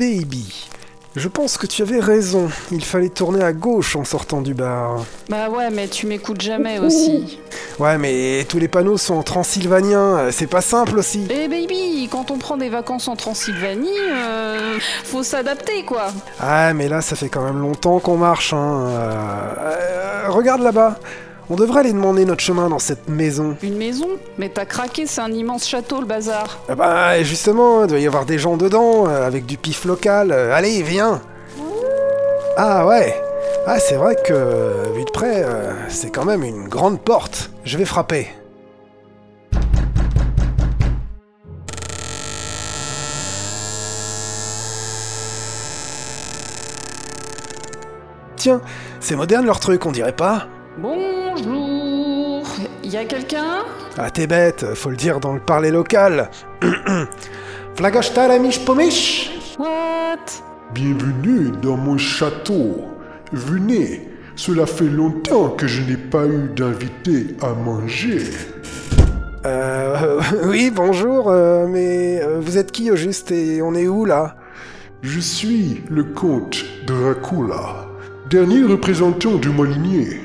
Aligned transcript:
Baby, 0.00 0.66
je 1.14 1.28
pense 1.28 1.58
que 1.58 1.66
tu 1.66 1.82
avais 1.82 2.00
raison. 2.00 2.48
Il 2.72 2.82
fallait 2.82 3.10
tourner 3.10 3.44
à 3.44 3.52
gauche 3.52 3.96
en 3.96 4.04
sortant 4.06 4.40
du 4.40 4.54
bar. 4.54 5.04
Bah 5.28 5.50
ouais, 5.50 5.68
mais 5.68 5.88
tu 5.88 6.06
m'écoutes 6.06 6.40
jamais 6.40 6.78
aussi. 6.78 7.38
Ouais, 7.78 7.98
mais 7.98 8.46
tous 8.48 8.58
les 8.58 8.68
panneaux 8.68 8.96
sont 8.96 9.16
en 9.16 9.22
transylvanien. 9.22 10.00
euh, 10.16 10.30
C'est 10.32 10.46
pas 10.46 10.62
simple 10.62 10.96
aussi. 10.98 11.26
Eh 11.28 11.48
baby, 11.48 12.08
quand 12.10 12.30
on 12.30 12.38
prend 12.38 12.56
des 12.56 12.70
vacances 12.70 13.08
en 13.08 13.16
Transylvanie, 13.16 13.90
euh, 14.10 14.78
faut 15.04 15.22
s'adapter 15.22 15.84
quoi. 15.84 16.06
Ah, 16.40 16.72
mais 16.72 16.88
là, 16.88 17.02
ça 17.02 17.14
fait 17.14 17.28
quand 17.28 17.44
même 17.44 17.60
longtemps 17.60 17.98
qu'on 17.98 18.16
marche. 18.16 18.54
Hein. 18.54 18.86
Euh, 18.88 19.54
euh, 19.58 20.30
regarde 20.30 20.62
là-bas. 20.62 20.98
On 21.52 21.56
devrait 21.56 21.80
aller 21.80 21.92
demander 21.92 22.24
notre 22.24 22.42
chemin 22.42 22.68
dans 22.68 22.78
cette 22.78 23.08
maison. 23.08 23.56
Une 23.60 23.76
maison 23.76 24.06
Mais 24.38 24.48
t'as 24.48 24.64
craqué, 24.64 25.06
c'est 25.06 25.20
un 25.20 25.32
immense 25.32 25.66
château 25.66 26.00
le 26.00 26.06
bazar. 26.06 26.60
Ah 26.68 26.76
bah, 26.76 27.20
justement, 27.24 27.82
il 27.82 27.88
doit 27.88 27.98
y 27.98 28.06
avoir 28.06 28.24
des 28.24 28.38
gens 28.38 28.56
dedans, 28.56 29.08
euh, 29.08 29.26
avec 29.26 29.46
du 29.46 29.56
pif 29.56 29.84
local. 29.84 30.30
Euh, 30.30 30.54
allez, 30.54 30.80
viens 30.84 31.20
Ah 32.56 32.86
ouais 32.86 33.20
Ah, 33.66 33.80
c'est 33.80 33.96
vrai 33.96 34.14
que, 34.24 34.92
vu 34.94 35.04
de 35.04 35.10
près, 35.10 35.42
euh, 35.42 35.72
c'est 35.88 36.10
quand 36.10 36.24
même 36.24 36.44
une 36.44 36.68
grande 36.68 37.00
porte. 37.00 37.50
Je 37.64 37.76
vais 37.78 37.84
frapper. 37.84 38.28
Tiens, 48.36 48.60
c'est 49.00 49.16
moderne 49.16 49.44
leur 49.44 49.58
truc, 49.58 49.84
on 49.84 49.90
dirait 49.90 50.14
pas 50.14 50.46
Y 52.90 52.96
a 52.96 53.04
quelqu'un? 53.04 53.64
Ah, 53.98 54.10
t'es 54.10 54.26
bête, 54.26 54.74
faut 54.74 54.90
le 54.90 54.96
dire 54.96 55.20
dans 55.20 55.32
le 55.32 55.38
parler 55.38 55.70
local. 55.70 56.28
Flagashta 57.76 58.26
la 58.26 58.40
miche 58.40 58.64
pomiche 58.64 59.30
What? 59.60 60.42
Bienvenue 60.74 61.52
dans 61.62 61.76
mon 61.76 61.98
château. 61.98 62.86
Venez, 63.32 64.08
cela 64.34 64.66
fait 64.66 64.88
longtemps 64.88 65.50
que 65.50 65.68
je 65.68 65.82
n'ai 65.82 65.96
pas 65.96 66.26
eu 66.26 66.48
d'invité 66.56 67.36
à 67.40 67.52
manger. 67.52 68.22
Euh, 69.46 70.20
oui, 70.46 70.72
bonjour, 70.74 71.30
euh, 71.30 71.68
mais 71.68 72.20
euh, 72.20 72.40
vous 72.40 72.58
êtes 72.58 72.72
qui 72.72 72.90
au 72.90 72.96
juste 72.96 73.30
et 73.30 73.62
on 73.62 73.74
est 73.76 73.86
où 73.86 74.04
là? 74.04 74.34
Je 75.02 75.20
suis 75.20 75.84
le 75.88 76.02
comte 76.02 76.64
Dracula, 76.88 77.86
dernier 78.28 78.64
représentant 78.64 79.36
de 79.36 79.48
ma 79.48 79.64
lignée. 79.64 80.22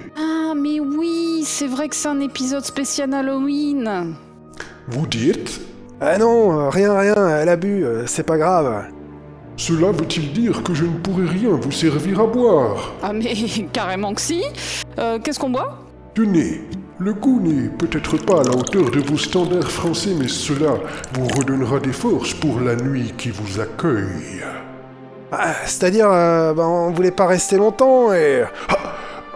Ah 1.55 1.57
c'est 1.57 1.67
vrai 1.67 1.87
que 1.87 1.95
c'est 1.95 2.09
un 2.09 2.19
épisode 2.19 2.65
spécial 2.65 3.13
Halloween. 3.13 4.17
Vous 4.89 5.07
dites? 5.07 5.61
Ah 6.01 6.17
non, 6.17 6.69
rien, 6.69 6.97
rien, 6.99 7.15
elle 7.39 7.47
a 7.47 7.55
bu, 7.55 7.85
euh, 7.85 8.05
c'est 8.07 8.23
pas 8.23 8.37
grave. 8.37 8.87
Cela 9.55 9.93
veut-il 9.93 10.33
dire 10.33 10.63
que 10.63 10.73
je 10.73 10.83
ne 10.83 10.97
pourrai 10.97 11.27
rien 11.27 11.51
vous 11.51 11.71
servir 11.71 12.19
à 12.19 12.27
boire? 12.27 12.91
Ah 13.01 13.13
mais 13.13 13.33
carrément 13.71 14.13
que 14.13 14.19
si. 14.19 14.43
Euh, 14.99 15.17
Qu'est-ce 15.23 15.39
qu'on 15.39 15.51
boit? 15.51 15.79
Tenez, 16.13 16.59
le 16.99 17.13
goût 17.13 17.39
n'est 17.39 17.69
peut-être 17.69 18.17
pas 18.17 18.41
à 18.41 18.43
la 18.43 18.51
hauteur 18.51 18.91
de 18.91 18.99
vos 18.99 19.17
standards 19.17 19.71
français, 19.71 20.11
mais 20.19 20.27
cela 20.27 20.73
vous 21.13 21.27
redonnera 21.37 21.79
des 21.79 21.93
forces 21.93 22.33
pour 22.33 22.59
la 22.59 22.75
nuit 22.75 23.13
qui 23.17 23.29
vous 23.29 23.61
accueille. 23.61 24.43
Ah, 25.31 25.53
C'est-à-dire, 25.65 26.09
euh, 26.11 26.53
ben, 26.53 26.65
on 26.65 26.91
voulait 26.91 27.11
pas 27.11 27.27
rester 27.27 27.55
longtemps 27.55 28.11
et... 28.11 28.43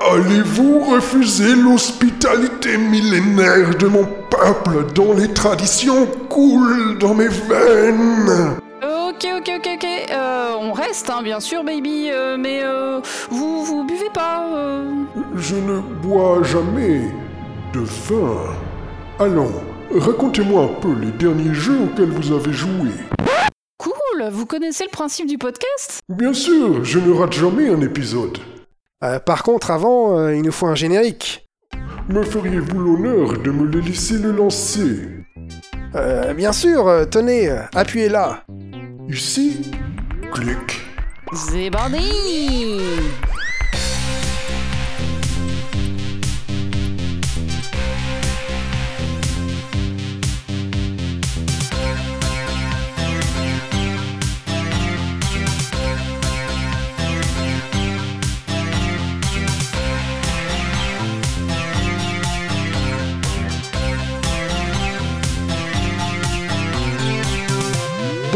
Allez-vous 0.01 0.79
refuser 0.79 1.55
l'hospitalité 1.55 2.77
millénaire 2.77 3.75
de 3.77 3.87
mon 3.87 4.05
peuple 4.29 4.85
dont 4.95 5.13
les 5.13 5.27
traditions 5.33 6.07
coulent 6.29 6.97
dans 6.97 7.13
mes 7.13 7.27
veines? 7.27 8.55
Ok, 8.81 9.27
ok, 9.37 9.51
ok, 9.57 9.69
ok. 9.75 9.85
Euh, 10.11 10.53
on 10.61 10.71
reste, 10.71 11.09
hein, 11.09 11.21
bien 11.21 11.41
sûr, 11.41 11.65
baby. 11.65 12.09
euh, 12.11 12.37
mais 12.39 12.61
euh, 12.63 13.01
vous, 13.29 13.65
vous 13.65 13.83
buvez 13.83 14.09
pas 14.13 14.45
Je 15.35 15.55
ne 15.55 15.79
bois 16.01 16.43
jamais 16.43 17.01
de 17.73 17.79
vin. 17.79 18.37
Allons, 19.19 19.51
racontez-moi 19.93 20.63
un 20.63 20.79
peu 20.81 20.93
les 20.93 21.11
derniers 21.11 21.53
jeux 21.53 21.77
auxquels 21.83 22.11
vous 22.11 22.31
avez 22.33 22.53
joué. 22.53 22.89
Cool. 23.77 24.29
Vous 24.31 24.45
connaissez 24.45 24.85
le 24.85 24.91
principe 24.91 25.27
du 25.27 25.37
podcast? 25.37 25.99
Bien 26.07 26.33
sûr, 26.33 26.85
je 26.85 26.99
ne 26.99 27.11
rate 27.13 27.33
jamais 27.33 27.67
un 27.69 27.81
épisode. 27.81 28.37
Euh, 29.01 29.17
par 29.17 29.43
contre, 29.43 29.71
avant, 29.71 30.17
euh, 30.17 30.35
il 30.35 30.41
nous 30.41 30.51
faut 30.51 30.67
un 30.67 30.75
générique. 30.75 31.47
Me 32.09 32.21
feriez-vous 32.21 32.79
l'honneur 32.79 33.37
de 33.39 33.49
me 33.49 33.65
le 33.65 33.79
laisser 33.79 34.17
le 34.17 34.31
lancer? 34.31 35.07
Euh, 35.95 36.33
bien 36.33 36.51
sûr, 36.51 36.85
euh, 36.87 37.05
tenez, 37.05 37.49
appuyez 37.73 38.09
là. 38.09 38.43
Ici? 39.07 39.71
Clic. 40.33 40.81
C'est 41.33 41.69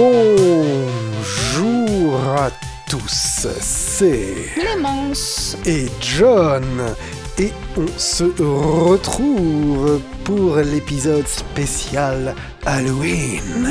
Bonjour 0.03 2.19
à 2.37 2.51
tous, 2.89 3.47
c'est... 3.61 4.49
Clémence 4.53 5.55
et 5.65 5.85
John. 6.01 6.93
Et 7.39 7.53
on 7.77 7.87
se 7.97 8.25
retrouve 8.43 10.01
pour 10.25 10.57
l'épisode 10.57 11.25
spécial 11.25 12.35
Halloween. 12.65 13.69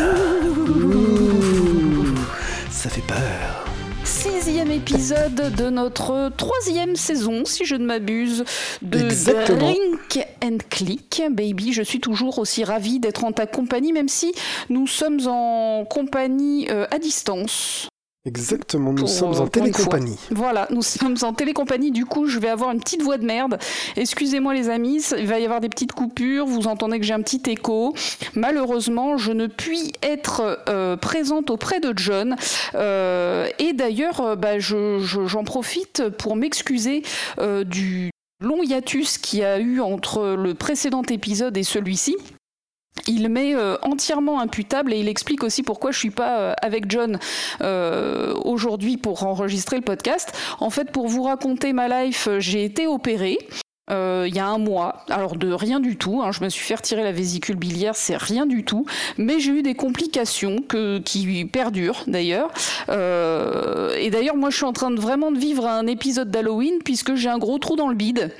Ouh, 0.57 2.15
ça 2.71 2.89
fait 2.89 3.05
peur. 3.07 3.62
Sixième 4.43 4.73
épisode 4.73 5.55
de 5.57 5.71
notre 5.71 6.33
troisième 6.37 6.97
saison, 6.97 7.45
si 7.45 7.65
je 7.65 7.77
ne 7.77 7.87
m'abuse, 7.87 8.45
de 8.83 8.99
Exactement. 8.99 9.59
Drink 9.61 10.27
and 10.43 10.59
Click. 10.69 11.23
Baby, 11.31 11.73
je 11.73 11.83
suis 11.83 12.01
toujours 12.01 12.41
aussi 12.41 12.65
ravie 12.65 12.99
d'être 12.99 13.23
en 13.23 13.31
ta 13.31 13.47
compagnie, 13.47 13.93
même 13.93 14.09
si 14.09 14.35
nous 14.69 14.89
sommes 14.89 15.21
en 15.29 15.85
compagnie 15.85 16.69
euh, 16.71 16.87
à 16.91 16.99
distance. 16.99 17.89
Exactement, 18.25 18.91
nous 18.93 18.99
Pour, 19.01 19.09
sommes 19.09 19.33
euh, 19.35 19.39
en 19.39 19.45
une 19.45 19.51
télécompagnie. 19.51 20.17
Voilà, 20.31 20.69
nous 20.71 20.83
sommes 20.83 21.17
en 21.23 21.33
télécompagnie, 21.33 21.91
du 21.91 22.05
coup 22.07 22.27
je 22.29 22.39
vais 22.39 22.49
avoir 22.51 22.71
une 22.71 22.79
petite 22.79 23.03
voix 23.03 23.19
de 23.19 23.25
merde. 23.27 23.59
Excusez-moi 23.97 24.55
les 24.55 24.69
amis, 24.69 25.03
il 25.19 25.27
va 25.27 25.41
y 25.41 25.45
avoir 25.45 25.61
des 25.61 25.69
petites 25.69 25.91
coupures, 25.93 26.47
vous 26.47 26.69
entendez 26.69 27.01
que 27.01 27.05
j'ai 27.05 27.15
un 27.15 27.23
petit 27.23 27.43
écho. 27.51 27.95
Malheureusement, 28.37 29.17
je 29.17 29.33
ne 29.33 29.49
puis 29.49 29.93
être 30.03 30.61
euh, 30.69 30.97
présente 30.97 31.51
auprès 31.51 31.81
de 31.81 31.93
John. 31.97 32.37
Euh, 32.77 33.49
et 33.59 33.73
d'ailleurs, 33.73 34.21
euh, 34.21 34.37
bah, 34.37 34.61
je- 34.61 35.01
je- 35.01 35.27
j'en 35.27 35.43
profite 35.43 36.09
pour 36.11 36.37
m'excuser 36.37 37.03
euh, 37.39 37.65
du 37.65 38.11
long 38.41 38.63
hiatus 38.63 39.19
qu'il 39.19 39.41
y 39.41 39.45
a 39.45 39.59
eu 39.59 39.81
entre 39.81 40.37
le 40.37 40.55
précédent 40.55 41.03
épisode 41.11 41.57
et 41.57 41.65
celui-ci. 41.65 42.17
Il 43.07 43.29
m'est 43.29 43.55
euh, 43.55 43.77
entièrement 43.83 44.41
imputable 44.41 44.93
et 44.93 44.99
il 44.99 45.09
explique 45.09 45.43
aussi 45.43 45.63
pourquoi 45.63 45.91
je 45.91 45.99
suis 45.99 46.11
pas 46.11 46.39
euh, 46.39 46.55
avec 46.63 46.91
John 46.91 47.19
euh, 47.61 48.35
aujourd'hui 48.45 48.97
pour 48.97 49.25
enregistrer 49.25 49.77
le 49.77 49.83
podcast. 49.83 50.33
En 50.61 50.71
fait, 50.71 50.91
pour 50.93 51.09
vous 51.09 51.25
raconter 51.25 51.73
ma 51.73 52.05
life, 52.05 52.29
j'ai 52.39 52.65
été 52.65 52.87
opérée. 52.87 53.39
il 53.91 54.35
y 54.35 54.39
a 54.39 54.47
un 54.47 54.59
mois, 54.59 55.05
alors 55.11 55.37
de 55.37 55.53
rien 55.53 55.81
du 55.81 55.97
tout, 55.97 56.23
hein, 56.23 56.31
je 56.33 56.45
me 56.45 56.49
suis 56.49 56.65
fait 56.65 56.77
retirer 56.77 57.03
la 57.03 57.13
vésicule 57.13 57.57
biliaire, 57.57 57.97
c'est 57.97 58.17
rien 58.17 58.47
du 58.47 58.65
tout, 58.65 58.87
mais 59.19 59.41
j'ai 59.41 59.53
eu 59.53 59.63
des 59.63 59.75
complications 59.75 60.57
qui 61.05 61.45
perdurent 61.45 62.05
d'ailleurs. 62.07 62.51
Et 62.89 64.11
d'ailleurs, 64.11 64.37
moi 64.37 64.51
je 64.51 64.57
suis 64.57 64.65
en 64.65 64.73
train 64.73 64.91
de 64.91 65.01
vraiment 65.01 65.33
de 65.33 65.39
vivre 65.39 65.67
un 65.67 65.87
épisode 65.87 66.31
d'Halloween 66.31 66.79
puisque 66.85 67.17
j'ai 67.17 67.29
un 67.29 67.39
gros 67.39 67.59
trou 67.59 67.77
dans 67.77 67.89
le 67.89 67.97
bide. 67.97 68.33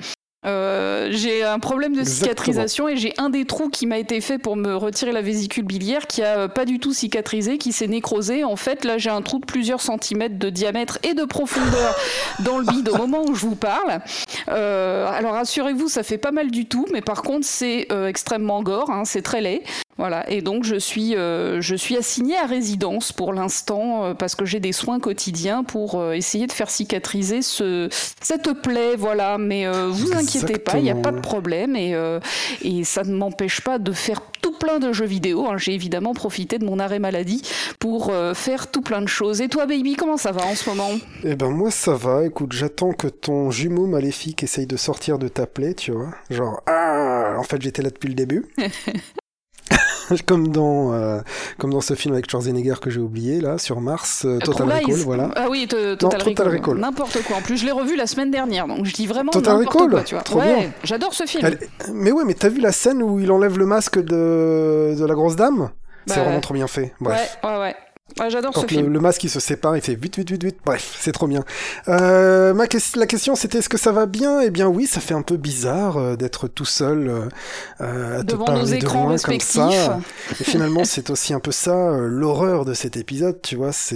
Euh, 0.45 1.09
j'ai 1.11 1.43
un 1.43 1.59
problème 1.59 1.93
de 1.93 1.99
Exactement. 2.01 2.23
cicatrisation 2.23 2.87
et 2.87 2.97
j'ai 2.97 3.13
un 3.17 3.29
des 3.29 3.45
trous 3.45 3.69
qui 3.69 3.87
m'a 3.87 3.97
été 3.97 4.19
fait 4.21 4.37
pour 4.37 4.55
me 4.55 4.75
retirer 4.75 5.11
la 5.11 5.21
vésicule 5.21 5.63
biliaire 5.63 6.07
qui 6.07 6.21
a 6.21 6.47
pas 6.47 6.65
du 6.65 6.79
tout 6.79 6.93
cicatrisé, 6.93 7.57
qui 7.57 7.71
s'est 7.71 7.87
nécrosé. 7.87 8.43
En 8.43 8.55
fait, 8.55 8.83
là, 8.85 8.97
j'ai 8.97 9.09
un 9.09 9.21
trou 9.21 9.39
de 9.39 9.45
plusieurs 9.45 9.81
centimètres 9.81 10.37
de 10.37 10.49
diamètre 10.49 10.99
et 11.03 11.13
de 11.13 11.23
profondeur 11.23 11.95
dans 12.39 12.57
le 12.57 12.65
bide 12.65 12.89
au 12.89 12.97
moment 12.97 13.23
où 13.25 13.35
je 13.35 13.45
vous 13.45 13.55
parle. 13.55 14.01
Euh, 14.49 15.07
alors, 15.07 15.33
rassurez-vous, 15.33 15.87
ça 15.87 16.03
fait 16.03 16.17
pas 16.17 16.31
mal 16.31 16.51
du 16.51 16.65
tout, 16.65 16.85
mais 16.91 17.01
par 17.01 17.21
contre, 17.21 17.45
c'est 17.45 17.87
euh, 17.91 18.07
extrêmement 18.07 18.63
gore, 18.63 18.89
hein, 18.89 19.03
c'est 19.05 19.21
très 19.21 19.41
laid. 19.41 19.63
Voilà, 19.97 20.27
et 20.29 20.41
donc 20.41 20.63
je 20.63 20.75
suis, 20.75 21.15
euh, 21.15 21.61
je 21.61 21.75
suis 21.75 21.95
assignée 21.95 22.37
à 22.37 22.47
résidence 22.47 23.11
pour 23.11 23.31
l'instant 23.31 24.05
euh, 24.05 24.13
parce 24.15 24.33
que 24.33 24.43
j'ai 24.43 24.59
des 24.59 24.71
soins 24.71 24.99
quotidiens 24.99 25.63
pour 25.63 25.99
euh, 25.99 26.13
essayer 26.13 26.47
de 26.47 26.51
faire 26.51 26.69
cicatriser 26.69 27.43
ce, 27.43 27.89
cette 28.19 28.53
plaie, 28.53 28.95
voilà. 28.95 29.37
Mais 29.37 29.67
vous 29.89 30.13
inquiétez 30.13 30.57
pas, 30.57 30.77
il 30.77 30.83
n'y 30.83 30.91
a 30.91 30.95
pas 30.95 31.11
de 31.11 31.19
problème 31.19 31.75
et, 31.75 31.95
et 32.61 32.83
ça 32.83 33.03
ne 33.03 33.15
m'empêche 33.15 33.61
pas 33.61 33.79
de 33.79 33.91
faire 33.91 34.21
tout 34.41 34.53
plein 34.53 34.79
de 34.79 34.91
jeux 34.93 35.05
vidéo. 35.05 35.47
Hein. 35.47 35.57
J'ai 35.57 35.73
évidemment 35.73 36.13
profité 36.13 36.57
de 36.57 36.65
mon 36.65 36.79
arrêt 36.79 36.99
maladie 36.99 37.41
pour 37.79 38.11
faire 38.33 38.71
tout 38.71 38.81
plein 38.81 39.01
de 39.01 39.07
choses. 39.07 39.41
Et 39.41 39.47
toi, 39.47 39.65
baby, 39.65 39.95
comment 39.95 40.17
ça 40.17 40.31
va 40.31 40.45
en 40.45 40.55
ce 40.55 40.69
moment? 40.69 40.91
Eh 41.23 41.35
ben 41.35 41.49
moi 41.49 41.71
ça 41.71 41.93
va. 41.95 42.25
Écoute, 42.25 42.51
j'attends 42.53 42.93
que 42.93 43.07
ton 43.07 43.51
jumeau 43.51 43.85
maléfique 43.85 44.43
essaye 44.43 44.67
de 44.67 44.77
sortir 44.77 45.19
de 45.19 45.27
ta 45.27 45.45
plaie, 45.45 45.73
tu 45.73 45.91
vois. 45.91 46.09
Genre 46.29 46.61
ah, 46.67 47.35
en 47.37 47.43
fait 47.43 47.61
j'étais 47.61 47.81
là 47.81 47.89
depuis 47.89 48.09
le 48.09 48.15
début. 48.15 48.45
comme 50.25 50.49
dans 50.49 50.93
euh, 50.93 51.19
comme 51.57 51.71
dans 51.71 51.81
ce 51.81 51.93
film 51.93 52.13
avec 52.13 52.29
Schwarzenegger 52.29 52.75
que 52.81 52.89
j'ai 52.89 52.99
oublié 52.99 53.41
là 53.41 53.57
sur 53.57 53.81
Mars 53.81 54.23
euh, 54.25 54.39
Total 54.39 54.69
Recall 54.69 54.95
voilà. 54.95 55.31
Ah 55.35 55.47
oui 55.49 55.67
Total, 55.67 56.21
Recall, 56.21 56.77
n'importe 56.77 57.23
quoi. 57.23 57.37
En 57.37 57.41
plus 57.41 57.57
je 57.57 57.65
l'ai 57.65 57.71
revu 57.71 57.95
la 57.95 58.07
semaine 58.07 58.31
dernière 58.31 58.67
donc 58.67 58.85
je 58.85 58.93
dis 58.93 59.07
vraiment 59.07 59.31
Total 59.31 59.57
Recall 59.57 59.89
quoi, 59.89 60.03
tu 60.03 60.15
vois. 60.15 60.23
Trop 60.23 60.39
ouais, 60.39 60.69
j'adore 60.83 61.13
ce 61.13 61.25
film. 61.25 61.49
Mais 61.93 62.11
ouais 62.11 62.23
mais 62.25 62.33
t'as 62.33 62.49
vu 62.49 62.61
la 62.61 62.71
scène 62.71 63.01
où 63.01 63.19
il 63.19 63.31
enlève 63.31 63.57
le 63.57 63.65
masque 63.65 63.99
de 63.99 64.95
de 64.97 65.05
la 65.05 65.13
grosse 65.13 65.35
dame? 65.35 65.69
C'est 66.05 66.17
bah 66.17 66.23
vraiment 66.23 66.41
trop 66.41 66.53
bien 66.53 66.67
fait 66.67 66.93
Bref. 66.99 67.37
ouais 67.43 67.49
ouais 67.49 67.59
ouais 67.59 67.75
j'adore 68.29 68.55
ce 68.55 68.65
film. 68.65 68.91
Le, 68.91 68.99
masque 68.99 69.23
il 69.23 69.29
se 69.29 69.39
sépare, 69.39 69.75
il 69.75 69.81
fait 69.81 69.95
vite, 69.95 70.17
vite, 70.17 70.31
vite, 70.31 70.43
vite. 70.43 70.57
Bref, 70.65 70.97
c'est 70.99 71.11
trop 71.11 71.27
bien. 71.27 71.43
Euh, 71.87 72.53
ma 72.53 72.65
la 72.95 73.07
question 73.07 73.35
c'était 73.35 73.59
est-ce 73.59 73.69
que 73.69 73.77
ça 73.77 73.91
va 73.91 74.05
bien? 74.05 74.41
Eh 74.41 74.49
bien 74.49 74.67
oui, 74.67 74.87
ça 74.87 74.99
fait 74.99 75.13
un 75.13 75.21
peu 75.21 75.37
bizarre 75.37 75.97
euh, 75.97 76.15
d'être 76.15 76.47
tout 76.47 76.65
seul 76.65 77.29
euh, 77.79 78.19
à 78.19 78.23
Devant 78.23 78.45
te 78.45 78.51
parler 78.51 78.61
nos 78.61 78.67
écrans 78.67 79.03
de 79.05 79.09
loin 79.09 79.17
comme 79.17 79.39
ça. 79.39 79.99
Et 80.39 80.43
finalement, 80.43 80.83
c'est 80.83 81.09
aussi 81.09 81.33
un 81.33 81.39
peu 81.39 81.51
ça 81.51 81.75
euh, 81.75 82.07
l'horreur 82.07 82.65
de 82.65 82.73
cet 82.73 82.97
épisode, 82.97 83.41
tu 83.41 83.55
vois. 83.55 83.71
C'est 83.71 83.95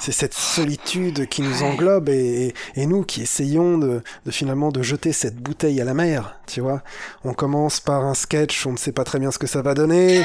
c'est 0.00 0.12
cette 0.12 0.34
solitude 0.34 1.28
qui 1.28 1.42
nous 1.42 1.62
englobe 1.62 2.08
et, 2.08 2.54
et, 2.74 2.86
nous 2.86 3.02
qui 3.02 3.22
essayons 3.22 3.78
de, 3.78 4.02
de, 4.26 4.30
finalement 4.30 4.70
de 4.70 4.82
jeter 4.82 5.12
cette 5.12 5.36
bouteille 5.36 5.80
à 5.80 5.84
la 5.84 5.94
mer, 5.94 6.38
tu 6.46 6.60
vois. 6.60 6.82
On 7.24 7.34
commence 7.34 7.80
par 7.80 8.04
un 8.04 8.14
sketch, 8.14 8.66
on 8.66 8.72
ne 8.72 8.76
sait 8.76 8.92
pas 8.92 9.04
très 9.04 9.18
bien 9.18 9.30
ce 9.30 9.38
que 9.38 9.46
ça 9.46 9.62
va 9.62 9.74
donner. 9.74 10.24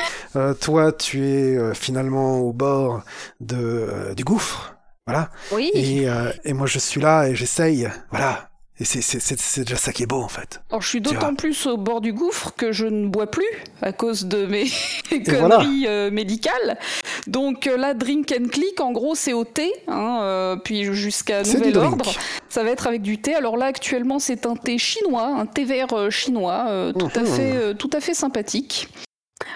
toi, 0.59 0.91
tu 0.91 1.25
es 1.25 1.73
finalement 1.73 2.39
au 2.39 2.53
bord 2.53 3.03
de, 3.39 3.57
euh, 3.57 4.13
du 4.13 4.24
gouffre. 4.24 4.75
Voilà. 5.06 5.30
Oui. 5.51 5.71
Et, 5.74 6.09
euh, 6.09 6.31
et 6.44 6.54
moi, 6.54 6.68
je 6.68 6.80
suis 6.80 7.00
là 7.00 7.27
et 7.27 7.36
j'essaye. 7.36 7.89
Voilà. 8.12 8.50
Et 8.80 8.86
c'est 8.86 9.63
déjà 9.63 9.75
ça 9.75 9.92
qui 9.92 10.04
est 10.04 10.07
beau 10.07 10.21
en 10.21 10.27
fait. 10.27 10.62
Alors 10.69 10.83
je 10.83 10.88
suis 10.88 11.01
d'autant 11.01 11.33
plus 11.33 11.65
au 11.65 11.77
bord 11.77 12.00
du 12.00 12.13
gouffre 12.13 12.54
que 12.56 12.71
je 12.71 12.86
ne 12.86 13.07
bois 13.07 13.25
plus 13.25 13.48
à 13.81 13.92
cause 13.92 14.25
de 14.25 14.45
mes 14.45 14.65
conneries 15.25 15.88
euh, 15.88 16.12
médicales. 16.12 16.77
Donc 17.25 17.65
là, 17.65 17.95
drink 17.95 18.31
and 18.39 18.50
click, 18.50 18.80
en 18.80 18.92
gros, 18.92 19.15
c'est 19.15 19.33
au 19.33 19.45
thé, 19.45 19.74
hein, 19.88 20.59
puis 20.63 20.94
jusqu'à 20.94 21.42
nouvel 21.42 21.75
ordre. 21.75 22.12
Ça 22.50 22.63
va 22.63 22.69
être 22.69 22.86
avec 22.86 23.01
du 23.01 23.19
thé. 23.19 23.33
Alors 23.33 23.57
là, 23.57 23.65
actuellement, 23.65 24.19
c'est 24.19 24.45
un 24.45 24.56
thé 24.56 24.77
chinois, 24.77 25.25
un 25.25 25.48
thé 25.48 25.65
vert 25.65 26.12
chinois, 26.12 26.94
tout, 26.98 27.09
à 27.15 27.25
fait, 27.25 27.74
tout 27.75 27.89
à 27.94 28.00
fait 28.00 28.13
sympathique. 28.13 28.89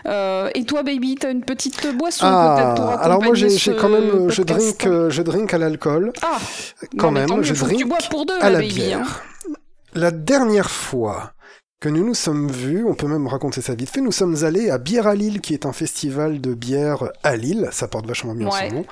Euh, 0.08 0.50
et 0.56 0.64
toi, 0.66 0.84
baby, 0.84 1.16
t'as 1.16 1.32
une 1.32 1.44
petite 1.44 1.96
boisson 1.96 2.26
ah, 2.28 2.56
peut-être 2.56 2.76
pour 2.76 3.02
Alors 3.02 3.24
moi, 3.24 3.36
j'ai 3.36 3.76
quand 3.76 3.90
même, 3.90 4.30
je 4.30 4.42
drink, 4.42 4.86
euh, 4.86 5.10
je 5.10 5.22
drink 5.22 5.54
à 5.54 5.58
l'alcool. 5.58 6.12
Ah, 6.22 6.38
quand 6.98 7.12
même, 7.12 7.44
je 7.44 7.54
drink 7.54 7.88
pour 8.10 8.26
deux, 8.26 8.40
à 8.40 8.50
la 8.50 8.60
baby, 8.60 8.74
bière. 8.74 9.00
Hein. 9.00 9.54
La 9.94 10.12
dernière 10.12 10.72
fois 10.72 11.34
que 11.82 11.90
nous 11.90 12.06
nous 12.06 12.14
sommes 12.14 12.48
vus, 12.48 12.86
on 12.88 12.94
peut 12.94 13.08
même 13.08 13.26
raconter 13.26 13.60
ça 13.60 13.74
vite 13.74 13.90
fait, 13.90 14.02
nous 14.02 14.12
sommes 14.12 14.44
allés 14.44 14.70
à 14.70 14.78
Bière 14.78 15.08
à 15.08 15.16
Lille, 15.16 15.42
qui 15.42 15.56
est 15.56 15.66
un 15.66 15.74
festival 15.74 16.40
de 16.40 16.54
bière 16.54 17.10
à 17.24 17.36
Lille, 17.36 17.70
ça 17.72 17.88
porte 17.88 18.06
vachement 18.06 18.36
bien 18.36 18.52
son 18.52 18.76
nom. 18.76 18.86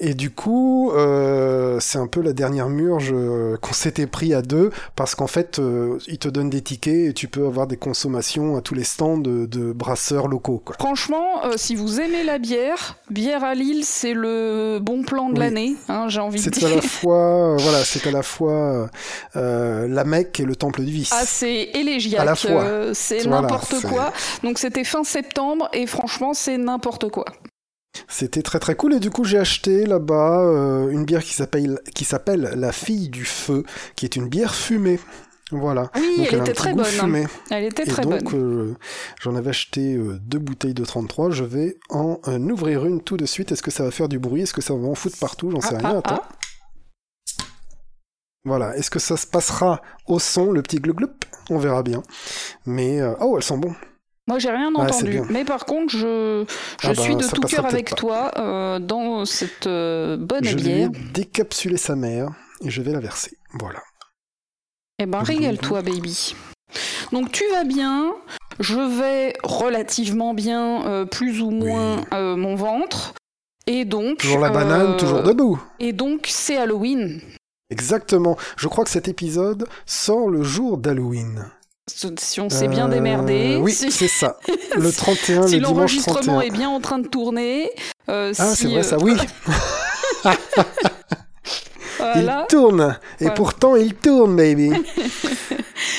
Et 0.00 0.14
du 0.14 0.30
coup, 0.30 0.90
euh, 0.90 1.78
c'est 1.78 1.98
un 1.98 2.08
peu 2.08 2.20
la 2.20 2.32
dernière 2.32 2.68
murge 2.68 3.12
euh, 3.14 3.56
qu'on 3.58 3.72
s'était 3.72 4.08
pris 4.08 4.34
à 4.34 4.42
deux, 4.42 4.70
parce 4.96 5.14
qu'en 5.14 5.28
fait, 5.28 5.60
euh, 5.60 5.98
ils 6.08 6.18
te 6.18 6.26
donnent 6.26 6.50
des 6.50 6.62
tickets 6.62 7.10
et 7.10 7.12
tu 7.12 7.28
peux 7.28 7.46
avoir 7.46 7.68
des 7.68 7.76
consommations 7.76 8.56
à 8.56 8.60
tous 8.60 8.74
les 8.74 8.82
stands 8.82 9.18
de, 9.18 9.46
de 9.46 9.72
brasseurs 9.72 10.26
locaux. 10.26 10.60
Quoi. 10.64 10.74
Franchement, 10.80 11.44
euh, 11.44 11.52
si 11.54 11.76
vous 11.76 12.00
aimez 12.00 12.24
la 12.24 12.38
bière, 12.40 12.98
Bière 13.08 13.44
à 13.44 13.54
Lille, 13.54 13.84
c'est 13.84 14.14
le 14.14 14.80
bon 14.82 15.04
plan 15.04 15.30
de 15.30 15.38
l'année, 15.38 15.76
hein, 15.88 16.06
j'ai 16.08 16.18
envie 16.18 16.42
de 16.42 16.50
dire. 16.50 16.60
C'est 16.60 16.72
à 16.72 16.74
la 16.74 16.82
fois, 16.82 17.56
voilà, 17.56 17.84
c'est 17.84 18.04
à 18.04 18.10
la 18.10 18.24
fois 18.24 18.90
la 19.36 20.04
Mecque 20.04 20.40
et 20.40 20.44
le 20.44 20.56
temple 20.56 20.82
du 20.82 20.90
vice. 20.90 21.12
Ah, 21.12 21.22
c'est 21.24 21.70
élégiaque 21.74 22.31
c'est 22.36 23.26
n'importe 23.26 23.80
quoi. 23.82 24.12
Donc 24.42 24.58
c'était 24.58 24.84
fin 24.84 25.04
septembre 25.04 25.68
et 25.72 25.86
franchement, 25.86 26.34
c'est 26.34 26.58
n'importe 26.58 27.08
quoi. 27.10 27.24
C'était 28.08 28.42
très 28.42 28.58
très 28.58 28.74
cool 28.74 28.94
et 28.94 29.00
du 29.00 29.10
coup 29.10 29.24
j'ai 29.24 29.38
acheté 29.38 29.84
là-bas 29.84 30.40
euh, 30.40 30.88
une 30.88 31.04
bière 31.04 31.22
qui 31.22 31.34
s'appelle 31.34 31.78
qui 31.94 32.04
s'appelle 32.04 32.52
la 32.56 32.72
fille 32.72 33.08
du 33.08 33.24
feu, 33.24 33.64
qui 33.96 34.06
est 34.06 34.16
une 34.16 34.28
bière 34.28 34.54
fumée. 34.54 34.98
Voilà. 35.50 35.90
Oui, 35.96 36.26
elle, 36.30 36.40
était 36.40 36.54
très 36.54 36.72
bonne. 36.72 36.86
Hein. 36.98 37.26
Elle 37.50 37.64
était 37.64 37.84
très 37.84 38.04
bonne. 38.04 38.20
donc, 38.20 38.32
euh, 38.32 38.74
j'en 39.20 39.36
avais 39.36 39.50
acheté 39.50 39.96
euh, 39.96 40.18
deux 40.22 40.38
bouteilles 40.38 40.72
de 40.72 40.82
33. 40.82 41.30
Je 41.30 41.44
vais 41.44 41.76
en 41.90 42.18
ouvrir 42.48 42.86
une 42.86 43.02
tout 43.02 43.18
de 43.18 43.26
suite. 43.26 43.52
Est-ce 43.52 43.62
que 43.62 43.70
ça 43.70 43.84
va 43.84 43.90
faire 43.90 44.08
du 44.08 44.18
bruit? 44.18 44.40
Est-ce 44.40 44.54
que 44.54 44.62
ça 44.62 44.72
va 44.72 44.88
en 44.88 44.94
foutre 44.94 45.18
partout? 45.18 45.50
J'en 45.50 45.60
sais 45.60 45.74
ah, 45.74 45.78
rien. 45.78 45.90
Ah, 45.96 45.98
Attends. 45.98 46.22
Ah. 46.22 46.41
Voilà, 48.44 48.76
est-ce 48.76 48.90
que 48.90 48.98
ça 48.98 49.16
se 49.16 49.26
passera 49.26 49.80
au 50.06 50.18
son, 50.18 50.50
le 50.50 50.62
petit 50.62 50.78
gloup 50.78 50.96
On 51.50 51.58
verra 51.58 51.82
bien. 51.82 52.02
Mais, 52.66 53.00
euh, 53.00 53.14
oh, 53.20 53.36
elles 53.36 53.44
sont 53.44 53.58
bonnes. 53.58 53.76
Moi, 54.26 54.38
j'ai 54.40 54.50
rien 54.50 54.74
entendu. 54.74 55.20
Mais 55.30 55.44
par 55.44 55.64
contre, 55.64 55.92
je, 55.92 56.44
je 56.80 56.88
ah 56.88 56.94
suis 56.94 57.14
bah, 57.14 57.22
de 57.22 57.28
tout 57.28 57.40
cœur 57.42 57.66
avec 57.66 57.94
toi 57.94 58.32
euh, 58.36 58.78
dans 58.78 59.24
cette 59.24 59.66
euh, 59.66 60.16
bonne 60.16 60.44
je 60.44 60.56
bière. 60.56 60.90
Je 60.92 60.98
vais 60.98 61.04
décapsuler 61.12 61.76
sa 61.76 61.94
mère 61.94 62.30
et 62.64 62.70
je 62.70 62.82
vais 62.82 62.92
la 62.92 63.00
verser. 63.00 63.36
Voilà. 63.54 63.80
Eh 64.98 65.06
ben, 65.06 65.22
régale-toi, 65.22 65.82
baby. 65.82 66.34
Donc, 67.12 67.30
tu 67.30 67.44
vas 67.52 67.64
bien. 67.64 68.12
Je 68.58 68.78
vais 68.78 69.34
relativement 69.44 70.34
bien, 70.34 71.06
plus 71.10 71.40
ou 71.40 71.50
moins, 71.50 72.04
mon 72.12 72.54
ventre. 72.54 73.14
Et 73.66 73.84
donc. 73.84 74.18
Toujours 74.18 74.40
la 74.40 74.50
banane, 74.50 74.96
toujours 74.96 75.22
debout. 75.22 75.60
Et 75.78 75.92
donc, 75.92 76.26
c'est 76.28 76.56
Halloween. 76.56 77.20
Exactement. 77.72 78.36
Je 78.56 78.68
crois 78.68 78.84
que 78.84 78.90
cet 78.90 79.08
épisode 79.08 79.66
sort 79.86 80.28
le 80.28 80.42
jour 80.42 80.76
d'Halloween. 80.76 81.46
Si 81.88 82.40
on 82.40 82.48
s'est 82.48 82.68
bien 82.68 82.88
démerdé. 82.88 83.54
Euh, 83.54 83.58
oui, 83.58 83.72
c'est 83.72 83.90
ça. 84.08 84.38
Le 84.76 84.92
31, 84.92 85.48
si 85.48 85.58
le 85.58 85.66
dimanche 85.66 85.96
31. 85.96 85.98
Si 85.98 86.04
l'enregistrement 86.04 86.40
est 86.40 86.50
bien 86.50 86.68
en 86.68 86.80
train 86.80 87.00
de 87.00 87.08
tourner. 87.08 87.70
Euh, 88.08 88.32
ah, 88.38 88.54
c'est 88.54 88.68
vrai 88.68 88.84
ça, 88.84 88.98
oui. 88.98 89.14
Il 92.16 92.32
tourne. 92.48 92.98
Et 93.20 93.30
pourtant, 93.30 93.76
il 93.76 93.94
tourne, 93.94 94.36
baby. 94.36 94.72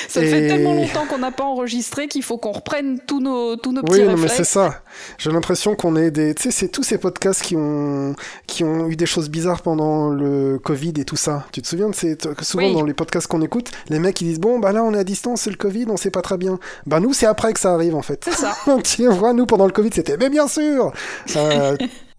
Ça 0.08 0.22
fait 0.22 0.48
tellement 0.48 0.76
longtemps 0.76 1.06
qu'on 1.08 1.18
n'a 1.18 1.32
pas 1.32 1.44
enregistré 1.44 2.08
qu'il 2.08 2.24
faut 2.24 2.38
qu'on 2.38 2.52
reprenne 2.52 3.00
tous 3.06 3.20
nos, 3.20 3.56
tous 3.56 3.72
nos 3.72 3.82
petits 3.82 4.02
Oui, 4.02 4.08
non, 4.08 4.18
mais 4.18 4.28
c'est 4.28 4.44
ça. 4.44 4.82
J'ai 5.18 5.32
l'impression 5.32 5.76
qu'on 5.76 5.96
est 5.96 6.12
des... 6.12 6.36
Tu 6.36 6.44
sais, 6.44 6.52
c'est 6.52 6.68
tous 6.68 6.84
ces 6.84 6.98
podcasts 6.98 7.42
qui 7.42 7.56
ont... 7.56 8.16
qui 8.48 8.64
ont 8.64 8.88
eu 8.88 8.96
des 8.96 9.06
choses 9.06 9.30
bizarres 9.30 9.62
pendant 9.62 10.10
le 10.10 10.60
Covid 10.64 10.94
et 10.98 11.06
tout 11.06 11.16
ça. 11.16 11.46
Tu 11.52 11.62
te 11.62 11.68
souviens 11.68 11.90
de 11.90 11.96
ces... 11.96 12.18
Souvent, 12.42 12.72
dans 12.72 12.84
les 12.84 12.94
podcasts 12.94 13.28
qu'on 13.28 13.42
écoute, 13.42 13.72
les 13.90 14.00
mecs, 14.00 14.22
ils 14.22 14.28
disent, 14.28 14.40
bon, 14.40 14.60
bah 14.60 14.72
là, 14.72 14.84
on 14.84 14.94
est 14.94 15.00
à 15.00 15.04
distance, 15.04 15.42
c'est 15.42 15.50
le 15.50 15.58
Covid, 15.58 15.86
on 15.90 15.98
sait 15.98 16.12
pas 16.12 16.22
très 16.22 16.38
bien. 16.38 16.60
Bah 16.86 17.00
nous, 17.00 17.14
c'est 17.14 17.26
après 17.26 17.54
que 17.54 17.60
ça 17.60 17.74
arrive, 17.74 17.96
en 17.96 18.02
fait. 18.02 18.24
C'est 18.24 18.36
ça. 18.36 18.56
tu 18.84 19.08
vois, 19.08 19.34
nous, 19.34 19.46
pendant 19.46 19.66
le 19.66 19.72
Covid, 19.72 19.90
c'était, 19.94 20.18
mais 20.18 20.30
bien 20.30 20.48
sûr 20.48 20.92
euh, 21.36 21.78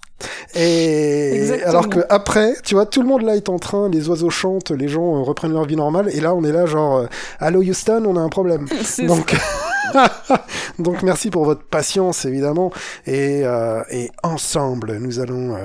Et 0.54 1.50
alors 1.64 1.88
que 1.88 2.00
après, 2.08 2.54
tu 2.64 2.74
vois, 2.74 2.86
tout 2.86 3.02
le 3.02 3.08
monde 3.08 3.22
là 3.22 3.36
est 3.36 3.48
en 3.48 3.58
train, 3.58 3.88
les 3.88 4.08
oiseaux 4.08 4.30
chantent, 4.30 4.70
les 4.70 4.88
gens 4.88 5.16
euh, 5.16 5.22
reprennent 5.22 5.52
leur 5.52 5.64
vie 5.64 5.76
normale, 5.76 6.08
et 6.12 6.20
là 6.20 6.34
on 6.34 6.44
est 6.44 6.52
là 6.52 6.66
genre, 6.66 6.98
euh, 6.98 7.06
allô 7.40 7.62
Houston, 7.62 8.04
on 8.06 8.16
a 8.16 8.20
un 8.20 8.28
problème. 8.28 8.66
Donc, 9.06 9.34
donc 10.78 11.02
merci 11.02 11.30
pour 11.30 11.44
votre 11.44 11.64
patience 11.64 12.24
évidemment, 12.24 12.72
et, 13.06 13.42
euh, 13.44 13.82
et 13.90 14.10
ensemble 14.22 14.96
nous 14.98 15.20
allons, 15.20 15.56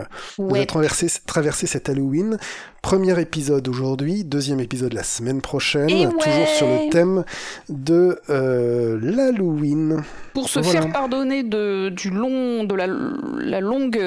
traverser, 0.68 1.08
traverser 1.26 1.68
cet 1.68 1.90
Halloween. 1.90 2.38
Premier 2.82 3.20
épisode 3.20 3.68
aujourd'hui, 3.68 4.24
deuxième 4.24 4.62
épisode 4.62 4.94
la 4.94 5.04
semaine 5.04 5.42
prochaine, 5.42 5.88
toujours 5.88 6.48
sur 6.48 6.68
le 6.68 6.90
thème 6.90 7.26
de 7.68 8.20
l'Halloween. 8.28 10.04
Pour 10.34 10.48
se 10.48 10.62
faire 10.62 10.92
pardonner 10.92 11.44
de, 11.44 11.90
du 11.90 12.10
long, 12.10 12.64
de 12.64 12.76
la, 12.76 12.88
la 12.88 13.60
longue 13.60 14.00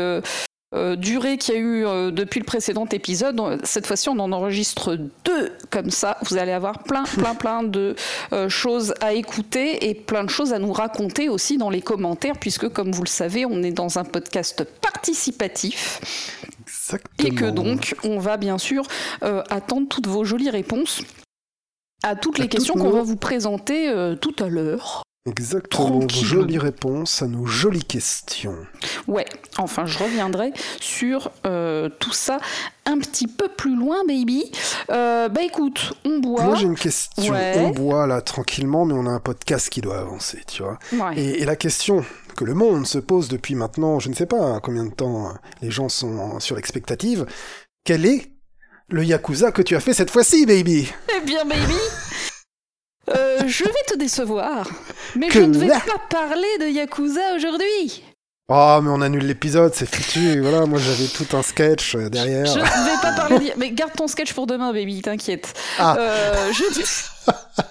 euh, 0.75 0.97
durée 0.97 1.37
qu'il 1.37 1.55
y 1.55 1.57
a 1.59 1.61
eu 1.61 1.87
euh, 1.87 2.11
depuis 2.11 2.41
le 2.41 2.47
précédent 2.47 2.87
épisode. 2.87 3.61
Cette 3.63 3.87
fois-ci, 3.87 4.09
on 4.09 4.19
en 4.19 4.33
enregistre 4.33 4.97
deux 5.25 5.53
comme 5.71 5.91
ça. 5.91 6.17
Vous 6.29 6.39
allez 6.39 6.53
avoir 6.53 6.83
plein, 6.83 7.05
plein, 7.05 7.35
plein 7.35 7.63
de 7.63 7.95
euh, 8.33 8.49
choses 8.49 8.95
à 9.01 9.13
écouter 9.13 9.89
et 9.89 9.95
plein 9.95 10.25
de 10.25 10.31
choses 10.31 10.55
à 10.55 10.59
nous 10.59 10.73
raconter 10.73 11.29
aussi 11.29 11.59
dans 11.59 11.69
les 11.69 11.83
commentaires, 11.83 12.39
puisque 12.39 12.69
comme 12.69 12.91
vous 12.91 13.03
le 13.03 13.09
savez, 13.09 13.45
on 13.45 13.63
est 13.63 13.73
dans 13.73 13.99
un 13.99 14.05
podcast 14.05 14.65
participatif. 14.81 16.01
Exactement. 16.67 17.29
Et 17.29 17.35
que 17.35 17.51
donc, 17.51 17.95
on 18.03 18.19
va 18.19 18.37
bien 18.39 18.59
sûr 18.59 18.87
attendre 19.21 19.89
toutes 19.89 20.07
vos 20.07 20.25
jolies 20.25 20.51
réponses 20.51 21.03
à 22.03 22.17
toutes 22.17 22.39
les 22.39 22.49
questions 22.49 22.75
qu'on 22.75 22.91
va 22.91 23.03
vous 23.03 23.17
présenter 23.17 23.93
tout 24.21 24.35
à 24.41 24.49
l'heure. 24.49 25.03
Exactement, 25.25 26.09
jolie 26.09 26.59
réponse 26.59 27.23
à 27.23 27.29
nos 27.29 27.47
jolies 27.47 27.85
questions. 27.85 28.57
Ouais, 29.07 29.25
enfin, 29.57 29.87
je 29.87 29.97
reviendrai 29.99 30.53
sur 30.81 31.31
euh, 31.47 31.89
tout 32.01 32.13
ça 32.13 32.39
un 32.87 32.99
petit 32.99 33.29
peu 33.29 33.47
plus 33.47 33.77
loin, 33.77 33.99
baby. 34.09 34.51
Euh, 34.91 35.29
bah 35.29 35.43
écoute, 35.45 35.93
on 36.05 36.19
boit. 36.19 36.43
Moi 36.43 36.57
j'ai 36.57 36.67
une 36.67 36.75
question. 36.77 37.33
Ouais. 37.33 37.55
On 37.57 37.71
boit 37.71 38.09
là 38.09 38.21
tranquillement, 38.21 38.85
mais 38.85 38.95
on 38.95 39.07
a 39.07 39.11
un 39.11 39.21
podcast 39.21 39.69
qui 39.69 39.81
doit 39.81 40.01
avancer, 40.01 40.41
tu 40.49 40.65
vois. 40.65 40.81
Ouais. 40.93 41.17
Et, 41.17 41.43
et 41.43 41.45
la 41.45 41.55
question 41.55 42.05
que 42.37 42.45
le 42.45 42.55
monde 42.55 42.85
se 42.87 42.99
pose 42.99 43.29
depuis 43.29 43.55
maintenant, 43.55 44.01
je 44.01 44.09
ne 44.09 44.15
sais 44.15 44.27
pas 44.27 44.41
hein, 44.41 44.61
combien 44.61 44.87
de 44.87 44.93
temps 44.93 45.29
euh, 45.29 45.33
les 45.61 45.71
gens 45.71 45.89
sont 45.89 46.41
sur 46.41 46.57
l'expectative, 46.57 47.27
quel 47.85 48.07
est 48.07 48.33
le 48.89 49.05
Yakuza 49.05 49.53
que 49.53 49.63
tu 49.63 49.77
as 49.77 49.81
fait 49.81 49.95
cette 49.95 50.11
fois-ci, 50.11 50.47
baby? 50.47 50.89
Eh 51.17 51.25
bien, 51.25 51.45
baby, 51.45 51.79
euh, 53.11 53.41
je 53.47 53.65
vais 53.65 53.71
te 53.89 53.97
décevoir, 53.97 54.67
mais 55.17 55.29
Que 55.29 55.41
je 55.41 55.45
ne 55.45 55.59
vais 55.59 55.67
là 55.67 55.81
pas 55.81 56.01
parler 56.09 56.59
de 56.61 56.67
Yakuza 56.67 57.35
aujourd'hui. 57.37 58.03
Oh, 58.49 58.81
mais 58.83 58.91
on 58.91 59.01
annule 59.01 59.27
l'épisode, 59.27 59.73
c'est 59.75 59.93
foutu. 59.93 60.41
Voilà, 60.41 60.67
moi 60.67 60.79
j'avais 60.79 61.07
tout 61.07 61.37
un 61.37 61.43
sketch 61.43 61.95
euh, 61.95 62.11
derrière. 62.11 62.45
Je 62.47 62.59
ne 62.59 62.65
vais 62.65 63.01
pas 63.01 63.13
parler 63.13 63.39
de... 63.39 63.53
Mais 63.57 63.71
garde 63.71 63.93
ton 63.95 64.07
sketch 64.07 64.35
pour 64.35 64.47
demain, 64.47 64.73
baby, 64.73 65.01
t'inquiète. 65.01 65.55
Ah. 65.79 65.97
Euh, 65.99 66.53
je... 66.53 67.33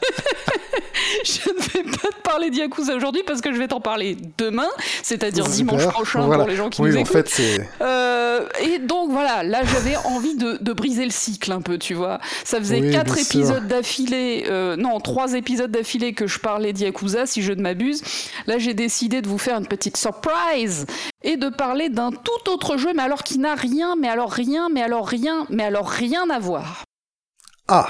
je 1.25 1.49
ne 1.49 1.61
vais 1.61 1.83
pas 1.91 2.07
te 2.09 2.21
parler 2.23 2.49
de 2.49 2.55
Yakuza 2.55 2.95
aujourd'hui 2.95 3.23
parce 3.25 3.41
que 3.41 3.51
je 3.51 3.57
vais 3.57 3.67
t'en 3.67 3.81
parler 3.81 4.17
demain, 4.37 4.67
c'est-à-dire 5.03 5.45
dimanche 5.45 5.85
prochain 5.87 6.21
Voilà. 6.21 6.43
pour 6.43 6.49
les 6.49 6.55
gens 6.55 6.69
qui 6.69 6.81
oui, 6.81 6.91
nous 6.91 6.97
en 6.97 6.99
écoutent. 7.01 7.27
fait. 7.29 7.67
Euh, 7.81 8.47
et 8.61 8.79
donc 8.79 9.11
voilà, 9.11 9.43
là 9.43 9.61
j'avais 9.63 9.95
envie 9.97 10.35
de, 10.35 10.57
de 10.61 10.73
briser 10.73 11.03
le 11.05 11.11
cycle 11.11 11.51
un 11.51 11.61
peu, 11.61 11.77
tu 11.77 11.93
vois. 11.93 12.19
Ça 12.43 12.59
faisait 12.59 12.81
Oui, 12.81 12.91
quatre 12.91 13.17
épisodes 13.17 13.67
d'affilée, 13.67 14.45
euh, 14.47 14.75
non, 14.75 14.99
trois 14.99 15.33
épisodes 15.33 15.71
d'affilée 15.71 16.13
que 16.13 16.27
je 16.27 16.39
parlais 16.39 16.73
d'Yakuza, 16.73 17.25
si 17.25 17.41
je 17.41 17.53
ne 17.53 17.61
m'abuse. 17.61 18.01
Là 18.47 18.57
j'ai 18.57 18.73
décidé 18.73 19.21
de 19.21 19.27
vous 19.27 19.37
faire 19.37 19.57
une 19.57 19.67
petite 19.67 19.97
surprise 19.97 20.85
et 21.23 21.37
de 21.37 21.49
parler 21.49 21.89
d'un 21.89 22.11
tout 22.11 22.49
autre 22.51 22.77
jeu, 22.77 22.91
mais 22.95 23.03
alors 23.03 23.23
qui 23.23 23.37
n'a 23.39 23.55
rien, 23.55 23.95
mais 23.99 24.07
alors 24.09 24.31
rien, 24.31 24.69
mais 24.71 24.81
alors 24.81 25.07
rien, 25.07 25.45
mais 25.49 25.63
alors 25.63 25.89
rien 25.89 26.29
à 26.29 26.39
voir. 26.39 26.83
Ah, 27.67 27.87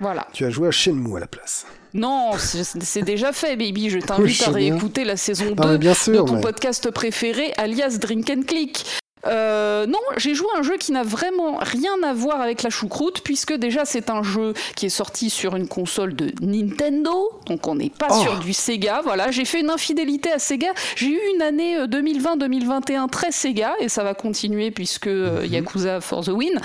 Voilà. 0.00 0.26
tu 0.32 0.44
as 0.44 0.50
joué 0.50 0.68
à 0.68 0.70
Shenmue 0.70 1.16
à 1.16 1.20
la 1.20 1.26
place. 1.26 1.66
Non, 1.94 2.30
c'est 2.38 3.02
déjà 3.02 3.32
fait, 3.32 3.56
baby. 3.56 3.90
Je 3.90 3.98
t'invite 3.98 4.42
à 4.42 4.46
bien. 4.46 4.54
réécouter 4.54 5.04
la 5.04 5.16
saison 5.16 5.46
2 5.46 5.54
Ah, 5.58 5.66
mais 5.72 5.78
bien 5.78 5.92
de 5.92 6.16
ton 6.18 6.34
mais. 6.36 6.40
podcast 6.40 6.90
préféré, 6.90 7.52
alias 7.56 7.98
Drink 8.00 8.30
and 8.30 8.42
Click. 8.46 8.84
Euh, 9.26 9.84
non, 9.86 9.98
j'ai 10.16 10.34
joué 10.34 10.46
à 10.56 10.60
un 10.60 10.62
jeu 10.62 10.78
qui 10.78 10.92
n'a 10.92 11.02
vraiment 11.02 11.58
rien 11.60 11.92
à 12.02 12.14
voir 12.14 12.40
avec 12.40 12.62
la 12.62 12.70
choucroute, 12.70 13.20
puisque 13.22 13.52
déjà 13.52 13.84
c'est 13.84 14.08
un 14.08 14.22
jeu 14.22 14.54
qui 14.76 14.86
est 14.86 14.88
sorti 14.88 15.28
sur 15.28 15.56
une 15.56 15.68
console 15.68 16.14
de 16.16 16.32
Nintendo, 16.40 17.28
donc 17.44 17.66
on 17.68 17.74
n'est 17.74 17.90
pas 17.90 18.06
Oh. 18.10 18.22
sur 18.22 18.38
du 18.38 18.54
Sega. 18.54 19.02
Voilà, 19.04 19.30
j'ai 19.30 19.44
fait 19.44 19.60
une 19.60 19.68
infidélité 19.68 20.32
à 20.32 20.38
Sega. 20.38 20.68
J'ai 20.96 21.08
eu 21.10 21.20
une 21.34 21.42
année 21.42 21.76
euh, 21.76 21.86
2020-2021 21.86 23.08
très 23.10 23.30
Sega, 23.30 23.74
et 23.80 23.90
ça 23.90 24.02
va 24.04 24.14
continuer 24.14 24.70
puisque 24.70 25.06
euh, 25.08 25.42
Mhm. 25.42 25.52
Yakuza 25.52 26.00
for 26.00 26.24
the 26.24 26.28
win. 26.28 26.58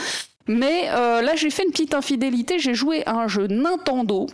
Mais 0.47 0.89
euh, 0.89 1.21
là, 1.21 1.35
j'ai 1.35 1.49
fait 1.49 1.63
une 1.63 1.71
petite 1.71 1.93
infidélité. 1.93 2.59
J'ai 2.59 2.75
joué 2.75 3.03
à 3.05 3.13
un 3.13 3.27
jeu 3.27 3.47
Nintendo. 3.47 4.27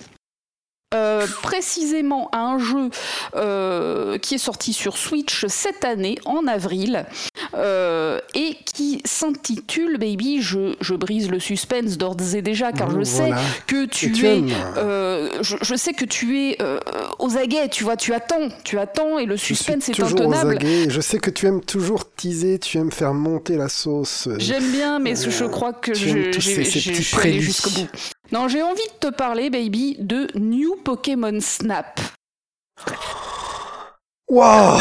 Euh, 0.94 1.26
précisément 1.42 2.30
à 2.32 2.40
un 2.40 2.60
jeu 2.60 2.90
euh, 3.36 4.18
qui 4.18 4.36
est 4.36 4.40
sorti 4.40 4.74
sur 4.74 4.98
Switch 4.98 5.46
cette 5.48 5.86
année, 5.86 6.18
en 6.26 6.48
avril, 6.48 7.06
euh, 7.56 8.20
et 8.36 8.58
qui 8.66 9.02
s'intitule, 9.06 9.98
baby, 9.98 10.42
je, 10.42 10.76
je 10.82 10.94
brise 10.96 11.30
le 11.30 11.40
suspense 11.40 11.98
d'ores 11.98 12.18
et 12.36 12.42
déjà, 12.42 12.72
car 12.72 12.92
je 12.92 13.04
sais 13.04 13.32
que 13.68 13.86
tu, 13.86 14.26
es... 14.26 14.42
je, 15.42 15.56
je 15.62 15.76
sais 15.76 15.94
que 15.94 16.06
tu 16.06 16.40
es 16.40 16.58
aux 17.20 17.38
aguets, 17.38 17.70
tu 17.70 17.84
vois, 17.84 17.96
tu 17.98 18.14
attends, 18.14 18.50
tu 18.64 18.78
attends, 18.80 19.18
et 19.20 19.26
le 19.26 19.36
Je 19.36 19.42
suis 19.44 19.56
suspense 19.56 19.90
est 19.90 19.94
toujours 19.94 20.22
aux 20.22 20.32
intenable. 20.34 20.56
aguets. 20.58 20.90
Je 20.90 21.02
sais 21.02 21.20
que 21.20 21.30
tu 21.30 21.46
aimes 21.48 21.62
toujours 21.62 22.10
teaser, 22.14 22.60
tu 22.60 22.78
aimes 22.78 22.92
faire 22.92 23.14
monter 23.14 23.56
la 23.56 23.70
sauce. 23.70 24.28
J'aime 24.38 24.72
bien, 24.72 25.00
mais 25.00 25.14
je 25.16 25.46
crois 25.46 25.74
que 25.74 25.94
je, 25.94 26.32
j'ai- 26.38 27.40
jusqu'au 27.42 27.70
bout. 27.70 27.88
Non, 28.32 28.48
j'ai 28.48 28.64
envie 28.64 28.88
de 28.88 29.10
te 29.10 29.14
parler, 29.14 29.50
baby, 29.50 29.98
de 30.00 30.28
New 30.36 30.78
Pokémon 30.78 31.38
Snap. 31.42 32.00
Waouh 34.30 34.80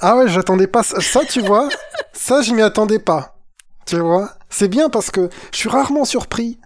Ah 0.00 0.16
ouais, 0.16 0.28
j'attendais 0.28 0.66
pas 0.66 0.82
ça. 0.82 1.00
Ça, 1.00 1.24
tu 1.24 1.40
vois, 1.42 1.68
ça, 2.12 2.42
je 2.42 2.52
m'y 2.52 2.62
attendais 2.62 2.98
pas. 2.98 3.36
Tu 3.86 4.00
vois 4.00 4.30
C'est 4.50 4.66
bien 4.66 4.90
parce 4.90 5.12
que 5.12 5.30
je 5.52 5.58
suis 5.58 5.68
rarement 5.68 6.04
surpris 6.04 6.58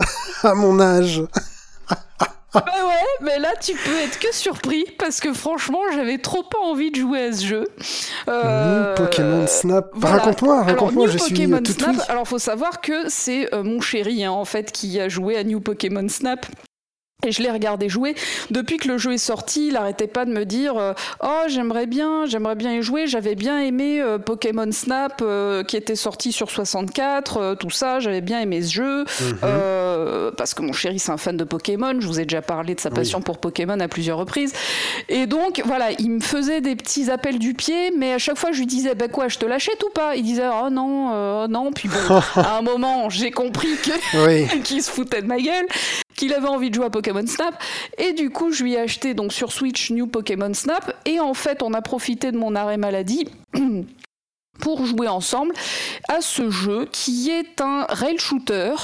à 0.42 0.54
mon 0.54 0.80
âge. 0.80 1.22
Bah 2.54 2.64
ouais, 2.86 3.06
mais 3.22 3.38
là 3.38 3.54
tu 3.58 3.72
peux 3.72 3.96
être 4.04 4.18
que 4.18 4.34
surpris 4.34 4.84
parce 4.98 5.20
que 5.20 5.32
franchement 5.32 5.78
j'avais 5.94 6.18
trop 6.18 6.42
pas 6.42 6.58
envie 6.58 6.90
de 6.90 6.96
jouer 6.96 7.24
à 7.24 7.32
ce 7.32 7.46
jeu. 7.46 7.68
Euh, 8.28 8.90
New 8.90 8.94
Pokémon 8.94 9.46
Snap. 9.46 9.88
voilà. 9.94 10.16
Raconte-moi, 10.18 10.62
raconte-moi, 10.62 11.06
New 11.06 11.12
je 11.12 11.18
Pokémon 11.18 11.60
Snap, 11.64 11.96
alors 12.10 12.28
faut 12.28 12.38
savoir 12.38 12.82
que 12.82 13.08
c'est 13.08 13.54
euh, 13.54 13.62
mon 13.62 13.80
chéri 13.80 14.24
hein, 14.24 14.32
en 14.32 14.44
fait 14.44 14.70
qui 14.70 15.00
a 15.00 15.08
joué 15.08 15.38
à 15.38 15.44
New 15.44 15.60
Pokémon 15.60 16.06
Snap. 16.08 16.44
Et 17.24 17.30
je 17.30 17.42
l'ai 17.42 17.50
regardé 17.50 17.88
jouer. 17.88 18.14
Depuis 18.50 18.78
que 18.78 18.88
le 18.88 18.98
jeu 18.98 19.12
est 19.12 19.18
sorti, 19.18 19.68
il 19.68 19.76
arrêtait 19.76 20.08
pas 20.08 20.24
de 20.24 20.32
me 20.32 20.44
dire 20.44 20.76
euh, 20.76 20.92
Oh, 21.22 21.42
j'aimerais 21.48 21.86
bien, 21.86 22.26
j'aimerais 22.26 22.56
bien 22.56 22.74
y 22.74 22.82
jouer. 22.82 23.06
J'avais 23.06 23.36
bien 23.36 23.60
aimé 23.60 24.00
euh, 24.00 24.18
Pokémon 24.18 24.70
Snap 24.72 25.20
euh, 25.22 25.62
qui 25.62 25.76
était 25.76 25.94
sorti 25.94 26.32
sur 26.32 26.50
64, 26.50 27.36
euh, 27.36 27.54
tout 27.54 27.70
ça. 27.70 28.00
J'avais 28.00 28.22
bien 28.22 28.40
aimé 28.40 28.62
ce 28.62 28.72
jeu. 28.72 29.04
Mhm. 29.20 30.32
Parce 30.36 30.54
que 30.54 30.62
mon 30.62 30.72
chéri, 30.72 30.98
c'est 30.98 31.12
un 31.12 31.16
fan 31.16 31.36
de 31.36 31.44
Pokémon. 31.44 31.94
Je 32.00 32.06
vous 32.06 32.18
ai 32.18 32.24
déjà 32.24 32.42
parlé 32.42 32.74
de 32.74 32.80
sa 32.80 32.90
passion 32.90 33.20
pour 33.20 33.38
Pokémon 33.38 33.78
à 33.78 33.88
plusieurs 33.88 34.18
reprises. 34.18 34.52
Et 35.08 35.26
donc, 35.26 35.62
voilà, 35.64 35.92
il 35.98 36.10
me 36.10 36.20
faisait 36.20 36.60
des 36.60 36.76
petits 36.76 37.10
appels 37.10 37.38
du 37.38 37.54
pied, 37.54 37.92
mais 37.96 38.12
à 38.14 38.18
chaque 38.18 38.36
fois, 38.36 38.52
je 38.52 38.58
lui 38.60 38.66
disais 38.66 38.94
Bah 38.94 39.08
quoi, 39.08 39.28
je 39.28 39.38
te 39.38 39.46
l'achète 39.46 39.82
ou 39.84 39.90
pas? 39.90 40.16
Il 40.16 40.24
disait 40.24 40.48
Oh 40.48 40.70
non, 40.70 41.10
euh, 41.12 41.48
non. 41.48 41.72
Puis 41.72 41.88
bon, 41.88 42.20
à 42.36 42.58
un 42.58 42.62
moment, 42.62 43.10
j'ai 43.10 43.30
compris 43.30 43.76
que 43.76 44.56
qu'il 44.62 44.82
se 44.82 44.90
foutait 44.90 45.22
de 45.22 45.26
ma 45.26 45.38
gueule, 45.38 45.66
qu'il 46.16 46.32
avait 46.34 46.48
envie 46.48 46.70
de 46.70 46.74
jouer 46.74 46.86
à 46.86 46.90
Pokémon 46.90 47.26
Snap. 47.26 47.54
Et 47.98 48.12
du 48.12 48.30
coup, 48.30 48.52
je 48.52 48.62
lui 48.64 48.74
ai 48.74 48.78
acheté 48.80 49.14
donc 49.14 49.32
sur 49.32 49.52
Switch 49.52 49.90
New 49.90 50.06
Pokémon 50.06 50.52
Snap. 50.54 50.94
Et 51.06 51.20
en 51.20 51.34
fait, 51.34 51.62
on 51.62 51.72
a 51.74 51.82
profité 51.82 52.32
de 52.32 52.36
mon 52.38 52.54
arrêt 52.54 52.76
maladie. 52.78 53.28
pour 54.60 54.84
jouer 54.84 55.08
ensemble 55.08 55.54
à 56.08 56.20
ce 56.20 56.50
jeu 56.50 56.86
qui 56.92 57.30
est 57.30 57.60
un 57.60 57.84
rail 57.88 58.18
shooter 58.18 58.74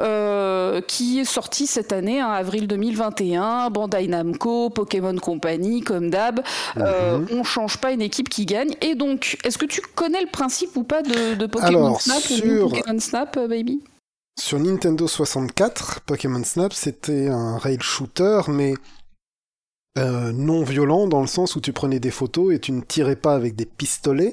euh, 0.00 0.80
qui 0.80 1.18
est 1.20 1.24
sorti 1.24 1.66
cette 1.66 1.92
année, 1.92 2.22
en 2.22 2.30
avril 2.30 2.66
2021, 2.68 3.70
Bandai 3.70 4.06
Namco, 4.06 4.70
Pokémon 4.70 5.16
Company, 5.16 5.82
comme 5.82 6.10
d'hab. 6.10 6.40
Euh, 6.78 7.18
Mhm. 7.18 7.26
on 7.32 7.42
change 7.44 7.76
pas 7.78 7.90
une 7.92 8.00
équipe 8.00 8.28
qui 8.28 8.46
gagne. 8.46 8.74
Et 8.80 8.94
donc, 8.94 9.36
est-ce 9.44 9.58
que 9.58 9.66
tu 9.66 9.80
connais 9.94 10.20
le 10.20 10.28
principe 10.30 10.76
ou 10.76 10.84
pas 10.84 11.02
de, 11.02 11.34
de 11.34 11.46
Pokémon 11.46 11.68
Alors, 11.86 12.02
Snap, 12.02 12.22
sur- 12.22 12.70
Pokémon 12.70 12.98
Snap, 13.00 13.36
euh, 13.36 13.48
baby? 13.48 13.82
Sur 14.38 14.58
Nintendo 14.58 15.06
64, 15.06 16.00
Pokémon 16.06 16.42
Snap, 16.44 16.72
c'était 16.72 17.28
un 17.28 17.58
rail 17.58 17.78
shooter, 17.80 18.40
mais 18.48 18.74
euh, 19.98 20.32
non 20.32 20.62
violent, 20.62 21.08
dans 21.08 21.20
le 21.20 21.26
sens 21.26 21.56
où 21.56 21.60
tu 21.60 21.72
prenais 21.72 22.00
des 22.00 22.10
photos 22.12 22.54
et 22.54 22.58
tu 22.58 22.72
ne 22.72 22.80
tirais 22.80 23.16
pas 23.16 23.34
avec 23.34 23.54
des 23.54 23.66
pistolets, 23.66 24.32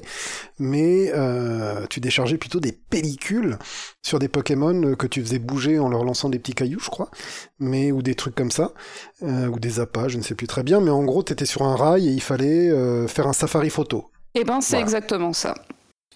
mais 0.58 1.10
euh, 1.14 1.86
tu 1.90 2.00
déchargeais 2.00 2.38
plutôt 2.38 2.60
des 2.60 2.72
pellicules 2.72 3.58
sur 4.02 4.18
des 4.18 4.28
Pokémon 4.28 4.94
que 4.94 5.06
tu 5.06 5.20
faisais 5.20 5.40
bouger 5.40 5.78
en 5.78 5.88
leur 5.88 6.04
lançant 6.04 6.30
des 6.30 6.38
petits 6.38 6.54
cailloux, 6.54 6.80
je 6.80 6.90
crois, 6.90 7.10
mais 7.58 7.92
ou 7.92 8.00
des 8.00 8.14
trucs 8.14 8.36
comme 8.36 8.52
ça, 8.52 8.72
euh, 9.22 9.48
ou 9.48 9.58
des 9.58 9.78
appâts, 9.80 10.08
je 10.08 10.16
ne 10.16 10.22
sais 10.22 10.34
plus 10.36 10.46
très 10.46 10.62
bien, 10.62 10.80
mais 10.80 10.90
en 10.90 11.04
gros, 11.04 11.22
tu 11.22 11.32
étais 11.34 11.44
sur 11.46 11.62
un 11.62 11.76
rail 11.76 12.08
et 12.08 12.12
il 12.12 12.22
fallait 12.22 12.70
euh, 12.70 13.06
faire 13.08 13.26
un 13.26 13.32
safari 13.34 13.68
photo. 13.68 14.10
Eh 14.34 14.44
ben, 14.44 14.60
c'est 14.60 14.76
Voilà. 14.76 14.82
exactement 14.84 15.32
ça. 15.34 15.54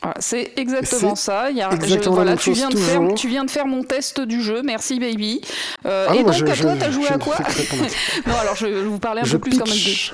Voilà, 0.02 0.16
c'est 0.20 0.52
exactement 0.56 1.14
ça. 1.14 1.50
Il 1.50 1.56
y 1.56 1.62
a, 1.62 1.70
exactement 1.72 2.16
je- 2.16 2.20
voilà, 2.22 2.36
tu 2.36 2.52
viens 2.52 2.68
de 2.68 2.76
faire, 2.76 3.00
tu 3.14 3.28
viens 3.28 3.44
de 3.44 3.50
faire 3.50 3.66
mon 3.66 3.82
test 3.84 4.20
du 4.20 4.42
jeu. 4.42 4.62
Merci, 4.64 4.98
baby. 4.98 5.40
Euh, 5.86 6.06
Ah 6.08 6.14
et 6.14 6.18
non, 6.18 6.24
donc, 6.26 6.34
je- 6.34 6.44
à 6.46 6.56
toi, 6.56 6.72
t'as 6.78 6.90
joué 6.90 7.04
je 7.08 7.12
à 7.14 7.18
quoi. 7.18 7.36
Non, 8.26 8.34
alors 8.40 8.56
je 8.56 8.66
vais 8.66 8.82
vous 8.82 8.98
parler 8.98 9.20
un 9.22 9.24
peu 9.28 9.38
plus 9.38 9.58
quand 9.58 9.66
même 9.68 9.74
de. 9.76 10.12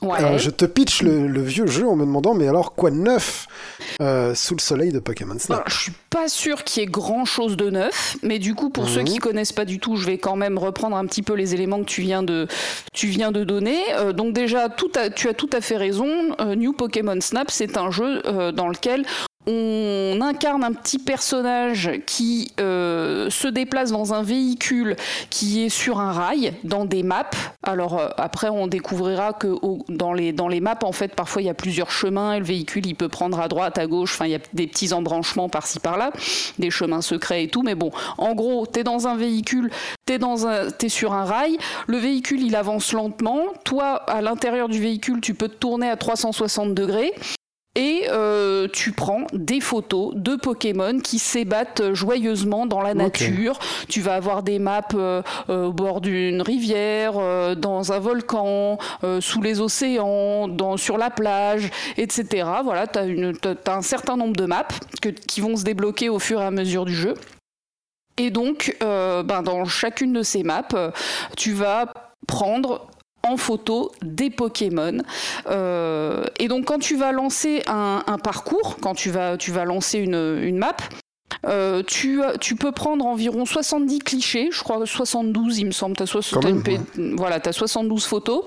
Ouais. 0.00 0.22
Euh, 0.22 0.38
je 0.38 0.50
te 0.50 0.64
pitch 0.64 1.02
le, 1.02 1.26
le 1.26 1.42
vieux 1.42 1.66
jeu 1.66 1.84
en 1.84 1.96
me 1.96 2.04
demandant, 2.04 2.32
mais 2.32 2.46
alors 2.46 2.76
quoi 2.76 2.92
de 2.92 2.96
neuf 2.96 3.48
euh, 4.00 4.32
sous 4.32 4.54
le 4.54 4.60
soleil 4.60 4.92
de 4.92 5.00
Pokémon 5.00 5.36
Snap? 5.40 5.58
Alors, 5.58 5.68
je 5.68 5.76
suis 5.76 5.92
pas 6.08 6.28
sûr 6.28 6.62
qu'il 6.62 6.80
y 6.82 6.84
ait 6.84 6.88
grand 6.88 7.24
chose 7.24 7.56
de 7.56 7.68
neuf, 7.68 8.16
mais 8.22 8.38
du 8.38 8.54
coup, 8.54 8.70
pour 8.70 8.84
Mhm. 8.84 8.90
ceux 8.90 9.02
qui 9.02 9.18
connaissent 9.18 9.50
pas 9.52 9.64
du 9.64 9.80
tout, 9.80 9.96
je 9.96 10.06
vais 10.06 10.16
quand 10.18 10.36
même 10.36 10.56
reprendre 10.56 10.96
un 10.96 11.04
petit 11.04 11.22
peu 11.22 11.34
les 11.34 11.52
éléments 11.54 11.80
que 11.80 11.88
tu 11.88 12.02
viens 12.02 12.22
de, 12.22 12.46
tu 12.92 13.08
viens 13.08 13.32
de 13.32 13.42
donner. 13.42 13.76
Euh, 13.96 14.12
donc 14.12 14.32
déjà, 14.34 14.68
tout 14.68 14.92
tu 15.16 15.28
as 15.28 15.34
tout 15.34 15.50
à 15.52 15.60
fait 15.60 15.76
raison. 15.76 16.06
New 16.56 16.74
Pokémon 16.74 17.20
Snap, 17.20 17.50
c'est 17.50 17.76
un 17.76 17.90
jeu 17.90 18.22
dans 18.52 18.68
lequel 18.68 19.04
on 19.48 20.20
incarne 20.20 20.62
un 20.62 20.72
petit 20.72 20.98
personnage 20.98 21.90
qui 22.06 22.52
euh, 22.60 23.30
se 23.30 23.48
déplace 23.48 23.90
dans 23.90 24.12
un 24.12 24.22
véhicule 24.22 24.94
qui 25.30 25.64
est 25.64 25.70
sur 25.70 26.00
un 26.00 26.12
rail, 26.12 26.52
dans 26.64 26.84
des 26.84 27.02
maps. 27.02 27.30
Alors 27.62 27.98
euh, 27.98 28.08
après, 28.18 28.50
on 28.50 28.66
découvrira 28.66 29.32
que 29.32 29.54
dans, 29.88 30.12
les, 30.12 30.32
dans 30.32 30.48
les 30.48 30.60
maps, 30.60 30.78
en 30.82 30.92
fait, 30.92 31.14
parfois 31.14 31.40
il 31.40 31.46
y 31.46 31.50
a 31.50 31.54
plusieurs 31.54 31.90
chemins 31.90 32.34
et 32.34 32.40
le 32.40 32.44
véhicule, 32.44 32.84
il 32.86 32.94
peut 32.94 33.08
prendre 33.08 33.40
à 33.40 33.48
droite, 33.48 33.78
à 33.78 33.86
gauche. 33.86 34.12
Enfin, 34.14 34.26
il 34.26 34.32
y 34.32 34.34
a 34.34 34.40
des 34.52 34.66
petits 34.66 34.92
embranchements 34.92 35.48
par-ci 35.48 35.80
par-là, 35.80 36.12
des 36.58 36.70
chemins 36.70 37.00
secrets 37.00 37.44
et 37.44 37.48
tout. 37.48 37.62
Mais 37.62 37.74
bon, 37.74 37.90
en 38.18 38.34
gros, 38.34 38.66
tu 38.66 38.80
es 38.80 38.84
dans 38.84 39.08
un 39.08 39.16
véhicule, 39.16 39.70
tu 40.06 40.12
es, 40.12 40.18
es 40.82 40.88
sur 40.90 41.14
un 41.14 41.24
rail. 41.24 41.56
Le 41.86 41.96
véhicule, 41.96 42.42
il 42.42 42.54
avance 42.54 42.92
lentement. 42.92 43.44
Toi, 43.64 43.94
à 44.08 44.20
l'intérieur 44.20 44.68
du 44.68 44.78
véhicule, 44.78 45.22
tu 45.22 45.32
peux 45.32 45.48
te 45.48 45.56
tourner 45.56 45.88
à 45.88 45.96
360 45.96 46.74
degrés 46.74 47.14
et 47.78 48.08
euh, 48.10 48.66
tu 48.72 48.90
prends 48.90 49.24
des 49.32 49.60
photos 49.60 50.12
de 50.16 50.34
Pokémon 50.34 50.98
qui 50.98 51.20
s'ébattent 51.20 51.94
joyeusement 51.94 52.66
dans 52.66 52.82
la 52.82 52.92
nature. 52.92 53.60
Tu 53.88 54.00
vas 54.00 54.14
avoir 54.14 54.42
des 54.42 54.58
maps 54.58 54.82
euh, 54.94 55.22
euh, 55.48 55.66
au 55.66 55.72
bord 55.72 56.00
d'une 56.00 56.42
rivière, 56.42 57.14
dans 57.56 57.92
un 57.92 58.00
volcan, 58.00 58.78
sous 59.20 59.40
les 59.40 59.60
océans, 59.60 60.48
dans, 60.48 60.76
sur 60.76 60.98
la 60.98 61.10
plage, 61.10 61.70
etc. 61.96 62.48
Voilà, 62.64 62.88
tu 62.88 62.98
as, 62.98 63.72
un 63.72 63.82
certain 63.82 64.16
nombre 64.16 64.34
de 64.34 64.46
maps 64.46 64.66
qui 65.28 65.40
vont 65.40 65.56
se 65.56 65.62
débloquer 65.62 66.08
au 66.08 66.18
fur 66.18 66.40
et 66.40 66.44
à 66.44 66.50
mesure 66.50 66.84
du 66.84 66.94
jeu. 66.94 67.14
Et 68.16 68.30
donc, 68.30 68.76
ben, 68.80 69.42
dans 69.44 69.64
chacune 69.66 70.12
de 70.12 70.22
ces 70.22 70.42
maps, 70.42 70.92
tu 71.36 71.52
vas 71.52 71.92
prendre 72.26 72.88
en 73.28 73.36
photo 73.36 73.92
des 74.02 74.30
Pokémon. 74.30 74.98
Euh, 75.48 76.24
et 76.38 76.48
donc 76.48 76.66
quand 76.66 76.78
tu 76.78 76.96
vas 76.96 77.12
lancer 77.12 77.62
un, 77.66 78.02
parcours, 78.22 78.78
quand 78.80 78.94
tu 78.94 79.10
vas, 79.10 79.36
tu 79.36 79.52
vas 79.52 79.64
lancer 79.64 79.98
une, 79.98 80.58
map, 80.58 80.76
euh, 81.46 81.82
tu, 81.86 82.20
tu, 82.40 82.56
peux 82.56 82.72
prendre 82.72 83.06
environ 83.06 83.44
70 83.44 84.00
clichés, 84.00 84.48
je 84.50 84.62
crois 84.62 84.84
72 84.84 85.58
il 85.58 85.66
me 85.66 85.70
semble, 85.70 85.96
tu 85.96 86.02
as, 86.02 86.34
voilà, 87.16 87.38
as 87.44 87.52
72 87.52 88.06
photos 88.06 88.44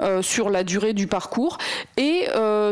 euh, 0.00 0.22
sur 0.22 0.48
la 0.48 0.64
durée 0.64 0.94
du 0.94 1.06
parcours 1.06 1.58
et 1.96 2.26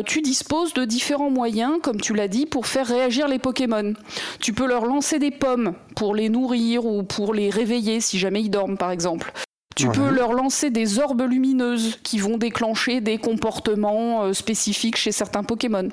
tu 0.06 0.22
disposes 0.22 0.72
de 0.74 0.84
différents 0.84 1.30
moyens, 1.30 1.78
comme 1.82 2.00
tu 2.00 2.14
l'as 2.14 2.28
dit, 2.28 2.46
pour 2.46 2.66
faire 2.66 2.86
réagir 2.86 3.28
les 3.28 3.38
Pokémon. 3.38 3.94
Tu 4.40 4.52
peux 4.52 4.66
leur 4.66 4.86
lancer 4.86 5.18
des 5.18 5.30
pommes 5.30 5.74
pour 5.96 6.14
les 6.14 6.28
nourrir 6.28 6.86
ou 6.86 7.02
pour 7.02 7.34
les 7.34 7.50
réveiller 7.50 8.00
si 8.00 8.18
jamais 8.18 8.40
ils 8.40 8.50
dorment 8.50 8.78
par 8.78 8.90
exemple. 8.90 9.32
Tu 9.78 9.88
peux 9.88 10.10
leur 10.10 10.32
lancer 10.32 10.70
des 10.70 10.98
orbes 10.98 11.22
lumineuses 11.22 11.98
qui 12.02 12.18
vont 12.18 12.36
déclencher 12.36 13.00
des 13.00 13.18
comportements 13.18 14.24
euh, 14.24 14.32
spécifiques 14.32 14.96
chez 14.96 15.12
certains 15.12 15.44
Pokémon. 15.44 15.88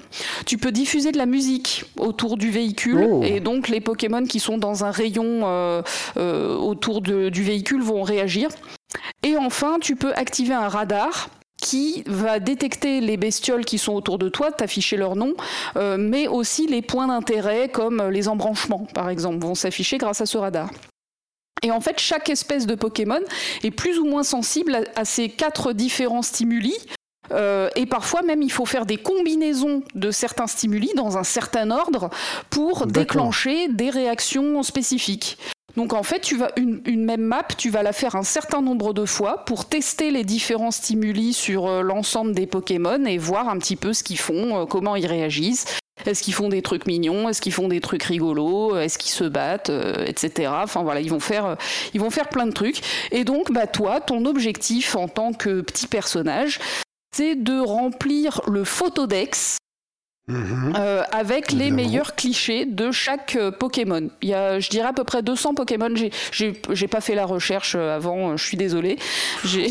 Tu 0.48 0.58
peux 0.58 0.72
diffuser 0.72 1.12
de 1.12 1.20
la 1.20 1.28
musique 1.28 1.86
autour 2.00 2.38
du 2.38 2.50
véhicule 2.50 3.08
oh. 3.08 3.22
et 3.24 3.40
donc 3.40 3.68
les 3.68 3.82
Pokémon 3.82 4.24
qui 4.26 4.40
sont 4.40 4.58
dans 4.58 4.86
un 4.86 4.92
rayon 4.92 5.42
euh, 5.44 5.84
euh, 6.18 6.56
autour 6.56 7.02
du 7.02 7.44
véhicule 7.44 7.84
vont 7.84 8.02
réagir. 8.02 8.50
Et 9.22 9.38
enfin, 9.38 9.78
tu 9.80 9.96
peux 9.96 10.14
activer 10.16 10.56
un 10.56 10.68
radar 10.68 11.30
qui 11.62 12.04
va 12.08 12.40
détecter 12.40 13.02
les 13.02 13.18
bestioles 13.18 13.66
qui 13.66 13.78
sont 13.78 13.94
autour 13.94 14.18
de 14.18 14.30
toi, 14.30 14.52
t'afficher 14.52 14.98
leur 14.98 15.16
nom, 15.16 15.34
mais 15.98 16.28
aussi 16.28 16.68
les 16.68 16.82
points 16.82 17.08
d'intérêt 17.08 17.70
comme 17.70 18.04
les 18.10 18.28
embranchements, 18.28 18.88
par 18.94 19.10
exemple, 19.10 19.40
vont 19.40 19.56
s'afficher 19.56 19.98
grâce 19.98 20.22
à 20.22 20.26
ce 20.26 20.38
radar. 20.38 20.70
Et 21.64 21.72
en 21.72 21.82
fait, 21.82 22.00
chaque 22.00 22.30
espèce 22.30 22.68
de 22.68 22.76
Pokémon 22.76 23.22
est 23.64 23.72
plus 23.72 23.98
ou 23.98 24.06
moins 24.06 24.24
sensible 24.24 24.84
à, 24.96 25.06
ces 25.06 25.30
quatre 25.30 25.74
différents 25.74 26.22
stimuli. 26.22 26.74
Euh, 27.32 27.70
et 27.76 27.86
parfois 27.88 28.22
même, 28.22 28.44
il 28.44 28.52
faut 28.52 28.66
faire 28.66 28.86
des 28.86 28.98
combinaisons 28.98 29.82
de 29.96 30.12
certains 30.12 30.48
stimuli 30.48 30.92
dans 30.96 31.18
un 31.18 31.24
certain 31.24 31.72
ordre 31.72 32.12
pour 32.52 32.86
déclencher 32.86 33.68
des 33.70 33.90
réactions 33.90 34.62
spécifiques. 34.62 35.38
Donc 35.76 35.94
en 35.94 36.04
fait, 36.04 36.22
tu 36.22 36.38
vas 36.38 36.52
une, 36.56 37.04
même 37.04 37.22
map, 37.22 37.44
tu 37.58 37.70
vas 37.70 37.84
la 37.84 37.92
faire 37.92 38.16
un 38.16 38.24
certain 38.24 38.62
nombre 38.62 38.94
de 38.94 39.06
fois 39.06 39.44
pour 39.46 39.66
tester 39.66 40.12
les 40.12 40.24
différents 40.24 40.72
stimuli 40.72 41.34
sur 41.34 41.68
euh, 41.68 41.82
l'ensemble 41.82 42.34
des 42.34 42.48
Pokémon 42.48 43.04
et 43.06 43.18
voir 43.18 43.50
un 43.50 43.58
petit 43.58 43.76
peu 43.76 43.92
ce 43.94 44.04
qu'ils 44.04 44.20
font, 44.20 44.62
euh, 44.62 44.66
comment 44.66 44.96
ils 44.96 45.08
réagissent. 45.08 45.66
Est-ce 46.06 46.22
qu'ils 46.22 46.34
font 46.34 46.50
des 46.50 46.62
trucs 46.62 46.86
mignons? 46.86 47.30
Est-ce 47.30 47.42
qu'ils 47.42 47.54
font 47.54 47.68
des 47.68 47.80
trucs 47.80 48.04
rigolos? 48.04 48.78
Est-ce 48.78 48.98
qu'ils 48.98 49.12
se 49.12 49.24
battent? 49.24 49.70
Euh, 49.70 50.06
Etc. 50.06 50.52
Enfin 50.52 50.84
voilà, 50.84 51.00
ils 51.00 51.10
vont 51.10 51.20
faire, 51.20 51.46
euh, 51.46 51.56
ils 51.94 52.02
vont 52.02 52.10
faire 52.10 52.30
plein 52.30 52.46
de 52.46 52.52
trucs. 52.52 52.82
Et 53.12 53.24
donc, 53.24 53.52
bah 53.52 53.66
toi, 53.66 54.02
ton 54.02 54.26
objectif 54.26 54.96
en 54.96 55.08
tant 55.08 55.32
que 55.34 55.62
petit 55.62 55.88
personnage, 55.88 56.60
c'est 57.16 57.36
de 57.36 57.60
remplir 57.60 58.42
le 58.48 58.64
photodex 58.66 59.58
Mhm. 60.28 60.74
Euh, 60.76 61.04
avec 61.12 61.52
les 61.52 61.70
meilleurs 61.70 62.16
clichés 62.16 62.66
de 62.66 62.92
chaque 62.92 63.36
euh, 63.36 63.52
Pokémon. 63.52 64.10
Il 64.24 64.30
y 64.30 64.34
a, 64.34 64.60
je 64.60 64.70
dirais, 64.72 64.88
à 64.88 64.94
peu 64.94 65.04
près 65.04 65.22
200 65.22 65.54
Pokémon. 65.54 65.94
J'ai 66.32 66.88
pas 66.88 67.02
fait 67.02 67.14
la 67.14 67.28
recherche 67.28 67.76
euh, 67.76 67.96
avant, 67.96 68.36
je 68.36 68.44
suis 68.44 68.58
désolée. 68.58 68.98
J'ai 69.44 69.70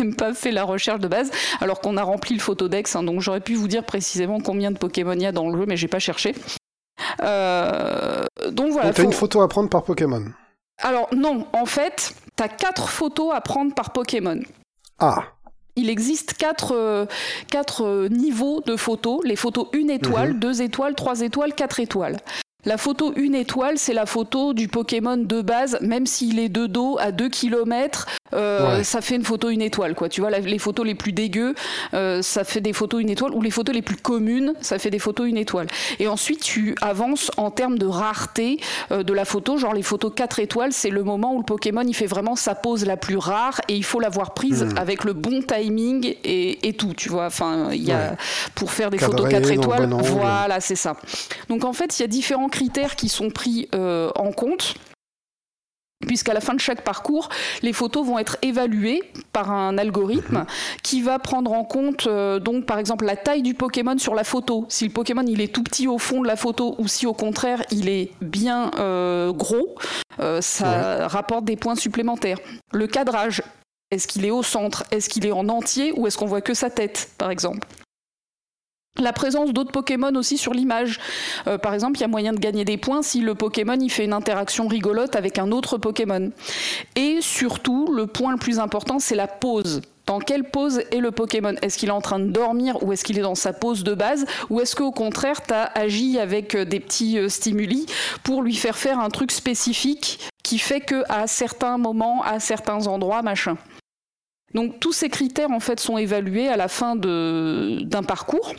même 0.00 0.16
pas 0.16 0.32
fait 0.32 0.52
la 0.52 0.64
recherche 0.64 1.00
de 1.00 1.08
base, 1.08 1.30
alors 1.60 1.80
qu'on 1.80 1.98
a 1.98 2.02
rempli 2.02 2.34
le 2.34 2.40
photodex. 2.40 2.96
Hein, 2.96 3.02
donc 3.02 3.20
j'aurais 3.20 3.40
pu 3.40 3.54
vous 3.54 3.68
dire 3.68 3.84
précisément 3.84 4.40
combien 4.40 4.70
de 4.70 4.78
Pokémon 4.78 5.12
il 5.12 5.22
y 5.22 5.26
a 5.26 5.32
dans 5.32 5.50
le 5.50 5.58
jeu, 5.58 5.66
mais 5.66 5.76
j'ai 5.76 5.88
pas 5.88 5.98
cherché. 5.98 6.32
donc 7.18 8.72
voilà. 8.72 8.92
T'as 8.94 9.02
une 9.02 9.12
photo 9.12 9.42
à 9.42 9.48
prendre 9.48 9.68
par 9.68 9.82
Pokémon 9.82 10.24
Alors 10.78 11.08
non, 11.14 11.46
en 11.52 11.66
fait, 11.66 12.14
t'as 12.36 12.48
quatre 12.48 12.88
photos 12.88 13.34
à 13.34 13.42
prendre 13.42 13.74
par 13.74 13.92
Pokémon. 13.92 14.40
Ah 14.98 15.33
il 15.76 15.90
existe 15.90 16.34
quatre, 16.34 16.72
euh, 16.72 17.06
quatre 17.50 17.84
euh, 17.84 18.08
niveaux 18.08 18.60
de 18.64 18.76
photos. 18.76 19.20
Les 19.24 19.36
photos 19.36 19.68
une 19.72 19.90
étoile, 19.90 20.34
mhm. 20.34 20.38
deux 20.38 20.62
étoiles, 20.62 20.94
trois 20.94 21.20
étoiles, 21.20 21.54
quatre 21.54 21.80
étoiles. 21.80 22.18
La 22.66 22.78
photo 22.78 23.12
une 23.16 23.34
étoile, 23.34 23.76
c'est 23.76 23.92
la 23.92 24.06
photo 24.06 24.54
du 24.54 24.68
Pokémon 24.68 25.18
de 25.18 25.42
base, 25.42 25.76
même 25.82 26.06
s'il 26.06 26.38
est 26.38 26.48
de 26.48 26.66
dos 26.66 26.96
à 26.98 27.12
2 27.12 27.28
km, 27.28 28.06
euh, 28.32 28.82
ça 28.82 29.00
fait 29.00 29.16
une 29.16 29.24
photo 29.24 29.50
une 29.50 29.62
étoile. 29.62 29.94
Quoi. 29.94 30.08
Tu 30.08 30.20
vois, 30.20 30.30
les 30.30 30.58
photos 30.58 30.86
les 30.86 30.94
plus 30.94 31.12
dégueux, 31.12 31.54
euh, 31.92 32.22
ça 32.22 32.44
fait 32.44 32.60
des 32.60 32.72
photos 32.72 33.02
une 33.02 33.10
étoile, 33.10 33.32
ou 33.34 33.42
les 33.42 33.50
photos 33.50 33.74
les 33.74 33.82
plus 33.82 33.96
communes, 33.96 34.54
ça 34.60 34.78
fait 34.78 34.90
des 34.90 34.98
photos 34.98 35.28
une 35.28 35.36
étoile. 35.36 35.66
Et 35.98 36.08
ensuite, 36.08 36.40
tu 36.40 36.74
avances 36.80 37.30
en 37.36 37.50
termes 37.50 37.78
de 37.78 37.86
rareté 37.86 38.58
euh, 38.90 39.02
de 39.02 39.12
la 39.12 39.24
photo. 39.24 39.56
Genre, 39.56 39.74
les 39.74 39.82
photos 39.82 40.12
4 40.14 40.40
étoiles, 40.40 40.72
c'est 40.72 40.90
le 40.90 41.04
moment 41.04 41.34
où 41.34 41.38
le 41.38 41.44
Pokémon, 41.44 41.82
il 41.86 41.94
fait 41.94 42.06
vraiment 42.06 42.36
sa 42.36 42.54
pose 42.54 42.84
la 42.84 42.96
plus 42.96 43.16
rare 43.16 43.60
et 43.68 43.76
il 43.76 43.84
faut 43.84 44.00
l'avoir 44.00 44.34
prise 44.34 44.64
hmm. 44.64 44.78
avec 44.78 45.04
le 45.04 45.12
bon 45.12 45.42
timing 45.42 46.14
et, 46.24 46.72
tout. 46.78 46.94
Tu 46.94 47.08
vois, 47.08 47.26
enfin, 47.26 47.68
il 47.72 47.84
y 47.84 47.92
a, 47.92 48.16
pour 48.54 48.72
faire 48.72 48.90
des 48.90 48.98
photos 48.98 49.28
4 49.28 49.50
étoiles, 49.52 49.88
voilà, 49.88 50.60
c'est 50.60 50.76
ça. 50.76 50.96
Donc, 51.48 51.64
en 51.64 51.72
fait, 51.72 51.98
il 51.98 52.02
y 52.02 52.04
a 52.04 52.08
différents 52.08 52.48
critères 52.48 52.96
qui 52.96 53.08
sont 53.08 53.30
pris 53.30 53.68
euh, 53.74 54.10
en 54.16 54.32
compte 54.32 54.74
puisqu'à 56.06 56.34
la 56.34 56.40
fin 56.40 56.54
de 56.54 56.60
chaque 56.60 56.82
parcours, 56.82 57.28
les 57.62 57.72
photos 57.72 58.06
vont 58.06 58.18
être 58.18 58.36
évaluées 58.42 59.02
par 59.32 59.50
un 59.50 59.78
algorithme 59.78 60.38
mhm. 60.38 60.46
qui 60.82 61.02
va 61.02 61.18
prendre 61.18 61.52
en 61.52 61.64
compte 61.64 62.06
euh, 62.06 62.38
donc 62.38 62.66
par 62.66 62.78
exemple 62.78 63.04
la 63.04 63.16
taille 63.16 63.42
du 63.42 63.54
Pokémon 63.54 63.98
sur 63.98 64.14
la 64.14 64.24
photo. 64.24 64.66
Si 64.68 64.84
le 64.84 64.90
Pokémon 64.90 65.24
il 65.26 65.40
est 65.40 65.52
tout 65.52 65.62
petit 65.62 65.88
au 65.88 65.98
fond 65.98 66.22
de 66.22 66.26
la 66.26 66.36
photo 66.36 66.74
ou 66.78 66.88
si 66.88 67.06
au 67.06 67.14
contraire 67.14 67.62
il 67.70 67.88
est 67.88 68.10
bien 68.20 68.70
euh, 68.78 69.32
gros, 69.32 69.76
ça 70.40 71.08
rapporte 71.08 71.44
des 71.44 71.56
points 71.56 71.74
supplémentaires. 71.74 72.38
Le 72.72 72.86
cadrage, 72.86 73.42
est-ce 73.90 74.06
qu'il 74.06 74.24
est 74.24 74.30
au 74.30 74.42
centre, 74.42 74.84
est-ce 74.90 75.08
qu'il 75.08 75.26
est 75.26 75.32
en 75.32 75.48
entier? 75.48 75.92
Ou 75.96 76.06
est-ce 76.06 76.18
qu'on 76.18 76.26
voit 76.26 76.40
que 76.40 76.54
sa 76.54 76.70
tête 76.70 77.10
par 77.18 77.30
exemple? 77.30 77.66
La 79.00 79.12
présence 79.12 79.52
d'autres 79.52 79.72
Pokémon 79.72 80.14
aussi 80.14 80.38
sur 80.38 80.54
l'image. 80.54 81.00
Euh, 81.46 81.58
par 81.58 81.74
exemple, 81.74 81.98
il 81.98 82.02
y 82.02 82.04
a 82.04 82.08
moyen 82.08 82.32
de 82.32 82.38
gagner 82.38 82.64
des 82.64 82.76
points 82.76 83.02
si 83.02 83.20
le 83.20 83.34
Pokémon 83.34 83.76
il 83.80 83.90
fait 83.90 84.04
une 84.04 84.12
interaction 84.12 84.68
rigolote 84.68 85.16
avec 85.16 85.38
un 85.38 85.50
autre 85.50 85.78
Pokémon. 85.78 86.30
Et 86.94 87.18
surtout, 87.20 87.92
le 87.92 88.06
point 88.06 88.32
le 88.32 88.38
plus 88.38 88.58
important, 88.58 88.98
c'est 88.98 89.16
la 89.16 89.26
pose. 89.26 89.82
Dans 90.06 90.18
quelle 90.18 90.44
pose 90.44 90.80
est 90.90 91.00
le 91.00 91.10
Pokémon? 91.10 91.54
Est-ce 91.62 91.78
qu'il 91.78 91.88
est 91.88 91.92
en 91.92 92.02
train 92.02 92.20
de 92.20 92.30
dormir 92.30 92.82
ou 92.82 92.92
est-ce 92.92 93.04
qu'il 93.04 93.18
est 93.18 93.22
dans 93.22 93.34
sa 93.34 93.52
pose 93.52 93.84
de 93.84 93.94
base? 93.94 94.26
Ou 94.50 94.60
est-ce 94.60 94.76
qu'au 94.76 94.92
contraire, 94.92 95.42
tu 95.42 95.54
as 95.54 95.64
agi 95.74 96.18
avec 96.18 96.54
euh, 96.54 96.64
des 96.64 96.78
petits 96.78 97.18
euh, 97.18 97.28
stimuli 97.28 97.86
pour 98.22 98.42
lui 98.42 98.54
faire 98.54 98.76
faire 98.76 99.00
un 99.00 99.10
truc 99.10 99.32
spécifique 99.32 100.20
qui 100.42 100.58
fait 100.58 100.80
que 100.80 101.02
à 101.08 101.26
certains 101.26 101.78
moments, 101.78 102.22
à 102.22 102.38
certains 102.38 102.86
endroits, 102.86 103.22
machin. 103.22 103.56
Donc 104.52 104.78
tous 104.78 104.92
ces 104.92 105.08
critères 105.08 105.50
en 105.50 105.58
fait 105.58 105.80
sont 105.80 105.98
évalués 105.98 106.48
à 106.48 106.56
la 106.56 106.68
fin 106.68 106.94
d'un 106.94 108.02
parcours. 108.06 108.54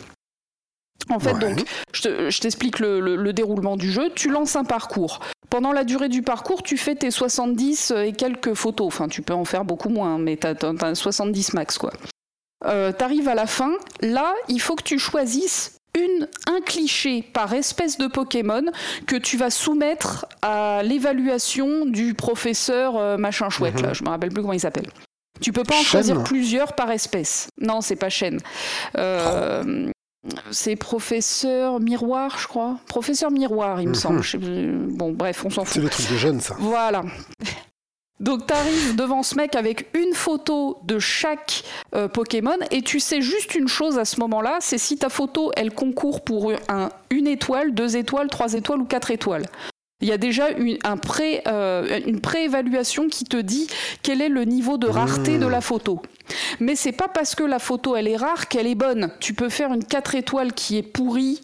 En 1.10 1.20
fait, 1.20 1.38
donc, 1.38 1.64
je 1.94 2.40
t'explique 2.40 2.80
le, 2.80 3.32
déroulement 3.32 3.78
du 3.78 3.92
jeu. 3.92 4.10
Tu 4.16 4.30
lances 4.30 4.56
un 4.56 4.64
parcours. 4.64 5.20
Pendant 5.50 5.72
la 5.72 5.84
durée 5.84 6.10
du 6.10 6.22
parcours, 6.22 6.64
tu 6.64 6.78
fais 6.78 6.96
tes 6.96 7.12
70 7.12 7.94
et 8.04 8.14
quelques 8.14 8.54
photos. 8.54 8.88
Enfin, 8.88 9.08
tu 9.08 9.22
peux 9.22 9.34
en 9.34 9.46
faire 9.46 9.66
beaucoup 9.66 9.90
moins, 9.90 10.18
mais 10.18 10.38
tu 10.38 10.48
as, 10.48 10.96
70 10.96 11.54
max, 11.54 11.78
quoi. 11.78 11.94
Euh, 12.66 12.92
T'arrives 12.92 13.28
à 13.28 13.36
la 13.36 13.46
fin. 13.46 13.74
Là, 14.02 14.34
il 14.50 14.60
faut 14.60 14.76
que 14.76 14.84
tu 14.84 14.98
choisisses 14.98 15.78
une, 15.96 16.28
un 16.48 16.62
cliché 16.62 17.22
par 17.22 17.54
espèce 17.54 17.98
de 17.98 18.08
Pokémon 18.08 18.64
que 19.06 19.16
tu 19.16 19.38
vas 19.38 19.50
soumettre 19.50 20.26
à 20.42 20.82
l'évaluation 20.84 21.86
du 21.86 22.14
professeur 22.16 22.98
euh, 22.98 23.18
machin 23.18 23.50
chouette. 23.50 23.82
Là, 23.82 23.90
mhm. 23.90 23.96
je 23.96 24.04
me 24.04 24.10
rappelle 24.10 24.30
plus 24.30 24.42
comment 24.42 24.54
il 24.54 24.60
s'appelle. 24.60 24.90
Tu 25.42 25.52
peux 25.52 25.64
pas 25.64 25.76
en 25.76 25.84
choisir 25.84 26.24
plusieurs 26.24 26.74
par 26.74 26.92
espèce. 26.92 27.50
Non, 27.60 27.82
c'est 27.82 27.98
pas 27.98 28.10
chaîne. 28.10 28.40
Euh, 28.98 29.92
c'est 30.52 30.76
professeur 30.76 31.80
Miroir, 31.80 32.38
je 32.40 32.48
crois. 32.48 32.78
Professeur 32.88 33.32
Miroir, 33.32 33.82
il 33.82 33.86
me 33.88 33.94
Mhm. 33.94 33.96
semble. 33.96 34.22
Je. 34.24 34.38
Bon, 34.38 35.12
bref, 35.12 35.44
on 35.46 35.50
s'en 35.50 35.66
C'est 35.66 35.74
fout. 35.76 35.84
le 35.84 35.90
truc 35.90 36.12
de 36.12 36.18
jeune, 36.18 36.40
ça. 36.42 36.56
Voilà. 36.60 37.04
Donc 38.22 38.48
t'arrives 38.48 38.96
devant 38.96 39.24
ce 39.24 39.36
mec 39.36 39.56
avec 39.56 39.90
une 39.94 40.14
photo 40.14 40.80
de 40.86 41.00
chaque 41.00 41.64
euh, 41.94 42.08
Pokémon 42.08 42.56
et 42.72 42.82
tu 42.82 43.02
sais 43.02 43.22
juste 43.22 43.56
une 43.56 43.68
chose 43.68 44.00
à 44.00 44.06
ce 44.06 44.22
moment-là, 44.22 44.58
c'est 44.62 44.78
si 44.78 44.98
ta 44.98 45.10
photo 45.10 45.52
elle 45.58 45.72
concourt 45.74 46.24
pour 46.24 46.54
un, 46.70 46.90
une 47.10 47.28
étoile, 47.28 47.74
deux 47.74 47.98
étoiles, 47.98 48.30
trois 48.30 48.54
étoiles 48.54 48.80
ou 48.80 48.86
quatre 48.86 49.12
étoiles. 49.12 49.46
Il 50.02 50.08
y 50.08 50.14
a 50.14 50.18
déjà 50.18 50.50
une, 50.52 50.78
un 50.86 50.96
pré, 50.96 51.42
euh, 51.48 52.00
une 52.06 52.22
préévaluation 52.22 53.10
qui 53.10 53.26
te 53.26 53.36
dit 53.38 53.68
quel 54.02 54.22
est 54.22 54.30
le 54.30 54.46
niveau 54.46 54.78
de 54.78 54.88
rareté 54.88 55.38
Mmh. 55.38 55.42
de 55.42 55.48
la 55.48 55.60
photo. 55.62 56.02
Mais 56.60 56.76
c'est 56.76 56.92
pas 56.92 57.08
parce 57.08 57.36
que 57.36 57.44
la 57.44 57.60
photo 57.60 57.96
elle 57.96 58.08
est 58.08 58.18
rare 58.18 58.48
qu'elle 58.48 58.68
est 58.68 58.76
bonne. 58.76 59.12
Tu 59.20 59.34
peux 59.34 59.50
faire 59.50 59.74
une 59.74 59.84
4 59.84 60.16
étoiles 60.16 60.54
qui 60.54 60.78
est 60.78 60.84
pourrie 60.84 61.42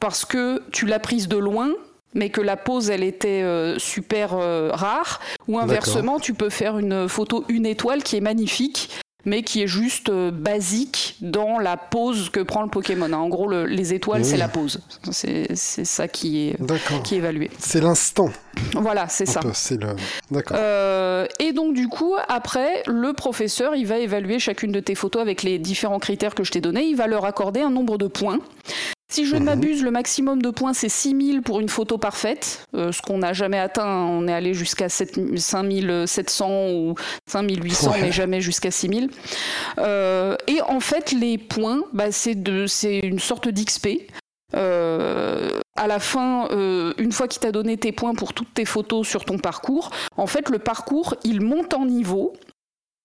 parce 0.00 0.24
que 0.24 0.62
tu 0.70 0.86
l'as 0.86 0.98
prise 0.98 1.28
de 1.28 1.36
loin, 1.36 1.70
mais 2.14 2.30
que 2.30 2.40
la 2.40 2.56
pose 2.56 2.90
elle 2.90 3.02
était 3.02 3.42
euh, 3.42 3.78
super 3.78 4.34
euh, 4.34 4.70
rare. 4.72 5.20
Ou 5.48 5.58
inversement, 5.58 6.20
tu 6.20 6.34
peux 6.34 6.50
faire 6.50 6.78
une 6.78 7.08
photo 7.08 7.44
une 7.48 7.66
étoile 7.66 8.02
qui 8.02 8.16
est 8.16 8.20
magnifique, 8.20 8.90
mais 9.24 9.42
qui 9.42 9.62
est 9.62 9.66
juste 9.66 10.08
euh, 10.08 10.30
basique 10.30 11.16
dans 11.20 11.58
la 11.58 11.76
pose 11.76 12.30
que 12.30 12.40
prend 12.40 12.62
le 12.62 12.68
Pokémon. 12.68 13.12
En 13.12 13.28
gros, 13.28 13.48
le- 13.48 13.66
les 13.66 13.94
étoiles, 13.94 14.22
Oui. 14.22 14.28
c'est 14.28 14.36
la 14.36 14.48
pose. 14.48 14.80
C'est 15.10 15.54
ça 15.54 16.08
qui 16.08 16.48
est, 16.48 16.60
D'accord. 16.60 17.02
qui 17.02 17.14
est 17.14 17.18
évalué. 17.18 17.50
C'est 17.58 17.80
l'instant. 17.80 18.30
Voilà, 18.74 19.08
c'est 19.08 19.26
ça. 19.26 19.40
le. 19.42 19.96
D'accord. 20.30 20.56
Euh, 20.60 21.26
et 21.40 21.52
donc 21.52 21.74
du 21.74 21.88
coup, 21.88 22.14
après, 22.28 22.82
le 22.86 23.12
professeur, 23.12 23.74
il 23.74 23.86
va 23.86 23.98
évaluer 23.98 24.38
chacune 24.38 24.72
de 24.72 24.80
tes 24.80 24.94
photos 24.94 25.22
avec 25.22 25.42
les 25.42 25.58
différents 25.58 25.98
critères 25.98 26.34
que 26.34 26.44
je 26.44 26.52
t'ai 26.52 26.60
donnés. 26.60 26.84
Il 26.84 26.96
va 26.96 27.06
leur 27.06 27.24
accorder 27.24 27.60
un 27.60 27.70
nombre 27.70 27.98
de 27.98 28.06
points. 28.06 28.38
Si 29.12 29.26
je 29.26 29.34
ne 29.34 29.40
Mhm. 29.40 29.44
m'abuse, 29.46 29.82
le 29.82 29.90
maximum 29.90 30.40
de 30.42 30.50
points, 30.50 30.72
c'est 30.72 30.88
6000 30.88 31.42
pour 31.42 31.60
une 31.60 31.68
photo 31.68 31.98
parfaite, 31.98 32.64
euh, 32.74 32.90
ce 32.90 33.02
qu'on 33.02 33.18
n'a 33.18 33.32
jamais 33.32 33.58
atteint. 33.58 33.86
On 34.06 34.26
est 34.26 34.32
allé 34.32 34.54
jusqu'à 34.54 34.88
7 34.88 35.38
5700 35.38 36.70
ou 36.72 36.94
5800, 37.26 37.92
Ouais. 37.92 38.00
mais 38.00 38.12
jamais 38.12 38.40
jusqu'à 38.40 38.70
6000. 38.70 39.10
Euh, 39.78 40.36
et 40.46 40.60
en 40.62 40.80
fait, 40.80 41.12
les 41.12 41.38
points, 41.38 41.82
bah, 41.92 42.10
c'est 42.10 42.32
une 43.02 43.18
sorte 43.18 43.48
d'XP. 43.48 44.08
Euh, 44.56 45.50
à 45.76 45.86
la 45.88 45.98
fin, 45.98 46.48
euh, 46.52 46.94
une 46.98 47.10
fois 47.12 47.26
qu'il 47.28 47.40
t'a 47.40 47.50
donné 47.52 47.76
tes 47.76 47.90
points 47.92 48.14
pour 48.14 48.32
toutes 48.34 48.54
tes 48.54 48.64
photos 48.64 49.06
sur 49.06 49.24
ton 49.24 49.38
parcours, 49.38 49.90
en 50.16 50.26
fait, 50.26 50.48
le 50.48 50.58
parcours, 50.60 51.14
il 51.24 51.40
monte 51.40 51.74
en 51.74 51.86
niveau. 51.86 52.32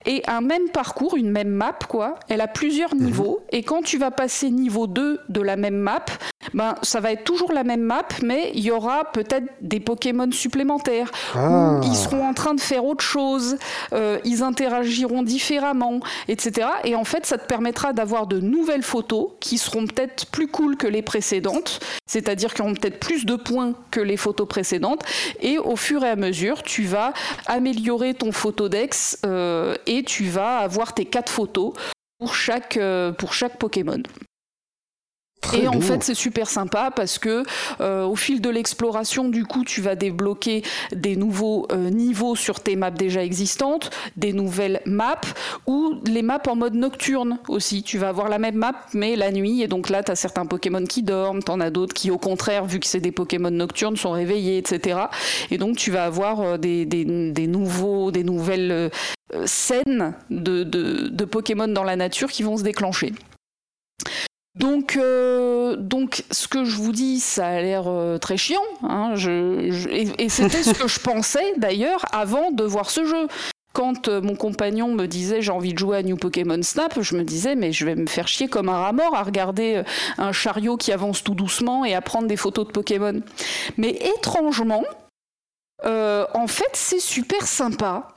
Et 0.06 0.24
un 0.28 0.40
même 0.40 0.70
parcours, 0.70 1.18
une 1.18 1.30
même 1.30 1.50
map, 1.50 1.78
quoi, 1.90 2.16
elle 2.30 2.40
a 2.40 2.48
plusieurs 2.48 2.96
niveaux. 2.96 3.42
Et 3.52 3.64
quand 3.64 3.82
tu 3.82 3.98
vas 3.98 4.12
passer 4.12 4.50
niveau 4.50 4.88
2 4.88 5.20
de 5.28 5.42
la 5.42 5.58
même 5.58 5.76
map, 5.76 6.06
ben, 6.54 6.76
ça 6.84 7.02
va 7.02 7.12
être 7.12 7.26
toujours 7.26 7.52
la 7.52 7.66
même 7.66 7.82
map, 7.82 8.08
mais 8.24 8.52
il 8.54 8.62
y 8.62 8.72
aura 8.72 9.12
peut-être 9.12 9.48
des 9.60 9.82
Pokémon 9.82 10.32
supplémentaires. 10.32 11.12
Ah. 11.36 11.82
Ils 11.84 11.96
seront 11.96 12.26
en 12.26 12.34
train 12.34 12.54
de 12.54 12.62
faire 12.62 12.86
autre 12.86 13.04
chose, 13.04 13.58
euh, 13.92 14.20
ils 14.24 14.42
interagiront 14.42 15.22
différemment, 15.22 16.00
etc. 16.30 16.68
Et 16.86 16.96
en 16.96 17.04
fait, 17.04 17.26
ça 17.26 17.38
te 17.38 17.46
permettra 17.46 17.92
d'avoir 17.92 18.26
de 18.26 18.40
nouvelles 18.40 18.84
photos 18.84 19.32
qui 19.42 19.58
seront 19.58 19.86
peut-être 19.86 20.28
plus 20.28 20.48
cool 20.48 20.78
que 20.78 20.88
les 20.88 21.02
précédentes, 21.02 21.82
c'est-à-dire 22.08 22.54
qui 22.54 22.62
auront 22.62 22.74
peut-être 22.74 23.00
plus 23.00 23.26
de 23.26 23.36
points 23.36 23.74
que 23.92 24.00
les 24.00 24.18
photos 24.18 24.48
précédentes. 24.48 25.04
Et 25.42 25.58
au 25.58 25.76
fur 25.76 26.06
et 26.06 26.10
à 26.10 26.16
mesure, 26.16 26.64
tu 26.64 26.84
vas 26.84 27.12
améliorer 27.48 28.14
ton 28.14 28.32
photodex 28.32 29.20
euh, 29.26 29.76
et 29.90 30.04
tu 30.04 30.24
vas 30.26 30.60
avoir 30.60 30.94
tes 30.94 31.06
quatre 31.06 31.32
photos 31.32 31.74
pour 32.20 32.36
chaque, 32.36 32.78
euh, 32.78 33.12
pour 33.12 33.34
chaque 33.34 33.58
Pokémon. 33.58 34.02
Très 35.42 35.62
Et 35.62 35.68
en 35.70 35.80
fait, 35.80 36.04
c'est 36.04 36.16
super 36.16 36.50
sympa 36.50 36.92
parce 36.94 37.18
que 37.18 37.44
euh, 37.80 38.06
au 38.06 38.18
fil 38.18 38.42
de 38.42 38.50
l'exploration, 38.50 39.30
du 39.30 39.46
coup, 39.46 39.64
tu 39.64 39.80
vas 39.80 39.96
débloquer 39.96 40.64
des 40.92 41.16
nouveaux 41.16 41.66
euh, 41.72 41.90
niveaux 41.90 42.36
sur 42.36 42.60
tes 42.60 42.76
maps 42.76 42.92
déjà 42.92 43.24
existantes, 43.24 43.90
des 44.18 44.34
nouvelles 44.34 44.82
maps 44.86 45.16
ou 45.66 45.96
les 46.06 46.24
maps 46.24 46.42
en 46.48 46.58
mode 46.58 46.74
nocturne 46.76 47.40
aussi. 47.48 47.84
Tu 47.84 47.98
vas 47.98 48.10
avoir 48.10 48.28
la 48.28 48.38
même 48.38 48.56
map 48.56 48.76
mais 48.94 49.16
la 49.16 49.32
nuit 49.32 49.62
et 49.62 49.70
donc 49.70 49.90
là, 49.90 50.04
tu 50.04 50.12
as 50.12 50.18
certains 50.18 50.46
Pokémon 50.46 50.84
qui 50.84 51.04
dorment, 51.04 51.42
t'en 51.42 51.62
as 51.62 51.70
d'autres 51.70 51.94
qui 51.94 52.12
au 52.12 52.18
contraire, 52.18 52.66
vu 52.66 52.82
que 52.82 52.86
c'est 52.86 53.00
des 53.00 53.14
Pokémon 53.14 53.50
nocturnes, 53.50 53.96
sont 53.96 54.12
réveillés, 54.12 54.58
etc. 54.58 55.00
Et 55.52 55.58
donc 55.58 55.78
tu 55.78 55.90
vas 55.90 56.04
avoir 56.04 56.60
des, 56.60 56.86
des, 56.86 57.32
des 57.32 57.48
nouveaux, 57.48 58.12
des 58.12 58.26
nouvelles 58.26 58.92
scènes 59.46 60.14
de, 60.30 60.64
de, 60.64 61.08
de 61.10 61.26
Pokémon 61.26 61.68
dans 61.68 61.84
la 61.84 61.96
nature 61.96 62.30
qui 62.32 62.44
vont 62.44 62.58
se 62.58 62.64
déclencher. 62.64 63.14
Donc, 64.56 64.98
euh, 64.98 65.76
donc, 65.78 66.24
ce 66.32 66.48
que 66.48 66.66
je 66.66 66.76
vous 66.76 66.92
dis, 66.92 67.20
ça 67.20 67.48
a 67.48 67.62
l'air 67.62 67.84
euh, 67.88 68.18
très 68.18 68.36
chiant. 68.36 68.60
hein, 68.84 69.12
je- 69.16 69.70
je- 69.72 69.90
et 69.90 70.10
et 70.18 70.30
c'était 70.30 70.64
ce 70.64 70.74
que 70.74 70.88
je 70.88 71.00
pensais 71.12 71.54
d'ailleurs 71.58 72.04
avant 72.14 72.52
de 72.52 72.64
voir 72.64 72.90
ce 72.90 73.06
jeu. 73.06 73.28
Quand 73.72 74.08
euh, 74.08 74.20
mon 74.20 74.36
compagnon 74.36 74.88
me 74.96 75.06
disait 75.06 75.42
j'ai 75.44 75.52
envie 75.52 75.74
de 75.74 75.78
jouer 75.78 75.98
à 75.98 76.04
New 76.04 76.18
Pokémon 76.18 76.62
Snap, 76.64 77.00
je 77.00 77.16
me 77.16 77.24
disais 77.24 77.56
mais 77.56 77.72
je 77.72 77.86
vais 77.86 77.96
me 77.96 78.08
faire 78.08 78.28
chier 78.28 78.48
comme 78.48 78.68
un 78.68 78.80
rat 78.80 78.92
mort 78.94 79.16
à 79.16 79.22
regarder 79.22 79.84
un 80.18 80.32
chariot 80.32 80.76
qui 80.76 80.92
avance 80.92 81.24
tout 81.24 81.36
doucement 81.36 81.86
et 81.86 81.94
à 81.94 82.02
prendre 82.02 82.28
des 82.28 82.36
photos 82.36 82.66
de 82.68 82.72
Pokémon. 82.72 83.22
Mais 83.78 83.92
étrangement, 84.18 84.84
en 85.86 86.48
fait 86.48 86.72
c'est 86.74 87.00
super 87.00 87.46
sympa. 87.46 88.08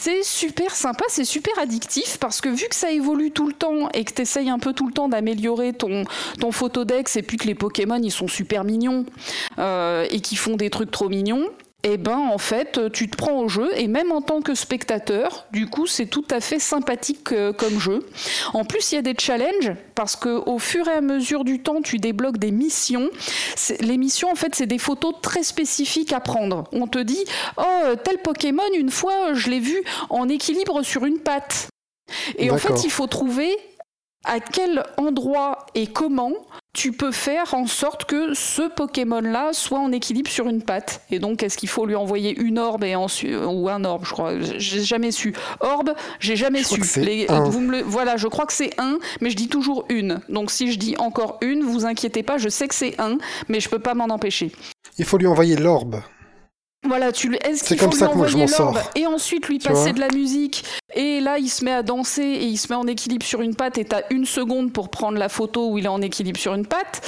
C'est 0.00 0.22
super 0.22 0.76
sympa, 0.76 1.04
c'est 1.08 1.24
super 1.24 1.58
addictif 1.58 2.18
parce 2.18 2.40
que 2.40 2.48
vu 2.48 2.68
que 2.68 2.76
ça 2.76 2.92
évolue 2.92 3.32
tout 3.32 3.48
le 3.48 3.52
temps 3.52 3.88
et 3.94 4.04
que 4.04 4.22
tu 4.22 4.48
un 4.48 4.58
peu 4.60 4.72
tout 4.72 4.86
le 4.86 4.92
temps 4.92 5.08
d'améliorer 5.08 5.72
ton, 5.72 6.04
ton 6.38 6.52
photodex 6.52 7.16
et 7.16 7.22
puis 7.22 7.36
que 7.36 7.48
les 7.48 7.56
Pokémon 7.56 8.00
ils 8.00 8.12
sont 8.12 8.28
super 8.28 8.62
mignons 8.62 9.04
euh, 9.58 10.06
et 10.08 10.20
qui 10.20 10.36
font 10.36 10.54
des 10.54 10.70
trucs 10.70 10.92
trop 10.92 11.08
mignons, 11.08 11.48
et 11.84 11.96
ben 11.96 12.18
en 12.18 12.38
fait 12.38 12.90
tu 12.92 13.08
te 13.08 13.16
prends 13.16 13.38
au 13.38 13.48
jeu 13.48 13.70
et 13.76 13.86
même 13.86 14.10
en 14.10 14.20
tant 14.20 14.40
que 14.40 14.56
spectateur, 14.56 15.46
du 15.52 15.68
coup 15.68 15.86
c'est 15.86 16.06
tout 16.06 16.24
à 16.28 16.40
fait 16.40 16.58
sympathique 16.58 17.30
euh, 17.30 17.52
comme 17.52 17.78
jeu. 17.78 18.04
En 18.52 18.64
plus 18.64 18.90
il 18.90 18.96
y 18.96 18.98
a 18.98 19.02
des 19.02 19.14
challenges 19.16 19.72
parce 19.94 20.16
que 20.16 20.28
au 20.28 20.58
fur 20.58 20.88
et 20.88 20.92
à 20.92 21.00
mesure 21.00 21.44
du 21.44 21.62
temps 21.62 21.80
tu 21.80 21.98
débloques 21.98 22.38
des 22.38 22.50
missions. 22.50 23.08
Les 23.78 23.96
missions 23.96 24.28
en 24.28 24.34
fait 24.34 24.56
c'est 24.56 24.66
des 24.66 24.78
photos 24.78 25.14
très 25.22 25.44
spécifiques 25.44 26.12
à 26.12 26.18
prendre. 26.18 26.64
On 26.72 26.88
te 26.88 26.98
dit 26.98 27.24
oh 27.58 27.62
euh, 27.84 27.94
tel 27.94 28.18
Pokémon 28.18 28.62
une 28.76 28.90
fois 28.90 29.34
je 29.34 29.48
l'ai 29.48 29.60
vu 29.60 29.80
en 30.10 30.28
équilibre 30.28 30.82
sur 30.82 31.04
une 31.04 31.20
patte. 31.20 31.68
Et 32.38 32.50
en 32.50 32.58
fait 32.58 32.82
il 32.82 32.90
faut 32.90 33.06
trouver 33.06 33.56
à 34.24 34.40
quel 34.40 34.82
endroit 34.96 35.66
et 35.74 35.86
comment 35.86 36.32
tu 36.74 36.92
peux 36.92 37.12
faire 37.12 37.54
en 37.54 37.66
sorte 37.66 38.04
que 38.04 38.34
ce 38.34 38.68
Pokémon-là 38.68 39.50
soit 39.52 39.78
en 39.78 39.90
équilibre 39.92 40.30
sur 40.30 40.48
une 40.48 40.62
patte? 40.62 41.00
Et 41.10 41.18
donc, 41.18 41.42
est-ce 41.42 41.56
qu'il 41.56 41.68
faut 41.68 41.86
lui 41.86 41.94
envoyer 41.94 42.38
une 42.38 42.58
orbe 42.58 42.84
et 42.84 42.94
ensuite, 42.94 43.34
ou 43.46 43.68
un 43.68 43.84
orbe, 43.84 44.04
je 44.04 44.10
crois, 44.12 44.32
j'ai 44.40 44.82
jamais 44.82 45.10
su. 45.12 45.34
Orbe, 45.60 45.92
j'ai 46.20 46.36
jamais 46.36 46.60
Je 46.62 46.66
su. 46.68 46.80
que 46.80 46.86
c'est 46.86 47.00
Les- 47.04 47.30
un. 47.30 47.44
vous 47.44 47.60
me 47.60 47.78
le- 47.78 47.82
voilà, 47.82 48.16
je 48.16 48.28
crois 48.28 48.46
que 48.46 48.52
c'est 48.52 48.78
un, 48.78 48.98
mais 49.20 49.30
je 49.30 49.36
dis 49.36 49.48
toujours 49.48 49.84
une. 49.88 50.20
Donc, 50.28 50.50
si 50.50 50.70
je 50.72 50.78
dis 50.78 50.96
encore 50.98 51.38
une, 51.40 51.62
vous 51.62 51.86
inquiétez 51.86 52.22
pas, 52.22 52.38
je 52.38 52.48
sais 52.48 52.68
que 52.68 52.74
c'est 52.74 53.00
un, 53.00 53.18
mais 53.48 53.60
je 53.60 53.68
peux 53.68 53.78
pas 53.80 53.94
m'en 53.94 54.06
empêcher. 54.06 54.52
Il 54.98 55.04
faut 55.04 55.16
lui 55.18 55.26
envoyer 55.26 55.56
l'orbe. 55.56 56.00
Voilà, 56.86 57.10
tu 57.12 57.28
lui- 57.28 57.38
est-ce 57.44 57.64
qu'il 57.64 57.78
faut 57.78 57.86
lui 57.90 58.02
envoyer 58.04 58.46
l'orbe 58.58 58.78
et 58.94 59.06
ensuite 59.06 59.48
lui 59.48 59.58
Tu 59.58 59.68
passer 59.68 59.92
de 59.92 60.00
la 60.00 60.08
musique 60.08 60.64
et 60.94 61.20
là 61.20 61.38
il 61.38 61.48
se 61.48 61.64
met 61.64 61.72
à 61.72 61.82
danser 61.82 62.22
et 62.22 62.44
il 62.44 62.56
se 62.56 62.68
met 62.68 62.76
en 62.76 62.86
équilibre 62.86 63.26
sur 63.26 63.40
une 63.42 63.56
patte 63.56 63.78
et 63.78 63.84
t'as 63.84 64.02
une 64.10 64.24
seconde 64.24 64.72
pour 64.72 64.88
prendre 64.88 65.18
la 65.18 65.28
photo 65.28 65.70
où 65.70 65.78
il 65.78 65.84
est 65.86 65.88
en 65.88 66.00
équilibre 66.00 66.38
sur 66.38 66.54
une 66.54 66.66
patte 66.66 67.02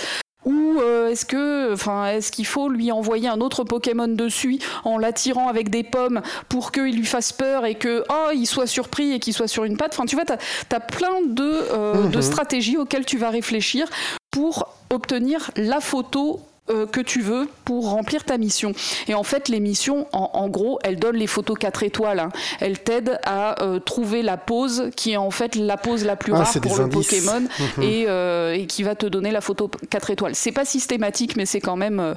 ou 0.47 0.79
euh, 0.81 1.11
est-ce 1.11 1.27
que, 1.27 1.73
enfin, 1.73 2.07
est-ce 2.07 2.33
qu'il 2.33 2.47
faut 2.47 2.69
lui 2.71 2.91
envoyer 2.91 3.29
un 3.29 3.41
autre 3.43 3.63
Pokémon 3.63 4.09
dessus 4.09 4.59
en 4.85 4.97
l'attirant 4.99 5.49
avec 5.49 5.69
des 5.69 5.83
pommes 5.85 6.23
pour 6.49 6.73
qu'il 6.73 6.97
lui 6.97 7.05
fasse 7.05 7.31
peur 7.33 7.67
et 7.67 7.75
que 7.75 8.05
oh 8.09 8.31
il 8.35 8.47
soit 8.47 8.67
surpris 8.67 9.13
et 9.13 9.21
qu'il 9.21 9.35
soit 9.35 9.49
sur 9.49 9.65
une 9.65 9.77
patte? 9.77 9.93
Enfin, 9.93 10.07
tu 10.07 10.17
vois, 10.17 10.25
t'as 10.25 10.39
as 10.75 10.81
plein 10.81 11.21
de, 11.27 11.43
euh, 11.45 12.09
de 12.09 12.17
Mhm. 12.17 12.23
stratégies 12.23 12.79
auxquelles 12.79 13.05
tu 13.05 13.19
vas 13.19 13.29
réfléchir 13.29 13.87
pour 14.31 14.69
obtenir 14.89 15.51
la 15.57 15.81
photo 15.81 16.41
euh, 16.71 16.87
que 16.87 17.01
tu 17.01 17.21
veux 17.21 17.49
pour 17.65 17.91
remplir 17.91 18.25
ta 18.25 18.39
mission. 18.39 18.73
Et 19.09 19.15
en 19.15 19.23
fait, 19.23 19.49
les 19.49 19.61
missions, 19.61 20.07
en, 20.13 20.31
en 20.33 20.49
gros, 20.49 20.79
elles 20.85 20.97
donnent 20.99 21.17
les 21.17 21.27
photos 21.27 21.59
4 21.59 21.83
étoiles. 21.83 22.21
hein. 22.21 22.31
Elles 22.61 22.79
t'aident 22.79 23.19
à 23.25 23.63
euh, 23.63 23.79
trouver 23.81 24.23
la 24.23 24.37
pose 24.37 24.91
qui 24.97 25.13
est 25.13 25.17
en 25.17 25.31
fait 25.31 25.55
la 25.57 25.77
pose 25.77 26.05
la 26.05 26.17
plus 26.17 26.33
Ah, 26.35 26.45
rare 26.45 26.53
pour 26.63 26.77
le 26.79 26.85
indices. 26.85 27.09
Pokémon 27.09 27.41
Mhm. 27.79 27.83
et, 27.83 28.05
euh, 28.09 28.55
et 28.55 28.67
qui 28.67 28.83
va 28.83 28.95
te 28.95 29.07
donner 29.07 29.31
la 29.31 29.41
photo 29.41 29.71
4 29.91 30.11
étoiles. 30.11 30.35
C'est 30.35 30.53
pas 30.53 30.65
systématique, 30.65 31.37
mais 31.37 31.47
c'est 31.47 31.61
quand 31.61 31.77
même 31.77 32.15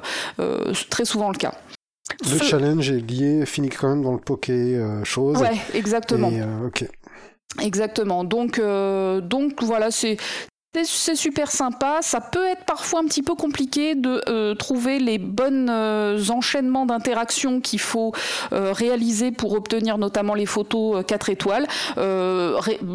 très 0.90 1.04
souvent 1.04 1.30
le 1.30 1.36
cas. 1.36 1.54
Le 2.22 2.38
Ce- 2.38 2.44
challenge 2.44 2.90
est 2.90 3.00
lié, 3.10 3.46
finit 3.46 3.70
quand 3.70 3.88
même 3.88 4.02
dans 4.02 4.12
le 4.12 4.18
poké 4.18 4.78
chose. 5.04 5.38
Ouais, 5.38 5.56
exactement. 5.74 6.30
Et, 6.30 6.42
ok. 6.66 6.84
Exactement. 7.62 8.24
Donc, 8.24 8.58
euh, 8.58 9.20
donc 9.20 9.62
voilà, 9.62 9.90
c'est 9.90 10.16
C'est 10.82 11.14
super 11.14 11.50
sympa. 11.50 11.98
Ça 12.02 12.20
peut 12.20 12.44
être 12.46 12.64
parfois 12.64 13.00
un 13.00 13.04
petit 13.04 13.22
peu 13.22 13.34
compliqué 13.34 13.94
de 13.94 14.20
euh, 14.28 14.54
trouver 14.54 14.98
les 14.98 15.18
bons 15.18 15.68
euh, 15.68 16.18
enchaînements 16.30 16.84
d'interactions 16.84 17.60
qu'il 17.60 17.78
faut 17.78 18.12
euh, 18.52 18.72
réaliser 18.72 19.30
pour 19.30 19.52
obtenir 19.52 19.98
notamment 19.98 20.34
les 20.34 20.46
photos 20.46 21.04
4 21.06 21.30
étoiles. 21.30 21.66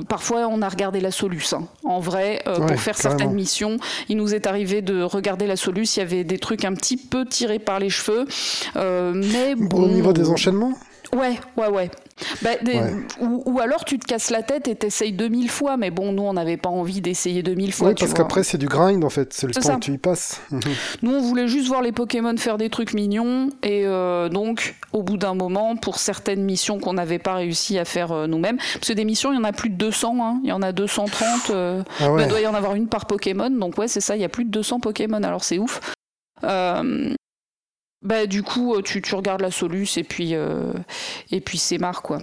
parfois, 0.10 0.48
on 0.48 0.62
a 0.62 0.70
regardé 0.70 1.00
la 1.00 1.12
Solus. 1.12 1.54
Hein. 1.54 1.64
En 1.84 2.00
vrai, 2.00 2.44
pour 2.46 2.80
faire 2.80 2.98
certaines 2.98 3.34
missions, 3.34 3.78
il 4.10 4.18
nous 4.18 4.36
est 4.36 4.46
arrivé 4.46 4.82
de 4.82 5.02
regarder 5.02 5.48
la 5.48 5.56
Solus. 5.56 5.96
Il 5.96 6.00
y 6.00 6.02
avait 6.02 6.24
des 6.24 6.38
trucs 6.38 6.66
un 6.66 6.74
petit 6.74 6.98
peu 6.98 7.26
tirés 7.26 7.60
par 7.60 7.80
les 7.80 7.90
cheveux. 7.90 8.26
mais 8.76 9.56
bon, 9.56 9.84
au 9.84 9.88
niveau 9.88 10.12
des 10.12 10.30
enchaînements? 10.30 10.74
Ouais, 11.16 11.40
ouais, 11.58 11.70
ouais. 11.70 11.92
Bah, 12.42 12.52
ou, 13.20 13.60
alors 13.60 13.86
tu 13.86 13.98
te 13.98 14.06
casses 14.06 14.30
la 14.30 14.44
tête 14.44 14.68
et 14.68 14.76
t'essayes 14.76 15.14
2000 15.14 15.50
fois, 15.50 15.78
mais 15.78 15.90
bon, 15.90 16.12
nous 16.12 16.24
on 16.24 16.34
n'avait 16.34 16.58
pas 16.58 16.70
envie 16.70 17.02
d'essayer 17.02 17.44
2000 17.44 17.74
fois. 17.74 17.90
Oui, 17.90 17.96
parce 17.98 18.14
qu'après 18.14 18.44
c'est 18.44 18.58
du 18.58 18.68
grind 18.68 19.04
en 19.04 19.10
fait, 19.10 19.34
c'est 19.34 19.48
le 19.48 19.54
temps 19.54 19.76
que 19.76 19.86
tu 19.86 19.94
y 19.94 19.98
passes. 19.98 20.42
nous 21.02 21.12
on 21.12 21.22
voulait 21.22 21.48
juste 21.48 21.68
voir 21.68 21.82
les 21.82 21.92
Pokémon 21.92 22.36
faire 22.38 22.58
des 22.58 22.70
trucs 22.70 22.94
mignons, 22.94 23.50
et 23.64 23.86
euh, 23.86 24.30
donc 24.30 24.76
au 24.94 25.04
bout 25.04 25.18
d'un 25.18 25.34
moment, 25.34 25.76
pour 25.76 25.98
certaines 26.00 26.44
missions 26.44 26.80
qu'on 26.80 26.94
n'avait 26.94 27.20
pas 27.20 27.36
réussi 27.36 27.80
à 27.80 27.86
faire 27.86 28.12
euh, 28.12 28.28
nous-mêmes, 28.28 28.58
parce 28.58 28.90
que 28.90 28.94
des 28.94 29.06
missions 29.06 29.32
il 29.32 29.36
y 29.36 29.40
en 29.40 29.46
a 29.46 29.54
plus 29.54 29.70
de 29.70 29.76
200, 29.76 30.18
hein. 30.20 30.40
il 30.44 30.50
y 30.50 30.54
en 30.54 30.62
a 30.62 30.72
230, 30.72 31.50
euh, 31.50 31.84
ah 32.00 32.10
bah, 32.10 32.22
il 32.22 32.28
doit 32.28 32.42
y 32.42 32.48
en 32.48 32.54
avoir 32.54 32.76
une 32.76 32.88
par 32.88 33.06
Pokémon, 33.06 33.50
donc 33.50 33.78
ouais, 33.78 33.88
c'est 33.88 34.02
ça, 34.02 34.16
il 34.16 34.22
y 34.22 34.26
a 34.26 34.30
plus 34.30 34.46
de 34.46 34.52
200 34.52 34.80
Pokémon, 34.82 35.24
alors 35.24 35.44
c'est 35.44 35.58
ouf. 35.58 35.80
Bah, 38.02 38.28
du 38.28 38.44
coup, 38.44 38.76
euh, 38.76 38.82
tu, 38.82 39.02
tu 39.02 39.14
regardes 39.16 39.42
la 39.42 39.52
soluce 39.52 39.98
et 39.98 40.04
puis, 40.04 40.34
euh, 40.34 40.72
et 41.32 41.42
puis 41.42 41.58
c'est 41.58 41.78
marre, 41.78 42.02
quoi. 42.02 42.20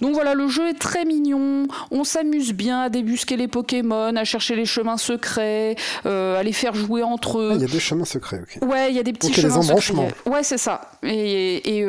Donc 0.00 0.14
voilà, 0.14 0.34
le 0.34 0.48
jeu 0.48 0.68
est 0.68 0.78
très 0.78 1.04
mignon. 1.04 1.66
On 1.90 2.04
s'amuse 2.04 2.52
bien 2.52 2.82
à 2.82 2.88
débusquer 2.88 3.36
les 3.36 3.48
Pokémon, 3.48 4.14
à 4.16 4.24
chercher 4.24 4.56
les 4.56 4.66
chemins 4.66 4.96
secrets, 4.96 5.76
euh, 6.06 6.38
à 6.38 6.42
les 6.42 6.52
faire 6.52 6.74
jouer 6.74 7.02
entre 7.02 7.38
eux. 7.38 7.50
Ah, 7.52 7.56
il 7.56 7.62
y 7.62 7.64
a 7.64 7.68
des 7.68 7.80
chemins 7.80 8.04
secrets, 8.04 8.40
ok. 8.40 8.68
Ouais, 8.68 8.90
il 8.90 8.96
y 8.96 8.98
a 8.98 9.02
des 9.02 9.12
petits 9.12 9.32
chemins 9.32 9.62
secrets. 9.62 10.14
Ouais, 10.26 10.42
c'est 10.42 10.58
ça. 10.58 10.92
Et, 11.02 11.78
et 11.78 11.86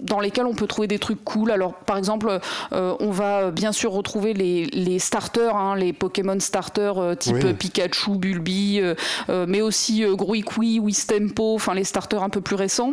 dans 0.00 0.20
lesquels 0.20 0.46
on 0.46 0.54
peut 0.54 0.66
trouver 0.66 0.88
des 0.88 0.98
trucs 0.98 1.22
cool. 1.24 1.50
Alors, 1.50 1.74
par 1.74 1.98
exemple, 1.98 2.40
on 2.70 3.10
va 3.10 3.50
bien 3.50 3.72
sûr 3.72 3.92
retrouver 3.92 4.34
les, 4.34 4.66
les 4.66 4.98
starters, 4.98 5.56
hein, 5.56 5.76
les 5.76 5.92
Pokémon 5.92 6.38
starters 6.40 7.16
type 7.18 7.58
Pikachu, 7.58 8.12
Bulbi, 8.12 8.80
mais 9.28 9.60
aussi 9.60 10.04
Gruikui, 10.06 10.80
Wistempo, 10.80 11.54
enfin 11.54 11.74
les 11.74 11.84
starters 11.84 12.22
un 12.22 12.28
peu 12.28 12.40
plus 12.40 12.56
récents 12.56 12.92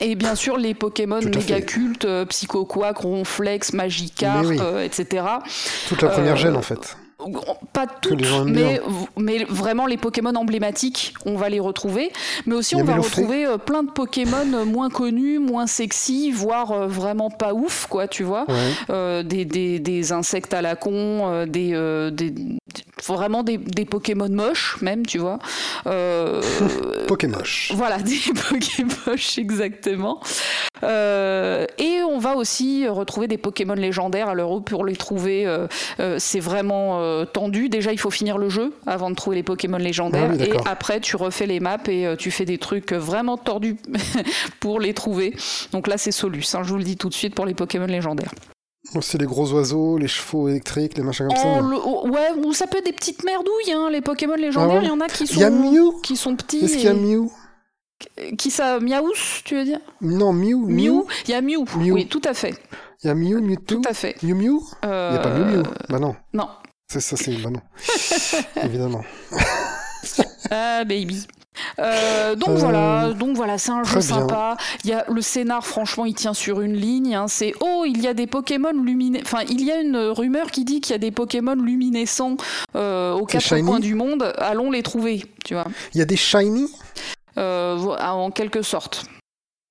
et 0.00 0.14
bien 0.14 0.34
sûr, 0.34 0.56
les 0.56 0.74
Pokémon 0.74 1.20
méga 1.20 1.60
cultes, 1.60 2.04
euh, 2.04 2.24
Psycho 2.26 2.64
Quack, 2.64 2.98
Ronflex, 2.98 3.72
Magikarp, 3.72 4.46
euh, 4.60 4.84
etc. 4.84 5.24
Toute 5.88 6.02
la 6.02 6.08
première 6.08 6.36
gêne, 6.36 6.56
en 6.56 6.62
fait 6.62 6.96
pas 7.72 7.86
toutes, 7.86 8.22
mais, 8.46 8.80
mais, 9.16 9.44
vraiment 9.44 9.86
les 9.86 9.96
Pokémon 9.96 10.34
emblématiques, 10.34 11.14
on 11.24 11.36
va 11.36 11.48
les 11.48 11.60
retrouver. 11.60 12.10
Mais 12.46 12.54
aussi, 12.54 12.76
on 12.76 12.84
va 12.84 12.96
retrouver 12.96 13.46
euh, 13.46 13.58
plein 13.58 13.82
de 13.82 13.90
Pokémon 13.90 14.52
euh, 14.52 14.64
moins 14.64 14.90
connus, 14.90 15.38
moins 15.38 15.66
sexy, 15.66 16.30
voire 16.30 16.72
euh, 16.72 16.86
vraiment 16.86 17.30
pas 17.30 17.54
ouf, 17.54 17.86
quoi, 17.88 18.08
tu 18.08 18.22
vois. 18.22 18.46
des, 18.88 19.44
des, 19.44 19.78
des, 19.78 20.12
insectes 20.12 20.54
à 20.54 20.62
la 20.62 20.76
con, 20.76 21.44
des, 21.46 22.10
des 22.12 22.34
vraiment 23.06 23.42
des, 23.42 23.58
des, 23.58 23.84
Pokémon 23.84 24.28
moches, 24.28 24.78
même, 24.80 25.04
tu 25.06 25.18
vois. 25.18 25.38
Pokémon. 27.06 27.38
Voilà, 27.74 27.98
des 28.02 28.18
Pokémon, 28.48 29.16
exactement. 29.36 30.20
et 30.82 32.02
on 32.08 32.18
va 32.18 32.36
aussi 32.36 32.88
retrouver 32.88 33.28
des 33.28 33.38
Pokémon 33.38 33.74
légendaires. 33.74 34.28
Alors, 34.28 34.62
pour 34.62 34.84
les 34.84 34.96
trouver, 34.96 35.46
c'est 36.18 36.40
vraiment 36.40 36.74
euh, 37.00 37.13
tendu. 37.32 37.68
Déjà, 37.68 37.92
il 37.92 37.98
faut 37.98 38.10
finir 38.10 38.38
le 38.38 38.48
jeu 38.48 38.72
avant 38.86 39.10
de 39.10 39.14
trouver 39.14 39.36
les 39.36 39.42
Pokémon 39.42 39.78
légendaires. 39.78 40.32
Ah 40.38 40.44
et 40.44 40.52
après, 40.66 41.00
tu 41.00 41.16
refais 41.16 41.46
les 41.46 41.60
maps 41.60 41.78
et 41.86 42.06
euh, 42.06 42.16
tu 42.16 42.30
fais 42.30 42.44
des 42.44 42.58
trucs 42.58 42.92
vraiment 42.92 43.36
tordus 43.36 43.76
pour 44.60 44.80
les 44.80 44.94
trouver. 44.94 45.34
Donc 45.72 45.86
là, 45.86 45.98
c'est 45.98 46.12
Solus. 46.12 46.54
Hein, 46.54 46.62
je 46.62 46.70
vous 46.70 46.78
le 46.78 46.84
dis 46.84 46.96
tout 46.96 47.08
de 47.08 47.14
suite 47.14 47.34
pour 47.34 47.46
les 47.46 47.54
Pokémon 47.54 47.86
légendaires. 47.86 48.32
C'est 49.00 49.18
les 49.18 49.26
gros 49.26 49.50
oiseaux, 49.52 49.96
les 49.96 50.08
chevaux 50.08 50.48
électriques, 50.48 50.96
les 50.96 51.02
machins 51.02 51.26
comme 51.26 51.36
ça. 51.36 51.62
Oh, 51.84 52.06
ouais, 52.08 52.32
ou 52.44 52.52
ça 52.52 52.66
peut 52.66 52.78
être 52.78 52.84
des 52.84 52.92
petites 52.92 53.24
merdouilles, 53.24 53.72
hein. 53.72 53.88
les 53.90 54.02
Pokémon 54.02 54.34
légendaires, 54.34 54.80
ah 54.80 54.84
il 54.84 54.88
y 54.88 54.90
en 54.90 55.00
a 55.00 55.08
qui 55.08 55.26
sont, 55.26 55.40
y 55.40 56.02
qui 56.02 56.16
sont 56.16 56.36
petits. 56.36 56.58
Est-ce 56.58 56.76
qu'il 56.76 56.84
y 56.84 56.88
a 56.88 56.94
Mew 56.94 57.30
Qui 58.36 58.50
ça 58.50 58.80
Miaous, 58.80 59.40
tu 59.44 59.56
veux 59.56 59.64
dire? 59.64 59.80
Non, 60.02 60.32
Mew. 60.32 60.66
Mew. 60.66 61.04
Il 61.26 61.30
y 61.30 61.34
a 61.34 61.40
Mew. 61.40 61.64
Oui, 61.76 62.06
tout 62.06 62.20
à 62.24 62.34
fait. 62.34 62.54
Il 63.02 63.08
y 63.08 63.10
a 63.10 63.14
Mew, 63.14 63.40
Mewtwo. 63.40 63.80
Tout 63.80 63.88
à 63.88 63.94
fait. 63.94 64.22
Mew 64.22 64.34
Mew? 64.34 64.60
Il 64.82 64.88
n'y 64.88 64.92
a 64.92 65.18
pas 65.18 65.30
Mew 65.30 65.56
Mew. 65.56 65.62
Bah 65.88 65.98
non. 65.98 66.14
Non. 66.34 66.48
C'est 66.88 67.00
ça, 67.00 67.16
c'est 67.16 67.36
bah 67.36 67.50
non. 67.50 67.60
Évidemment. 68.62 69.04
ah, 70.50 70.84
baby. 70.84 71.26
Euh, 71.78 72.34
donc 72.34 72.58
voilà, 72.58 73.06
euh, 73.06 73.12
donc 73.12 73.36
voilà, 73.36 73.58
c'est 73.58 73.70
un 73.70 73.84
jeu 73.84 74.00
sympa. 74.00 74.56
Il 74.84 74.90
y 74.90 74.92
a 74.92 75.04
le 75.08 75.20
scénar, 75.20 75.64
franchement, 75.64 76.04
il 76.04 76.14
tient 76.14 76.34
sur 76.34 76.60
une 76.60 76.74
ligne. 76.74 77.14
Hein. 77.14 77.26
c'est 77.28 77.52
oh, 77.60 77.84
il 77.86 78.02
y 78.02 78.08
a 78.08 78.14
des 78.14 78.26
Pokémon 78.26 78.72
luminescents. 78.72 79.24
Enfin, 79.24 79.44
il 79.48 79.64
y 79.64 79.70
a 79.70 79.80
une 79.80 79.96
rumeur 79.96 80.50
qui 80.50 80.64
dit 80.64 80.80
qu'il 80.80 80.92
y 80.92 80.96
a 80.96 80.98
des 80.98 81.10
Pokémon 81.10 81.54
luminescents 81.54 82.36
euh, 82.76 83.12
aux 83.12 83.26
quatre 83.26 83.56
coins 83.60 83.80
du 83.80 83.94
monde. 83.94 84.32
Allons 84.38 84.70
les 84.70 84.82
trouver, 84.82 85.24
tu 85.44 85.54
vois. 85.54 85.66
Il 85.94 85.98
y 85.98 86.02
a 86.02 86.06
des 86.06 86.16
shiny? 86.16 86.68
en 87.36 88.30
quelque 88.30 88.62
sorte. 88.62 89.06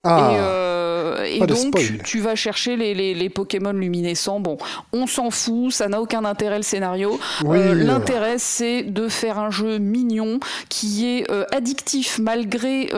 Ah. 0.05 0.31
Et, 0.31 0.37
euh, 0.37 1.23
et 1.23 1.39
donc, 1.45 1.75
tu, 2.03 2.19
vas 2.19 2.35
chercher 2.35 2.75
les, 2.75 2.93
les, 2.93 3.13
les, 3.13 3.29
Pokémon 3.29 3.71
luminescents. 3.71 4.41
Bon, 4.41 4.57
on 4.91 5.07
s'en 5.07 5.31
fout, 5.31 5.71
ça 5.71 5.87
n'a 5.87 6.01
aucun 6.01 6.25
intérêt 6.25 6.57
le 6.57 6.63
scénario. 6.63 7.19
Euh, 7.45 7.73
l'intérêt, 7.73 8.37
c'est 8.37 8.83
de 8.83 9.07
faire 9.07 9.39
un 9.39 9.49
jeu 9.49 9.77
mignon 9.77 10.39
qui 10.67 11.07
est 11.07 11.31
euh, 11.31 11.45
addictif 11.51 12.19
malgré 12.19 12.89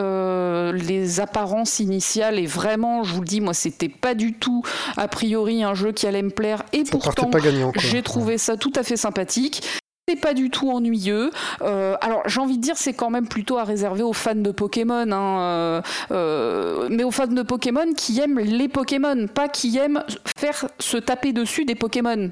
les 0.72 1.20
apparences 1.20 1.78
initiales. 1.78 2.38
Et 2.38 2.46
vraiment, 2.46 3.04
je 3.04 3.14
vous 3.14 3.20
le 3.20 3.26
dis, 3.26 3.40
moi, 3.40 3.54
c'était 3.54 3.88
pas 3.88 4.14
du 4.14 4.32
tout 4.32 4.62
a 4.96 5.06
priori 5.06 5.62
un 5.62 5.74
jeu 5.74 5.92
qui 5.92 6.06
allait 6.06 6.22
me 6.22 6.30
plaire. 6.30 6.64
Et 6.72 6.82
pourtant, 6.84 7.30
j'ai 7.76 8.02
trouvé 8.02 8.36
ça 8.36 8.56
tout 8.56 8.72
à 8.74 8.82
fait 8.82 8.96
sympathique. 8.96 9.62
C'est 10.08 10.14
pas 10.14 10.34
du 10.34 10.50
tout 10.50 10.70
ennuyeux. 10.70 11.32
Euh, 11.62 11.96
alors 12.00 12.22
j'ai 12.26 12.38
envie 12.38 12.58
de 12.58 12.62
dire 12.62 12.76
c'est 12.76 12.92
quand 12.92 13.10
même 13.10 13.26
plutôt 13.26 13.58
à 13.58 13.64
réserver 13.64 14.04
aux 14.04 14.12
fans 14.12 14.36
de 14.36 14.52
Pokémon, 14.52 15.10
hein, 15.10 15.40
euh, 15.40 15.82
euh, 16.12 16.86
mais 16.92 17.02
aux 17.02 17.10
fans 17.10 17.26
de 17.26 17.42
Pokémon 17.42 17.92
qui 17.92 18.20
aiment 18.20 18.38
les 18.38 18.68
Pokémon, 18.68 19.26
pas 19.26 19.48
qui 19.48 19.76
aiment 19.78 20.04
faire 20.38 20.68
se 20.78 20.96
taper 20.96 21.32
dessus 21.32 21.64
des 21.64 21.74
Pokémon. 21.74 22.30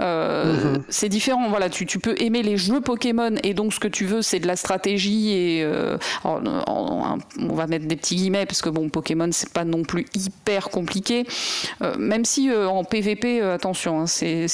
Euh, 0.00 0.74
mhm. 0.74 0.82
C'est 0.88 1.08
différent, 1.08 1.48
voilà, 1.48 1.68
tu, 1.68 1.86
tu, 1.86 1.98
peux 1.98 2.14
aimer 2.20 2.42
les 2.42 2.56
jeux 2.56 2.80
Pokémon 2.80 3.34
et 3.42 3.54
donc 3.54 3.72
ce 3.72 3.80
que 3.80 3.88
tu 3.88 4.04
veux 4.04 4.22
c'est 4.22 4.40
de 4.40 4.46
la 4.46 4.56
stratégie 4.56 5.32
et 5.32 5.62
euh, 5.62 5.96
on 6.24 7.54
va 7.54 7.66
mettre 7.66 7.86
des 7.86 7.96
petits 7.96 8.16
guillemets 8.16 8.46
parce 8.46 8.60
que 8.60 8.68
bon 8.68 8.88
Pokémon 8.88 9.28
c'est 9.32 9.52
pas 9.52 9.64
non 9.64 9.82
plus 9.82 10.06
hyper 10.14 10.70
compliqué, 10.70 11.26
euh, 11.82 11.94
même 11.98 12.24
si 12.24 12.50
en 12.52 12.84
PVP 12.84 13.40
attention, 13.40 14.00
hein, 14.00 14.06
c'est 14.06 14.46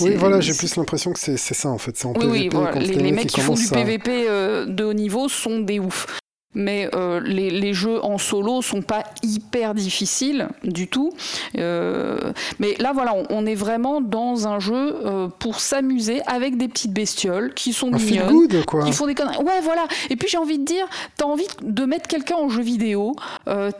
oui 0.00 0.14
voilà 0.16 0.40
j'ai 0.40 0.54
plus 0.54 0.76
l'impression 0.76 1.12
que 1.12 1.18
c'est 1.18 1.36
ça 1.36 1.68
en 1.68 1.78
fait, 1.78 1.96
c'est 1.96 2.06
en 2.06 2.12
oui, 2.12 2.48
PVP. 2.48 2.56
Oui, 2.56 2.86
les, 2.86 2.94
les, 2.94 3.12
mecs 3.12 3.26
qui, 3.26 3.40
font 3.40 3.54
du 3.54 3.68
PVP 3.68 4.26
de 4.66 4.84
haut 4.84 4.92
niveau 4.92 5.28
sont 5.28 5.60
des 5.60 5.80
oufs 5.80 6.06
mais 6.54 6.88
euh, 6.94 7.20
les, 7.20 7.50
les, 7.50 7.74
jeux 7.74 8.02
en 8.04 8.18
solo 8.18 8.62
sont 8.62 8.82
pas 8.82 9.04
hyper 9.22 9.74
difficiles 9.74 10.48
du 10.62 10.88
tout. 10.88 11.12
Euh, 11.58 12.32
mais 12.58 12.74
là, 12.78 12.92
voilà, 12.92 13.14
on, 13.30 13.44
est 13.46 13.54
vraiment 13.54 14.00
dans 14.00 14.46
un 14.46 14.60
jeu 14.60 14.96
euh, 15.04 15.28
pour 15.38 15.60
s'amuser 15.60 16.22
avec 16.26 16.56
des 16.56 16.68
petites 16.68 16.92
bestioles 16.92 17.52
qui 17.54 17.72
sont 17.72 17.92
un 17.92 17.98
mignonnes, 17.98 18.64
quoi. 18.64 18.84
qui 18.84 18.92
font 18.92 19.06
des 19.06 19.14
conneries. 19.14 19.38
Ouais, 19.38 19.60
voilà. 19.62 19.86
Et 20.10 20.16
puis 20.16 20.28
j'ai 20.28 20.38
envie 20.38 20.58
de 20.58 20.64
dire, 20.64 20.86
t'as 21.16 21.26
envie 21.26 21.46
de 21.62 21.84
mettre 21.84 22.08
quelqu'un 22.08 22.36
en 22.36 22.48
jeu 22.48 22.62
vidéo, 22.62 23.16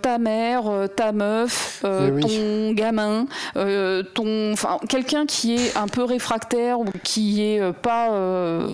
ta 0.03 0.19
mère, 0.19 0.65
ta 0.97 1.13
meuf, 1.13 1.85
eh 1.85 2.21
ton 2.21 2.73
gamin, 2.73 3.27
ton, 3.55 4.53
enfin, 4.53 4.79
quelqu'un 4.89 5.27
qui 5.27 5.55
est 5.55 5.77
un 5.77 5.89
peu 5.89 6.03
réfractaire 6.03 6.81
ou 6.81 6.87
qui 7.03 7.43
est 7.43 7.73
pas 7.73 8.11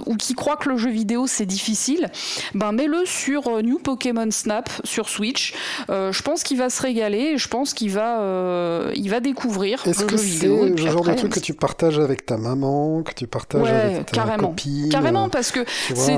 ou 0.07 0.17
qui 0.17 0.35
croit 0.35 0.57
que 0.57 0.69
le 0.69 0.77
jeu 0.77 0.91
vidéo 0.91 1.27
c'est 1.27 1.47
difficile. 1.47 2.09
Ben 2.55 2.73
mets-le 2.73 3.05
sur 3.05 3.63
New 3.63 3.79
Pokémon 3.91 4.31
Snap 4.31 4.71
sur 4.85 5.09
Switch. 5.09 5.53
Euh, 5.91 6.13
je 6.13 6.23
pense 6.23 6.45
qu'il 6.45 6.59
va 6.59 6.71
se 6.71 6.81
régaler. 6.81 7.37
Je 7.39 7.49
pense 7.49 7.75
qu'il 7.75 7.91
va, 7.91 8.21
euh, 8.21 8.93
il 8.95 9.11
va 9.11 9.19
découvrir. 9.19 9.85
Est-ce 9.85 10.05
que 10.05 10.17
c'est 10.17 10.47
le 10.47 10.77
genre 10.77 11.05
de 11.05 11.13
truc 11.15 11.33
que 11.33 11.41
tu 11.41 11.55
partages 11.55 11.99
avec 11.99 12.25
ta 12.25 12.37
maman, 12.37 13.03
que 13.03 13.13
tu 13.13 13.27
partages 13.27 13.69
avec 13.69 14.07
ta 14.07 14.13
carrément. 14.13 14.49
copine 14.51 14.89
Carrément, 14.91 15.29
parce 15.29 15.51
que 15.51 15.65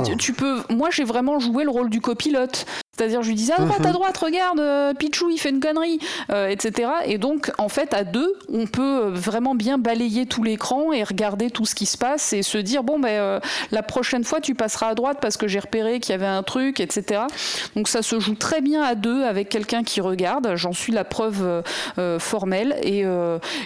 tu, 0.05 0.17
tu 0.19 0.33
peux. 0.35 0.63
Moi, 0.69 0.91
j'ai 0.91 1.05
vraiment 1.05 1.39
joué 1.39 1.65
le 1.65 1.71
rôle 1.71 1.89
du 1.89 2.03
copilote. 2.03 2.67
C'est-à-dire, 2.95 3.23
je 3.23 3.29
lui 3.29 3.37
disais, 3.37 3.55
ah, 3.57 3.63
droite, 3.63 3.81
à 3.81 3.89
mhm. 3.89 3.93
droite, 3.95 4.19
regarde, 4.19 4.61
euh, 4.61 4.93
Pichou, 4.93 5.31
il 5.31 5.39
fait 5.39 5.49
une 5.49 5.61
connerie, 5.61 5.99
euh, 6.31 6.49
etc. 6.49 6.91
Et 7.07 7.17
donc, 7.17 7.51
en 7.57 7.71
fait, 7.71 7.95
à 7.95 8.05
deux, 8.05 8.35
on 8.53 8.67
peut 8.67 9.09
vraiment 9.09 9.55
bien 9.55 9.79
balayer 9.79 10.27
tout 10.27 10.43
l'écran 10.43 10.93
et 10.93 11.03
regarder 11.03 11.51
tout 11.51 11.65
ce 11.65 11.75
qui 11.75 11.87
se 11.87 11.97
passe 11.97 12.35
et 12.35 12.43
se 12.43 12.59
dire, 12.59 12.83
bon, 12.83 12.99
ben, 12.99 13.09
euh, 13.09 13.41
la 13.71 13.83
prochaine 13.83 14.25
fois, 14.25 14.43
tu 14.43 14.55
passeras 14.55 14.89
à 14.89 14.95
droite 14.95 15.19
parce 15.23 15.39
que 15.39 15.49
j'ai 15.49 15.59
repéré 15.59 16.01
qu'il 16.01 16.13
y 16.13 16.15
avait 16.15 16.27
un 16.27 16.43
truc, 16.43 16.81
etc. 16.81 17.23
Donc, 17.77 17.89
ça 17.89 18.03
se 18.03 18.21
joue 18.21 18.35
très 18.35 18.61
bien 18.61 18.83
à 18.83 18.95
deux 18.95 19.25
avec 19.25 19.49
quelqu'un 19.49 19.85
qui 19.85 20.03
regarde. 20.03 20.53
J'en 20.57 20.75
suis 20.75 20.93
la 20.93 21.05
preuve 21.05 21.63
formelle 22.19 22.77
et, 22.83 23.07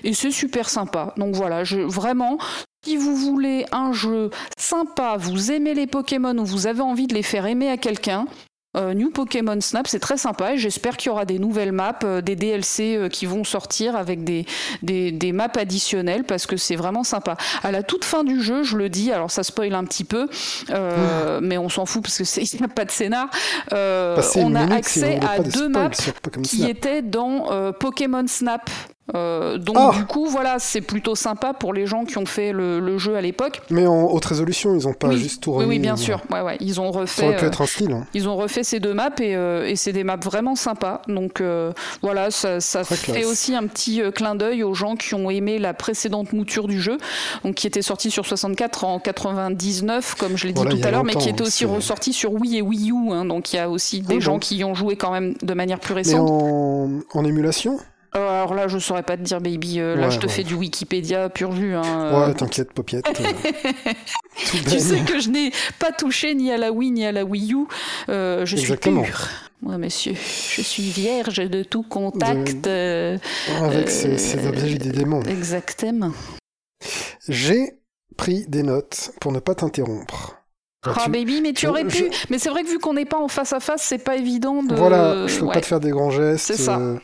et 0.04 0.14
c'est 0.14 0.30
super 0.30 0.68
sympa. 0.68 1.14
Donc, 1.16 1.34
voilà, 1.34 1.64
je, 1.64 1.80
vraiment, 1.80 2.38
Si 2.84 2.96
vous 2.96 3.16
voulez 3.16 3.66
un 3.72 3.92
jeu 3.92 4.30
sympa, 4.56 5.16
vous 5.18 5.50
aimez 5.50 5.74
les 5.74 5.88
Pokémon 5.88 6.38
ou 6.38 6.44
vous 6.44 6.68
avez 6.68 6.82
envie 6.82 7.08
de 7.08 7.14
les 7.14 7.24
faire 7.24 7.46
aimer 7.46 7.68
à 7.68 7.76
quelqu'un, 7.76 8.26
euh, 8.26 8.55
New 8.94 9.10
Pokémon 9.10 9.60
Snap, 9.60 9.86
c'est 9.88 10.00
très 10.00 10.16
sympa 10.16 10.52
et 10.52 10.58
j'espère 10.58 10.96
qu'il 10.96 11.08
y 11.08 11.10
aura 11.10 11.24
des 11.24 11.38
nouvelles 11.38 11.72
maps, 11.72 11.98
euh, 12.04 12.20
des 12.20 12.36
DLC 12.36 12.96
euh, 12.96 13.08
qui 13.08 13.26
vont 13.26 13.44
sortir 13.44 13.96
avec 13.96 14.24
des, 14.24 14.46
des, 14.82 15.32
maps 15.32 15.48
additionnelles 15.54 16.24
parce 16.24 16.46
que 16.46 16.56
c'est 16.56 16.76
vraiment 16.76 17.04
sympa. 17.04 17.36
À 17.62 17.70
la 17.70 17.82
toute 17.82 18.04
fin 18.04 18.24
du 18.24 18.40
jeu, 18.40 18.62
je 18.62 18.76
le 18.76 18.88
dis, 18.88 19.12
alors 19.12 19.30
ça 19.30 19.42
spoil 19.42 19.74
un 19.74 19.84
petit 19.84 20.04
peu, 20.04 20.28
mais 21.40 21.58
on 21.58 21.68
s'en 21.68 21.86
fout 21.86 22.02
parce 22.02 22.16
qu'il 22.16 22.58
n'y 22.60 22.64
a 22.64 22.68
pas 22.68 22.84
de 22.84 22.90
scénar. 22.90 23.28
on 23.72 24.54
a 24.54 24.74
accès 24.74 25.20
à 25.20 25.40
deux 25.40 25.68
maps 25.68 25.90
qui 26.42 26.64
étaient 26.68 27.02
dans 27.02 27.72
Pokémon 27.72 28.26
Snap. 28.26 28.70
Euh, 29.14 29.58
donc 29.58 29.76
ah. 29.78 29.92
du 29.94 30.04
coup, 30.04 30.26
voilà, 30.26 30.58
c'est 30.58 30.80
plutôt 30.80 31.14
sympa 31.14 31.52
pour 31.52 31.72
les 31.72 31.86
gens 31.86 32.04
qui 32.04 32.18
ont 32.18 32.26
fait 32.26 32.52
le, 32.52 32.98
jeu 32.98 33.16
à 33.16 33.20
l'époque. 33.20 33.62
Mais 33.70 33.86
en 33.86 34.04
haute 34.04 34.24
résolution, 34.24 34.74
ils 34.74 34.88
ont 34.88 34.94
pas 34.94 35.12
juste 35.12 35.42
tout 35.42 35.52
remis. 35.52 35.66
Oui, 35.66 35.76
oui 35.76 35.78
bien 35.78 35.96
sûr. 35.96 36.22
Ouais, 36.30 36.40
ouais. 36.40 36.56
Ils 36.60 36.80
ont 36.80 36.90
refait. 36.90 37.22
Ça 37.22 37.28
aurait 37.28 37.36
pu 37.36 37.44
être 37.44 37.60
un 37.60 37.66
style. 37.66 37.92
Hein. 37.92 38.06
Ils 38.14 38.28
ont 38.28 38.36
refait 38.36 38.64
ces 38.64 38.80
deux 38.80 38.94
maps 38.94 39.10
et, 39.20 39.36
euh, 39.36 39.68
et 39.68 39.76
c'est 39.76 39.92
des 39.92 40.02
maps 40.02 40.16
vraiment 40.16 40.54
sympas. 40.54 41.02
Donc 41.08 41.40
euh, 41.40 41.72
voilà, 42.02 42.30
ça, 42.30 42.60
ça 42.60 42.84
fait 42.84 43.24
aussi 43.24 43.54
un 43.54 43.66
petit 43.66 44.00
clin 44.14 44.34
d'œil 44.34 44.62
aux 44.62 44.74
gens 44.74 44.96
qui 44.96 45.14
ont 45.14 45.30
aimé 45.30 45.58
la 45.58 45.74
précédente 45.74 46.32
mouture 46.32 46.66
du 46.66 46.80
jeu, 46.80 46.98
donc 47.44 47.54
qui 47.54 47.66
était 47.66 47.82
sortie 47.82 48.10
sur 48.10 48.26
64 48.26 48.84
en 48.84 48.98
99, 48.98 50.14
comme 50.16 50.36
je 50.36 50.46
l'ai 50.46 50.52
dit 50.52 50.64
tout 50.64 50.78
à 50.82 50.90
l'heure, 50.90 51.04
mais 51.04 51.14
qui 51.14 51.28
était 51.28 51.42
aussi 51.42 51.64
ressortie 51.64 52.12
sur 52.12 52.32
Wii 52.32 52.58
et 52.58 52.62
Wii 52.62 52.90
U. 52.90 52.94
Hein. 53.12 53.24
donc 53.24 53.52
il 53.52 53.56
y 53.56 53.58
a 53.58 53.68
aussi 53.68 54.00
des 54.00 54.20
gens 54.20 54.38
qui 54.38 54.56
y 54.56 54.64
ont 54.64 54.74
joué 54.74 54.96
quand 54.96 55.10
même 55.10 55.34
de 55.42 55.54
manière 55.54 55.78
plus 55.78 55.94
récente. 55.94 56.28
Mais 56.28 57.02
en 57.12 57.24
émulation 57.24 57.78
euh, 58.16 58.28
alors 58.28 58.54
là, 58.54 58.68
je 58.68 58.78
saurais 58.78 59.02
pas 59.02 59.16
te 59.16 59.22
dire, 59.22 59.40
baby. 59.40 59.80
Euh, 59.80 59.94
là, 59.96 60.10
je 60.10 60.18
te 60.18 60.26
fais 60.26 60.42
du 60.42 60.54
Wikipédia 60.54 61.28
pur 61.28 61.52
jus. 61.52 61.74
Hein, 61.74 61.82
euh. 61.84 62.26
Ouais, 62.26 62.34
t'inquiète, 62.34 62.72
popiette. 62.72 63.04
tu 64.36 64.80
sais 64.80 65.00
que 65.00 65.20
je 65.20 65.30
n'ai 65.30 65.52
pas 65.78 65.92
touché 65.92 66.34
ni 66.34 66.50
à 66.50 66.56
la 66.56 66.72
Wii 66.72 66.90
ni 66.90 67.06
à 67.06 67.12
la 67.12 67.24
Wii 67.24 67.52
U. 67.52 67.66
je 68.08 68.56
suis 68.56 68.76
pure. 68.76 69.28
Moi, 69.62 69.78
monsieur, 69.78 70.14
je 70.14 70.62
suis 70.62 70.90
vierge 70.90 71.38
de 71.48 71.62
tout 71.62 71.82
contact. 71.82 72.66
Avec 72.66 73.90
ces, 73.90 74.46
objets, 74.46 74.68
j'ai 74.68 74.78
des 74.78 74.92
démons. 74.92 75.22
Exactement. 75.22 76.12
J'ai 77.28 77.80
pris 78.16 78.46
des 78.46 78.62
notes 78.62 79.12
pour 79.20 79.32
ne 79.32 79.40
pas 79.40 79.54
t'interrompre. 79.54 80.36
Ah, 80.84 81.08
baby, 81.08 81.40
mais 81.40 81.52
tu 81.52 81.66
aurais 81.66 81.84
pu. 81.84 82.10
Mais 82.30 82.38
c'est 82.38 82.48
vrai 82.48 82.62
que 82.62 82.68
vu 82.68 82.78
qu'on 82.78 82.94
n'est 82.94 83.04
pas 83.04 83.18
en 83.18 83.28
face 83.28 83.52
à 83.52 83.60
face, 83.60 83.82
c'est 83.82 83.98
pas 83.98 84.16
évident 84.16 84.62
de. 84.62 84.74
Voilà, 84.74 85.26
je 85.26 85.40
peux 85.40 85.46
pas 85.46 85.60
te 85.60 85.66
faire 85.66 85.80
des 85.80 85.90
grands 85.90 86.10
gestes. 86.10 86.46
C'est 86.46 86.56
ça. 86.56 86.78
Euh, 86.78 86.96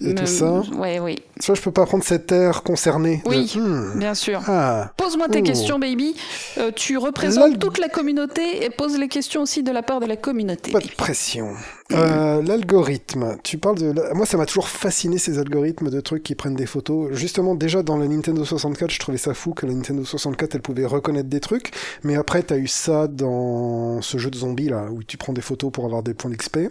et 0.00 0.14
tout 0.14 0.26
ça. 0.26 0.62
Ouais, 0.76 0.98
oui. 0.98 1.16
Soit 1.40 1.56
je 1.56 1.62
peux 1.62 1.72
pas 1.72 1.84
prendre 1.84 2.04
cet 2.04 2.30
air 2.30 2.62
concerné. 2.62 3.22
Oui, 3.26 3.52
hmm. 3.56 3.98
bien 3.98 4.14
sûr. 4.14 4.40
Ah. 4.46 4.92
Pose-moi 4.96 5.28
tes 5.28 5.40
oh. 5.40 5.42
questions, 5.42 5.78
baby. 5.78 6.14
Euh, 6.58 6.70
tu 6.74 6.96
représentes 6.96 7.58
toute 7.58 7.78
la 7.78 7.88
communauté 7.88 8.64
et 8.64 8.70
pose 8.70 8.98
les 8.98 9.08
questions 9.08 9.42
aussi 9.42 9.62
de 9.62 9.72
la 9.72 9.82
part 9.82 10.00
de 10.00 10.06
la 10.06 10.16
communauté. 10.16 10.70
Pas 10.70 10.80
de 10.80 10.88
pression. 10.96 11.50
Euh, 11.92 12.40
l'algorithme, 12.42 13.36
tu 13.42 13.58
parles 13.58 13.78
de... 13.78 14.14
Moi, 14.14 14.26
ça 14.26 14.36
m'a 14.36 14.46
toujours 14.46 14.68
fasciné 14.68 15.18
ces 15.18 15.38
algorithmes 15.38 15.90
de 15.90 16.00
trucs 16.00 16.22
qui 16.22 16.34
prennent 16.34 16.54
des 16.54 16.66
photos. 16.66 17.12
Justement, 17.12 17.54
déjà 17.54 17.82
dans 17.82 17.96
la 17.96 18.06
Nintendo 18.06 18.44
64, 18.44 18.90
je 18.90 18.98
trouvais 19.00 19.18
ça 19.18 19.34
fou 19.34 19.54
que 19.54 19.66
la 19.66 19.74
Nintendo 19.74 20.04
64, 20.04 20.54
elle 20.54 20.62
pouvait 20.62 20.86
reconnaître 20.86 21.28
des 21.28 21.40
trucs. 21.40 21.72
Mais 22.04 22.14
après, 22.14 22.42
t'as 22.42 22.58
eu 22.58 22.68
ça 22.68 23.08
dans 23.08 24.00
ce 24.02 24.18
jeu 24.18 24.30
de 24.30 24.36
zombies, 24.36 24.68
là, 24.68 24.86
où 24.90 25.02
tu 25.02 25.16
prends 25.16 25.32
des 25.32 25.42
photos 25.42 25.72
pour 25.72 25.84
avoir 25.84 26.02
des 26.02 26.14
points 26.14 26.30
d'XP. 26.30 26.70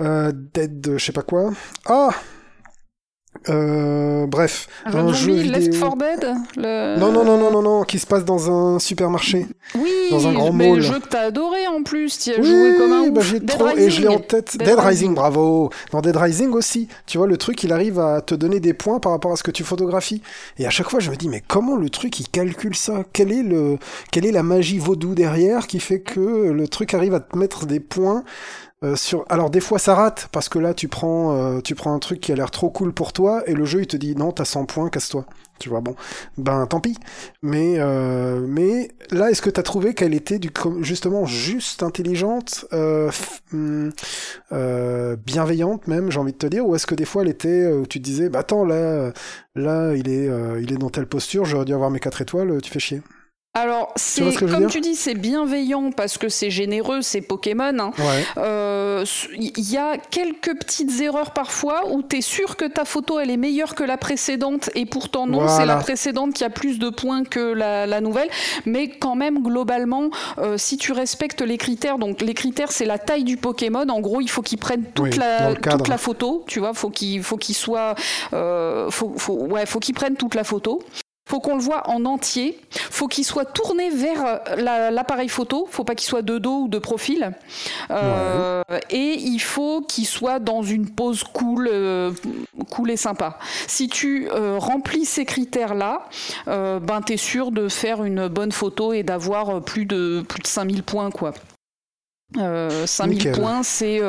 Euh, 0.00 0.32
Dead, 0.32 0.94
je 0.96 1.04
sais 1.04 1.12
pas 1.12 1.22
quoi. 1.22 1.52
Ah 1.86 2.10
euh, 3.48 4.26
bref, 4.26 4.68
un, 4.86 5.12
jeu 5.12 5.34
vidéo. 5.34 5.52
Left 5.52 5.78
4 5.78 5.96
Dead 5.96 6.34
Non, 6.98 7.12
non, 7.12 7.24
non, 7.24 7.36
non, 7.36 7.50
non, 7.50 7.62
non, 7.62 7.82
qui 7.82 7.98
se 7.98 8.06
passe 8.06 8.24
dans 8.24 8.50
un 8.50 8.78
supermarché. 8.78 9.46
Oui, 9.74 9.90
dans 10.10 10.26
un 10.26 10.32
grand 10.32 10.52
mais 10.52 10.68
mall. 10.68 10.76
le 10.76 10.82
jeu 10.82 10.98
que 11.00 11.08
t'as 11.08 11.26
adoré 11.26 11.66
en 11.66 11.82
plus, 11.82 12.18
tu 12.18 12.30
as 12.30 12.40
joué 12.40 12.76
comme 12.78 12.92
un 12.92 13.08
bah, 13.08 13.20
j'ai 13.22 13.44
trop, 13.44 13.68
et 13.68 13.90
je 13.90 14.00
l'ai 14.00 14.08
en 14.08 14.18
tête. 14.18 14.56
Dead, 14.56 14.78
Rising. 14.78 15.14
bravo. 15.14 15.70
Dans 15.92 16.00
Dead 16.00 16.16
Rising 16.16 16.52
aussi, 16.52 16.88
tu 17.06 17.18
vois, 17.18 17.26
le 17.26 17.36
truc, 17.36 17.62
il 17.64 17.72
arrive 17.72 17.98
à 17.98 18.22
te 18.22 18.34
donner 18.34 18.60
des 18.60 18.72
points 18.72 18.98
par 18.98 19.12
rapport 19.12 19.32
à 19.32 19.36
ce 19.36 19.42
que 19.42 19.50
tu 19.50 19.62
photographies. 19.62 20.22
Et 20.58 20.66
à 20.66 20.70
chaque 20.70 20.88
fois, 20.88 21.00
je 21.00 21.10
me 21.10 21.16
dis, 21.16 21.28
mais 21.28 21.42
comment 21.46 21.76
le 21.76 21.90
truc, 21.90 22.18
il 22.20 22.28
calcule 22.28 22.74
ça? 22.74 23.04
Quelle 23.12 23.32
est 23.32 23.42
le, 23.42 23.78
quelle 24.10 24.24
est 24.24 24.32
la 24.32 24.42
magie 24.42 24.78
vaudou 24.78 25.14
derrière 25.14 25.66
qui 25.66 25.80
fait 25.80 26.00
que 26.00 26.50
le 26.50 26.68
truc 26.68 26.94
arrive 26.94 27.14
à 27.14 27.20
te 27.20 27.36
mettre 27.36 27.66
des 27.66 27.80
points? 27.80 28.24
Euh. 28.84 28.94
Alors 29.28 29.50
des 29.50 29.60
fois 29.60 29.78
ça 29.78 29.94
rate 29.94 30.28
parce 30.30 30.48
que 30.48 30.58
là 30.58 30.74
tu 30.74 30.88
prends 30.88 31.36
euh, 31.36 31.60
tu 31.60 31.74
prends 31.74 31.94
un 31.94 31.98
truc 31.98 32.20
qui 32.20 32.32
a 32.32 32.34
l'air 32.34 32.50
trop 32.50 32.70
cool 32.70 32.92
pour 32.92 33.12
toi 33.12 33.42
et 33.46 33.54
le 33.54 33.64
jeu 33.64 33.80
il 33.80 33.86
te 33.86 33.96
dit 33.96 34.14
non 34.14 34.32
t'as 34.32 34.44
100 34.44 34.66
points 34.66 34.90
casse-toi. 34.90 35.24
Tu 35.60 35.68
vois 35.68 35.80
bon 35.80 35.94
ben 36.36 36.66
tant 36.66 36.80
pis. 36.80 36.98
Mais 37.42 37.76
euh, 37.78 38.44
mais 38.46 38.90
là 39.10 39.30
est-ce 39.30 39.40
que 39.40 39.50
t'as 39.50 39.62
trouvé 39.62 39.94
qu'elle 39.94 40.12
était 40.12 40.38
du 40.38 40.50
justement 40.80 41.26
juste 41.26 41.82
intelligente, 41.82 42.66
hmm, 43.52 43.90
bienveillante 45.24 45.86
même 45.86 46.10
j'ai 46.10 46.18
envie 46.18 46.32
de 46.32 46.38
te 46.38 46.46
dire 46.46 46.66
ou 46.66 46.74
est-ce 46.74 46.86
que 46.86 46.94
des 46.94 47.04
fois 47.04 47.22
elle 47.22 47.28
était 47.28 47.66
où 47.68 47.86
tu 47.86 48.00
te 48.00 48.04
disais 48.04 48.28
bah 48.28 48.40
attends 48.40 48.64
là 48.64 49.12
là 49.54 49.94
il 49.94 50.08
est 50.08 50.28
il 50.60 50.72
est 50.72 50.76
dans 50.76 50.90
telle 50.90 51.06
posture 51.06 51.44
j'aurais 51.44 51.64
dû 51.64 51.72
avoir 51.74 51.90
mes 51.90 52.00
4 52.00 52.22
étoiles 52.22 52.60
tu 52.60 52.70
fais 52.70 52.80
chier. 52.80 53.02
Alors, 53.56 53.92
c'est 53.94 54.34
comme 54.34 54.66
tu 54.66 54.80
dis, 54.80 54.96
c'est 54.96 55.14
bienveillant 55.14 55.92
parce 55.92 56.18
que 56.18 56.28
c'est 56.28 56.50
généreux, 56.50 57.02
c'est 57.02 57.20
Pokémon. 57.20 57.72
Il 57.72 57.80
hein. 57.80 57.92
euh, 58.36 59.04
y 59.38 59.76
a 59.76 59.96
quelques 59.96 60.58
petites 60.58 61.00
erreurs 61.00 61.30
parfois 61.30 61.82
où 61.92 62.02
tu 62.02 62.16
es 62.16 62.20
sûr 62.20 62.56
que 62.56 62.64
ta 62.64 62.84
photo 62.84 63.20
elle 63.20 63.30
est 63.30 63.36
meilleure 63.36 63.76
que 63.76 63.84
la 63.84 63.96
précédente 63.96 64.70
et 64.74 64.86
pourtant 64.86 65.28
non, 65.28 65.46
c'est 65.46 65.66
la 65.66 65.76
précédente 65.76 66.34
qui 66.34 66.42
a 66.42 66.50
plus 66.50 66.80
de 66.80 66.90
points 66.90 67.22
que 67.22 67.52
la, 67.52 68.00
nouvelle. 68.00 68.28
Mais 68.66 68.88
quand 68.88 69.14
même, 69.14 69.40
globalement, 69.40 70.10
euh, 70.38 70.58
si 70.58 70.76
tu 70.76 70.90
respectes 70.90 71.40
les 71.40 71.56
critères, 71.56 71.98
donc 71.98 72.22
les 72.22 72.34
critères 72.34 72.72
c'est 72.72 72.86
la 72.86 72.98
taille 72.98 73.22
du 73.22 73.36
Pokémon. 73.36 73.88
En 73.88 74.00
gros, 74.00 74.20
il 74.20 74.28
faut 74.28 74.42
qu'il 74.42 74.58
prenne 74.58 74.82
toute, 74.94 75.16
la, 75.16 75.54
toute 75.54 75.86
la 75.86 75.98
photo. 75.98 76.42
Tu 76.48 76.58
vois, 76.58 76.74
faut 76.74 76.90
qu'il 76.90 77.22
faut 77.22 77.36
qu'il 77.36 77.54
soit, 77.54 77.94
euh, 78.32 78.90
faut, 78.90 79.14
faut, 79.16 79.34
ouais, 79.34 79.64
faut 79.64 79.78
qu'il 79.78 79.94
prenne 79.94 80.16
toute 80.16 80.34
la 80.34 80.42
photo 80.42 80.82
faut 81.26 81.40
qu'on 81.40 81.56
le 81.56 81.62
voit 81.62 81.88
en 81.88 82.04
entier. 82.04 82.60
Faut 82.70 83.08
qu'il 83.08 83.24
soit 83.24 83.46
tourné 83.46 83.90
vers 83.90 84.24
euh, 84.26 84.90
l'appareil 84.90 85.28
photo. 85.28 85.66
Faut 85.70 85.84
pas 85.84 85.94
qu'il 85.94 86.06
soit 86.06 86.22
de 86.22 86.38
dos 86.38 86.62
ou 86.62 86.68
de 86.68 86.78
profil. 86.78 87.32
Euh, 87.90 88.62
et 88.90 89.14
il 89.18 89.38
faut 89.38 89.80
qu'il 89.80 90.06
soit 90.06 90.38
dans 90.38 90.62
une 90.62 90.90
pose 90.90 91.24
cool, 91.24 91.68
euh, 91.70 92.12
cool 92.70 92.90
et 92.90 92.96
sympa. 92.96 93.38
Si 93.66 93.88
tu 93.88 94.28
remplis 94.30 95.04
ces 95.04 95.24
critères-là, 95.24 96.06
ben 96.46 97.00
t'es 97.04 97.16
sûr 97.16 97.50
de 97.50 97.68
faire 97.68 98.04
une 98.04 98.28
bonne 98.28 98.52
photo 98.52 98.92
et 98.92 99.02
d'avoir 99.02 99.62
plus 99.62 99.86
de 99.86 100.24
plus 100.28 100.40
de 100.40 100.46
5000 100.46 100.82
points 100.82 101.10
quoi. 101.10 101.32
5000 102.86 103.32
points, 103.32 103.62
c'est 103.62 104.00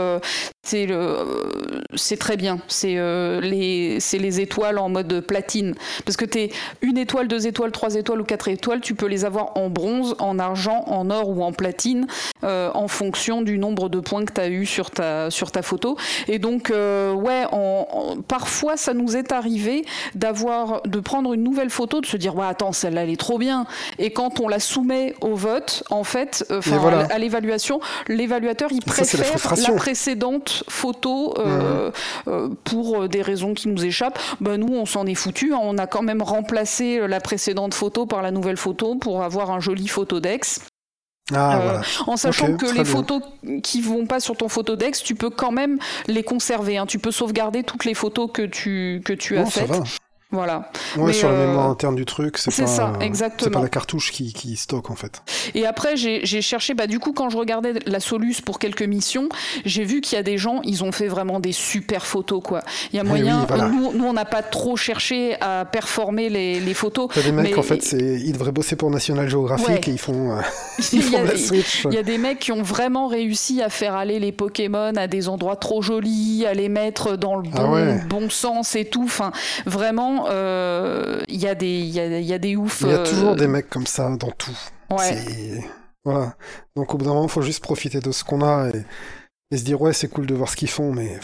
c'est 0.65 0.87
le 0.87 1.83
c'est 1.93 2.17
très 2.17 2.37
bien. 2.37 2.59
C'est 2.67 2.95
euh, 2.97 3.39
les 3.39 3.99
c'est 3.99 4.17
les 4.17 4.41
étoiles 4.41 4.79
en 4.79 4.89
mode 4.89 5.21
platine. 5.21 5.75
Parce 6.05 6.17
que 6.17 6.25
tu 6.25 6.39
es 6.39 6.51
une 6.81 6.97
étoile 6.97 7.27
deux 7.27 7.45
étoiles 7.45 7.71
trois 7.71 7.95
étoiles 7.95 8.21
ou 8.21 8.23
quatre 8.23 8.47
étoiles 8.47 8.81
tu 8.81 8.95
peux 8.95 9.05
les 9.05 9.25
avoir 9.25 9.55
en 9.57 9.69
bronze 9.69 10.15
en 10.19 10.39
argent 10.39 10.83
en 10.87 11.09
or 11.11 11.29
ou 11.29 11.43
en 11.43 11.53
platine 11.53 12.07
euh, 12.43 12.71
en 12.73 12.87
fonction 12.87 13.43
du 13.43 13.59
nombre 13.59 13.89
de 13.89 13.99
points 13.99 14.25
que 14.25 14.33
tu 14.33 14.41
as 14.41 14.49
eu 14.49 14.65
sur 14.65 14.89
ta 14.89 15.29
sur 15.29 15.51
ta 15.51 15.61
photo. 15.61 15.97
Et 16.27 16.39
donc 16.39 16.71
euh, 16.71 17.13
ouais 17.13 17.45
parfois 18.27 18.75
ça 18.75 18.95
nous 18.95 19.15
est 19.15 19.31
arrivé 19.31 19.85
d'avoir 20.15 20.81
de 20.83 20.99
prendre 20.99 21.33
une 21.33 21.43
nouvelle 21.43 21.69
photo 21.69 22.01
de 22.01 22.07
se 22.07 22.17
dire 22.17 22.35
ouais 22.35 22.47
attends 22.47 22.71
celle-là 22.71 23.03
elle 23.03 23.11
est 23.11 23.19
trop 23.19 23.37
bien. 23.37 23.67
Et 23.99 24.11
quand 24.11 24.39
on 24.39 24.47
la 24.47 24.59
soumet 24.59 25.15
au 25.21 25.35
vote 25.35 25.83
en 25.91 26.03
fait 26.03 26.43
à 26.49 27.19
l'évaluation 27.19 27.79
l'évaluateur 28.07 28.71
il 28.71 28.81
préfère 28.81 29.55
la 29.55 29.71
précédente 29.73 30.63
photo 30.69 31.33
euh, 31.37 31.91
euh, 32.27 32.49
pour 32.63 33.07
des 33.09 33.21
raisons 33.21 33.53
qui 33.53 33.67
nous 33.67 33.83
échappent. 33.83 34.19
Ben, 34.41 34.57
nous, 34.57 34.73
on 34.73 34.85
s'en 34.85 35.05
est 35.05 35.15
foutu. 35.15 35.53
Hein. 35.53 35.59
On 35.61 35.77
a 35.77 35.87
quand 35.87 36.03
même 36.03 36.21
remplacé 36.21 37.07
la 37.07 37.19
précédente 37.19 37.73
photo 37.73 38.05
par 38.05 38.21
la 38.21 38.31
nouvelle 38.31 38.57
photo 38.57 38.95
pour 38.95 39.23
avoir 39.23 39.51
un 39.51 39.59
joli 39.59 39.87
photodex. 39.87 40.59
Ah, 41.33 41.59
euh, 41.59 41.81
En 42.05 42.17
sachant 42.17 42.55
que 42.55 42.67
les 42.67 42.85
photos 42.85 43.21
qui 43.63 43.81
vont 43.81 44.05
pas 44.05 44.19
sur 44.19 44.37
ton 44.37 44.47
photodex, 44.47 45.01
tu 45.01 45.15
peux 45.15 45.31
quand 45.31 45.51
même 45.51 45.79
les 46.07 46.21
conserver. 46.21 46.77
Hein. 46.77 46.85
Tu 46.85 46.99
peux 46.99 47.11
sauvegarder 47.11 47.63
toutes 47.63 47.85
les 47.85 47.95
photos 47.95 48.29
que 48.31 48.43
tu, 48.43 49.01
que 49.03 49.13
tu 49.13 49.37
as 49.37 49.45
faites. 49.45 49.71
Voilà. 50.35 50.69
Ouais, 50.97 51.13
sur 51.13 51.31
la 51.31 51.37
mémoire 51.37 51.67
euh, 51.67 51.71
interne 51.71 51.95
du 51.95 52.05
truc, 52.05 52.37
c'est 52.37 52.55
pas, 52.55 52.67
ça, 52.67 52.93
exactement. 52.99 53.51
pas 53.51 53.61
la 53.61 53.69
cartouche 53.69 54.11
qui, 54.11 54.33
qui 54.33 54.57
stocke 54.57 54.91
en 54.91 54.95
fait. 54.95 55.21
Et 55.53 55.65
après, 55.65 55.95
j'ai 55.95 56.41
cherché, 56.41 56.73
bah, 56.73 56.87
du 56.87 56.99
coup, 56.99 57.13
quand 57.13 57.29
je 57.29 57.37
regardais 57.37 57.73
la 57.85 57.99
Solus 58.01 58.41
pour 58.45 58.59
quelques 58.59 58.83
missions, 58.83 59.29
j'ai 59.63 59.85
vu 59.85 60.01
qu'il 60.01 60.17
y 60.17 60.19
a 60.19 60.23
des 60.23 60.37
gens, 60.37 60.61
ils 60.63 60.83
ont 60.83 60.91
fait 60.91 61.07
vraiment 61.07 61.39
des 61.39 61.53
super 61.53 62.05
photos, 62.05 62.41
quoi. 62.43 62.61
Il 62.91 62.97
y 62.97 62.99
a 62.99 63.03
moyen, 63.03 63.47
nous, 63.71 63.93
nous, 63.93 64.05
on 64.05 64.13
n'a 64.13 64.25
pas 64.25 64.43
trop 64.43 64.75
cherché 64.75 65.37
à 65.39 65.65
performer 65.65 66.29
les, 66.29 66.59
les 66.59 66.73
photos. 66.73 67.09
T'as 67.13 67.21
des 67.21 67.31
mecs, 67.31 67.57
en 67.57 67.63
fait, 67.63 67.93
ils 67.93 68.33
devraient 68.33 68.51
bosser 68.51 68.75
pour 68.75 68.91
National 68.91 69.29
Geographic 69.29 69.87
et 69.87 69.91
ils 69.91 69.99
font, 69.99 70.31
euh, 70.31 70.41
ils 70.91 71.01
font 71.01 71.23
la 71.23 71.37
Switch. 71.37 71.85
Il 71.85 71.93
y 71.93 71.97
a 71.97 72.03
des 72.03 72.17
mecs 72.17 72.39
qui 72.39 72.51
ont 72.51 72.63
vraiment 72.63 73.07
réussi 73.07 73.61
à 73.61 73.69
faire 73.69 73.95
aller 73.95 74.19
les 74.19 74.31
Pokémon 74.31 74.93
à 74.95 75.07
des 75.07 75.29
endroits 75.29 75.55
trop 75.55 75.81
jolis, 75.81 76.45
à 76.45 76.53
les 76.53 76.69
mettre 76.69 77.15
dans 77.15 77.37
le 77.37 77.47
ah 77.53 77.63
bon, 77.63 77.99
bon 78.21 78.29
sens 78.29 78.75
et 78.75 78.85
tout. 78.85 79.03
Enfin, 79.05 79.31
vraiment, 79.65 80.24
euh, 80.29 81.21
il 81.27 81.37
y, 81.37 81.47
a 81.47 81.55
des- 81.55 81.79
il 81.79 81.89
y, 81.89 81.99
a, 81.99 82.19
il 82.19 82.25
y 82.25 82.33
a 82.33 82.37
des 82.39 82.55
oufs. 82.55 82.81
Il 82.81 82.87
y 82.87 82.91
a 82.93 82.99
euh, 82.99 83.05
toujours 83.05 83.35
des 83.35 83.47
mecs 83.47 83.69
comme 83.69 83.87
ça 83.87 84.09
dans 84.15 84.31
tout. 84.31 84.57
Ouais. 84.89 85.63
Voilà. 86.03 86.35
Donc 86.75 86.93
au 86.93 86.97
bout 86.97 87.05
d'un 87.05 87.13
moment, 87.13 87.27
faut 87.27 87.41
juste 87.41 87.63
profiter 87.63 87.99
de 87.99 88.11
ce 88.11 88.23
qu'on 88.23 88.41
a 88.41 88.69
et, 88.69 88.83
et 89.51 89.57
se 89.57 89.63
dire 89.63 89.81
ouais, 89.81 89.93
c'est 89.93 90.07
cool 90.07 90.25
de 90.27 90.35
voir 90.35 90.49
ce 90.49 90.55
qu'ils 90.55 90.69
font, 90.69 90.93
mais 90.93 91.17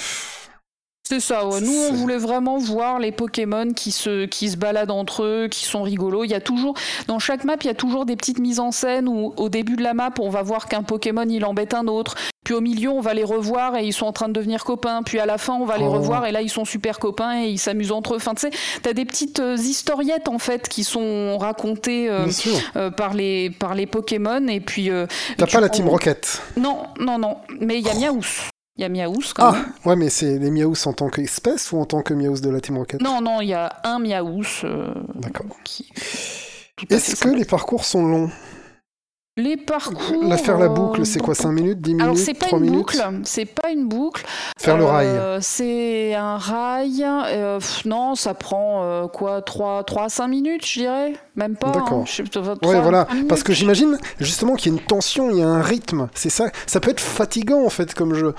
C'est 1.03 1.19
ça, 1.19 1.45
ouais. 1.45 1.59
Nous, 1.59 1.73
on 1.89 1.93
voulait 1.93 2.17
vraiment 2.17 2.57
voir 2.57 2.97
les 2.99 3.11
Pokémon 3.11 3.73
qui 3.73 3.91
se, 3.91 4.25
qui 4.27 4.49
se 4.49 4.55
baladent 4.55 4.91
entre 4.91 5.23
eux, 5.23 5.47
qui 5.51 5.65
sont 5.65 5.81
rigolos. 5.81 6.23
Il 6.23 6.31
y 6.31 6.35
a 6.35 6.39
toujours, 6.39 6.73
dans 7.07 7.19
chaque 7.19 7.43
map, 7.43 7.55
il 7.61 7.67
y 7.67 7.69
a 7.69 7.73
toujours 7.73 8.05
des 8.05 8.15
petites 8.15 8.39
mises 8.39 8.61
en 8.61 8.71
scène 8.71 9.09
où, 9.09 9.33
au 9.35 9.49
début 9.49 9.75
de 9.75 9.83
la 9.83 9.93
map, 9.93 10.11
on 10.19 10.29
va 10.29 10.41
voir 10.41 10.67
qu'un 10.69 10.83
Pokémon, 10.83 11.25
il 11.27 11.43
embête 11.43 11.73
un 11.73 11.87
autre. 11.87 12.15
Puis 12.45 12.53
au 12.53 12.61
milieu, 12.61 12.89
on 12.89 13.01
va 13.01 13.13
les 13.13 13.25
revoir 13.25 13.75
et 13.75 13.85
ils 13.85 13.91
sont 13.93 14.05
en 14.05 14.13
train 14.13 14.27
de 14.29 14.33
devenir 14.33 14.63
copains. 14.63 15.03
Puis 15.03 15.19
à 15.19 15.25
la 15.25 15.37
fin, 15.37 15.53
on 15.53 15.65
va 15.65 15.77
les 15.77 15.85
Oh. 15.85 15.91
revoir 15.91 16.25
et 16.25 16.31
là, 16.31 16.41
ils 16.41 16.49
sont 16.49 16.65
super 16.65 16.97
copains 16.97 17.41
et 17.43 17.47
ils 17.49 17.59
s'amusent 17.59 17.91
entre 17.91 18.13
eux. 18.13 18.17
Enfin, 18.17 18.33
tu 18.33 18.41
sais, 18.49 18.51
t'as 18.81 18.93
des 18.93 19.03
petites 19.05 19.39
euh, 19.41 19.57
historiettes, 19.57 20.29
en 20.29 20.39
fait, 20.39 20.69
qui 20.69 20.83
sont 20.85 21.37
racontées 21.37 22.09
euh, 22.09 22.27
euh, 22.77 22.89
par, 22.89 23.13
les, 23.15 23.49
par 23.49 23.75
les 23.75 23.85
Pokémon. 23.85 24.47
Et 24.47 24.61
puis. 24.61 24.89
euh, 24.89 25.07
T'as 25.37 25.45
pas 25.47 25.59
la 25.59 25.67
Team 25.69 25.89
Rocket. 25.89 26.41
Non, 26.55 26.83
non, 26.99 27.17
non. 27.19 27.37
Mais 27.59 27.79
il 27.79 27.85
y 27.85 27.89
a 27.89 27.95
Miaous. 27.95 28.49
Il 28.81 28.85
y 28.85 28.85
a 28.85 28.89
Miaous 28.89 29.21
quand 29.35 29.43
Ah, 29.45 29.51
même. 29.51 29.65
ouais, 29.85 29.95
mais 29.95 30.09
c'est 30.09 30.39
les 30.39 30.49
Miaous 30.49 30.87
en 30.87 30.93
tant 30.93 31.07
qu'espèce 31.09 31.71
ou 31.71 31.77
en 31.77 31.85
tant 31.85 32.01
que 32.01 32.15
Miaous 32.15 32.39
de 32.39 32.49
la 32.49 32.59
Team 32.61 32.79
Rocket? 32.79 32.99
Non, 32.99 33.21
non, 33.21 33.39
il 33.39 33.49
y 33.49 33.53
a 33.53 33.71
un 33.83 33.99
Miaous. 33.99 34.41
euh, 34.63 34.91
D'accord. 35.13 35.45
qui- 35.63 35.87
Est-ce 36.89 37.15
que 37.23 37.29
les 37.29 37.45
parcours 37.45 37.85
sont 37.85 38.03
longs? 38.07 38.31
Les 39.41 39.57
parcours 39.57 40.23
La 40.23 40.37
faire 40.37 40.57
la 40.57 40.65
euh, 40.65 40.69
boucle, 40.69 41.05
c'est 41.05 41.19
quoi 41.19 41.35
5 41.35 41.51
minutes 41.51 41.81
10 41.81 41.95
alors 41.95 42.07
minutes 42.13 42.25
c'est 42.25 42.33
pas 42.33 42.45
3 42.47 42.59
une 42.59 42.65
minutes 42.65 42.77
boucle, 42.79 42.97
c'est 43.23 43.45
pas 43.45 43.69
une 43.71 43.87
boucle. 43.87 44.25
Faire 44.57 44.77
le 44.77 44.85
rail. 44.85 45.07
Euh, 45.07 45.39
C'est 45.41 46.13
un 46.13 46.37
rail. 46.37 47.03
euh, 47.03 47.57
pff, 47.59 47.85
non, 47.85 48.15
ça 48.15 48.33
prend 48.33 48.83
euh, 48.83 49.07
quoi 49.07 49.41
3, 49.41 49.83
3 49.83 50.03
à 50.03 50.09
5 50.09 50.27
minutes, 50.27 50.65
je 50.65 50.79
dirais. 50.81 51.13
Même 51.35 51.55
pas. 51.55 51.71
D'accord. 51.71 52.01
hein, 52.01 52.05
sais 52.07 52.23
pas, 52.23 52.39
Ouais, 52.41 52.55
3 52.61 52.75
à 52.75 52.81
voilà. 52.81 53.05
5 53.07 53.13
minutes. 53.13 53.27
Parce 53.29 53.43
que 53.43 53.53
j'imagine 53.53 53.97
justement 54.19 54.55
qu'il 54.55 54.71
y 54.71 54.75
a 54.75 54.79
une 54.79 54.85
tension, 54.85 55.29
il 55.31 55.37
y 55.37 55.41
a 55.41 55.47
un 55.47 55.61
rythme. 55.61 56.09
C'est 56.13 56.29
ça. 56.29 56.49
Ça 56.67 56.79
peut 56.79 56.91
être 56.91 56.99
fatigant 56.99 57.65
en 57.65 57.69
fait 57.69 57.93
comme 57.93 58.13
jeu. 58.13 58.35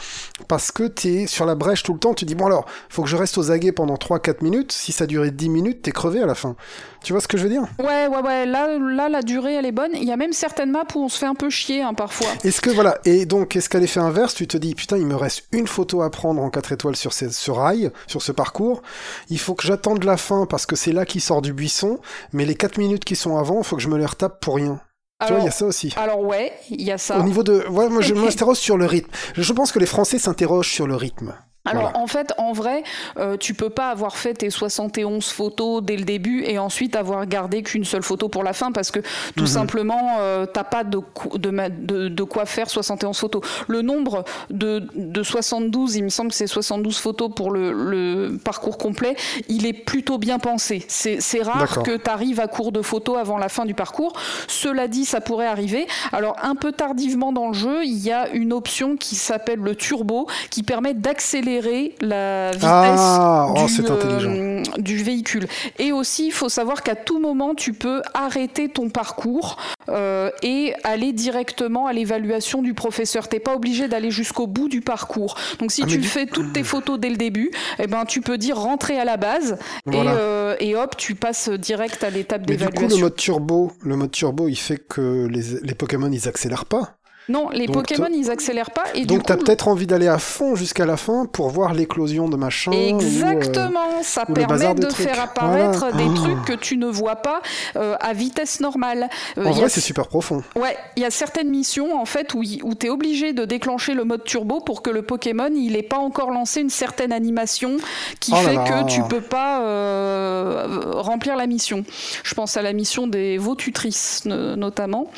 Parce 0.48 0.70
que 0.70 0.84
t'es 0.84 1.26
sur 1.26 1.44
la 1.46 1.54
brèche 1.54 1.82
tout 1.82 1.92
le 1.92 1.98
temps. 1.98 2.14
Tu 2.14 2.24
dis 2.24 2.34
bon 2.34 2.46
alors, 2.46 2.66
faut 2.88 3.02
que 3.02 3.08
je 3.08 3.16
reste 3.16 3.38
aux 3.38 3.50
aguets 3.50 3.72
pendant 3.72 3.94
3-4 3.94 4.42
minutes. 4.42 4.72
Si 4.72 4.92
ça 4.92 5.06
durait 5.06 5.30
10 5.30 5.48
minutes, 5.48 5.82
t'es 5.82 5.92
crevé 5.92 6.22
à 6.22 6.26
la 6.26 6.34
fin. 6.34 6.54
Tu 7.02 7.12
vois 7.12 7.20
ce 7.20 7.28
que 7.28 7.36
je 7.36 7.42
veux 7.42 7.48
dire? 7.48 7.64
Ouais, 7.78 8.06
ouais, 8.06 8.20
ouais. 8.22 8.46
Là, 8.46 8.78
là, 8.78 9.08
la 9.08 9.22
durée, 9.22 9.54
elle 9.54 9.66
est 9.66 9.72
bonne. 9.72 9.90
Il 9.94 10.04
y 10.04 10.12
a 10.12 10.16
même 10.16 10.32
certaines 10.32 10.70
maps 10.70 10.84
où 10.94 11.00
on 11.00 11.08
se 11.08 11.18
fait 11.18 11.26
un 11.26 11.34
peu 11.34 11.50
chier 11.50 11.82
hein, 11.82 11.94
parfois. 11.94 12.28
Est-ce 12.44 12.60
que 12.60 12.70
voilà, 12.70 12.98
et 13.04 13.26
donc 13.26 13.56
est-ce 13.56 13.68
qu'à 13.68 13.78
l'effet 13.80 14.00
inverse, 14.00 14.34
tu 14.34 14.46
te 14.46 14.56
dis 14.56 14.74
putain, 14.74 14.96
il 14.98 15.06
me 15.06 15.16
reste 15.16 15.44
une 15.52 15.66
photo 15.66 16.02
à 16.02 16.10
prendre 16.10 16.40
en 16.42 16.50
4 16.50 16.72
étoiles 16.72 16.96
sur 16.96 17.12
ce, 17.12 17.28
ce 17.30 17.50
rail, 17.50 17.90
sur 18.06 18.22
ce 18.22 18.30
parcours, 18.32 18.82
il 19.30 19.38
faut 19.38 19.54
que 19.54 19.66
j'attende 19.66 20.04
la 20.04 20.16
fin 20.16 20.46
parce 20.46 20.66
que 20.66 20.76
c'est 20.76 20.92
là 20.92 21.04
qu'il 21.04 21.20
sort 21.20 21.42
du 21.42 21.52
buisson, 21.52 21.98
mais 22.32 22.44
les 22.44 22.54
4 22.54 22.78
minutes 22.78 23.04
qui 23.04 23.16
sont 23.16 23.36
avant, 23.36 23.58
il 23.58 23.64
faut 23.64 23.76
que 23.76 23.82
je 23.82 23.88
me 23.88 23.98
les 23.98 24.06
retape 24.06 24.40
pour 24.40 24.56
rien. 24.56 24.80
tu 25.26 25.32
vois, 25.32 25.40
il 25.40 25.44
y 25.44 25.48
a 25.48 25.52
ça 25.52 25.66
aussi. 25.66 25.92
alors 25.96 26.20
ouais, 26.20 26.52
il 26.70 26.82
y 26.82 26.92
a 26.92 26.98
ça. 26.98 27.18
Au 27.18 27.22
niveau 27.22 27.42
de. 27.42 27.66
Ouais, 27.68 27.88
moi 27.88 28.02
je 28.02 28.14
m'interroge 28.14 28.58
sur 28.58 28.76
le 28.76 28.86
rythme. 28.86 29.10
Je 29.36 29.52
pense 29.52 29.72
que 29.72 29.78
les 29.78 29.86
Français 29.86 30.18
s'interrogent 30.18 30.70
sur 30.72 30.86
le 30.86 30.94
rythme. 30.96 31.34
Alors 31.64 31.82
Voilà. 31.90 31.98
en 31.98 32.06
fait, 32.08 32.32
en 32.38 32.52
vrai, 32.52 32.82
euh, 33.18 33.36
tu 33.36 33.54
peux 33.54 33.70
pas 33.70 33.90
avoir 33.90 34.16
fait 34.16 34.34
tes 34.34 34.50
71 34.50 35.30
photos 35.30 35.80
dès 35.80 35.96
le 35.96 36.02
début 36.04 36.42
et 36.44 36.58
ensuite 36.58 36.96
avoir 36.96 37.24
gardé 37.26 37.62
qu'une 37.62 37.84
seule 37.84 38.02
photo 38.02 38.28
pour 38.28 38.42
la 38.42 38.52
fin 38.52 38.72
parce 38.72 38.90
que 38.90 38.98
tout 39.36 39.42
Mhm. 39.42 39.46
simplement, 39.46 40.16
euh, 40.18 40.44
t'as 40.44 40.64
pas 40.64 40.82
de, 40.82 40.98
de, 41.36 41.50
de, 41.68 42.08
de 42.08 42.22
quoi 42.24 42.46
faire 42.46 42.68
71 42.68 43.16
photos. 43.16 43.42
Le 43.68 43.80
nombre 43.82 44.24
de, 44.50 44.88
de 44.96 45.22
72, 45.22 45.94
il 45.94 46.02
me 46.02 46.08
semble 46.08 46.30
que 46.30 46.36
c'est 46.36 46.48
72 46.48 46.98
photos 46.98 47.30
pour 47.32 47.52
le, 47.52 47.70
le 47.72 48.38
parcours 48.38 48.76
complet, 48.76 49.14
il 49.48 49.64
est 49.64 49.72
plutôt 49.72 50.18
bien 50.18 50.40
pensé. 50.40 50.84
C'est 50.88 51.42
rare 51.42 51.84
que 51.84 51.96
tu 51.96 52.10
arrives 52.10 52.40
à 52.40 52.48
court 52.48 52.72
de 52.72 52.82
photos 52.82 53.18
avant 53.18 53.38
la 53.38 53.48
fin 53.48 53.66
du 53.66 53.74
parcours. 53.74 54.14
Cela 54.48 54.88
dit, 54.88 55.04
ça 55.04 55.20
pourrait 55.20 55.46
arriver. 55.46 55.86
Alors 56.10 56.34
un 56.42 56.56
peu 56.56 56.72
tardivement 56.72 57.32
dans 57.32 57.46
le 57.46 57.54
jeu, 57.54 57.84
il 57.84 57.98
y 58.04 58.10
a 58.10 58.28
une 58.30 58.52
option 58.52 58.96
qui 58.96 59.14
s'appelle 59.14 59.60
le 59.60 59.76
turbo 59.76 60.26
qui 60.50 60.64
permet 60.64 60.94
d'accélérer 60.94 61.51
la 62.00 62.50
vitesse 62.52 62.64
Ah, 62.64 63.46
oh, 63.50 63.66
du, 63.66 64.26
euh, 64.26 64.62
du 64.78 64.96
véhicule. 65.02 65.46
Et 65.78 65.92
aussi, 65.92 66.26
il 66.26 66.32
faut 66.32 66.48
savoir 66.48 66.82
qu'à 66.82 66.94
tout 66.94 67.18
moment, 67.20 67.54
tu 67.54 67.72
peux 67.72 68.02
arrêter 68.14 68.68
ton 68.68 68.88
parcours 68.90 69.56
euh, 69.88 70.30
et 70.42 70.74
aller 70.84 71.12
directement 71.12 71.86
à 71.86 71.92
l'évaluation 71.92 72.62
du 72.62 72.74
professeur. 72.74 73.28
T'es 73.28 73.40
pas 73.40 73.54
obligé 73.54 73.88
d'aller 73.88 74.10
jusqu'au 74.10 74.46
bout 74.46 74.68
du 74.68 74.80
parcours. 74.80 75.36
Donc 75.58 75.72
si 75.72 75.82
Ah, 75.84 75.88
tu 75.88 76.02
fais 76.02 76.26
toutes 76.26 76.52
tes 76.52 76.62
photos 76.64 76.98
dès 76.98 77.10
le 77.10 77.16
début, 77.16 77.50
eh 77.78 77.86
ben 77.86 78.04
tu 78.04 78.20
peux 78.20 78.38
dire 78.38 78.56
rentrer 78.58 78.98
à 78.98 79.04
la 79.04 79.16
base 79.16 79.58
Voilà. 79.86 80.12
et, 80.12 80.14
euh, 80.18 80.56
et 80.60 80.76
hop, 80.76 80.96
tu 80.96 81.14
passes 81.14 81.48
direct 81.48 82.04
à 82.04 82.10
l'étape 82.10 82.42
Mais 82.48 82.56
du 82.56 82.64
coup, 82.64 82.70
le 82.70 82.76
d'évaluation. 82.76 83.00
mode 83.06 83.16
turbo, 83.16 83.72
le 83.82 83.96
mode 83.96 84.10
turbo, 84.10 84.48
il 84.48 84.56
fait 84.56 84.78
que 84.78 85.26
les, 85.30 85.60
les 85.62 85.74
Pokémon, 85.74 86.10
ils 86.12 86.28
accélèrent 86.28 86.66
pas. 86.66 86.96
Non, 87.28 87.50
les 87.50 87.66
Donc, 87.66 87.76
Pokémon, 87.76 88.08
ils 88.12 88.30
accélèrent 88.30 88.72
pas 88.72 88.82
et 88.94 89.06
Donc 89.06 89.24
t'as 89.24 89.36
coup, 89.36 89.44
peut-être 89.44 89.68
envie 89.68 89.86
d'aller 89.86 90.08
à 90.08 90.18
fond 90.18 90.56
jusqu'à 90.56 90.84
la 90.86 90.96
fin 90.96 91.24
pour 91.26 91.50
voir 91.50 91.72
l'éclosion 91.72 92.28
de 92.28 92.36
machin. 92.36 92.72
ou, 92.72 92.74
euh, 92.74 92.88
Exactement, 92.88 94.02
ça 94.02 94.26
permet 94.26 94.74
de 94.74 94.86
trucs. 94.86 95.06
faire 95.06 95.20
apparaître 95.22 95.78
Voilà. 95.90 95.96
des 95.96 96.04
Oh. 96.10 96.14
trucs 96.14 96.44
que 96.44 96.52
tu 96.52 96.76
ne 96.76 96.86
vois 96.86 97.16
pas 97.16 97.40
euh, 97.76 97.94
à 98.00 98.12
vitesse 98.12 98.60
normale. 98.60 99.08
Euh, 99.38 99.44
En 99.46 99.52
vrai, 99.52 99.64
a- 99.66 99.68
c'est 99.68 99.80
super 99.80 100.08
profond. 100.08 100.42
Ouais, 100.56 100.76
il 100.96 101.02
y 101.02 101.06
a 101.06 101.10
certaines 101.10 101.48
missions 101.48 101.96
en 102.00 102.04
fait 102.04 102.34
où, 102.34 102.42
où 102.64 102.74
tu 102.74 102.86
es 102.86 102.90
obligé 102.90 103.32
de 103.32 103.44
déclencher 103.44 103.94
le 103.94 104.04
mode 104.04 104.24
turbo 104.24 104.60
pour 104.60 104.82
que 104.82 104.90
le 104.90 105.02
Pokémon 105.02 105.50
il 105.54 105.76
ait 105.76 105.82
pas 105.82 105.98
encore 105.98 106.30
lancé 106.32 106.60
une 106.60 106.70
certaine 106.70 107.12
animation 107.12 107.76
qui 108.20 108.32
Oh 108.34 108.36
là 108.36 108.42
fait 108.42 108.54
là. 108.54 108.64
que 108.84 108.88
tu 108.90 109.00
peux 109.04 109.20
pas 109.20 109.60
euh, 109.62 110.80
remplir 110.94 111.36
la 111.36 111.46
mission. 111.46 111.84
Je 112.24 112.34
pense 112.34 112.56
à 112.56 112.62
la 112.62 112.72
mission 112.72 113.06
des 113.06 113.38
vaututrices 113.38 114.22
no- 114.24 114.56
notamment. 114.56 115.10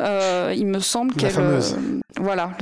Il 0.00 0.66
me 0.66 0.78
semble 0.80 1.14
qu'elle 1.14 1.30
fameuse. 1.48 1.74
euh, 1.74 2.00
voilà, 2.20 2.52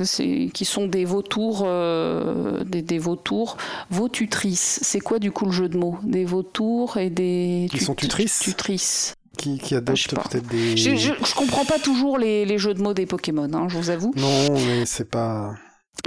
qui 0.55 0.64
sont 0.64 0.87
des 0.87 1.05
vautours 1.05 1.62
euh, 1.66 2.62
des, 2.64 2.82
des 2.82 2.99
vautours 2.99 3.57
vaututrices. 3.91 4.78
C'est 4.82 5.01
quoi 5.01 5.18
du 5.18 5.30
coup 5.32 5.47
le 5.47 5.53
jeu 5.53 5.68
de 5.68 5.76
mots? 5.78 5.99
Des 6.03 6.24
vautours 6.24 6.97
et 6.97 7.11
des 7.11 7.68
Qui 7.70 7.78
sont 7.80 7.95
tutrices? 7.95 8.39
Tutrices. 8.41 9.14
Qui, 9.39 9.59
qui 9.59 9.74
Ah, 9.74 9.78
adopte 9.78 10.14
pas. 10.14 10.22
peut-être 10.30 10.47
des. 10.49 10.76
Je, 10.76 10.95
je, 10.97 11.12
je 11.22 11.34
comprends 11.34 11.64
pas 11.64 11.78
toujours 11.78 12.16
les, 12.18 12.45
les 12.47 12.59
jeux 12.59 12.72
de 12.74 12.82
mots 12.82 12.95
des 12.95 13.07
Pokémon, 13.07 13.49
hein, 13.53 13.66
je 13.68 13.76
vous 13.76 13.91
avoue. 13.91 14.12
Non, 14.16 14.53
mais 14.66 14.87
c'est 14.87 15.11
pas. 15.11 15.55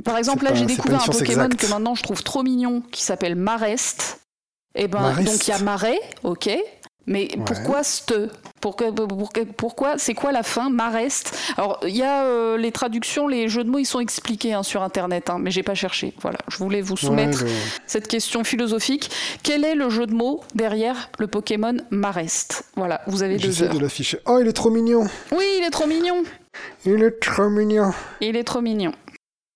Par 0.03 0.17
exemple, 0.17 0.45
là, 0.45 0.53
j'ai 0.53 0.65
découvert 0.65 1.01
un 1.03 1.05
Pokémon 1.05 1.45
exacte. 1.45 1.55
que 1.57 1.67
maintenant 1.67 1.95
je 1.95 2.03
trouve 2.03 2.23
trop 2.23 2.41
mignon, 2.43 2.81
qui 2.91 3.03
s'appelle 3.03 3.35
Marest. 3.35 4.21
Et 4.75 4.87
ben, 4.87 5.01
Marest. 5.01 5.27
donc 5.31 5.47
il 5.47 5.51
y 5.51 5.53
a 5.53 5.59
Marais, 5.59 5.99
ok. 6.23 6.49
Mais 7.09 7.27
Ouais. 7.35 7.43
pourquoi 7.45 7.83
ste 7.83 8.13
pourquoi, 8.61 8.93
pourquoi, 8.93 9.41
pourquoi- 9.57 9.97
c'est 9.97 10.13
quoi 10.13 10.31
la 10.31 10.43
fin 10.43 10.69
Marest 10.69 11.35
Alors, 11.57 11.79
il 11.87 11.95
y 11.95 12.03
a 12.03 12.23
euh, 12.25 12.57
les 12.57 12.71
traductions, 12.71 13.27
les 13.27 13.47
jeux 13.49 13.63
de 13.63 13.69
mots, 13.69 13.79
ils 13.79 13.85
sont 13.85 13.99
expliqués 14.01 14.53
hein, 14.53 14.63
sur 14.63 14.83
Internet, 14.83 15.29
hein, 15.29 15.37
mais 15.39 15.49
j'ai 15.49 15.63
pas 15.63 15.75
cherché. 15.75 16.13
Voilà, 16.21 16.37
je 16.49 16.57
voulais 16.57 16.81
vous 16.81 16.95
soumettre 16.97 17.43
Ouais, 17.43 17.49
cette 17.87 18.07
question 18.07 18.43
philosophique. 18.43 19.09
Quel 19.43 19.63
est 19.65 19.75
le 19.75 19.89
jeu 19.89 20.05
de 20.05 20.13
mots 20.13 20.41
derrière 20.55 21.09
le 21.19 21.27
Pokémon 21.27 21.77
Marest 21.89 22.65
Voilà, 22.75 23.01
vous 23.07 23.23
avez 23.23 23.37
deux 23.37 23.63
heures. 23.63 23.73
de 23.73 23.79
l'afficher. 23.79 24.19
Oh, 24.25 24.37
il 24.41 24.47
est 24.47 24.53
trop 24.53 24.69
mignon 24.69 25.05
Oui, 25.31 25.45
il 25.59 25.63
est 25.65 25.69
trop 25.71 25.87
mignon. 25.87 26.23
Il 26.85 27.01
est 27.01 27.19
trop 27.21 27.49
mignon 27.49 27.91
Il 28.21 28.35
est 28.35 28.43
trop 28.43 28.61
mignon. 28.61 28.91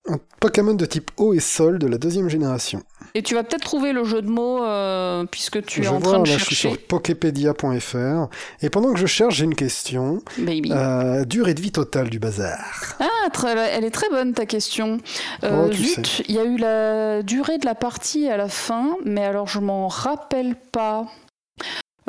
Un 0.06 0.18
Pokémon 0.38 0.74
de 0.74 0.84
type 0.84 1.10
eau 1.16 1.32
et 1.32 1.40
sol 1.40 1.78
de 1.78 1.86
la 1.86 1.96
deuxième 1.96 2.28
génération. 2.28 2.82
Et 3.14 3.22
tu 3.22 3.34
vas 3.34 3.42
peut-être 3.42 3.62
trouver 3.62 3.92
le 3.94 4.04
jeu 4.04 4.20
de 4.20 4.28
mots 4.28 4.62
euh, 4.62 5.24
puisque 5.24 5.64
tu 5.64 5.82
es 5.82 5.88
en 5.88 5.98
vois, 5.98 6.12
train 6.14 6.22
de 6.22 6.28
là, 6.28 6.36
je 6.36 6.44
suis 6.44 6.54
chercher. 6.54 6.76
sur 6.76 6.86
poképedia.fr. 6.86 8.28
Et 8.60 8.68
pendant 8.70 8.92
que 8.92 8.98
je 8.98 9.06
cherche, 9.06 9.36
j'ai 9.36 9.44
une 9.44 9.54
question. 9.54 10.20
Baby. 10.38 10.70
Euh, 10.72 11.24
durée 11.24 11.54
de 11.54 11.60
vie 11.62 11.72
totale 11.72 12.10
du 12.10 12.18
bazar. 12.18 12.96
Ah, 13.00 13.30
très- 13.32 13.56
elle 13.72 13.84
est 13.84 13.90
très 13.90 14.08
bonne 14.10 14.32
ta 14.34 14.46
question. 14.46 14.98
Euh, 15.42 15.66
Oh, 15.66 15.70
tu 15.70 15.82
zut, 15.82 16.22
il 16.28 16.34
y 16.34 16.38
a 16.38 16.44
eu 16.44 16.56
la 16.58 17.22
durée 17.22 17.58
de 17.58 17.64
la 17.64 17.74
partie 17.74 18.28
à 18.28 18.36
la 18.36 18.48
fin, 18.48 18.96
mais 19.04 19.24
alors 19.24 19.46
je 19.48 19.60
m'en 19.60 19.88
rappelle 19.88 20.54
pas. 20.72 21.06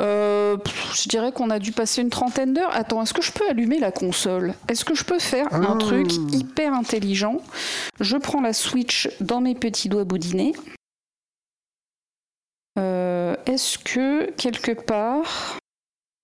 Euh, 0.00 0.58
pff, 0.58 1.02
je 1.02 1.08
dirais 1.08 1.32
qu'on 1.32 1.48
a 1.48 1.58
dû 1.58 1.72
passer 1.72 2.02
une 2.02 2.10
trentaine 2.10 2.52
d'heures. 2.52 2.74
Attends, 2.74 3.02
est-ce 3.02 3.14
que 3.14 3.22
je 3.22 3.32
peux 3.32 3.48
allumer 3.48 3.78
la 3.78 3.90
console? 3.92 4.54
Est-ce 4.68 4.84
que 4.84 4.94
je 4.94 5.04
peux 5.04 5.18
faire 5.18 5.46
un 5.54 5.74
Ah. 5.74 5.78
truc 5.78 6.12
hyper 6.32 6.74
intelligent? 6.74 7.40
Je 8.00 8.16
prends 8.18 8.42
la 8.42 8.52
Switch 8.52 9.08
dans 9.20 9.40
mes 9.40 9.54
petits 9.54 9.88
doigts 9.88 10.04
boudinés. 10.04 10.54
Euh, 12.78 13.36
est-ce 13.46 13.78
que 13.78 14.30
quelque 14.32 14.72
part... 14.72 15.58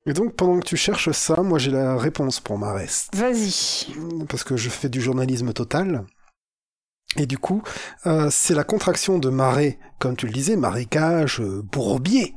Et 0.04 0.12
donc, 0.12 0.34
pendant 0.34 0.58
que 0.58 0.66
tu 0.66 0.76
cherches 0.76 1.12
ça, 1.12 1.36
moi 1.42 1.58
j'ai 1.60 1.70
la 1.70 1.96
réponse 1.96 2.40
pour 2.40 2.58
ma 2.58 2.72
reste. 2.72 3.14
Vas-y. 3.14 3.86
Parce 4.28 4.42
que 4.42 4.56
je 4.56 4.68
fais 4.68 4.88
du 4.88 5.00
journalisme 5.00 5.52
total. 5.52 6.04
Et 7.16 7.26
du 7.26 7.38
coup, 7.38 7.62
euh, 8.06 8.28
c'est 8.30 8.54
la 8.54 8.64
contraction 8.64 9.18
de 9.18 9.28
marais, 9.30 9.78
comme 10.00 10.16
tu 10.16 10.26
le 10.26 10.32
disais, 10.32 10.56
marécage, 10.56 11.40
bourbier, 11.40 12.34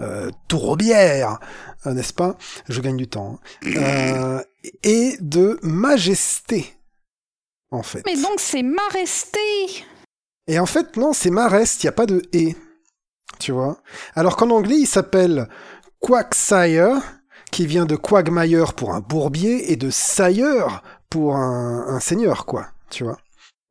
euh, 0.00 0.30
tourbière, 0.48 1.38
euh, 1.86 1.92
n'est-ce 1.92 2.12
pas? 2.12 2.36
Je 2.68 2.80
gagne 2.80 2.96
du 2.96 3.08
temps. 3.08 3.38
hein. 3.64 3.68
Euh, 3.76 4.42
et 4.82 5.16
de 5.20 5.58
majesté, 5.62 6.74
en 7.70 7.82
fait. 7.82 8.02
Mais 8.06 8.16
donc 8.16 8.38
c'est 8.38 8.62
Maresté 8.62 9.38
Et 10.46 10.58
en 10.58 10.66
fait, 10.66 10.96
non, 10.96 11.12
c'est 11.12 11.30
marest, 11.30 11.82
il 11.82 11.86
n'y 11.86 11.90
a 11.90 11.92
pas 11.92 12.06
de 12.06 12.22
et. 12.32 12.56
Tu 13.38 13.52
vois 13.52 13.78
Alors 14.14 14.36
qu'en 14.36 14.50
anglais, 14.50 14.76
il 14.78 14.86
s'appelle 14.86 15.48
Quagsire, 16.00 17.00
qui 17.50 17.66
vient 17.66 17.86
de 17.86 17.96
Quagmire 17.96 18.74
pour 18.74 18.92
un 18.94 19.00
bourbier 19.00 19.72
et 19.72 19.76
de 19.76 19.90
Sire 19.90 20.82
pour 21.10 21.36
un, 21.36 21.86
un 21.88 22.00
seigneur, 22.00 22.46
quoi. 22.46 22.66
Tu 22.90 23.04
vois 23.04 23.18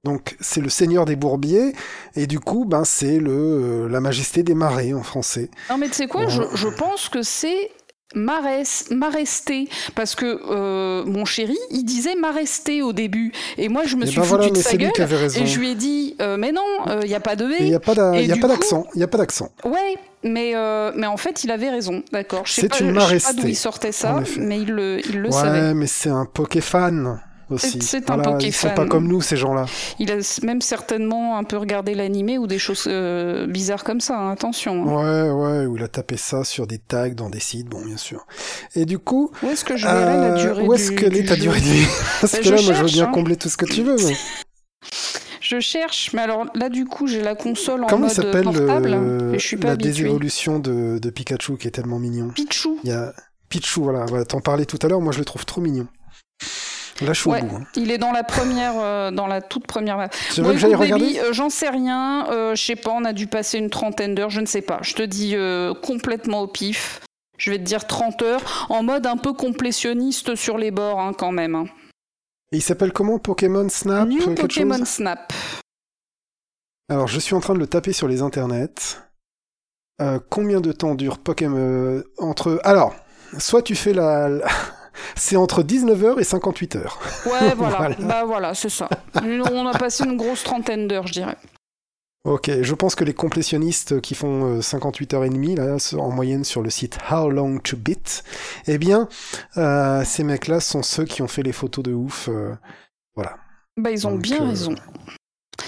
donc 0.06 0.38
c'est 0.40 0.62
le 0.62 0.70
seigneur 0.70 1.04
des 1.06 1.18
bourbiers 1.18 1.74
et 2.16 2.28
du 2.28 2.40
coup 2.40 2.64
ben 2.66 2.86
c'est 2.86 3.20
le 3.20 3.32
euh, 3.32 3.90
la 3.90 4.00
majesté 4.00 4.44
des 4.44 4.54
marais 4.56 4.94
en 4.94 5.04
français. 5.04 5.50
Non 5.70 5.78
mais 5.78 5.88
tu 5.90 5.96
sais 5.96 6.08
quoi, 6.08 6.28
je, 6.30 6.44
je 6.54 6.68
pense 6.70 7.10
que 7.10 7.22
c'est 7.24 7.72
Maresté, 8.16 9.68
parce 9.96 10.16
que 10.16 10.40
euh, 10.50 11.04
mon 11.06 11.26
chéri, 11.26 11.58
il 11.72 11.84
disait 11.84 12.16
Maresté 12.16 12.82
au 12.82 12.94
début, 12.94 13.34
et 13.58 13.68
moi 13.68 13.84
je 13.86 13.96
me 13.98 14.04
Eh 14.04 14.08
suis 14.08 14.18
ben 14.18 14.24
foutu 14.24 14.36
voilà, 14.38 14.50
de 14.52 14.56
mais 14.58 14.62
sa 14.62 14.70
c'est 14.70 14.78
lui 14.78 14.84
gueule, 14.86 14.94
qui 14.94 15.02
avait 15.02 15.18
raison. 15.18 15.42
et 15.42 15.46
je 15.46 15.60
lui 15.60 15.72
ai 15.72 15.76
dit, 15.76 16.16
euh, 16.22 16.38
mais 16.38 16.52
non, 16.54 16.62
il 17.02 17.08
n'y 17.08 17.16
a 17.16 17.20
pas 17.20 17.36
de 17.36 17.46
Il 17.60 17.66
n'y 17.66 17.76
a 17.76 17.80
pas 17.80 17.92
Et 18.18 18.28
d'accent. 18.28 18.86
Il 18.96 19.02
y 19.02 19.04
a 19.04 19.08
pas 19.08 19.18
d'accent. 19.18 19.50
Ouais, 19.66 19.96
mais, 20.24 20.52
euh, 20.56 20.92
mais 20.96 21.08
en 21.08 21.18
fait, 21.18 21.44
il 21.44 21.52
avait 21.52 21.70
raison, 21.70 22.04
d'accord. 22.14 22.44
C'est 22.46 22.68
une 22.68 22.70
je 22.72 22.78
sais 22.78 22.86
pas 22.86 22.92
Maresté, 22.94 23.34
d'où 23.42 23.48
il 23.48 23.56
sortait 23.56 23.92
ça, 23.92 24.22
mais 24.38 24.62
il 24.62 24.72
le, 24.72 25.00
il 25.08 25.20
le 25.20 25.28
Ouais, 25.30 25.34
savait. 25.34 25.74
mais 25.74 25.88
c'est 25.88 26.10
un 26.10 26.26
Pokéfan 26.26 27.18
aussi. 27.50 27.82
C'est- 27.82 28.10
un 28.10 28.16
Voilà, 28.18 28.38
Ils 28.42 28.54
sont 28.54 28.70
pas 28.70 28.86
comme 28.86 29.08
nous 29.08 29.22
ces 29.22 29.38
gens-là. 29.38 29.66
Il 30.00 30.12
a 30.12 30.16
même 30.44 30.62
certainement 30.62 31.38
un 31.38 31.44
peu 31.44 31.58
regardé 31.58 31.94
l'animé 31.96 32.38
ou 32.38 32.48
des 32.48 32.60
choses 32.60 32.86
euh, 32.88 33.48
bizarres 33.48 33.84
comme 33.84 34.00
ça, 34.02 34.18
hein, 34.18 34.32
attention. 34.32 34.98
hein. 35.00 35.32
Ouais, 35.32 35.60
ouais, 35.62 35.66
où 35.66 35.78
il 35.78 35.84
a 35.84 35.88
tapé 35.88 36.18
ça 36.18 36.44
sur 36.44 36.68
des 36.68 36.78
tags 36.80 37.10
dans 37.10 37.30
des 37.30 37.40
sites, 37.40 37.68
bon, 37.68 37.84
bien 37.86 37.98
sûr. 37.98 38.26
Et 38.76 38.86
du 38.86 39.00
coup, 39.00 39.32
Où 39.44 39.48
est-ce 39.50 39.64
que 39.66 39.78
je 39.78 39.86
verrai 39.86 40.18
la 40.18 40.34
euh, 40.34 40.38
durée 40.38 40.64
où 40.68 40.74
est-ce 40.74 40.92
qu'elle 40.92 41.16
est 41.18 41.26
ta 41.28 41.36
durée 41.36 41.60
de 41.60 41.66
vie 41.66 41.86
Parce 42.22 42.34
Bah, 42.34 42.40
que 42.40 42.50
là, 42.50 42.62
moi, 42.62 42.74
je 42.74 42.82
veux 42.84 42.90
bien 42.90 43.08
hein. 43.08 43.12
combler 43.12 43.36
tout 43.36 43.50
ce 43.50 43.58
que 43.58 43.66
tu 43.66 43.84
veux. 43.84 43.96
mais 43.98 44.16
Je 45.42 45.60
cherche, 45.60 46.12
mais 46.14 46.22
alors 46.22 46.46
là, 46.56 46.70
du 46.70 46.86
coup, 46.86 47.06
j'ai 47.08 47.22
la 47.22 47.36
console 47.36 47.84
en 47.84 47.88
Comment 47.88 48.08
mode 48.08 48.16
s'appelle 48.16 48.44
portable, 48.46 48.94
euh, 48.94 49.34
et 49.34 49.40
je 49.40 49.46
suis 49.46 49.58
pas 49.58 49.68
la 49.68 49.74
habituée. 49.74 49.92
désévolution 50.04 50.58
de, 50.60 50.98
de 51.00 51.10
Pikachu 51.12 51.58
qui 51.58 51.68
est 51.68 51.72
tellement 51.72 52.00
mignon? 52.00 52.30
Pichou. 52.30 52.80
Il 52.84 52.90
y 52.90 52.94
a 52.94 53.14
Pichu, 53.50 53.80
voilà, 53.82 54.06
voilà 54.06 54.26
t'en 54.26 54.42
parlais 54.42 54.66
tout 54.66 54.80
à 54.82 54.88
l'heure, 54.88 55.02
moi 55.02 55.14
je 55.14 55.20
le 55.20 55.26
trouve 55.26 55.46
trop 55.46 55.62
mignon. 55.62 55.88
Là, 57.02 57.12
je 57.12 57.20
suis 57.20 57.30
Ouais. 57.30 57.42
au 57.42 57.46
bout. 57.46 57.56
hein. 57.58 57.66
Il 57.76 57.92
est 57.92 57.98
dans 57.98 58.12
la 58.14 58.24
première, 58.24 58.74
euh, 58.80 59.12
dans 59.12 59.28
la 59.28 59.42
toute 59.42 59.68
première 59.68 60.00
que 60.74 60.78
regarder 60.78 61.06
Baby, 61.06 61.20
euh, 61.20 61.34
J'en 61.34 61.50
sais 61.50 61.70
rien. 61.70 62.28
euh, 62.32 62.56
je 62.56 62.64
sais 62.64 62.76
pas. 62.78 62.92
On 62.92 63.04
a 63.04 63.12
dû 63.14 63.28
passer 63.28 63.58
une 63.58 63.70
trentaine 63.70 64.16
d'heures. 64.16 64.30
Je 64.30 64.40
ne 64.40 64.46
sais 64.46 64.62
pas. 64.62 64.80
Je 64.82 64.94
te 64.94 65.04
dis 65.04 65.36
euh, 65.36 65.74
complètement 65.74 66.42
au 66.42 66.48
pif. 66.48 67.02
Je 67.38 67.52
vais 67.52 67.58
te 67.58 67.64
dire 67.64 67.86
30 67.86 68.22
heures, 68.22 68.68
en 68.70 68.82
mode 68.82 69.06
un 69.06 69.18
peu 69.18 69.34
complétionniste 69.34 70.36
sur 70.36 70.58
les 70.58 70.72
bords, 70.72 71.02
hein, 71.02 71.12
quand 71.12 71.34
même. 71.34 71.56
hein. 71.56 71.66
Et 72.54 72.58
il 72.58 72.62
s'appelle 72.62 72.94
comment 72.94 73.20
Pokémon 73.20 73.68
Snap 73.68 74.08
New 74.08 74.24
quelque 74.24 74.42
Pokémon 74.44 74.78
chose 74.78 74.88
Snap. 74.88 75.34
Alors, 76.90 77.08
je 77.08 77.20
suis 77.20 77.36
en 77.36 77.42
train 77.42 77.54
de 77.56 77.60
le 77.60 77.68
taper 77.68 77.92
sur 77.92 78.08
les 78.08 78.22
internets. 78.22 79.02
Euh, 80.02 80.20
combien 80.30 80.62
de 80.62 80.72
temps 80.72 80.96
dure 80.96 81.18
Pokémon 81.18 82.04
entre 82.20 82.60
Alors, 82.64 82.96
soit 83.38 83.62
tu 83.64 83.76
fais 83.76 83.92
la... 83.94 84.30
la- 84.30 84.48
C'est 85.16 85.36
entre 85.36 85.64
19h 85.64 86.20
et 86.20 86.24
58h. 86.24 86.78
Ouais, 87.26 87.54
voilà. 87.58 87.78
Voilà. 87.78 87.96
Bah 88.00 88.24
voilà, 88.26 88.54
c'est 88.54 88.70
ça. 88.70 88.90
On 89.24 89.68
a 89.68 89.78
passé 89.78 90.04
une 90.06 90.18
grosse 90.18 90.44
trentaine 90.44 90.88
d'heures, 90.88 91.08
je 91.08 91.14
dirais. 91.14 91.38
Ok, 92.26 92.50
je 92.62 92.74
pense 92.74 92.96
que 92.96 93.04
les 93.04 93.14
complétionnistes 93.14 94.02
qui 94.02 94.16
font 94.16 94.58
euh, 94.58 94.62
58 94.62 95.14
heures 95.14 95.26
et 95.26 95.30
demie, 95.30 95.54
là, 95.54 95.78
en 95.96 96.10
moyenne 96.10 96.44
sur 96.44 96.64
le 96.64 96.72
site 96.72 96.98
How 97.12 97.30
Long 97.30 97.60
to 97.60 97.78
Beat, 97.78 98.24
eh 98.66 98.80
bien, 98.80 99.08
euh, 99.58 100.04
ces 100.04 100.24
mecs-là 100.24 100.60
sont 100.60 100.82
ceux 100.82 101.06
qui 101.06 101.22
ont 101.22 101.28
fait 101.28 101.44
les 101.44 101.52
photos 101.52 101.84
de 101.86 101.94
ouf. 101.94 102.28
euh, 102.30 102.56
voilà. 103.16 103.38
Bah 103.78 103.92
ils 103.92 104.08
ont 104.08 104.14
Donc, 104.14 104.22
bien 104.22 104.42
euh, 104.42 104.48
raison. 104.50 104.74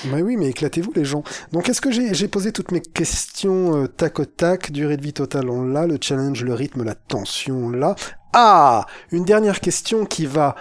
Bah 0.06 0.18
oui, 0.22 0.36
mais 0.36 0.48
éclatez-vous 0.48 0.94
les 0.96 1.06
gens. 1.06 1.24
Donc 1.52 1.70
est-ce 1.70 1.80
que 1.82 1.92
j'ai 1.92 2.28
posé 2.28 2.52
toutes 2.52 2.72
mes 2.72 2.82
questions 2.82 3.84
euh, 3.84 3.88
tac 3.88 4.20
au 4.20 4.26
tac, 4.26 4.72
durée 4.72 4.98
de 4.98 5.04
vie 5.04 5.14
totale 5.14 5.50
on 5.52 5.64
l'a, 5.64 5.86
le 5.86 5.98
challenge, 6.02 6.44
le 6.44 6.54
rythme, 6.56 6.84
la 6.84 6.96
tension 6.96 7.56
on 7.56 7.70
l'a. 7.70 7.96
Ah 8.40 8.86
Une 9.12 9.26
dernière 9.26 9.62
question 9.62 10.06
qui 10.06 10.28
va 10.28 10.56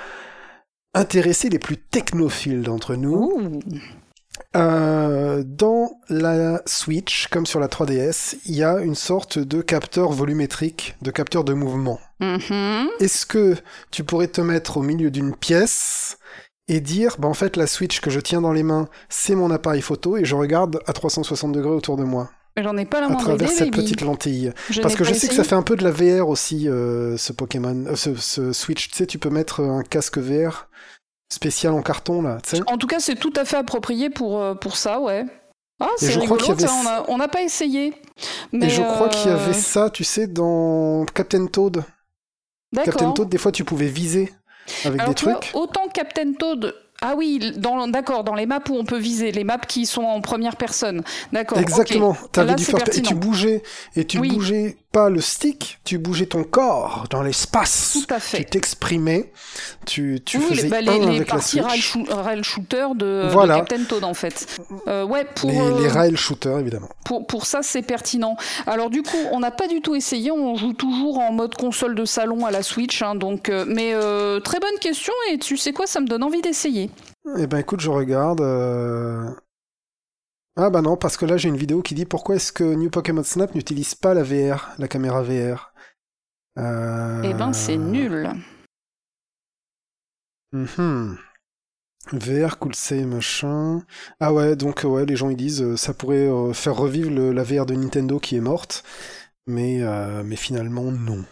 intéresser 0.94 1.50
les 1.50 1.58
plus 1.58 1.76
technophiles 1.76 2.62
d'entre 2.62 2.94
nous. 2.94 3.60
Euh, 4.56 5.42
dans 5.44 5.90
la 6.08 6.62
Switch, 6.64 7.26
comme 7.26 7.44
sur 7.44 7.60
la 7.60 7.68
3DS, 7.68 8.38
il 8.46 8.56
y 8.56 8.64
a 8.64 8.78
une 8.78 8.94
sorte 8.94 9.38
de 9.38 9.60
capteur 9.60 10.10
volumétrique, 10.10 10.96
de 11.02 11.10
capteur 11.10 11.44
de 11.44 11.52
mouvement. 11.52 12.00
Mhm. 12.20 12.88
Est-ce 12.98 13.26
que 13.26 13.56
tu 13.90 14.04
pourrais 14.04 14.28
te 14.28 14.40
mettre 14.40 14.78
au 14.78 14.82
milieu 14.82 15.10
d'une 15.10 15.36
pièce 15.36 16.16
et 16.68 16.80
dire, 16.80 17.16
bah 17.18 17.28
en 17.28 17.34
fait 17.34 17.58
la 17.58 17.66
Switch 17.66 18.00
que 18.00 18.08
je 18.08 18.20
tiens 18.20 18.40
dans 18.40 18.54
les 18.54 18.62
mains, 18.62 18.88
c'est 19.10 19.34
mon 19.34 19.50
appareil 19.50 19.82
photo 19.82 20.16
et 20.16 20.24
je 20.24 20.34
regarde 20.34 20.80
à 20.86 20.94
360 20.94 21.52
degrés 21.52 21.68
autour 21.68 21.98
de 21.98 22.04
moi, 22.04 22.30
J'en 22.58 22.76
ai 22.78 22.86
pas 22.86 23.00
la 23.00 23.06
à 23.06 23.08
moindre 23.10 23.24
travers 23.24 23.46
idée, 23.48 23.54
cette 23.56 23.70
baby. 23.70 23.82
petite 23.82 24.00
lentille. 24.00 24.52
Je 24.70 24.80
Parce 24.80 24.94
que 24.96 25.04
je 25.04 25.12
sais 25.12 25.28
que 25.28 25.34
ça 25.34 25.44
fait 25.44 25.54
un 25.54 25.62
peu 25.62 25.76
de 25.76 25.84
la 25.84 25.90
VR 25.90 26.28
aussi, 26.28 26.68
euh, 26.68 27.16
ce 27.18 27.32
Pokémon, 27.32 27.84
euh, 27.86 27.96
ce, 27.96 28.14
ce 28.14 28.52
Switch. 28.52 28.88
Tu 28.90 28.96
sais, 28.96 29.06
tu 29.06 29.18
peux 29.18 29.28
mettre 29.30 29.60
un 29.62 29.82
casque 29.82 30.16
VR 30.18 30.68
spécial 31.30 31.74
en 31.74 31.82
carton 31.82 32.22
là. 32.22 32.38
En 32.68 32.78
tout 32.78 32.86
cas, 32.86 32.98
c'est 33.00 33.16
tout 33.16 33.32
à 33.36 33.44
fait 33.44 33.56
approprié 33.56 34.08
pour, 34.10 34.40
euh, 34.40 34.54
pour 34.54 34.76
ça, 34.76 35.00
ouais. 35.00 35.24
Ah, 35.80 35.88
c'est 35.98 36.12
je 36.12 36.18
crois 36.20 36.38
rigolo, 36.38 36.46
y 36.46 36.64
avait- 36.64 36.66
ça, 36.66 37.04
on 37.08 37.18
n'a 37.18 37.28
pas 37.28 37.42
essayé. 37.42 37.92
Mais 38.52 38.66
Et 38.66 38.70
je 38.70 38.80
crois 38.80 39.08
qu'il 39.10 39.30
y 39.30 39.34
avait 39.34 39.52
ça, 39.52 39.90
tu 39.90 40.04
sais, 40.04 40.26
dans 40.26 41.04
Captain 41.12 41.46
Toad. 41.46 41.84
Captain 42.74 42.92
D'accord. 42.92 43.14
Toad, 43.14 43.28
des 43.28 43.36
fois, 43.38 43.52
tu 43.52 43.64
pouvais 43.64 43.86
viser 43.88 44.32
avec 44.86 45.00
Alors, 45.00 45.14
des 45.14 45.22
vois, 45.24 45.34
trucs. 45.34 45.54
autant 45.54 45.88
Captain 45.92 46.32
Toad. 46.32 46.74
Ah 47.02 47.14
oui, 47.16 47.52
dans- 47.56 47.88
d'accord, 47.88 48.24
dans 48.24 48.34
les 48.34 48.46
maps 48.46 48.60
où 48.70 48.74
on 48.74 48.84
peut 48.84 48.98
viser, 48.98 49.30
les 49.32 49.44
maps 49.44 49.58
qui 49.58 49.84
sont 49.86 50.02
en 50.02 50.20
première 50.20 50.56
personne. 50.56 51.02
D'accord. 51.32 51.58
Exactement. 51.58 52.10
ok. 52.10 52.32
T'avais 52.32 52.52
Là, 52.52 52.56
tu 52.56 53.14
bougeais 53.14 53.62
et 53.96 54.04
tu 54.06 54.18
Oui. 54.18 54.30
bougeais 54.30 54.76
pas 54.96 55.10
le 55.10 55.20
stick, 55.20 55.78
tu 55.84 55.98
bougeais 55.98 56.24
ton 56.24 56.42
corps 56.42 57.04
dans 57.10 57.20
l'espace. 57.20 57.98
Tout 58.06 58.14
à 58.14 58.16
Tu 58.18 58.22
fait. 58.22 58.44
t'exprimais, 58.44 59.30
tu, 59.84 60.20
tu 60.24 60.38
oui, 60.38 60.44
faisais 60.44 60.62
les, 60.62 60.68
bah, 60.70 60.80
les, 60.80 60.88
un 60.88 60.98
les 61.10 61.16
avec 61.16 61.28
la 61.28 61.34
rail, 61.36 61.42
Switch. 61.80 61.92
shoo- 61.92 62.06
rail 62.14 62.42
shooter 62.42 62.86
de, 62.94 63.24
de 63.24 63.28
Voilà. 63.30 63.56
Captain 63.56 63.84
Toad, 63.84 64.04
en 64.04 64.14
fait. 64.14 64.46
Euh, 64.88 65.04
ouais, 65.04 65.26
pour, 65.34 65.50
Les, 65.50 65.58
euh, 65.58 65.80
les 65.80 65.88
rail 65.88 66.16
shooters, 66.16 66.60
évidemment. 66.60 66.88
pour, 67.04 67.26
pour 67.26 67.44
ça, 67.44 67.60
c'est 67.62 67.82
pertinent. 67.82 68.38
Alors, 68.66 68.88
du 68.88 69.02
coup, 69.02 69.18
on 69.32 69.40
n'a 69.40 69.50
pas 69.50 69.68
du 69.68 69.82
tout 69.82 69.94
essayé. 69.94 70.30
On 70.30 70.54
joue 70.54 70.72
toujours 70.72 71.18
en 71.18 71.30
mode 71.30 71.54
console 71.56 71.94
de 71.94 72.06
salon 72.06 72.46
à 72.46 72.50
la 72.50 72.62
Switch. 72.62 73.02
hein, 73.02 73.16
donc, 73.16 73.50
euh, 73.50 73.66
mais 73.68 73.92
très 74.40 74.60
bonne 74.60 74.78
question. 74.80 75.12
Et 75.30 75.36
tu 75.36 75.58
sais 75.58 75.74
quoi, 75.74 75.86
ça 75.86 76.00
me 76.00 76.06
donne 76.06 76.22
envie 76.22 76.40
d'essayer. 76.40 76.90
Eh 77.38 77.46
ben 77.46 77.58
écoute, 77.58 77.80
je 77.80 77.90
regarde. 77.90 78.40
Ah 80.56 80.70
bah 80.70 80.80
non, 80.80 80.96
parce 80.96 81.16
que 81.16 81.26
là 81.26 81.36
j'ai 81.36 81.48
une 81.48 81.56
vidéo 81.56 81.82
qui 81.82 81.94
dit 81.94 82.06
pourquoi 82.06 82.36
est-ce 82.36 82.52
que 82.52 82.64
New 82.64 82.88
Pokémon 82.90 83.22
Snap 83.22 83.54
n'utilise 83.54 83.94
pas 83.94 84.14
la 84.14 84.22
VR, 84.22 84.70
la 84.78 84.88
caméra 84.88 85.22
VR. 85.22 85.72
Euh... 86.58 87.22
Eh 87.24 87.34
ben, 87.34 87.52
c'est 87.52 87.76
nul. 87.76 88.30
Mhm. 90.52 91.18
VR, 92.12 92.58
cool 92.58 92.74
save, 92.74 93.06
machin. 93.06 93.82
Ah 94.20 94.32
ouais, 94.32 94.56
donc 94.56 94.82
ouais, 94.84 95.04
les 95.06 95.16
gens 95.16 95.28
ils 95.28 95.36
disent 95.36 95.62
euh, 95.62 95.76
ça 95.76 95.92
pourrait 95.92 96.28
euh, 96.28 96.52
faire 96.52 96.76
revivre 96.76 97.10
le- 97.10 97.32
la 97.32 97.42
VR 97.42 97.66
de 97.66 97.74
Nintendo 97.74 98.18
qui 98.20 98.36
est 98.36 98.40
morte, 98.40 98.84
mais 99.46 99.80
mais 100.24 100.36
finalement 100.36 100.90
non. 100.92 101.24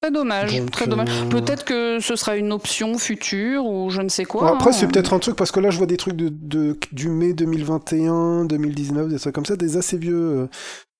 Très 0.00 0.12
dommage. 0.12 0.56
Donc, 0.56 0.70
très 0.70 0.86
dommage. 0.86 1.08
euh, 1.10 1.28
Peut-être 1.28 1.64
que 1.64 1.98
ce 2.00 2.14
sera 2.14 2.36
une 2.36 2.52
option 2.52 2.96
future 2.98 3.64
ou 3.66 3.90
je 3.90 4.00
ne 4.00 4.08
sais 4.08 4.24
quoi. 4.24 4.42
Bon, 4.42 4.54
après 4.54 4.70
hein. 4.70 4.72
c'est 4.72 4.86
peut-être 4.86 5.12
un 5.12 5.18
truc 5.18 5.34
parce 5.34 5.50
que 5.50 5.58
là 5.58 5.70
je 5.70 5.78
vois 5.78 5.86
des 5.86 5.96
trucs 5.96 6.14
de, 6.14 6.28
de- 6.30 6.78
du 6.92 7.08
mai 7.08 7.32
2021, 7.32 8.44
2019, 8.44 9.08
des 9.08 9.18
trucs 9.18 9.34
comme 9.34 9.46
ça, 9.46 9.56
des 9.56 9.76
assez 9.76 9.98
vieux 9.98 10.14
euh, 10.16 10.48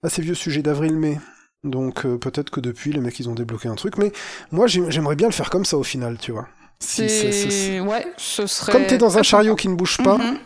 assez 0.03 0.21
vieux 0.21 0.35
sujets 0.35 0.63
d'avril-mai. 0.63 1.19
Donc 1.63 2.07
euh, 2.07 2.17
peut-être 2.19 2.51
que 2.51 2.61
depuis 2.61 2.93
les 2.93 3.01
mecs 3.01 3.19
ils 3.21 3.29
ont 3.29 3.35
débloqué 3.35 3.69
un 3.69 3.75
truc, 3.77 3.99
mais 3.99 4.11
moi 4.51 4.67
j'aim- 4.67 4.91
j'aimerais 4.91 5.17
bien 5.17 5.29
le 5.29 5.33
faire 5.33 5.51
comme 5.51 5.65
ça 5.65 5.77
au 5.79 5.85
final, 5.85 6.19
tu 6.21 6.33
vois. 6.33 6.49
Si 6.81 7.09
c'est- 7.09 7.81
ouais, 7.81 8.07
ce 8.17 8.47
serait. 8.49 8.73
Comme 8.73 8.87
t'es 8.87 8.99
dans 8.99 9.17
un 9.19 9.23
chariot 9.23 9.55
qui 9.57 9.69
ne 9.69 9.75
bouge 9.75 9.99
pas, 9.99 10.17
Mhm. 10.19 10.39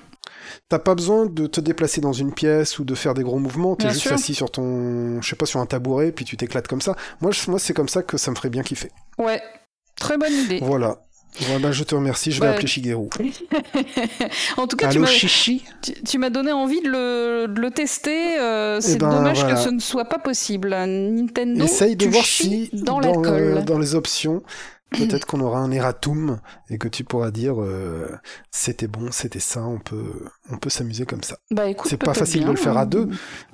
T'as 0.72 0.78
pas 0.78 0.94
besoin 0.94 1.26
de 1.26 1.46
te 1.46 1.60
déplacer 1.60 2.00
dans 2.00 2.14
une 2.14 2.32
pièce 2.32 2.78
ou 2.78 2.84
de 2.84 2.94
faire 2.94 3.12
des 3.12 3.22
gros 3.22 3.38
mouvements. 3.38 3.76
T'es 3.76 3.90
juste 3.90 4.00
sûr. 4.00 4.12
assis 4.14 4.34
sur 4.34 4.50
ton, 4.50 5.20
je 5.20 5.28
sais 5.28 5.36
pas, 5.36 5.44
sur 5.44 5.60
un 5.60 5.66
tabouret, 5.66 6.12
puis 6.12 6.24
tu 6.24 6.38
t'éclates 6.38 6.66
comme 6.66 6.80
ça. 6.80 6.96
Moi, 7.20 7.30
je- 7.30 7.50
moi, 7.50 7.58
c'est 7.58 7.74
comme 7.74 7.90
ça 7.90 8.02
que 8.02 8.16
ça 8.16 8.30
me 8.30 8.36
ferait 8.36 8.48
bien 8.48 8.62
kiffer. 8.62 8.90
Ouais, 9.18 9.42
très 10.00 10.16
bonne 10.16 10.32
idée. 10.32 10.60
Voilà. 10.62 11.04
Voilà, 11.40 11.72
je 11.72 11.84
te 11.84 11.94
remercie. 11.94 12.32
Je 12.32 12.40
vais 12.40 12.46
Ouais. 12.46 12.52
appeler 12.54 12.66
Shigeru. 12.68 13.08
en 14.56 14.66
tout 14.66 14.76
cas, 14.76 14.88
tu 14.88 14.96
Allô, 14.96 15.00
m'as, 15.02 15.08
tu, 15.08 16.30
donné 16.30 16.52
envie 16.52 16.80
de 16.80 16.88
le, 16.88 17.46
de 17.48 17.60
le 17.60 17.70
tester. 17.70 18.38
euh, 18.40 18.80
c'est 18.80 18.96
ben, 18.98 19.10
dommage 19.10 19.40
voilà. 19.40 19.54
que 19.54 19.60
ce 19.60 19.68
ne 19.68 19.78
soit 19.78 20.06
pas 20.06 20.18
possible. 20.18 20.70
Nintendo, 20.70 21.64
Essaye 21.64 21.96
de 21.96 22.06
voir 22.06 22.24
si 22.24 22.70
dans, 22.72 23.00
dans, 23.00 23.00
la 23.00 23.08
le- 23.08 23.22
colle. 23.54 23.64
dans 23.66 23.78
les 23.78 23.94
options, 23.94 24.42
peut-être 24.92 25.26
qu'on 25.26 25.40
aura 25.40 25.58
un 25.58 25.70
erratum 25.70 26.40
et 26.68 26.78
que 26.78 26.88
tu 26.88 27.04
pourras 27.04 27.30
dire 27.30 27.60
euh, 27.60 28.08
c'était 28.50 28.88
bon, 28.88 29.10
c'était 29.10 29.40
ça. 29.40 29.64
On 29.64 29.78
peut, 29.78 30.26
on 30.50 30.58
peut 30.58 30.70
s'amuser 30.70 31.06
comme 31.06 31.22
ça. 31.22 31.38
Bah 31.50 31.68
écoute, 31.68 31.88
C'est 31.90 31.96
pas 31.96 32.14
facile 32.14 32.44
de 32.44 32.50
le 32.50 32.56
faire 32.56 32.76
à 32.76 32.82
hein. 32.82 32.86
deux. 32.86 33.08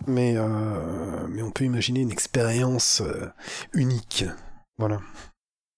Mais, 0.07 0.35
euh, 0.37 1.27
mais 1.29 1.43
on 1.43 1.51
peut 1.51 1.65
imaginer 1.65 2.01
une 2.01 2.13
expérience 2.13 3.01
euh, 3.01 3.27
unique. 3.73 4.25
Voilà. 4.79 5.01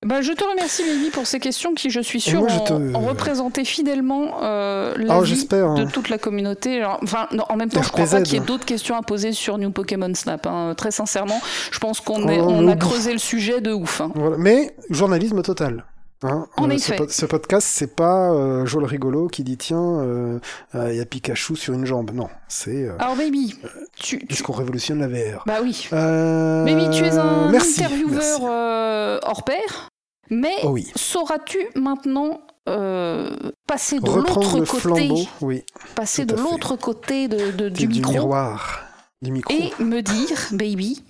Bah, 0.07 0.23
je 0.23 0.33
te 0.33 0.43
remercie, 0.43 0.83
Mimi, 0.83 1.11
pour 1.11 1.27
ces 1.27 1.39
questions 1.41 1.75
qui, 1.75 1.91
je 1.91 2.01
suis 2.01 2.23
sûre, 2.23 2.41
ont, 2.43 2.47
te- 2.65 2.73
ont 2.73 3.07
représenté 3.07 3.67
fidèlement 3.67 4.43
euh, 4.43 4.95
Ah, 4.97 5.03
l'avis 5.03 5.27
j'espère, 5.27 5.75
de 5.75 5.83
hein. 5.83 5.89
toute 5.93 6.09
la 6.09 6.17
communauté. 6.17 6.83
Enfin, 7.03 7.29
non, 7.33 7.45
en 7.51 7.57
même 7.57 7.69
temps, 7.69 7.83
je 7.83 7.91
crois 7.93 8.07
pas 8.07 8.17
RPZ. 8.17 8.23
qu'il 8.23 8.35
y 8.39 8.43
ait 8.43 8.47
d'autres 8.47 8.65
questions 8.65 8.97
à 8.97 9.03
poser 9.03 9.33
sur 9.33 9.59
New 9.59 9.71
Pokémon 9.71 10.15
Snap. 10.15 10.47
hein. 10.47 10.73
Très 10.75 10.91
sincèrement, 10.91 11.39
je 11.71 11.79
pense 11.81 12.01
qu'on 12.01 12.23
Oh, 12.27 12.47
on 12.49 12.69
a 12.69 12.77
creusé 12.77 13.13
le 13.13 13.19
sujet 13.19 13.61
de 13.61 13.73
ouf. 13.75 14.01
hein. 14.01 14.11
Voilà. 14.15 14.37
Mais 14.39 14.75
journalisme 14.89 15.43
total. 15.43 15.85
Hein 16.23 16.47
En 16.59 16.69
Euh, 16.69 16.73
effet. 16.75 16.99
Ce, 17.09 17.21
ce 17.21 17.27
podcast, 17.27 17.67
c'est 17.71 17.95
pas 17.97 18.31
euh, 18.31 18.67
Joel 18.67 18.85
Rigolo 18.85 19.29
qui 19.29 19.43
dit 19.43 19.57
tiens, 19.57 20.41
il 20.75 20.95
y 20.95 21.01
a 21.01 21.05
Pikachu 21.07 21.57
sur 21.57 21.73
une 21.75 21.87
jambe. 21.87 22.11
Non, 22.13 22.29
c'est 22.49 22.85
euh, 22.89 22.93
Alors, 22.99 23.17
baby, 23.17 23.55
tu, 23.99 24.19
tu- 24.19 24.27
est-ce 24.31 24.43
qu'on 24.43 24.53
révolutionne 24.53 24.99
la 25.01 25.09
VR 25.09 25.45
bah 25.47 25.61
oui. 25.63 25.89
Euh, 25.95 26.65
Baby, 26.67 26.91
tu 26.91 27.05
es 27.05 27.17
un 27.17 27.51
merci, 27.51 27.83
intervieweur 27.83 28.13
merci. 28.19 28.43
euh, 28.47 29.19
hors 29.23 29.45
pair, 29.45 29.89
mais 30.31 30.55
Oh 30.63 30.69
oui. 30.71 30.87
sauras-tu 30.97 31.59
maintenant 31.75 32.41
euh, 32.69 33.31
passer 33.67 34.01
de 34.01 34.07
l'autre 34.11 34.35
côté, 34.41 34.65
flambeau, 34.81 35.23
oui, 35.41 35.63
passer 35.95 36.25
de 36.25 36.35
l'autre 36.37 36.77
côté 36.77 37.27
de, 37.29 37.51
de- 37.53 37.69
du 37.69 37.87
du, 37.87 37.89
micro 37.89 38.13
miroir, 38.13 38.83
du 39.23 39.33
micro. 39.33 39.53
et 39.53 39.73
me 39.83 40.01
dire, 40.03 40.39
baby, 40.53 41.03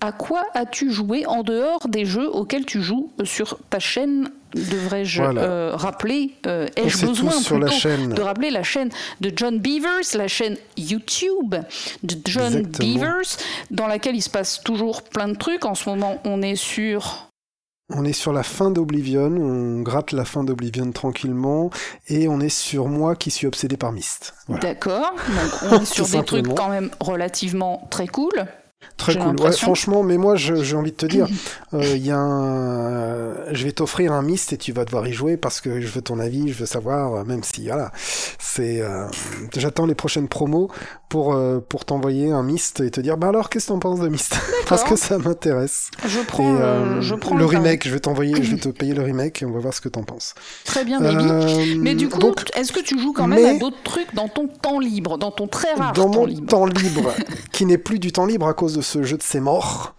à 0.00 0.12
quoi 0.12 0.42
as-tu 0.54 0.92
joué 0.92 1.24
en 1.26 1.42
dehors 1.42 1.88
des 1.88 2.04
jeux 2.04 2.28
auxquels 2.28 2.66
tu 2.66 2.82
joues 2.82 3.10
sur 3.24 3.58
ta 3.70 3.78
chaîne 3.78 4.30
Devrais-je 4.54 5.22
Voilà. 5.22 5.42
euh, 5.42 5.70
rappeler 5.74 6.30
euh, 6.46 6.66
Ai-je 6.76 7.04
besoin 7.04 7.32
sur 7.32 7.58
la 7.58 7.70
chaîne. 7.70 8.14
de 8.14 8.22
rappeler 8.22 8.50
la 8.50 8.62
chaîne 8.62 8.88
de 9.20 9.30
John 9.36 9.58
Beavers, 9.58 10.14
la 10.14 10.26
chaîne 10.26 10.56
YouTube 10.78 11.54
de 12.02 12.16
John 12.24 12.46
Exactement. 12.56 12.94
Beavers, 12.94 13.36
dans 13.70 13.86
laquelle 13.86 14.16
il 14.16 14.22
se 14.22 14.30
passe 14.30 14.62
toujours 14.64 15.02
plein 15.02 15.28
de 15.28 15.36
trucs. 15.36 15.66
En 15.66 15.74
ce 15.74 15.86
moment, 15.90 16.18
on 16.24 16.40
est 16.40 16.56
sur 16.56 17.27
On 17.90 18.04
est 18.04 18.12
sur 18.12 18.34
la 18.34 18.42
fin 18.42 18.70
d'Oblivion, 18.70 19.28
on 19.28 19.80
gratte 19.80 20.12
la 20.12 20.26
fin 20.26 20.44
d'Oblivion 20.44 20.92
tranquillement, 20.92 21.70
et 22.08 22.28
on 22.28 22.38
est 22.38 22.50
sur 22.50 22.86
moi 22.86 23.16
qui 23.16 23.30
suis 23.30 23.46
obsédé 23.46 23.78
par 23.78 23.92
Myst. 23.92 24.34
Voilà. 24.46 24.62
D'accord. 24.62 25.12
Donc 25.14 25.72
on 25.72 25.80
est 25.80 25.84
sur 25.92 26.06
des 26.06 26.22
trucs 26.22 26.54
quand 26.54 26.68
même 26.68 26.90
relativement 27.00 27.86
très 27.90 28.06
cool. 28.06 28.46
Très 28.96 29.16
cool. 29.16 29.40
Ouais, 29.40 29.52
franchement, 29.52 30.02
mais 30.02 30.18
moi, 30.18 30.34
j'ai 30.36 30.74
envie 30.76 30.90
de 30.90 30.96
te 30.96 31.06
dire, 31.06 31.26
euh, 31.74 31.82
il 31.96 32.04
y 32.04 32.10
a 32.10 32.18
un... 32.18 33.52
je 33.54 33.64
vais 33.64 33.72
t'offrir 33.72 34.12
un 34.12 34.22
Myst 34.22 34.52
et 34.52 34.56
tu 34.56 34.72
vas 34.72 34.84
devoir 34.84 35.06
y 35.06 35.12
jouer 35.12 35.36
parce 35.36 35.60
que 35.60 35.80
je 35.80 35.86
veux 35.88 36.02
ton 36.02 36.18
avis, 36.18 36.48
je 36.52 36.58
veux 36.58 36.66
savoir, 36.66 37.14
euh, 37.14 37.24
même 37.24 37.42
si, 37.44 37.66
voilà, 37.66 37.90
c'est, 38.38 38.80
euh, 38.80 39.06
j'attends 39.56 39.86
les 39.86 39.94
prochaines 39.94 40.28
promos 40.28 40.68
pour 41.08 41.32
euh, 41.34 41.60
pour 41.66 41.84
t'envoyer 41.86 42.30
un 42.32 42.42
Myst 42.42 42.80
et 42.80 42.90
te 42.90 43.00
dire, 43.00 43.16
bah 43.16 43.28
alors, 43.28 43.50
qu'est-ce 43.50 43.66
que 43.66 43.72
t'en 43.72 43.78
penses 43.78 44.00
de 44.00 44.08
Myst? 44.08 44.36
Parce 44.68 44.84
que 44.84 44.96
ça 44.96 45.16
m'intéresse. 45.18 45.90
Je 46.06 46.20
prends, 46.20 46.52
le- 46.52 46.60
euh, 46.60 47.00
je 47.00 47.14
prends 47.14 47.36
le 47.36 47.44
remake, 47.46 47.86
je 47.86 47.92
vais 47.92 48.00
t'envoyer, 48.00 48.34
je 48.42 48.50
vais 48.54 48.60
te 48.60 48.68
payer 48.68 48.94
le 48.94 49.02
remake 49.02 49.42
et 49.42 49.46
on 49.46 49.52
va 49.52 49.60
voir 49.60 49.72
ce 49.74 49.80
que 49.80 49.88
t'en 49.88 50.02
penses. 50.02 50.34
Très 50.64 50.84
bien, 50.84 51.00
baby. 51.00 51.24
Euh, 51.24 51.74
Mais 51.78 51.94
du 51.94 52.08
coup, 52.08 52.18
donc, 52.18 52.44
est-ce 52.56 52.72
que 52.72 52.80
tu 52.80 52.98
joues 52.98 53.12
quand 53.12 53.26
même 53.26 53.42
mais- 53.42 53.56
à 53.56 53.58
d'autres 53.58 53.82
trucs 53.84 54.14
dans 54.14 54.28
ton 54.28 54.48
temps 54.48 54.78
libre, 54.80 55.16
dans 55.18 55.30
ton 55.30 55.46
très 55.46 55.72
rare 55.74 55.92
dans 55.94 56.10
temps 56.10 56.20
mon 56.20 56.26
libre? 56.26 56.46
temps 56.48 56.66
libre, 56.66 57.14
qui 57.52 57.64
n'est 57.64 57.78
plus 57.78 57.98
du 57.98 58.12
temps 58.12 58.26
libre 58.26 58.46
à 58.48 58.54
cause 58.54 58.67
de 58.74 58.82
ce 58.82 59.02
jeu 59.02 59.16
de 59.16 59.22
ses 59.22 59.40
morts, 59.40 59.94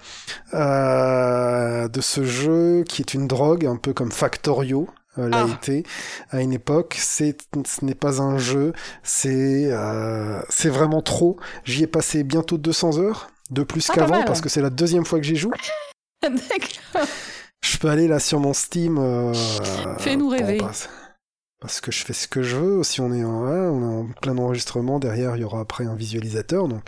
euh, 0.53 1.87
de 1.87 2.01
ce 2.01 2.23
jeu 2.23 2.83
qui 2.87 3.01
est 3.01 3.13
une 3.13 3.27
drogue, 3.27 3.65
un 3.65 3.75
peu 3.77 3.93
comme 3.93 4.11
Factorio. 4.11 4.87
euh, 5.17 5.27
l'a 5.27 5.45
Ah. 5.49 5.53
été 5.55 5.83
à 6.29 6.39
une 6.41 6.53
époque, 6.53 6.95
c'est, 6.99 7.35
ce 7.67 7.83
n'est 7.83 7.95
pas 7.95 8.21
un 8.21 8.37
jeu, 8.37 8.73
c'est, 9.03 9.65
euh, 9.71 10.39
c'est 10.49 10.69
vraiment 10.69 11.01
trop. 11.01 11.37
J'y 11.65 11.83
ai 11.83 11.87
passé 11.87 12.23
bientôt 12.23 12.57
200 12.57 12.99
heures, 12.99 13.29
de 13.49 13.63
plus 13.63 13.89
Ah, 13.89 13.95
qu'avant, 13.95 14.23
parce 14.23 14.39
que 14.39 14.47
c'est 14.49 14.61
la 14.61 14.69
deuxième 14.69 15.05
fois 15.05 15.19
que 15.19 15.25
j'y 15.25 15.35
joue. 15.35 15.51
D'accord. 16.21 17.07
Je 17.61 17.77
peux 17.79 17.89
aller 17.89 18.07
là 18.07 18.19
sur 18.19 18.39
mon 18.39 18.53
Steam. 18.53 18.97
euh, 18.99 19.33
Fais-nous 19.97 20.29
rêver. 20.29 20.57
parce, 20.57 20.87
parce 21.59 21.81
que 21.81 21.91
je 21.91 22.05
fais 22.05 22.13
ce 22.13 22.27
que 22.27 22.41
je 22.43 22.55
veux. 22.55 22.83
Si 22.83 23.01
on 23.01 23.11
est 23.11 23.23
en, 23.25 23.43
ouais, 23.43 23.67
on 23.73 23.81
est 23.81 23.95
en 23.95 24.07
plein 24.21 24.37
enregistrement, 24.37 24.99
derrière 24.99 25.35
il 25.35 25.41
y 25.41 25.43
aura 25.43 25.59
après 25.59 25.85
un 25.85 25.95
visualisateur. 25.95 26.67
Donc 26.69 26.81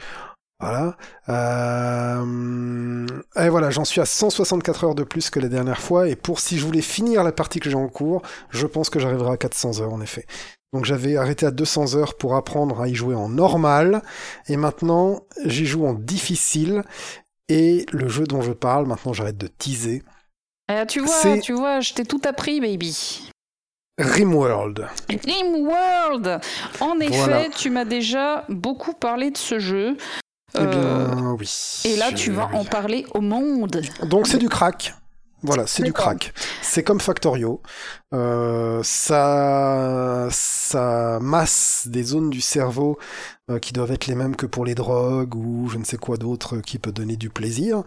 voilà. 0.62 0.96
Euh, 1.30 3.06
et 3.36 3.50
voilà, 3.50 3.70
j'en 3.72 3.86
suis 3.86 4.00
à 4.00 4.06
164 4.06 4.84
heures 4.84 4.96
de 4.96 5.04
plus 5.04 5.30
que 5.30 5.40
la 5.40 5.48
dernière 5.50 5.80
fois. 5.80 6.08
Et 6.08 6.16
pour 6.16 6.40
si 6.40 6.58
je 6.58 6.66
voulais 6.66 6.82
finir 6.82 7.24
la 7.24 7.32
partie 7.32 7.60
que 7.60 7.70
j'ai 7.70 7.76
en 7.76 7.88
cours, 7.88 8.22
je 8.50 8.68
pense 8.68 8.90
que 8.90 9.00
j'arriverai 9.00 9.32
à 9.32 9.38
400 9.38 9.82
heures 9.82 9.94
en 9.94 10.02
effet. 10.02 10.26
Donc 10.74 10.86
j'avais 10.86 11.18
arrêté 11.18 11.46
à 11.46 11.52
200 11.52 11.96
heures 11.96 12.16
pour 12.16 12.36
apprendre 12.36 12.80
à 12.80 12.88
y 12.88 12.96
jouer 12.96 13.16
en 13.16 13.28
normal. 13.28 14.02
Et 14.48 14.56
maintenant, 14.56 15.24
j'y 15.46 15.66
joue 15.66 15.86
en 15.86 15.94
difficile. 15.94 16.84
Et 17.50 17.86
le 17.92 18.08
jeu 18.08 18.26
dont 18.26 18.42
je 18.42 18.54
parle, 18.54 18.86
maintenant 18.86 19.12
j'arrête 19.14 19.38
de 19.38 19.48
teaser. 19.48 20.04
Ah, 20.70 20.86
tu 20.86 21.02
vois, 21.02 21.38
tu 21.40 21.52
vois, 21.54 21.82
je 21.82 21.94
t'ai 21.94 22.06
tout 22.06 22.22
appris, 22.24 22.62
baby. 22.62 23.28
Rimworld. 23.98 24.88
Rimworld 25.10 26.40
En 26.80 27.00
effet, 27.02 27.18
Voilà. 27.18 27.50
tu 27.50 27.70
m'as 27.70 27.84
déjà 27.84 28.46
beaucoup 28.48 28.94
parlé 28.94 29.32
de 29.32 29.38
ce 29.38 29.60
jeu. 29.60 29.98
Eh 30.56 30.60
Euh, 30.60 31.08
bien, 31.08 31.32
oui. 31.40 31.82
et 31.86 31.96
là, 31.98 32.12
tu 32.12 32.32
vas 32.32 32.50
en 32.54 32.66
parler 32.66 33.06
au 33.14 33.22
monde. 33.22 33.82
Donc, 34.04 34.28
c'est 34.28 34.38
du 34.38 34.50
crack. 34.50 34.96
Voilà, 35.44 35.66
c'est 35.66 35.82
du 35.82 35.92
crack. 35.92 36.34
C'est 36.62 36.84
comme 36.84 37.00
Factorio. 37.00 37.64
Euh, 38.14 38.82
ça, 38.84 40.28
ça 40.30 41.18
masse 41.20 41.88
des 41.90 42.04
zones 42.04 42.30
du 42.30 42.42
cerveau 42.42 43.00
euh, 43.50 43.58
qui 43.58 43.74
doivent 43.74 43.92
être 43.92 44.06
les 44.06 44.14
mêmes 44.14 44.36
que 44.36 44.46
pour 44.46 44.66
les 44.66 44.76
drogues 44.76 45.34
ou 45.34 45.68
je 45.68 45.80
ne 45.80 45.84
sais 45.84 45.98
quoi 45.98 46.18
d'autre 46.18 46.58
qui 46.58 46.78
peut 46.78 46.92
donner 46.92 47.16
du 47.18 47.32
plaisir. 47.32 47.82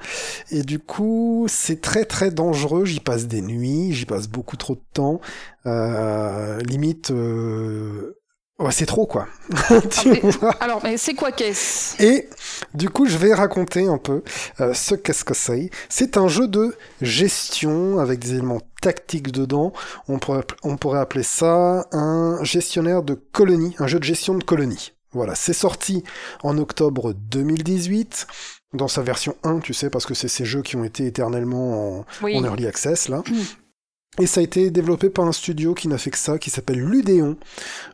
Et 0.51 0.63
du 0.65 0.81
coup, 0.81 1.47
c'est 1.49 1.81
très 1.81 2.05
très 2.05 2.33
dangereux. 2.33 2.87
J'y 2.87 2.99
passe 2.99 3.29
des 3.29 3.41
nuits, 3.41 3.93
j'y 3.93 4.05
passe 4.07 4.27
beaucoup 4.27 4.57
trop 4.57 4.75
de 4.75 4.83
temps. 4.93 5.21
Euh, 5.67 6.59
limite, 6.63 7.13
euh, 7.13 8.19
ouais, 8.59 8.73
c'est 8.73 8.87
trop 8.87 9.07
quoi. 9.07 9.27
Tu 9.91 10.09
mais- 10.11 10.21
vois 10.21 10.53
Alors, 10.61 10.81
mais 10.83 10.97
c'est 10.97 11.15
quoi 11.15 11.33
qu'est-ce? 11.33 12.03
Et 12.03 12.29
du 12.75 12.89
coup, 12.91 13.07
je 13.07 13.17
vais 13.17 13.35
raconter 13.35 13.87
un 13.87 13.99
peu 13.99 14.23
euh, 14.61 14.73
ce 14.75 14.95
qu'est-ce 14.95 15.25
que 15.25 15.35
c'est. 15.35 15.71
C'est 15.89 16.17
un 16.17 16.29
jeu 16.29 16.49
de 16.49 16.77
gestion 17.03 17.99
avec 17.99 18.19
des 18.21 18.33
éléments 18.35 18.61
tactiques 18.81 19.33
dedans. 19.33 19.73
On 20.09 20.19
pourrait, 20.19 20.45
on 20.63 20.77
pourrait 20.77 21.01
appeler 21.01 21.23
ça 21.25 21.87
un 21.93 22.43
gestionnaire 22.45 23.03
de 23.03 23.15
colonie, 23.15 23.75
un 23.79 23.87
jeu 23.87 23.99
de 23.99 24.05
gestion 24.05 24.35
de 24.35 24.45
colonie. 24.45 24.93
Voilà, 25.13 25.35
c'est 25.37 25.53
sorti 25.53 26.03
en 26.43 26.59
octobre 26.59 27.13
2018 27.15 28.27
dans 28.73 28.89
sa 28.89 29.03
version 29.03 29.37
1, 29.45 29.61
tu 29.61 29.73
sais, 29.73 29.89
parce 29.89 30.05
que 30.07 30.15
c'est 30.15 30.27
ces 30.27 30.45
jeux 30.45 30.63
qui 30.63 30.75
ont 30.75 30.83
été 30.83 31.07
éternellement 31.07 32.01
en, 32.01 32.05
Oui. 32.23 32.37
en 32.37 32.45
early 32.45 32.67
access 32.67 33.09
là. 33.09 33.23
Et 34.21 34.27
ça 34.27 34.41
a 34.41 34.43
été 34.45 34.71
développé 34.71 35.11
par 35.11 35.27
un 35.27 35.33
studio 35.33 35.75
qui 35.75 35.89
n'a 35.89 35.99
fait 35.99 36.11
que 36.11 36.19
ça, 36.19 36.39
qui 36.39 36.51
s'appelle 36.51 36.79
Ludéon. 36.79 37.37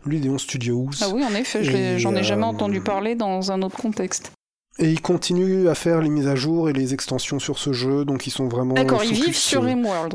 Ludéon 0.05 0.39
Studios. 0.39 0.91
Ah 1.01 1.09
oui, 1.12 1.25
en 1.25 1.35
effet, 1.35 1.99
j'en 1.99 2.14
ai 2.14 2.23
jamais 2.23 2.45
euh, 2.45 2.47
entendu 2.47 2.81
parler 2.81 3.14
dans 3.14 3.53
un 3.53 3.62
autre 3.62 3.77
contexte. 3.77 4.33
Et 4.79 4.91
ils 4.91 5.03
continuent 5.03 5.68
à 5.68 5.75
faire 5.75 6.01
les 6.01 6.09
mises 6.09 6.29
à 6.29 6.37
jour 6.37 6.71
et 6.71 6.73
les 6.73 6.95
extensions 6.95 7.39
sur 7.39 7.59
ce 7.59 7.73
jeu, 7.73 8.05
donc 8.05 8.27
ils 8.27 8.31
sont 8.31 8.49
vraiment. 8.49 8.75
D'accord, 8.75 9.05
ils 9.05 9.12
vivent 9.12 9.37
sur 9.37 9.64
Rimworld. 9.64 10.14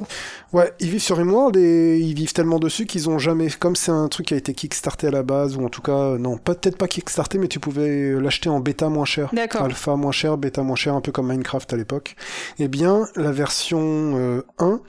Ouais, 0.53 0.73
ils 0.79 0.89
vivent 0.89 1.01
sur 1.01 1.17
Rimworld 1.17 1.57
et 1.57 1.99
ils 1.99 2.15
vivent 2.15 2.33
tellement 2.33 2.57
dessus 2.57 2.87
qu'ils 2.87 3.09
ont 3.09 3.19
jamais. 3.19 3.49
Comme 3.59 3.75
c'est 3.75 3.91
un 3.91 4.07
truc 4.07 4.27
qui 4.27 4.33
a 4.33 4.37
été 4.37 4.53
kickstarté 4.55 5.07
à 5.07 5.11
la 5.11 5.21
base, 5.21 5.55
ou 5.55 5.63
en 5.63 5.69
tout 5.69 5.81
cas, 5.81 6.17
non, 6.17 6.37
peut-être 6.37 6.77
pas 6.77 6.87
kickstarté, 6.87 7.37
mais 7.37 7.47
tu 7.47 7.59
pouvais 7.59 8.13
l'acheter 8.19 8.49
en 8.49 8.59
bêta 8.59 8.89
moins 8.89 9.05
cher. 9.05 9.29
D'accord. 9.33 9.63
Alpha 9.63 9.95
moins 9.97 10.13
cher, 10.13 10.37
bêta 10.37 10.63
moins 10.63 10.75
cher, 10.75 10.95
un 10.95 11.01
peu 11.01 11.11
comme 11.11 11.27
Minecraft 11.27 11.71
à 11.71 11.77
l'époque. 11.77 12.15
Eh 12.57 12.67
bien, 12.67 13.07
la 13.15 13.31
version 13.31 13.81
euh, 13.83 14.41
1, 14.57 14.81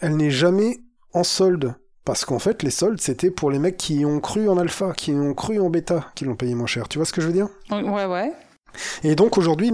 elle 0.00 0.16
n'est 0.16 0.30
jamais 0.30 0.78
en 1.12 1.24
solde. 1.24 1.74
Parce 2.04 2.24
qu'en 2.24 2.38
fait, 2.38 2.62
les 2.62 2.70
soldes, 2.70 3.00
c'était 3.00 3.32
pour 3.32 3.50
les 3.50 3.58
mecs 3.58 3.76
qui 3.76 4.04
ont 4.04 4.20
cru 4.20 4.48
en 4.48 4.58
alpha, 4.58 4.92
qui 4.92 5.10
ont 5.12 5.34
cru 5.34 5.58
en 5.58 5.70
bêta, 5.70 6.10
qui 6.14 6.24
l'ont 6.24 6.36
payé 6.36 6.54
moins 6.54 6.68
cher. 6.68 6.88
Tu 6.88 6.98
vois 6.98 7.04
ce 7.04 7.12
que 7.12 7.20
je 7.20 7.26
veux 7.26 7.32
dire? 7.32 7.48
Ouais, 7.70 8.04
ouais. 8.06 8.32
et 9.02 9.16
donc 9.16 9.38
aujourd'hui, 9.38 9.72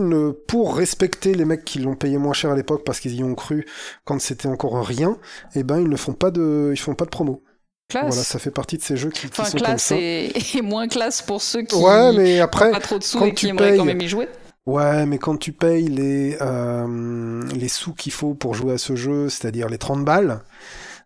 pour 0.49 0.77
respecter 0.77 1.35
les 1.35 1.45
mecs 1.45 1.65
qui 1.65 1.79
l'ont 1.81 1.95
payé 1.97 2.17
moins 2.17 2.33
cher 2.33 2.51
à 2.53 2.57
l'époque 2.57 2.85
parce 2.87 3.01
qu'ils 3.01 3.15
y 3.17 3.23
ont 3.23 3.35
cru 3.35 3.67
quand 4.05 4.19
c'était 4.21 4.49
encore 4.49 4.83
rien, 4.87 5.19
eh 5.55 5.63
ben 5.63 5.79
ils 5.81 5.89
ne 5.91 5.97
font 5.97 6.15
pas 6.15 6.31
de, 6.31 6.71
ils 6.73 6.79
font 6.79 6.95
pas 6.95 7.05
de 7.05 7.11
promo. 7.11 7.43
Classe. 7.91 8.07
Voilà, 8.07 8.23
ça 8.23 8.39
fait 8.39 8.51
partie 8.51 8.79
de 8.79 8.83
ces 8.83 8.97
jeux 8.97 9.11
qui, 9.11 9.23
qui 9.29 9.41
enfin, 9.41 9.45
sont 9.45 9.59
comme 9.59 9.67
classe 9.67 9.83
ça. 9.83 9.97
et, 9.99 10.33
et 10.57 10.63
moins 10.63 10.89
classe 10.89 11.21
pour 11.21 11.43
ceux 11.43 11.63
qui 11.63 11.75
Ouais, 11.75 12.13
mais 12.15 12.41
après, 12.41 12.71
pas 12.71 12.81
trop 12.81 12.99
de 12.99 13.05
sous 13.05 13.19
quand 13.19 13.27
et 13.27 13.35
qui 13.35 13.45
tu 13.47 13.49
aimeraient 13.49 13.77
quand 13.77 13.85
payes- 13.85 13.87
même 13.95 14.01
y 14.01 14.09
jouer. 14.09 14.29
Ouais, 14.67 15.07
mais 15.07 15.19
quand 15.19 15.37
tu 15.37 15.53
payes 15.53 15.89
les 15.89 16.37
euh, 16.41 17.43
les 17.53 17.69
sous 17.69 17.95
qu'il 17.95 18.13
faut 18.13 18.35
pour 18.35 18.55
jouer 18.55 18.75
à 18.75 18.79
ce 18.79 18.97
jeu, 18.97 19.29
c'est-à-dire 19.29 19.69
les 19.69 19.79
30 19.79 20.05
balles, 20.05 20.41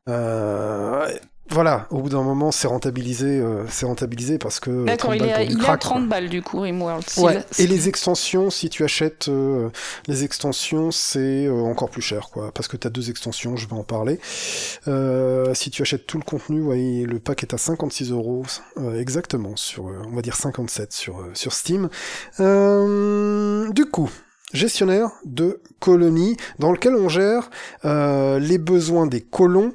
euh, 0.08 1.08
voilà, 1.50 1.86
au 1.90 2.00
bout 2.00 2.08
d'un 2.08 2.22
moment, 2.22 2.50
c'est 2.50 2.66
rentabilisé, 2.66 3.38
euh, 3.38 3.64
c'est 3.68 3.86
rentabilisé 3.86 4.36
parce 4.38 4.58
que 4.58 4.84
D'accord, 4.84 5.14
30 5.14 5.20
il 5.20 5.24
est, 5.26 5.46
il 5.46 5.58
crack, 5.58 5.80
30 5.80 5.98
quoi. 5.98 6.06
balles 6.08 6.28
du 6.28 6.42
coup, 6.42 6.60
Rimworld. 6.60 7.04
Ouais, 7.18 7.44
et 7.58 7.66
les 7.66 7.88
extensions, 7.88 8.50
si 8.50 8.68
tu 8.68 8.82
achètes 8.84 9.28
euh, 9.28 9.68
les 10.08 10.24
extensions, 10.24 10.90
c'est 10.90 11.46
euh, 11.46 11.52
encore 11.62 11.90
plus 11.90 12.02
cher, 12.02 12.28
quoi, 12.30 12.50
parce 12.52 12.66
que 12.68 12.76
tu 12.76 12.86
as 12.86 12.90
deux 12.90 13.10
extensions, 13.10 13.56
je 13.56 13.68
vais 13.68 13.74
en 13.76 13.84
parler. 13.84 14.18
Euh, 14.88 15.54
si 15.54 15.70
tu 15.70 15.82
achètes 15.82 16.06
tout 16.06 16.18
le 16.18 16.24
contenu, 16.24 16.62
ouais, 16.62 17.04
le 17.06 17.18
pack 17.20 17.42
est 17.44 17.54
à 17.54 17.58
56 17.58 18.10
euros 18.10 18.42
euh, 18.78 19.00
exactement, 19.00 19.54
sur, 19.56 19.88
euh, 19.88 20.02
on 20.10 20.16
va 20.16 20.22
dire 20.22 20.36
57 20.36 20.92
sur, 20.92 21.20
euh, 21.20 21.30
sur 21.34 21.52
Steam. 21.52 21.88
Euh, 22.40 23.70
du 23.70 23.86
coup, 23.86 24.10
gestionnaire 24.52 25.10
de 25.24 25.60
colonies 25.80 26.36
dans 26.58 26.72
lequel 26.72 26.94
on 26.94 27.08
gère 27.08 27.50
euh, 27.84 28.38
les 28.38 28.58
besoins 28.58 29.06
des 29.06 29.20
colons 29.20 29.72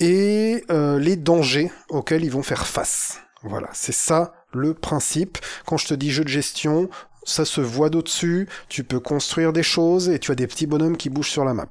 et 0.00 0.64
euh, 0.70 0.98
les 0.98 1.16
dangers 1.16 1.70
auxquels 1.88 2.24
ils 2.24 2.30
vont 2.30 2.42
faire 2.42 2.66
face. 2.66 3.20
Voilà, 3.42 3.68
c'est 3.72 3.94
ça 3.94 4.32
le 4.52 4.74
principe. 4.74 5.38
Quand 5.66 5.76
je 5.76 5.86
te 5.86 5.94
dis 5.94 6.10
jeu 6.10 6.24
de 6.24 6.28
gestion, 6.28 6.90
ça 7.24 7.44
se 7.44 7.60
voit 7.60 7.90
d'au-dessus, 7.90 8.48
tu 8.68 8.84
peux 8.84 9.00
construire 9.00 9.52
des 9.52 9.62
choses 9.62 10.08
et 10.08 10.18
tu 10.18 10.32
as 10.32 10.34
des 10.34 10.46
petits 10.46 10.66
bonhommes 10.66 10.96
qui 10.96 11.10
bougent 11.10 11.30
sur 11.30 11.44
la 11.44 11.54
map. 11.54 11.68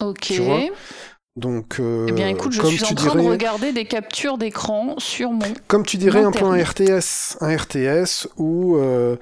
Ok. 0.00 0.20
Tu 0.20 0.40
vois? 0.40 0.60
Donc, 1.36 1.80
euh, 1.80 2.06
Eh 2.08 2.12
bien, 2.12 2.28
écoute, 2.28 2.52
je 2.52 2.60
comme 2.60 2.70
suis 2.70 2.78
tu 2.78 2.92
en 2.92 2.94
train 2.94 3.10
dirais, 3.10 3.24
de 3.24 3.28
regarder 3.28 3.72
des 3.72 3.86
captures 3.86 4.38
d'écran 4.38 4.94
sur 4.98 5.32
mon. 5.32 5.40
comme 5.66 5.84
tu 5.84 5.96
dirais 5.96 6.22
un 6.22 6.30
peu 6.30 6.44
un. 6.44 6.62
RTS, 6.62 7.38
un 7.40 7.56
RTS 7.56 8.28
ou 8.36 8.76
euh, 8.76 9.16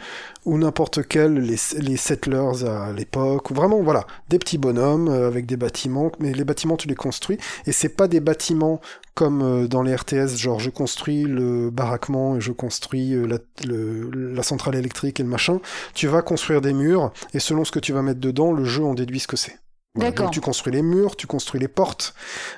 ou 0.45 0.59
n'importe 0.59 1.09
quel 1.09 1.35
les, 1.39 1.57
les 1.79 1.97
settlers 1.97 2.65
à 2.69 2.93
l'époque, 2.93 3.51
ou 3.51 3.55
vraiment 3.55 3.81
voilà 3.83 4.07
des 4.29 4.39
petits 4.39 4.59
bonhommes 4.59 5.09
euh, 5.09 5.27
avec 5.27 5.47
des 5.47 5.57
bâtiments, 5.57 6.13
mais 6.19 6.35
les 6.35 6.45
bâtiments 6.45 6.77
tu 6.77 6.87
les 6.87 6.95
construis 6.95 7.39
et 7.67 7.73
c'est 7.73 7.89
pas 7.89 8.09
des 8.09 8.21
bâtiments 8.21 8.83
comme 9.15 9.41
euh, 9.41 9.67
dans 9.67 9.81
les 9.81 9.95
RTS, 9.95 10.37
genre 10.37 10.61
je 10.61 10.69
construis 10.69 11.23
le 11.25 11.71
baraquement 11.71 12.37
et 12.37 12.43
je 12.43 12.53
construis 12.53 13.15
euh, 13.15 13.25
la, 13.27 13.39
le- 13.67 14.11
la 14.35 14.43
centrale 14.43 14.75
électrique 14.75 15.19
et 15.19 15.23
le 15.23 15.31
machin. 15.31 15.61
Tu 15.95 16.09
vas 16.09 16.21
construire 16.21 16.61
des 16.61 16.75
murs 16.75 17.11
et 17.33 17.39
selon 17.39 17.65
ce 17.65 17.73
que 17.73 17.79
tu 17.79 17.95
vas 17.95 18.03
mettre 18.03 18.21
dedans, 18.21 18.53
le 18.53 18.65
jeu 18.67 18.85
en 18.85 18.93
déduit 18.93 19.21
ce 19.21 19.29
que 19.29 19.37
c'est. 19.39 19.62
Voilà. 19.95 20.11
D'accord. 20.11 20.27
Donc 20.27 20.35
tu 20.35 20.41
construis 20.41 20.73
les 20.73 20.83
murs, 20.83 21.17
tu 21.17 21.27
construis 21.27 21.61
les 21.61 21.69
portes. 21.69 22.15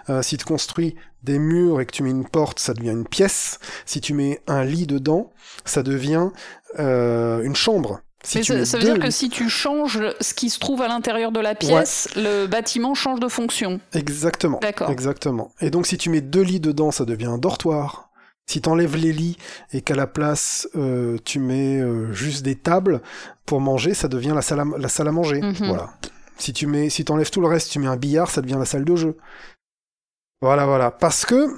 Euh, 0.08 0.22
si 0.22 0.36
tu 0.36 0.44
construis 0.44 0.94
des 1.22 1.38
murs 1.38 1.80
et 1.80 1.86
que 1.86 1.92
tu 1.92 2.02
mets 2.02 2.10
une 2.10 2.28
porte, 2.28 2.60
ça 2.60 2.74
devient 2.74 2.90
une 2.90 3.06
pièce. 3.06 3.58
Si 3.86 4.00
tu 4.00 4.14
mets 4.14 4.40
un 4.46 4.64
lit 4.64 4.86
dedans, 4.86 5.32
ça 5.64 5.82
devient 5.82 6.28
euh, 6.78 7.42
une 7.42 7.56
chambre. 7.56 8.00
Si 8.22 8.38
Mais 8.38 8.64
ça, 8.64 8.78
veut 8.78 8.84
dire 8.84 8.98
que 8.98 9.10
si 9.10 9.28
tu 9.28 9.50
changes 9.50 10.00
ce 10.18 10.32
qui 10.32 10.48
se 10.48 10.58
trouve 10.58 10.80
à 10.80 10.88
l'intérieur 10.88 11.30
de 11.30 11.40
la 11.40 11.54
pièce, 11.54 12.08
le 12.16 12.46
bâtiment 12.46 12.94
change 12.94 13.20
de 13.20 13.28
fonction. 13.28 13.80
Exactement. 13.92 14.60
D'accord. 14.62 14.90
Exactement. 14.90 15.52
Et 15.60 15.68
donc 15.68 15.86
si 15.86 15.98
tu 15.98 16.08
mets 16.08 16.22
deux 16.22 16.40
lits 16.40 16.60
dedans, 16.60 16.90
ça 16.90 17.04
devient 17.04 17.26
un 17.26 17.38
dortoir. 17.38 18.08
Si 18.46 18.60
t'enlèves 18.60 18.96
les 18.96 19.12
lits 19.12 19.36
et 19.72 19.82
qu'à 19.82 19.94
la 19.94 20.06
place 20.06 20.68
euh, 20.74 21.18
tu 21.24 21.38
mets 21.38 21.78
euh, 21.78 22.12
juste 22.12 22.42
des 22.42 22.56
tables 22.56 23.02
pour 23.44 23.60
manger, 23.60 23.92
ça 23.92 24.08
devient 24.08 24.32
la 24.34 24.42
salle 24.42 24.60
à, 24.60 24.64
la 24.78 24.88
salle 24.88 25.08
à 25.08 25.12
manger. 25.12 25.40
Mhm. 25.42 25.54
Voilà. 25.60 25.90
Si 26.36 26.52
tu 26.52 26.66
mets, 26.66 26.90
si 26.90 27.04
t'enlèves 27.04 27.30
tout 27.30 27.40
le 27.40 27.46
reste, 27.46 27.70
tu 27.70 27.78
mets 27.78 27.86
un 27.86 27.96
billard, 27.96 28.30
ça 28.30 28.42
devient 28.42 28.56
la 28.58 28.64
salle 28.64 28.84
de 28.84 28.96
jeu. 28.96 29.16
Voilà, 30.40 30.66
voilà. 30.66 30.90
Parce 30.90 31.24
que 31.24 31.48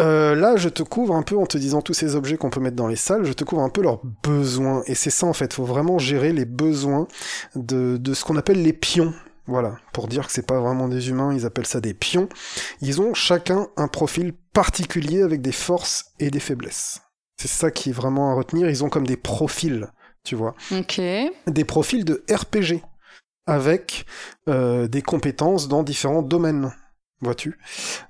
euh, 0.00 0.34
là, 0.34 0.56
je 0.56 0.68
te 0.68 0.82
couvre 0.82 1.14
un 1.14 1.22
peu 1.22 1.36
en 1.36 1.46
te 1.46 1.58
disant 1.58 1.82
tous 1.82 1.92
ces 1.94 2.14
objets 2.14 2.36
qu'on 2.36 2.48
peut 2.50 2.60
mettre 2.60 2.76
dans 2.76 2.86
les 2.86 2.96
salles, 2.96 3.24
je 3.24 3.32
te 3.32 3.44
couvre 3.44 3.62
un 3.62 3.68
peu 3.68 3.82
leurs 3.82 4.00
besoins. 4.22 4.82
Et 4.86 4.94
c'est 4.94 5.10
ça 5.10 5.26
en 5.26 5.32
fait, 5.32 5.52
faut 5.52 5.64
vraiment 5.64 5.98
gérer 5.98 6.32
les 6.32 6.46
besoins 6.46 7.06
de, 7.54 7.96
de 7.98 8.14
ce 8.14 8.24
qu'on 8.24 8.36
appelle 8.36 8.62
les 8.62 8.72
pions. 8.72 9.12
Voilà, 9.46 9.76
pour 9.92 10.06
dire 10.06 10.26
que 10.26 10.32
c'est 10.32 10.46
pas 10.46 10.60
vraiment 10.60 10.86
des 10.86 11.08
humains, 11.08 11.34
ils 11.34 11.44
appellent 11.44 11.66
ça 11.66 11.80
des 11.80 11.92
pions. 11.92 12.28
Ils 12.80 13.00
ont 13.00 13.14
chacun 13.14 13.66
un 13.76 13.88
profil 13.88 14.32
particulier 14.52 15.22
avec 15.22 15.42
des 15.42 15.52
forces 15.52 16.12
et 16.20 16.30
des 16.30 16.38
faiblesses. 16.40 17.00
C'est 17.36 17.48
ça 17.48 17.70
qui 17.70 17.90
est 17.90 17.92
vraiment 17.92 18.30
à 18.30 18.34
retenir. 18.34 18.70
Ils 18.70 18.84
ont 18.84 18.88
comme 18.88 19.06
des 19.06 19.16
profils, 19.16 19.88
tu 20.24 20.36
vois 20.36 20.54
Ok. 20.70 21.00
des 21.46 21.64
profils 21.64 22.04
de 22.04 22.22
RPG 22.30 22.80
avec 23.46 24.06
euh, 24.48 24.88
des 24.88 25.02
compétences 25.02 25.68
dans 25.68 25.82
différents 25.82 26.22
domaines. 26.22 26.72
Vois-tu 27.22 27.58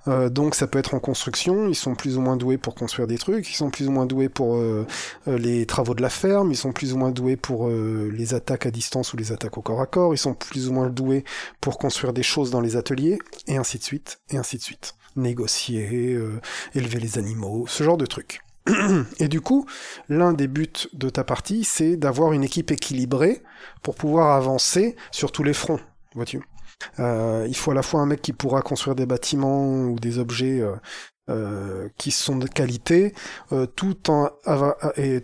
Euh, 0.07 0.29
Donc 0.29 0.55
ça 0.55 0.67
peut 0.67 0.79
être 0.79 0.93
en 0.93 0.99
construction, 0.99 1.67
ils 1.67 1.75
sont 1.75 1.95
plus 1.95 2.17
ou 2.17 2.21
moins 2.21 2.37
doués 2.37 2.57
pour 2.57 2.75
construire 2.75 3.07
des 3.07 3.17
trucs, 3.17 3.49
ils 3.49 3.55
sont 3.55 3.69
plus 3.69 3.89
ou 3.89 3.91
moins 3.91 4.05
doués 4.05 4.29
pour 4.29 4.55
euh, 4.55 4.87
les 5.27 5.65
travaux 5.65 5.93
de 5.95 6.01
la 6.01 6.09
ferme, 6.09 6.51
ils 6.51 6.55
sont 6.55 6.71
plus 6.71 6.93
ou 6.93 6.97
moins 6.97 7.11
doués 7.11 7.35
pour 7.35 7.69
les 7.69 8.33
attaques 8.33 8.65
à 8.65 8.71
distance 8.71 9.11
ou 9.13 9.17
les 9.17 9.33
attaques 9.33 9.57
au 9.57 9.61
corps 9.61 9.81
à 9.81 9.85
corps, 9.85 10.13
ils 10.13 10.17
sont 10.17 10.33
plus 10.33 10.69
ou 10.69 10.73
moins 10.73 10.89
doués 10.89 11.25
pour 11.59 11.77
construire 11.77 12.13
des 12.13 12.23
choses 12.23 12.51
dans 12.51 12.61
les 12.61 12.77
ateliers, 12.77 13.19
et 13.47 13.57
ainsi 13.57 13.77
de 13.79 13.83
suite, 13.83 14.21
et 14.29 14.37
ainsi 14.37 14.57
de 14.57 14.63
suite. 14.63 14.95
Négocier, 15.17 16.17
élever 16.73 16.99
les 17.01 17.17
animaux, 17.17 17.65
ce 17.67 17.83
genre 17.83 17.97
de 17.97 18.05
trucs. 18.05 18.39
Et 19.19 19.27
du 19.27 19.41
coup, 19.41 19.65
l'un 20.09 20.33
des 20.33 20.47
buts 20.47 20.87
de 20.93 21.09
ta 21.09 21.23
partie, 21.23 21.63
c'est 21.63 21.95
d'avoir 21.95 22.33
une 22.33 22.43
équipe 22.43 22.71
équilibrée 22.71 23.41
pour 23.81 23.95
pouvoir 23.95 24.35
avancer 24.35 24.95
sur 25.11 25.31
tous 25.31 25.43
les 25.43 25.53
fronts, 25.53 25.79
vois-tu. 26.15 26.41
Euh, 26.99 27.45
il 27.47 27.55
faut 27.55 27.71
à 27.71 27.73
la 27.73 27.83
fois 27.83 28.01
un 28.01 28.05
mec 28.05 28.21
qui 28.21 28.33
pourra 28.33 28.61
construire 28.61 28.95
des 28.95 29.05
bâtiments 29.05 29.83
ou 29.83 29.99
des 29.99 30.17
objets 30.17 30.61
euh, 30.61 30.75
euh, 31.29 31.89
qui 31.97 32.09
sont 32.11 32.35
de 32.37 32.47
qualité, 32.47 33.13
tout 33.75 34.09
en 34.09 34.29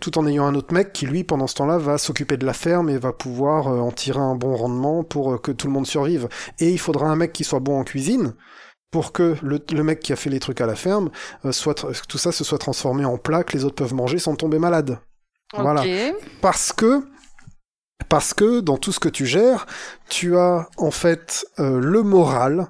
tout 0.00 0.18
en 0.18 0.26
ayant 0.26 0.46
un 0.46 0.54
autre 0.54 0.72
mec 0.72 0.92
qui 0.92 1.06
lui, 1.06 1.24
pendant 1.24 1.46
ce 1.46 1.56
temps-là, 1.56 1.78
va 1.78 1.98
s'occuper 1.98 2.36
de 2.36 2.46
la 2.46 2.52
ferme 2.52 2.88
et 2.88 2.98
va 2.98 3.12
pouvoir 3.12 3.66
en 3.66 3.90
tirer 3.90 4.20
un 4.20 4.36
bon 4.36 4.54
rendement 4.56 5.02
pour 5.02 5.40
que 5.42 5.50
tout 5.50 5.66
le 5.66 5.72
monde 5.72 5.86
survive. 5.86 6.28
Et 6.60 6.70
il 6.70 6.78
faudra 6.78 7.08
un 7.08 7.16
mec 7.16 7.32
qui 7.32 7.44
soit 7.44 7.60
bon 7.60 7.80
en 7.80 7.84
cuisine 7.84 8.34
pour 8.90 9.12
que 9.12 9.36
le, 9.42 9.60
le 9.70 9.82
mec 9.82 10.00
qui 10.00 10.12
a 10.12 10.16
fait 10.16 10.30
les 10.30 10.40
trucs 10.40 10.60
à 10.60 10.66
la 10.66 10.74
ferme 10.74 11.10
euh, 11.44 11.52
soit 11.52 11.86
tout 12.08 12.18
ça 12.18 12.32
se 12.32 12.44
soit 12.44 12.58
transformé 12.58 13.04
en 13.04 13.18
plat 13.18 13.44
que 13.44 13.56
les 13.56 13.64
autres 13.64 13.76
peuvent 13.76 13.94
manger 13.94 14.18
sans 14.18 14.34
tomber 14.34 14.58
malade. 14.58 14.98
Voilà. 15.54 15.82
Parce 16.40 16.72
que 16.72 17.02
parce 18.08 18.32
que 18.32 18.60
dans 18.60 18.76
tout 18.76 18.92
ce 18.92 19.00
que 19.00 19.08
tu 19.08 19.26
gères, 19.26 19.66
tu 20.08 20.36
as 20.36 20.68
en 20.76 20.90
fait 20.90 21.46
euh, 21.58 21.80
le 21.80 22.02
moral 22.02 22.68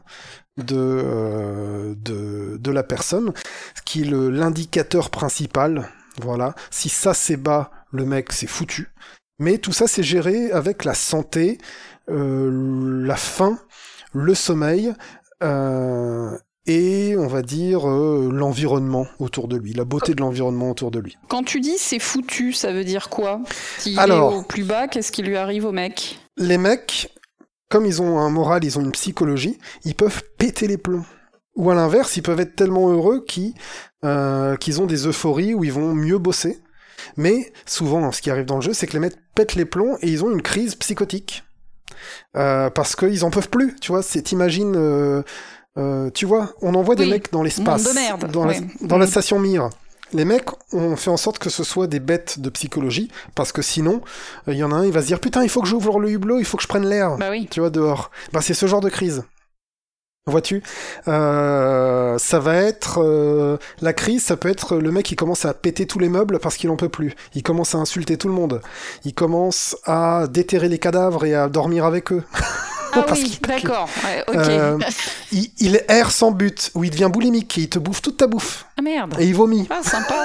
de, 0.57 0.77
euh, 0.77 1.95
de, 1.97 2.57
de 2.57 2.71
la 2.73 2.83
personne, 2.83 3.33
qui 3.85 4.03
est 4.03 4.11
l'indicateur 4.11 5.11
principal. 5.11 5.89
Voilà. 6.21 6.55
Si 6.71 6.89
ça 6.89 7.15
c'est 7.15 7.37
bas, 7.37 7.71
le 7.93 8.05
mec 8.05 8.33
c'est 8.33 8.47
foutu. 8.47 8.89
Mais 9.39 9.59
tout 9.59 9.73
ça 9.73 9.87
c'est 9.87 10.03
géré 10.03 10.51
avec 10.51 10.85
la 10.85 10.95
santé, 10.95 11.59
la 12.09 13.17
faim, 13.17 13.59
le 14.13 14.35
sommeil, 14.35 14.95
euh, 15.43 16.37
et 16.67 17.15
on 17.17 17.27
va 17.27 17.43
dire 17.43 17.89
euh, 17.89 18.31
l'environnement 18.33 19.07
autour 19.19 19.49
de 19.49 19.57
lui, 19.57 19.73
la 19.73 19.85
beauté 19.85 20.15
de 20.15 20.21
l'environnement 20.21 20.71
autour 20.71 20.91
de 20.91 20.99
lui. 20.99 21.17
Quand 21.29 21.43
tu 21.43 21.61
dis 21.61 21.79
c'est 21.79 21.99
foutu, 21.99 22.53
ça 22.53 22.73
veut 22.73 22.85
dire 22.85 23.09
quoi? 23.09 23.41
S'il 23.79 23.99
Alors- 23.99 24.33
est 24.33 24.37
au 24.37 24.43
plus 24.43 24.65
bas, 24.65 24.89
qu'est-ce 24.89 25.13
qui 25.13 25.23
lui 25.23 25.37
arrive 25.37 25.65
au 25.65 25.73
mec? 25.73 26.19
les 26.37 26.59
mecs, 26.59 27.11
comme 27.69 27.85
ils 27.87 28.01
ont 28.01 28.19
un 28.21 28.31
moral, 28.31 28.63
ils 28.65 28.79
ont 28.79 28.83
une 28.83 28.93
psychologie, 28.93 29.59
ils 29.85 29.95
peuvent 29.95 30.23
péter 30.39 30.67
les 30.69 30.79
plombs. 30.79 31.05
Ou 31.57 31.71
à 31.71 31.75
l'inverse, 31.75 32.17
ils 32.17 32.23
peuvent 32.23 32.39
être 32.39 32.55
tellement 32.55 32.89
heureux 32.91 33.25
qu'ils 33.27 33.55
euh, 34.05 34.55
qu'ils 34.57 34.81
ont 34.81 34.87
des 34.87 35.09
euphories 35.09 35.55
où 35.55 35.65
ils 35.65 35.73
vont 35.73 35.93
mieux 35.95 36.19
bosser. 36.19 36.59
Mais 37.17 37.53
souvent, 37.67 38.13
ce 38.13 38.23
qui 38.23 38.31
arrive 38.31 38.45
dans 38.45 38.57
le 38.57 38.63
jeu, 38.63 38.73
c'est 38.73 38.87
que 38.87 38.93
les 38.93 39.01
mecs 39.01 39.17
pètent 39.35 39.57
les 39.57 39.65
plombs 39.65 39.97
et 40.03 40.09
ils 40.09 40.23
ont 40.25 40.31
une 40.31 40.43
crise 40.43 40.77
psychotique. 40.77 41.43
Euh, 42.37 42.71
parce 42.71 42.97
qu'ils 42.97 43.25
en 43.25 43.31
peuvent 43.31 43.49
plus, 43.49 43.77
tu 43.81 43.93
vois. 43.93 44.03
C'est, 44.03 44.23
t'imagines, 44.23 44.75
euh, 44.77 45.23
euh, 45.79 46.11
tu 46.11 46.27
vois, 46.27 46.51
on 46.63 46.75
envoie 46.75 46.95
des 46.95 47.07
mecs 47.07 47.33
dans 47.33 47.43
l'espace, 47.43 47.85
dans, 48.33 48.45
la, 48.45 48.55
Mm. 49.07 49.07
station 49.07 49.39
Mir. 49.39 49.71
Les 50.15 50.25
mecs 50.25 50.47
ont 50.73 50.97
fait 50.97 51.11
en 51.11 51.19
sorte 51.19 51.39
que 51.39 51.51
ce 51.51 51.63
soit 51.65 51.87
des 51.87 52.01
bêtes 52.01 52.41
de 52.41 52.49
psychologie, 52.49 53.11
parce 53.35 53.53
que 53.53 53.61
sinon, 53.61 54.01
il 54.47 54.55
y 54.55 54.65
en 54.65 54.73
a 54.73 54.77
un, 54.77 54.85
il 54.87 54.93
va 54.93 55.03
se 55.03 55.07
dire 55.07 55.21
putain, 55.21 55.43
il 55.43 55.51
faut 55.51 55.61
que 55.61 55.69
j'ouvre 55.69 56.01
le 56.01 56.11
hublot, 56.11 56.39
il 56.39 56.47
faut 56.47 56.57
que 56.57 56.63
je 56.63 56.69
prenne 56.69 56.87
l'air, 56.87 57.17
Bah 57.19 57.29
oui. 57.31 57.47
tu 57.51 57.61
vois, 57.61 57.69
dehors. 57.71 58.11
Bah 58.33 58.41
c'est 58.41 58.55
ce 58.55 58.67
genre 58.67 58.81
de 58.81 58.89
crise. 58.89 59.25
Vois-tu 60.31 60.63
Euh, 61.09 62.19
Ça 62.19 62.39
va 62.39 62.55
être 62.57 63.01
euh, 63.03 63.57
la 63.81 63.93
crise, 63.93 64.25
ça 64.25 64.37
peut 64.37 64.49
être 64.49 64.77
le 64.77 64.91
mec 64.91 65.07
qui 65.07 65.17
commence 65.17 65.45
à 65.45 65.55
péter 65.55 65.87
tous 65.87 65.99
les 65.99 66.09
meubles 66.09 66.39
parce 66.39 66.57
qu'il 66.57 66.71
en 66.71 66.77
peut 66.77 66.89
plus. 66.89 67.15
Il 67.35 67.43
commence 67.43 67.75
à 67.75 67.79
insulter 67.79 68.17
tout 68.17 68.29
le 68.29 68.35
monde. 68.35 68.61
Il 69.05 69.15
commence 69.15 69.77
à 69.85 70.27
déterrer 70.31 70.69
les 70.69 70.79
cadavres 70.79 71.25
et 71.25 71.35
à 71.35 71.49
dormir 71.49 71.85
avec 71.85 72.13
eux. 72.13 72.23
Ah 72.95 73.05
oui, 73.13 73.39
d'accord. 73.47 73.87
Ouais. 74.03 74.25
Euh, 74.35 74.79
il, 75.33 75.51
il 75.59 75.85
erre 75.89 76.11
sans 76.11 76.31
but, 76.31 76.71
ou 76.75 76.85
il 76.85 76.91
devient 76.91 77.11
boulimique, 77.13 77.59
et 77.59 77.61
il 77.61 77.69
te 77.69 77.79
bouffe 77.79 78.01
toute 78.01 78.17
ta 78.17 78.27
bouffe 78.27 78.65
Ah 78.79 78.83
merde. 78.83 79.15
et 79.19 79.27
il 79.27 79.35
vomit. 79.35 79.69
Ah 79.71 79.83
sympa. 79.83 80.25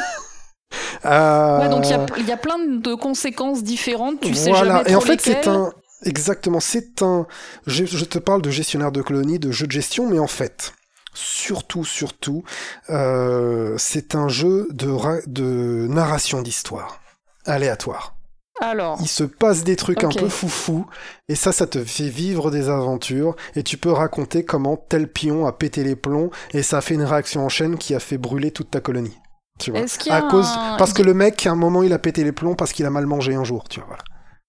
Ouais, 1.03 1.69
donc 1.69 1.85
il 1.85 2.23
y 2.25 2.29
y, 2.29 2.31
a 2.31 2.37
plein 2.37 2.57
de 2.59 2.95
conséquences 2.95 3.63
différentes. 3.63 4.21
Tu 4.21 4.33
sais 4.33 4.49
voilà. 4.49 4.77
jamais 4.77 4.91
Et 4.91 4.95
en 4.95 5.01
fait, 5.01 5.19
c'est 5.21 5.45
un. 5.47 5.71
Exactement, 6.05 6.59
c'est 6.59 7.01
un. 7.01 7.25
Je, 7.67 7.85
je 7.85 8.05
te 8.05 8.19
parle 8.19 8.41
de 8.41 8.49
gestionnaire 8.49 8.91
de 8.91 9.01
colonie, 9.01 9.39
de 9.39 9.51
jeu 9.51 9.67
de 9.67 9.71
gestion, 9.71 10.09
mais 10.09 10.19
en 10.19 10.27
fait, 10.27 10.73
surtout, 11.13 11.85
surtout, 11.85 12.43
euh, 12.89 13.75
c'est 13.77 14.15
un 14.15 14.27
jeu 14.27 14.67
de, 14.71 14.89
ra- 14.89 15.21
de 15.27 15.87
narration 15.89 16.41
d'histoire. 16.41 16.99
Aléatoire. 17.45 18.15
Alors, 18.61 18.99
Il 19.01 19.07
se 19.07 19.23
passe 19.23 19.63
des 19.63 19.75
trucs 19.75 20.03
un 20.03 20.09
peu 20.09 20.29
foufou, 20.29 20.85
et 21.27 21.35
ça, 21.35 21.51
ça 21.51 21.65
te 21.67 21.83
fait 21.83 22.07
vivre 22.07 22.51
des 22.51 22.69
aventures, 22.69 23.35
et 23.55 23.63
tu 23.63 23.77
peux 23.77 23.91
raconter 23.91 24.45
comment 24.45 24.77
tel 24.77 25.07
pion 25.11 25.47
a 25.47 25.51
pété 25.51 25.83
les 25.83 25.95
plombs, 25.95 26.29
et 26.53 26.61
ça 26.61 26.77
a 26.77 26.81
fait 26.81 26.93
une 26.93 27.03
réaction 27.03 27.43
en 27.43 27.49
chaîne 27.49 27.77
qui 27.77 27.95
a 27.95 27.99
fait 27.99 28.17
brûler 28.19 28.51
toute 28.51 28.69
ta 28.71 28.79
colonie. 28.79 29.17
Tu 29.59 29.71
vois. 29.71 29.81
est-ce 29.81 29.97
qu'il 29.99 30.11
y 30.11 30.15
a 30.15 30.17
À 30.25 30.29
cause, 30.29 30.47
un... 30.47 30.77
parce 30.77 30.93
que 30.93 31.01
le 31.01 31.13
mec, 31.13 31.45
à 31.47 31.51
un 31.51 31.55
moment, 31.55 31.83
il 31.83 31.93
a 31.93 31.99
pété 31.99 32.23
les 32.23 32.31
plombs 32.31 32.55
parce 32.55 32.73
qu'il 32.73 32.85
a 32.85 32.89
mal 32.89 33.05
mangé 33.07 33.33
un 33.35 33.43
jour, 33.43 33.67
tu 33.69 33.79
vois. 33.79 33.87
Voilà. 33.87 34.03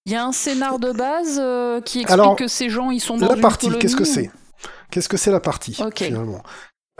Il 0.05 0.11
y 0.11 0.15
a 0.15 0.23
un 0.23 0.31
scénar 0.31 0.79
de 0.79 0.91
base 0.91 1.39
euh, 1.41 1.81
qui 1.81 2.01
explique 2.01 2.19
Alors, 2.19 2.35
que 2.35 2.47
ces 2.47 2.69
gens 2.69 2.91
ils 2.91 2.99
sont 2.99 3.17
dans 3.17 3.27
La 3.27 3.35
une 3.35 3.41
partie, 3.41 3.69
qu'est-ce 3.79 3.95
que 3.95 4.03
c'est? 4.03 4.29
Qu'est-ce 4.91 5.09
que 5.09 5.17
c'est 5.17 5.31
la 5.31 5.39
partie 5.39 5.73
finalement? 5.95 6.43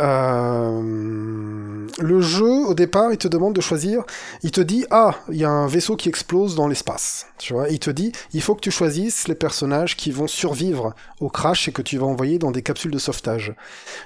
Euh, 0.02 1.88
le 2.00 2.20
jeu, 2.20 2.66
au 2.66 2.74
départ, 2.74 3.14
il 3.14 3.18
te 3.18 3.30
demande 3.30 3.54
de 3.54 3.62
choisir. 3.62 4.04
Il 4.44 4.52
te 4.52 4.60
dit 4.60 4.86
ah, 4.92 5.16
il 5.30 5.38
y 5.38 5.46
a 5.46 5.50
un 5.50 5.68
vaisseau 5.68 5.96
qui 5.96 6.10
explose 6.10 6.56
dans 6.56 6.68
l'espace. 6.68 7.28
Tu 7.38 7.54
vois, 7.54 7.70
il 7.70 7.80
te 7.80 7.92
dit 7.92 8.12
il 8.34 8.42
faut 8.42 8.56
que 8.56 8.62
tu 8.62 8.72
choisisses 8.72 9.28
les 9.28 9.36
personnages 9.36 9.96
qui 9.96 10.12
vont 10.12 10.28
survivre 10.28 10.94
au 11.22 11.30
crash 11.30 11.70
et 11.70 11.72
que 11.72 11.82
tu 11.82 11.98
vas 11.98 12.08
envoyer 12.08 12.40
dans 12.40 12.52
des 12.52 12.64
capsules 12.64 12.92
de 12.92 12.98
sauvetage. 12.98 13.56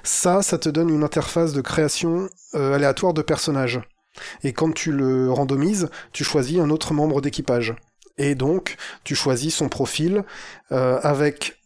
Ça, 0.04 0.42
ça 0.42 0.58
te 0.58 0.68
donne 0.68 0.90
une 0.90 1.02
interface 1.02 1.52
de 1.52 1.60
création 1.60 2.28
euh, 2.54 2.74
aléatoire 2.74 3.14
de 3.14 3.22
personnages. 3.22 3.80
Et 4.44 4.52
quand 4.52 4.72
tu 4.72 4.92
le 4.92 5.32
randomises, 5.32 5.88
tu 6.12 6.22
choisis 6.22 6.60
un 6.60 6.70
autre 6.70 6.94
membre 6.94 7.20
d'équipage. 7.20 7.74
Et 8.20 8.34
donc, 8.34 8.76
tu 9.02 9.14
choisis 9.14 9.54
son 9.56 9.68
profil 9.70 10.24
euh, 10.72 11.00
avec 11.02 11.56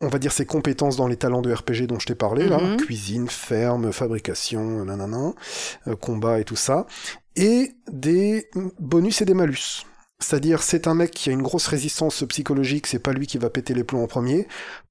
on 0.00 0.08
va 0.08 0.18
dire 0.18 0.32
ses 0.32 0.44
compétences 0.44 0.96
dans 0.96 1.06
les 1.06 1.16
talents 1.16 1.40
de 1.40 1.50
RPG 1.50 1.86
dont 1.86 1.98
je 1.98 2.04
t'ai 2.06 2.14
parlé, 2.14 2.46
là, 2.46 2.58
Mhm. 2.58 2.76
cuisine, 2.76 3.28
ferme, 3.28 3.90
fabrication, 3.90 4.84
nanana, 4.84 5.32
euh, 5.86 5.96
combat 5.96 6.40
et 6.40 6.44
tout 6.44 6.56
ça, 6.56 6.86
et 7.36 7.72
des 7.90 8.50
bonus 8.78 9.22
et 9.22 9.24
des 9.24 9.32
malus. 9.32 9.86
C'est-à-dire, 10.20 10.62
c'est 10.62 10.88
un 10.88 10.94
mec 10.94 11.10
qui 11.10 11.30
a 11.30 11.32
une 11.32 11.42
grosse 11.42 11.68
résistance 11.68 12.22
psychologique, 12.28 12.86
c'est 12.86 12.98
pas 12.98 13.12
lui 13.12 13.26
qui 13.26 13.38
va 13.38 13.48
péter 13.48 13.72
les 13.72 13.84
plombs 13.84 14.02
en 14.02 14.06
premier. 14.06 14.46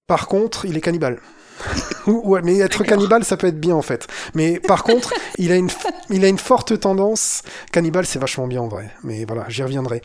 Par 0.08 0.28
contre, 0.28 0.66
il 0.66 0.76
est 0.78 0.82
cannibale. 0.82 1.20
ouais, 2.08 2.42
mais 2.44 2.58
être 2.60 2.84
cannibale, 2.84 3.24
ça 3.24 3.38
peut 3.38 3.48
être 3.48 3.60
bien 3.60 3.76
en 3.76 3.82
fait. 3.82 4.08
Mais 4.34 4.60
par 4.60 4.84
contre, 4.84 5.14
il 5.38 5.52
a 5.52 5.56
une, 5.56 5.70
il 6.10 6.26
a 6.26 6.28
une 6.28 6.38
forte 6.38 6.80
tendance. 6.80 7.44
Cannibale, 7.72 8.06
c'est 8.06 8.20
vachement 8.20 8.48
bien 8.48 8.62
en 8.62 8.68
vrai. 8.68 8.92
Mais 9.04 9.26
voilà, 9.26 9.46
j'y 9.50 9.64
reviendrai. 9.64 10.02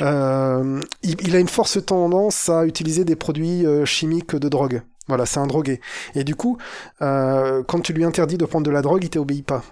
Euh, 0.00 0.80
il, 1.02 1.16
il 1.26 1.36
a 1.36 1.38
une 1.38 1.48
force 1.48 1.84
tendance 1.84 2.48
à 2.48 2.66
utiliser 2.66 3.04
des 3.04 3.16
produits 3.16 3.66
euh, 3.66 3.84
chimiques 3.84 4.36
de 4.36 4.48
drogue. 4.48 4.82
Voilà, 5.08 5.24
c'est 5.24 5.40
un 5.40 5.46
drogué. 5.46 5.80
Et 6.14 6.22
du 6.22 6.34
coup, 6.34 6.58
euh, 7.00 7.62
quand 7.66 7.80
tu 7.80 7.92
lui 7.92 8.04
interdis 8.04 8.36
de 8.36 8.44
prendre 8.44 8.66
de 8.66 8.70
la 8.70 8.82
drogue, 8.82 9.02
il 9.02 9.10
t'obéit 9.10 9.44
pas. 9.44 9.62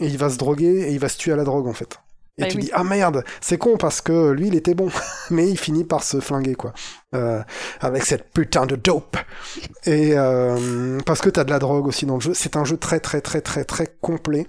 Et 0.00 0.06
il 0.06 0.18
va 0.18 0.28
se 0.28 0.38
droguer 0.38 0.88
et 0.88 0.92
il 0.92 0.98
va 0.98 1.08
se 1.08 1.18
tuer 1.18 1.32
à 1.32 1.36
la 1.36 1.44
drogue 1.44 1.68
en 1.68 1.72
fait. 1.72 2.00
Et 2.38 2.44
Bah 2.44 2.46
tu 2.46 2.56
oui. 2.56 2.64
dis 2.64 2.70
ah 2.72 2.82
merde, 2.82 3.24
c'est 3.42 3.58
con 3.58 3.76
parce 3.76 4.00
que 4.00 4.30
lui 4.30 4.48
il 4.48 4.54
était 4.54 4.74
bon, 4.74 4.88
mais 5.30 5.48
il 5.50 5.58
finit 5.58 5.84
par 5.84 6.02
se 6.02 6.18
flinguer 6.20 6.54
quoi, 6.54 6.72
Euh, 7.14 7.42
avec 7.80 8.04
cette 8.06 8.32
putain 8.32 8.64
de 8.64 8.74
dope. 8.74 9.18
Et 9.84 10.12
euh, 10.16 10.98
parce 11.04 11.20
que 11.20 11.28
t'as 11.28 11.44
de 11.44 11.50
la 11.50 11.58
drogue 11.58 11.86
aussi 11.86 12.06
dans 12.06 12.14
le 12.14 12.20
jeu, 12.22 12.32
c'est 12.34 12.56
un 12.56 12.64
jeu 12.64 12.78
très 12.78 13.00
très 13.00 13.20
très 13.20 13.42
très 13.42 13.64
très 13.64 13.86
complet. 14.00 14.46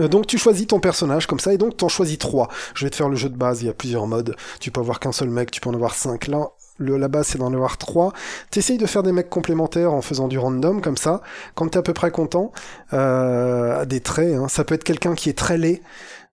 Euh, 0.00 0.08
Donc 0.08 0.26
tu 0.26 0.38
choisis 0.38 0.66
ton 0.66 0.80
personnage 0.80 1.26
comme 1.26 1.40
ça 1.40 1.52
et 1.52 1.58
donc 1.58 1.76
t'en 1.76 1.88
choisis 1.88 2.18
trois. 2.18 2.48
Je 2.74 2.84
vais 2.84 2.90
te 2.90 2.96
faire 2.96 3.08
le 3.08 3.16
jeu 3.16 3.28
de 3.28 3.36
base, 3.36 3.62
il 3.62 3.66
y 3.66 3.70
a 3.70 3.74
plusieurs 3.74 4.06
modes. 4.06 4.36
Tu 4.60 4.70
peux 4.70 4.80
avoir 4.80 5.00
qu'un 5.00 5.12
seul 5.12 5.30
mec, 5.30 5.50
tu 5.50 5.60
peux 5.60 5.70
en 5.70 5.74
avoir 5.74 5.94
cinq. 5.94 6.26
Là, 6.28 6.48
le, 6.78 6.96
la 6.96 7.08
base 7.08 7.28
c'est 7.28 7.38
d'en 7.38 7.52
avoir 7.52 7.78
trois. 7.78 8.12
T'essayes 8.50 8.78
de 8.78 8.86
faire 8.86 9.02
des 9.02 9.12
mecs 9.12 9.30
complémentaires 9.30 9.92
en 9.92 10.02
faisant 10.02 10.28
du 10.28 10.38
random 10.38 10.80
comme 10.80 10.96
ça. 10.96 11.22
Quand 11.54 11.68
t'es 11.68 11.78
à 11.78 11.82
peu 11.82 11.94
près 11.94 12.10
content, 12.10 12.52
euh, 12.92 13.84
des 13.84 14.00
traits, 14.00 14.34
hein. 14.34 14.48
ça 14.48 14.64
peut 14.64 14.74
être 14.74 14.84
quelqu'un 14.84 15.14
qui 15.14 15.28
est 15.30 15.38
très 15.38 15.58
laid. 15.58 15.82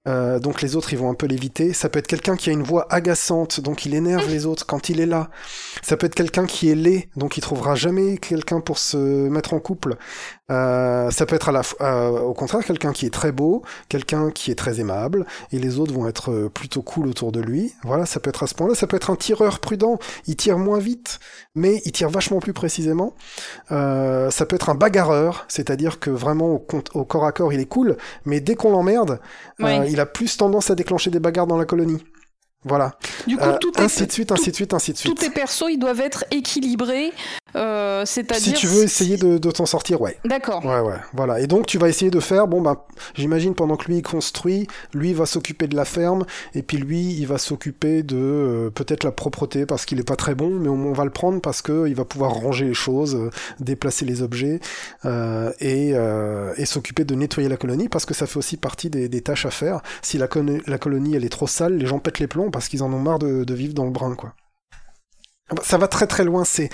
Euh, 0.07 0.39
donc 0.39 0.61
les 0.61 0.75
autres 0.75 0.93
ils 0.93 0.99
vont 0.99 1.09
un 1.09 1.15
peu 1.15 1.25
l'éviter. 1.25 1.73
Ça 1.73 1.89
peut 1.89 1.99
être 1.99 2.07
quelqu'un 2.07 2.35
qui 2.35 2.49
a 2.49 2.53
une 2.53 2.63
voix 2.63 2.87
agaçante, 2.93 3.59
donc 3.59 3.85
il 3.85 3.93
énerve 3.93 4.29
les 4.29 4.45
autres 4.45 4.65
quand 4.65 4.89
il 4.89 4.99
est 4.99 5.05
là. 5.05 5.29
Ça 5.81 5.97
peut 5.97 6.05
être 6.07 6.15
quelqu'un 6.15 6.45
qui 6.45 6.69
est 6.69 6.75
laid, 6.75 7.09
donc 7.15 7.37
il 7.37 7.41
trouvera 7.41 7.75
jamais 7.75 8.17
quelqu'un 8.17 8.59
pour 8.59 8.77
se 8.77 8.97
mettre 8.97 9.53
en 9.53 9.59
couple. 9.59 9.97
Euh, 10.51 11.09
ça 11.09 11.25
peut 11.25 11.35
être 11.35 11.49
à 11.49 11.51
la 11.51 11.63
euh, 11.81 12.19
au 12.19 12.33
contraire 12.35 12.63
quelqu'un 12.63 12.93
qui 12.93 13.07
est 13.07 13.13
très 13.13 13.31
beau, 13.31 13.63
quelqu'un 13.89 14.29
qui 14.29 14.51
est 14.51 14.55
très 14.55 14.79
aimable, 14.79 15.25
et 15.51 15.57
les 15.57 15.79
autres 15.79 15.91
vont 15.93 16.07
être 16.07 16.31
euh, 16.31 16.49
plutôt 16.49 16.83
cool 16.83 17.07
autour 17.07 17.31
de 17.31 17.39
lui. 17.41 17.73
Voilà, 17.83 18.05
ça 18.05 18.19
peut 18.19 18.29
être 18.29 18.43
à 18.43 18.47
ce 18.47 18.53
point-là. 18.53 18.75
Ça 18.75 18.85
peut 18.85 18.95
être 18.95 19.09
un 19.09 19.15
tireur 19.15 19.59
prudent, 19.59 19.97
il 20.27 20.35
tire 20.35 20.59
moins 20.59 20.77
vite, 20.77 21.19
mais 21.55 21.81
il 21.85 21.91
tire 21.91 22.09
vachement 22.09 22.39
plus 22.39 22.53
précisément. 22.53 23.15
Euh, 23.71 24.29
ça 24.29 24.45
peut 24.45 24.55
être 24.55 24.69
un 24.69 24.75
bagarreur, 24.75 25.45
c'est-à-dire 25.47 25.99
que 25.99 26.11
vraiment 26.11 26.51
au, 26.53 26.59
corps 27.05 27.25
à 27.25 27.31
corps 27.31 27.51
il 27.51 27.59
est 27.59 27.65
cool, 27.65 27.97
mais 28.25 28.39
dès 28.39 28.55
qu'on 28.55 28.71
l'emmerde, 28.71 29.19
Ouais. 29.59 29.89
il 29.91 29.99
a 29.99 30.05
plus 30.05 30.37
tendance 30.37 30.69
à 30.69 30.75
déclencher 30.75 31.09
des 31.09 31.19
bagarres 31.19 31.47
dans 31.47 31.57
la 31.57 31.65
colonie. 31.65 32.03
Voilà. 32.65 32.95
Du 33.27 33.37
coup, 33.37 33.43
Euh, 33.43 33.57
tout 33.59 33.71
ainsi 33.77 34.03
est, 34.03 34.05
de 34.07 34.11
suite, 34.11 34.31
ainsi 34.31 34.49
de 34.51 34.55
suite, 34.55 34.73
ainsi 34.73 34.91
de 34.91 34.97
tous 34.97 35.01
suite. 35.03 35.19
tes 35.19 35.29
persos, 35.29 35.65
ils 35.69 35.77
doivent 35.77 36.01
être 36.01 36.25
équilibrés. 36.31 37.11
euh, 37.55 38.03
C'est-à-dire. 38.05 38.43
Si 38.43 38.53
tu 38.53 38.67
veux 38.67 38.83
essayer 38.83 39.17
de, 39.17 39.37
de 39.37 39.51
t'en 39.51 39.65
sortir, 39.65 40.01
ouais. 40.01 40.17
D'accord. 40.25 40.65
Ouais, 40.65 40.79
ouais, 40.81 40.95
voilà. 41.13 41.39
Et 41.39 41.47
donc, 41.47 41.67
tu 41.67 41.77
vas 41.77 41.87
essayer 41.87 42.11
de 42.11 42.19
faire, 42.19 42.47
bon, 42.47 42.61
bah, 42.61 42.85
j'imagine 43.13 43.53
pendant 43.55 43.77
que 43.77 43.85
lui 43.85 43.97
il 43.97 44.01
construit, 44.01 44.67
lui 44.93 45.11
il 45.11 45.15
va 45.15 45.25
s'occuper 45.25 45.67
de 45.67 45.75
la 45.75 45.85
ferme, 45.85 46.25
et 46.53 46.63
puis 46.63 46.77
lui, 46.77 47.13
il 47.13 47.25
va 47.27 47.37
s'occuper 47.37 48.03
de 48.03 48.17
euh, 48.17 48.69
peut-être 48.71 49.03
la 49.03 49.11
propreté 49.11 49.65
parce 49.65 49.85
qu'il 49.85 49.99
est 49.99 50.07
pas 50.07 50.15
très 50.17 50.33
bon, 50.35 50.49
mais 50.49 50.67
on 50.67 50.91
va 50.91 51.05
le 51.05 51.11
prendre 51.11 51.39
parce 51.41 51.61
que 51.61 51.87
il 51.87 51.95
va 51.95 52.03
pouvoir 52.03 52.31
ranger 52.33 52.65
les 52.65 52.73
choses, 52.73 53.29
déplacer 53.59 54.05
les 54.05 54.21
objets, 54.21 54.59
et, 55.59 55.89
et 56.57 56.65
s'occuper 56.65 57.05
de 57.05 57.15
nettoyer 57.15 57.47
la 57.47 57.57
colonie 57.57 57.89
parce 57.89 58.05
que 58.05 58.13
ça 58.13 58.25
fait 58.27 58.37
aussi 58.37 58.57
partie 58.57 58.89
des, 58.89 59.07
des 59.07 59.21
tâches 59.21 59.45
à 59.45 59.51
faire. 59.51 59.81
Si 60.01 60.17
la 60.17 60.27
colonie 60.27 61.15
elle 61.15 61.23
est 61.25 61.29
trop 61.29 61.47
sale, 61.47 61.77
les 61.77 61.85
gens 61.85 61.99
pètent 61.99 62.19
les 62.19 62.27
plombs 62.27 62.49
parce 62.55 62.69
qu'ils 62.69 62.83
en 62.83 62.93
ont 62.93 62.99
marre 62.99 63.19
de, 63.19 63.43
de 63.43 63.53
vivre 63.53 63.73
dans 63.73 63.83
le 63.83 63.91
brin, 63.91 64.15
quoi. 64.15 64.33
Ah 65.49 65.55
bah, 65.55 65.61
Ça 65.65 65.77
va 65.77 65.87
très 65.89 66.07
très 66.07 66.23
loin, 66.23 66.45
c'est 66.45 66.69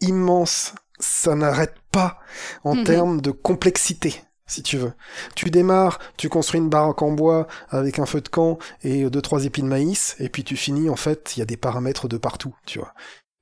immense, 0.00 0.74
ça 0.98 1.34
n'arrête 1.34 1.74
pas 1.92 2.18
en 2.64 2.74
Mhm. 2.74 2.84
termes 2.84 3.20
de 3.20 3.30
complexité, 3.30 4.22
si 4.46 4.62
tu 4.62 4.78
veux. 4.78 4.92
Tu 5.34 5.50
démarres, 5.50 5.98
tu 6.16 6.30
construis 6.30 6.58
une 6.60 6.70
baraque 6.70 7.02
en 7.02 7.12
bois 7.12 7.46
avec 7.68 7.98
un 7.98 8.06
feu 8.06 8.22
de 8.22 8.28
camp 8.28 8.58
et 8.82 9.08
deux 9.10 9.20
trois 9.20 9.44
épis 9.44 9.60
de 9.60 9.66
maïs, 9.66 10.16
et 10.20 10.30
puis 10.30 10.42
tu 10.42 10.56
finis, 10.56 10.88
en 10.88 10.96
fait, 10.96 11.36
il 11.36 11.40
y 11.40 11.42
a 11.42 11.46
des 11.46 11.58
paramètres 11.58 12.08
de 12.08 12.16
partout, 12.16 12.54
tu 12.64 12.78
vois. 12.78 12.94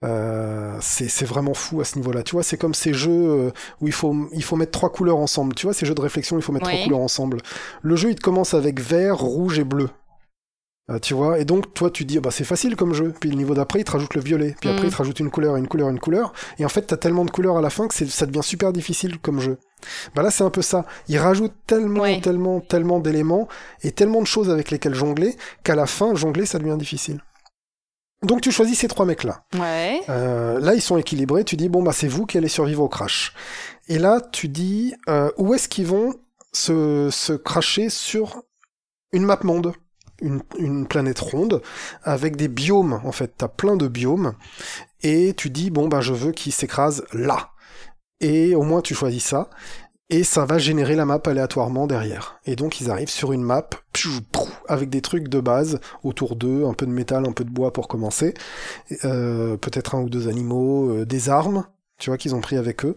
Euh, 0.05 0.77
c'est 0.83 1.25
vraiment 1.25 1.55
fou 1.55 1.81
à 1.81 1.85
ce 1.85 1.97
niveau-là. 1.97 2.23
Tu 2.23 2.33
vois, 2.33 2.43
c'est 2.43 2.59
comme 2.59 2.75
ces 2.75 2.93
jeux 2.93 3.11
euh, 3.47 3.51
où 3.81 3.87
il 3.87 3.93
faut, 3.93 4.29
il 4.33 4.43
faut 4.45 4.57
mettre 4.57 4.73
trois 4.73 4.91
couleurs 4.93 5.17
ensemble. 5.17 5.55
Tu 5.55 5.65
vois, 5.67 5.73
ces 5.73 5.87
jeux 5.87 5.95
de 5.95 6.01
réflexion, 6.03 6.37
il 6.37 6.43
faut 6.43 6.53
mettre 6.53 6.67
Ouais. 6.67 6.73
trois 6.75 6.85
couleurs 6.85 7.01
ensemble. 7.01 7.39
Le 7.81 7.97
jeu, 7.97 8.11
il 8.11 8.17
te 8.17 8.21
commence 8.21 8.53
avec 8.53 8.81
vert, 8.81 9.17
rouge 9.17 9.59
et 9.59 9.65
bleu. 9.65 9.89
Euh, 10.91 10.99
tu 10.99 11.15
vois, 11.15 11.39
et 11.39 11.47
donc 11.47 11.73
toi 11.73 11.91
tu 11.91 12.05
dis, 12.05 12.19
ah 12.19 12.21
bah 12.21 12.31
c'est 12.31 12.45
facile 12.45 12.77
comme 12.77 12.93
jeu. 12.93 13.15
Puis 13.19 13.31
le 13.31 13.37
niveau 13.37 13.55
d'après, 13.55 13.81
il 13.81 13.85
te 13.85 13.93
rajoute 13.93 14.13
le 14.15 14.21
violet. 14.21 14.55
Puis 14.61 14.69
après, 14.69 14.87
il 14.89 14.93
te 14.93 14.97
rajoute 14.97 15.19
une 15.19 15.31
couleur, 15.31 15.57
une 15.57 15.67
couleur, 15.67 15.89
une 15.89 15.99
couleur. 15.99 16.35
Et 16.59 16.65
en 16.67 16.69
fait, 16.69 16.83
t'as 16.83 16.99
tellement 16.99 17.25
de 17.25 17.31
couleurs 17.31 17.57
à 17.57 17.63
la 17.63 17.71
fin 17.71 17.89
que 17.89 17.95
c'est- 17.95 18.07
ça 18.11 18.27
devient 18.27 18.43
super 18.43 18.71
difficile 18.71 19.19
comme 19.19 19.41
jeu. 19.41 19.57
Bah 20.15 20.23
là, 20.23 20.31
c'est 20.31 20.45
un 20.45 20.51
peu 20.51 20.61
ça. 20.61 20.85
Il 21.09 21.17
rajoute 21.19 21.53
tellement, 21.67 22.03
Ouais. 22.03 22.21
tellement, 22.21 22.61
tellement 22.61 23.01
d'éléments 23.01 23.49
et 23.83 23.93
tellement 23.93 24.21
de 24.21 24.27
choses 24.27 24.51
avec 24.51 24.71
lesquelles 24.71 24.95
jongler 24.95 25.37
qu'à 25.63 25.75
la 25.75 25.87
fin, 25.87 26.15
jongler, 26.15 26.45
ça 26.45 26.59
devient 26.59 26.77
difficile. 26.79 27.21
Donc 28.23 28.43
tu 28.43 28.51
choisis 28.53 28.79
ces 28.79 28.89
trois 28.89 29.07
mecs-là. 29.07 29.45
Ouais. 29.59 30.01
Euh, 30.11 30.59
là, 30.61 30.75
ils 30.75 30.83
sont 30.83 30.99
équilibrés. 30.99 31.45
Tu 31.45 31.57
dis, 31.57 31.69
bon, 31.71 31.83
bah, 31.83 31.93
c'est 31.93 32.09
vous 32.09 32.27
qui 32.27 32.37
allez 32.39 32.49
survivre 32.49 32.83
au 32.83 32.89
crash. 32.89 33.33
Et 33.89 33.99
là, 33.99 34.21
tu 34.33 34.49
dis, 34.49 34.95
euh, 35.09 35.31
où 35.39 35.55
est-ce 35.55 35.69
qu'ils 35.69 35.87
vont 35.87 36.15
se, 36.53 37.09
se 37.11 37.33
cracher 37.33 37.89
sur 37.91 38.43
une 39.13 39.25
map 39.25 39.39
monde? 39.45 39.73
Une, 40.59 40.87
planète 40.87 41.21
ronde 41.21 41.63
avec 42.03 42.37
des 42.37 42.49
biomes 42.49 43.01
en 43.05 43.13
fait. 43.13 43.35
T'as 43.37 43.49
plein 43.49 43.77
de 43.77 43.89
biomes 43.89 44.35
et 45.03 45.35
tu 45.37 45.51
dis 45.51 45.71
bon 45.71 45.89
bah 45.89 46.01
je 46.01 46.13
veux 46.13 46.33
qu'ils 46.33 46.53
s'écrasent 46.53 47.05
là. 47.13 47.51
Et 48.21 48.55
au 48.55 48.63
moins 48.63 48.81
tu 48.81 48.95
choisis 48.95 49.25
ça 49.25 49.51
et 50.11 50.23
ça 50.23 50.45
va 50.45 50.59
générer 50.59 50.97
la 50.97 51.07
map 51.07 51.21
aléatoirement 51.25 51.87
derrière. 51.87 52.39
Et 52.47 52.57
donc 52.57 52.81
ils 52.81 52.91
arrivent 52.91 53.11
sur 53.11 53.33
une 53.33 53.43
map 53.43 53.69
avec 54.69 54.91
des 54.91 55.01
trucs 55.01 55.29
de 55.29 55.41
base 55.41 55.81
autour 56.03 56.37
d'eux 56.37 56.67
un 56.67 56.75
peu 56.75 56.85
de 56.87 56.91
métal 56.91 57.27
un 57.27 57.33
peu 57.33 57.45
de 57.45 57.51
bois 57.51 57.73
pour 57.73 57.89
commencer 57.89 58.35
euh, 59.05 59.57
peut-être 59.57 59.95
un 59.95 60.03
ou 60.03 60.11
deux 60.11 60.29
animaux 60.29 60.91
euh, 60.91 61.07
des 61.07 61.31
armes 61.31 61.65
tu 61.99 62.11
vois 62.11 62.19
qu'ils 62.19 62.35
ont 62.35 62.41
pris 62.41 62.57
avec 62.57 62.85
eux. 62.85 62.95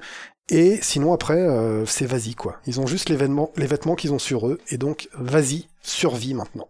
Et 0.50 0.80
sinon 0.82 1.14
après 1.14 1.40
euh, 1.40 1.86
c'est 1.86 2.06
vas-y 2.06 2.36
quoi. 2.36 2.58
Ils 2.66 2.80
ont 2.80 2.88
juste 2.88 3.10
les 3.10 3.18
les 3.18 3.68
vêtements 3.68 3.96
qu'ils 3.96 4.14
ont 4.14 4.20
sur 4.20 4.48
eux 4.48 4.60
et 4.70 4.78
donc 4.78 5.10
vas-y 5.14 5.68
survie 5.82 6.34
maintenant 6.34 6.68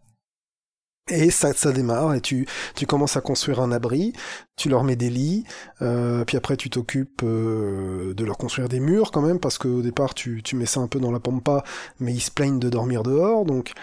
et 1.10 1.32
ça, 1.32 1.54
ça 1.54 1.72
démarre, 1.72 2.14
et 2.14 2.22
tu, 2.22 2.48
tu 2.76 2.86
commences 2.86 3.18
à 3.18 3.22
construire 3.22 3.62
un 3.62 3.72
abri, 3.72 4.14
tu 4.56 4.70
leur 4.70 4.84
mets 4.84 4.96
des 4.96 5.10
lits, 5.10 5.44
euh, 5.82 6.26
puis 6.26 6.38
après 6.38 6.58
tu 6.58 6.70
t'occupes 6.70 7.22
euh, 7.24 8.14
de 8.14 8.26
leur 8.26 8.38
construire 8.38 8.70
des 8.70 8.80
murs 8.80 9.12
quand 9.12 9.22
même, 9.22 9.40
parce 9.40 9.58
qu'au 9.58 9.82
départ 9.82 10.14
tu, 10.14 10.44
tu 10.44 10.56
mets 10.56 10.66
ça 10.66 10.80
un 10.80 10.88
peu 10.88 11.00
dans 11.00 11.12
la 11.12 11.20
pampa, 11.20 11.64
mais 12.00 12.14
ils 12.14 12.22
se 12.22 12.32
plaignent 12.32 12.60
de 12.60 12.70
dormir 12.70 13.04
dehors, 13.04 13.46
donc... 13.46 13.74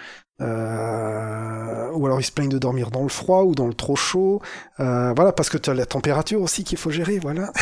Euh, 0.41 1.91
ou 1.93 2.07
alors 2.07 2.21
ils 2.21 2.25
se 2.25 2.33
plaignent 2.33 2.49
de 2.49 2.59
dormir 2.59 2.91
dans 2.91 3.05
le 3.05 3.09
froid 3.09 3.45
ou 3.45 3.55
dans 3.55 3.69
le 3.69 3.75
trop 3.75 3.95
chaud, 3.95 4.43
euh, 4.81 5.13
voilà, 5.15 5.33
parce 5.33 5.49
que 5.49 5.59
tu 5.59 5.71
as 5.71 5.75
la 5.75 5.87
température 5.87 6.43
aussi 6.43 6.65
qu'il 6.65 6.77
faut 6.77 6.91
gérer, 6.91 7.21
voilà. 7.21 7.53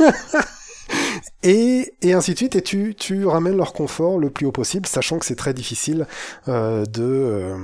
Et, 1.42 1.94
et 2.02 2.12
ainsi 2.12 2.32
de 2.32 2.36
suite, 2.36 2.56
et 2.56 2.62
tu, 2.62 2.94
tu 2.96 3.26
ramènes 3.26 3.56
leur 3.56 3.72
confort 3.72 4.18
le 4.18 4.30
plus 4.30 4.46
haut 4.46 4.52
possible, 4.52 4.86
sachant 4.86 5.18
que 5.18 5.26
c'est 5.26 5.36
très 5.36 5.54
difficile 5.54 6.06
euh, 6.48 6.84
de, 6.84 7.02
euh, 7.02 7.56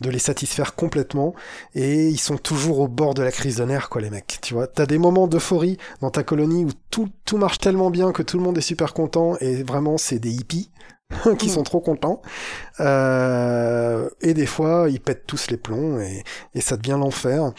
de 0.00 0.10
les 0.10 0.18
satisfaire 0.18 0.74
complètement, 0.74 1.34
et 1.74 2.08
ils 2.08 2.18
sont 2.18 2.38
toujours 2.38 2.80
au 2.80 2.88
bord 2.88 3.14
de 3.14 3.22
la 3.22 3.30
crise 3.30 3.56
de 3.56 3.64
nerfs, 3.64 3.88
quoi, 3.88 4.00
les 4.00 4.10
mecs, 4.10 4.38
tu 4.42 4.54
vois. 4.54 4.66
T'as 4.66 4.86
des 4.86 4.98
moments 4.98 5.26
d'euphorie 5.26 5.76
dans 6.00 6.10
ta 6.10 6.22
colonie 6.22 6.64
où 6.64 6.70
tout, 6.90 7.08
tout 7.24 7.36
marche 7.36 7.58
tellement 7.58 7.90
bien 7.90 8.12
que 8.12 8.22
tout 8.22 8.38
le 8.38 8.44
monde 8.44 8.56
est 8.58 8.62
super 8.62 8.94
content, 8.94 9.36
et 9.40 9.62
vraiment, 9.62 9.98
c'est 9.98 10.18
des 10.18 10.30
hippies 10.30 10.70
qui 11.38 11.50
sont 11.50 11.62
trop 11.62 11.80
contents, 11.80 12.22
euh, 12.80 14.08
et 14.20 14.34
des 14.34 14.46
fois, 14.46 14.86
ils 14.88 15.00
pètent 15.00 15.26
tous 15.26 15.50
les 15.50 15.56
plombs, 15.56 16.00
et, 16.00 16.24
et 16.54 16.60
ça 16.60 16.76
devient 16.76 16.98
l'enfer. 16.98 17.52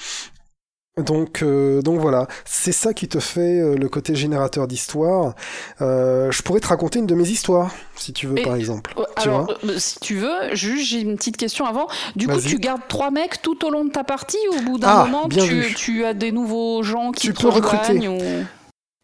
Donc, 1.01 1.41
euh, 1.41 1.81
donc 1.81 1.99
voilà, 1.99 2.27
c'est 2.45 2.71
ça 2.71 2.93
qui 2.93 3.07
te 3.07 3.19
fait 3.19 3.59
euh, 3.61 3.75
le 3.75 3.89
côté 3.89 4.15
générateur 4.15 4.67
d'histoire. 4.67 5.35
Euh, 5.81 6.31
je 6.31 6.41
pourrais 6.41 6.59
te 6.59 6.67
raconter 6.67 6.99
une 6.99 7.07
de 7.07 7.15
mes 7.15 7.27
histoires, 7.27 7.71
si 7.95 8.13
tu 8.13 8.27
veux, 8.27 8.39
Et- 8.39 8.43
par 8.43 8.55
exemple. 8.55 8.93
Tu 9.17 9.27
Alors, 9.29 9.45
vois? 9.63 9.79
si 9.79 9.99
tu 9.99 10.15
veux, 10.15 10.53
juste 10.53 10.89
j'ai 10.89 11.01
une 11.01 11.15
petite 11.15 11.37
question 11.37 11.65
avant. 11.65 11.87
Du 12.15 12.27
coup, 12.27 12.39
tu 12.39 12.57
gardes 12.59 12.81
trois 12.87 13.11
mecs 13.11 13.41
tout 13.41 13.65
au 13.65 13.69
long 13.69 13.85
de 13.85 13.91
ta 13.91 14.03
partie 14.03 14.37
ou 14.51 14.57
au 14.57 14.61
bout 14.61 14.77
d'un 14.77 14.87
Ah, 14.89 15.05
moment, 15.05 15.27
tu, 15.29 16.05
as 16.05 16.13
des 16.13 16.31
nouveaux 16.31 16.83
gens 16.83 17.11
qui 17.11 17.27
Tu 17.27 17.33
te 17.33 17.41
peux 17.41 17.49
recruter. 17.49 18.07
ou... 18.07 18.17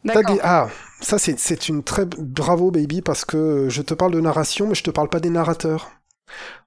Des- 0.04 0.38
Ah, 0.42 0.68
ça 1.00 1.18
c'est 1.18 1.38
c'est 1.38 1.68
une 1.68 1.82
très 1.82 2.04
bravo 2.06 2.70
baby 2.70 3.02
parce 3.02 3.24
que 3.24 3.66
je 3.68 3.82
te 3.82 3.92
parle 3.92 4.12
de 4.12 4.20
narration, 4.20 4.68
mais 4.68 4.74
je 4.76 4.84
te 4.84 4.90
parle 4.90 5.08
pas 5.08 5.18
des 5.20 5.30
narrateurs. 5.30 5.90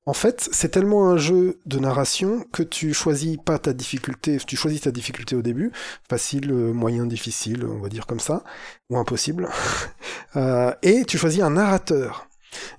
En 0.05 0.13
fait, 0.13 0.49
c'est 0.51 0.69
tellement 0.69 1.09
un 1.09 1.17
jeu 1.17 1.59
de 1.65 1.77
narration 1.77 2.43
que 2.51 2.63
tu 2.63 2.93
choisis 2.93 3.37
pas 3.37 3.59
ta 3.59 3.73
difficulté, 3.73 4.37
tu 4.45 4.55
choisis 4.55 4.81
ta 4.81 4.91
difficulté 4.91 5.35
au 5.35 5.41
début, 5.41 5.71
facile, 6.09 6.51
euh, 6.51 6.73
moyen, 6.73 7.05
difficile, 7.05 7.65
on 7.65 7.79
va 7.79 7.89
dire 7.89 8.07
comme 8.07 8.19
ça, 8.19 8.43
ou 8.89 8.97
impossible, 8.97 9.49
Euh, 10.35 10.71
et 10.83 11.05
tu 11.05 11.17
choisis 11.17 11.41
un 11.41 11.49
narrateur. 11.49 12.27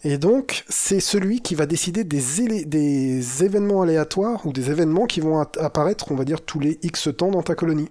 Et 0.04 0.18
donc, 0.18 0.64
c'est 0.68 1.00
celui 1.00 1.40
qui 1.40 1.56
va 1.56 1.66
décider 1.66 2.04
des, 2.04 2.64
des 2.64 3.44
événements 3.44 3.82
aléatoires 3.82 4.46
ou 4.46 4.52
des 4.52 4.70
événements 4.70 5.06
qui 5.06 5.20
vont 5.20 5.40
apparaître, 5.40 6.12
on 6.12 6.14
va 6.14 6.24
dire, 6.24 6.42
tous 6.42 6.60
les 6.60 6.78
X 6.82 7.08
temps 7.16 7.32
dans 7.32 7.42
ta 7.42 7.56
colonie. 7.56 7.88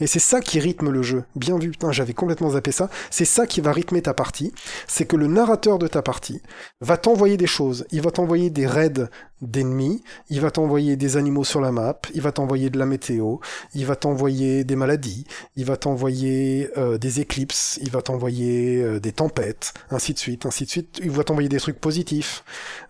Et 0.00 0.06
c'est 0.06 0.18
ça 0.18 0.40
qui 0.40 0.60
rythme 0.60 0.90
le 0.90 1.02
jeu. 1.02 1.24
Bien 1.36 1.58
vu, 1.58 1.70
putain, 1.70 1.92
j'avais 1.92 2.14
complètement 2.14 2.50
zappé 2.50 2.72
ça. 2.72 2.88
C'est 3.10 3.24
ça 3.24 3.46
qui 3.46 3.60
va 3.60 3.72
rythmer 3.72 4.02
ta 4.02 4.14
partie. 4.14 4.52
C'est 4.86 5.06
que 5.06 5.16
le 5.16 5.26
narrateur 5.26 5.78
de 5.78 5.86
ta 5.86 6.02
partie 6.02 6.42
va 6.80 6.96
t'envoyer 6.96 7.36
des 7.36 7.46
choses. 7.46 7.86
Il 7.90 8.02
va 8.02 8.10
t'envoyer 8.10 8.50
des 8.50 8.66
raids 8.66 9.08
d'ennemis. 9.42 10.02
Il 10.30 10.40
va 10.40 10.50
t'envoyer 10.50 10.96
des 10.96 11.16
animaux 11.16 11.44
sur 11.44 11.60
la 11.60 11.72
map. 11.72 11.98
Il 12.14 12.22
va 12.22 12.32
t'envoyer 12.32 12.70
de 12.70 12.78
la 12.78 12.86
météo. 12.86 13.36
Il 13.74 13.86
va 13.86 13.96
t'envoyer 13.96 14.64
des 14.64 14.76
maladies. 14.76 15.24
Il 15.56 15.64
va 15.64 15.76
t'envoyer 15.76 16.70
euh, 16.76 16.98
des 16.98 17.20
éclipses. 17.20 17.78
Il 17.82 17.90
va 17.90 18.02
t'envoyer 18.02 18.82
euh, 18.82 19.00
des 19.00 19.12
tempêtes. 19.12 19.74
Ainsi 19.90 20.14
de 20.14 20.18
suite, 20.18 20.46
ainsi 20.46 20.64
de 20.64 20.70
suite. 20.70 21.00
Il 21.02 21.10
va 21.10 21.24
t'envoyer 21.24 21.48
des 21.48 21.60
trucs 21.60 21.80
positifs. 21.80 22.44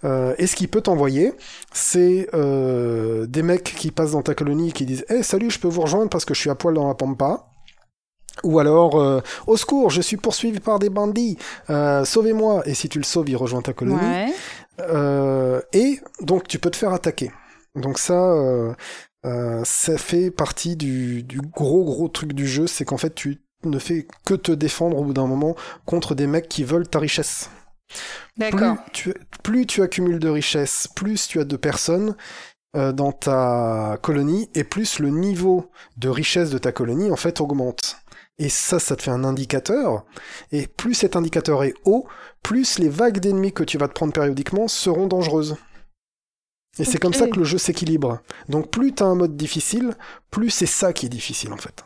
Euh, 0.04 0.34
et 0.38 0.46
ce 0.46 0.56
qu'il 0.56 0.68
peut 0.68 0.80
t'envoyer, 0.80 1.32
c'est 1.72 2.28
des 2.32 3.42
mecs 3.42 3.74
qui 3.76 3.90
passent 3.90 4.12
dans 4.12 4.22
ta 4.22 4.34
colonie 4.34 4.70
et 4.70 4.72
qui 4.72 4.86
disent 4.86 5.04
Eh 5.08 5.22
salut, 5.22 5.50
je 5.50 5.58
peux 5.58 5.68
vous 5.68 5.82
rejoindre 5.82 6.10
parce 6.10 6.24
que 6.24 6.34
je 6.34 6.40
suis 6.40 6.50
à 6.50 6.54
poil 6.54 6.74
dans 6.74 6.88
la 6.88 6.94
pampa. 6.94 7.46
Ou 8.44 8.60
alors, 8.60 9.22
au 9.46 9.56
secours, 9.56 9.90
je 9.90 10.00
suis 10.00 10.16
poursuivi 10.16 10.60
par 10.60 10.78
des 10.78 10.90
bandits, 10.90 11.36
sauvez-moi. 11.68 12.62
Et 12.66 12.74
si 12.74 12.88
tu 12.88 12.98
le 12.98 13.04
sauves, 13.04 13.28
il 13.28 13.36
rejoint 13.36 13.62
ta 13.62 13.72
colonie. 13.72 14.32
Euh, 14.80 15.60
et 15.72 16.00
donc, 16.20 16.48
tu 16.48 16.58
peux 16.58 16.70
te 16.70 16.76
faire 16.76 16.92
attaquer. 16.92 17.30
Donc 17.74 17.98
ça, 17.98 18.32
euh, 18.32 18.74
euh, 19.26 19.62
ça 19.64 19.98
fait 19.98 20.30
partie 20.30 20.76
du, 20.76 21.22
du 21.22 21.40
gros 21.40 21.84
gros 21.84 22.08
truc 22.08 22.32
du 22.32 22.46
jeu, 22.46 22.66
c'est 22.66 22.84
qu'en 22.84 22.96
fait, 22.96 23.14
tu 23.14 23.38
ne 23.64 23.78
fais 23.78 24.06
que 24.24 24.34
te 24.34 24.52
défendre 24.52 24.98
au 24.98 25.04
bout 25.04 25.12
d'un 25.12 25.26
moment 25.26 25.56
contre 25.84 26.14
des 26.14 26.26
mecs 26.26 26.48
qui 26.48 26.64
veulent 26.64 26.88
ta 26.88 26.98
richesse 26.98 27.50
plus 27.88 28.50
D'accord. 28.50 28.76
tu, 28.92 29.14
plus 29.42 29.66
tu 29.66 29.82
accumules 29.82 30.18
de 30.18 30.28
richesses, 30.28 30.88
plus 30.94 31.26
tu 31.26 31.40
as 31.40 31.44
de 31.44 31.56
personnes 31.56 32.16
euh, 32.76 32.92
dans 32.92 33.12
ta 33.12 33.98
colonie, 34.02 34.50
et 34.54 34.64
plus 34.64 34.98
le 34.98 35.10
niveau 35.10 35.70
de 35.96 36.08
richesse 36.08 36.50
de 36.50 36.58
ta 36.58 36.72
colonie, 36.72 37.10
en 37.10 37.16
fait, 37.16 37.40
augmente. 37.40 37.96
Et 38.38 38.48
ça, 38.48 38.78
ça 38.78 38.94
te 38.94 39.02
fait 39.02 39.10
un 39.10 39.24
indicateur, 39.24 40.04
et 40.52 40.66
plus 40.66 40.94
cet 40.94 41.16
indicateur 41.16 41.64
est 41.64 41.74
haut, 41.84 42.06
plus 42.42 42.78
les 42.78 42.88
vagues 42.88 43.18
d'ennemis 43.20 43.52
que 43.52 43.64
tu 43.64 43.78
vas 43.78 43.88
te 43.88 43.92
prendre 43.94 44.12
périodiquement 44.12 44.68
seront 44.68 45.06
dangereuses. 45.06 45.56
Et 46.78 46.84
c'est 46.84 46.98
comme 46.98 47.14
ça 47.14 47.26
que 47.26 47.38
le 47.38 47.44
jeu 47.44 47.58
s'équilibre. 47.58 48.20
Donc 48.48 48.70
plus 48.70 48.92
t'as 48.94 49.06
un 49.06 49.14
mode 49.16 49.36
difficile, 49.36 49.94
plus 50.30 50.50
c'est 50.50 50.66
ça 50.66 50.92
qui 50.92 51.06
est 51.06 51.08
difficile, 51.08 51.52
en 51.52 51.56
fait. 51.56 51.84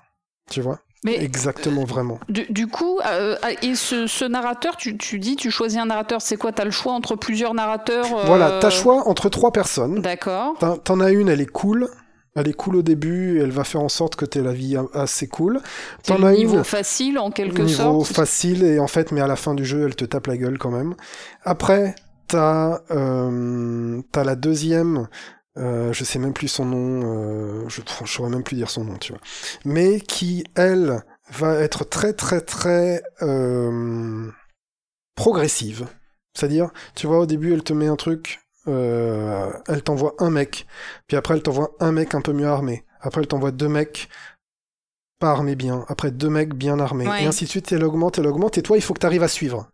Tu 0.51 0.61
vois? 0.61 0.81
Mais 1.05 1.17
Exactement, 1.21 1.85
vraiment. 1.85 2.21
du, 2.29 2.45
du 2.49 2.69
coup, 2.69 3.01
euh, 3.05 3.37
et 3.63 3.75
ce, 3.75 4.07
ce 4.07 4.25
narrateur, 4.25 4.77
tu, 4.77 4.97
tu 4.97 5.19
dis, 5.19 5.35
tu 5.35 5.51
choisis 5.51 5.79
un 5.79 5.87
narrateur, 5.87 6.21
c'est 6.23 6.37
quoi? 6.37 6.53
T'as 6.53 6.65
le 6.65 6.71
choix 6.71 6.93
entre 6.93 7.17
plusieurs 7.17 7.55
narrateurs 7.55 8.07
euh, 8.17 8.25
Voilà, 8.27 8.59
t'as 8.61 8.71
choix 8.71 9.09
entre 9.09 9.29
trois 9.29 9.51
personnes. 9.51 10.01
D'accord. 10.01 10.57
T'en- 10.59 10.77
T'en 10.77 11.01
as 11.01 11.11
une, 11.11 11.29
elle 11.29 11.41
est 11.41 11.47
cool. 11.47 11.89
Elle 12.35 12.49
est 12.49 12.55
cool 12.55 12.77
au 12.77 12.83
début, 12.83 13.41
elle 13.41 13.51
va 13.51 13.65
faire 13.65 13.83
en 13.83 13.91
sorte 13.91 14.17
que 14.17 14.25
t'aies 14.25 14.43
la 14.43 14.53
vie 14.55 14.77
assez 14.95 15.29
cool. 15.29 15.61
T'en 16.07 16.19
le 16.19 16.25
as 16.25 16.33
niveau 16.33 16.59
une 16.59 16.65
facile 16.65 17.19
en 17.19 17.31
quelque 17.31 17.63
niveau 17.63 18.05
sorte. 18.05 18.13
facile 18.15 18.65
et 18.65 18.79
en 18.79 18.87
fait, 18.87 19.13
mais 19.13 19.21
à 19.21 19.27
la 19.27 19.37
fin 19.37 19.55
du 19.55 19.65
jeu, 19.67 19.85
elle 19.87 19.97
te 19.97 20.05
tape 20.07 20.27
la 20.29 20.37
gueule 20.39 20.59
quand 20.59 20.71
même. 20.71 20.95
Après, 21.45 21.95
t'as 22.29 22.81
euh, 22.91 24.01
t'as 24.13 24.25
la 24.25 24.37
deuxième. 24.37 25.09
euh, 25.59 25.93
je 25.93 26.05
sais 26.05 26.19
même 26.19 26.33
plus 26.33 26.49
son 26.49 26.65
nom, 26.65 27.03
euh, 27.65 27.69
je, 27.69 27.83
je 28.05 28.11
saurais 28.13 28.31
même 28.31 28.43
plus 28.45 28.57
dire 28.57 28.71
son 28.71 28.85
nom, 28.85 28.97
tu 28.99 29.13
vois. 29.13 29.21
Mais 29.65 30.01
qui, 30.01 30.45
elle, 30.55 31.03
va 31.31 31.57
être 31.61 31.85
très 31.85 32.15
très 32.15 32.41
très 32.41 33.03
euh, 33.23 34.31
progressive. 35.15 35.87
C'est-à-dire, 36.35 36.71
tu 36.95 37.07
vois, 37.07 37.21
au 37.21 37.27
début, 37.27 37.53
elle 37.53 37.63
te 37.63 37.73
met 37.75 37.89
un 37.89 37.97
truc, 37.97 38.41
euh, 38.69 39.51
elle 39.69 39.83
t'envoie 39.83 40.15
un 40.19 40.31
mec, 40.31 40.67
puis 41.07 41.17
après, 41.17 41.35
elle 41.35 41.43
t'envoie 41.43 41.73
un 41.81 41.93
mec 41.93 42.15
un 42.15 42.21
peu 42.21 42.33
mieux 42.33 42.47
armé. 42.47 42.85
Après, 43.01 43.21
elle 43.21 43.27
t'envoie 43.27 43.51
deux 43.51 43.69
mecs 43.69 44.09
pas 45.19 45.31
armés 45.31 45.57
bien. 45.57 45.85
Après, 45.89 46.11
deux 46.11 46.29
mecs 46.31 46.55
bien 46.55 46.79
armés. 46.81 47.09
Ouais. 47.09 47.25
Et 47.25 47.27
ainsi 47.27 47.45
de 47.45 47.51
suite, 47.51 47.73
elle 47.73 47.85
augmente, 47.85 48.19
elle 48.19 48.27
augmente, 48.27 48.59
et 48.59 48.63
toi, 48.63 48.77
il 48.77 48.83
faut 48.83 48.95
que 48.95 49.01
tu 49.01 49.07
arrives 49.07 49.23
à 49.23 49.29
suivre, 49.29 49.69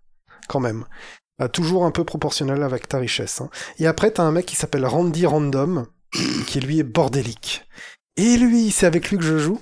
quand 0.49 0.61
même. 0.61 0.85
Euh, 1.41 1.49
toujours 1.49 1.85
un 1.85 1.91
peu 1.91 2.05
proportionnel 2.05 2.63
avec 2.63 2.89
ta 2.89 2.99
richesse. 2.99 3.41
hein. 3.41 3.51
Et 3.79 3.87
après, 3.87 4.11
t'as 4.11 4.25
un 4.25 4.33
mec 4.33 4.47
qui 4.47 4.57
s'appelle 4.57 4.85
Randy 4.85 5.25
Random, 5.27 5.87
qui 6.47 6.61
lui 6.61 6.79
est 6.81 6.85
bordélique. 6.85 7.67
Et 8.17 8.37
lui, 8.37 8.71
c'est 8.71 8.87
avec 8.87 9.11
lui 9.11 9.19
que 9.19 9.25
je 9.25 9.39
joue. 9.39 9.61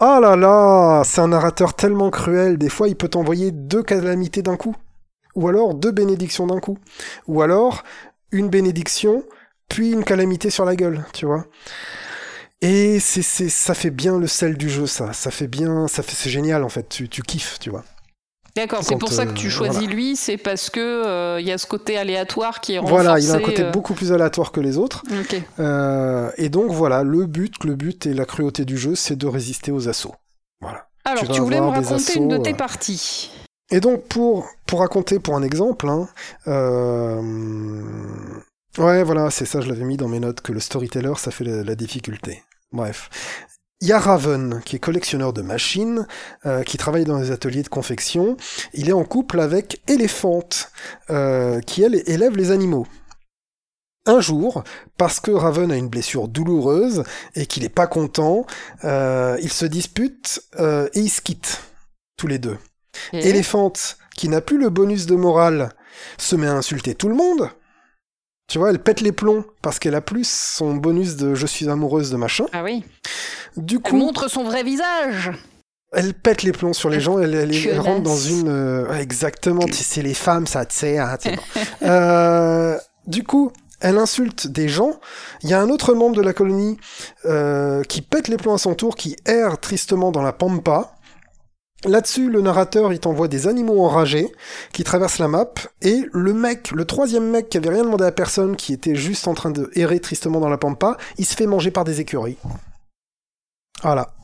Oh 0.00 0.18
là 0.20 0.36
là, 0.36 1.02
c'est 1.04 1.22
un 1.22 1.28
narrateur 1.28 1.74
tellement 1.74 2.10
cruel, 2.10 2.58
des 2.58 2.68
fois 2.68 2.86
il 2.86 2.96
peut 2.96 3.08
t'envoyer 3.08 3.50
deux 3.50 3.82
calamités 3.82 4.42
d'un 4.42 4.56
coup. 4.56 4.76
Ou 5.34 5.48
alors 5.48 5.74
deux 5.74 5.90
bénédictions 5.90 6.46
d'un 6.46 6.60
coup. 6.60 6.76
Ou 7.26 7.40
alors 7.40 7.82
une 8.32 8.48
bénédiction, 8.48 9.24
puis 9.68 9.92
une 9.92 10.04
calamité 10.04 10.50
sur 10.50 10.64
la 10.64 10.76
gueule, 10.76 11.04
tu 11.12 11.26
vois. 11.26 11.46
Et 12.62 13.00
c'est, 13.00 13.22
c'est, 13.22 13.48
ça 13.48 13.74
fait 13.74 13.90
bien 13.90 14.18
le 14.18 14.26
sel 14.26 14.56
du 14.56 14.70
jeu, 14.70 14.86
ça. 14.86 15.12
Ça 15.12 15.30
fait 15.30 15.46
bien, 15.46 15.88
ça 15.88 16.02
fait, 16.02 16.14
c'est 16.14 16.30
génial 16.30 16.64
en 16.64 16.68
fait. 16.68 16.88
Tu, 16.88 17.08
tu 17.08 17.22
kiffes, 17.22 17.58
tu 17.58 17.70
vois. 17.70 17.84
D'accord, 18.56 18.82
c'est 18.82 18.96
pour 18.96 19.12
ça 19.12 19.22
euh, 19.22 19.26
que 19.26 19.34
tu 19.34 19.50
choisis 19.50 19.80
voilà. 19.80 19.94
lui, 19.94 20.16
c'est 20.16 20.38
parce 20.38 20.70
que 20.70 20.80
euh, 20.80 21.38
il 21.38 21.46
y 21.46 21.52
a 21.52 21.58
ce 21.58 21.66
côté 21.66 21.98
aléatoire 21.98 22.62
qui 22.62 22.72
est 22.72 22.78
renforcé. 22.78 23.02
Voilà, 23.02 23.20
il 23.20 23.30
a 23.30 23.34
un 23.34 23.40
côté 23.40 23.64
euh, 23.64 23.70
beaucoup 23.70 23.92
plus 23.92 24.12
aléatoire 24.12 24.50
que 24.50 24.60
les 24.60 24.78
autres. 24.78 25.02
Euh, 25.60 26.30
et 26.38 26.48
donc 26.48 26.70
voilà, 26.70 27.02
le 27.02 27.26
but, 27.26 27.64
le 27.64 27.74
but 27.74 28.06
et 28.06 28.14
la 28.14 28.24
cruauté 28.24 28.64
du 28.64 28.78
jeu, 28.78 28.94
c'est 28.94 29.16
de 29.16 29.26
résister 29.26 29.72
aux 29.72 29.90
assauts. 29.90 30.14
Voilà. 30.62 30.86
Alors, 31.04 31.28
tu, 31.28 31.40
voulais 31.40 31.60
me 31.60 31.66
raconter 31.66 32.18
une 32.18 32.28
de 32.28 32.38
tes 32.38 32.54
euh, 32.54 32.56
parties. 32.56 33.30
Et 33.70 33.80
donc 33.80 34.06
pour 34.06 34.48
raconter 34.72 35.18
pour 35.18 35.34
un 35.34 35.42
exemple, 35.42 35.88
hein, 35.88 36.08
euh, 36.46 37.20
ouais 38.78 39.02
voilà 39.02 39.30
c'est 39.30 39.44
ça 39.44 39.60
je 39.60 39.68
l'avais 39.68 39.84
mis 39.84 39.96
dans 39.96 40.06
mes 40.06 40.20
notes 40.20 40.40
que 40.40 40.52
le 40.52 40.60
storyteller 40.60 41.14
ça 41.16 41.32
fait 41.32 41.44
la, 41.44 41.74
difficulté. 41.74 42.44
Bref, 42.70 43.10
il 43.80 43.88
y 43.88 43.92
a 43.92 43.98
Raven 43.98 44.62
qui 44.64 44.76
est 44.76 44.78
collectionneur 44.78 45.32
de 45.32 45.42
machines, 45.42 46.06
euh, 46.46 46.62
qui 46.62 46.78
travaille 46.78 47.04
dans 47.04 47.18
les 47.18 47.32
ateliers 47.32 47.64
de 47.64 47.68
confection. 47.68 48.36
Il 48.72 48.88
est 48.88 48.92
en 48.92 49.04
couple 49.04 49.40
avec 49.40 49.82
Elephant 49.88 50.48
euh, 51.10 51.60
qui 51.60 51.82
elle 51.82 52.02
élève 52.06 52.36
les 52.36 52.52
animaux. 52.52 52.86
Un 54.06 54.20
jour, 54.20 54.62
parce 54.96 55.18
que 55.18 55.32
Raven 55.32 55.72
a 55.72 55.76
une 55.76 55.88
blessure 55.88 56.28
douloureuse 56.28 57.02
et 57.34 57.46
qu'il 57.46 57.64
est 57.64 57.68
pas 57.68 57.88
content, 57.88 58.46
ils 58.84 59.52
se 59.52 59.66
disputent 59.66 60.40
et 60.60 61.00
ils 61.00 61.10
se 61.10 61.20
quittent 61.20 61.60
tous 62.16 62.28
les 62.28 62.38
deux. 62.38 62.56
Et- 63.12 63.28
Elephant, 63.28 63.72
qui 64.16 64.28
n'a 64.28 64.40
plus 64.40 64.58
le 64.58 64.70
bonus 64.70 65.06
de 65.06 65.14
morale, 65.16 65.70
se 66.18 66.36
met 66.36 66.46
à 66.46 66.52
insulter 66.54 66.94
tout 66.94 67.08
le 67.08 67.14
monde. 67.14 67.50
Tu 68.48 68.58
vois, 68.58 68.70
elle 68.70 68.78
pète 68.78 69.00
les 69.00 69.12
plombs 69.12 69.44
parce 69.62 69.78
qu'elle 69.78 69.94
a 69.96 70.00
plus 70.00 70.28
son 70.28 70.74
bonus 70.76 71.16
de 71.16 71.34
je 71.34 71.46
suis 71.46 71.68
amoureuse 71.68 72.10
de 72.10 72.16
machin. 72.16 72.46
Ah 72.52 72.62
oui. 72.62 72.84
Du 73.56 73.76
Elle 73.76 73.80
coup, 73.82 73.96
montre 73.96 74.28
son 74.30 74.44
vrai 74.44 74.62
visage. 74.62 75.32
elle 75.92 76.14
pète 76.14 76.42
les 76.44 76.52
plombs 76.52 76.72
sur 76.74 76.88
les 76.90 77.00
gens, 77.00 77.18
elle, 77.18 77.34
elle- 77.34 77.54
elle 77.66 77.80
rentre 77.80 78.02
dans 78.02 78.16
une... 78.16 78.48
euh, 78.48 78.92
exactement, 78.98 79.66
c'est 79.72 80.02
les 80.02 80.14
femmes, 80.14 80.46
ça, 80.46 80.64
tu 80.64 80.76
sais. 80.76 80.98
hein, 80.98 81.16
bon. 81.24 81.32
Euh, 81.82 82.78
du 83.06 83.22
coup, 83.24 83.50
elle 83.80 83.98
insulte 83.98 84.46
des 84.46 84.68
gens. 84.68 84.92
Il 85.42 85.50
y 85.50 85.54
a 85.54 85.60
un 85.60 85.68
autre 85.68 85.94
membre 85.94 86.16
de 86.16 86.22
la 86.22 86.32
colonie 86.32 86.76
euh, 87.24 87.82
qui 87.84 88.00
pète 88.02 88.28
les 88.28 88.36
plombs 88.36 88.54
à 88.54 88.58
son 88.58 88.74
tour, 88.74 88.94
qui 88.96 89.16
erre 89.26 89.58
tristement 89.58 90.10
dans 90.12 90.22
la 90.22 90.32
pampa. 90.32 90.95
Là-dessus, 91.84 92.30
le 92.30 92.40
narrateur, 92.40 92.92
il 92.92 92.98
t'envoie 92.98 93.28
des 93.28 93.46
animaux 93.46 93.84
enragés 93.84 94.32
qui 94.72 94.82
traversent 94.82 95.18
la 95.18 95.28
map, 95.28 95.52
et 95.82 96.06
le 96.12 96.32
mec, 96.32 96.70
le 96.70 96.84
troisième 96.84 97.30
mec 97.30 97.48
qui 97.48 97.58
avait 97.58 97.68
rien 97.68 97.84
demandé 97.84 98.04
à 98.04 98.12
personne, 98.12 98.56
qui 98.56 98.72
était 98.72 98.96
juste 98.96 99.28
en 99.28 99.34
train 99.34 99.50
de 99.50 99.70
errer 99.74 100.00
tristement 100.00 100.40
dans 100.40 100.48
la 100.48 100.58
pampa, 100.58 100.96
il 101.18 101.26
se 101.26 101.36
fait 101.36 101.46
manger 101.46 101.70
par 101.70 101.84
des 101.84 102.00
écureuils. 102.00 102.38
Voilà. 103.82 104.14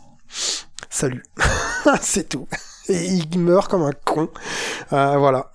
Salut. 0.88 1.22
C'est 2.00 2.30
tout. 2.30 2.48
Et 2.88 3.04
il 3.04 3.38
meurt 3.38 3.70
comme 3.70 3.82
un 3.82 3.92
con. 4.04 4.28
Euh, 4.92 5.16
voilà. 5.18 5.52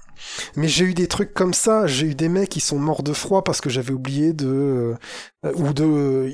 Mais 0.56 0.68
j'ai 0.68 0.86
eu 0.86 0.94
des 0.94 1.08
trucs 1.08 1.34
comme 1.34 1.54
ça. 1.54 1.88
J'ai 1.88 2.08
eu 2.08 2.16
des 2.16 2.30
mecs 2.30 2.50
qui 2.50 2.60
sont 2.60 2.80
morts 2.80 3.04
de 3.04 3.14
froid 3.14 3.44
parce 3.44 3.62
que 3.62 3.70
j'avais 3.70 3.92
oublié 3.92 4.34
de 4.34 4.96
euh, 5.46 5.54
ou 5.56 5.74
de. 5.74 6.32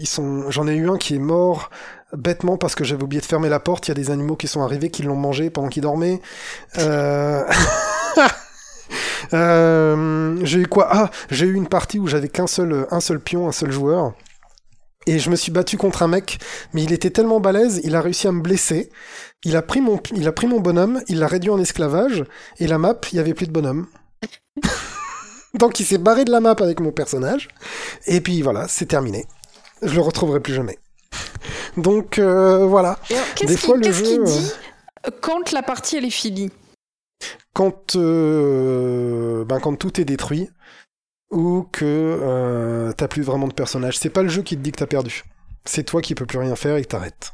J'en 0.50 0.68
ai 0.68 0.76
eu 0.76 0.90
un 0.90 0.98
qui 0.98 1.16
est 1.16 1.20
mort 1.20 1.70
bêtement 2.16 2.58
parce 2.58 2.76
que 2.76 2.84
j'avais 2.84 3.04
oublié 3.04 3.22
de 3.22 3.26
fermer 3.26 3.50
la 3.50 3.60
porte. 3.60 3.88
Il 3.88 3.92
y 3.92 3.94
a 3.94 3.96
des 3.96 4.12
animaux 4.12 4.36
qui 4.36 4.48
sont 4.48 4.62
arrivés, 4.62 4.90
qui 4.90 5.04
l'ont 5.04 5.16
mangé 5.16 5.50
pendant 5.50 5.70
qu'il 5.70 5.84
dormait. 5.84 6.22
Euh... 6.78 7.44
euh, 9.34 10.40
j'ai 10.44 10.60
eu 10.60 10.68
quoi? 10.68 10.88
Ah, 10.90 11.12
j'ai 11.30 11.46
eu 11.46 11.54
une 11.54 11.68
partie 11.68 12.00
où 12.00 12.08
j'avais 12.08 12.30
qu'un 12.30 12.48
seul, 12.48 12.88
un 12.92 13.00
seul 13.00 13.20
pion, 13.20 13.48
un 13.48 13.52
seul 13.52 13.72
joueur. 13.72 14.14
Et 15.06 15.20
je 15.20 15.30
me 15.30 15.36
suis 15.36 15.52
battu 15.52 15.78
contre 15.78 16.04
un 16.04 16.08
mec, 16.08 16.40
mais 16.74 16.84
il 16.84 16.94
était 16.94 17.10
tellement 17.10 17.42
balèze, 17.42 17.82
il 17.84 17.96
a 17.96 18.02
réussi 18.02 18.28
à 18.28 18.32
me 18.32 18.42
blesser. 18.42 18.90
Il 19.44 19.58
a 19.58 19.62
pris 19.62 19.82
mon, 19.82 20.00
il 20.16 20.28
a 20.28 20.32
pris 20.32 20.48
mon 20.48 20.62
bonhomme, 20.62 21.02
il 21.10 21.20
l'a 21.20 21.28
réduit 21.28 21.50
en 21.50 21.60
esclavage, 21.60 22.24
et 22.60 22.68
la 22.68 22.78
map, 22.78 22.96
il 23.12 23.18
y 23.18 23.20
avait 23.20 23.34
plus 23.34 23.48
de 23.48 23.52
bonhomme. 23.52 23.88
Donc 25.60 25.80
il 25.80 25.86
s'est 25.86 25.98
barré 25.98 26.24
de 26.24 26.32
la 26.32 26.40
map 26.40 26.56
avec 26.60 26.80
mon 26.80 26.92
personnage, 26.92 27.50
et 28.08 28.22
puis 28.22 28.42
voilà, 28.42 28.68
c'est 28.70 28.86
terminé. 28.86 29.26
Je 29.82 29.94
le 29.94 30.02
retrouverai 30.02 30.40
plus 30.40 30.54
jamais. 30.54 30.80
Donc 31.78 32.20
euh, 32.20 32.66
voilà. 32.66 33.00
Qu'est-ce 33.36 33.66
qu'il 33.66 34.24
dit 34.24 34.52
quand 35.22 35.52
la 35.52 35.64
partie 35.64 35.98
elle 35.98 36.06
est 36.06 36.10
finie? 36.10 36.52
Quand, 37.54 37.96
euh, 37.96 39.46
ben, 39.46 39.60
quand 39.60 39.76
tout 39.76 40.00
est 40.00 40.06
détruit 40.06 40.50
ou 41.30 41.68
que 41.72 41.84
euh, 41.86 42.92
t'as 42.94 43.08
plus 43.08 43.22
vraiment 43.24 43.48
de 43.48 43.54
personnage. 43.54 43.98
C'est 43.98 44.10
pas 44.10 44.24
le 44.24 44.30
jeu 44.30 44.44
qui 44.44 44.56
te 44.56 44.62
dit 44.62 44.72
que 44.72 44.78
t'as 44.78 44.88
perdu. 44.88 45.24
C'est 45.66 45.84
toi 45.84 46.02
qui 46.02 46.16
peux 46.16 46.26
plus 46.26 46.40
rien 46.40 46.56
faire 46.56 46.76
et 46.78 46.84
que 46.84 46.88
t'arrêtes. 46.88 47.34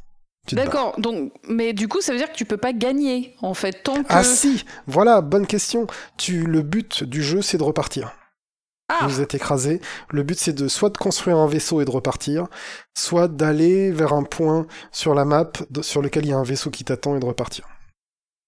D'accord, 0.51 0.99
donc, 0.99 1.31
mais 1.47 1.73
du 1.73 1.87
coup, 1.87 2.01
ça 2.01 2.11
veut 2.11 2.17
dire 2.17 2.31
que 2.31 2.35
tu 2.35 2.45
peux 2.45 2.57
pas 2.57 2.73
gagner, 2.73 3.35
en 3.41 3.53
fait, 3.53 3.83
tant 3.83 4.01
que. 4.01 4.07
Ah 4.09 4.23
si, 4.23 4.65
voilà, 4.87 5.21
bonne 5.21 5.45
question. 5.45 5.85
Tu, 6.17 6.43
le 6.43 6.63
but 6.63 7.03
du 7.03 7.21
jeu, 7.21 7.43
c'est 7.43 7.57
de 7.57 7.63
repartir. 7.63 8.15
Ah, 8.89 9.05
Vous 9.07 9.21
êtes 9.21 9.35
écrasé. 9.35 9.81
Le 10.09 10.23
but, 10.23 10.39
c'est 10.39 10.53
de 10.53 10.67
soit 10.67 10.89
de 10.89 10.97
construire 10.97 11.37
un 11.37 11.45
vaisseau 11.47 11.79
et 11.79 11.85
de 11.85 11.91
repartir, 11.91 12.47
soit 12.97 13.27
d'aller 13.27 13.91
vers 13.91 14.13
un 14.13 14.23
point 14.23 14.65
sur 14.91 15.13
la 15.13 15.25
map 15.25 15.51
sur 15.81 16.01
lequel 16.01 16.25
il 16.25 16.29
y 16.29 16.33
a 16.33 16.37
un 16.37 16.43
vaisseau 16.43 16.71
qui 16.71 16.83
t'attend 16.83 17.15
et 17.15 17.19
de 17.19 17.25
repartir. 17.25 17.67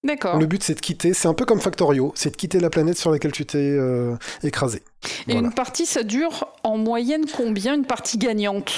d'accord. 0.04 0.36
Le 0.38 0.46
but, 0.46 0.62
c'est 0.64 0.74
de 0.74 0.80
quitter. 0.80 1.14
C'est 1.14 1.28
un 1.28 1.34
peu 1.34 1.44
comme 1.44 1.60
Factorio, 1.60 2.12
c'est 2.16 2.30
de 2.30 2.36
quitter 2.36 2.58
la 2.58 2.70
planète 2.70 2.98
sur 2.98 3.12
laquelle 3.12 3.30
tu 3.30 3.46
t'es 3.46 3.58
euh, 3.58 4.16
écrasé. 4.42 4.82
Et 5.28 5.32
Voilà. 5.34 5.46
une 5.46 5.54
partie, 5.54 5.86
ça 5.86 6.02
dure 6.02 6.48
en 6.64 6.76
moyenne 6.76 7.24
combien 7.36 7.74
une 7.74 7.86
partie 7.86 8.18
gagnante? 8.18 8.72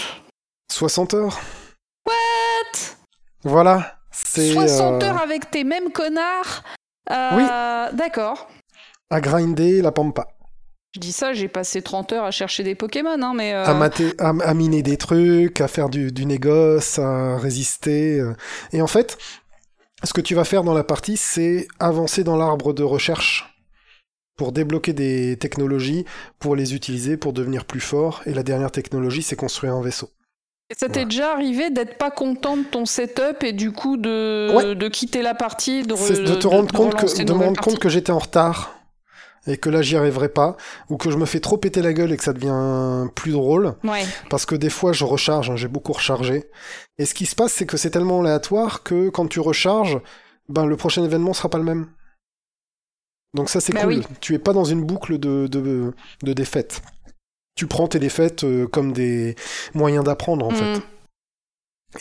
60 0.71 1.15
heures. 1.15 1.41
What? 2.07 2.79
Voilà. 3.45 3.97
C'est 4.11 4.53
60 4.53 5.03
euh, 5.03 5.07
heures 5.07 5.23
avec 5.23 5.51
tes 5.51 5.65
mêmes 5.65 5.91
connards? 5.93 6.63
Euh, 7.11 7.91
D'accord. 7.93 8.49
à 9.11 9.21
grinder 9.21 9.81
la 9.83 9.93
pampa. 9.93 10.29
Je 10.95 11.01
dis 11.01 11.13
ça, 11.13 11.33
j'ai 11.33 11.49
passé 11.49 11.83
30 11.83 12.13
heures 12.13 12.25
à 12.25 12.31
chercher 12.31 12.63
des 12.63 12.75
Pokémon, 12.77 13.21
hein, 13.21 13.33
mais. 13.35 13.53
euh, 13.53 13.65
à, 13.65 13.75
mater- 13.75 14.15
à, 14.19 14.29
à 14.29 14.55
miner 14.55 14.83
des 14.83 14.97
trucs, 14.97 15.61
à 15.61 15.67
faire 15.67 15.89
du, 15.89 16.13
du 16.13 16.25
négoce, 16.25 16.99
à 17.01 17.37
résister. 17.37 18.21
euh. 18.21 18.33
Et 18.73 18.81
en 18.81 18.87
fait, 18.87 19.19
ce 20.05 20.13
que 20.13 20.21
tu 20.21 20.35
vas 20.37 20.45
faire 20.45 20.63
dans 20.63 20.75
la 20.75 20.85
partie, 20.85 21.17
c'est 21.17 21.67
avancer 21.81 22.23
dans 22.23 22.37
l'arbre 22.37 22.73
de 22.73 22.85
recherche 22.85 23.51
pour 24.37 24.53
débloquer 24.53 24.93
des 24.93 25.37
technologies, 25.37 26.05
pour 26.39 26.55
les 26.55 26.75
utiliser, 26.75 27.17
pour 27.17 27.33
devenir 27.33 27.65
plus 27.65 27.81
fort. 27.81 28.23
Et 28.27 28.33
la 28.35 28.43
dernière 28.45 28.71
technologie, 28.71 29.23
c'est 29.23 29.37
construire 29.37 29.75
un 29.75 29.83
vaisseau. 29.83 30.11
Et 30.71 30.75
ça 30.79 30.89
t'est 30.89 31.05
déjà 31.05 31.33
arrivé 31.33 31.71
d'être 31.71 31.99
pas 31.99 32.11
content 32.11 32.57
de 32.57 32.63
ton 32.63 32.87
setup 32.87 33.43
et 33.45 33.53
du 33.53 33.71
coup 33.73 33.97
de, 33.97 34.49
Ouais. 34.55 34.75
de 34.75 34.89
quitter 34.89 35.23
la 35.23 35.35
partie, 35.35 35.83
de, 35.83 35.93
re- 35.95 35.99
C'est 36.07 36.23
de 36.25 36.35
te 36.37 36.47
rendre 36.47 36.73
compte 36.73 36.95
de 37.19 37.33
me 37.33 37.79
que 37.79 37.89
j'étais 37.89 38.13
en 38.13 38.19
retard 38.19 38.74
et 39.47 39.57
que 39.59 39.69
là 39.71 39.83
j'y 39.83 39.97
arriverai 39.97 40.29
pas, 40.29 40.57
ou 40.89 40.97
que 40.97 41.11
je 41.11 41.17
me 41.17 41.27
fais 41.27 41.41
trop 41.41 41.57
péter 41.59 41.83
la 41.83 41.93
gueule 41.93 42.13
et 42.13 42.17
que 42.17 42.25
ça 42.25 42.33
devient 42.33 43.09
plus 43.15 43.33
drôle. 43.33 43.75
Ouais. 43.85 44.05
Parce 44.31 44.47
que 44.47 44.55
des 44.55 44.71
fois, 44.71 44.93
je 44.93 45.05
recharge, 45.05 45.51
hein, 45.51 45.57
j'ai 45.57 45.69
beaucoup 45.69 45.93
rechargé. 45.93 46.45
Et 46.99 47.05
ce 47.07 47.15
qui 47.15 47.27
se 47.27 47.35
passe, 47.35 47.53
c'est 47.53 47.67
que 47.67 47.77
c'est 47.77 47.91
tellement 47.91 48.21
aléatoire 48.21 48.83
que 48.83 49.09
quand 49.11 49.27
tu 49.27 49.41
recharges, 49.41 49.99
ben, 50.49 50.65
le 50.67 50.77
prochain 50.77 51.05
événement 51.05 51.33
sera 51.35 51.49
pas 51.49 51.59
le 51.59 51.65
même. 51.65 51.89
Donc 53.35 53.51
ça, 53.51 53.61
c'est 53.61 53.73
Bah 53.73 53.83
cool. 53.83 53.95
oui. 53.95 54.03
Tu 54.21 54.35
es 54.35 54.39
pas 54.39 54.53
dans 54.53 54.65
une 54.65 54.85
boucle 54.85 55.19
de, 55.19 55.47
de, 55.49 55.93
de 56.23 56.33
défaites. 56.33 56.83
Tu 57.57 57.67
prends 57.67 57.89
tes 57.89 57.99
défaites 57.99 58.45
euh, 58.45 58.67
comme 58.67 58.93
des 58.93 59.35
moyens 59.75 60.05
d'apprendre, 60.05 60.47
en 60.47 60.53
Mm. 60.53 60.57
fait. 60.57 60.81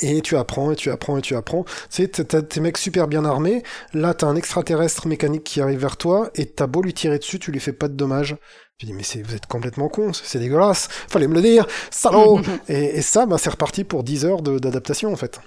Et 0.02 0.22
tu 0.22 0.36
apprends, 0.38 0.72
et 0.72 0.76
tu 0.76 0.90
apprends, 0.92 1.18
et 1.18 1.22
tu 1.22 1.36
apprends. 1.36 1.64
Tu 1.64 1.72
sais, 1.90 2.08
t'as- 2.08 2.42
tes 2.42 2.60
mecs 2.60 2.78
super 2.78 3.08
bien 3.08 3.26
armés. 3.26 3.64
Là, 3.94 4.14
t'as 4.14 4.28
un 4.28 4.36
extraterrestre 4.36 5.08
mécanique 5.08 5.44
qui 5.44 5.62
arrive 5.62 5.80
vers 5.80 5.98
toi, 5.98 6.30
et 6.36 6.46
t'as 6.48 6.68
beau 6.68 6.82
lui 6.82 6.94
tirer 6.94 7.20
dessus, 7.20 7.40
tu 7.40 7.52
lui 7.52 7.60
fais 7.60 7.74
pas 7.74 7.88
de 7.88 7.94
dommages. 7.96 8.36
Tu 8.80 8.86
dis, 8.88 8.94
mais 8.94 9.04
vous 9.24 9.36
êtes 9.36 9.46
complètement 9.46 9.88
con, 9.90 10.12
c'est 10.14 10.40
dégueulasse. 10.40 10.88
Fallait 11.08 11.28
me 11.28 11.36
le 11.36 11.42
dire, 11.42 11.68
salaud! 11.92 12.42
Et, 12.70 12.98
et 12.98 13.02
ça, 13.02 13.26
bah, 13.26 13.38
c'est 13.38 13.52
reparti 13.52 13.84
pour 13.84 14.04
10 14.04 14.26
heures 14.26 14.42
d'adaptation, 14.42 15.12
en 15.14 15.16
fait. 15.16 15.40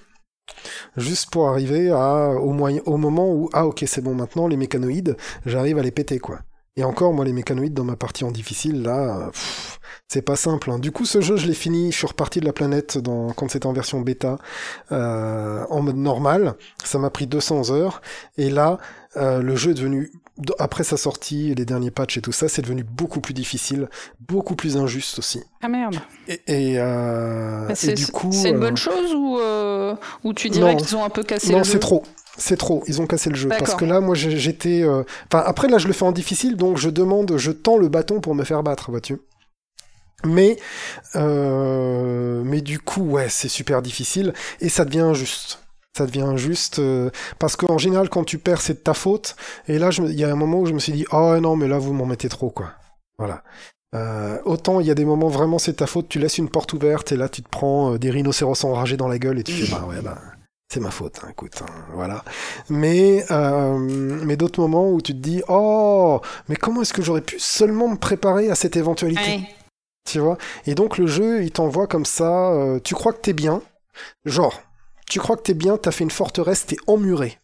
Juste 0.97 1.31
pour 1.31 1.49
arriver 1.49 1.91
à, 1.91 2.31
au, 2.31 2.53
moyen, 2.53 2.81
au 2.87 2.97
moment 2.97 3.31
où, 3.33 3.49
ah 3.53 3.67
ok, 3.67 3.85
c'est 3.87 4.01
bon, 4.01 4.15
maintenant, 4.15 4.49
les 4.49 4.57
mécanoïdes, 4.57 5.17
j'arrive 5.45 5.79
à 5.79 5.83
les 5.83 5.91
péter, 5.91 6.19
quoi. 6.19 6.41
Et 6.79 6.85
encore, 6.85 7.15
moi, 7.15 7.25
les 7.25 7.33
mécanoïdes 7.33 7.73
dans 7.73 7.85
ma 7.85 7.97
partie 7.97 8.25
en 8.25 8.31
difficile, 8.31 8.83
là, 8.83 9.31
c'est 10.09 10.21
pas 10.23 10.37
simple. 10.37 10.71
hein. 10.71 10.79
Du 10.79 10.93
coup, 10.93 11.07
ce 11.07 11.23
jeu, 11.23 11.37
je 11.37 11.47
l'ai 11.47 11.55
fini, 11.55 11.91
je 11.91 11.97
suis 11.97 12.07
reparti 12.07 12.39
de 12.41 12.45
la 12.45 12.53
planète 12.53 12.99
dans, 12.99 13.33
quand 13.33 13.51
c'était 13.51 13.67
en 13.67 13.73
version 13.73 14.01
bêta, 14.03 14.39
euh, 14.93 15.65
en 15.71 15.81
mode 15.81 15.97
normal. 15.97 16.55
Ça 16.85 16.99
m'a 16.99 17.09
pris 17.11 17.27
200 17.27 17.71
heures. 17.71 18.03
Et 18.37 18.51
là, 18.51 18.79
euh, 19.17 19.41
le 19.41 19.57
jeu 19.57 19.71
est 19.71 19.75
devenu, 19.75 20.13
après 20.59 20.85
sa 20.85 20.97
sortie, 20.97 21.55
les 21.55 21.65
derniers 21.65 21.91
patchs 21.91 22.19
et 22.19 22.21
tout 22.21 22.33
ça, 22.33 22.49
c'est 22.49 22.63
devenu 22.63 22.85
beaucoup 22.85 23.21
plus 23.21 23.35
difficile, 23.35 23.89
beaucoup 24.21 24.55
plus 24.57 24.77
injuste 24.77 25.19
aussi. 25.19 25.43
Ah 25.63 25.69
merde. 25.69 25.97
Et, 26.29 26.41
et, 26.47 26.79
euh, 26.79 27.67
Bah, 27.69 27.75
et 27.83 27.95
du 27.95 28.07
coup, 28.09 28.31
c'est 28.33 28.51
une 28.51 28.57
euh, 28.57 28.61
bonne 28.61 28.77
chose 28.77 29.15
ou, 29.15 29.39
euh, 29.39 29.95
ou 30.25 30.35
tu 30.35 30.49
dirais 30.51 30.75
non. 30.75 30.79
qu'ils 30.79 30.95
ont 30.97 31.05
un 31.05 31.11
peu 31.11 31.23
cassé 31.23 31.53
non, 31.53 31.59
le 31.59 31.65
jeu 31.65 31.73
c'est 31.73 31.79
trop. 31.79 32.03
C'est 32.39 32.59
trop. 32.59 32.85
Ils 32.87 33.01
ont 33.01 33.07
cassé 33.07 33.31
le 33.31 33.37
jeu. 33.37 33.49
Parce 33.49 33.75
que 33.75 33.87
là, 33.87 34.01
moi, 34.01 34.15
j'étais. 34.15 34.83
euh, 34.83 35.05
Enfin, 35.33 35.43
après, 35.47 35.69
là, 35.69 35.79
je 35.79 35.87
le 35.87 35.95
fais 35.95 36.05
en 36.05 36.13
difficile, 36.13 36.57
donc 36.57 36.77
je 36.77 36.91
demande, 36.91 37.39
je 37.39 37.51
tends 37.51 37.79
le 37.79 37.89
bâton 37.89 38.21
pour 38.21 38.35
me 38.35 38.45
faire 38.45 38.63
battre, 38.63 38.91
vois-tu. 38.91 39.17
Mais, 40.25 40.59
euh, 41.15 42.43
mais 42.45 42.61
du 42.61 42.79
coup, 42.79 43.03
ouais, 43.03 43.29
c'est 43.29 43.49
super 43.49 43.81
difficile 43.83 44.33
et 44.61 44.69
ça 44.69 44.85
devient 44.85 45.01
injuste. 45.01 45.61
Ça 45.97 46.05
devient 46.05 46.23
injuste 46.23 46.79
euh, 46.79 47.11
parce 47.39 47.57
qu'en 47.57 47.79
général, 47.79 48.11
quand 48.11 48.25
tu 48.25 48.37
perds, 48.37 48.61
c'est 48.61 48.75
de 48.75 48.79
ta 48.79 48.93
faute. 48.93 49.35
Et 49.67 49.79
là, 49.79 49.89
il 49.97 50.13
y 50.13 50.25
a 50.25 50.31
un 50.31 50.37
moment 50.37 50.61
où 50.61 50.67
je 50.67 50.75
me 50.75 50.79
suis 50.79 50.93
dit, 50.93 51.07
oh 51.11 51.39
non, 51.41 51.57
mais 51.57 51.69
là, 51.69 51.79
vous 51.79 51.95
m'en 51.95 52.05
mettez 52.05 52.29
trop, 52.29 52.51
quoi. 52.51 52.73
Voilà. 53.19 53.43
Euh, 53.95 54.39
autant 54.45 54.81
il 54.81 54.87
y 54.87 54.91
a 54.91 54.95
des 54.95 55.05
moments 55.05 55.29
vraiment 55.29 55.59
c'est 55.59 55.75
ta 55.75 55.87
faute, 55.87 56.09
tu 56.09 56.19
laisses 56.19 56.39
une 56.39 56.49
porte 56.49 56.73
ouverte 56.73 57.13
et 57.13 57.17
là 57.17 57.29
tu 57.29 57.41
te 57.41 57.49
prends 57.49 57.93
euh, 57.93 57.99
des 57.99 58.11
rhinocéros 58.11 58.65
enragés 58.65 58.97
dans 58.97 59.07
la 59.07 59.19
gueule 59.19 59.39
et 59.39 59.45
tu 59.45 59.53
fais 59.53 59.73
bah 59.73 59.87
ouais 59.89 60.03
bah 60.03 60.19
c'est 60.69 60.81
ma 60.81 60.91
faute, 60.91 61.21
hein, 61.23 61.29
écoute, 61.31 61.63
hein, 61.63 61.73
voilà. 61.95 62.25
Mais, 62.69 63.25
euh, 63.31 63.79
mais 63.79 64.37
d'autres 64.37 64.61
moments 64.61 64.91
où 64.91 65.01
tu 65.01 65.13
te 65.13 65.19
dis, 65.19 65.41
oh, 65.47 66.21
mais 66.49 66.57
comment 66.57 66.83
est-ce 66.83 66.93
que 66.93 67.03
j'aurais 67.03 67.21
pu 67.21 67.37
seulement 67.39 67.87
me 67.87 67.97
préparer 67.97 68.51
à 68.51 68.57
cette 68.57 68.77
éventualité, 68.77 69.43
tu 70.05 70.19
vois? 70.19 70.39
Et 70.67 70.75
donc 70.75 70.99
le 70.99 71.07
jeu, 71.07 71.45
il 71.45 71.53
t'envoie 71.53 71.87
comme 71.87 72.05
ça, 72.05 72.53
tu 72.83 72.97
crois 72.97 73.13
que 73.13 73.21
t'es 73.21 73.33
bien, 73.33 73.63
genre, 74.25 74.61
tu 75.09 75.19
crois 75.21 75.37
que 75.37 75.43
t'es 75.43 75.55
bien, 75.55 75.77
t'as 75.77 75.91
fait 75.91 76.05
une 76.05 76.11
forteresse, 76.11 76.67
t'es 76.67 76.77
emmuré. 76.87 77.39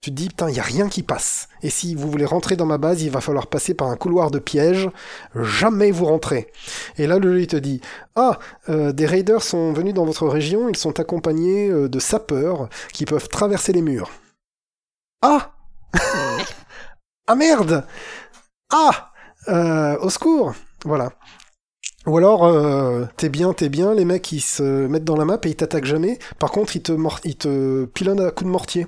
Tu 0.00 0.10
te 0.10 0.14
dis, 0.14 0.28
putain, 0.28 0.50
il 0.50 0.56
y 0.56 0.60
a 0.60 0.64
rien 0.64 0.88
qui 0.88 1.02
passe. 1.02 1.48
Et 1.62 1.70
si 1.70 1.94
vous 1.94 2.10
voulez 2.10 2.24
rentrer 2.26 2.56
dans 2.56 2.66
ma 2.66 2.78
base, 2.78 3.02
il 3.02 3.10
va 3.10 3.20
falloir 3.20 3.46
passer 3.48 3.74
par 3.74 3.88
un 3.88 3.96
couloir 3.96 4.30
de 4.30 4.38
piège. 4.38 4.88
Jamais 5.34 5.90
vous 5.90 6.04
rentrez. 6.04 6.52
Et 6.98 7.06
là, 7.06 7.18
le 7.18 7.32
jeu, 7.32 7.40
il 7.42 7.46
te 7.46 7.56
dit, 7.56 7.80
ah, 8.14 8.38
euh, 8.68 8.92
des 8.92 9.06
raiders 9.06 9.42
sont 9.42 9.72
venus 9.72 9.94
dans 9.94 10.04
votre 10.04 10.28
région, 10.28 10.68
ils 10.68 10.76
sont 10.76 11.00
accompagnés 11.00 11.70
euh, 11.70 11.88
de 11.88 11.98
sapeurs 11.98 12.68
qui 12.92 13.04
peuvent 13.04 13.28
traverser 13.28 13.72
les 13.72 13.82
murs. 13.82 14.10
Ah 15.22 15.52
Ah 17.26 17.34
merde 17.34 17.86
Ah 18.70 19.12
Euh, 19.48 19.96
Au 19.98 20.10
secours 20.10 20.54
Voilà. 20.84 21.12
Ou 22.06 22.18
alors, 22.18 22.44
euh, 22.44 23.06
t'es 23.16 23.30
bien, 23.30 23.52
t'es 23.54 23.68
bien, 23.70 23.94
les 23.94 24.04
mecs 24.04 24.30
ils 24.30 24.40
se 24.40 24.62
mettent 24.62 25.04
dans 25.04 25.16
la 25.16 25.24
map 25.24 25.38
et 25.42 25.48
ils 25.48 25.56
t'attaquent 25.56 25.86
jamais. 25.86 26.18
Par 26.38 26.50
contre, 26.50 26.76
ils 26.76 26.82
te, 26.82 26.92
ils 27.24 27.36
te 27.36 27.86
pilonnent 27.86 28.20
à 28.20 28.30
coups 28.30 28.46
de 28.46 28.52
mortier. 28.52 28.86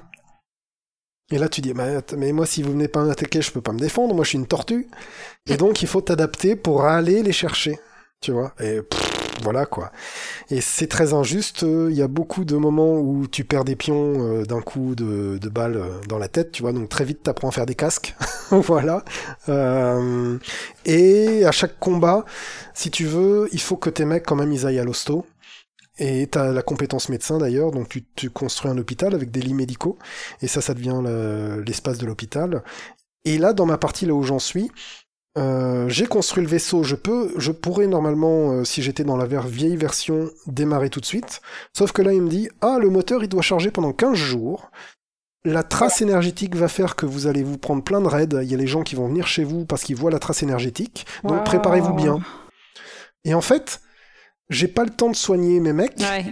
Et 1.32 1.38
là, 1.38 1.48
tu 1.48 1.60
dis, 1.60 1.74
mais 1.74 2.32
moi, 2.32 2.46
si 2.46 2.62
vous 2.62 2.72
venez 2.72 2.88
pas 2.88 3.02
m'attaquer, 3.02 3.42
je 3.42 3.50
peux 3.50 3.60
pas 3.60 3.72
me 3.72 3.80
défendre, 3.80 4.14
moi 4.14 4.22
je 4.22 4.30
suis 4.30 4.38
une 4.38 4.46
tortue. 4.46 4.88
Et 5.48 5.56
donc, 5.56 5.82
il 5.82 5.88
faut 5.88 6.00
t'adapter 6.00 6.54
pour 6.54 6.84
aller 6.84 7.22
les 7.22 7.32
chercher. 7.32 7.78
Tu 8.20 8.30
vois? 8.32 8.52
Et 8.60 8.82
pff, 8.82 9.15
voilà 9.42 9.66
quoi. 9.66 9.92
Et 10.50 10.60
c'est 10.60 10.86
très 10.86 11.14
injuste. 11.14 11.62
Il 11.62 11.94
y 11.94 12.02
a 12.02 12.08
beaucoup 12.08 12.44
de 12.44 12.56
moments 12.56 12.98
où 12.98 13.26
tu 13.26 13.44
perds 13.44 13.64
des 13.64 13.76
pions 13.76 14.14
euh, 14.40 14.44
d'un 14.44 14.60
coup 14.62 14.94
de, 14.94 15.38
de 15.38 15.48
balle 15.48 15.76
euh, 15.76 16.00
dans 16.08 16.18
la 16.18 16.28
tête, 16.28 16.52
tu 16.52 16.62
vois. 16.62 16.72
Donc 16.72 16.88
très 16.88 17.04
vite, 17.04 17.22
t'apprends 17.22 17.48
à 17.48 17.52
faire 17.52 17.66
des 17.66 17.74
casques. 17.74 18.14
voilà. 18.50 19.04
Euh, 19.48 20.38
et 20.84 21.44
à 21.44 21.52
chaque 21.52 21.78
combat, 21.78 22.24
si 22.74 22.90
tu 22.90 23.04
veux, 23.06 23.48
il 23.52 23.60
faut 23.60 23.76
que 23.76 23.90
tes 23.90 24.04
mecs 24.04 24.24
quand 24.26 24.36
même 24.36 24.52
ils 24.52 24.66
aillent 24.66 24.78
à 24.80 24.84
l'hosto. 24.84 25.26
Et 25.98 26.26
t'as 26.26 26.52
la 26.52 26.62
compétence 26.62 27.08
médecin 27.08 27.38
d'ailleurs, 27.38 27.70
donc 27.70 27.88
tu, 28.16 28.30
construis 28.30 28.70
un 28.70 28.76
hôpital 28.78 29.14
avec 29.14 29.30
des 29.30 29.40
lits 29.40 29.54
médicaux, 29.54 29.98
et 30.42 30.46
ça, 30.46 30.60
ça 30.60 30.74
devient 30.74 31.00
le- 31.02 31.62
l'espace 31.66 31.98
de 31.98 32.06
l'hôpital. 32.06 32.62
Et 33.24 33.38
là, 33.38 33.52
dans 33.54 33.66
ma 33.66 33.78
partie, 33.78 34.06
là 34.06 34.14
où 34.14 34.22
j'en 34.22 34.38
suis, 34.38 34.70
Euh, 35.36 35.86
j'ai 35.88 36.06
construit 36.06 36.42
le 36.42 36.48
vaisseau, 36.48 36.82
je 36.82 36.94
peux, 36.94 37.32
je 37.36 37.52
pourrais 37.52 37.86
normalement, 37.86 38.52
euh, 38.52 38.64
si 38.64 38.82
j'étais 38.82 39.04
dans 39.04 39.16
la 39.16 39.26
vieille 39.26 39.76
version, 39.76 40.30
démarrer 40.46 40.88
tout 40.88 41.00
de 41.00 41.06
suite. 41.06 41.42
Sauf 41.76 41.92
que 41.92 42.00
là, 42.00 42.12
il 42.14 42.22
me 42.22 42.28
dit, 42.28 42.48
ah, 42.62 42.78
le 42.80 42.88
moteur, 42.88 43.22
il 43.22 43.28
doit 43.28 43.42
charger 43.42 43.70
pendant 43.70 43.92
15 43.92 44.14
jours. 44.14 44.70
La 45.44 45.62
trace 45.62 46.00
énergétique 46.00 46.56
va 46.56 46.68
faire 46.68 46.96
que 46.96 47.06
vous 47.06 47.26
allez 47.26 47.42
vous 47.42 47.58
prendre 47.58 47.84
plein 47.84 48.00
de 48.00 48.08
raids. 48.08 48.28
Il 48.42 48.50
y 48.50 48.54
a 48.54 48.56
les 48.56 48.66
gens 48.66 48.82
qui 48.82 48.94
vont 48.96 49.06
venir 49.08 49.26
chez 49.26 49.44
vous 49.44 49.64
parce 49.64 49.84
qu'ils 49.84 49.94
voient 49.94 50.10
la 50.10 50.18
trace 50.18 50.42
énergétique. 50.42 51.06
Donc 51.22 51.44
préparez-vous 51.44 51.92
bien. 51.94 52.18
Et 53.24 53.32
en 53.32 53.40
fait, 53.40 53.80
j'ai 54.50 54.66
pas 54.66 54.82
le 54.82 54.90
temps 54.90 55.10
de 55.10 55.14
soigner 55.14 55.60
mes 55.60 55.72
mecs. 55.72 56.00
Ouais. 56.00 56.24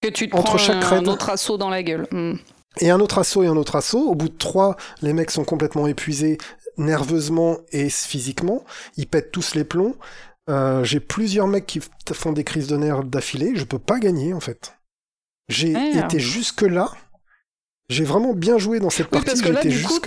Que 0.00 0.08
tu 0.08 0.28
te 0.28 0.36
Entre 0.36 0.44
prends 0.44 0.58
chaque 0.58 0.84
un, 0.84 0.88
raid. 0.88 1.08
autre 1.08 1.30
assaut 1.30 1.56
dans 1.56 1.70
la 1.70 1.82
gueule. 1.82 2.06
Hmm. 2.12 2.34
Et 2.80 2.90
un 2.90 3.00
autre 3.00 3.18
assaut 3.18 3.42
et 3.42 3.48
un 3.48 3.56
autre 3.56 3.76
assaut. 3.76 4.08
Au 4.08 4.14
bout 4.14 4.28
de 4.28 4.38
trois, 4.38 4.76
les 5.00 5.12
mecs 5.12 5.30
sont 5.30 5.44
complètement 5.44 5.86
épuisés 5.86 6.38
nerveusement 6.76 7.58
et 7.72 7.88
physiquement. 7.90 8.64
Ils 8.96 9.06
pètent 9.06 9.32
tous 9.32 9.54
les 9.54 9.64
plombs. 9.64 9.96
Euh, 10.50 10.82
j'ai 10.84 11.00
plusieurs 11.00 11.46
mecs 11.46 11.66
qui 11.66 11.80
font 12.12 12.32
des 12.32 12.44
crises 12.44 12.66
de 12.66 12.76
nerfs 12.76 13.04
d'affilée. 13.04 13.52
Je 13.54 13.64
peux 13.64 13.78
pas 13.78 13.98
gagner 13.98 14.34
en 14.34 14.40
fait. 14.40 14.74
J'ai 15.48 15.70
Merde. 15.72 16.04
été 16.12 16.18
jusque 16.20 16.62
là. 16.62 16.90
J'ai 17.88 18.04
vraiment 18.04 18.32
bien 18.32 18.58
joué 18.58 18.80
dans 18.80 18.90
cette 18.90 19.06
Oui, 19.06 19.22
partie. 19.22 19.26
parce 19.26 19.42
que 19.42 19.48
là, 19.50 19.62
du 19.62 19.82
coup, 19.82 19.98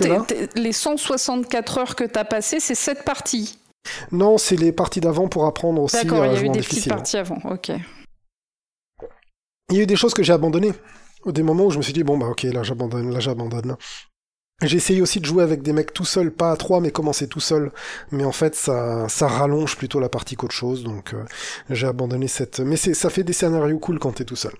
les 0.56 0.72
164 0.72 1.78
heures 1.78 1.94
que 1.96 2.04
t'as 2.04 2.24
passées, 2.24 2.58
c'est 2.58 2.74
cette 2.74 3.04
partie. 3.04 3.58
Non, 4.10 4.38
c'est 4.38 4.56
les 4.56 4.72
parties 4.72 5.00
d'avant 5.00 5.28
pour 5.28 5.46
apprendre 5.46 5.80
aussi 5.82 5.94
D'accord, 5.96 6.22
à 6.22 6.26
il 6.26 6.32
y 6.34 6.36
a 6.38 6.42
eu 6.42 6.48
des 6.48 6.60
petites 6.60 6.88
parties 6.88 7.16
avant. 7.18 7.38
Ok. 7.44 7.70
Il 9.70 9.76
y 9.76 9.80
a 9.80 9.82
eu 9.82 9.86
des 9.86 9.96
choses 9.96 10.14
que 10.14 10.22
j'ai 10.22 10.32
abandonnées. 10.32 10.72
Des 11.26 11.42
moments 11.42 11.66
où 11.66 11.70
je 11.70 11.78
me 11.78 11.82
suis 11.82 11.92
dit, 11.92 12.02
bon, 12.04 12.18
bah 12.18 12.26
ok, 12.26 12.44
là 12.44 12.62
j'abandonne, 12.62 13.12
là 13.12 13.20
j'abandonne. 13.20 13.76
J'ai 14.62 14.78
essayé 14.78 15.02
aussi 15.02 15.20
de 15.20 15.26
jouer 15.26 15.42
avec 15.42 15.62
des 15.62 15.72
mecs 15.72 15.92
tout 15.92 16.06
seul, 16.06 16.30
pas 16.30 16.50
à 16.50 16.56
trois, 16.56 16.80
mais 16.80 16.90
commencer 16.90 17.28
tout 17.28 17.40
seul. 17.40 17.72
Mais 18.10 18.24
en 18.24 18.32
fait, 18.32 18.54
ça, 18.54 19.06
ça 19.08 19.28
rallonge 19.28 19.76
plutôt 19.76 20.00
la 20.00 20.08
partie 20.08 20.34
qu'autre 20.34 20.54
chose, 20.54 20.82
donc 20.82 21.12
euh, 21.12 21.24
j'ai 21.68 21.86
abandonné 21.86 22.26
cette. 22.26 22.60
Mais 22.60 22.76
c'est, 22.76 22.94
ça 22.94 23.10
fait 23.10 23.22
des 23.24 23.34
scénarios 23.34 23.78
cool 23.78 23.98
quand 23.98 24.12
t'es 24.12 24.24
tout 24.24 24.36
seul. 24.36 24.54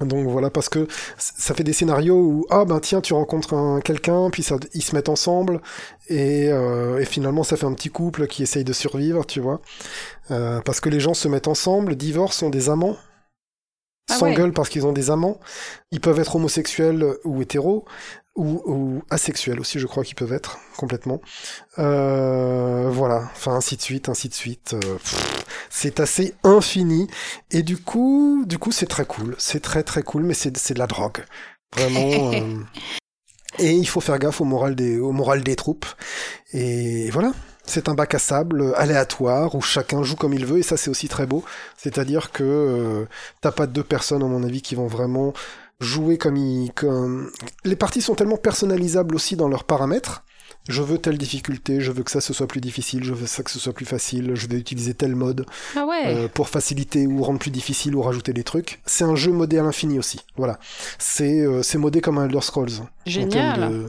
Donc 0.00 0.26
voilà, 0.28 0.50
parce 0.50 0.68
que 0.68 0.86
ça 1.18 1.54
fait 1.54 1.64
des 1.64 1.74
scénarios 1.74 2.16
où 2.16 2.46
ah 2.48 2.64
ben 2.64 2.80
tiens 2.80 3.02
tu 3.02 3.12
rencontres 3.12 3.52
un 3.54 3.80
quelqu'un 3.80 4.30
puis 4.30 4.42
ça, 4.42 4.56
ils 4.72 4.82
se 4.82 4.94
mettent 4.96 5.10
ensemble 5.10 5.60
et, 6.08 6.48
euh, 6.50 6.98
et 6.98 7.04
finalement 7.04 7.42
ça 7.44 7.58
fait 7.58 7.66
un 7.66 7.74
petit 7.74 7.90
couple 7.90 8.26
qui 8.26 8.42
essaye 8.42 8.64
de 8.64 8.72
survivre, 8.72 9.26
tu 9.26 9.40
vois. 9.40 9.60
Euh, 10.30 10.60
parce 10.62 10.80
que 10.80 10.88
les 10.88 10.98
gens 10.98 11.12
se 11.14 11.28
mettent 11.28 11.46
ensemble, 11.48 11.94
divorcent, 11.96 12.46
ont 12.46 12.50
des 12.50 12.70
amants, 12.70 12.96
Ah 14.08 14.16
s'engueulent 14.16 14.52
parce 14.54 14.70
qu'ils 14.70 14.86
ont 14.86 14.92
des 14.92 15.10
amants. 15.10 15.38
Ils 15.90 16.00
peuvent 16.00 16.18
être 16.18 16.36
homosexuels 16.36 17.16
ou 17.24 17.42
hétéros 17.42 17.84
ou, 18.34 18.62
ou 18.64 19.02
asexuels 19.10 19.60
aussi, 19.60 19.78
je 19.78 19.86
crois 19.86 20.04
qu'ils 20.04 20.14
peuvent 20.14 20.32
être 20.32 20.58
complètement. 20.76 21.20
Euh, 21.78 22.88
voilà, 22.90 23.28
enfin 23.32 23.54
ainsi 23.54 23.76
de 23.76 23.82
suite, 23.82 24.08
ainsi 24.08 24.28
de 24.28 24.34
suite. 24.34 24.74
Euh, 24.74 24.98
c'est 25.70 26.00
assez 26.00 26.34
infini 26.44 27.08
et 27.50 27.62
du 27.62 27.76
coup, 27.78 28.44
du 28.46 28.58
coup, 28.58 28.72
c'est 28.72 28.86
très 28.86 29.04
cool. 29.04 29.34
C'est 29.38 29.60
très 29.60 29.82
très 29.82 30.02
cool, 30.02 30.22
mais 30.22 30.34
c'est 30.34 30.56
c'est 30.56 30.74
de 30.74 30.78
la 30.78 30.86
drogue, 30.86 31.24
vraiment. 31.76 32.32
euh, 32.34 32.58
Et 33.58 33.72
il 33.72 33.86
faut 33.86 34.00
faire 34.00 34.18
gaffe 34.18 34.40
au 34.40 34.44
moral 34.44 34.74
des, 34.74 34.98
au 34.98 35.12
moral 35.12 35.42
des 35.42 35.56
troupes. 35.56 35.86
Et 36.52 37.10
voilà. 37.10 37.32
C'est 37.64 37.88
un 37.88 37.94
bac 37.94 38.12
à 38.14 38.18
sable 38.18 38.74
aléatoire 38.76 39.54
où 39.54 39.60
chacun 39.60 40.02
joue 40.02 40.16
comme 40.16 40.32
il 40.34 40.44
veut 40.44 40.58
et 40.58 40.62
ça 40.62 40.76
c'est 40.76 40.90
aussi 40.90 41.06
très 41.08 41.26
beau. 41.26 41.44
C'est-à-dire 41.76 42.32
que 42.32 42.42
euh, 42.42 43.04
t'as 43.40 43.52
pas 43.52 43.68
deux 43.68 43.84
personnes 43.84 44.22
à 44.22 44.26
mon 44.26 44.42
avis 44.42 44.62
qui 44.62 44.74
vont 44.74 44.88
vraiment 44.88 45.32
jouer 45.82 46.16
comme 46.18 46.36
ils... 46.36 46.72
Comme... 46.74 47.30
Les 47.64 47.76
parties 47.76 48.00
sont 48.02 48.14
tellement 48.14 48.36
personnalisables 48.36 49.14
aussi 49.14 49.36
dans 49.36 49.48
leurs 49.48 49.64
paramètres. 49.64 50.24
Je 50.68 50.80
veux 50.80 50.96
telle 50.98 51.18
difficulté, 51.18 51.80
je 51.80 51.90
veux 51.90 52.04
que 52.04 52.10
ça 52.12 52.20
ce 52.20 52.32
soit 52.32 52.46
plus 52.46 52.60
difficile, 52.60 53.02
je 53.02 53.12
veux 53.12 53.26
ça 53.26 53.42
que 53.42 53.50
ce 53.50 53.58
soit 53.58 53.72
plus 53.72 53.84
facile, 53.84 54.32
je 54.36 54.46
vais 54.46 54.56
utiliser 54.56 54.94
tel 54.94 55.16
mode 55.16 55.44
Ah 55.74 55.84
ouais. 55.86 56.02
euh, 56.06 56.28
pour 56.28 56.48
faciliter 56.48 57.04
ou 57.08 57.20
rendre 57.24 57.40
plus 57.40 57.50
difficile 57.50 57.96
ou 57.96 58.02
rajouter 58.02 58.32
des 58.32 58.44
trucs. 58.44 58.80
C'est 58.86 59.02
un 59.02 59.16
jeu 59.16 59.32
modé 59.32 59.58
à 59.58 59.64
l'infini 59.64 59.98
aussi. 59.98 60.20
Voilà. 60.36 60.60
C'est 60.98 61.40
euh, 61.40 61.62
modé 61.78 62.00
comme 62.00 62.18
un 62.18 62.26
Elder 62.26 62.42
Scrolls. 62.42 62.70
Génial. 63.06 63.70
de- 63.72 63.86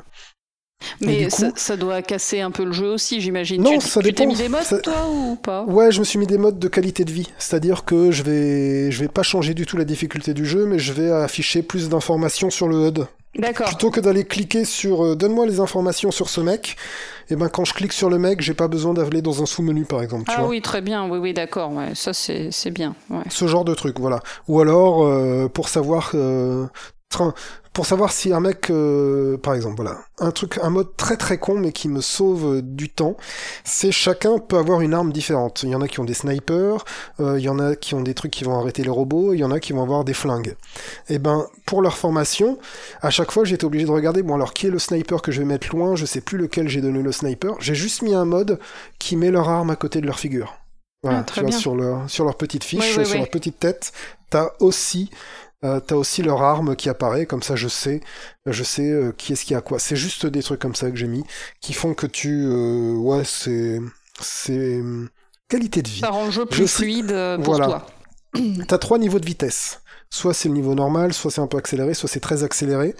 Mais 1.02 1.28
ça, 1.30 1.78
doit 1.78 2.02
casser 2.02 2.42
un 2.42 2.52
peu 2.52 2.64
le 2.64 2.72
jeu 2.72 2.88
aussi, 2.92 3.22
j'imagine. 3.22 3.62
Non, 3.62 3.78
tu 3.80 3.88
ça 3.88 4.02
tu 4.02 4.08
t'es 4.14 4.24
dépend. 4.24 4.32
mis 4.32 4.36
des 4.38 4.50
modes, 4.50 4.64
Ça- 4.64 4.78
toi, 4.80 5.08
ou 5.12 5.36
pas? 5.36 5.64
Ouais, 5.66 5.92
je 5.92 6.00
me 6.00 6.04
suis 6.06 6.20
mis 6.20 6.28
des 6.28 6.38
modes 6.38 6.60
de 6.60 6.68
qualité 6.68 7.04
de 7.06 7.12
vie. 7.12 7.30
C'est-à-dire 7.38 7.86
que 7.86 8.12
je 8.12 8.24
vais, 8.24 8.92
je 8.92 9.00
vais 9.02 9.08
pas 9.08 9.24
changer 9.24 9.54
du 9.54 9.66
tout 9.66 9.78
la 9.78 9.86
difficulté 9.86 10.34
du 10.34 10.46
jeu, 10.46 10.66
mais 10.66 10.80
je 10.80 10.94
vais 10.94 11.12
afficher 11.12 11.64
plus 11.64 11.90
d'informations 11.90 12.50
sur 12.50 12.68
le 12.68 12.88
HUD. 12.88 13.06
D'accord. 13.36 13.66
Plutôt 13.68 13.90
que 13.90 14.00
d'aller 14.00 14.26
cliquer 14.26 14.64
sur 14.64 15.04
euh, 15.04 15.16
donne-moi 15.16 15.48
les 15.48 15.60
informations 15.60 16.12
sur 16.12 16.30
ce 16.30 16.40
mec, 16.40 16.76
et 17.32 17.36
ben 17.36 17.50
quand 17.50 17.66
je 17.66 17.74
clique 17.74 17.92
sur 17.94 18.08
le 18.12 18.20
mec, 18.20 18.42
j'ai 18.42 18.54
pas 18.54 18.68
besoin 18.68 18.94
d'aller 18.94 19.24
dans 19.24 19.42
un 19.42 19.48
sous-menu 19.48 19.86
par 19.86 20.04
exemple. 20.04 20.26
Tu 20.30 20.36
Ah 20.38 20.42
vois 20.42 20.50
oui, 20.50 20.62
très 20.62 20.82
bien. 20.82 21.10
Oui, 21.10 21.18
oui, 21.18 21.34
d'accord. 21.34 21.72
Ouais, 21.74 21.96
ça, 21.96 22.14
c'est 22.14 22.50
c'est 22.52 22.70
bien. 22.70 22.94
Ouais. 23.10 23.24
Ce 23.30 23.48
genre 23.48 23.66
de 23.66 23.74
truc, 23.74 24.00
voilà. 24.00 24.20
Ou 24.48 24.60
alors 24.62 25.04
euh, 25.04 25.48
pour 25.48 25.68
savoir, 25.68 26.12
euh, 26.14 26.68
train- 27.14 27.34
pour 27.73 27.88
savoir 27.88 28.11
si 28.11 28.31
un 28.31 28.40
mec, 28.40 28.69
euh, 28.69 29.35
par 29.38 29.56
exemple, 29.56 29.77
voilà, 29.77 29.98
un 30.19 30.30
truc, 30.30 30.60
un 30.61 30.69
mode 30.69 30.95
très 30.95 31.18
très 31.18 31.40
con 31.40 31.56
mais 31.56 31.72
qui 31.72 31.88
me 31.90 32.02
sauve 32.02 32.57
euh, 32.57 32.61
du 32.61 32.88
temps, 32.90 33.18
c'est 33.64 33.91
chacun 33.91 34.38
peut 34.38 34.57
avoir 34.60 34.81
une 34.81 34.94
arme 34.94 35.11
différente. 35.11 35.64
Il 35.64 35.69
y 35.69 35.76
en 35.76 35.81
a 35.81 35.88
qui 35.88 35.99
ont 35.99 36.03
des 36.03 36.14
snipers, 36.14 36.85
euh, 37.19 37.40
il 37.40 37.44
y 37.44 37.49
en 37.49 37.57
a 37.57 37.76
qui 37.76 37.95
ont 37.95 38.02
des 38.02 38.14
trucs 38.14 38.31
qui 38.31 38.44
vont 38.44 38.60
arrêter 38.60 38.84
les 38.84 38.91
robots, 38.91 39.34
il 39.34 39.40
y 39.40 39.44
en 39.44 39.49
a 39.49 39.60
qui 39.60 39.73
vont 39.73 39.81
avoir 39.81 40.03
des 40.03 40.14
flingues. 40.14 40.56
Et 41.10 41.18
ben 41.18 41.48
pour 41.65 41.81
leur 41.81 41.98
formation, 41.98 42.60
à 43.02 43.10
chaque 43.10 43.31
fois 43.31 43.44
j'étais 43.44 43.65
obligé 43.65 43.85
de 43.85 43.91
regarder, 43.91 44.22
bon 44.22 44.35
alors 44.35 44.53
qui 44.53 44.68
est 44.68 44.69
le 44.69 44.77
sniper 44.80 45.23
que 45.23 45.31
je 45.31 45.40
vais 45.40 45.45
mettre 45.45 45.76
loin, 45.76 45.95
je 45.95 46.06
sais 46.06 46.22
plus 46.22 46.38
lequel 46.38 46.68
j'ai 46.69 46.81
donné 46.81 47.02
le 47.02 47.11
sniper. 47.11 47.56
J'ai 47.60 47.73
juste 47.76 48.03
mis 48.03 48.14
un 48.14 48.26
mode 48.26 48.60
qui 48.99 49.15
met 49.15 49.31
leur 49.31 49.49
arme 49.49 49.72
à 49.72 49.76
côté 49.76 49.99
de 49.99 50.06
leur 50.06 50.19
figure. 50.19 50.56
Voilà, 51.02 51.26
Ah, 51.27 51.31
tu 51.34 51.41
vois, 51.41 51.52
sur 51.52 51.76
leur 51.76 52.07
sur 52.07 52.23
leur 52.23 52.35
petite 52.35 52.64
fiche, 52.64 52.91
Ouais, 52.94 52.99
ouais, 52.99 53.06
sur 53.06 53.14
ouais. 53.15 53.19
leur 53.22 53.30
petite 53.30 53.60
tête, 53.60 53.91
t'as 54.30 54.52
aussi 54.60 55.10
euh, 55.64 55.80
t'as 55.80 55.95
aussi 55.95 56.22
leur 56.23 56.41
arme 56.44 56.76
qui 56.76 56.90
apparaît, 56.90 57.26
comme 57.26 57.41
ça 57.44 57.56
je 57.56 57.68
sais, 57.68 58.02
je 58.45 58.64
sais 58.64 58.90
euh, 58.90 59.11
qui 59.18 59.34
est-ce 59.34 59.45
qui 59.45 59.56
a 59.56 59.61
quoi. 59.61 59.80
C'est 59.80 59.95
juste 59.95 60.26
des 60.26 60.44
trucs 60.44 60.60
comme 60.60 60.76
ça 60.76 60.90
que 60.91 60.98
j'ai 60.98 61.07
mis, 61.07 61.23
qui 61.61 61.73
font 61.73 61.94
que 61.94 62.07
tu, 62.07 62.45
euh, 62.45 62.94
ouais, 62.95 63.23
c'est, 63.23 63.80
c'est 64.19 64.81
qualité 65.49 65.81
de 65.81 65.90
vie. 65.90 65.99
Ça 66.02 66.10
rend 66.10 66.26
le 66.26 66.31
jeu 66.31 66.45
Je 66.49 66.56
plus 66.56 66.68
fluide 66.68 67.15
pour 67.44 67.56
Voilà. 67.56 67.65
toi. 67.68 67.85
T'as 68.68 68.77
trois 68.77 68.98
niveaux 68.98 69.19
de 69.19 69.26
vitesse. 69.26 69.80
Soit 70.10 70.35
c'est 70.35 70.48
le 70.48 70.53
niveau 70.53 70.76
normal, 70.76 71.11
soit 71.11 71.31
c'est 71.31 71.41
un 71.41 71.48
peu 71.48 71.57
accéléré, 71.57 71.95
soit 71.95 72.07
c'est 72.07 72.19
très 72.19 72.44
accéléré. 72.44 72.95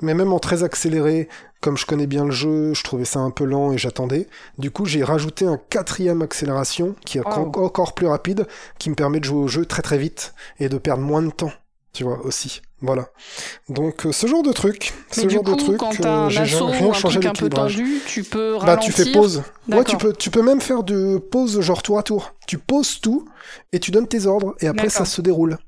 Mais 0.00 0.14
même 0.14 0.32
en 0.32 0.38
très 0.38 0.62
accéléré, 0.62 1.28
comme 1.60 1.76
je 1.76 1.86
connais 1.86 2.06
bien 2.06 2.24
le 2.24 2.30
jeu, 2.30 2.72
je 2.72 2.84
trouvais 2.84 3.04
ça 3.04 3.18
un 3.18 3.30
peu 3.32 3.44
lent 3.44 3.72
et 3.72 3.78
j'attendais. 3.78 4.28
Du 4.58 4.70
coup, 4.70 4.84
j'ai 4.84 5.02
rajouté 5.02 5.44
un 5.44 5.58
quatrième 5.70 6.22
accélération 6.22 6.94
qui 7.04 7.18
est 7.18 7.22
Oh. 7.24 7.28
en- 7.30 7.52
encore 7.64 7.94
plus 7.94 8.06
rapide, 8.06 8.46
qui 8.78 8.90
me 8.90 8.94
permet 8.94 9.18
de 9.18 9.24
jouer 9.24 9.40
au 9.42 9.48
jeu 9.48 9.66
très 9.66 9.82
très 9.82 9.98
vite 9.98 10.34
et 10.60 10.68
de 10.68 10.78
perdre 10.78 11.02
moins 11.02 11.22
de 11.22 11.30
temps. 11.32 11.52
Tu 11.92 12.04
vois 12.04 12.24
aussi. 12.24 12.62
Voilà. 12.80 13.08
Donc 13.68 14.06
euh, 14.06 14.12
ce 14.12 14.26
genre 14.26 14.42
de 14.42 14.52
truc, 14.52 14.92
Mais 15.16 15.22
ce 15.22 15.26
du 15.28 15.34
genre 15.34 15.44
coup, 15.44 15.52
de 15.54 15.56
truc, 15.56 15.76
quand 15.78 15.90
t'as 16.00 16.08
euh, 16.08 16.26
un 16.26 16.28
j'ai 16.30 16.40
assaut 16.40 16.68
ou 16.68 16.90
un 16.90 16.92
changé 16.94 17.20
truc 17.20 17.30
un 17.30 17.32
peu 17.38 17.48
tendu, 17.50 18.00
tu 18.06 18.24
peux 18.24 18.54
Bah 18.54 18.66
ralentir. 18.66 18.94
tu 18.94 19.04
fais 19.04 19.12
pause. 19.12 19.42
Ouais, 19.68 19.84
tu 19.84 19.96
peux, 19.98 20.12
tu 20.14 20.30
peux 20.30 20.42
même 20.42 20.60
faire 20.60 20.82
de 20.82 21.18
pause 21.18 21.60
genre 21.60 21.82
tour 21.82 21.98
à 21.98 22.02
tour. 22.02 22.34
Tu 22.46 22.56
poses 22.58 23.00
tout 23.00 23.28
et 23.72 23.78
tu 23.78 23.90
donnes 23.90 24.08
tes 24.08 24.26
ordres 24.26 24.54
et 24.60 24.66
après 24.68 24.88
ça 24.88 25.04
se 25.04 25.20
déroule. 25.20 25.58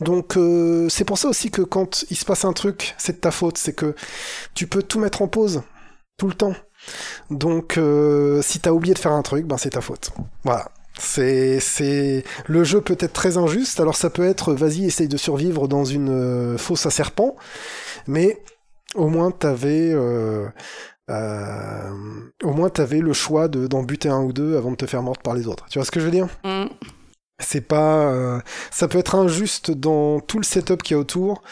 Donc 0.00 0.36
euh, 0.36 0.88
c'est 0.88 1.04
pour 1.04 1.16
ça 1.16 1.28
aussi 1.28 1.50
que 1.52 1.62
quand 1.62 2.04
il 2.10 2.16
se 2.16 2.24
passe 2.24 2.44
un 2.44 2.52
truc, 2.52 2.94
c'est 2.98 3.12
de 3.14 3.18
ta 3.18 3.30
faute, 3.30 3.56
c'est 3.56 3.72
que 3.72 3.94
tu 4.54 4.66
peux 4.66 4.82
tout 4.82 4.98
mettre 4.98 5.22
en 5.22 5.28
pause 5.28 5.62
tout 6.18 6.26
le 6.26 6.34
temps. 6.34 6.54
Donc 7.30 7.78
euh, 7.78 8.42
si 8.42 8.58
t'as 8.58 8.72
oublié 8.72 8.94
de 8.94 8.98
faire 8.98 9.12
un 9.12 9.22
truc, 9.22 9.46
ben 9.46 9.56
c'est 9.58 9.70
ta 9.70 9.80
faute. 9.80 10.10
Voilà. 10.42 10.70
C'est, 10.98 11.58
c'est, 11.60 12.24
le 12.46 12.64
jeu 12.64 12.80
peut 12.80 12.96
être 12.98 13.12
très 13.12 13.36
injuste. 13.36 13.80
Alors 13.80 13.96
ça 13.96 14.10
peut 14.10 14.26
être, 14.26 14.52
vas-y, 14.52 14.84
essaye 14.84 15.08
de 15.08 15.16
survivre 15.16 15.68
dans 15.68 15.84
une 15.84 16.10
euh, 16.10 16.58
fosse 16.58 16.86
à 16.86 16.90
serpent, 16.90 17.36
mais 18.06 18.42
au 18.94 19.08
moins 19.08 19.30
t'avais, 19.30 19.90
euh, 19.92 20.46
euh, 21.10 21.90
au 22.42 22.52
moins 22.52 22.68
t'avais 22.68 23.00
le 23.00 23.12
choix 23.12 23.48
de, 23.48 23.66
d'en 23.66 23.82
buter 23.82 24.08
un 24.08 24.20
ou 24.20 24.32
deux 24.32 24.56
avant 24.56 24.70
de 24.70 24.76
te 24.76 24.86
faire 24.86 25.02
mordre 25.02 25.22
par 25.22 25.34
les 25.34 25.46
autres. 25.46 25.66
Tu 25.70 25.78
vois 25.78 25.86
ce 25.86 25.90
que 25.90 26.00
je 26.00 26.04
veux 26.04 26.10
dire? 26.10 26.28
Hum. 26.44 26.68
C'est 27.38 27.62
pas, 27.62 28.40
ça 28.70 28.86
peut 28.86 28.98
être 28.98 29.16
injuste 29.16 29.72
dans 29.72 30.20
tout 30.20 30.38
le 30.38 30.44
setup 30.44 30.80
qu'il 30.80 30.94
y 30.94 30.96
a 30.96 31.00
autour, 31.00 31.42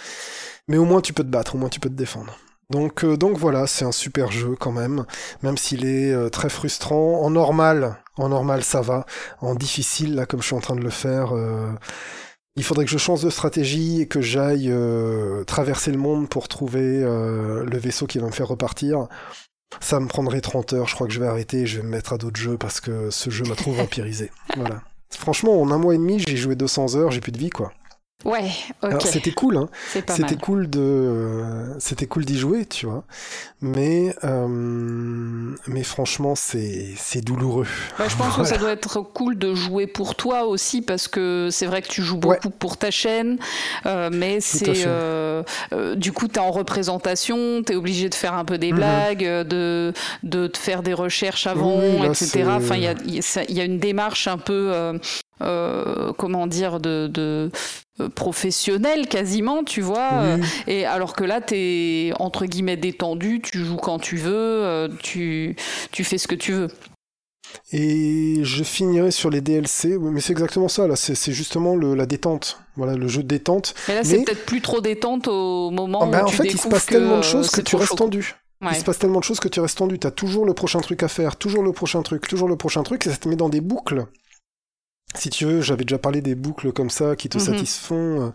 mais 0.68 0.76
au 0.76 0.84
moins 0.84 1.00
tu 1.00 1.12
peux 1.12 1.24
te 1.24 1.28
battre, 1.28 1.56
au 1.56 1.58
moins 1.58 1.68
tu 1.68 1.80
peux 1.80 1.88
te 1.88 1.94
défendre. 1.94 2.38
Donc, 2.70 3.04
euh, 3.04 3.16
donc 3.16 3.36
voilà, 3.36 3.66
c'est 3.66 3.84
un 3.84 3.92
super 3.92 4.30
jeu 4.30 4.54
quand 4.58 4.72
même, 4.72 5.04
même 5.42 5.58
s'il 5.58 5.84
est 5.84 6.12
euh, 6.12 6.28
très 6.28 6.48
frustrant. 6.48 7.20
En 7.22 7.30
normal, 7.30 7.96
en 8.16 8.28
normal 8.28 8.62
ça 8.62 8.80
va. 8.80 9.06
En 9.40 9.54
difficile, 9.54 10.14
là 10.14 10.26
comme 10.26 10.40
je 10.40 10.46
suis 10.46 10.56
en 10.56 10.60
train 10.60 10.76
de 10.76 10.80
le 10.80 10.90
faire, 10.90 11.34
euh, 11.34 11.72
il 12.56 12.64
faudrait 12.64 12.84
que 12.84 12.90
je 12.90 12.98
change 12.98 13.22
de 13.22 13.30
stratégie 13.30 14.02
et 14.02 14.06
que 14.06 14.20
j'aille 14.20 14.70
euh, 14.70 15.44
traverser 15.44 15.90
le 15.90 15.98
monde 15.98 16.28
pour 16.28 16.48
trouver 16.48 17.02
euh, 17.02 17.64
le 17.64 17.78
vaisseau 17.78 18.06
qui 18.06 18.18
va 18.18 18.26
me 18.26 18.32
faire 18.32 18.48
repartir. 18.48 19.06
Ça 19.80 20.00
me 20.00 20.08
prendrait 20.08 20.40
30 20.40 20.72
heures, 20.72 20.88
je 20.88 20.94
crois 20.94 21.06
que 21.06 21.12
je 21.12 21.20
vais 21.20 21.26
arrêter 21.28 21.60
et 21.60 21.66
je 21.66 21.78
vais 21.78 21.84
me 21.84 21.90
mettre 21.90 22.12
à 22.12 22.18
d'autres 22.18 22.40
jeux 22.40 22.58
parce 22.58 22.80
que 22.80 23.10
ce 23.10 23.30
jeu 23.30 23.44
m'a 23.44 23.54
trop 23.54 23.72
vampirisé. 23.74 24.30
Voilà. 24.56 24.82
Franchement, 25.10 25.60
en 25.60 25.70
un 25.70 25.78
mois 25.78 25.94
et 25.94 25.98
demi, 25.98 26.18
j'ai 26.18 26.36
joué 26.36 26.54
200 26.56 26.96
heures, 26.96 27.10
j'ai 27.10 27.20
plus 27.20 27.32
de 27.32 27.38
vie, 27.38 27.50
quoi. 27.50 27.72
Ouais, 28.24 28.50
ok. 28.82 28.90
Alors, 28.90 29.02
C'était 29.06 29.30
cool, 29.32 29.56
hein. 29.56 29.68
C'était 30.08 30.36
cool 30.36 30.68
de, 30.68 31.74
c'était 31.78 32.06
cool 32.06 32.24
d'y 32.26 32.38
jouer, 32.38 32.66
tu 32.66 32.86
vois. 32.86 33.04
Mais, 33.62 34.14
euh, 34.24 34.46
mais 35.66 35.82
franchement, 35.82 36.34
c'est, 36.34 36.88
c'est 36.96 37.22
douloureux. 37.22 37.66
Je 37.98 38.16
pense 38.16 38.36
que 38.36 38.44
ça 38.44 38.58
doit 38.58 38.72
être 38.72 39.00
cool 39.00 39.38
de 39.38 39.54
jouer 39.54 39.86
pour 39.86 40.14
toi 40.16 40.44
aussi 40.44 40.82
parce 40.82 41.08
que 41.08 41.48
c'est 41.50 41.66
vrai 41.66 41.80
que 41.82 41.88
tu 41.88 42.02
joues 42.02 42.16
Ouais. 42.24 42.36
beaucoup 42.42 42.50
pour 42.50 42.76
ta 42.76 42.90
chaîne, 42.90 43.38
euh, 43.86 44.10
mais 44.12 44.40
c'est 44.40 44.84
euh, 44.86 45.42
du 45.96 46.12
coup 46.12 46.28
tu 46.28 46.34
es 46.34 46.38
en 46.38 46.50
représentation, 46.50 47.62
tu 47.64 47.72
es 47.72 47.76
obligé 47.76 48.08
de 48.10 48.14
faire 48.14 48.34
un 48.34 48.44
peu 48.44 48.58
des 48.58 48.72
Mhm. 48.72 48.76
blagues, 48.76 49.24
de, 49.46 49.92
de 50.22 50.46
te 50.46 50.58
faire 50.58 50.82
des 50.82 50.92
recherches 50.94 51.46
avant, 51.46 51.78
Oui, 51.78 52.00
là, 52.00 52.06
etc. 52.06 52.44
Enfin, 52.50 52.76
il 52.76 52.82
y 52.82 52.88
a, 52.88 52.94
y 53.48 53.60
a 53.60 53.64
une 53.64 53.78
démarche 53.78 54.28
un 54.28 54.38
peu, 54.38 54.98
euh, 55.42 56.12
comment 56.16 56.46
dire, 56.46 56.80
de, 56.80 57.08
de 57.12 57.50
euh, 58.00 58.08
professionnelle 58.08 59.06
quasiment, 59.08 59.64
tu 59.64 59.80
vois. 59.80 60.10
Oui. 60.36 60.46
et 60.66 60.84
alors 60.86 61.14
que 61.14 61.24
là, 61.24 61.40
tu 61.40 61.54
es 61.56 62.12
entre 62.18 62.46
guillemets 62.46 62.76
détendu, 62.76 63.40
tu 63.42 63.64
joues 63.64 63.76
quand 63.76 63.98
tu 63.98 64.16
veux, 64.16 64.32
euh, 64.34 64.88
tu, 65.02 65.56
tu 65.92 66.04
fais 66.04 66.18
ce 66.18 66.26
que 66.28 66.34
tu 66.34 66.52
veux. 66.52 66.68
Et 67.72 68.40
je 68.42 68.62
finirai 68.62 69.10
sur 69.10 69.28
les 69.30 69.40
DLC, 69.40 69.98
mais 69.98 70.20
c'est 70.20 70.32
exactement 70.32 70.68
ça, 70.68 70.86
là, 70.86 70.96
c'est, 70.96 71.32
justement 71.32 71.74
le, 71.76 71.94
la 71.94 72.06
détente. 72.06 72.60
Voilà, 72.76 72.94
le 72.96 73.08
jeu 73.08 73.22
de 73.22 73.28
détente. 73.28 73.74
Mais 73.88 73.94
là, 73.96 74.04
c'est 74.04 74.18
Mais- 74.18 74.24
peut-être 74.24 74.46
plus 74.46 74.60
trop 74.60 74.80
détente 74.80 75.28
au 75.28 75.70
moment 75.70 76.00
Ah 76.02 76.06
ben, 76.06 76.20
où 76.20 76.24
en 76.24 76.26
tu 76.26 76.36
fait, 76.36 76.44
il 76.44 76.60
se 76.60 76.68
passe 76.68 76.86
tellement 76.86 77.18
de 77.18 77.22
choses 77.22 77.50
que 77.50 77.60
tu 77.60 77.76
restes 77.76 77.90
chaud. 77.90 77.96
tendu. 77.96 78.34
Ouais. 78.62 78.68
Il 78.72 78.76
se 78.78 78.84
passe 78.84 78.98
tellement 78.98 79.20
de 79.20 79.24
choses 79.24 79.40
que 79.40 79.48
tu 79.48 79.58
restes 79.60 79.78
tendu. 79.78 79.98
T'as 79.98 80.10
toujours 80.10 80.44
le 80.44 80.52
prochain 80.54 80.80
truc 80.80 81.02
à 81.02 81.08
faire, 81.08 81.36
toujours 81.36 81.62
le 81.62 81.72
prochain 81.72 82.02
truc, 82.02 82.26
toujours 82.28 82.48
le 82.48 82.56
prochain 82.56 82.82
truc, 82.82 83.06
et 83.06 83.10
ça 83.10 83.16
te 83.16 83.28
met 83.28 83.36
dans 83.36 83.48
des 83.48 83.60
boucles. 83.60 84.04
Si 85.16 85.28
tu 85.28 85.44
veux, 85.44 85.60
j'avais 85.60 85.84
déjà 85.84 85.98
parlé 85.98 86.20
des 86.20 86.36
boucles 86.36 86.72
comme 86.72 86.88
ça 86.88 87.16
qui 87.16 87.28
te 87.28 87.38
Mhm. 87.38 87.44
satisfont 87.44 88.20
euh, 88.26 88.28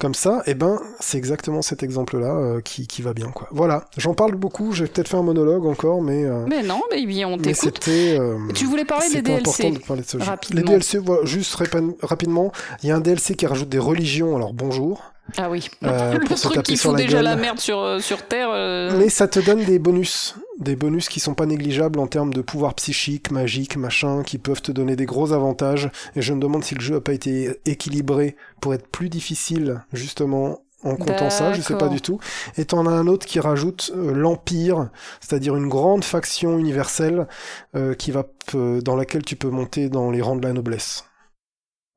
comme 0.00 0.14
ça. 0.14 0.42
Et 0.46 0.54
ben, 0.54 0.80
c'est 0.98 1.18
exactement 1.18 1.60
cet 1.60 1.82
exemple-là 1.82 2.34
euh, 2.34 2.60
qui, 2.62 2.86
qui 2.86 3.02
va 3.02 3.12
bien, 3.12 3.28
quoi. 3.30 3.48
Voilà, 3.50 3.84
j'en 3.98 4.14
parle 4.14 4.34
beaucoup. 4.34 4.72
J'ai 4.72 4.86
peut-être 4.86 5.08
fait 5.08 5.16
un 5.18 5.22
monologue 5.22 5.66
encore, 5.66 6.00
mais 6.00 6.24
euh, 6.24 6.46
Mais 6.48 6.62
non, 6.62 6.80
mais 6.90 7.04
bien, 7.04 7.28
on 7.28 7.36
t'écoute. 7.36 7.54
c'était. 7.84 8.16
euh, 8.18 8.38
Tu 8.54 8.64
voulais 8.64 8.86
parler 8.86 9.08
des 9.08 9.14
c'était 9.16 9.34
important 9.34 9.50
DLC 9.64 9.78
de 9.78 9.84
parler 9.86 10.02
de 10.02 10.08
ce 10.08 10.18
jeu. 10.18 10.24
rapidement. 10.24 10.60
Les 10.60 10.66
DLC, 10.66 10.98
voilà, 10.98 11.24
juste 11.26 11.54
rapidement, 12.02 12.50
il 12.82 12.88
y 12.88 12.92
a 12.92 12.96
un 12.96 13.00
DLC 13.00 13.34
qui 13.34 13.46
rajoute 13.46 13.68
des 13.68 13.78
religions. 13.78 14.36
Alors 14.36 14.54
bonjour. 14.54 15.02
Ah 15.36 15.50
oui. 15.50 15.68
Euh, 15.84 16.18
le 16.30 16.36
se 16.36 16.48
truc 16.48 16.62
qui 16.62 16.76
fout 16.76 16.96
déjà 16.96 17.16
gueule. 17.16 17.24
la 17.24 17.36
merde 17.36 17.58
sur, 17.58 17.78
euh, 17.80 17.98
sur 18.00 18.22
Terre. 18.22 18.48
euh, 18.52 18.96
Mais 18.98 19.08
ça 19.08 19.28
te 19.28 19.40
donne 19.40 19.64
des 19.64 19.78
bonus, 19.78 20.34
des 20.58 20.76
bonus 20.76 21.08
qui 21.08 21.20
sont 21.20 21.34
pas 21.34 21.46
négligeables 21.46 21.98
en 21.98 22.06
termes 22.06 22.32
de 22.32 22.40
pouvoir 22.42 22.74
psychique, 22.74 23.30
magique, 23.30 23.76
machin, 23.76 24.22
qui 24.22 24.38
peuvent 24.38 24.62
te 24.62 24.72
donner 24.72 24.96
des 24.96 25.06
gros 25.06 25.32
avantages. 25.32 25.90
Et 26.14 26.22
je 26.22 26.32
me 26.32 26.40
demande 26.40 26.64
si 26.64 26.74
le 26.74 26.80
jeu 26.80 26.96
a 26.96 27.00
pas 27.00 27.12
été 27.12 27.60
équilibré 27.66 28.36
pour 28.60 28.74
être 28.74 28.86
plus 28.86 29.08
difficile, 29.08 29.82
justement, 29.92 30.60
en 30.84 30.94
comptant 30.96 31.30
ça, 31.30 31.52
je 31.52 31.60
sais 31.60 31.76
pas 31.76 31.88
du 31.88 32.00
tout. 32.00 32.20
Et 32.56 32.64
t'en 32.64 32.86
as 32.86 32.90
un 32.92 33.06
autre 33.06 33.26
qui 33.26 33.40
rajoute 33.40 33.90
euh, 33.96 34.12
l'Empire, 34.12 34.90
c'est-à-dire 35.20 35.56
une 35.56 35.68
grande 35.68 36.04
faction 36.04 36.58
universelle 36.58 37.26
euh, 37.74 37.94
qui 37.94 38.10
va 38.10 38.24
dans 38.52 38.94
laquelle 38.94 39.24
tu 39.24 39.34
peux 39.34 39.50
monter 39.50 39.88
dans 39.88 40.10
les 40.12 40.22
rangs 40.22 40.36
de 40.36 40.46
la 40.46 40.52
noblesse. 40.52 41.04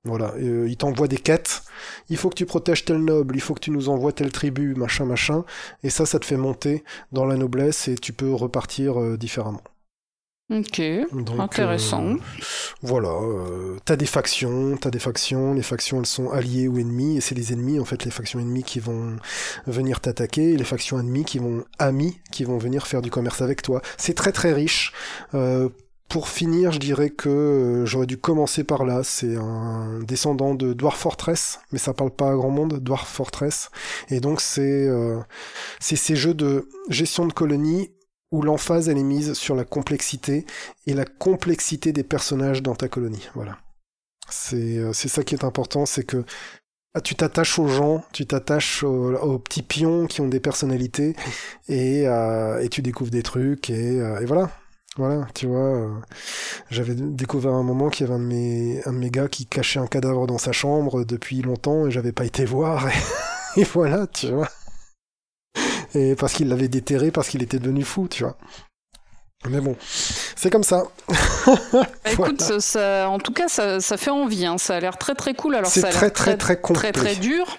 Voilà, 0.09 0.33
euh, 0.37 0.67
il 0.67 0.75
t'envoie 0.75 1.07
des 1.07 1.17
quêtes. 1.17 1.61
Il 2.09 2.17
faut 2.17 2.29
que 2.29 2.35
tu 2.35 2.45
protèges 2.45 2.83
tel 2.85 2.97
noble, 2.97 3.35
il 3.35 3.41
faut 3.41 3.53
que 3.53 3.59
tu 3.61 3.71
nous 3.71 3.89
envoies 3.89 4.11
telle 4.11 4.31
tribu, 4.31 4.75
machin, 4.75 5.05
machin. 5.05 5.45
Et 5.83 5.89
ça, 5.89 6.05
ça 6.05 6.19
te 6.19 6.25
fait 6.25 6.37
monter 6.37 6.83
dans 7.11 7.25
la 7.25 7.35
noblesse 7.37 7.87
et 7.87 7.95
tu 7.95 8.11
peux 8.13 8.33
repartir 8.33 8.99
euh, 8.99 9.17
différemment. 9.17 9.61
Ok, 10.51 10.81
Donc, 11.11 11.39
intéressant. 11.39 12.13
euh, 12.13 12.17
voilà, 12.81 13.09
euh, 13.09 13.77
t'as 13.85 13.95
des 13.95 14.07
factions, 14.07 14.77
t'as 14.77 14.89
des 14.89 14.97
factions, 14.97 15.53
les 15.53 15.61
factions 15.61 15.99
elles 15.99 16.07
sont 16.07 16.31
alliées 16.31 16.67
ou 16.67 16.79
ennemies, 16.79 17.17
et 17.17 17.21
c'est 17.21 17.35
les 17.35 17.53
ennemis, 17.53 17.79
en 17.79 17.85
fait, 17.85 18.03
les 18.03 18.09
factions 18.09 18.39
ennemies 18.39 18.63
qui 18.63 18.79
vont 18.79 19.17
venir 19.67 19.99
t'attaquer, 20.01 20.53
et 20.53 20.57
les 20.57 20.63
factions 20.63 20.99
ennemies 20.99 21.23
qui 21.23 21.37
vont, 21.37 21.65
amis, 21.77 22.19
qui 22.31 22.45
vont 22.45 22.57
venir 22.57 22.87
faire 22.87 23.03
du 23.03 23.11
commerce 23.11 23.43
avec 23.43 23.61
toi. 23.61 23.83
C'est 23.97 24.15
très 24.15 24.31
très 24.31 24.51
riche. 24.51 24.91
Euh, 25.35 25.69
pour 26.09 26.27
finir, 26.27 26.71
je 26.71 26.79
dirais 26.79 27.11
que 27.11 27.29
euh, 27.29 27.85
j'aurais 27.85 28.07
dû 28.07 28.17
commencer 28.17 28.63
par 28.63 28.83
là. 28.83 29.03
C'est 29.03 29.35
un 29.35 29.99
descendant 29.99 30.55
de 30.55 30.73
Dwarf 30.73 30.99
Fortress, 30.99 31.59
mais 31.71 31.79
ça 31.79 31.93
parle 31.93 32.11
pas 32.11 32.31
à 32.31 32.35
grand 32.35 32.49
monde, 32.49 32.79
Dwarf 32.79 33.07
Fortress. 33.07 33.69
Et 34.09 34.19
donc 34.19 34.41
c'est 34.41 34.87
euh, 34.87 35.19
ces 35.79 36.15
jeux 36.15 36.33
de 36.33 36.67
gestion 36.89 37.27
de 37.27 37.33
colonies 37.33 37.91
où 38.31 38.41
l'emphase 38.41 38.89
elle 38.89 38.97
est 38.97 39.03
mise 39.03 39.33
sur 39.33 39.55
la 39.55 39.63
complexité 39.63 40.45
et 40.87 40.93
la 40.93 41.05
complexité 41.05 41.93
des 41.93 42.03
personnages 42.03 42.61
dans 42.61 42.75
ta 42.75 42.87
colonie. 42.87 43.29
Voilà. 43.35 43.57
C'est 44.29 44.77
euh, 44.77 44.93
c'est 44.93 45.09
ça 45.09 45.23
qui 45.23 45.35
est 45.35 45.43
important, 45.43 45.85
c'est 45.85 46.03
que 46.03 46.23
ah, 46.95 47.01
tu 47.01 47.13
t'attaches 47.15 47.59
aux 47.59 47.67
gens, 47.67 48.03
tu 48.13 48.25
t'attaches 48.25 48.83
aux, 48.83 49.13
aux 49.15 49.37
petits 49.37 49.61
pions 49.61 50.07
qui 50.07 50.21
ont 50.21 50.27
des 50.27 50.39
personnalités 50.39 51.15
et, 51.67 52.07
euh, 52.07 52.59
et 52.61 52.69
tu 52.69 52.81
découvres 52.81 53.11
des 53.11 53.21
trucs 53.21 53.69
et, 53.69 54.01
euh, 54.01 54.19
et 54.19 54.25
voilà. 54.25 54.49
Voilà, 54.99 55.25
tu 55.33 55.45
vois, 55.47 55.59
euh, 55.77 55.89
j'avais 56.69 56.93
découvert 56.93 57.53
un 57.53 57.63
moment 57.63 57.87
qu'il 57.89 58.05
y 58.05 58.09
avait 58.09 58.19
un 58.19 58.21
de, 58.21 58.25
mes, 58.25 58.81
un 58.85 58.91
de 58.91 58.97
mes 58.97 59.09
gars 59.09 59.29
qui 59.29 59.45
cachait 59.45 59.79
un 59.79 59.87
cadavre 59.87 60.27
dans 60.27 60.37
sa 60.37 60.51
chambre 60.51 61.05
depuis 61.05 61.41
longtemps 61.41 61.87
et 61.87 61.91
j'avais 61.91 62.11
pas 62.11 62.25
été 62.25 62.43
voir 62.45 62.85
et, 62.89 63.61
et 63.61 63.63
voilà, 63.63 64.07
tu 64.07 64.27
vois. 64.27 64.49
Et 65.95 66.15
parce 66.15 66.33
qu'il 66.33 66.49
l'avait 66.49 66.67
déterré, 66.67 67.11
parce 67.11 67.29
qu'il 67.29 67.41
était 67.41 67.59
devenu 67.59 67.83
fou, 67.83 68.09
tu 68.09 68.23
vois. 68.23 68.35
Mais 69.49 69.61
bon, 69.61 69.77
c'est 70.35 70.49
comme 70.49 70.63
ça. 70.65 70.83
Bah, 71.07 71.85
écoute, 72.11 72.41
ça, 72.41 72.59
ça- 72.59 73.09
en 73.09 73.19
tout 73.19 73.31
cas, 73.31 73.47
ça, 73.47 73.79
ça 73.79 73.95
fait 73.95 74.11
envie. 74.11 74.45
hein. 74.45 74.57
Ça 74.57 74.75
a 74.75 74.79
l'air 74.81 74.97
très 74.97 75.15
très 75.15 75.33
cool. 75.33 75.55
Alors, 75.55 75.71
C'est 75.71 75.79
très, 75.81 75.91
très, 75.91 76.11
très 76.11 76.37
très 76.37 76.59
complet. 76.59 76.91
très 76.91 77.15
dur. 77.15 77.57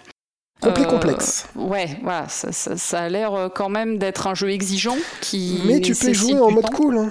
Complet, 0.61 0.85
Euh, 0.85 0.91
complexe. 0.91 1.47
Ouais, 1.57 1.99
voilà, 2.03 2.29
ça, 2.29 2.53
ça- 2.53 3.01
a 3.01 3.09
l'air 3.09 3.33
euh, 3.33 3.49
quand 3.49 3.71
même 3.71 3.97
d'être 3.97 4.27
un 4.27 4.35
jeu 4.35 4.51
exigeant 4.51 4.99
qui. 5.23 5.62
Mais 5.65 5.81
tu 5.81 5.95
peux 5.95 6.12
jouer 6.12 6.39
en 6.39 6.51
mode 6.51 6.65
temps. 6.67 6.77
cool. 6.77 6.99
Hein. 6.99 7.11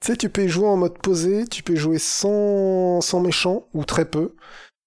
Tu 0.00 0.12
sais, 0.12 0.16
tu 0.16 0.28
peux 0.28 0.46
jouer 0.46 0.68
en 0.68 0.76
mode 0.76 0.98
posé, 0.98 1.46
tu 1.48 1.62
peux 1.62 1.74
jouer 1.76 1.98
sans, 1.98 3.00
sans 3.00 3.20
méchant, 3.20 3.66
ou 3.74 3.84
très 3.84 4.04
peu. 4.04 4.34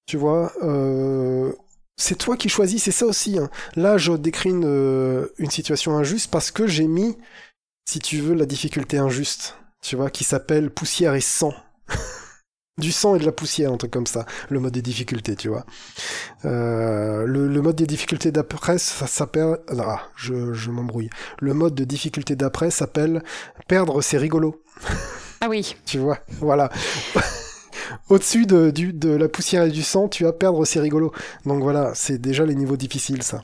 Tu 0.07 0.17
vois, 0.17 0.53
euh, 0.63 1.53
c'est 1.97 2.17
toi 2.17 2.37
qui 2.37 2.49
choisis, 2.49 2.83
c'est 2.83 2.91
ça 2.91 3.05
aussi. 3.05 3.37
hein. 3.39 3.49
Là, 3.75 3.97
je 3.97 4.13
décris 4.13 4.49
une, 4.51 4.65
euh, 4.65 5.27
une 5.37 5.51
situation 5.51 5.97
injuste 5.97 6.31
parce 6.31 6.51
que 6.51 6.67
j'ai 6.67 6.87
mis, 6.87 7.17
si 7.89 7.99
tu 7.99 8.19
veux, 8.21 8.35
la 8.35 8.45
difficulté 8.45 8.97
injuste, 8.99 9.57
tu 9.81 9.95
vois, 9.97 10.09
qui 10.09 10.23
s'appelle 10.23 10.71
poussière 10.71 11.15
et 11.15 11.21
sang. 11.21 11.53
Du 12.77 12.91
sang 12.91 13.15
et 13.15 13.19
de 13.19 13.25
la 13.25 13.33
poussière, 13.33 13.71
un 13.71 13.77
truc 13.77 13.91
comme 13.91 14.07
ça, 14.07 14.25
le 14.49 14.59
mode 14.59 14.73
des 14.73 14.81
difficultés, 14.81 15.35
tu 15.35 15.49
vois. 15.49 15.65
Euh, 16.45 17.25
le, 17.25 17.47
le 17.47 17.61
mode 17.61 17.75
des 17.75 17.85
difficultés 17.85 18.31
d'après, 18.31 18.77
ça 18.79 19.07
s'appelle... 19.07 19.57
Ah, 19.79 20.03
je, 20.15 20.53
je 20.53 20.71
m'embrouille. 20.71 21.09
Le 21.39 21.53
mode 21.53 21.75
de 21.75 21.83
difficulté 21.83 22.35
d'après 22.35 22.71
s'appelle 22.71 23.23
perdre, 23.67 24.01
c'est 24.01 24.17
rigolo. 24.17 24.63
Ah 25.41 25.49
oui. 25.49 25.75
Tu 25.85 25.97
vois, 25.97 26.19
voilà. 26.39 26.69
Au-dessus 28.09 28.45
de, 28.45 29.09
la 29.09 29.27
poussière 29.27 29.63
et 29.63 29.71
du 29.71 29.83
sang, 29.83 30.07
tu 30.07 30.25
as 30.27 30.33
perdre, 30.33 30.65
c'est 30.65 30.79
rigolo. 30.79 31.11
Donc 31.45 31.61
voilà, 31.63 31.93
c'est 31.95 32.19
déjà 32.19 32.45
les 32.45 32.55
niveaux 32.55 32.77
difficiles, 32.77 33.23
ça. 33.23 33.43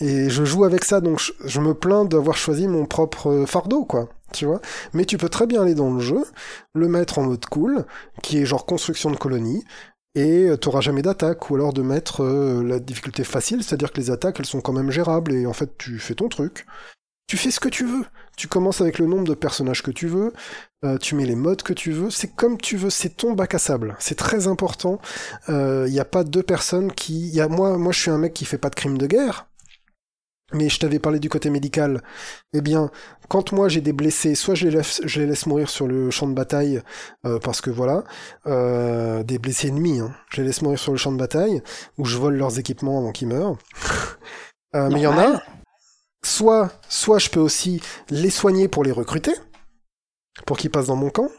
Et 0.00 0.30
je 0.30 0.44
joue 0.44 0.64
avec 0.64 0.84
ça, 0.84 1.00
donc 1.00 1.20
je, 1.44 1.60
me 1.60 1.74
plains 1.74 2.04
d'avoir 2.04 2.36
choisi 2.36 2.68
mon 2.68 2.86
propre 2.86 3.30
euh, 3.30 3.46
fardeau, 3.46 3.84
quoi. 3.84 4.08
Tu 4.32 4.46
vois? 4.46 4.60
Mais 4.92 5.04
tu 5.04 5.16
peux 5.16 5.28
très 5.28 5.46
bien 5.46 5.62
aller 5.62 5.74
dans 5.74 5.92
le 5.92 6.00
jeu, 6.00 6.24
le 6.74 6.88
mettre 6.88 7.18
en 7.18 7.24
mode 7.24 7.44
cool, 7.46 7.84
qui 8.22 8.38
est 8.38 8.46
genre 8.46 8.66
construction 8.66 9.10
de 9.10 9.16
colonie, 9.16 9.64
et 10.14 10.48
euh, 10.48 10.56
t'auras 10.56 10.80
jamais 10.80 11.02
d'attaque, 11.02 11.50
ou 11.50 11.56
alors 11.56 11.72
de 11.72 11.82
mettre 11.82 12.22
euh, 12.22 12.62
la 12.62 12.78
difficulté 12.78 13.24
facile, 13.24 13.62
c'est-à-dire 13.62 13.92
que 13.92 14.00
les 14.00 14.10
attaques, 14.10 14.40
elles 14.40 14.46
sont 14.46 14.60
quand 14.60 14.72
même 14.72 14.90
gérables, 14.90 15.32
et 15.32 15.46
en 15.46 15.52
fait, 15.52 15.76
tu 15.78 15.98
fais 15.98 16.14
ton 16.14 16.28
truc. 16.28 16.66
Tu 17.26 17.36
fais 17.36 17.50
ce 17.50 17.58
que 17.58 17.68
tu 17.68 17.86
veux. 17.86 18.04
Tu 18.36 18.48
commences 18.48 18.80
avec 18.80 18.98
le 18.98 19.06
nombre 19.06 19.24
de 19.24 19.34
personnages 19.34 19.82
que 19.82 19.90
tu 19.90 20.06
veux, 20.08 20.32
euh, 20.84 20.98
tu 20.98 21.14
mets 21.14 21.26
les 21.26 21.34
modes 21.34 21.62
que 21.62 21.72
tu 21.72 21.90
veux, 21.90 22.10
c'est 22.10 22.28
comme 22.28 22.58
tu 22.58 22.76
veux, 22.76 22.90
c'est 22.90 23.16
ton 23.16 23.32
bac 23.32 23.54
à 23.54 23.58
sable. 23.58 23.96
C'est 23.98 24.16
très 24.16 24.46
important. 24.46 25.00
Il 25.48 25.90
n'y 25.90 26.00
a 26.00 26.04
pas 26.04 26.24
deux 26.24 26.42
personnes 26.42 26.92
qui... 26.92 27.28
Y 27.28 27.40
a, 27.40 27.48
moi, 27.48 27.78
moi, 27.78 27.92
je 27.92 28.00
suis 28.00 28.10
un 28.10 28.18
mec 28.18 28.34
qui 28.34 28.44
fait 28.44 28.58
pas 28.58 28.70
de 28.70 28.74
crime 28.74 28.98
de 28.98 29.06
guerre, 29.06 29.46
mais 30.54 30.68
je 30.68 30.78
t'avais 30.78 30.98
parlé 30.98 31.18
du 31.18 31.28
côté 31.28 31.50
médical. 31.50 32.02
Eh 32.52 32.60
bien, 32.60 32.90
quand 33.28 33.52
moi 33.52 33.68
j'ai 33.68 33.80
des 33.80 33.92
blessés, 33.92 34.34
soit 34.34 34.54
je 34.54 34.66
les 34.66 34.76
laisse, 34.76 35.00
je 35.04 35.20
les 35.20 35.26
laisse 35.26 35.46
mourir 35.46 35.68
sur 35.68 35.86
le 35.86 36.10
champ 36.10 36.28
de 36.28 36.34
bataille, 36.34 36.82
euh, 37.26 37.38
parce 37.38 37.60
que 37.60 37.70
voilà, 37.70 38.04
euh, 38.46 39.22
des 39.22 39.38
blessés 39.38 39.68
ennemis, 39.68 40.00
hein, 40.00 40.14
je 40.30 40.40
les 40.40 40.48
laisse 40.48 40.62
mourir 40.62 40.78
sur 40.78 40.92
le 40.92 40.98
champ 40.98 41.12
de 41.12 41.18
bataille, 41.18 41.62
ou 41.98 42.04
je 42.04 42.16
vole 42.16 42.36
leurs 42.36 42.58
équipements 42.58 42.98
avant 42.98 43.12
qu'ils 43.12 43.28
meurent. 43.28 43.56
Euh, 44.76 44.88
mais 44.90 44.98
il 44.98 45.02
y 45.04 45.06
en 45.06 45.16
a, 45.16 45.40
soit, 46.24 46.72
soit 46.88 47.20
je 47.20 47.30
peux 47.30 47.38
aussi 47.38 47.80
les 48.10 48.28
soigner 48.28 48.66
pour 48.66 48.82
les 48.82 48.90
recruter, 48.90 49.30
pour 50.46 50.56
qu'ils 50.56 50.70
passent 50.70 50.86
dans 50.86 50.96
mon 50.96 51.10
camp, 51.10 51.30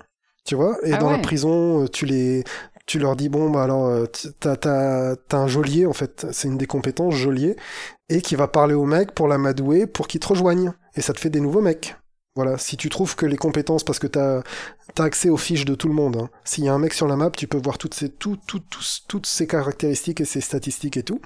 tu 0.46 0.56
vois, 0.56 0.78
et 0.84 0.94
Ah 0.94 0.98
dans 0.98 1.10
la 1.10 1.20
prison, 1.20 1.84
euh, 1.84 1.88
tu 1.88 2.06
les, 2.06 2.44
tu 2.86 3.00
leur 3.00 3.16
dis 3.16 3.30
bon 3.30 3.50
bah 3.50 3.64
alors 3.64 3.88
euh, 3.88 4.06
t'as 4.40 4.56
t'as 4.56 5.16
t'as 5.16 5.38
un 5.38 5.48
geôlier 5.48 5.86
en 5.86 5.94
fait, 5.94 6.28
c'est 6.32 6.48
une 6.48 6.58
des 6.58 6.68
compétences 6.68 7.16
geôlier, 7.16 7.56
et 8.10 8.22
qui 8.22 8.36
va 8.36 8.48
parler 8.48 8.74
au 8.74 8.86
mec 8.86 9.14
pour 9.14 9.28
l'amadouer 9.28 9.88
pour 9.88 10.08
qu'il 10.08 10.20
te 10.20 10.28
rejoigne, 10.28 10.74
et 10.96 11.02
ça 11.02 11.14
te 11.14 11.20
fait 11.20 11.30
des 11.30 11.40
nouveaux 11.40 11.62
mecs. 11.62 11.96
Voilà, 12.36 12.58
si 12.58 12.76
tu 12.76 12.90
trouves 12.90 13.16
que 13.16 13.26
les 13.26 13.38
compétences, 13.38 13.86
parce 13.86 13.98
que 13.98 14.08
tu 14.08 14.20
as, 14.20 14.44
accès 14.98 15.30
aux 15.30 15.38
fiches 15.38 15.64
de 15.64 15.74
tout 15.74 15.88
le 15.88 15.94
monde, 15.94 16.18
hein. 16.18 16.30
s'il 16.44 16.66
y 16.66 16.70
a 16.70 16.74
un 16.74 16.80
mec 16.80 16.94
sur 16.94 17.08
la 17.08 17.16
map, 17.16 17.30
tu 17.32 17.48
peux 17.48 17.58
voir 17.58 17.78
toutes 17.78 17.94
ces, 17.94 18.10
tout, 18.10 18.38
tout, 18.46 18.62
toutes 19.08 19.26
ces 19.26 19.48
caractéristiques 19.48 20.20
et 20.20 20.26
ces 20.26 20.42
statistiques 20.42 20.98
et 20.98 21.04
tout. 21.04 21.22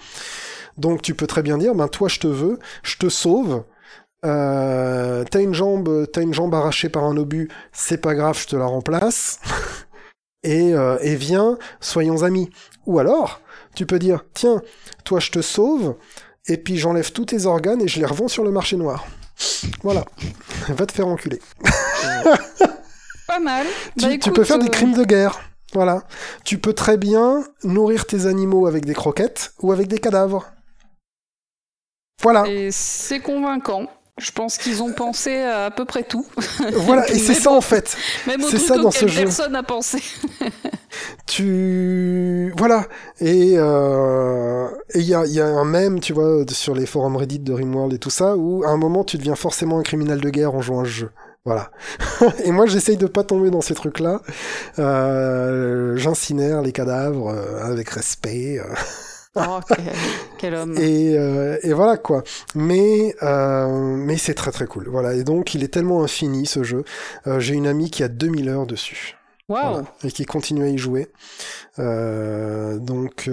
Donc 0.78 1.02
tu 1.02 1.16
peux 1.16 1.28
très 1.28 1.42
bien 1.42 1.58
dire, 1.58 1.74
ben 1.74 1.88
toi 1.88 2.08
je 2.08 2.20
te 2.20 2.28
veux, 2.28 2.60
je 2.84 2.98
te 2.98 3.10
sauve, 3.10 3.64
euh, 4.26 5.24
t'as 5.30 5.42
une 5.42 5.54
jambe, 5.54 6.08
t'as 6.12 6.22
une 6.22 6.34
jambe 6.34 6.54
arrachée 6.54 6.90
par 6.90 7.04
un 7.04 7.16
obus, 7.18 7.50
c'est 7.72 8.02
pas 8.02 8.16
grave, 8.16 8.40
je 8.40 8.48
te 8.48 8.56
la 8.56 8.66
remplace. 8.66 9.40
et, 10.44 10.74
euh, 10.74 10.98
et 11.02 11.16
viens, 11.16 11.58
soyons 11.80 12.24
amis. 12.24 12.50
Ou 12.86 13.00
alors, 13.00 13.42
tu 13.76 13.86
peux 13.86 14.00
dire, 14.00 14.26
tiens, 14.34 14.62
toi 15.04 15.20
je 15.20 15.32
te 15.32 15.42
sauve, 15.42 15.96
et 16.48 16.58
puis 16.58 16.78
j'enlève 16.78 17.12
tous 17.12 17.26
tes 17.26 17.46
organes 17.46 17.82
et 17.82 17.88
je 17.88 18.00
les 18.00 18.06
revends 18.06 18.28
sur 18.28 18.44
le 18.44 18.52
marché 18.52 18.76
noir. 18.76 19.06
Voilà. 19.84 20.06
Va 20.68 20.86
te 20.86 20.92
faire 20.92 21.08
enculer. 21.08 21.40
Pas 23.28 23.40
mal. 23.40 23.66
Tu, 23.98 24.06
Bah, 24.06 24.18
tu 24.18 24.32
peux 24.32 24.44
faire 24.44 24.60
des 24.60 24.66
euh, 24.66 24.72
crimes 24.72 24.94
de 24.94 25.04
guerre. 25.04 25.40
Voilà. 25.74 26.04
Tu 26.44 26.58
peux 26.58 26.74
très 26.74 26.98
bien 26.98 27.44
nourrir 27.64 28.06
tes 28.06 28.26
animaux 28.26 28.66
avec 28.66 28.86
des 28.86 28.96
croquettes 28.96 29.54
ou 29.62 29.72
avec 29.72 29.88
des 29.88 30.00
cadavres. 30.00 30.48
Voilà. 32.22 32.48
Et 32.48 32.70
c'est 32.72 33.20
convaincant. 33.20 33.88
Je 34.20 34.32
pense 34.32 34.58
qu'ils 34.58 34.84
ont 34.84 34.92
pensé 34.94 35.38
à 35.38 35.66
à 35.66 35.72
peu 35.72 35.86
près 35.86 36.04
tout. 36.04 36.26
Voilà. 36.74 37.10
Et 37.10 37.20
c'est 37.20 37.34
ça 37.34 37.52
en 37.52 37.62
fait. 37.62 37.96
Même 38.28 38.44
au 38.44 38.50
C'est 38.50 38.60
ça 38.60 38.78
dans 38.78 38.92
ce 38.92 39.08
jeu. 39.08 39.24
personne 39.24 39.54
n'a 39.54 39.64
pensé. 39.64 40.02
tu 41.26 42.52
voilà 42.58 42.88
et 43.20 43.54
euh, 43.58 44.68
et 44.94 45.00
il 45.00 45.06
y 45.06 45.14
a, 45.14 45.26
y 45.26 45.40
a 45.40 45.46
un 45.46 45.66
mème 45.66 46.00
tu 46.00 46.14
vois 46.14 46.44
sur 46.50 46.74
les 46.74 46.86
forums 46.86 47.16
Reddit 47.16 47.40
de 47.40 47.54
Rimworld 47.54 47.94
et 47.94 48.00
tout 48.00 48.10
ça 48.10 48.36
où 48.36 48.64
à 48.64 48.70
un 48.70 48.78
moment 48.78 49.04
tu 49.04 49.18
deviens 49.18 49.36
forcément 49.36 49.78
un 49.80 49.84
criminel 49.84 50.20
de 50.20 50.30
guerre 50.30 50.56
en 50.56 50.62
jouant 50.62 50.82
à 50.82 50.86
ce 50.86 50.90
jeu 50.90 51.12
voilà 51.46 51.70
et 52.44 52.52
moi 52.52 52.66
j'essaye 52.66 52.98
de 52.98 53.06
pas 53.06 53.24
tomber 53.24 53.52
dans 53.52 53.62
ces 53.62 53.76
trucs 53.76 54.00
là 54.00 54.22
euh, 54.80 55.96
j'incinère 55.98 56.64
les 56.64 56.72
cadavres 56.72 57.30
euh, 57.30 57.64
avec 57.64 57.90
respect 57.90 58.60
Oh, 59.36 59.60
quel, 59.68 59.78
quel 60.40 60.56
homme. 60.56 60.76
et, 60.78 61.16
euh, 61.18 61.58
et 61.62 61.74
voilà 61.74 61.98
quoi. 61.98 62.24
Mais 62.56 63.16
euh, 63.22 63.68
mais 63.96 64.18
c'est 64.18 64.34
très 64.34 64.52
très 64.52 64.66
cool. 64.66 64.88
Voilà. 64.90 65.14
Et 65.14 65.24
donc 65.24 65.54
il 65.54 65.64
est 65.64 65.68
tellement 65.74 66.04
infini 66.04 66.46
ce 66.46 66.64
jeu. 66.64 66.84
Euh, 67.28 67.40
J'ai 67.40 67.54
une 67.54 67.68
amie 67.68 67.92
qui 67.92 68.04
a 68.04 68.08
2000 68.08 68.50
heures 68.50 68.66
dessus. 68.66 69.16
Voilà. 69.48 69.84
Et 70.04 70.12
qui 70.12 70.26
continue 70.26 70.64
à 70.64 70.68
y 70.68 70.78
jouer. 70.78 71.08
Donc 71.78 73.30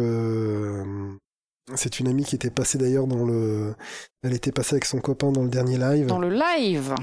c'est 1.74 1.98
une 1.98 2.06
amie 2.06 2.24
qui 2.24 2.36
était 2.36 2.50
passée 2.50 2.78
d'ailleurs 2.78 3.06
dans 3.06 3.24
le. 3.24 3.74
Elle 4.22 4.34
était 4.34 4.52
passée 4.52 4.74
avec 4.74 4.84
son 4.84 5.00
copain 5.00 5.32
dans 5.32 5.42
le 5.42 5.48
dernier 5.48 5.78
live. 5.78 6.06
Dans 6.06 6.18
le 6.18 6.30
live. 6.30 6.94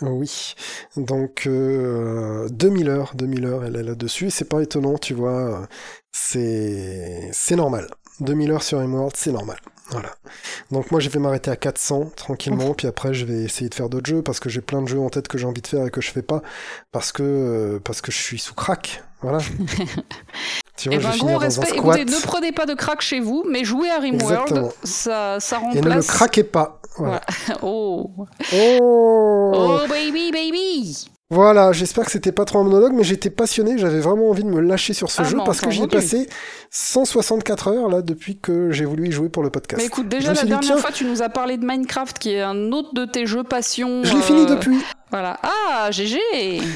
Oui. 0.00 0.54
Donc 0.96 1.46
euh, 1.46 2.48
2000 2.50 2.88
heures, 2.88 3.12
2000 3.14 3.46
heures, 3.46 3.64
elle 3.64 3.76
est 3.76 3.82
là-dessus. 3.82 4.30
C'est 4.30 4.44
pas 4.48 4.62
étonnant, 4.62 4.96
tu 4.96 5.14
vois. 5.14 5.66
C'est 6.12 7.28
c'est 7.32 7.56
normal. 7.56 7.88
2000 8.20 8.52
heures 8.52 8.62
sur 8.62 8.80
Emerald, 8.80 9.12
c'est 9.16 9.32
normal. 9.32 9.56
Voilà. 9.90 10.10
Donc 10.70 10.90
moi 10.90 11.00
je 11.00 11.08
vais 11.10 11.18
m'arrêter 11.18 11.50
à 11.50 11.56
400 11.56 12.12
tranquillement, 12.16 12.72
puis 12.72 12.86
après 12.86 13.12
je 13.12 13.26
vais 13.26 13.42
essayer 13.42 13.68
de 13.68 13.74
faire 13.74 13.90
d'autres 13.90 14.06
jeux 14.06 14.22
parce 14.22 14.40
que 14.40 14.48
j'ai 14.48 14.62
plein 14.62 14.80
de 14.80 14.88
jeux 14.88 15.00
en 15.00 15.10
tête 15.10 15.28
que 15.28 15.36
j'ai 15.36 15.44
envie 15.46 15.60
de 15.60 15.66
faire 15.66 15.86
et 15.86 15.90
que 15.90 16.00
je 16.00 16.10
fais 16.10 16.22
pas 16.22 16.40
parce 16.92 17.12
que 17.12 17.22
euh, 17.22 17.78
parce 17.84 18.00
que 18.00 18.10
je 18.10 18.16
suis 18.16 18.38
sous 18.38 18.54
crack. 18.54 19.02
Voilà. 19.20 19.38
tu 20.76 20.88
vois, 20.88 20.96
Et 20.96 21.00
je 21.00 21.06
ben, 21.06 21.12
vais 21.12 21.18
gros 21.18 21.38
respect. 21.38 21.76
Écoutez, 21.76 22.04
ne 22.06 22.22
prenez 22.22 22.52
pas 22.52 22.64
de 22.66 22.74
crack 22.74 23.02
chez 23.02 23.20
vous, 23.20 23.44
mais 23.48 23.64
jouez 23.64 23.90
à. 23.90 23.98
Rimworld. 23.98 24.70
Ça, 24.82 25.38
ça 25.40 25.60
Et 25.74 25.76
ne 25.76 25.82
le 25.82 25.88
remplace. 25.90 26.06
craquez 26.06 26.44
pas. 26.44 26.80
Voilà. 26.96 27.20
Oh. 27.62 28.10
Oh, 28.54 29.52
Oh, 29.54 29.78
baby, 29.88 30.32
baby. 30.32 31.06
Voilà, 31.32 31.72
j'espère 31.72 32.04
que 32.04 32.10
c'était 32.10 32.30
pas 32.30 32.44
trop 32.44 32.58
un 32.58 32.64
monologue, 32.64 32.92
mais 32.94 33.04
j'étais 33.04 33.30
passionné, 33.30 33.78
j'avais 33.78 34.00
vraiment 34.00 34.28
envie 34.28 34.44
de 34.44 34.50
me 34.50 34.60
lâcher 34.60 34.92
sur 34.92 35.10
ce 35.10 35.22
Ah 35.22 35.24
jeu 35.24 35.38
non, 35.38 35.44
parce 35.44 35.62
que 35.62 35.70
j'y 35.70 35.82
ai 35.82 35.86
passé 35.88 36.28
164 36.70 37.68
heures 37.68 37.88
là 37.88 38.02
depuis 38.02 38.38
que 38.38 38.70
j'ai 38.70 38.84
voulu 38.84 39.08
y 39.08 39.12
jouer 39.12 39.30
pour 39.30 39.42
le 39.42 39.48
podcast. 39.48 39.80
Mais 39.80 39.86
écoute, 39.86 40.08
déjà 40.08 40.34
la 40.34 40.42
dit, 40.42 40.48
dernière 40.48 40.78
fois, 40.78 40.90
tu 40.92 41.06
nous 41.06 41.22
as 41.22 41.30
parlé 41.30 41.56
de 41.56 41.64
Minecraft, 41.64 42.18
qui 42.18 42.32
est 42.32 42.42
un 42.42 42.70
autre 42.72 42.92
de 42.92 43.06
tes 43.06 43.24
jeux 43.24 43.44
passion. 43.44 44.04
Je 44.04 44.12
l'ai 44.12 44.18
euh, 44.18 44.22
fini 44.22 44.44
depuis. 44.46 44.78
Voilà. 45.10 45.38
Ah, 45.42 45.90
GG. 45.90 46.18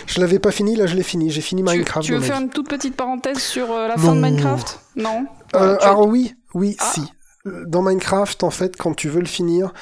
Je 0.06 0.20
l'avais 0.20 0.38
pas 0.38 0.50
fini, 0.52 0.74
là 0.74 0.86
je 0.86 0.94
l'ai 0.96 1.02
fini. 1.02 1.30
J'ai 1.30 1.42
fini 1.42 1.62
Tu- 1.62 1.70
Minecraft. 1.70 2.06
Tu, 2.06 2.12
veux 2.12 2.18
dans 2.18 2.22
ma 2.24 2.32
faire 2.32 2.40
une 2.40 2.48
toute 2.48 2.68
petite 2.68 2.96
parenthèse 2.96 3.38
sur 3.38 3.70
euh, 3.72 3.88
la 3.88 3.96
fin 3.98 4.14
de. 4.14 4.20
Minecraft? 4.20 4.80
Non? 4.96 5.26
Euh, 5.54 5.76
tu- 5.76 5.84
alors 5.84 6.06
oui, 6.06 6.34
oui, 6.54 6.76
Ah. 6.78 6.90
si. 6.94 7.00
Euh, 7.46 7.64
Dans 7.66 7.82
Minecraft, 7.82 8.42
en 8.42 8.50
fait, 8.50 8.76
quand 8.76 8.94
tu 8.94 9.08
veux 9.08 9.20
le 9.20 9.26
finir, 9.26 9.72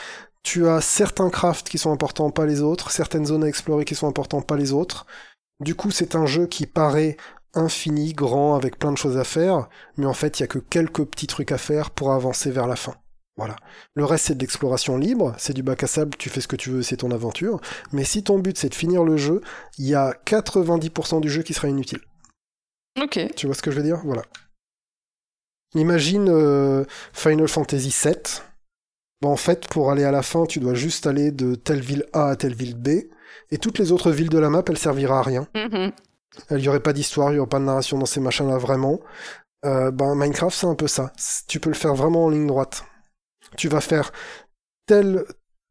tu 0.45 0.69
as 0.69 0.81
certains 0.81 1.31
crafts 1.31 1.69
qui 1.69 1.79
sont 1.79 1.91
importants, 1.91 2.31
pas 2.31 2.47
les 2.47 2.61
autres, 2.61 2.93
certaines 2.93 3.27
zones 3.27 3.43
à 3.43 3.49
explorer 3.49 3.85
qui 3.85 3.97
sont 3.97 4.07
importantes, 4.07 4.47
pas 4.47 4.57
les 4.57 4.73
autres. 4.73 5.07
Du 5.59 5.75
coup, 5.75 5.91
c'est 5.91 6.15
un 6.15 6.27
jeu 6.27 6.47
qui 6.47 6.66
paraît 6.66 7.16
infini, 7.55 8.12
grand, 8.12 8.55
avec 8.55 8.79
plein 8.79 8.93
de 8.93 8.99
choses 8.99 9.16
à 9.16 9.25
faire, 9.25 9.69
mais 9.97 10.07
en 10.07 10.15
fait, 10.15 10.39
il 10.39 10.43
y 10.43 10.45
a 10.45 10.49
que 10.49 10.59
quelques 10.59 11.05
petits 11.05 11.27
trucs 11.27 11.51
à 11.51 11.59
faire 11.59 11.91
pour 11.91 12.12
avancer 12.12 12.51
vers 12.51 12.66
la 12.66 12.77
fin. 12.77 12.95
Voilà. 13.37 13.57
Le 13.95 14.05
reste, 14.05 14.27
c'est 14.27 14.35
de 14.35 14.41
l'exploration 14.41 14.97
libre, 14.97 15.35
c'est 15.39 15.55
du 15.55 15.62
bac 15.62 15.83
à 15.83 15.87
sable, 15.87 16.16
tu 16.16 16.29
fais 16.29 16.41
ce 16.41 16.49
que 16.49 16.57
tu 16.57 16.71
veux, 16.71 16.83
c'est 16.83 16.99
ton 16.99 17.11
aventure. 17.11 17.61
Mais 17.93 18.05
si 18.05 18.23
ton 18.23 18.39
but, 18.39 18.57
c'est 18.57 18.69
de 18.69 18.75
finir 18.75 19.03
le 19.03 19.16
jeu, 19.16 19.41
il 19.79 19.87
y 19.87 19.95
a 19.95 20.12
90% 20.27 21.21
du 21.21 21.31
jeu 21.31 21.43
qui 21.43 21.55
sera 21.55 21.69
inutile. 21.69 22.01
Ok. 23.01 23.19
Tu 23.35 23.47
vois 23.47 23.55
ce 23.55 23.62
que 23.62 23.71
je 23.71 23.77
veux 23.77 23.83
dire? 23.83 24.01
Voilà. 24.05 24.23
Imagine 25.75 26.29
euh, 26.29 26.85
Final 27.12 27.49
Fantasy 27.49 27.95
VII. 28.05 28.15
Bon, 29.20 29.31
en 29.31 29.36
fait, 29.36 29.69
pour 29.69 29.91
aller 29.91 30.05
à 30.05 30.11
la 30.11 30.23
fin, 30.23 30.45
tu 30.47 30.61
dois 30.61 30.74
juste 30.74 31.07
aller 31.07 31.31
de 31.31 31.55
telle 31.55 31.81
ville 31.81 32.05
A 32.12 32.28
à 32.28 32.36
telle 32.36 32.55
ville 32.55 32.77
B. 32.77 32.89
Et 33.51 33.59
toutes 33.59 33.78
les 33.78 33.93
autres 33.93 34.11
villes 34.11 34.28
de 34.28 34.39
la 34.39 34.51
map, 34.51 34.62
elles 34.69 34.78
servira 34.78 35.20
à 35.20 35.23
rien. 35.23 35.47
Mhm. 35.55 35.93
Il 36.51 36.57
n'y 36.57 36.69
aurait 36.69 36.81
pas 36.81 36.93
d'histoire, 36.93 37.31
il 37.31 37.35
n'y 37.35 37.39
aurait 37.39 37.49
pas 37.49 37.61
de 37.61 37.65
narration 37.65 37.99
dans 37.99 38.07
ces 38.07 38.20
machins-là, 38.20 38.59
vraiment. 38.59 39.01
Euh, 39.65 39.91
ben, 39.91 40.15
Minecraft, 40.15 40.57
c'est 40.57 40.66
un 40.66 40.74
peu 40.74 40.89
ça. 40.89 41.12
Tu 41.47 41.61
peux 41.61 41.70
le 41.70 41.77
faire 41.77 41.95
vraiment 41.95 42.27
en 42.27 42.31
ligne 42.31 42.47
droite. 42.47 42.85
Tu 43.57 43.69
vas 43.69 43.81
faire 43.81 44.12
telle, 44.86 45.24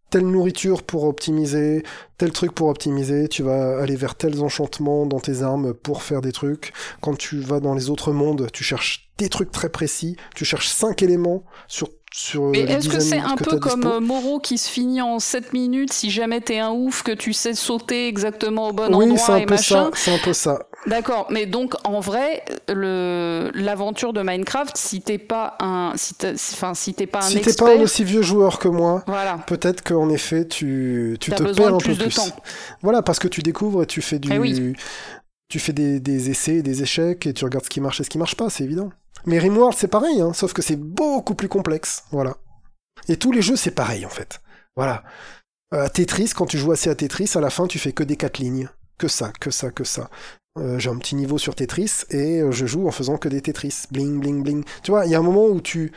telle 0.10 0.26
nourriture 0.26 0.84
pour 0.84 1.03
optimiser, 1.03 1.84
tel 2.18 2.32
truc 2.32 2.53
pour 2.53 2.70
optimiser, 2.70 3.28
tu 3.28 3.44
vas 3.44 3.80
aller 3.80 3.95
vers 3.95 4.15
tels 4.15 4.41
enchantements 4.41 5.06
dans 5.06 5.20
tes 5.20 5.41
armes 5.41 5.74
pour 5.74 6.02
faire 6.02 6.22
des 6.22 6.32
trucs. 6.32 6.74
Quand 7.02 7.18
tu 7.18 7.40
vas 7.40 7.60
dans 7.60 7.74
les 7.74 7.90
autres 7.90 8.11
mondes, 8.14 8.49
tu 8.52 8.64
cherches 8.64 9.11
des 9.18 9.30
trucs 9.30 9.52
très 9.52 9.70
précis, 9.70 10.15
tu 10.36 10.45
cherches 10.45 10.70
cinq 10.70 11.03
éléments 11.03 11.44
sur 11.68 11.90
Mais 12.52 12.60
est-ce 12.60 12.88
que 12.90 12.99
c'est 12.99 13.18
un 13.19 13.35
que 13.35 13.44
peu 13.44 13.57
comme 13.57 13.81
dispo. 13.81 13.95
euh, 13.95 13.99
Moro 13.99 14.40
qui 14.40 14.57
se 14.57 14.69
finit 14.69 15.02
en 15.02 15.19
7 15.19 15.53
minutes 15.53 15.91
si 15.91 16.11
jamais 16.11 16.41
t'es 16.41 16.60
un 16.60 16.72
ouf 16.72 17.02
que 17.03 17.11
tu 17.11 17.34
sais 17.34 17.53
sauter 17.56 18.07
exactement 18.07 18.69
au 18.69 18.73
bon 18.73 18.94
Oui, 18.95 19.06
endroit 19.11 19.35
un 19.35 19.38
et 19.38 19.45
peu 19.45 19.56
machin 19.56 19.90
c'est 19.95 20.11
un 20.14 20.19
peu 20.19 20.34
ça. 20.34 20.60
D'accord, 20.85 21.27
mais 21.30 21.45
donc 21.45 21.76
en 21.85 22.02
vrai, 22.02 22.44
le 22.68 23.52
l'aventure 23.56 24.11
de 24.14 24.22
Minecraft, 24.22 24.76
si 24.76 25.02
t'es 25.02 25.18
pas 25.18 25.56
un, 25.61 25.94
si 25.95 26.14
t'es, 26.14 26.34
enfin 26.34 26.73
si 26.73 26.94
t'es 26.94 27.07
pas 27.07 27.19
un 27.19 27.22
Si 27.22 27.40
t'es 27.40 27.53
pas 27.53 27.72
un 27.77 27.81
aussi 27.81 28.03
vieux 28.03 28.22
joueur 28.22 28.60
que 28.60 28.68
moi, 28.68 29.03
voilà, 29.07 29.40
peut-être 29.48 29.81
qu'en 29.81 30.10
effet 30.10 30.45
tu, 30.48 31.18
tu 31.22 31.31
te 31.31 31.41
perds 31.41 31.53
de 31.53 31.76
un 31.76 31.77
plus 31.77 31.94
peu 31.94 31.95
de 31.95 32.03
plus. 32.03 32.15
temps. 32.15 32.27
Voilà, 32.81 33.02
parce 33.02 33.19
que 33.19 33.30
tu 33.30 33.41
découvres 33.41 33.84
et 33.84 33.85
tu 33.88 34.02
fais 34.02 34.19
du, 34.19 34.30
Eh 34.34 34.38
oui. 34.40 34.73
Tu 35.49 35.60
fais 35.60 35.74
des, 35.74 35.99
des 35.99 36.30
essais, 36.30 36.61
des 36.61 36.82
échecs 36.82 37.28
et 37.28 37.34
tu 37.34 37.45
regardes 37.45 37.65
ce 37.65 37.70
qui 37.70 37.82
marche 37.82 38.02
et 38.02 38.03
ce 38.03 38.10
qui 38.10 38.18
marche 38.18 38.36
pas, 38.36 38.49
c'est 38.49 38.64
évident. 38.64 38.90
Mais 39.26 39.40
Rimworld 39.40 39.78
c'est 39.78 39.88
pareil, 39.88 40.22
hein, 40.22 40.34
sauf 40.34 40.53
que 40.53 40.61
c'est 40.61 40.76
beaucoup 40.76 41.36
plus 41.36 41.48
complexe, 41.48 42.03
voilà. 42.11 42.38
Et 43.07 43.18
tous 43.18 43.32
les 43.32 43.41
jeux 43.41 43.56
c'est 43.56 43.72
pareil 43.72 44.06
en 44.06 44.10
fait, 44.10 44.41
voilà. 44.76 45.03
Euh, 45.74 45.88
Tetris, 45.90 46.32
quand 46.36 46.45
tu 46.45 46.57
joues 46.57 46.72
assez 46.72 46.90
à 46.90 46.95
Tetris, 46.95 47.32
à 47.36 47.40
la 47.40 47.49
fin 47.49 47.68
tu 47.68 47.80
fais 47.80 47.94
que 47.94 48.03
des 48.03 48.18
quatre 48.18 48.38
lignes, 48.40 48.70
que 48.98 49.07
ça, 49.07 49.32
que 49.40 49.49
ça, 49.52 49.72
que 49.72 49.84
ça. 49.84 50.10
Euh, 50.60 50.78
J'ai 50.78 50.91
un 50.91 50.98
petit 50.98 51.15
niveau 51.15 51.40
sur 51.40 51.56
Tetris 51.56 52.03
et 52.11 52.41
euh, 52.41 52.52
je 52.52 52.68
joue 52.68 52.88
en 52.88 52.91
faisant 52.91 53.18
que 53.18 53.28
des 53.28 53.41
Tetris, 53.41 53.86
bling 53.91 54.20
bling 54.20 54.44
bling. 54.44 54.64
Tu 54.84 54.91
vois, 54.91 55.06
il 55.06 55.11
y 55.11 55.15
a 55.15 55.20
un 55.20 55.24
moment 55.24 55.48
où 55.48 55.61
tu, 55.61 55.91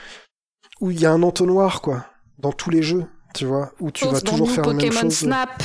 où 0.81 0.91
il 0.91 0.99
y 0.99 1.05
a 1.05 1.13
un 1.13 1.23
entonnoir 1.23 1.83
quoi, 1.83 2.07
dans 2.39 2.53
tous 2.53 2.71
les 2.71 2.83
jeux, 2.83 3.05
tu 3.35 3.45
vois, 3.45 3.73
où 3.81 3.91
tu 3.91 4.05
Sauf 4.05 4.15
vas 4.15 4.21
toujours 4.23 4.51
faire 4.51 4.65
la 4.65 4.73
même 4.73 4.89
Pokémon 4.89 5.01
chose. 5.03 5.19
Snap, 5.19 5.63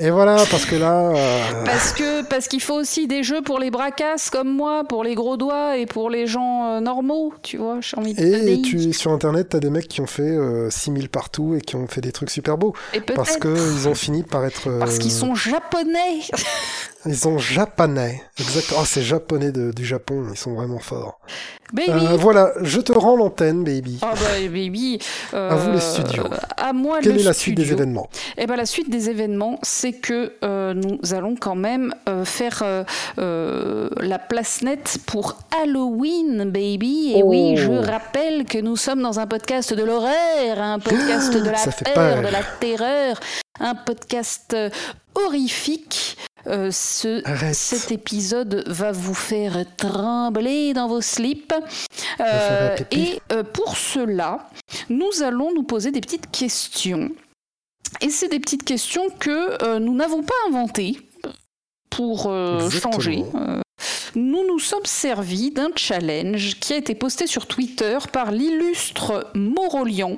Et 0.00 0.10
voilà, 0.10 0.36
parce 0.48 0.64
que 0.64 0.76
là. 0.76 1.10
euh, 1.10 1.64
parce 1.64 1.92
que 1.92 2.22
parce 2.22 2.46
qu'il 2.46 2.60
faut 2.60 2.74
aussi 2.74 3.08
des 3.08 3.24
jeux 3.24 3.42
pour 3.42 3.58
les 3.58 3.72
bracasses 3.72 4.30
comme 4.30 4.48
moi, 4.48 4.84
pour 4.88 5.02
les 5.02 5.16
gros 5.16 5.36
doigts 5.36 5.76
et 5.76 5.86
pour 5.86 6.08
les 6.08 6.28
gens 6.28 6.76
euh, 6.76 6.80
normaux, 6.80 7.34
tu 7.42 7.56
vois. 7.56 7.80
J'ai 7.80 7.96
envie 7.96 8.14
de 8.14 8.22
Et 8.22 8.62
tu, 8.62 8.92
sur 8.92 9.10
internet, 9.10 9.48
t'as 9.48 9.58
des 9.58 9.70
mecs 9.70 9.88
qui 9.88 10.00
ont 10.00 10.06
fait 10.06 10.22
euh, 10.22 10.70
6000 10.70 11.08
partout 11.08 11.56
et 11.56 11.60
qui 11.60 11.74
ont 11.74 11.88
fait 11.88 12.00
des 12.00 12.12
trucs 12.12 12.30
super 12.30 12.56
beaux. 12.58 12.74
Et 12.94 13.00
Parce 13.00 13.38
qu'ils 13.38 13.88
ont 13.88 13.94
fini 13.96 14.22
par 14.22 14.44
être. 14.44 14.68
euh, 14.70 14.78
parce 14.78 14.98
qu'ils 15.00 15.10
sont 15.10 15.34
japonais. 15.34 16.20
Ils 17.06 17.16
sont 17.16 17.38
japonais. 17.38 18.20
Exactement. 18.38 18.80
Oh, 18.82 18.84
c'est 18.86 19.02
japonais 19.02 19.50
de- 19.52 19.70
du 19.70 19.84
Japon. 19.86 20.26
Ils 20.30 20.36
sont 20.36 20.54
vraiment 20.54 20.80
forts. 20.80 21.20
Baby. 21.72 21.90
Euh, 21.90 22.16
voilà, 22.16 22.52
je 22.62 22.80
te 22.80 22.92
rends 22.92 23.16
l'antenne, 23.16 23.62
baby. 23.64 23.98
Ah 24.02 24.14
bah 24.14 24.40
baby. 24.48 24.98
À 25.32 25.54
vous, 25.54 25.70
les 25.70 25.76
euh, 25.76 25.80
studios. 25.80 26.24
À 26.56 26.72
moi 26.72 26.98
Quelle 27.02 27.14
le 27.14 27.20
est 27.20 27.24
la 27.24 27.32
suite 27.34 27.56
des 27.56 27.70
événements? 27.72 28.08
Eh 28.36 28.46
ben 28.46 28.56
la 28.56 28.66
suite 28.66 28.88
des 28.90 29.10
événements, 29.10 29.58
c'est 29.62 29.92
que 29.92 30.32
nous 30.74 30.98
allons 31.14 31.34
quand 31.38 31.54
même 31.56 31.94
faire 32.24 32.62
la 33.18 34.18
place 34.18 34.62
nette 34.62 34.98
pour 35.06 35.36
Halloween, 35.62 36.44
baby. 36.50 37.12
Et 37.16 37.22
oui, 37.22 37.56
je 37.56 37.68
Oh. 37.68 37.82
rappelle 37.82 38.44
que 38.44 38.58
nous 38.58 38.76
sommes 38.76 39.02
dans 39.02 39.20
un 39.20 39.26
podcast 39.26 39.74
de 39.74 39.82
l'horreur, 39.82 40.58
un 40.58 40.78
podcast 40.78 41.32
de 41.34 41.44
la 41.50 41.52
peur, 41.58 41.94
peur. 41.94 42.16
de 42.22 42.28
la 42.28 42.42
terreur, 42.60 43.20
un 43.60 43.74
podcast 43.74 44.52
euh, 44.54 44.70
horrifique. 45.14 46.16
Euh, 46.48 46.70
ce, 46.70 47.22
cet 47.52 47.92
épisode 47.92 48.64
va 48.66 48.92
vous 48.92 49.14
faire 49.14 49.64
trembler 49.76 50.72
dans 50.72 50.88
vos 50.88 51.00
slips. 51.00 51.54
Euh, 52.20 52.76
et 52.90 53.20
euh, 53.32 53.42
pour 53.42 53.76
cela, 53.76 54.48
nous 54.88 55.22
allons 55.22 55.52
nous 55.54 55.62
poser 55.62 55.90
des 55.90 56.00
petites 56.00 56.30
questions. 56.30 57.10
Et 58.00 58.08
c'est 58.10 58.28
des 58.28 58.40
petites 58.40 58.64
questions 58.64 59.08
que 59.18 59.78
nous 59.78 59.94
n'avons 59.94 60.22
pas 60.22 60.34
inventées 60.48 60.98
pour 61.90 62.30
changer. 62.70 63.24
Nous 64.20 64.44
nous 64.48 64.58
sommes 64.58 64.84
servis 64.84 65.52
d'un 65.52 65.68
challenge 65.76 66.56
qui 66.58 66.72
a 66.72 66.76
été 66.76 66.96
posté 66.96 67.28
sur 67.28 67.46
Twitter 67.46 67.96
par 68.12 68.32
l'illustre 68.32 69.30
Morolian. 69.34 70.16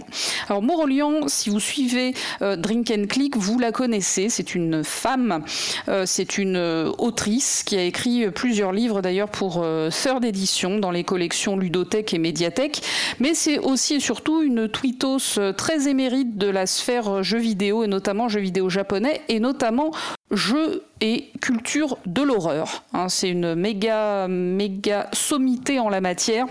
Alors 0.48 0.62
Morolian, 0.62 1.28
si 1.28 1.50
vous 1.50 1.60
suivez 1.60 2.14
euh, 2.40 2.56
Drink 2.56 2.90
and 2.90 3.04
Click, 3.10 3.36
vous 3.36 3.58
la 3.58 3.72
connaissez. 3.72 4.30
C'est 4.30 4.54
une 4.54 4.84
femme, 4.84 5.44
euh, 5.88 6.04
c'est 6.06 6.38
une 6.38 6.56
euh, 6.56 6.90
autrice 6.96 7.62
qui 7.62 7.76
a 7.76 7.82
écrit 7.82 8.30
plusieurs 8.30 8.72
livres 8.72 9.02
d'ailleurs 9.02 9.28
pour 9.28 9.60
euh, 9.62 9.90
Third 9.90 10.24
Edition 10.24 10.78
dans 10.78 10.92
les 10.92 11.04
collections 11.04 11.58
Ludothèque 11.58 12.14
et 12.14 12.18
Médiathèque. 12.18 12.80
Mais 13.18 13.34
c'est 13.34 13.58
aussi 13.58 13.96
et 13.96 14.00
surtout 14.00 14.40
une 14.40 14.66
tweetos 14.66 15.52
très 15.58 15.88
émérite 15.88 16.38
de 16.38 16.46
la 16.46 16.64
sphère 16.64 17.22
jeux 17.22 17.36
vidéo 17.36 17.84
et 17.84 17.86
notamment 17.86 18.30
jeux 18.30 18.40
vidéo 18.40 18.70
japonais 18.70 19.20
et 19.28 19.40
notamment 19.40 19.90
jeux 20.30 20.84
et 21.00 21.30
culture 21.40 21.98
de 22.06 22.22
l'horreur. 22.22 22.84
Hein, 22.92 23.08
c'est 23.08 23.28
une 23.28 23.54
méga, 23.54 23.89
méga 24.28 25.08
sommité 25.12 25.78
en 25.78 25.88
la 25.88 26.00
matière. 26.00 26.46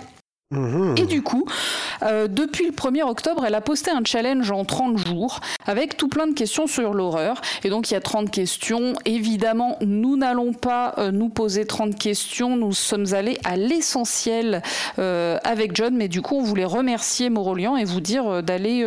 Et 0.97 1.05
du 1.05 1.21
coup, 1.21 1.45
euh, 2.01 2.27
depuis 2.27 2.65
le 2.65 2.71
1er 2.71 3.03
octobre, 3.03 3.45
elle 3.45 3.53
a 3.53 3.61
posté 3.61 3.91
un 3.91 4.01
challenge 4.03 4.49
en 4.49 4.65
30 4.65 4.97
jours 4.97 5.41
avec 5.67 5.95
tout 5.95 6.07
plein 6.07 6.25
de 6.25 6.33
questions 6.33 6.65
sur 6.65 6.95
l'horreur. 6.95 7.39
Et 7.63 7.69
donc, 7.69 7.91
il 7.91 7.93
y 7.93 7.97
a 7.97 8.01
30 8.01 8.31
questions. 8.31 8.93
Évidemment, 9.05 9.77
nous 9.81 10.17
n'allons 10.17 10.53
pas 10.53 10.95
euh, 10.97 11.11
nous 11.11 11.29
poser 11.29 11.65
30 11.65 11.95
questions. 11.95 12.57
Nous 12.57 12.73
sommes 12.73 13.13
allés 13.13 13.37
à 13.43 13.57
l'essentiel 13.57 14.63
euh, 14.97 15.37
avec 15.43 15.75
John. 15.75 15.95
Mais 15.95 16.07
du 16.07 16.23
coup, 16.23 16.37
on 16.37 16.41
voulait 16.41 16.65
remercier 16.65 17.29
Morolian 17.29 17.77
et 17.77 17.83
vous 17.83 18.01
dire 18.01 18.41
d'aller 18.41 18.83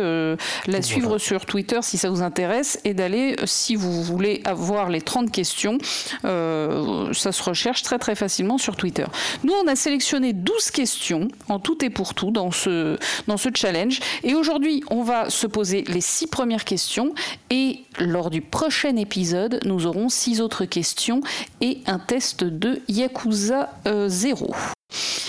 la 0.67 0.81
suivre 0.81 1.17
sur 1.17 1.45
Twitter 1.45 1.79
si 1.81 1.97
ça 1.97 2.09
vous 2.09 2.21
intéresse 2.21 2.77
et 2.83 2.93
d'aller, 2.93 3.37
si 3.45 3.77
vous 3.77 4.03
voulez 4.03 4.41
avoir 4.43 4.89
les 4.89 5.01
30 5.01 5.31
questions, 5.31 5.77
ça 6.23 7.31
se 7.31 7.43
recherche 7.43 7.83
très 7.83 7.99
très 7.99 8.15
facilement 8.15 8.57
sur 8.57 8.75
Twitter. 8.75 9.05
Nous, 9.45 9.53
on 9.63 9.67
a 9.67 9.77
sélectionné 9.77 10.33
12 10.33 10.71
questions 10.71 11.29
en 11.52 11.52
tout 11.59 11.83
et 11.83 11.89
pour 11.89 12.13
tout 12.13 12.31
dans 12.31 12.51
ce, 12.51 12.97
dans 13.27 13.37
ce 13.37 13.49
challenge. 13.53 13.99
Et 14.23 14.35
aujourd'hui, 14.35 14.83
on 14.89 15.03
va 15.03 15.29
se 15.29 15.47
poser 15.47 15.83
les 15.87 16.01
six 16.01 16.27
premières 16.27 16.65
questions. 16.65 17.13
Et 17.49 17.83
lors 17.99 18.29
du 18.29 18.41
prochain 18.41 18.95
épisode, 18.95 19.59
nous 19.65 19.85
aurons 19.85 20.09
six 20.09 20.41
autres 20.41 20.65
questions 20.65 21.21
et 21.61 21.79
un 21.85 21.99
test 21.99 22.43
de 22.43 22.81
Yakuza 22.87 23.69
euh, 23.87 24.07
0. 24.09 24.53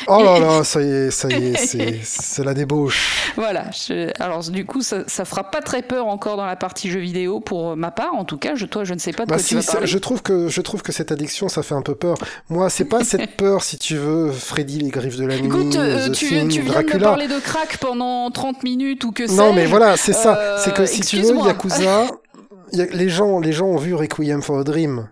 Oh 0.07 0.23
là 0.23 0.39
là, 0.39 0.65
ça 0.65 0.83
y 0.83 0.89
est, 0.91 1.11
ça 1.11 1.29
y 1.29 1.53
est, 1.53 1.57
c'est- 2.05 2.45
la 2.45 2.53
débauche. 2.55 3.33
Voilà. 3.37 3.71
je- 3.71 4.11
alors, 4.23 4.41
du 4.51 4.65
coup, 4.67 4.83
ça, 4.83 5.05
ça 5.07 5.25
fera 5.25 5.51
pas 5.51 5.63
très 5.63 5.83
peur 5.83 6.07
encore 6.07 6.37
dans 6.37 6.45
la 6.47 6.57
partie 6.57 6.91
jeux 6.91 7.01
vidéo 7.01 7.41
pour 7.41 7.77
ma 7.77 7.91
part. 7.91 8.15
En 8.15 8.25
tout 8.25 8.37
cas, 8.37 8.55
je, 8.55 8.67
toi, 8.67 8.85
je 8.85 8.93
ne 8.95 8.99
sais 8.99 9.13
pas 9.13 9.25
de 9.25 9.31
Bah 9.31 9.37
quoi 9.37 9.43
tu 9.43 9.49
si, 9.49 9.55
vas 9.55 9.63
c'est- 9.63 9.73
parler. 9.73 9.87
je 9.87 9.99
trouve 9.99 10.23
que 10.23 10.49
je 10.49 10.61
trouve 10.61 10.83
que 10.83 10.93
cette 10.93 11.11
addiction, 11.13 11.49
ça 11.49 11.63
fait 11.63 11.75
un 11.75 11.83
peu 11.83 11.95
peur. 11.95 12.17
Moi, 12.51 12.69
c'est 12.71 12.85
pas 12.85 13.05
cette 13.05 13.31
peur, 13.37 13.63
si 13.63 13.79
tu 13.79 13.97
veux, 13.97 14.31
Freddy 14.33 14.79
les 14.81 14.91
griffes 14.91 15.17
de 15.17 15.27
la 15.27 15.37
nuit, 15.39 15.47
Écoute, 15.47 15.77
euh, 15.77 16.11
tu, 16.11 16.29
Thing, 16.29 16.49
tu 16.49 16.61
viens 16.61 16.63
de 16.65 16.69
me 16.69 16.73
Dracula. 16.73 17.09
parler 17.09 17.29
de 17.29 17.39
crack 17.39 17.79
pendant 17.79 18.31
30 18.31 18.63
minutes 18.65 19.05
ou 19.05 19.13
que 19.13 19.31
Non, 19.35 19.53
mais 19.55 19.67
voilà, 19.67 19.97
c'est 19.97 20.13
ça. 20.13 20.37
Euh, 20.39 20.59
c'est 20.63 20.75
que 20.75 20.85
si 20.87 21.01
tu 21.01 21.21
veux. 21.21 21.35
Yakuza, 21.47 22.07
y 22.73 22.81
a- 22.83 22.87
les 22.93 23.09
gens, 23.09 23.41
les 23.41 23.53
gens 23.53 23.67
ont 23.67 23.77
vu 23.77 23.95
Requiem 23.95 24.43
for 24.43 24.59
a 24.59 24.65
Dream, 24.65 25.09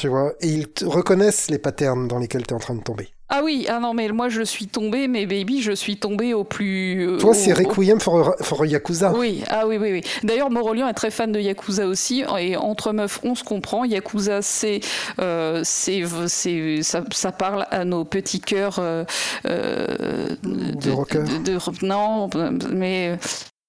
tu 0.00 0.08
vois, 0.08 0.32
et 0.40 0.48
ils 0.48 0.66
reconnaissent 0.84 1.50
les 1.50 1.58
patterns 1.58 2.06
dans 2.08 2.18
lesquels 2.18 2.46
tu 2.46 2.52
es 2.52 2.56
en 2.56 2.60
train 2.60 2.74
de 2.74 2.82
tomber. 2.82 3.08
Ah 3.28 3.40
oui, 3.42 3.66
ah 3.68 3.80
non, 3.80 3.92
mais 3.92 4.08
moi 4.10 4.28
je 4.28 4.42
suis 4.42 4.68
tombée, 4.68 5.08
mais 5.08 5.26
baby, 5.26 5.60
je 5.60 5.72
suis 5.72 5.96
tombée 5.96 6.32
au 6.32 6.44
plus. 6.44 7.08
euh, 7.08 7.18
Toi, 7.18 7.34
c'est 7.34 7.52
au- 7.52 7.56
Requiem 7.68 7.98
for, 7.98 8.36
for 8.40 8.64
Yakuza. 8.64 9.12
Oui, 9.16 9.42
ah 9.48 9.66
oui, 9.66 9.78
oui, 9.78 9.90
oui. 9.92 10.00
D'ailleurs, 10.22 10.48
Morolian 10.50 10.86
est 10.86 10.94
très 10.94 11.10
fan 11.10 11.32
de 11.32 11.40
Yakuza 11.40 11.88
aussi, 11.88 12.22
et 12.38 12.56
entre 12.56 12.92
meufs, 12.92 13.18
on 13.24 13.34
se 13.34 13.42
comprend. 13.42 13.84
Yakuza, 13.84 14.42
c'est, 14.42 14.78
euh, 15.20 15.60
c'est, 15.64 16.04
c'est, 16.28 16.82
ça, 16.82 17.02
ça 17.12 17.32
parle 17.32 17.66
à 17.72 17.84
nos 17.84 18.04
petits 18.04 18.40
cœurs 18.40 18.76
euh, 18.78 19.04
De 19.44 20.36
de- 20.44 21.38
de- 21.58 21.86
non, 21.86 22.30
mais 22.70 23.18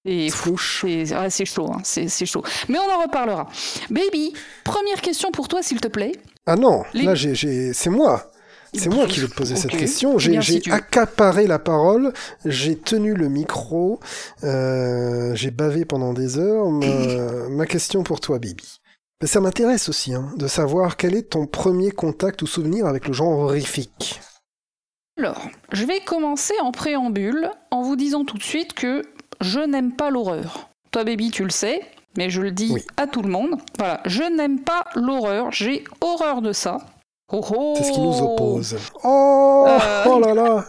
c'est 0.05 0.29
ah, 1.15 1.29
chaud, 1.45 1.71
hein, 1.73 1.81
c'est, 1.83 2.25
chaud. 2.27 2.43
Mais 2.69 2.77
on 2.77 2.91
en 2.99 3.01
reparlera. 3.03 3.47
Baby, 3.89 4.33
première 4.63 5.01
question 5.01 5.31
pour 5.31 5.47
toi, 5.47 5.63
s'il 5.63 5.81
te 5.81 5.87
plaît. 5.87 6.11
Ah 6.45 6.55
non, 6.55 6.83
Les- 6.93 7.03
là, 7.03 7.15
c'est 7.73 7.89
moi. 7.89 8.29
C'est 8.73 8.89
moi 8.89 9.05
qui 9.07 9.19
vais 9.19 9.27
te 9.27 9.33
poser 9.33 9.55
cette 9.55 9.71
question. 9.71 10.17
J'ai, 10.17 10.41
si 10.41 10.61
j'ai 10.63 10.71
accaparé 10.71 11.47
la 11.47 11.59
parole, 11.59 12.13
j'ai 12.45 12.77
tenu 12.77 13.13
le 13.13 13.29
micro, 13.29 13.99
euh, 14.43 15.33
j'ai 15.35 15.51
bavé 15.51 15.85
pendant 15.85 16.13
des 16.13 16.37
heures. 16.37 16.69
Ma, 16.69 17.47
ma 17.49 17.65
question 17.65 18.03
pour 18.03 18.19
toi, 18.19 18.39
Bibi. 18.39 18.79
Mais 19.21 19.27
ça 19.27 19.39
m'intéresse 19.41 19.89
aussi 19.89 20.13
hein, 20.13 20.31
de 20.37 20.47
savoir 20.47 20.95
quel 20.95 21.15
est 21.15 21.29
ton 21.31 21.47
premier 21.47 21.91
contact 21.91 22.41
ou 22.43 22.47
souvenir 22.47 22.85
avec 22.85 23.07
le 23.07 23.13
genre 23.13 23.39
horrifique. 23.39 24.19
Alors, 25.17 25.47
je 25.71 25.83
vais 25.85 26.01
commencer 26.01 26.53
en 26.61 26.71
préambule 26.71 27.49
en 27.71 27.81
vous 27.81 27.95
disant 27.95 28.23
tout 28.25 28.37
de 28.37 28.43
suite 28.43 28.73
que 28.73 29.01
je 29.41 29.59
n'aime 29.59 29.95
pas 29.95 30.11
l'horreur. 30.11 30.69
Toi, 30.91 31.03
baby, 31.03 31.31
tu 31.31 31.43
le 31.43 31.49
sais, 31.49 31.81
mais 32.15 32.29
je 32.29 32.41
le 32.41 32.51
dis 32.51 32.69
Oui. 32.71 32.83
à 32.97 33.07
tout 33.07 33.23
le 33.23 33.29
monde. 33.29 33.55
Voilà, 33.79 34.01
je 34.05 34.21
n'aime 34.21 34.59
pas 34.61 34.85
l'horreur, 34.95 35.51
j'ai 35.51 35.83
horreur 36.01 36.43
de 36.43 36.53
ça. 36.53 36.77
Oh, 37.31 37.41
oh. 37.55 37.73
C'est 37.77 37.83
ce 37.83 37.91
qui 37.91 37.99
nous 37.99 38.21
oppose. 38.21 38.77
Oh, 39.03 39.65
Euh. 39.67 40.03
oh 40.07 40.19
là 40.19 40.33
là 40.33 40.65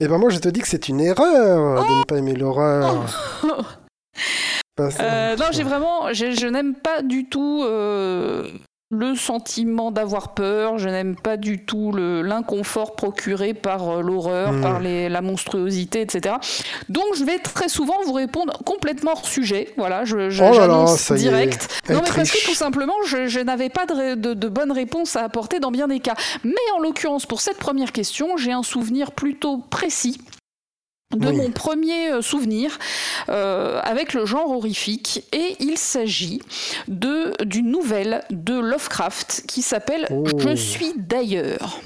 Eh 0.00 0.08
ben 0.08 0.18
moi, 0.18 0.30
je 0.30 0.38
te 0.38 0.48
dis 0.48 0.60
que 0.60 0.68
c'est 0.68 0.88
une 0.88 1.00
erreur 1.00 1.84
de 1.84 1.98
ne 2.00 2.04
pas 2.04 2.16
aimer 2.16 2.34
l'horreur. 2.34 3.04
Euh, 4.80 5.36
non, 5.36 5.46
j'ai 5.50 5.64
vraiment, 5.64 6.12
je 6.12 6.46
n'aime 6.46 6.74
pas 6.74 7.02
du 7.02 7.28
tout 7.28 7.62
euh, 7.64 8.48
le 8.90 9.14
sentiment 9.14 9.90
d'avoir 9.90 10.32
peur. 10.34 10.78
Je 10.78 10.88
n'aime 10.88 11.14
pas 11.14 11.36
du 11.36 11.64
tout 11.64 11.92
l'inconfort 11.92 12.94
procuré 12.96 13.52
par 13.54 13.88
euh, 13.98 14.02
l'horreur, 14.02 14.52
Hmm. 14.52 14.60
par 14.62 14.80
les- 14.80 15.08
la 15.08 15.20
monstruosité, 15.20 16.00
etc. 16.00 16.36
Donc, 16.88 17.04
je 17.16 17.24
vais 17.24 17.38
très 17.38 17.68
souvent 17.68 17.96
vous 18.06 18.14
répondre 18.14 18.52
complètement 18.64 19.10
hors 19.12 19.26
sujet. 19.26 19.72
Voilà, 19.76 20.04
je, 20.04 20.30
je- 20.30 20.42
Oh 20.42 20.56
là 20.58 20.66
là, 20.66 20.84
est. 20.84 21.14
direct. 21.14 21.68
Non, 21.90 22.00
mais 22.02 22.10
parce 22.14 22.30
que 22.30 22.44
tout 22.46 22.54
simplement, 22.54 22.94
je, 23.06 23.26
je 23.26 23.40
n'avais 23.40 23.68
pas 23.68 23.84
de, 23.86 24.14
de, 24.14 24.32
de 24.34 24.48
bonne 24.48 24.72
réponse 24.72 25.16
à 25.16 25.22
apporter 25.24 25.60
dans 25.60 25.70
bien 25.70 25.88
des 25.88 26.00
cas. 26.00 26.14
Mais 26.44 26.52
en 26.76 26.80
l'occurrence, 26.80 27.26
pour 27.26 27.40
cette 27.40 27.58
première 27.58 27.92
question, 27.92 28.36
j'ai 28.38 28.52
un 28.52 28.62
souvenir 28.62 29.12
plutôt 29.12 29.58
précis 29.58 30.18
de 31.16 31.26
Oui. 31.28 31.36
mon 31.36 31.50
premier 31.50 32.10
euh, 32.12 32.22
souvenir 32.22 32.78
euh, 33.28 33.80
avec 33.82 34.12
le 34.12 34.26
genre 34.26 34.50
horrifique 34.50 35.24
et 35.32 35.56
il 35.60 35.78
s'agit 35.78 36.40
de 36.86 37.32
d'une 37.44 37.70
nouvelle 37.70 38.24
de 38.30 38.58
Lovecraft 38.58 39.44
qui 39.48 39.62
s'appelle 39.62 40.06
Oh. 40.10 40.24
Je 40.38 40.54
suis 40.54 40.92
d'ailleurs. 40.96 41.80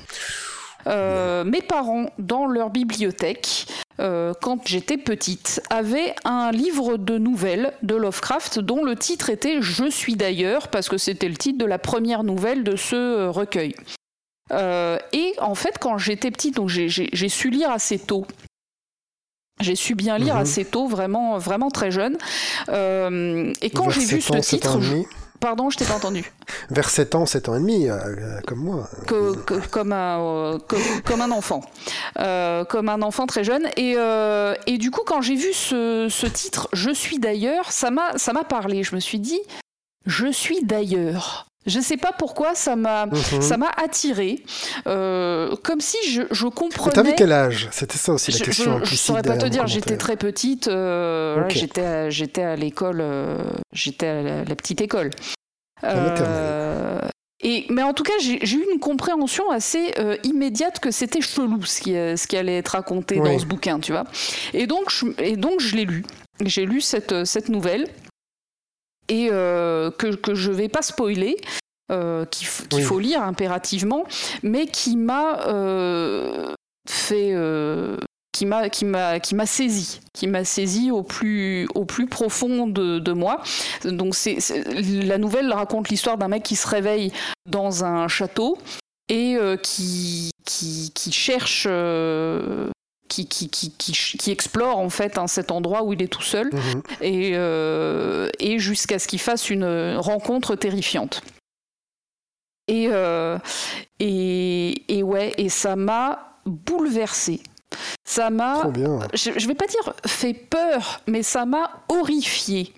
Euh, 0.89 1.45
mes 1.45 1.63
parents, 1.63 2.07
dans 2.19 2.47
leur 2.47 2.71
bibliothèque, 2.71 3.67
euh, 4.01 4.33
quand 4.43 4.67
j'étais 4.67 4.97
petite, 4.97 5.63
avaient 5.71 6.15
un 6.25 6.51
livre 6.51 6.97
de 6.97 7.19
nouvelles 7.19 7.73
de 7.85 7.95
Lovecraft 7.95 8.59
dont 8.59 8.83
le 8.83 8.97
titre 8.97 9.31
était 9.31 9.59
Je 9.63 9.89
suis 9.89 10.17
d'ailleurs, 10.17 10.67
parce 10.69 10.89
que 10.89 10.99
c'était 10.99 11.29
le 11.29 11.37
titre 11.37 11.59
de 11.59 11.67
la 11.67 11.79
première 11.79 12.25
nouvelle 12.25 12.65
de 12.65 12.75
ce 12.75 13.29
recueil. 13.29 13.77
Euh, 14.53 14.99
et 15.13 15.35
en 15.41 15.55
fait, 15.55 15.79
quand 15.79 15.99
j'étais 15.99 16.33
petite, 16.33 16.57
donc 16.57 16.69
j'ai 16.69 17.29
su 17.29 17.51
lire 17.51 17.71
assez 17.71 18.01
tôt. 18.01 18.27
J'ai 19.63 19.77
su 19.77 19.95
bien 19.95 20.19
lire 20.19 20.35
Mhm. 20.35 20.41
assez 20.43 20.65
tôt, 20.65 20.87
vraiment, 20.89 21.39
vraiment 21.39 21.71
très 21.71 21.91
jeune. 21.91 22.19
Euh, 22.69 23.53
et 23.63 23.71
quand 23.71 23.91
j'ai 23.91 24.01
vu 24.01 24.21
7 24.21 24.35
ans, 24.37 24.43
ce 24.43 24.51
7 24.51 24.67
ans 24.67 24.79
titre, 24.79 24.81
je- 24.83 24.97
pardon, 25.41 25.71
je 25.71 25.77
t'ai 25.79 25.85
pas 25.85 25.95
entendu. 25.95 26.31
Vers 26.71 26.89
7 26.91 27.15
ans, 27.15 27.27
7 27.27 27.49
ans 27.49 27.57
et 27.57 27.59
demi, 27.61 27.89
euh, 27.89 27.97
comme 28.47 28.61
moi. 28.61 28.89
que- 29.07 29.35
que- 29.37 29.67
comme, 29.69 29.93
un, 29.93 30.21
euh, 30.21 30.59
que- 30.69 31.01
comme 31.03 31.21
un 31.21 31.31
enfant, 31.31 31.63
comme 32.69 32.89
un 32.89 33.03
enfant 33.03 33.27
très 33.27 33.45
jeune. 33.45 33.69
Et, 33.77 33.97
et 34.67 34.79
du 34.79 34.91
coup, 34.91 35.03
quand 35.07 35.21
j'ai 35.23 35.37
vu 35.37 35.53
ce, 35.53 36.09
ce 36.11 36.27
titre, 36.27 36.69
Je 36.73 36.91
suis 36.91 37.19
d'ailleurs, 37.19 37.71
ça 37.73 37.91
m'a 37.91 38.45
parlé. 38.49 38.83
Je 38.83 38.95
me 38.95 39.01
suis 39.01 39.19
dit, 39.21 39.41
Je 40.07 40.27
suis 40.33 40.65
d'ailleurs. 40.65 41.47
Je 41.67 41.79
sais 41.81 41.97
pas 41.97 42.11
pourquoi 42.19 42.55
ça 42.57 42.75
m'a 42.75 43.07
Mhm. 43.07 43.41
ça 43.41 43.57
m'a 43.57 43.71
attiré, 43.77 44.43
euh, 44.89 45.55
comme 45.63 45.81
si 45.81 45.97
je, 46.11 46.23
je 46.31 46.47
comprenais. 46.49 46.93
T'avais 46.93 47.15
quel 47.15 47.31
âge? 47.33 47.69
C'était 47.71 47.99
ça 47.99 48.13
aussi 48.13 48.33
la 48.33 48.39
Je- 48.39 48.45
question 48.45 48.65
je, 48.65 48.77
implicite 48.79 48.99
saurais 48.99 49.23
pas 49.23 49.37
te 49.37 49.47
dire, 49.47 49.67
j'étais 49.69 49.97
très 49.97 50.17
petite, 50.17 50.67
euh, 50.69 51.45
j'étais 51.51 51.85
à, 51.85 52.11
j'étais 52.11 52.43
à 52.43 52.57
l'école, 52.57 52.99
euh, 53.01 53.37
j'étais 53.73 54.07
à 54.09 54.23
la, 54.23 54.45
la 54.45 54.55
petite 54.57 54.81
école. 54.81 55.11
Et, 57.45 57.67
mais 57.71 57.83
en 57.83 57.93
tout 57.93 58.05
cas, 58.05 58.13
j'ai 58.21 58.39
eu 58.57 58.65
une 58.73 58.79
compréhension 58.79 59.51
assez 59.51 59.93
euh, 59.99 60.17
immédiate 60.23 60.79
que 60.79 60.93
c'était 60.93 61.21
chelou 61.21 61.65
ce 61.65 61.81
qui, 61.81 61.91
ce 61.93 62.27
qui 62.29 62.37
allait 62.37 62.59
être 62.59 62.69
raconté 62.69 63.17
dans 63.17 63.37
ce 63.39 63.47
bouquin, 63.47 63.81
tu 63.81 63.91
vois. 63.91 64.05
Et 64.55 64.69
donc, 64.69 64.91
je, 64.91 65.07
et 65.19 65.37
donc, 65.37 65.59
je 65.61 65.75
l'ai 65.75 65.85
lu. 65.85 66.05
J'ai 66.45 66.67
lu 66.67 66.81
cette, 66.81 67.25
cette 67.25 67.49
nouvelle 67.49 67.89
et 69.09 69.29
euh, 69.31 69.91
que, 69.91 70.15
que 70.15 70.35
je 70.35 70.51
vais 70.51 70.69
pas 70.69 70.83
spoiler. 70.83 71.37
qu'il 72.31 72.47
faut 72.83 72.99
lire 72.99 73.23
impérativement, 73.23 74.05
mais 74.43 74.67
qui 74.67 74.97
m'a 74.97 75.39
fait 76.89 77.35
qui 78.33 78.47
m'a 78.47 78.71
qui 78.71 78.85
m'a 78.87 79.21
qui 79.21 79.35
m'a 79.35 79.47
saisi, 79.47 80.01
qui 80.15 80.27
m'a 80.27 80.45
saisi 80.45 80.91
au 80.91 81.03
plus 81.03 81.69
au 81.75 81.85
plus 81.85 82.07
profond 82.07 82.67
de, 82.67 82.99
de 82.99 83.13
moi. 83.13 83.43
Donc 83.85 84.15
c'est 84.15 84.39
la 85.05 85.19
nouvelle 85.19 85.53
raconte 85.53 85.91
l'histoire 85.91 86.17
d'un 86.17 86.29
mec 86.29 86.43
qui 86.43 86.57
se 86.57 86.67
réveille 86.67 87.13
dans 87.49 87.85
un 87.85 88.09
château 88.09 88.59
et 89.09 89.37
euh, 89.37 89.57
qui, 89.57 90.31
qui, 90.47 90.91
qui 90.95 91.13
cherche 91.13 91.67
euh, 91.69 92.71
qui, 93.13 93.49
qui, 93.49 93.49
qui, 93.51 93.71
qui, 93.73 94.31
explore 94.31 94.79
en 94.79 94.89
fait 94.89 95.19
hein, 95.19 95.27
cet 95.27 95.51
endroit 95.51 95.83
où 95.83 95.93
il 95.93 96.03
est 96.03 96.09
tout 96.09 96.23
seul 96.23 96.51
mhm. 96.53 96.83
et, 97.01 97.33
euh, 97.35 98.29
et 98.39 98.59
jusqu'à 98.59 98.99
ce 98.99 99.07
qu'il 99.07 99.21
fasse 99.21 99.51
une 99.51 99.97
rencontre 99.97 100.57
terrifiante. 100.57 101.23
Et, 102.69 102.89
et, 103.99 104.99
et 104.99 105.03
ouais, 105.03 105.35
et 105.37 105.49
ça 105.49 105.77
m'a 105.77 106.39
bouleversé 106.47 107.43
ça 108.05 108.31
m'a, 108.31 108.63
je, 109.15 109.31
je, 109.37 109.49
vais 109.49 109.55
pas 109.55 109.67
dire 109.67 109.95
fait 110.07 110.35
peur, 110.35 111.01
mais 111.07 111.23
ça 111.23 111.47
m'a 111.47 111.71
horrifié. 111.89 112.75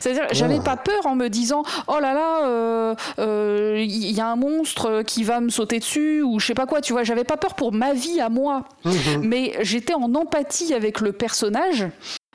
C'est-à-dire, 0.00 0.26
j'avais 0.30 0.60
pas 0.60 0.76
peur 0.76 1.04
en 1.04 1.14
me 1.14 1.28
disant, 1.28 1.62
oh 1.88 1.98
là 2.00 2.14
là, 2.14 2.38
il 2.40 2.46
euh, 2.46 2.94
euh, 3.18 3.84
y 3.86 4.18
a 4.20 4.28
un 4.28 4.36
monstre 4.36 5.02
qui 5.02 5.24
va 5.24 5.40
me 5.40 5.50
sauter 5.50 5.78
dessus 5.78 6.22
ou 6.22 6.38
je 6.38 6.46
sais 6.46 6.54
pas 6.54 6.66
quoi. 6.66 6.80
Tu 6.80 6.92
vois, 6.94 7.02
j'avais 7.02 7.24
pas 7.24 7.36
peur 7.36 7.54
pour 7.54 7.72
ma 7.72 7.92
vie 7.92 8.20
à 8.20 8.30
moi, 8.30 8.64
mhm. 8.84 9.22
mais 9.22 9.58
j'étais 9.60 9.94
en 9.94 10.14
empathie 10.14 10.72
avec 10.72 11.00
le 11.00 11.12
personnage. 11.12 11.86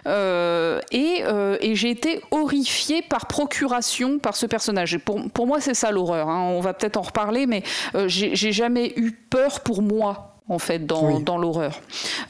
Euh, 0.06 0.82
et, 0.92 1.24
et 1.62 1.76
j'ai 1.76 1.90
été 1.90 2.22
horrifiée 2.30 3.02
par 3.02 3.26
procuration 3.26 4.20
par 4.20 4.36
ce 4.36 4.46
personnage. 4.46 5.00
pour, 5.00 5.20
pour 5.32 5.48
moi, 5.48 5.62
c'est 5.62 5.74
ça 5.74 5.92
l'horreur. 5.92 6.30
Hein. 6.30 6.50
On 6.52 6.60
va 6.60 6.74
peut-être 6.74 6.98
en 6.98 7.04
reparler, 7.04 7.48
mais 7.48 7.64
j'ai 8.06 8.52
jamais 8.52 8.94
eu 8.98 9.12
peur 9.12 9.62
pour 9.62 9.82
moi 9.82 10.33
en 10.50 10.60
fait 10.60 10.86
dans, 10.86 11.20
dans 11.20 11.38
l'horreur. 11.38 11.80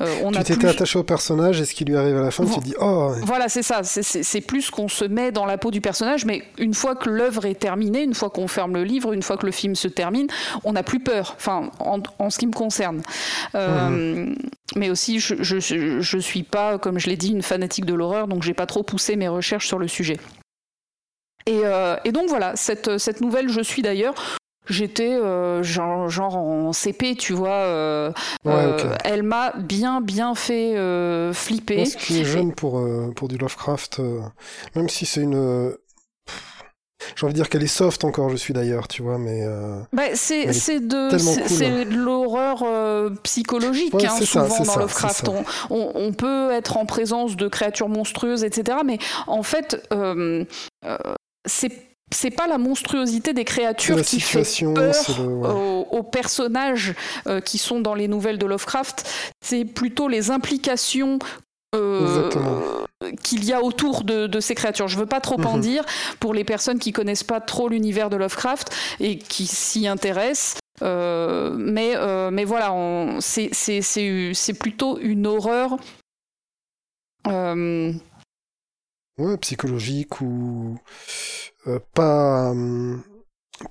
Euh, 0.02 0.16
on 0.24 0.32
tu 0.32 0.44
t'étais 0.44 0.68
attaché 0.68 1.00
au 1.00 1.04
personnage 1.04 1.60
et 1.62 1.66
ce 1.66 1.74
qui 1.74 1.84
lui 1.84 1.98
arrive 1.98 2.18
à 2.18 2.22
la 2.22 2.32
fin, 2.32 2.46
tu 2.46 2.60
te 2.60 2.64
dis 2.64 2.76
oh. 2.80 3.12
Voilà, 3.24 3.50
c'est 3.50 3.64
ça. 3.64 3.82
C'est 3.84 4.42
plus 4.42 4.70
qu'on 4.70 4.88
se 4.88 5.06
met 5.06 5.32
dans 5.32 5.46
la 5.46 5.58
peau 5.58 5.72
du 5.72 5.82
personnage, 5.82 6.26
mais 6.26 6.44
une 6.58 6.74
fois 6.74 6.96
que 6.96 7.10
l'œuvre 7.10 7.46
est 7.46 7.56
terminée, 7.60 8.04
une 8.04 8.14
fois 8.14 8.30
qu'on 8.30 8.48
ferme 8.48 8.74
le 8.74 8.84
livre, 8.84 9.14
une 9.14 9.24
fois 9.24 9.38
que 9.38 9.46
le 9.46 9.52
film 9.52 9.76
se 9.76 9.88
termine, 9.88 10.28
on 10.64 10.74
n'a 10.74 10.84
plus 10.84 11.00
peur. 11.00 11.34
Enfin, 11.38 11.72
en, 11.80 12.02
en, 12.20 12.30
ce 12.30 12.38
qui 12.38 12.48
me 12.48 12.54
concerne. 12.54 13.02
Euh. 13.56 14.34
Mais 14.76 14.90
aussi, 14.90 15.20
je, 15.20 15.36
je, 15.42 15.60
je 16.00 16.18
suis 16.18 16.44
pas, 16.44 16.78
comme 16.80 17.00
je 17.00 17.08
l'ai 17.08 17.18
dit, 17.18 17.32
une 17.32 17.44
fanatique 17.44 17.86
de 17.86 17.94
l'horreur, 17.94 18.28
donc 18.28 18.44
j'ai 18.44 18.54
pas 18.54 18.66
trop 18.66 18.82
poussé 18.84 19.16
mes 19.16 19.28
recherches 19.28 19.68
sur 19.68 19.78
le 19.78 19.88
sujet. 19.88 20.18
Et, 21.46 21.62
euh, 21.64 21.96
et, 22.06 22.12
donc 22.12 22.30
voilà, 22.30 22.56
cette, 22.56 22.98
cette 22.98 23.22
nouvelle, 23.22 23.50
je 23.50 23.62
suis 23.62 23.82
d'ailleurs, 23.82 24.16
J'étais 24.70 25.12
euh, 25.12 25.62
genre, 25.62 26.10
genre, 26.10 26.38
en 26.38 26.72
CP, 26.72 27.16
tu 27.16 27.34
vois. 27.34 27.50
Euh, 27.50 28.12
euh, 28.46 28.96
elle 29.04 29.24
m'a 29.24 29.52
bien, 29.58 30.00
bien 30.00 30.36
fait 30.36 30.74
flipper. 31.34 31.86
Ce 31.86 31.98
qui 31.98 32.22
est 32.22 32.26
jeune 32.26 32.54
pour, 32.54 32.82
pour 33.16 33.28
du 33.28 33.38
Lovecraft, 33.38 34.02
même 34.76 34.90
si 34.90 35.06
c'est 35.06 35.22
une. 35.22 35.76
J'ai 37.18 37.26
envie 37.26 37.34
de 37.34 37.38
dire 37.38 37.50
qu'elle 37.50 37.64
est 37.64 37.68
soft 37.68 38.06
encore, 38.06 38.30
je 38.30 38.38
suis 38.38 38.54
d'ailleurs, 38.54 38.88
tu 38.88 39.02
vois, 39.02 39.18
mais. 39.18 39.46
Bah, 39.92 40.04
c'est 40.14 40.48
de, 40.80 41.84
l'horreur 41.94 42.64
psychologique, 43.24 43.94
hein, 43.96 44.18
souvent 44.22 44.64
dans 44.64 44.78
Lovecraft. 44.78 45.28
On, 45.28 45.44
on, 45.70 45.92
on, 45.96 46.14
peut 46.14 46.52
être 46.52 46.78
en 46.78 46.86
présence 46.86 47.36
de 47.36 47.50
créatures 47.50 47.90
monstrueuses, 47.90 48.46
etc. 48.46 48.78
Mais 48.86 48.98
en 49.28 49.44
fait, 49.44 49.86
c'est 51.46 51.93
c'est 52.14 52.32
pas 52.32 52.48
la 52.48 52.58
monstruosité 52.58 53.34
des 53.34 53.44
créatures 53.44 54.02
qui 54.02 54.20
fait 54.20 54.44
peur 54.74 54.96
aux, 55.92 56.04
personnages 56.04 56.94
euh, 57.28 57.42
qui 57.42 57.58
sont 57.58 57.80
dans 57.80 57.96
les 57.96 58.08
nouvelles 58.08 58.38
de 58.38 58.46
Lovecraft, 58.46 59.10
c'est 59.42 59.66
plutôt 59.66 60.08
les 60.08 60.32
implications 60.32 61.20
euh, 61.76 62.30
qu'il 63.24 63.44
y 63.44 63.54
a 63.54 63.62
autour 63.62 64.04
de, 64.04 64.40
ces 64.40 64.56
créatures. 64.56 64.88
Je 64.88 64.98
veux 64.98 65.06
pas 65.06 65.22
trop 65.22 65.42
en 65.42 65.58
mhm. 65.58 65.62
dire 65.62 65.84
pour 66.20 66.34
les 66.34 66.44
personnes 66.44 66.80
qui 66.80 66.92
connaissent 66.92 67.24
pas 67.24 67.42
trop 67.42 67.68
l'univers 67.68 68.10
de 68.10 68.18
Lovecraft 68.18 68.74
et 69.00 69.18
qui 69.18 69.48
s'y 69.48 69.88
intéressent. 69.88 70.60
Euh, 70.82 71.52
mais, 71.58 71.96
mais 72.32 72.46
voilà, 72.46 72.74
c'est 73.20 74.54
plutôt 74.60 75.00
une 75.00 75.28
horreur. 75.28 75.78
Ouais, 79.20 79.38
psychologique 79.38 80.22
ou 80.22 80.80
euh, 81.68 81.80
pas 81.94 82.52
euh, 82.52 82.96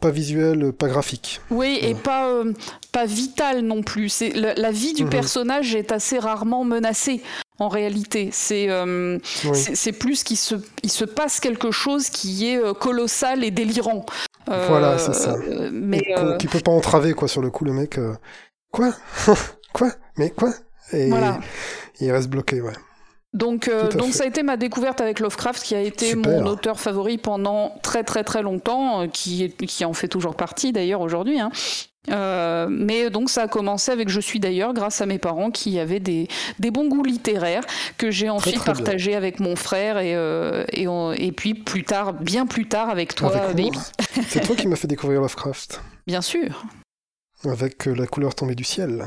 pas 0.00 0.10
visuel, 0.10 0.72
pas 0.72 0.88
graphique. 0.88 1.40
Oui, 1.50 1.78
et 1.82 1.94
pas, 1.94 2.28
euh, 2.28 2.52
pas 2.92 3.04
vital 3.04 3.60
non 3.60 3.82
plus. 3.82 4.08
C'est 4.08 4.30
la, 4.30 4.70
vie 4.70 4.94
du 4.94 5.04
mhm. 5.04 5.10
personnage 5.10 5.74
est 5.74 5.92
assez 5.92 6.18
rarement 6.18 6.64
menacée 6.64 7.22
en 7.58 7.68
réalité. 7.68 8.30
C'est 8.32 8.68
c'est 9.52 9.92
plus 9.92 10.24
qu'il 10.24 10.38
se, 10.38 10.54
il 10.82 10.90
se 10.90 11.04
passe 11.04 11.40
quelque 11.40 11.70
chose 11.70 12.08
qui 12.08 12.48
est 12.48 12.78
colossal 12.78 13.44
et 13.44 13.50
délirant. 13.50 14.06
voilà, 14.46 14.98
c'est 14.98 15.14
ça. 15.14 15.36
Mais 15.72 16.14
qui 16.38 16.46
peut 16.46 16.60
pas 16.60 16.72
entraver 16.72 17.12
quoi 17.12 17.28
sur 17.28 17.42
le 17.42 17.50
coup 17.50 17.64
le 17.64 17.72
mec. 17.72 17.98
Quoi? 18.70 18.92
Quoi? 19.74 19.90
Mais 20.18 20.28
quoi? 20.30 20.52
Et 20.92 21.08
voilà. 21.08 21.40
il 22.00 22.12
reste 22.12 22.28
bloqué, 22.28 22.60
ouais. 22.60 22.74
Donc, 23.32 23.68
euh, 23.68 23.88
donc 23.90 24.12
ça 24.12 24.24
a 24.24 24.26
été 24.26 24.42
ma 24.42 24.58
découverte 24.58 25.00
avec 25.00 25.18
Lovecraft, 25.18 25.62
qui 25.62 25.74
a 25.74 25.80
été 25.80 26.14
mon 26.14 26.44
auteur 26.46 26.78
favori 26.78 27.16
pendant 27.16 27.74
très 27.82 28.04
très 28.04 28.24
très 28.24 28.42
longtemps, 28.42 29.02
euh, 29.02 29.06
qui, 29.06 29.50
qui 29.50 29.84
en 29.84 29.94
fait 29.94 30.08
toujours 30.08 30.34
partie 30.34 30.72
d'ailleurs 30.72 31.00
aujourd'hui. 31.00 31.40
Hein. 31.40 31.50
Euh, 32.10 32.66
mais 32.68 33.10
donc 33.10 33.30
ça 33.30 33.42
a 33.42 33.48
commencé 33.48 33.92
avec 33.92 34.08
Je 34.08 34.20
suis 34.20 34.40
d'ailleurs 34.40 34.74
grâce 34.74 35.00
à 35.00 35.06
mes 35.06 35.18
parents 35.18 35.52
qui 35.52 35.78
avaient 35.78 36.00
des, 36.00 36.26
des 36.58 36.70
bons 36.72 36.88
goûts 36.88 37.04
littéraires 37.04 37.62
que 37.96 38.10
j'ai 38.10 38.28
ensuite 38.28 38.62
partagé 38.64 39.14
avec 39.14 39.38
mon 39.38 39.54
frère 39.54 39.98
et, 39.98 40.12
et, 40.72 40.86
et, 41.16 41.32
puis 41.32 41.54
plus 41.54 41.84
tard, 41.84 42.12
bien 42.12 42.44
plus 42.44 42.66
tard 42.66 42.90
avec 42.90 43.14
toi. 43.14 43.32
C'est 44.28 44.40
toi 44.40 44.56
qui 44.56 44.66
m'as 44.66 44.76
fait 44.76 44.88
découvrir 44.88 45.20
Lovecraft. 45.20 45.80
Bien 46.06 46.22
sûr. 46.22 46.64
Avec 47.44 47.86
la 47.86 48.06
couleur 48.06 48.34
tombée 48.34 48.56
du 48.56 48.64
ciel. 48.64 49.06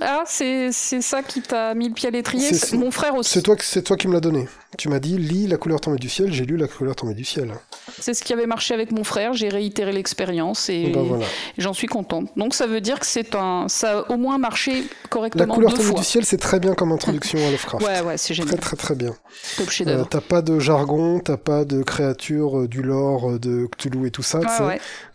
Ah, 0.00 0.24
c'est 0.26 0.72
ça 0.72 1.22
qui 1.22 1.40
t'a 1.40 1.74
mis 1.74 1.88
le 1.88 1.94
pied 1.94 2.08
à 2.08 2.10
l'étrier 2.10 2.50
Mon 2.74 2.90
frère 2.90 3.14
aussi. 3.14 3.30
C'est 3.30 3.42
toi, 3.42 3.56
toi 3.56 3.96
qui 3.96 4.08
me 4.08 4.12
l'as 4.12 4.20
donné. 4.20 4.46
Tu 4.76 4.90
m'as 4.90 4.98
dit, 4.98 5.16
lis 5.16 5.46
La 5.46 5.56
couleur 5.56 5.80
tombée 5.80 5.96
du 5.96 6.10
ciel, 6.10 6.32
j'ai 6.34 6.44
lu 6.44 6.58
La 6.58 6.68
couleur 6.68 6.94
tombée 6.94 7.14
du 7.14 7.24
ciel. 7.24 7.54
C'est 7.98 8.12
ce 8.12 8.22
qui 8.22 8.34
avait 8.34 8.46
marché 8.46 8.74
avec 8.74 8.92
mon 8.92 9.04
frère, 9.04 9.32
j'ai 9.32 9.48
réitéré 9.48 9.92
l'expérience 9.92 10.68
et, 10.68 10.88
ben 10.88 11.20
j'en 11.56 11.72
suis 11.72 11.86
contente. 11.86 12.28
Donc 12.36 12.54
ça 12.54 12.66
veut 12.66 12.82
dire 12.82 13.00
que 13.00 13.06
c'est 13.06 13.34
un, 13.34 13.68
ça 13.68 14.00
a 14.00 14.10
au 14.10 14.18
moins 14.18 14.36
marché 14.36 14.84
correctement. 15.08 15.46
La 15.46 15.54
couleur 15.54 15.72
tombée 15.72 15.94
du 15.94 16.04
ciel, 16.04 16.26
c'est 16.26 16.36
très 16.36 16.60
bien 16.60 16.74
comme 16.74 16.92
introduction 16.92 17.38
à 17.38 17.50
Lovecraft. 17.50 17.86
Ouais, 17.86 18.00
ouais, 18.02 18.18
c'est 18.18 18.34
génial. 18.34 18.58
Très, 18.58 18.76
très, 18.76 18.76
très 18.76 18.94
bien. 18.94 19.14
Top. 19.56 19.68
Euh, 19.86 20.04
t'as 20.04 20.20
pas 20.20 20.42
de 20.42 20.58
jargon, 20.58 21.20
t'as 21.20 21.38
pas 21.38 21.64
de 21.64 21.82
créatures, 21.82 22.60
euh, 22.60 22.68
du 22.68 22.82
lore, 22.82 23.30
euh, 23.30 23.38
de 23.38 23.66
Cthulhu 23.66 24.06
et 24.06 24.10
tout 24.10 24.22
ça. 24.22 24.40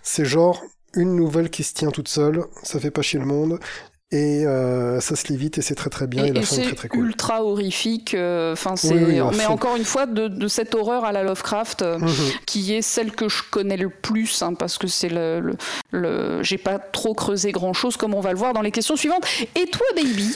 C'est 0.01 0.25
genre 0.25 0.63
une 0.95 1.15
nouvelle 1.15 1.49
qui 1.49 1.63
se 1.63 1.73
tient 1.73 1.89
toute 1.89 2.07
seule, 2.07 2.43
ça 2.63 2.79
fait 2.79 2.91
pas 2.91 3.01
chier 3.01 3.19
le 3.19 3.25
monde, 3.25 3.59
et 4.11 4.45
euh, 4.45 4.99
ça 4.99 5.15
se 5.15 5.27
lit 5.27 5.38
vite 5.38 5.57
et 5.57 5.61
c'est 5.61 5.75
très 5.75 5.89
très 5.89 6.05
bien 6.05 6.25
et, 6.25 6.33
la 6.33 6.41
fin 6.41 6.57
est 6.57 6.63
très 6.63 6.75
très 6.75 6.88
cool. 6.89 7.07
ultra 7.07 7.43
horrifique. 7.43 8.13
Euh, 8.13 8.51
enfin, 8.53 8.75
c'est 8.75 8.93
mais 8.93 9.45
encore 9.45 9.77
une 9.77 9.85
fois 9.85 10.05
de, 10.05 10.27
de, 10.27 10.47
cette 10.49 10.75
horreur 10.75 11.05
à 11.05 11.13
la 11.13 11.23
Lovecraft 11.23 11.81
euh, 11.81 11.97
mhm. 11.97 12.11
qui 12.45 12.73
est 12.73 12.81
celle 12.81 13.11
que 13.13 13.29
je 13.29 13.41
connais 13.49 13.77
le 13.77 13.89
plus 13.89 14.41
hein, 14.41 14.53
parce 14.53 14.77
que 14.77 14.88
c'est 14.88 15.07
le, 15.07 15.55
le, 15.91 16.43
j'ai 16.43 16.57
pas 16.57 16.77
trop 16.77 17.13
creusé 17.13 17.53
grand 17.53 17.71
chose 17.71 17.95
comme 17.95 18.13
on 18.13 18.19
va 18.19 18.31
le 18.31 18.38
voir 18.38 18.51
dans 18.51 18.61
les 18.61 18.71
questions 18.71 18.97
suivantes. 18.97 19.25
Et 19.55 19.67
toi, 19.67 19.88
baby, 19.95 20.35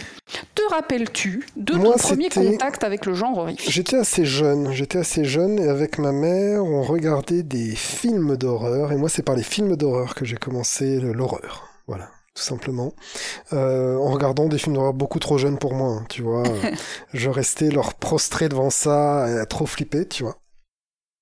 te 0.56 0.62
rappelles-tu 0.70 1.46
de 1.58 1.74
ton 1.74 1.98
premier 1.98 2.30
contact 2.30 2.86
avec 2.86 3.06
le 3.06 3.14
genre 3.14 3.38
horrifique? 3.38 3.70
J'étais 3.70 3.98
assez 3.98 4.26
jeune. 4.26 4.72
J'étais 4.72 5.00
assez 5.00 5.26
jeune 5.26 5.60
et 5.60 5.68
avec 5.68 5.98
ma 5.98 6.14
mère, 6.14 6.64
on 6.64 6.82
regardait 6.82 7.44
des 7.44 7.76
films 7.76 8.38
d'horreur 8.38 8.94
et 8.94 8.96
moi, 8.96 9.10
c'est 9.10 9.24
par 9.24 9.36
les 9.36 9.44
films 9.44 9.76
d'horreur 9.76 10.16
que 10.16 10.24
j'ai 10.24 10.38
commencé 10.38 11.02
l'horreur. 11.02 11.68
Voilà 11.88 12.10
tout 12.36 12.44
simplement, 12.44 12.94
euh, 13.54 13.98
en 13.98 14.12
regardant 14.12 14.48
des 14.48 14.58
films 14.58 14.76
d'horreur 14.76 14.94
beaucoup 14.94 15.20
trop 15.20 15.38
jeunes 15.38 15.58
pour 15.58 15.74
moi, 15.74 15.94
hein, 15.94 16.06
tu 16.10 16.22
vois. 16.22 16.44
je 17.14 17.30
restais 17.30 17.70
leur 17.70 17.94
prostré 17.94 18.50
devant 18.50 18.70
ça, 18.70 19.28
et 19.30 19.46
trop 19.48 19.66
flipper, 19.66 20.06
tu 20.06 20.24
vois. 20.24 20.38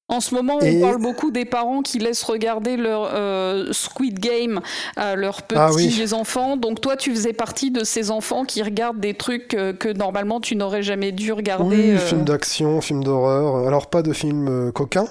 En 0.09 0.19
ce 0.19 0.35
moment, 0.35 0.57
on 0.61 0.81
parle 0.81 1.01
beaucoup 1.01 1.31
des 1.31 1.45
parents 1.45 1.81
qui 1.81 1.97
laissent 1.97 2.23
regarder 2.23 2.77
leur 2.77 3.09
euh, 3.13 3.71
Squid 3.71 4.19
Game 4.19 4.59
à 4.97 5.15
leurs 5.15 5.41
ah 5.55 5.69
petits 5.69 6.13
enfants. 6.13 6.57
Donc 6.57 6.81
toi, 6.81 6.97
tu 6.97 7.11
faisais 7.11 7.31
partie 7.31 7.71
de 7.71 7.83
ces 7.83 8.11
enfants 8.11 8.43
qui 8.43 8.61
regardent 8.61 8.99
des 8.99 9.13
trucs 9.13 9.53
euh, 9.53 9.71
que 9.71 9.87
normalement 9.87 10.41
tu 10.41 10.55
n'aurais 10.55 10.83
jamais 10.83 11.13
dû 11.13 11.31
regarder. 11.31 11.93
Oui, 11.93 11.97
films 11.97 12.25
d'action, 12.25 12.81
films 12.81 13.03
d'horreur. 13.03 13.65
Alors 13.65 13.89
pas 13.89 14.01
de 14.01 14.11
films 14.13 14.71
coquins, 14.73 15.07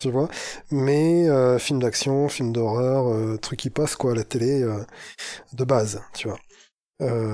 tu 0.00 0.10
vois. 0.10 0.28
Mais 0.70 1.28
euh, 1.28 1.58
film 1.58 1.80
d'action, 1.80 2.28
film 2.28 2.52
d'horreur, 2.52 3.08
euh, 3.08 3.36
truc 3.36 3.60
qui 3.60 3.70
passe 3.70 3.94
quoi 3.94 4.12
à 4.12 4.14
la 4.14 4.24
télé 4.24 4.62
euh, 4.62 4.84
de 5.52 5.64
base, 5.64 6.02
tu 6.14 6.28
vois. 6.28 6.38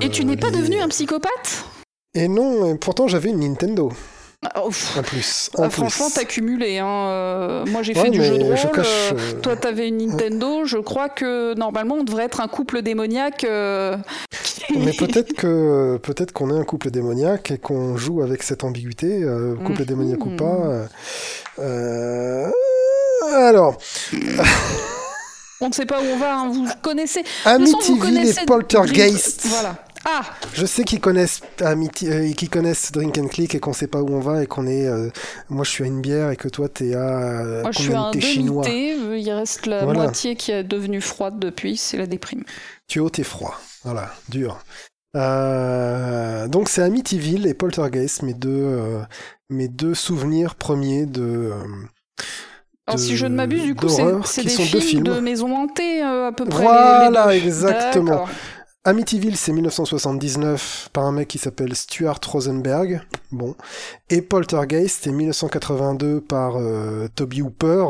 Et 0.01 0.11
tu 0.11 0.25
n'es 0.25 0.37
pas 0.37 0.53
devenu 0.53 0.79
un 0.79 0.89
psychopathe? 0.89 1.65
Et 2.15 2.29
non, 2.29 2.73
et 2.73 2.79
pourtant 2.79 3.09
j'avais 3.09 3.31
une 3.31 3.41
Nintendo 3.41 3.91
Ah, 4.55 4.67
ouf. 4.67 4.97
en 4.99 5.03
plus. 5.03 5.51
Ah, 5.57 5.63
En 5.63 5.71
franchement, 5.71 6.07
plus. 6.07 6.15
t'as 6.15 6.25
cumulé. 6.25 6.79
Hein. 6.79 6.87
euh, 6.87 7.65
moi, 7.67 7.83
j'ai 7.83 7.95
Ouais, 7.95 8.03
fait 8.03 8.11
du 8.11 8.23
jeu 8.23 8.39
de 8.39 8.45
rôle. 8.45 8.57
je 8.57 8.67
cache, 8.69 9.13
euh, 9.13 9.17
euh, 9.19 9.41
Toi, 9.41 9.57
t'avais 9.57 9.89
une 9.89 10.07
Nintendo. 10.07 10.65
Je 10.67 10.79
crois 10.79 11.09
que 11.09 11.55
normalement, 11.55 11.97
on 11.97 12.05
devrait 12.05 12.25
être 12.25 12.41
un 12.41 12.47
couple 12.49 12.83
démoniaque. 12.83 13.45
euh, 13.45 13.97
Mais 14.77 14.93
peut-être 14.93 15.33
que 15.35 15.97
peut-être 15.99 16.33
qu'on 16.33 16.55
est 16.55 16.59
un 16.59 16.65
couple 16.65 16.91
démoniaque 16.91 17.51
et 17.53 17.59
qu'on 17.59 17.97
joue 17.97 18.23
avec 18.23 18.43
cette 18.43 18.63
ambiguïté, 18.65 19.21
couple 19.65 19.81
Mhm. 19.83 19.87
démoniaque 19.87 20.27
ou 20.27 20.31
pas. 20.37 20.87
alors, 23.33 23.77
On 25.61 25.69
ne 25.69 25.73
sait 25.73 25.87
pas 25.87 26.01
où 26.01 26.05
on 26.05 26.19
va. 26.19 26.35
hein, 26.41 26.49
Vous 26.53 26.67
connaissez. 26.83 27.23
Vous 27.23 27.51
Amityville 27.51 27.99
connaissez 28.01 28.43
et 28.43 28.47
Poltergeist. 28.47 29.47
Voilà. 29.47 29.77
Ah, 30.09 30.23
Je 30.55 30.65
sais 30.65 30.85
qu'ils 30.85 31.01
connaissent 31.01 31.41
Amity, 31.61 32.09
euh, 32.09 32.33
qu'ils 32.33 32.49
connaissent 32.49 32.93
Drink 32.93 33.19
and 33.19 33.27
Click 33.27 33.55
et 33.57 33.59
qu'on 33.61 33.73
sait 33.73 33.89
pas 33.89 34.01
où 34.03 34.09
on 34.15 34.21
va 34.21 34.43
et 34.43 34.47
qu'on 34.47 34.67
est. 34.67 34.87
euh, 34.87 35.11
moi, 35.51 35.65
je 35.65 35.71
suis 35.71 35.83
à 35.83 35.89
une 35.89 36.01
bière 36.01 36.31
et 36.31 36.37
que 36.37 36.47
toi, 36.49 36.69
t'es 36.69 36.95
à. 36.95 36.99
euh, 37.01 37.63
moi, 37.63 37.73
je 37.73 37.79
suis 37.81 37.89
combien 37.89 38.05
un 38.09 38.21
chinois 38.21 38.65
Il 38.69 39.31
reste 39.33 39.67
la 39.67 39.83
Voilà. 39.85 40.05
moitié 40.05 40.37
qui 40.37 40.53
est 40.53 40.63
devenue 40.63 41.01
froide 41.01 41.41
depuis. 41.41 41.77
C'est 41.77 41.97
la 41.97 42.07
déprime. 42.07 42.45
Tu 42.87 42.99
es 43.01 43.03
haut 43.03 43.11
et 43.19 43.23
froid. 43.25 43.59
Voilà, 43.85 44.13
dur. 44.29 44.59
Euh, 45.17 46.47
donc 46.49 46.69
c'est 46.69 46.83
Amityville 46.83 47.47
et 47.47 47.55
Poltergeist, 47.55 48.23
mes 48.23 48.35
deux, 48.35 48.51
euh, 48.51 49.01
mes 49.51 49.69
deux 49.69 49.95
souvenirs 49.95 50.55
premiers 50.55 51.07
de. 51.07 51.53
Alors, 52.87 53.01
si 53.01 53.17
je 53.17 53.27
ne 53.27 53.35
m'abuse, 53.35 53.63
du 53.65 53.75
coup, 53.75 53.89
c'est 54.25 54.45
des 54.45 54.49
sont 54.51 54.63
deux 54.71 54.79
films, 54.81 55.03
de 55.05 55.13
films. 55.13 55.25
maisons 55.25 55.57
hantées, 55.57 56.05
euh, 56.05 56.29
à 56.29 56.33
peu 56.33 56.45
près. 56.45 56.61
les- 56.61 56.65
Voilà, 56.69 57.33
les 57.33 57.41
deux. 57.41 57.47
exactement. 57.47 58.27
Amityville, 58.87 59.37
c'est 59.37 59.53
1979 59.53 60.91
par 60.93 61.05
un 61.07 61.13
mec 61.13 61.27
qui 61.27 61.39
s'appelle 61.39 61.75
Stuart 61.75 62.21
Rosenberg. 62.25 63.01
Bon. 63.33 63.57
Et 64.11 64.23
Poltergeist, 64.23 65.01
c'est 65.03 65.11
1982 65.11 66.21
par 66.21 66.57
euh, 66.57 67.09
Toby 67.15 67.43
Hooper, 67.43 67.87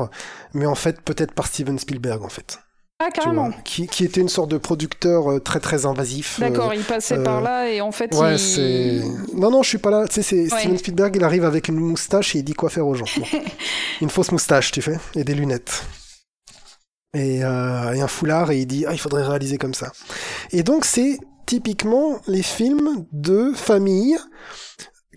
mais 0.54 0.64
en 0.64 0.74
fait 0.74 1.00
peut-être 1.02 1.32
par 1.32 1.46
Steven 1.46 1.78
Spielberg 1.78 2.22
en 2.22 2.30
fait. 2.30 2.58
Ah, 2.98 3.10
carrément. 3.10 3.50
vois, 3.50 3.60
qui, 3.62 3.86
qui 3.88 4.06
était 4.06 4.22
une 4.22 4.30
sorte 4.30 4.50
de 4.50 4.56
producteur 4.56 5.30
euh, 5.30 5.38
très 5.38 5.60
très 5.60 5.84
invasif. 5.84 6.38
euh, 6.40 6.48
D'accord, 6.48 6.72
il 6.72 6.82
passait 6.82 7.18
euh, 7.18 7.22
par 7.22 7.42
là 7.42 7.68
et 7.68 7.82
en 7.82 7.92
fait, 7.92 8.14
Ouais, 8.14 8.36
il... 8.36 8.38
c'est. 8.38 9.02
Non, 9.34 9.50
non, 9.50 9.62
je 9.62 9.68
suis 9.68 9.76
pas 9.78 9.90
là. 9.90 10.08
Tu 10.08 10.22
sais, 10.22 10.44
Ouais. 10.44 10.48
Steven 10.60 10.78
Spielberg, 10.78 11.14
il 11.14 11.22
arrive 11.24 11.44
avec 11.44 11.68
une 11.68 11.76
moustache 11.76 12.34
et 12.34 12.38
il 12.38 12.42
dit 12.42 12.54
quoi 12.54 12.70
faire 12.70 12.86
aux 12.86 12.94
gens. 12.94 13.04
Bon. 13.18 13.26
une 14.00 14.08
fausse 14.08 14.32
moustache, 14.32 14.72
tu 14.72 14.80
fais, 14.80 14.98
et 15.14 15.24
des 15.24 15.34
lunettes. 15.34 15.84
Et, 17.16 17.42
euh, 17.42 17.94
et 17.94 18.00
un 18.02 18.08
foulard, 18.08 18.50
et 18.50 18.58
il 18.58 18.66
dit 18.66 18.84
Ah, 18.86 18.92
il 18.92 18.98
faudrait 18.98 19.26
réaliser 19.26 19.56
comme 19.56 19.72
ça. 19.72 19.90
Et 20.52 20.62
donc, 20.62 20.84
c'est 20.84 21.18
typiquement 21.46 22.18
les 22.26 22.42
films 22.42 23.06
de 23.12 23.52
famille 23.54 24.18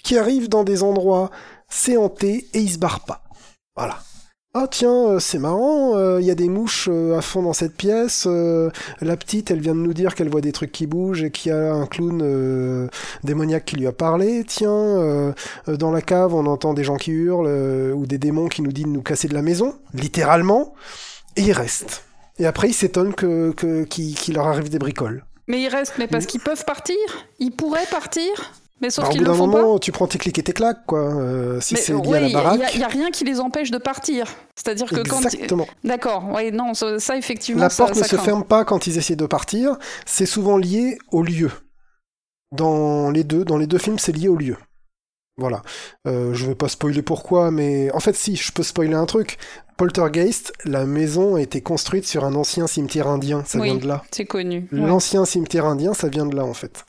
qui 0.03 0.17
arrivent 0.17 0.47
dans 0.47 0.63
des 0.63 0.81
endroits, 0.81 1.29
c'est 1.67 1.97
hanté, 1.97 2.47
et 2.53 2.59
ils 2.59 2.71
se 2.71 2.77
barrent 2.77 3.03
pas. 3.03 3.21
Voilà. 3.75 3.99
Ah 4.53 4.67
tiens, 4.71 5.09
euh, 5.09 5.19
c'est 5.19 5.39
marrant, 5.39 5.95
euh, 5.95 6.21
il 6.21 6.25
y 6.25 6.31
a 6.31 6.35
des 6.35 6.47
mouches 6.47 6.87
à 6.87 7.21
fond 7.21 7.43
dans 7.43 7.53
cette 7.53 7.75
pièce. 7.75 8.25
la 8.25 9.17
petite, 9.17 9.51
elle 9.51 9.59
vient 9.59 9.75
de 9.75 9.81
nous 9.81 9.93
dire 9.93 10.15
qu'elle 10.15 10.29
voit 10.29 10.41
des 10.41 10.53
trucs 10.53 10.71
qui 10.71 10.87
bougent 10.87 11.23
et 11.23 11.31
qu'il 11.31 11.51
y 11.51 11.53
a 11.53 11.73
un 11.73 11.85
clown 11.85 12.89
démoniaque 13.25 13.65
qui 13.65 13.75
lui 13.75 13.87
a 13.87 13.91
parlé. 13.91 14.45
Tiens, 14.47 15.33
dans 15.67 15.91
la 15.91 16.01
cave, 16.01 16.33
on 16.33 16.45
entend 16.45 16.73
des 16.73 16.85
gens 16.85 16.95
qui 16.95 17.11
hurlent 17.11 17.93
ou 17.93 18.05
des 18.05 18.17
démons 18.17 18.47
qui 18.47 18.61
nous 18.61 18.71
disent 18.71 18.85
de 18.85 18.89
nous 18.89 19.03
casser 19.03 19.27
de 19.27 19.33
la 19.33 19.41
maison, 19.41 19.75
littéralement. 19.93 20.73
Et 21.39 21.43
ils 21.43 21.51
restent. 21.53 22.03
Et 22.37 22.45
après, 22.45 22.69
ils 22.69 22.73
s'étonnent 22.73 23.13
que, 23.13 23.51
que, 23.51 23.83
qu'il, 23.83 24.33
leur 24.33 24.47
arrive 24.47 24.69
des 24.69 24.79
bricoles. 24.79 25.25
Mais 25.47 25.61
ils 25.61 25.67
restent, 25.67 25.95
mais 25.97 26.07
parce 26.07 26.25
qu'ils 26.25 26.41
peuvent 26.41 26.63
partir 26.63 26.95
Ils 27.39 27.51
pourraient 27.51 27.87
partir 27.89 28.23
Mais 28.81 28.89
sauf 28.89 29.07
au 29.07 29.09
qu'ils 29.09 29.19
bout 29.19 29.25
le 29.25 29.31
d'un 29.31 29.37
font 29.37 29.47
moment, 29.47 29.79
tu 29.79 29.91
prends 29.91 30.07
tes 30.07 30.17
clics 30.17 30.37
et 30.37 30.43
tes 30.43 30.53
claques, 30.53 30.85
quoi. 30.85 30.99
euh, 30.99 31.59
si 31.59 31.75
c'est 31.75 31.91
lié 31.93 31.99
ouais, 32.07 32.17
à 32.17 32.21
la 32.21 32.27
il 32.27 32.31
y 32.31 32.35
a- 32.35 32.41
baraque. 32.43 32.75
il 32.75 32.79
y 32.79 32.83
a, 32.83 32.87
rien 32.87 33.11
qui 33.11 33.23
les 33.23 33.39
empêche 33.39 33.71
de 33.71 33.77
partir. 33.77 34.27
C'est-à-dire 34.55 34.87
que 34.87 35.01
quand... 35.07 35.21
Exactement. 35.21 35.67
D'accord, 35.83 36.29
ouais, 36.29 36.51
non, 36.51 36.73
ça, 36.73 36.99
ça, 36.99 37.17
effectivement, 37.17 37.63
La 37.63 37.69
ça, 37.69 37.85
porte 37.85 37.97
ne 37.97 38.03
se 38.03 38.15
ferme 38.15 38.43
pas 38.43 38.63
quand 38.63 38.85
ils 38.87 38.97
essaient 38.97 39.15
de 39.15 39.25
partir. 39.25 39.77
C'est 40.05 40.25
souvent 40.27 40.57
lié 40.57 40.97
au 41.11 41.23
lieu. 41.23 41.51
Dans 42.51 43.11
les 43.11 43.23
deux, 43.23 43.43
dans 43.43 43.57
les 43.57 43.67
deux 43.67 43.77
films, 43.79 43.99
c'est 43.99 44.11
lié 44.11 44.27
au 44.27 44.35
lieu. 44.35 44.57
Voilà. 45.37 45.61
Euh, 46.07 46.33
je 46.33 46.45
vais 46.45 46.55
pas 46.55 46.67
spoiler 46.67 47.01
pourquoi, 47.01 47.49
mais 47.51 47.91
en 47.93 47.99
fait, 47.99 48.15
si, 48.15 48.35
je 48.35 48.51
peux 48.51 48.63
spoiler 48.63 48.95
un 48.95 49.05
truc. 49.05 49.37
Poltergeist, 49.79 50.51
la 50.65 50.85
maison 50.85 51.35
a 51.35 51.41
été 51.41 51.61
construite 51.61 52.05
sur 52.05 52.25
un 52.25 52.35
ancien 52.35 52.67
cimetière 52.67 53.07
indien. 53.07 53.43
Ça 53.45 53.59
Oui. 53.59 53.69
vient 53.69 53.77
de 53.79 53.87
là. 53.87 54.03
C'est 54.11 54.25
connu. 54.25 54.67
ouais. 54.73 54.77
L'ancien 54.77 55.23
cimetière 55.23 55.65
indien, 55.65 55.93
ça 55.93 56.09
vient 56.09 56.25
de 56.25 56.35
là, 56.35 56.43
en 56.43 56.53
fait. 56.53 56.83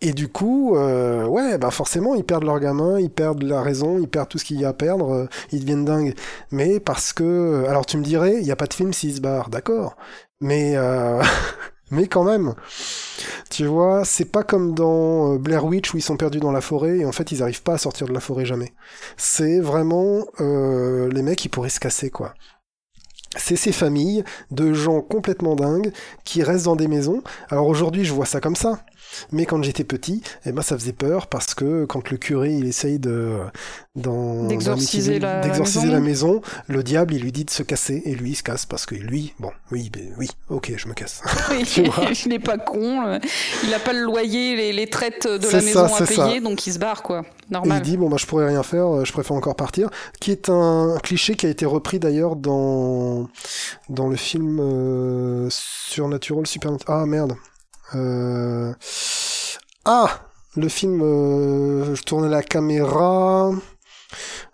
Et 0.00 0.12
du 0.12 0.26
coup, 0.26 0.74
euh, 0.76 1.24
ouais, 1.26 1.58
bah 1.58 1.70
forcément, 1.70 2.16
ils 2.16 2.24
perdent 2.24 2.42
leur 2.42 2.58
gamin, 2.58 2.98
ils 2.98 3.08
perdent 3.08 3.44
la 3.44 3.62
raison, 3.62 4.00
ils 4.00 4.08
perdent 4.08 4.28
tout 4.28 4.38
ce 4.38 4.44
qu'il 4.44 4.60
y 4.60 4.64
a 4.64 4.70
à 4.70 4.72
perdre, 4.72 5.12
euh, 5.12 5.26
ils 5.52 5.60
deviennent 5.60 5.84
dingues. 5.84 6.14
Mais 6.50 6.80
parce 6.80 7.12
que, 7.12 7.64
alors 7.68 7.86
tu 7.86 7.98
me 7.98 8.02
dirais, 8.02 8.34
il 8.38 8.42
n'y 8.42 8.50
a 8.50 8.56
pas 8.56 8.66
de 8.66 8.74
film 8.74 8.92
s'ils 8.92 9.14
se 9.14 9.20
barrent, 9.20 9.48
d'accord. 9.48 9.96
Mais, 10.40 10.72
euh, 10.76 11.22
mais 11.94 12.06
quand 12.08 12.24
même, 12.24 12.54
tu 13.50 13.66
vois, 13.66 14.04
c'est 14.04 14.24
pas 14.24 14.42
comme 14.42 14.74
dans 14.74 15.34
euh, 15.34 15.38
Blair 15.38 15.64
Witch 15.64 15.94
où 15.94 15.96
ils 15.96 16.02
sont 16.02 16.16
perdus 16.16 16.40
dans 16.40 16.52
la 16.52 16.60
forêt 16.60 16.98
et 16.98 17.04
en 17.06 17.12
fait 17.12 17.32
ils 17.32 17.42
arrivent 17.42 17.62
pas 17.62 17.74
à 17.74 17.78
sortir 17.78 18.06
de 18.06 18.12
la 18.12 18.20
forêt 18.20 18.44
jamais. 18.44 18.72
C'est 19.16 19.60
vraiment 19.60 20.26
euh, 20.40 21.08
les 21.10 21.22
mecs, 21.22 21.44
ils 21.44 21.48
pourraient 21.48 21.68
se 21.68 21.80
casser, 21.80 22.10
quoi. 22.10 22.34
C'est 23.36 23.56
ces 23.56 23.72
familles 23.72 24.24
de 24.50 24.74
gens 24.74 25.00
complètement 25.00 25.56
dingues 25.56 25.92
qui 26.24 26.42
restent 26.42 26.66
dans 26.66 26.76
des 26.76 26.86
maisons. 26.86 27.22
Alors 27.48 27.66
aujourd'hui, 27.66 28.04
je 28.04 28.12
vois 28.12 28.26
ça 28.26 28.40
comme 28.40 28.54
ça. 28.54 28.80
Mais 29.32 29.46
quand 29.46 29.62
j'étais 29.62 29.84
petit, 29.84 30.22
eh 30.46 30.52
ben, 30.52 30.62
ça 30.62 30.76
faisait 30.78 30.92
peur 30.92 31.26
parce 31.28 31.54
que 31.54 31.84
quand 31.84 32.10
le 32.10 32.16
curé 32.16 32.52
il 32.52 32.66
essaye 32.66 32.98
de 32.98 33.38
D'exorciser 33.96 35.18
la- 35.20 35.40
d'exorciser 35.40 35.86
la 35.86 35.94
la 35.94 36.00
maison. 36.00 36.40
le 36.66 36.82
diable 36.82 37.14
il 37.14 37.22
lui 37.22 37.30
dit 37.32 37.44
de 37.44 37.50
se 37.50 37.62
casser 37.62 38.02
et 38.04 38.14
lui 38.14 38.30
il 38.30 38.34
se 38.34 38.42
casse 38.42 38.66
parce 38.66 38.86
que 38.86 38.94
lui, 38.96 39.34
bon, 39.38 39.50
oui, 39.70 39.88
ben, 39.92 40.12
oui, 40.18 40.28
ok, 40.48 40.72
je 40.76 40.88
me 40.88 40.94
casse. 40.94 41.22
Il 42.24 42.28
n'est 42.28 42.38
pas 42.40 42.58
con. 42.58 43.06
euh, 43.06 43.18
Il 43.62 43.70
n'a 43.70 43.78
pas 43.78 43.92
le 43.92 44.00
loyer, 44.02 44.56
les, 44.56 44.72
les 44.72 44.88
traites 44.88 45.26
de 45.28 45.46
la 45.48 45.60
maison 45.62 45.86
ça, 45.88 46.02
à 46.02 46.06
ça. 46.06 46.24
payer, 46.26 46.40
donc 46.40 46.66
il 46.66 46.72
se 46.72 46.78
barre, 46.78 47.02
quoi. 47.02 47.20
Et 47.20 47.46
il 47.50 47.52
Normal. 47.52 47.82
dit 47.82 47.96
bon 47.96 48.08
bah 48.08 48.16
je 48.18 48.26
pourrais 48.26 48.46
rien 48.48 48.62
faire, 48.62 48.86
euh, 48.86 49.04
je 49.04 49.12
préfère 49.12 49.36
encore 49.36 49.54
partir, 49.54 49.90
qui 50.20 50.30
est 50.32 50.48
un 50.48 50.96
cliché 51.02 51.34
qui 51.36 51.46
a 51.46 51.50
été 51.50 51.66
repris 51.66 51.98
d'ailleurs 51.98 52.36
dans 52.36 53.28
dans 53.88 54.08
le 54.08 54.16
film 54.16 54.58
euh, 54.60 55.48
Supernatural 55.50 56.46
Super 56.46 56.72
ah 56.88 57.04
merde 57.06 57.34
ah 59.84 60.08
le 60.56 60.68
film 60.68 61.00
euh, 61.02 61.94
je 61.94 62.02
tournais 62.02 62.28
la 62.28 62.42
caméra 62.42 63.50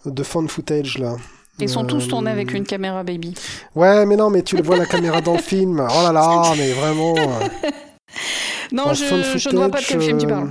de 0.06 0.22
fan 0.22 0.48
footage 0.48 0.98
là. 0.98 1.16
Ils 1.58 1.68
sont 1.68 1.84
tous 1.84 2.08
tournés 2.08 2.30
avec 2.30 2.52
Euh, 2.52 2.56
une 2.56 2.64
caméra 2.64 3.02
baby. 3.04 3.34
Ouais 3.74 4.06
mais 4.06 4.16
non 4.16 4.30
mais 4.30 4.42
tu 4.42 4.56
le 4.56 4.62
vois 4.62 4.76
la 4.78 4.86
caméra 4.86 5.20
dans 5.20 5.34
le 5.34 5.42
film. 5.42 5.78
Oh 5.90 6.02
là 6.02 6.12
là 6.12 6.52
mais 6.56 6.72
vraiment. 6.72 7.14
euh, 7.18 7.48
Non, 8.72 8.94
je, 8.94 9.02
ne 9.04 9.56
vois 9.56 9.68
pas 9.68 9.80
de 9.80 9.84
quel 9.86 10.00
film 10.00 10.18
tu 10.18 10.26
euh, 10.26 10.28
parles. 10.28 10.50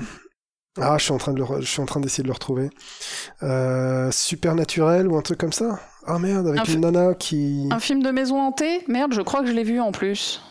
Ah, 0.79 0.97
je 0.97 1.03
suis 1.05 1.13
en 1.13 1.17
train 1.17 1.33
de 1.33 1.39
le 1.39 1.45
je 1.61 1.65
suis 1.65 1.81
en 1.81 1.85
train 1.85 1.99
d'essayer 1.99 2.21
de 2.23 2.27
le 2.27 2.33
retrouver. 2.33 2.69
Euh, 3.43 4.11
Supernaturel 4.11 5.07
ou 5.07 5.17
un 5.17 5.21
truc 5.21 5.39
comme 5.39 5.53
ça? 5.53 5.79
Ah 6.05 6.19
merde, 6.19 6.47
avec 6.47 6.61
Un 6.61 6.73
une 6.73 6.81
nana 6.81 7.13
qui. 7.15 7.67
Un 7.71 7.79
film 7.79 8.03
de 8.03 8.11
maison 8.11 8.39
hantée? 8.39 8.83
Merde, 8.87 9.13
je 9.13 9.21
crois 9.21 9.41
que 9.41 9.47
je 9.47 9.53
l'ai 9.53 9.63
vu 9.63 9.79
en 9.79 9.91
plus. 9.91 10.41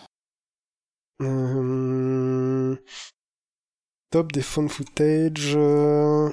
Euh, 1.22 2.76
Top 4.10 4.32
des 4.32 4.42
phone 4.42 4.68
footage. 4.68 5.52
euh, 5.56 6.28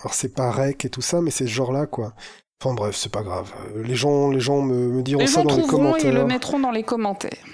Alors 0.00 0.14
c'est 0.14 0.34
pas 0.34 0.50
rec 0.50 0.84
et 0.84 0.90
tout 0.90 1.02
ça, 1.02 1.20
mais 1.20 1.30
c'est 1.30 1.46
ce 1.46 1.50
genre-là 1.52 1.86
quoi. 1.86 2.14
Enfin 2.62 2.74
bref, 2.74 2.96
c'est 2.96 3.12
pas 3.12 3.22
grave. 3.22 3.52
Euh, 3.76 3.82
Les 3.82 3.94
gens, 3.96 4.30
les 4.30 4.40
gens 4.40 4.62
me, 4.62 4.88
me 4.88 5.02
diront 5.02 5.20
Les 5.20 5.26
ça 5.26 5.42
gens 5.42 5.44
dans 5.48 5.56
les 5.56 5.62
trouveront 5.62 5.96
et 5.96 6.00
commentaires. 6.00 6.12
le 6.14 6.24
mettront 6.26 6.58
dans 6.58 6.70
les 6.70 6.82
commentaires. 6.82 7.44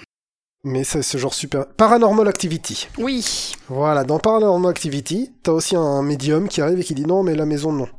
Mais 0.65 0.85
c'est 0.85 1.01
ce 1.03 1.17
genre 1.17 1.33
super. 1.33 1.67
Paranormal 1.67 2.27
Activity. 2.29 2.87
Oui. 2.97 3.53
Voilà, 3.67 4.05
dans 4.05 4.17
Paranormal 4.17 4.71
Activity, 4.71 5.33
t'as 5.43 5.51
aussi 5.51 5.75
un 5.75 6.01
médium 6.01 6.47
qui 6.47 6.61
arrive 6.61 6.79
et 6.79 6.83
qui 6.85 6.95
dit 6.95 7.05
non, 7.05 7.21
mais 7.21 7.35
la 7.35 7.45
maison, 7.45 7.73
non. 7.73 7.89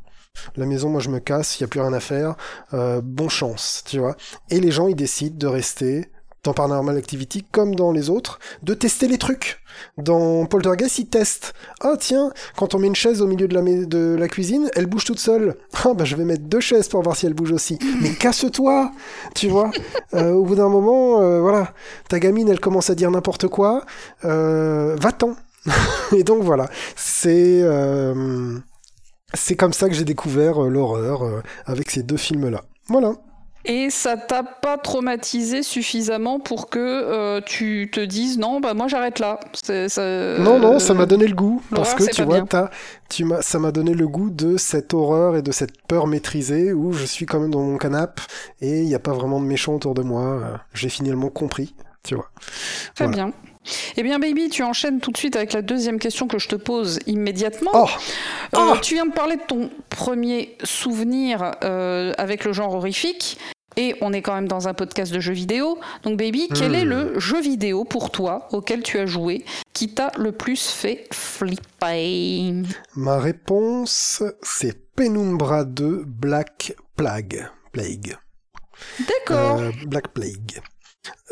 La 0.56 0.64
maison, 0.66 0.88
moi, 0.88 1.00
je 1.02 1.10
me 1.10 1.20
casse, 1.20 1.58
il 1.58 1.60
y 1.60 1.64
a 1.64 1.68
plus 1.68 1.80
rien 1.80 1.92
à 1.92 2.00
faire. 2.00 2.36
Euh, 2.72 3.02
bon 3.04 3.28
chance, 3.28 3.84
tu 3.86 3.98
vois. 3.98 4.16
Et 4.50 4.60
les 4.60 4.70
gens, 4.72 4.88
ils 4.88 4.96
décident 4.96 5.36
de 5.36 5.46
rester 5.46 6.08
dans 6.44 6.52
Paranormal 6.52 6.96
Activity 6.96 7.44
comme 7.50 7.74
dans 7.74 7.90
les 7.90 8.10
autres, 8.10 8.38
de 8.62 8.74
tester 8.74 9.08
les 9.08 9.18
trucs. 9.18 9.60
Dans 9.98 10.46
Poltergeist, 10.46 10.98
ils 10.98 11.06
testent. 11.08 11.52
Ah 11.80 11.94
tiens, 11.98 12.32
quand 12.56 12.74
on 12.74 12.78
met 12.78 12.86
une 12.86 12.94
chaise 12.94 13.20
au 13.22 13.26
milieu 13.26 13.48
de 13.48 13.54
la, 13.54 13.62
mai- 13.62 13.86
de 13.86 14.14
la 14.18 14.28
cuisine, 14.28 14.70
elle 14.76 14.86
bouge 14.86 15.04
toute 15.04 15.18
seule. 15.18 15.56
Ah 15.84 15.94
bah 15.94 16.04
je 16.04 16.14
vais 16.14 16.24
mettre 16.24 16.44
deux 16.44 16.60
chaises 16.60 16.88
pour 16.88 17.02
voir 17.02 17.16
si 17.16 17.26
elle 17.26 17.34
bouge 17.34 17.50
aussi. 17.52 17.78
Mais 18.00 18.10
casse-toi, 18.20 18.92
tu 19.34 19.48
vois. 19.48 19.70
Euh, 20.14 20.30
au 20.32 20.44
bout 20.44 20.54
d'un 20.54 20.68
moment, 20.68 21.20
euh, 21.22 21.40
voilà, 21.40 21.72
ta 22.08 22.20
gamine, 22.20 22.48
elle 22.48 22.60
commence 22.60 22.88
à 22.90 22.94
dire 22.94 23.10
n'importe 23.10 23.48
quoi. 23.48 23.84
Euh, 24.24 24.94
Va-t'en. 25.00 25.34
Et 26.16 26.22
donc 26.24 26.42
voilà, 26.42 26.68
c'est 26.94 27.60
euh, 27.62 28.58
c'est 29.32 29.56
comme 29.56 29.72
ça 29.72 29.88
que 29.88 29.94
j'ai 29.94 30.04
découvert 30.04 30.60
l'horreur 30.60 31.42
avec 31.66 31.90
ces 31.90 32.02
deux 32.02 32.18
films-là. 32.18 32.62
Voilà. 32.88 33.14
Et 33.66 33.88
ça 33.88 34.16
t'a 34.18 34.42
pas 34.42 34.76
traumatisé 34.76 35.62
suffisamment 35.62 36.38
pour 36.38 36.68
que 36.68 36.78
euh, 36.78 37.40
tu 37.44 37.88
te 37.90 38.00
dises 38.00 38.38
non, 38.38 38.60
bah 38.60 38.74
moi 38.74 38.88
j'arrête 38.88 39.18
là. 39.20 39.40
Ça- 39.54 40.38
Non, 40.38 40.58
non, 40.58 40.78
ça 40.78 40.92
m'a 40.92 41.06
donné 41.06 41.26
le 41.26 41.34
goût. 41.34 41.62
Parce 41.74 41.94
que 41.94 42.04
tu 42.04 42.22
vois, 42.24 42.44
tu 43.08 43.24
ça 43.40 43.58
m'a 43.58 43.72
donné 43.72 43.94
le 43.94 44.06
goût 44.06 44.28
de 44.30 44.56
cette 44.58 44.92
horreur 44.92 45.36
et 45.36 45.42
de 45.42 45.50
cette 45.52 45.80
peur 45.86 46.06
maîtrisée 46.06 46.72
où 46.72 46.92
je 46.92 47.04
suis 47.06 47.24
quand 47.26 47.40
même 47.40 47.50
dans 47.50 47.62
mon 47.62 47.78
canapé 47.78 48.22
et 48.60 48.80
il 48.80 48.86
n'y 48.86 48.94
a 48.94 48.98
pas 48.98 49.12
vraiment 49.12 49.40
de 49.40 49.46
méchants 49.46 49.74
autour 49.74 49.94
de 49.94 50.02
moi. 50.02 50.22
Euh, 50.24 50.56
J'ai 50.74 50.88
finalement 50.90 51.30
compris, 51.30 51.74
tu 52.02 52.14
vois. 52.16 52.30
Très 52.94 53.06
Voilà. 53.06 53.24
bien. 53.24 53.32
Eh 53.96 54.02
bien, 54.02 54.18
baby, 54.18 54.50
tu 54.50 54.62
enchaînes 54.62 55.00
tout 55.00 55.10
de 55.10 55.16
suite 55.16 55.36
avec 55.36 55.54
la 55.54 55.62
deuxième 55.62 55.98
question 55.98 56.26
que 56.28 56.38
je 56.38 56.48
te 56.48 56.54
pose 56.56 56.98
immédiatement. 57.06 57.70
Oh 57.72 57.86
Euh, 58.54 58.58
Oh 58.58 58.74
tu 58.82 58.92
viens 58.92 59.06
de 59.06 59.12
parler 59.12 59.36
de 59.36 59.42
ton 59.48 59.70
premier 59.88 60.58
souvenir 60.64 61.52
euh, 61.64 62.12
avec 62.18 62.44
le 62.44 62.52
genre 62.52 62.74
horrifique. 62.74 63.38
Et 63.76 63.94
on 64.00 64.12
est 64.12 64.22
quand 64.22 64.34
même 64.34 64.48
dans 64.48 64.68
un 64.68 64.74
podcast 64.74 65.12
de 65.12 65.20
jeux 65.20 65.32
vidéo. 65.32 65.78
Donc, 66.02 66.18
baby, 66.18 66.48
quel 66.54 66.72
Hmm. 66.72 66.74
est 66.74 66.84
le 66.84 67.18
jeu 67.18 67.40
vidéo 67.40 67.84
pour 67.84 68.10
toi 68.10 68.48
auquel 68.52 68.82
tu 68.82 68.98
as 68.98 69.06
joué 69.06 69.44
qui 69.72 69.94
t'a 69.94 70.12
le 70.16 70.32
plus 70.32 70.68
fait 70.68 71.06
flipper? 71.12 72.62
Ma 72.96 73.18
réponse, 73.18 74.22
c'est 74.42 74.78
Penumbra 74.94 75.64
2 75.64 76.04
Black 76.06 76.74
Plague. 76.96 77.48
Plague. 77.72 78.16
D'accord. 79.00 79.58
Euh, 79.60 79.70
Black 79.86 80.08
Plague. 80.08 80.60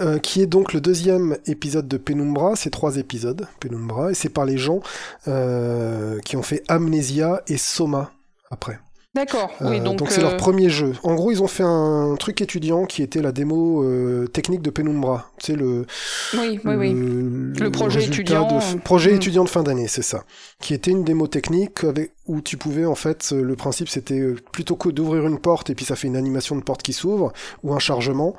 Euh, 0.00 0.18
qui 0.18 0.42
est 0.42 0.46
donc 0.46 0.72
le 0.74 0.80
deuxième 0.80 1.38
épisode 1.46 1.88
de 1.88 1.96
Penumbra, 1.96 2.56
c'est 2.56 2.68
trois 2.70 2.96
épisodes, 2.96 3.46
Penumbra, 3.58 4.10
et 4.10 4.14
c'est 4.14 4.28
par 4.28 4.44
les 4.44 4.58
gens 4.58 4.80
euh, 5.28 6.18
qui 6.20 6.36
ont 6.36 6.42
fait 6.42 6.62
Amnesia 6.68 7.42
et 7.46 7.56
Soma 7.56 8.12
après. 8.50 8.78
D'accord. 9.14 9.50
Oui, 9.60 9.78
Euh, 9.78 9.80
donc. 9.84 10.00
c'est 10.08 10.22
leur 10.22 10.32
euh, 10.32 10.36
premier 10.38 10.70
jeu. 10.70 10.94
En 11.02 11.14
gros, 11.14 11.30
ils 11.32 11.42
ont 11.42 11.46
fait 11.46 11.62
un 11.62 12.16
truc 12.18 12.40
étudiant 12.40 12.86
qui 12.86 13.02
était 13.02 13.20
la 13.20 13.30
démo 13.30 13.82
euh, 13.84 14.26
technique 14.26 14.62
de 14.62 14.70
Penumbra. 14.70 15.30
C'est 15.38 15.54
le, 15.54 15.84
Oui, 16.32 16.58
oui, 16.64 16.74
oui. 16.76 16.92
le, 16.94 17.52
Le 17.60 17.70
projet 17.70 18.02
étudiant, 18.04 18.48
de- 18.48 18.78
projet 18.78 19.12
mm. 19.12 19.16
étudiant 19.16 19.44
de 19.44 19.50
fin 19.50 19.62
d'année, 19.62 19.86
c'est 19.86 20.00
ça. 20.02 20.24
Qui 20.62 20.72
était 20.72 20.90
une 20.92 21.04
démo 21.04 21.26
technique 21.26 21.84
avec, 21.84 22.14
où 22.26 22.40
tu 22.40 22.56
pouvais 22.56 22.86
en 22.86 22.94
fait, 22.94 23.30
euh, 23.32 23.42
le 23.42 23.54
principe 23.54 23.90
c'était 23.90 24.32
plutôt 24.50 24.76
que 24.76 24.88
d'ouvrir 24.88 25.26
une 25.26 25.38
porte 25.38 25.68
et 25.68 25.74
puis 25.74 25.84
ça 25.84 25.94
fait 25.94 26.08
une 26.08 26.16
animation 26.16 26.56
de 26.56 26.62
porte 26.62 26.82
qui 26.82 26.94
s'ouvre 26.94 27.32
ou 27.62 27.74
un 27.74 27.78
chargement. 27.78 28.34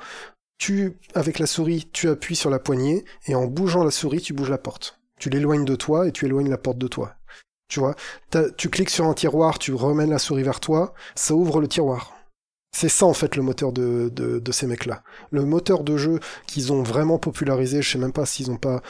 Tu, 0.57 0.93
avec 1.13 1.37
la 1.37 1.45
souris, 1.45 1.87
tu 1.93 2.09
appuies 2.09 2.35
sur 2.35 2.49
la 2.49 2.57
poignée 2.59 3.05
et 3.27 3.35
en 3.35 3.45
bougeant 3.45 3.83
la 3.83 3.91
souris, 3.91 4.21
tu 4.21 4.33
bouges 4.33 4.49
la 4.49 4.57
porte. 4.57 4.97
Tu 5.19 5.29
l'éloignes 5.29 5.65
de 5.65 5.75
toi 5.75 6.07
et 6.07 6.11
tu 6.11 6.25
éloignes 6.25 6.49
la 6.49 6.57
porte 6.57 6.77
de 6.79 6.87
toi. 6.87 7.13
Tu 7.73 7.79
vois, 7.79 7.95
tu 8.55 8.69
cliques 8.69 8.91
sur 8.91 9.05
un 9.07 9.15
tiroir, 9.15 9.57
tu 9.57 9.73
remènes 9.73 10.11
la 10.11 10.19
souris 10.19 10.43
vers 10.43 10.59
toi, 10.59 10.93
ça 11.15 11.33
ouvre 11.33 11.59
le 11.59 11.67
tiroir. 11.67 12.13
C'est 12.71 12.87
ça 12.87 13.07
en 13.07 13.13
fait 13.13 13.35
le 13.35 13.41
moteur 13.41 13.71
de, 13.71 14.11
de, 14.13 14.37
de 14.37 14.51
ces 14.51 14.67
mecs-là. 14.67 15.01
Le 15.31 15.43
moteur 15.43 15.83
de 15.83 15.97
jeu 15.97 16.19
qu'ils 16.45 16.71
ont 16.71 16.83
vraiment 16.83 17.17
popularisé, 17.17 17.81
je 17.81 17.89
sais 17.91 17.97
même 17.97 18.13
pas 18.13 18.27
s'ils 18.27 18.51
ont 18.51 18.57
pas... 18.57 18.83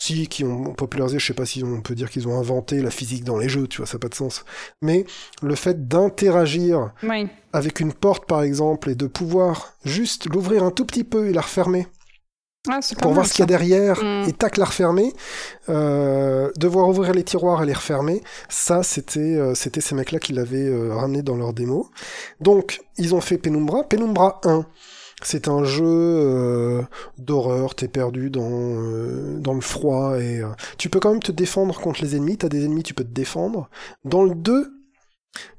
Si, 0.00 0.28
qui 0.28 0.44
ont 0.44 0.74
popularisé, 0.74 1.18
je 1.18 1.26
sais 1.26 1.34
pas 1.34 1.44
si 1.44 1.64
on 1.64 1.80
peut 1.82 1.96
dire 1.96 2.08
qu'ils 2.08 2.28
ont 2.28 2.38
inventé 2.38 2.80
la 2.82 2.90
physique 2.92 3.24
dans 3.24 3.36
les 3.36 3.48
jeux, 3.48 3.66
tu 3.66 3.78
vois, 3.78 3.86
ça 3.86 3.94
n'a 3.96 3.98
pas 3.98 4.08
de 4.08 4.14
sens. 4.14 4.44
Mais 4.80 5.04
le 5.42 5.56
fait 5.56 5.88
d'interagir 5.88 6.92
Oui. 7.02 7.26
avec 7.52 7.80
une 7.80 7.92
porte 7.92 8.26
par 8.26 8.42
exemple 8.42 8.90
et 8.90 8.94
de 8.94 9.08
pouvoir 9.08 9.74
juste 9.84 10.26
l'ouvrir 10.32 10.62
un 10.62 10.70
tout 10.70 10.84
petit 10.86 11.04
peu 11.04 11.26
et 11.28 11.32
la 11.32 11.40
refermer 11.40 11.88
Ah, 12.68 12.80
pour 12.98 13.10
mal, 13.10 13.14
voir 13.14 13.26
ce 13.26 13.32
qu'il 13.32 13.40
y 13.40 13.44
a 13.44 13.46
derrière 13.46 14.02
Mm. 14.04 14.28
et 14.28 14.32
tac 14.34 14.58
la 14.58 14.66
refermer, 14.66 15.14
euh, 15.70 16.50
devoir 16.56 16.88
ouvrir 16.88 17.14
les 17.14 17.24
tiroirs 17.24 17.62
et 17.62 17.66
les 17.66 17.72
refermer, 17.72 18.22
ça 18.50 18.82
c'était 18.82 19.20
euh, 19.20 19.54
c'était 19.54 19.80
ces 19.80 19.94
mecs-là 19.94 20.18
qui 20.18 20.34
l'avaient 20.34 20.68
euh, 20.68 20.94
ramené 20.94 21.22
dans 21.22 21.36
leur 21.36 21.54
démo. 21.54 21.88
Donc 22.40 22.80
ils 22.98 23.14
ont 23.14 23.20
fait 23.22 23.38
Penumbra, 23.38 23.84
Penumbra 23.84 24.40
1. 24.44 24.66
C'est 25.22 25.48
un 25.48 25.64
jeu 25.64 25.84
euh, 25.86 26.82
d'horreur, 27.18 27.74
t'es 27.74 27.88
perdu 27.88 28.30
dans, 28.30 28.48
euh, 28.50 29.38
dans 29.38 29.52
le 29.54 29.60
froid 29.60 30.18
et 30.18 30.40
euh, 30.40 30.48
tu 30.78 30.88
peux 30.88 30.98
quand 31.00 31.10
même 31.10 31.22
te 31.22 31.32
défendre 31.32 31.78
contre 31.78 32.02
les 32.02 32.16
ennemis, 32.16 32.38
t'as 32.38 32.48
des 32.48 32.64
ennemis, 32.64 32.82
tu 32.82 32.94
peux 32.94 33.04
te 33.04 33.12
défendre. 33.12 33.68
Dans 34.04 34.22
le 34.22 34.34
2, 34.34 34.70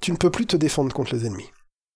tu 0.01 0.11
ne 0.11 0.17
peux 0.17 0.31
plus 0.31 0.47
te 0.47 0.57
défendre 0.57 0.93
contre 0.93 1.13
les 1.15 1.25
ennemis. 1.27 1.49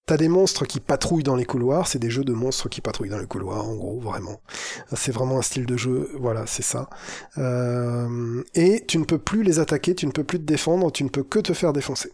T'as 0.08 0.18
des 0.18 0.28
monstres 0.28 0.66
qui 0.66 0.80
patrouillent 0.80 1.24
dans 1.24 1.36
les 1.36 1.46
couloirs, 1.46 1.88
c'est 1.88 1.98
des 1.98 2.12
jeux 2.12 2.24
de 2.24 2.34
monstres 2.34 2.70
qui 2.70 2.80
patrouillent 2.80 3.10
dans 3.10 3.18
les 3.18 3.26
couloirs, 3.26 3.68
en 3.68 3.74
gros, 3.76 4.00
vraiment. 4.00 4.40
C'est 4.96 5.12
vraiment 5.12 5.40
un 5.40 5.42
style 5.42 5.66
de 5.66 5.78
jeu, 5.78 6.12
voilà, 6.20 6.46
c'est 6.46 6.62
ça. 6.62 6.90
Euh, 7.40 8.44
et 8.54 8.84
tu 8.88 9.00
ne 9.00 9.04
peux 9.04 9.18
plus 9.18 9.42
les 9.42 9.58
attaquer, 9.58 9.96
tu 9.96 10.06
ne 10.06 10.12
peux 10.12 10.24
plus 10.24 10.38
te 10.38 10.44
défendre, 10.46 10.92
tu 10.92 11.04
ne 11.04 11.10
peux 11.10 11.24
que 11.24 11.40
te 11.40 11.54
faire 11.54 11.74
défoncer. 11.74 12.12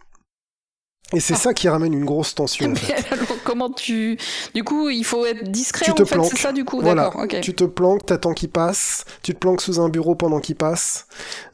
Et 1.12 1.20
c'est 1.20 1.34
Ah. 1.34 1.38
ça 1.38 1.52
qui 1.54 1.68
ramène 1.68 1.92
une 1.92 2.06
grosse 2.06 2.34
tension. 2.34 2.72
en 2.72 2.74
fait. 2.76 3.04
Comment 3.52 3.70
tu. 3.70 4.18
Du 4.54 4.64
coup, 4.64 4.88
il 4.88 5.04
faut 5.04 5.24
être 5.26 5.44
discret 5.50 5.84
Tu 5.84 5.90
en 5.90 5.94
te 5.94 6.04
fait, 6.04 6.14
planques. 6.14 6.30
c'est 6.30 6.38
ça 6.38 6.52
du 6.52 6.64
coup 6.64 6.80
Voilà, 6.80 7.10
tu 7.42 7.54
te 7.54 7.64
planques, 7.64 8.06
t'attends 8.06 8.32
qu'il 8.32 8.48
passe, 8.50 9.04
tu 9.22 9.34
te 9.34 9.38
planques 9.38 9.60
sous 9.62 9.80
un 9.80 9.88
bureau 9.88 10.14
pendant 10.14 10.40
qu'il 10.40 10.56
passe. 10.56 11.06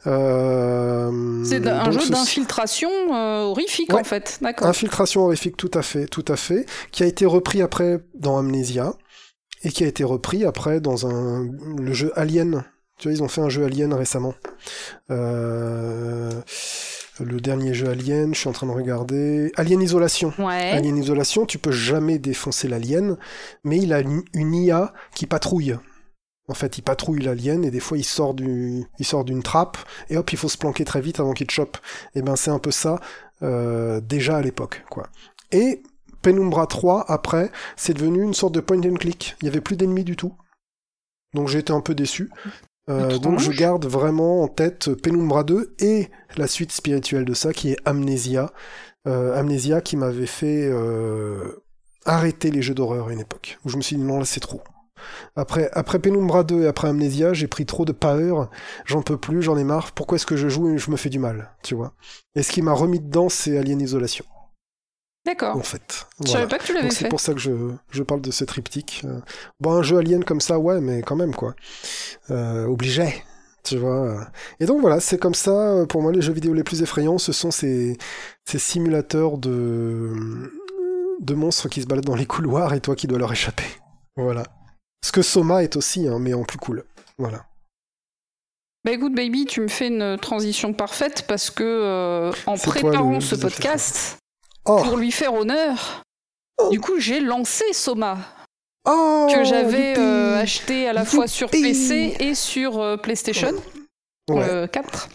Euh, 0.07 1.43
C'est 1.43 1.65
un 1.67 1.83
donc 1.85 1.93
jeu 1.93 1.99
ce- 1.99 2.11
d'infiltration 2.11 2.89
euh, 3.13 3.43
horrifique 3.43 3.91
Ouais. 3.93 4.01
en 4.01 4.03
fait, 4.03 4.37
d'accord. 4.41 4.67
Infiltration 4.67 5.25
horrifique, 5.25 5.57
tout 5.57 5.71
à 5.73 5.81
fait, 5.81 6.07
tout 6.07 6.25
à 6.27 6.35
fait, 6.35 6.65
qui 6.91 7.03
a 7.03 7.05
été 7.05 7.25
repris 7.25 7.61
après 7.61 7.99
dans 8.15 8.37
Amnesia 8.37 8.93
et 9.63 9.69
qui 9.71 9.83
a 9.83 9.87
été 9.87 10.03
repris 10.03 10.45
après 10.45 10.79
dans 10.79 11.05
un 11.07 11.47
le 11.77 11.93
jeu 11.93 12.11
Alien. 12.15 12.63
Tu 12.97 13.07
vois, 13.07 13.15
ils 13.17 13.23
ont 13.23 13.27
fait 13.29 13.41
un 13.41 13.49
jeu 13.49 13.63
Alien 13.65 13.93
récemment. 13.93 14.33
Euh, 15.09 16.31
le 17.19 17.39
dernier 17.39 17.73
jeu 17.73 17.89
Alien, 17.89 18.33
je 18.33 18.39
suis 18.39 18.49
en 18.49 18.53
train 18.53 18.67
de 18.67 18.71
regarder. 18.71 19.51
Alien 19.55 19.81
Isolation. 19.81 20.33
Ouais. 20.37 20.71
Alien 20.71 20.97
Isolation, 20.97 21.45
tu 21.45 21.57
peux 21.57 21.71
jamais 21.71 22.19
défoncer 22.19 22.67
l'alien, 22.67 23.17
mais 23.63 23.77
il 23.77 23.93
a 23.93 23.99
une, 23.99 24.23
une 24.33 24.53
IA 24.53 24.93
qui 25.15 25.25
patrouille. 25.25 25.77
En 26.47 26.55
fait, 26.55 26.79
il 26.79 26.81
patrouille 26.81 27.21
l'alien 27.21 27.63
et 27.63 27.69
des 27.69 27.79
fois 27.79 27.97
il 27.97 28.03
sort 28.03 28.33
du, 28.33 28.83
il 28.97 29.05
sort 29.05 29.23
d'une 29.23 29.43
trappe 29.43 29.77
et 30.09 30.17
hop, 30.17 30.31
il 30.33 30.37
faut 30.37 30.49
se 30.49 30.57
planquer 30.57 30.83
très 30.83 30.99
vite 30.99 31.19
avant 31.19 31.33
qu'il 31.33 31.45
te 31.45 31.53
chope. 31.53 31.77
Et 32.15 32.23
ben 32.23 32.35
c'est 32.35 32.49
un 32.49 32.57
peu 32.57 32.71
ça 32.71 32.99
euh, 33.43 34.01
déjà 34.01 34.37
à 34.37 34.41
l'époque, 34.41 34.83
quoi. 34.89 35.07
Et 35.51 35.83
Penumbra 36.21 36.67
3 36.67 37.05
après, 37.07 37.51
c'est 37.75 37.93
devenu 37.93 38.23
une 38.23 38.33
sorte 38.33 38.53
de 38.53 38.61
point 38.61 38.81
and 38.83 38.95
click. 38.95 39.35
Il 39.41 39.45
y 39.45 39.47
avait 39.47 39.61
plus 39.61 39.77
d'ennemis 39.77 40.03
du 40.03 40.15
tout. 40.15 40.33
Donc 41.35 41.53
été 41.53 41.71
un 41.71 41.81
peu 41.81 41.93
déçu. 41.93 42.31
Euh, 42.89 43.09
Étrange. 43.09 43.21
donc 43.21 43.39
je 43.39 43.51
garde 43.51 43.85
vraiment 43.85 44.43
en 44.43 44.47
tête 44.47 44.93
Penumbra 44.95 45.43
2 45.43 45.75
et 45.79 46.09
la 46.37 46.47
suite 46.47 46.71
spirituelle 46.71 47.25
de 47.25 47.33
ça 47.33 47.53
qui 47.53 47.71
est 47.71 47.77
Amnesia. 47.85 48.51
Euh, 49.07 49.37
Amnesia 49.37 49.81
qui 49.81 49.95
m'avait 49.95 50.25
fait 50.25 50.67
euh, 50.71 51.63
arrêter 52.05 52.51
les 52.51 52.61
jeux 52.61 52.73
d'horreur 52.73 53.07
à 53.07 53.13
une 53.13 53.19
époque 53.19 53.59
où 53.63 53.69
je 53.69 53.77
me 53.77 53.81
suis 53.81 53.95
dit 53.95 54.01
non 54.01 54.19
là 54.19 54.25
c'est 54.25 54.39
trop. 54.39 54.61
Après, 55.35 55.69
après 55.73 55.99
Penumbra 55.99 56.43
2 56.43 56.63
et 56.63 56.67
après 56.67 56.89
Amnesia, 56.89 57.33
j'ai 57.33 57.47
pris 57.47 57.65
trop 57.65 57.85
de 57.85 57.93
peur, 57.93 58.49
j'en 58.85 59.01
peux 59.01 59.17
plus, 59.17 59.41
j'en 59.41 59.57
ai 59.57 59.63
marre, 59.63 59.93
pourquoi 59.93 60.17
est-ce 60.17 60.25
que 60.25 60.35
je 60.35 60.49
joue 60.49 60.69
et 60.69 60.77
je 60.77 60.91
me 60.91 60.97
fais 60.97 61.09
du 61.09 61.19
mal, 61.19 61.51
tu 61.63 61.73
vois? 61.75 61.93
Et 62.35 62.43
ce 62.43 62.51
qui 62.51 62.61
m'a 62.61 62.73
remis 62.73 62.99
dedans, 62.99 63.29
c'est 63.29 63.57
Alien 63.57 63.81
Isolation, 63.81 64.25
D'accord. 65.25 65.55
en 65.57 65.61
fait. 65.61 66.07
Je 66.19 66.25
Voilà. 66.25 66.31
savais 66.39 66.47
pas 66.49 66.57
que 66.59 66.63
tu 66.65 66.73
l'avais 66.73 66.85
Donc 66.87 66.93
c'est 66.93 67.03
fait. 67.05 67.09
pour 67.09 67.19
ça 67.19 67.33
que 67.33 67.39
je, 67.39 67.51
je 67.91 68.03
parle 68.03 68.21
de 68.21 68.31
ce 68.31 68.43
triptyque. 68.45 69.01
Euh, 69.05 69.19
Bon, 69.59 69.73
un 69.73 69.81
jeu 69.83 69.97
Alien 69.97 70.23
comme 70.23 70.41
ça, 70.41 70.57
ouais, 70.59 70.79
mais 70.81 71.01
quand 71.01 71.15
même, 71.15 71.35
quoi. 71.35 71.55
Euh, 72.31 72.65
obligé, 72.65 73.23
tu 73.63 73.77
vois. 73.77 74.27
Et 74.59 74.65
donc 74.65 74.81
voilà, 74.81 74.99
c'est 74.99 75.17
comme 75.17 75.35
ça, 75.35 75.85
pour 75.89 76.01
moi, 76.01 76.11
les 76.11 76.21
jeux 76.21 76.33
vidéo 76.33 76.53
les 76.53 76.63
plus 76.63 76.81
effrayants, 76.81 77.17
ce 77.17 77.31
sont 77.33 77.51
ces, 77.51 77.97
ces 78.45 78.59
simulateurs 78.59 79.37
de, 79.37 80.13
de 81.19 81.33
monstres 81.33 81.67
qui 81.69 81.81
se 81.81 81.85
baladent 81.87 82.05
dans 82.05 82.15
les 82.15 82.25
couloirs 82.25 82.73
et 82.73 82.79
toi 82.79 82.95
qui 82.95 83.05
dois 83.07 83.19
leur 83.19 83.31
échapper. 83.31 83.65
Voilà. 84.15 84.43
Ce 85.05 85.11
que 85.11 85.21
Soma 85.21 85.63
est 85.63 85.75
aussi, 85.75 86.07
hein, 86.07 86.17
mais 86.19 86.33
en 86.33 86.43
plus 86.43 86.57
cool. 86.57 86.83
Voilà. 87.17 87.45
Bah 88.85 88.91
écoute, 88.91 89.13
baby, 89.13 89.45
tu 89.45 89.59
me 89.61 89.67
fais 89.67 89.87
une 89.87 90.17
transition 90.17 90.73
parfaite 90.73 91.25
parce 91.27 91.49
que 91.49 91.63
euh, 91.63 92.31
en 92.45 92.57
toi 92.57 92.73
préparant 92.73 93.15
le- 93.15 93.19
ce 93.21 93.35
podcast, 93.35 94.17
Oh, 94.65 94.81
pour 94.83 94.97
lui 94.97 95.11
faire 95.11 95.33
honneur, 95.33 96.03
du 96.71 96.79
coup, 96.79 96.99
j'ai 96.99 97.19
lancé 97.19 97.63
Soma 97.73 98.17
oh 98.85 99.27
que 99.33 99.43
j'avais 99.43 99.97
euh, 99.97 100.39
acheté 100.41 100.87
à 100.87 100.93
la 100.93 101.05
fois 101.05 101.27
sur 101.27 101.49
PC 101.49 102.15
et 102.19 102.35
sur 102.35 102.79
euh, 102.79 102.97
PlayStation 102.97 103.51
Ouais, 104.29 104.43
euh, 104.47 104.67
4. 104.67 105.09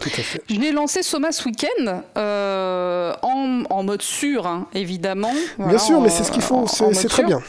tout 0.00 0.08
à 0.08 0.22
fait. 0.22 0.42
Je 0.48 0.54
l'ai 0.58 0.72
lancé 0.72 1.02
Soma 1.02 1.30
ce 1.32 1.44
week-end 1.46 2.02
euh, 2.16 3.12
en, 3.22 3.64
en 3.68 3.82
mode 3.82 4.00
sûr, 4.02 4.46
hein, 4.46 4.66
évidemment. 4.72 5.32
Bien 5.58 5.76
sûr, 5.78 5.98
en- 5.98 6.00
mais 6.00 6.08
c'est 6.08 6.24
ce 6.24 6.32
qu'il 6.32 6.40
faut, 6.42 6.66
c'est 6.66 7.08
très 7.08 7.24
bien. 7.24 7.42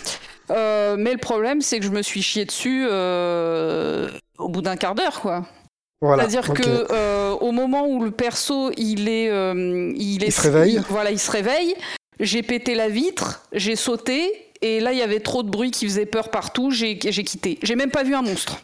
Euh, 0.49 0.98
mais 0.99 1.14
le 1.14 1.18
problème, 1.19 1.61
c'est 1.61 1.80
que 1.80 1.85
je 1.85 1.91
me 1.91 2.02
suis 2.02 2.22
chié 2.22 2.43
dessus 2.43 2.85
euh, 2.89 4.10
au 4.38 4.49
bout 4.49 4.61
d'un 4.61 4.76
quart 4.76 4.95
d'heure, 4.95 5.22
quoi. 5.22 5.45
Voilà. 6.02 6.23
C'est-à-dire 6.23 6.49
ok. 6.49 6.61
que 6.61 6.88
euh, 6.91 7.32
au 7.34 7.52
moment 7.52 7.86
où 7.88 8.03
le 8.03 8.11
perso 8.11 8.72
il 8.78 9.07
est, 9.07 9.30
euh, 9.30 9.91
il 9.95 10.23
est, 10.23 10.28
Il 10.28 10.32
se 10.32 10.41
réveille. 10.41 10.73
il- 10.76 10.82
voilà, 10.90 11.11
il 11.11 11.19
se 11.19 11.30
réveille. 11.32 11.76
J'ai 12.19 12.41
pété 12.44 12.76
la 12.76 12.90
vitre, 12.90 13.44
j'ai 13.53 13.76
sauté 13.76 14.48
et 14.61 14.80
là 14.80 14.91
il 14.94 14.98
y 14.98 15.02
avait 15.02 15.19
trop 15.19 15.44
de 15.44 15.49
bruit 15.49 15.72
qui 15.72 15.86
faisait 15.86 16.06
peur 16.06 16.30
partout. 16.30 16.72
J'ai 16.72 16.98
j'ai 17.02 17.23
quitté. 17.23 17.60
J'ai 17.64 17.76
même 17.76 17.91
pas 17.91 18.03
vu 18.03 18.15
un 18.15 18.22
monstre. 18.23 18.57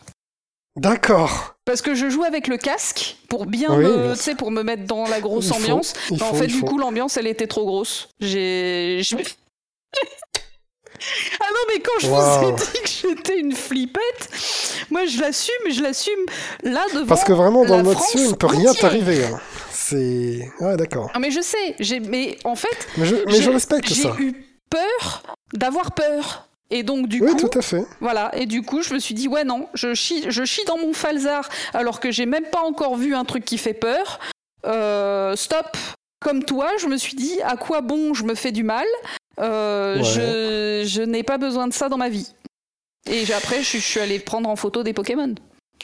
D'accord. 0.75 1.55
Parce 1.65 1.81
que 1.81 1.95
je 1.95 2.07
joue 2.09 2.23
avec 2.23 2.47
le 2.47 2.57
casque 2.57 3.17
pour 3.29 3.45
bien 3.47 3.69
Oui, 3.75 3.83
me, 3.83 4.03
bien 4.03 4.13
tu 4.13 4.19
sais, 4.19 4.35
pour 4.35 4.51
me 4.51 4.61
mettre 4.61 4.85
dans 4.85 5.07
la 5.07 5.19
grosse 5.19 5.47
Il 5.47 5.53
faut, 5.53 5.55
ambiance. 5.63 5.93
en 6.21 6.33
fait, 6.35 6.45
du 6.47 6.53
faut. 6.53 6.65
coup, 6.67 6.77
l'ambiance, 6.77 7.17
elle 7.17 7.25
était 7.27 7.47
trop 7.47 7.65
grosse. 7.65 8.09
J'ai, 8.19 9.01
Ah 11.39 11.45
non, 11.51 11.59
mais 11.73 11.79
quand 11.79 11.99
je 11.99 12.07
Wow. 12.07 12.21
vous 12.21 12.49
ai 12.49 12.51
dit 12.53 12.81
que 12.83 12.89
j'étais 13.15 13.37
une 13.39 13.53
flippette, 13.53 14.29
moi 14.89 15.05
je 15.05 15.19
l'assume, 15.19 15.53
je 15.71 15.81
l'assume 15.81 16.19
là 16.63 16.83
devant. 16.93 17.05
Parce 17.07 17.23
que 17.23 17.33
vraiment, 17.33 17.65
dans 17.65 17.83
France 17.91 18.11
sûr, 18.11 18.19
il 18.21 18.29
ne 18.31 18.35
peut 18.35 18.47
rien 18.47 18.73
t'arriver. 18.73 19.25
hein. 19.25 19.39
C'est. 19.71 20.51
Ah, 20.59 20.75
d'accord. 20.75 21.09
Ah, 21.13 21.19
mais 21.19 21.31
je 21.31 21.39
sais, 21.41 21.75
j'ai, 21.79 21.99
mais 21.99 22.37
en 22.43 22.55
fait, 22.55 22.87
Mais 22.97 23.05
je, 23.05 23.15
mais 23.25 23.31
j'ai- 23.33 23.41
je 23.43 23.49
respecte 23.51 23.87
j'ai 23.87 24.01
ça. 24.03 24.15
eu 24.19 24.33
peur 24.69 25.23
d'avoir 25.53 25.93
peur. 25.93 26.43
Et 26.69 26.83
donc 26.83 27.07
du 27.07 27.21
Oui, 27.21 27.31
coup, 27.31 27.47
tout 27.47 27.57
à 27.57 27.61
fait. 27.61 27.85
voilà, 28.01 28.29
et 28.35 28.45
du 28.45 28.61
coup, 28.61 28.81
je 28.81 28.93
me 28.93 28.99
suis 28.99 29.13
dit 29.13 29.29
ouais 29.29 29.45
non, 29.45 29.69
je 29.73 29.93
chie, 29.93 30.25
je 30.27 30.43
chie 30.43 30.65
dans 30.65 30.77
mon 30.77 30.91
falzar 30.91 31.47
alors 31.73 32.01
que 32.01 32.11
j'ai 32.11 32.25
même 32.25 32.43
pas 32.51 32.59
encore 32.59 32.97
vu 32.97 33.15
un 33.15 33.23
truc 33.23 33.45
qui 33.45 33.57
fait 33.57 33.73
peur. 33.73 34.19
Euh, 34.65 35.33
stop. 35.37 35.77
Comme 36.19 36.43
toi, 36.43 36.71
je 36.77 36.87
me 36.87 36.97
suis 36.97 37.13
dit 37.15 37.39
à 37.43 37.55
quoi 37.55 37.79
bon 37.81 38.13
je 38.13 38.23
me 38.25 38.35
fais 38.35 38.51
du 38.51 38.63
mal? 38.63 38.85
Euh, 39.39 39.97
Ouais. 39.97 40.03
Je, 40.03 40.83
je 40.87 41.01
n'ai 41.01 41.23
pas 41.23 41.37
besoin 41.37 41.67
de 41.67 41.73
ça 41.73 41.89
dans 41.89 41.97
ma 41.97 42.09
vie. 42.09 42.31
Et 43.09 43.23
après, 43.33 43.59
je, 43.59 43.67
suis- 43.67 43.79
je 43.79 43.85
suis 43.85 43.99
allée 43.99 44.19
prendre 44.19 44.49
en 44.49 44.55
photo 44.55 44.83
des 44.83 44.93
Pokémon. 44.93 45.33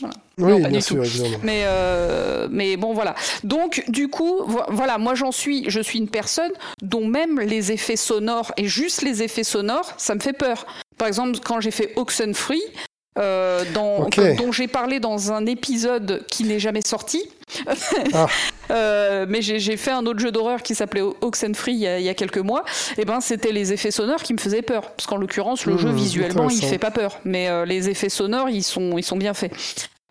Oui, 0.01 0.09
Non, 0.37 0.61
pas 0.63 0.69
bien 0.69 0.79
du 0.79 0.83
sûr, 0.83 1.03
évidemment. 1.03 1.37
Mais, 1.43 1.61
euh, 1.65 2.47
mais 2.49 2.77
bon, 2.77 2.93
voilà. 2.93 3.13
Donc, 3.43 3.83
du 3.87 4.07
coup, 4.07 4.39
vo- 4.45 4.63
voilà, 4.69 4.97
moi 4.97 5.13
j'en 5.13 5.31
suis, 5.31 5.69
je 5.69 5.79
suis 5.79 5.99
une 5.99 6.09
personne 6.09 6.51
dont 6.81 7.05
même 7.05 7.39
les 7.39 7.71
effets 7.71 7.95
sonores, 7.95 8.51
et 8.57 8.65
juste 8.67 9.03
les 9.03 9.21
effets 9.21 9.43
sonores, 9.43 9.93
ça 9.97 10.15
me 10.15 10.19
fait 10.19 10.33
peur. 10.33 10.65
Par 10.97 11.07
exemple, 11.07 11.37
quand 11.45 11.61
j'ai 11.61 11.69
fait 11.71 11.93
Oxenfree, 11.95 12.63
euh, 13.19 13.63
dans, 13.75 14.09
dont 14.35 14.51
j'ai 14.51 14.67
parlé 14.67 14.99
dans 14.99 15.31
un 15.31 15.45
épisode 15.45 16.25
qui 16.27 16.43
n'est 16.45 16.59
jamais 16.59 16.81
sorti. 16.81 17.29
Ah. 18.13 18.27
Euh, 18.71 19.25
mais 19.27 19.41
j'ai 19.41 19.77
fait 19.77 19.91
un 19.91 20.05
autre 20.05 20.19
jeu 20.19 20.31
d'horreur 20.31 20.61
qui 20.63 20.75
s'appelait 20.75 21.01
Oxenfree 21.01 21.73
il 21.73 21.79
y, 21.79 21.87
a, 21.87 21.99
il 21.99 22.05
y 22.05 22.09
a 22.09 22.13
quelques 22.13 22.37
mois. 22.37 22.63
Et 22.97 23.05
ben, 23.05 23.19
c'était 23.21 23.51
les 23.51 23.73
effets 23.73 23.91
sonores 23.91 24.23
qui 24.23 24.33
me 24.33 24.39
faisaient 24.39 24.61
peur. 24.61 24.91
Parce 24.91 25.05
qu'en 25.07 25.17
l'occurrence, 25.17 25.65
le 25.65 25.73
Mmh, 25.73 25.77
jeu 25.77 25.89
visuellement, 25.89 26.49
il 26.49 26.63
fait 26.63 26.77
pas 26.77 26.91
peur. 26.91 27.19
Mais 27.25 27.49
euh, 27.49 27.65
les 27.65 27.89
effets 27.89 28.09
sonores, 28.09 28.49
ils 28.49 28.63
sont, 28.63 28.97
ils 28.97 29.03
sont 29.03 29.17
bien 29.17 29.33
faits. 29.33 29.51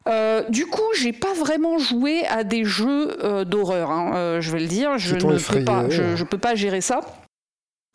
Euh, 0.08 0.42
du 0.48 0.66
coup, 0.66 0.82
j'ai 0.98 1.12
pas 1.12 1.32
vraiment 1.34 1.78
joué 1.78 2.26
à 2.26 2.44
des 2.44 2.64
jeux 2.64 3.16
d'horreur. 3.46 3.90
hein, 3.90 4.40
je 4.40 4.50
vais 4.50 4.60
le 4.60 4.66
dire, 4.66 4.98
je 4.98 5.14
ne 5.14 5.34
effrayé, 5.34 5.60
peux 5.60 5.64
pas, 5.64 5.88
je, 5.88 6.02
ouais. 6.02 6.16
je 6.16 6.24
peux 6.24 6.38
pas 6.38 6.54
gérer 6.54 6.80
ça. 6.80 7.00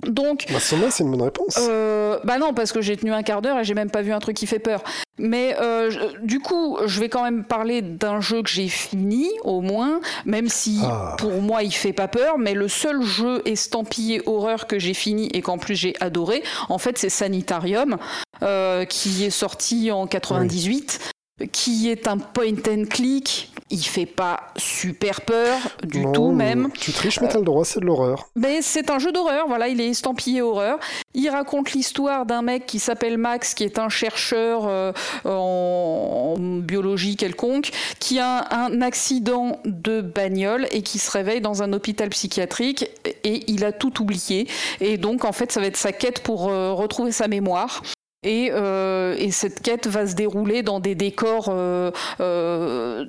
Donc, 0.06 0.45
Bah, 0.52 0.60
c'est 0.60 0.76
une 1.03 1.10
bonne 1.11 1.24
réponse. 1.24 1.57
euh, 1.60 2.19
bah 2.24 2.38
non, 2.38 2.53
parce 2.53 2.72
que 2.72 2.82
j'ai 2.82 2.95
tenu 2.95 3.11
un 3.11 3.24
quart 3.24 3.41
d'heure 3.41 3.57
et 3.60 3.64
j'ai 3.64 3.74
même 3.74 3.90
pas 3.90 4.03
vu 4.03 4.11
un 4.14 4.19
truc 4.19 4.38
qui 4.38 4.45
fait 4.45 4.60
peur. 4.60 4.84
Mais 5.18 5.56
euh, 5.60 5.90
je- 5.90 6.24
du 6.24 6.40
coup, 6.40 6.78
je 6.86 6.99
vais 6.99 7.10
quand 7.10 7.24
même 7.24 7.44
parler 7.44 7.82
d'un 7.82 8.22
jeu 8.22 8.44
que 8.44 8.49
j'ai 8.49 8.68
fini, 8.68 9.28
au 9.44 9.61
moins, 9.61 9.99
même 10.26 10.49
si 10.49 10.80
Ah. 10.84 11.15
pour 11.18 11.41
moi 11.41 11.64
il 11.64 11.72
fait 11.74 11.94
pas 11.94 12.07
peur. 12.07 12.38
Mais 12.38 12.53
le 12.53 12.68
seul 12.68 13.02
jeu 13.02 13.41
estampillé 13.45 14.22
horreur 14.28 14.68
que 14.68 14.78
j'ai 14.78 14.94
fini 14.94 15.30
et 15.34 15.41
qu'en 15.41 15.57
plus 15.57 15.74
j'ai 15.76 15.95
adoré, 15.99 16.44
en 16.69 16.78
fait, 16.78 16.99
c'est 16.99 17.10
Sanitarium, 17.10 17.98
euh, 18.44 18.86
qui 18.86 19.26
est 19.26 19.32
sorti 19.32 19.90
en 19.91 20.06
98. 20.06 21.10
Qui 21.52 21.90
est 21.90 22.07
un 22.07 22.18
point 22.18 22.53
and 22.68 22.86
click, 22.90 23.52
il 23.69 23.84
fait 23.84 24.06
pas 24.06 24.48
super 24.56 25.22
peur 25.22 25.57
du 25.84 26.02
Non, 26.02 26.11
tout 26.11 26.31
même. 26.31 26.69
Tu 26.73 26.91
triches, 26.91 27.19
mais 27.22 27.27
t'as 27.27 27.39
le 27.39 27.45
droit, 27.45 27.65
c'est 27.65 27.80
de 27.80 27.85
l'horreur. 27.85 28.30
Mais 28.35 28.61
c'est 28.61 28.89
un 28.89 28.99
jeu 28.99 29.11
d'horreur, 29.11 29.48
voilà, 29.48 29.68
il 29.68 29.81
est 29.81 29.88
estampillé 29.88 30.41
horreur. 30.41 30.80
Il 31.14 31.30
raconte 31.30 31.73
l'histoire 31.73 32.26
d'un 32.26 32.41
mec 32.41 32.65
qui 32.65 32.80
s'appelle 32.80 33.18
Max, 33.18 33.53
qui 33.53 33.64
est 33.64 33.80
un 33.80 33.89
chercheur 33.89 34.68
euh, 34.68 34.91
en, 35.26 36.35
en 36.38 36.39
biologie 36.60 37.15
quelconque, 37.15 37.72
qui 37.99 38.19
a 38.19 38.48
un 38.52 38.81
accident 38.81 39.60
de 39.65 40.02
bagnole 40.02 40.68
et 40.72 40.81
qui 40.81 40.99
se 40.99 41.11
réveille 41.11 41.41
dans 41.41 41.64
un 41.64 41.73
hôpital 41.73 42.10
psychiatrique 42.10 42.89
et 43.23 43.52
il 43.52 43.65
a 43.65 43.72
tout 43.72 44.02
oublié. 44.02 44.48
Et 44.80 44.98
donc, 44.98 45.26
en 45.26 45.31
fait, 45.31 45.52
ça 45.52 45.60
va 45.60 45.68
être 45.68 45.77
sa 45.77 45.91
quête 45.91 46.22
pour 46.23 46.49
euh, 46.49 46.73
retrouver 46.73 47.11
sa 47.11 47.27
mémoire. 47.27 47.81
Et, 48.28 48.49
euh, 48.52 49.16
et 49.18 49.32
cette 49.32 49.62
quête 49.62 49.88
va 49.88 50.06
se 50.06 50.14
dérouler 50.14 50.62
dans 50.62 50.82
des 50.82 50.95
décors, 50.95 51.48
euh, 51.48 51.91
euh, 52.20 53.06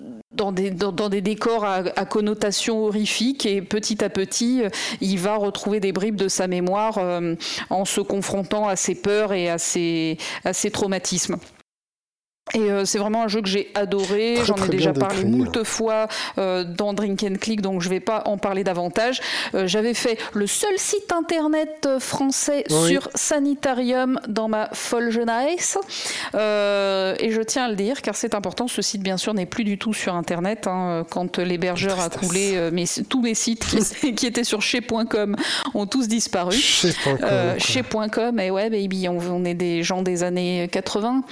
à, 1.97 2.05
connotation 2.05 2.85
horrifique. 2.85 3.45
Et 3.45 3.61
petit 3.61 4.05
à 4.05 4.11
petit, 4.11 4.63
il 5.01 5.19
va 5.19 5.35
retrouver 5.35 5.81
des 5.81 5.91
bribes 5.91 6.15
de 6.15 6.29
sa 6.29 6.47
mémoire 6.47 7.01
en 7.69 7.85
se 7.85 8.01
confrontant 8.01 8.69
à 8.69 8.77
ses 8.77 8.95
peurs 8.95 9.33
et 9.33 9.51
à 9.51 9.59
ses 9.59 10.17
traumatismes. 10.73 11.39
Et 12.55 12.61
euh, 12.71 12.85
c'est 12.85 12.99
vraiment 12.99 13.23
un 13.25 13.29
jeu 13.29 13.43
que 13.43 13.49
j'ai 13.49 13.71
adoré. 13.75 14.37
J'en 14.45 14.57
ai 14.57 14.69
déjà 14.69 14.93
parlé 14.93 15.25
moult 15.25 15.65
fois 15.65 16.09
euh, 16.39 16.65
dans 16.65 16.95
Drink 16.95 17.23
and 17.23 17.37
Click, 17.41 17.61
donc 17.61 17.83
je 17.83 17.89
vais 17.89 18.01
pas 18.01 18.23
en 18.27 18.39
parler 18.39 18.65
davantage. 18.65 19.21
Euh, 19.55 19.67
J'avais 19.67 19.95
fait 19.95 20.19
le 20.33 20.47
seul 20.47 20.73
site 20.79 21.13
internet 21.13 21.85
euh, 21.87 22.01
français 22.01 22.65
Oui. 22.71 22.89
sur 22.91 23.09
Sanitarium 23.15 24.19
dans 24.29 24.49
ma 24.49 24.71
folle 24.73 25.11
jeunesse. 25.11 25.79
Euh, 26.35 27.15
et 27.21 27.31
je 27.31 27.41
tiens 27.43 27.65
à 27.65 27.69
le 27.69 27.77
dire, 27.77 28.03
car 28.03 28.15
c'est 28.17 28.35
important, 28.35 28.69
ce 28.69 28.83
site 28.83 29.03
bien 29.03 29.17
sûr 29.17 29.35
n'est 29.35 29.47
plus 29.47 29.65
du 29.65 29.79
tout 29.79 29.93
sur 29.93 30.15
internet. 30.15 30.67
hein, 30.67 31.05
quand 31.11 31.39
l'hébergeur 31.39 32.01
a 32.01 32.09
coulé, 32.11 32.53
euh, 32.55 32.71
mes- 32.71 32.87
tous 33.09 33.21
mes 33.23 33.35
sites 33.35 33.67
qui, 33.67 33.77
étaient- 33.79 34.13
qui 34.15 34.27
étaient 34.27 34.45
sur 34.45 34.63
chez.com 34.63 35.37
ont 35.75 35.87
tous 35.87 36.09
disparu. 36.09 36.57
Euh, 37.23 37.51
quoi. 37.53 37.59
chez.com, 37.59 38.41
et 38.41 38.51
ouais, 38.51 38.71
baby, 38.71 39.09
on, 39.09 39.19
on 39.19 39.45
est 39.45 39.55
des 39.55 39.83
gens 39.83 40.03
des 40.03 40.23
années 40.23 40.69
80. 40.71 41.23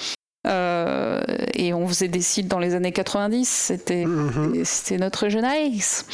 Euh, 0.46 1.20
et 1.54 1.72
on 1.74 1.86
faisait 1.88 2.08
des 2.08 2.20
sites 2.20 2.48
dans 2.48 2.58
les 2.58 2.74
années 2.74 2.92
90, 2.92 3.48
c'était 3.48 4.04
Mhm. 4.04 4.62
c'était 4.64 4.98
notre 4.98 5.28
jeunesse. 5.28 6.06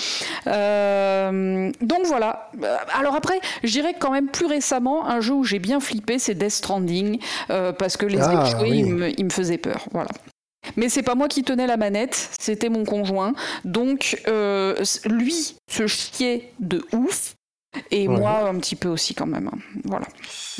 Euh, 0.47 1.71
donc 1.81 2.01
voilà. 2.07 2.51
Euh, 2.63 2.77
Alors 2.95 3.15
après, 3.15 3.39
je 3.63 3.71
dirais 3.71 3.95
quand 3.99 4.11
même 4.11 4.29
plus 4.29 4.47
récemment, 4.47 5.07
un 5.07 5.21
jeu 5.21 5.35
où 5.35 5.45
j'ai 5.45 5.59
bien 5.59 5.81
flippé, 5.81 6.19
c'est 6.19 6.35
Death 6.35 6.51
Stranding, 6.51 7.19
euh, 7.51 7.73
parce 7.73 7.97
que 7.97 8.07
les 8.07 8.21
Ah, 8.21 8.45
oui. 8.61 8.79
ils, 8.81 8.95
me, 8.95 9.11
ils 9.21 9.25
me 9.25 9.31
faisaient 9.31 9.59
peur. 9.59 9.85
Voilà. 9.93 10.11
Mais 10.77 10.89
c'est 10.89 11.03
pas 11.03 11.17
moi 11.17 11.27
qui 11.29 11.43
tenais 11.43 11.67
la 11.67 11.77
manette, 11.77 12.31
c'était 12.39 12.69
mon 12.69 12.85
conjoint. 12.85 13.35
Donc 13.65 14.21
euh, 14.29 14.77
lui 15.07 15.57
se 15.71 15.87
chiait 15.89 16.53
de 16.61 16.85
ouf. 16.95 17.35
Et 17.91 18.07
Ouais. 18.07 18.19
moi, 18.19 18.49
un 18.49 18.59
petit 18.59 18.77
peu 18.77 18.89
aussi 18.89 19.15
quand 19.15 19.27
même. 19.27 19.49
hein. 19.53 19.59
Voilà. 19.85 20.07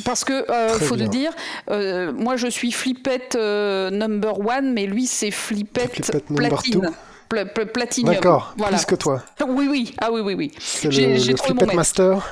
Parce 0.05 0.25
que, 0.25 0.51
euh, 0.51 0.79
faut 0.79 0.95
bien. 0.97 1.05
le 1.05 1.11
dire, 1.11 1.33
euh, 1.71 2.13
moi 2.13 2.37
je 2.37 2.47
suis 2.47 2.73
flippette 2.73 3.37
euh, 3.37 3.91
number 3.91 4.39
one, 4.39 4.73
mais 4.73 4.87
lui 4.87 5.07
c'est 5.07 5.31
flippette, 5.31 5.93
Flippette 5.93 6.25
platine. 6.35 6.91
pla- 7.29 7.45
platinium. 7.47 8.15
D'accord, 8.15 8.55
Voilà. 8.57 8.77
plus 8.79 8.87
que 8.87 8.95
toi. 8.95 9.23
Oui, 9.47 9.69
oui. 9.71 9.95
Ah 10.01 10.11
oui, 10.11 10.21
oui, 10.23 10.35
oui. 10.35 10.53
C'est 10.59 10.91
J'ai- 10.91 11.19
le, 11.19 11.33
le 11.33 11.37
Flippette. 11.37 11.75
Master. 11.75 12.27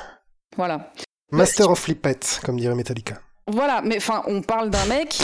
Voilà. 0.57 0.91
Master 1.31 1.69
of 1.69 1.79
Flippette, 1.79 2.41
comme 2.43 2.59
dirait 2.59 2.75
Metallica. 2.75 3.19
Voilà, 3.47 3.81
mais 3.83 3.97
enfin, 3.97 4.23
on 4.27 4.41
parle 4.41 4.69
d'un 4.69 4.85
mec 4.85 5.17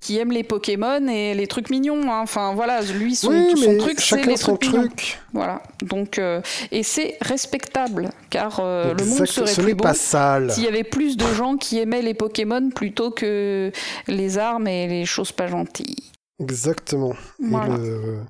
qui 0.00 0.18
aime 0.18 0.32
les 0.32 0.42
Pokémon 0.44 1.06
et 1.08 1.34
les 1.34 1.46
trucs 1.46 1.68
mignons. 1.70 2.10
hein. 2.10 2.20
Enfin, 2.22 2.54
voilà, 2.54 2.80
lui, 2.82 3.14
son, 3.14 3.28
oui, 3.28 3.62
son 3.62 3.76
truc, 3.76 4.00
c'est 4.00 4.24
les 4.24 4.36
son 4.36 4.56
trucs 4.56 4.72
mignons. 4.72 4.86
truc. 4.88 5.20
Voilà. 5.34 5.62
Donc, 5.82 6.18
euh, 6.18 6.40
et 6.70 6.82
c'est 6.82 7.18
respectable, 7.20 8.10
car 8.30 8.60
euh, 8.60 8.94
le 8.94 9.04
monde 9.04 9.26
serait 9.26 9.46
Ce 9.54 9.60
plus 9.60 9.74
beau 9.74 9.84
pas 9.84 9.94
sale. 9.94 10.50
s'il 10.52 10.64
y 10.64 10.68
avait 10.68 10.84
plus 10.84 11.16
de 11.18 11.26
gens 11.34 11.56
qui 11.56 11.78
aimaient 11.78 12.02
les 12.02 12.14
Pokémon 12.14 12.70
plutôt 12.70 13.10
que 13.10 13.70
les 14.08 14.38
armes 14.38 14.66
et 14.68 14.86
les 14.88 15.04
choses 15.04 15.32
pas 15.32 15.46
gentilles. 15.48 15.96
Exactement. 16.40 17.12
Voilà. 17.38 17.74
Et, 17.74 17.78
le, 17.78 18.20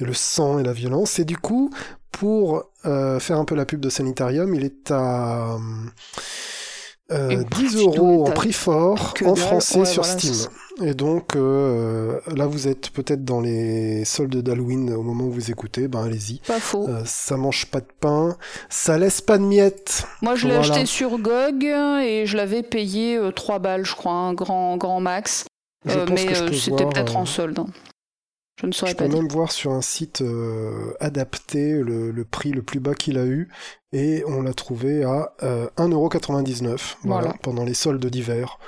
et 0.00 0.04
le 0.04 0.14
sang 0.14 0.60
et 0.60 0.62
la 0.62 0.72
violence. 0.72 1.18
Et 1.18 1.24
du 1.24 1.36
coup, 1.36 1.70
pour 2.12 2.62
euh, 2.84 3.18
faire 3.18 3.38
un 3.38 3.44
peu 3.44 3.56
la 3.56 3.66
pub 3.66 3.80
de 3.80 3.90
Sanitarium, 3.90 4.54
il 4.54 4.64
est 4.64 4.92
à 4.92 5.56
euh, 7.12 7.30
Et 7.30 7.36
10 7.36 7.70
tu 7.70 7.76
euros 7.78 8.26
en 8.26 8.30
prix 8.30 8.52
fort 8.52 9.14
en 9.24 9.34
français 9.34 9.80
Ouais, 9.80 9.84
sur 9.86 10.02
voilà, 10.02 10.18
Steam. 10.18 10.34
Et 10.82 10.92
donc 10.94 11.36
euh, 11.36 12.20
là, 12.34 12.46
vous 12.46 12.68
êtes 12.68 12.90
peut-être 12.90 13.24
dans 13.24 13.40
les 13.40 14.04
soldes 14.04 14.36
d'Halloween 14.36 14.92
au 14.92 15.02
moment 15.02 15.24
où 15.24 15.30
vous 15.30 15.50
écoutez. 15.50 15.88
Ben 15.88 16.04
allez-y. 16.04 16.40
Pas 16.40 16.60
faux. 16.60 16.86
Euh, 16.88 17.02
ça 17.06 17.36
mange 17.38 17.66
pas 17.66 17.80
de 17.80 17.86
pain, 18.00 18.36
ça 18.68 18.98
laisse 18.98 19.20
pas 19.22 19.38
de 19.38 19.44
miettes. 19.44 20.04
Moi, 20.20 20.34
je 20.34 20.46
l'ai 20.46 20.54
voilà. 20.56 20.74
acheté 20.74 20.84
sur 20.86 21.18
GOG 21.18 21.64
et 21.64 22.26
je 22.26 22.36
l'avais 22.36 22.62
payé 22.62 23.16
euh, 23.16 23.30
3 23.30 23.58
balles, 23.58 23.86
je 23.86 23.94
crois, 23.94 24.12
un 24.12 24.34
grand, 24.34 24.76
grand 24.76 25.00
max. 25.00 25.44
Je 25.86 25.98
Euh, 25.98 26.04
pense 26.04 26.24
mais 26.26 26.36
euh, 26.36 26.52
c'était 26.52 26.84
peut-être 26.86 27.16
euh, 27.16 27.20
en 27.20 27.26
solde. 27.26 27.58
hein. 27.58 27.66
Je 28.60 28.66
ne 28.66 28.72
saurais 28.72 28.92
Je 28.92 28.96
pas 28.96 29.04
peux 29.04 29.10
dire. 29.10 29.18
même 29.22 29.28
voir 29.30 29.52
sur 29.52 29.72
un 29.72 29.82
site 29.82 30.22
euh, 30.22 30.92
adapté 31.00 31.72
le, 31.74 32.10
le 32.10 32.24
prix 32.24 32.50
le 32.52 32.62
plus 32.62 32.80
bas 32.80 32.94
qu'il 32.94 33.18
a 33.18 33.24
eu 33.26 33.48
et 33.92 34.24
on 34.26 34.40
l'a 34.42 34.54
trouvé 34.54 35.04
à 35.04 35.32
euh, 35.42 35.68
1,99€ 35.76 36.96
voilà, 37.04 37.22
Voilà. 37.22 37.34
pendant 37.42 37.64
les 37.64 37.74
soldes 37.74 38.04
d'hiver. 38.06 38.58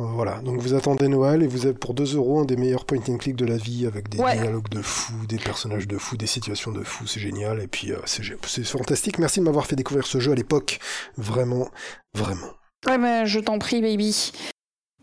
Voilà, 0.00 0.40
donc 0.42 0.60
vous 0.60 0.74
attendez 0.74 1.08
Noël 1.08 1.42
et 1.42 1.48
vous 1.48 1.66
avez 1.66 1.74
pour 1.74 1.92
2 1.92 2.14
euros 2.14 2.38
un 2.38 2.44
des 2.44 2.56
meilleurs 2.56 2.84
point 2.84 3.00
and 3.08 3.16
click 3.18 3.34
de 3.34 3.44
la 3.44 3.56
vie 3.56 3.84
avec 3.84 4.08
des 4.08 4.18
Ouais. 4.18 4.36
dialogues 4.38 4.68
de 4.68 4.80
fou, 4.80 5.12
des 5.26 5.38
personnages 5.38 5.88
de 5.88 5.98
fou, 5.98 6.16
des 6.16 6.28
situations 6.28 6.70
de 6.70 6.84
fou, 6.84 7.08
c'est 7.08 7.18
génial 7.18 7.60
et 7.60 7.66
puis 7.66 7.90
euh, 7.90 7.98
c'est 8.06 8.62
fantastique. 8.64 9.18
Merci 9.18 9.40
de 9.40 9.44
m'avoir 9.44 9.66
fait 9.66 9.74
découvrir 9.74 10.06
ce 10.06 10.20
jeu 10.20 10.30
à 10.30 10.34
l'époque, 10.36 10.78
vraiment, 11.16 11.68
vraiment. 12.14 12.52
Ouais, 12.86 12.96
mais 12.96 13.26
je 13.26 13.40
t'en 13.40 13.58
prie, 13.58 13.80
baby. 13.82 14.30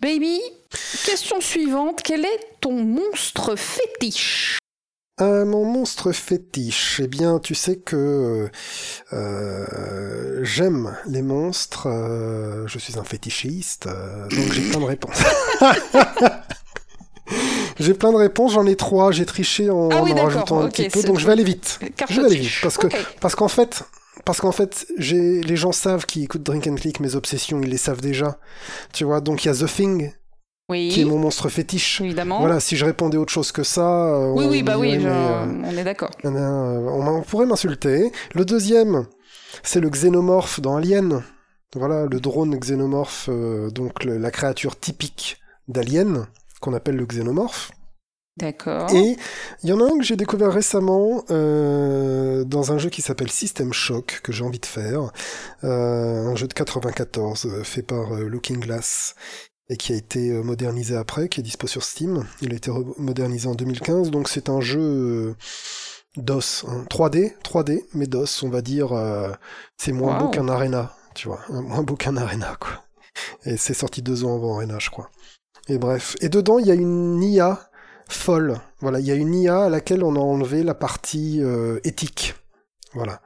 Baby, 0.02 0.40
question 1.06 1.42
suivante. 1.42 2.02
Quel 2.02 2.24
est 2.24 2.40
ton 2.62 2.82
monstre 2.82 3.58
fétiche? 3.58 4.58
Euh, 5.22 5.46
mon 5.46 5.64
monstre 5.64 6.12
fétiche, 6.12 7.00
eh 7.02 7.08
bien, 7.08 7.40
tu 7.40 7.56
sais 7.56 7.78
que 7.78 8.50
euh, 9.14 10.40
j'aime 10.44 10.98
les 11.08 11.22
monstres, 11.22 11.88
euh, 11.88 12.68
je 12.68 12.78
suis 12.80 13.00
un 13.00 13.06
fétichiste, 13.06 13.88
euh, 13.88 14.28
donc 14.28 14.52
j'ai 14.52 14.70
plein 14.70 14.82
de 14.82 14.86
réponses. 14.86 15.24
j'ai 17.80 17.94
plein 17.94 18.12
de 18.12 18.18
réponses, 18.18 18.56
j'en 18.56 18.66
ai 18.66 18.76
trois, 18.76 19.14
j'ai 19.14 19.26
triché 19.26 19.70
en, 19.70 19.88
Ah 19.90 20.04
oui, 20.04 20.12
en 20.12 20.26
rajoutant 20.26 20.60
un 20.60 20.68
petit 20.68 20.90
peu, 20.90 21.02
donc 21.04 21.18
je 21.18 21.26
vais 21.26 21.32
aller 21.32 21.46
vite. 21.46 21.80
Je 22.10 22.20
vais 22.20 22.28
aller 22.28 22.36
vite, 22.36 22.60
parce 22.62 22.76
que, 22.76 22.88
parce 23.22 23.36
qu'en 23.36 23.48
fait, 23.48 23.84
parce 24.26 24.42
qu'en 24.42 24.52
fait, 24.52 24.86
j'ai, 24.98 25.42
les 25.42 25.56
gens 25.56 25.72
savent 25.72 26.06
qui 26.06 26.24
écoutent 26.24 26.44
Drink 26.44 26.68
and 26.68 26.76
Click, 26.76 27.00
mes 27.00 27.16
obsessions, 27.16 27.62
ils 27.62 27.70
les 27.70 27.78
savent 27.78 28.02
déjà. 28.02 28.38
Tu 28.92 29.06
vois, 29.06 29.22
donc 29.22 29.46
il 29.46 29.48
y 29.48 29.52
a 29.52 29.56
The 29.56 29.74
Thing, 29.74 30.12
Oui, 30.68 30.90
qui 30.90 31.02
est 31.02 31.06
mon 31.06 31.20
monstre 31.20 31.48
fétiche. 31.50 32.02
évidemment. 32.02 32.40
Voilà, 32.40 32.60
si 32.60 32.76
je 32.76 32.86
répondais 32.86 33.18
autre 33.18 33.32
chose 33.32 33.52
que 33.52 33.64
ça, 33.64 33.88
euh, 34.16 34.32
Oui, 34.36 34.46
on 34.48 34.50
oui, 34.50 34.64
bah 34.64 34.78
oui, 34.80 34.98
mais, 34.98 35.06
euh, 35.06 35.46
on 35.64 35.78
est 35.78 35.84
d'accord. 35.84 36.10
bien, 36.24 36.34
euh, 36.36 36.90
on, 36.90 37.22
pourrait 37.22 37.46
m'insulter. 37.46 38.12
Le 38.34 38.46
deuxième, 38.46 39.06
c'est 39.62 39.80
le 39.80 39.90
xénomorphe 39.90 40.60
dans 40.62 40.76
Alien. 40.78 41.22
Voilà, 41.76 42.06
le 42.10 42.20
drone 42.20 42.58
xénomorphe, 42.58 43.28
euh, 43.30 43.70
donc 43.70 44.04
le- 44.06 44.18
la 44.18 44.32
créature 44.32 44.80
typique 44.80 45.38
d'Alien, 45.68 46.26
qu'on 46.62 46.74
appelle 46.74 46.96
le 46.96 47.06
xénomorphe. 47.06 47.72
D'accord. 48.38 48.90
Et 48.94 49.16
il 49.64 49.70
y 49.70 49.72
en 49.72 49.80
a 49.80 49.86
un 49.86 49.98
que 49.98 50.04
j'ai 50.04 50.18
découvert 50.18 50.52
récemment 50.52 51.24
euh, 51.30 52.44
dans 52.44 52.74
un 52.74 52.78
jeu 52.78 52.90
qui 52.90 53.02
s'appelle 53.02 53.32
System 53.32 53.72
Shock, 53.72 54.20
que 54.24 54.34
j'ai 54.34 54.44
envie 54.44 54.60
de 54.60 54.66
faire. 54.66 55.12
Euh, 55.64 56.28
un 56.28 56.36
jeu 56.36 56.46
de 56.48 56.54
94 56.54 57.46
euh, 57.46 57.64
fait 57.64 57.82
par 57.82 58.14
euh, 58.14 58.28
Looking 58.28 58.60
Glass 58.60 59.16
et 59.70 59.78
qui 59.78 59.94
a 59.94 59.96
été 59.96 60.32
euh, 60.32 60.44
modernisé 60.44 60.96
après, 60.96 61.30
qui 61.30 61.40
est 61.40 61.44
dispo 61.44 61.68
sur 61.68 61.84
Steam. 61.84 62.26
Il 62.42 62.54
a 62.54 62.56
été 62.56 62.72
modernisé 62.98 63.48
en 63.48 63.56
2015, 63.56 64.12
donc 64.12 64.30
c'est 64.30 64.50
un 64.50 64.62
jeu 64.62 64.82
euh, 64.82 65.36
DOS, 66.18 66.66
hein, 66.68 66.86
3D, 66.90 67.34
3D, 67.44 67.84
mais 67.94 68.08
DOS, 68.08 68.44
on 68.44 68.50
va 68.50 68.62
dire, 68.62 68.94
euh, 68.94 69.32
c'est 69.78 69.92
moins 69.92 70.18
beau 70.20 70.30
qu'un 70.30 70.48
Arena, 70.48 70.96
tu 71.14 71.28
vois, 71.28 71.42
hein, 71.50 71.62
moins 71.62 71.84
beau 71.84 71.96
qu'un 71.96 72.18
Arena, 72.18 72.56
quoi. 72.60 72.84
Et 73.46 73.58
c'est 73.58 73.74
sorti 73.74 74.02
deux 74.02 74.24
ans 74.24 74.36
avant 74.36 74.56
Arena, 74.56 74.78
je 74.80 74.90
crois. 74.90 75.10
Et 75.68 75.78
bref. 75.78 76.16
Et 76.22 76.30
dedans, 76.30 76.60
il 76.60 76.68
y 76.68 76.72
a 76.72 76.76
une 76.76 77.24
IA 77.24 77.70
folle. 78.10 78.60
Voilà, 78.82 79.00
il 79.00 79.06
y 79.06 79.12
a 79.12 79.16
une 79.16 79.34
IA 79.34 79.66
à 79.66 79.70
laquelle 79.70 80.04
on 80.04 80.16
a 80.16 80.20
enlevé 80.20 80.64
la 80.64 80.76
partie 80.76 81.42
euh, 81.42 81.80
éthique. 81.84 82.36
Voilà. 82.94 83.22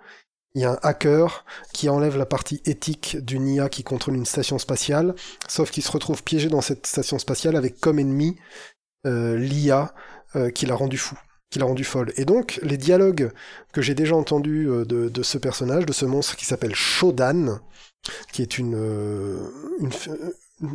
Il 0.55 0.61
y 0.61 0.65
a 0.65 0.71
un 0.71 0.79
hacker 0.81 1.45
qui 1.73 1.89
enlève 1.89 2.17
la 2.17 2.25
partie 2.25 2.61
éthique 2.65 3.17
d'une 3.23 3.47
IA 3.47 3.69
qui 3.69 3.83
contrôle 3.83 4.15
une 4.15 4.25
station 4.25 4.57
spatiale, 4.57 5.13
sauf 5.47 5.69
qu'il 5.69 5.83
se 5.83 5.91
retrouve 5.91 6.23
piégé 6.23 6.49
dans 6.49 6.61
cette 6.61 6.87
station 6.87 7.19
spatiale 7.19 7.55
avec 7.55 7.79
comme 7.79 7.99
ennemi 7.99 8.35
euh, 9.05 9.37
l'IA 9.37 9.93
euh, 10.35 10.49
qui 10.49 10.65
l'a 10.65 10.75
rendu 10.75 10.97
fou, 10.97 11.15
qui 11.51 11.59
l'a 11.59 11.65
rendu 11.65 11.83
folle. 11.83 12.11
Et 12.17 12.25
donc, 12.25 12.59
les 12.63 12.77
dialogues 12.77 13.31
que 13.73 13.81
j'ai 13.81 13.93
déjà 13.93 14.15
entendus 14.15 14.67
euh, 14.67 14.85
de, 14.85 15.23
ce 15.23 15.37
personnage, 15.37 15.85
de 15.85 15.93
ce 15.93 16.05
monstre 16.05 16.35
qui 16.35 16.45
s'appelle 16.45 16.73
Shodan, 16.73 17.59
qui 18.31 18.41
est 18.41 18.57
une, 18.57 18.75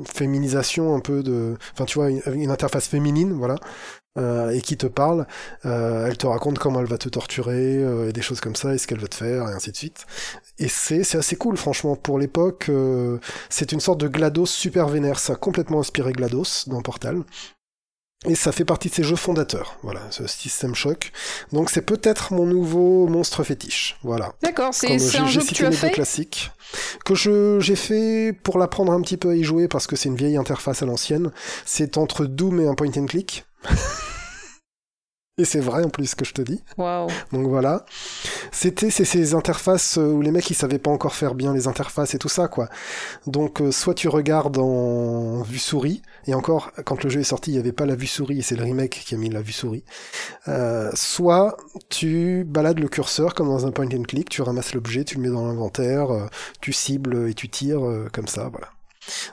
féminisation 0.06 0.94
un 0.94 1.00
peu 1.00 1.22
de... 1.22 1.56
Enfin, 1.72 1.84
tu 1.84 1.98
vois, 1.98 2.10
une 2.10 2.50
interface 2.50 2.86
féminine, 2.86 3.32
voilà, 3.32 3.56
euh, 4.18 4.50
et 4.50 4.60
qui 4.60 4.76
te 4.76 4.86
parle. 4.86 5.26
Euh, 5.64 6.06
elle 6.06 6.16
te 6.16 6.26
raconte 6.26 6.58
comment 6.58 6.80
elle 6.80 6.86
va 6.86 6.98
te 6.98 7.08
torturer, 7.08 7.78
euh, 7.78 8.08
et 8.08 8.12
des 8.12 8.22
choses 8.22 8.40
comme 8.40 8.56
ça, 8.56 8.74
et 8.74 8.78
ce 8.78 8.86
qu'elle 8.86 9.00
va 9.00 9.08
te 9.08 9.14
faire, 9.14 9.48
et 9.48 9.52
ainsi 9.52 9.70
de 9.72 9.76
suite. 9.76 10.06
Et 10.58 10.68
c'est 10.68 11.16
assez 11.16 11.36
cool, 11.36 11.56
franchement, 11.56 11.96
pour 11.96 12.18
l'époque. 12.18 12.66
euh, 12.68 13.18
c'est 13.50 13.72
une 13.72 13.80
sorte 13.80 14.00
de 14.00 14.08
GLaDOS 14.08 14.46
super 14.46 14.88
vénère. 14.88 15.18
Ça 15.18 15.34
a 15.34 15.36
complètement 15.36 15.80
inspiré 15.80 16.12
GLaDOS 16.12 16.68
dans 16.68 16.82
Portal. 16.82 17.22
Et 18.26 18.34
ça 18.34 18.52
fait 18.52 18.64
partie 18.64 18.88
de 18.88 18.94
ses 18.94 19.02
jeux 19.02 19.16
fondateurs, 19.16 19.76
voilà, 19.82 20.00
ce 20.10 20.26
System 20.26 20.74
Shock. 20.74 21.12
Donc 21.52 21.70
c'est 21.70 21.82
peut-être 21.82 22.32
mon 22.32 22.46
nouveau 22.46 23.06
monstre 23.06 23.44
fétiche, 23.44 23.98
voilà. 24.02 24.32
D'accord, 24.42 24.72
c'est 24.72 24.94
un 24.94 25.26
jeu 25.26 25.42
que 25.42 25.54
tu 25.54 25.66
as 25.66 25.72
fait 25.72 25.90
classiques, 25.90 26.50
que 27.04 27.14
je 27.14 27.60
j'ai 27.60 27.76
fait 27.76 28.32
pour 28.42 28.58
l'apprendre 28.58 28.92
un 28.92 29.00
petit 29.02 29.16
peu 29.16 29.30
à 29.30 29.34
y 29.34 29.44
jouer 29.44 29.68
parce 29.68 29.86
que 29.86 29.96
c'est 29.96 30.08
une 30.08 30.16
vieille 30.16 30.36
interface 30.36 30.82
à 30.82 30.86
l'ancienne. 30.86 31.32
C'est 31.64 31.98
entre 31.98 32.24
Doom 32.24 32.60
et 32.60 32.66
un 32.66 32.74
point 32.74 32.90
and 32.96 33.06
click. 33.06 33.44
et 35.36 35.44
c'est 35.44 35.60
vrai 35.60 35.82
en 35.82 35.88
plus 35.88 36.06
ce 36.06 36.14
que 36.14 36.24
je 36.24 36.32
te 36.32 36.42
dis. 36.42 36.62
Waouh. 36.78 37.08
Donc 37.32 37.48
voilà. 37.48 37.84
C'était 38.52 38.90
c'est 38.90 39.04
ces 39.04 39.34
interfaces 39.34 39.98
euh, 39.98 40.12
où 40.12 40.22
les 40.22 40.30
mecs 40.30 40.48
ils 40.48 40.54
savaient 40.54 40.78
pas 40.78 40.92
encore 40.92 41.14
faire 41.14 41.34
bien 41.34 41.52
les 41.52 41.66
interfaces 41.66 42.14
et 42.14 42.18
tout 42.18 42.28
ça 42.28 42.46
quoi. 42.46 42.68
Donc 43.26 43.60
euh, 43.60 43.72
soit 43.72 43.94
tu 43.94 44.06
regardes 44.08 44.58
en 44.58 45.42
vue 45.42 45.58
souris 45.58 46.02
et 46.28 46.34
encore 46.34 46.70
quand 46.84 47.02
le 47.02 47.10
jeu 47.10 47.20
est 47.20 47.24
sorti 47.24 47.50
il 47.50 47.56
y 47.56 47.58
avait 47.58 47.72
pas 47.72 47.84
la 47.84 47.96
vue 47.96 48.06
souris 48.06 48.38
et 48.38 48.42
c'est 48.42 48.54
le 48.54 48.62
remake 48.62 49.02
qui 49.04 49.14
a 49.16 49.18
mis 49.18 49.28
la 49.28 49.42
vue 49.42 49.52
souris. 49.52 49.82
Euh, 50.46 50.90
soit 50.94 51.56
tu 51.88 52.44
balades 52.46 52.78
le 52.78 52.88
curseur 52.88 53.34
comme 53.34 53.48
dans 53.48 53.66
un 53.66 53.72
point 53.72 53.88
and 53.92 54.02
click, 54.02 54.28
tu 54.28 54.40
ramasses 54.42 54.72
l'objet, 54.72 55.04
tu 55.04 55.16
le 55.16 55.22
mets 55.22 55.34
dans 55.34 55.46
l'inventaire, 55.46 56.12
euh, 56.12 56.26
tu 56.60 56.72
cibles 56.72 57.28
et 57.28 57.34
tu 57.34 57.48
tires 57.48 57.84
euh, 57.84 58.08
comme 58.12 58.28
ça 58.28 58.48
voilà. 58.50 58.68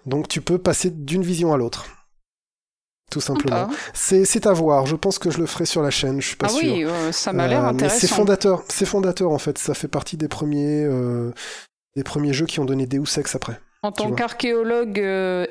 Donc 0.08 0.28
tu 0.28 0.42
peux 0.42 0.58
passer 0.58 0.90
d'une 0.90 1.22
vision 1.22 1.54
à 1.54 1.58
l'autre. 1.58 1.86
Tout 3.12 3.22
simplement. 3.22 3.70
C'est 3.94 4.48
à 4.48 4.54
voir. 4.54 4.88
Je 4.88 4.96
pense 4.96 5.20
que 5.20 5.30
je 5.30 5.38
le 5.38 5.46
ferai 5.46 5.66
sur 5.66 5.84
la 5.84 5.92
chaîne. 5.92 6.20
Je 6.22 6.28
suis 6.28 6.36
pas 6.38 6.48
Ah 6.50 6.54
sûr. 6.54 6.62
oui, 6.74 6.84
euh, 6.86 7.12
ça 7.12 7.32
m'a 7.34 7.48
l'air 7.48 7.66
Euh, 7.66 7.72
mais 7.74 7.78
c'est 7.80 7.86
intéressant. 7.86 8.16
fondateur, 8.16 8.64
c'est 8.70 8.86
fondateur 8.86 9.32
en 9.32 9.38
fait. 9.38 9.58
Ça 9.60 9.74
fait 9.76 9.88
partie 9.90 10.18
des 10.18 10.28
premiers, 10.30 10.84
euh, 10.86 11.32
des 11.96 12.04
premiers 12.04 12.34
jeux 12.34 12.46
qui 12.48 12.60
ont 12.60 12.66
donné 12.66 12.88
Deus 12.88 13.04
Ex 13.20 13.36
après. 13.36 13.60
En 13.84 13.92
tant 13.92 14.12
qu'archéologue 14.12 14.98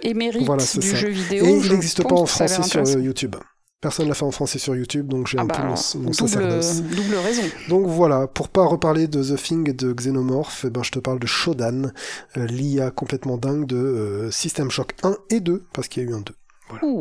émérite 0.03 0.47
Voilà, 0.47 0.63
du 0.63 0.69
ça. 0.83 0.97
jeu 0.97 1.09
vidéo, 1.09 1.45
Et 1.45 1.51
il 1.51 1.71
n'existe 1.71 2.03
pas 2.03 2.15
en 2.15 2.27
français 2.27 2.49
sur 2.63 2.65
intéressant. 2.81 2.99
YouTube. 2.99 3.37
Personne 3.83 4.09
l'a 4.09 4.15
fait 4.15 4.25
en 4.27 4.31
français 4.31 4.59
sur 4.59 4.77
YouTube, 4.77 5.09
donc 5.09 5.27
j'ai 5.27 5.39
Ah 5.39 5.43
un 5.43 5.45
bah, 5.47 5.55
peu 5.57 5.63
mon, 5.99 6.03
double, 6.05 6.15
sacerdoce. 6.15 6.83
double 6.83 7.15
raison. 7.25 7.43
Donc 7.71 7.87
voilà, 7.87 8.27
pour 8.27 8.51
pas 8.51 8.65
reparler 8.67 9.07
de 9.09 9.23
The 9.25 9.43
Thing 9.43 9.71
et 9.71 9.73
de 9.73 9.93
Xenomorph, 9.95 10.67
eh 10.67 10.71
ben, 10.71 10.83
je 10.83 10.91
te 10.91 10.99
parle 10.99 11.19
de 11.19 11.27
Shodan, 11.27 11.91
l'IA 12.37 12.91
complètement 12.91 13.39
dingue 13.39 13.67
de 13.67 14.29
System 14.31 14.71
Shock 14.71 14.93
1 15.03 15.17
et 15.31 15.41
2, 15.41 15.65
parce 15.73 15.89
qu'il 15.89 16.03
y 16.03 16.07
a 16.07 16.11
eu 16.11 16.15
un 16.15 16.21
2, 16.21 16.35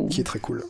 Qui 0.10 0.22
est 0.22 0.26
très 0.26 0.40
cool. 0.40 0.64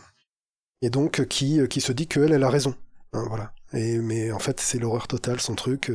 Et 0.81 0.89
donc 0.89 1.19
euh, 1.19 1.25
qui, 1.25 1.59
euh, 1.59 1.67
qui 1.67 1.81
se 1.81 1.91
dit 1.91 2.07
qu'elle, 2.07 2.31
elle 2.31 2.43
a 2.43 2.49
raison. 2.49 2.75
Hein, 3.13 3.25
voilà. 3.27 3.51
Et, 3.73 3.97
mais 3.99 4.31
en 4.31 4.39
fait, 4.39 4.59
c'est 4.59 4.79
l'horreur 4.79 5.07
totale, 5.07 5.39
son 5.39 5.55
truc. 5.55 5.91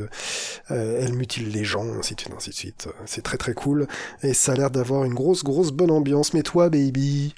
euh, 0.71 1.01
elle 1.01 1.13
mutile 1.13 1.49
les 1.49 1.63
gens, 1.63 1.85
ainsi 1.97 2.15
de 2.15 2.21
suite, 2.21 2.33
ainsi 2.35 2.49
de 2.51 2.55
suite. 2.55 2.87
C'est 3.05 3.21
très 3.21 3.37
très 3.37 3.53
cool. 3.53 3.87
Et 4.21 4.33
ça 4.33 4.53
a 4.53 4.55
l'air 4.55 4.71
d'avoir 4.71 5.03
une 5.03 5.13
grosse, 5.13 5.43
grosse 5.43 5.71
bonne 5.71 5.91
ambiance. 5.91 6.33
Mais 6.33 6.43
toi, 6.43 6.69
baby, 6.69 7.33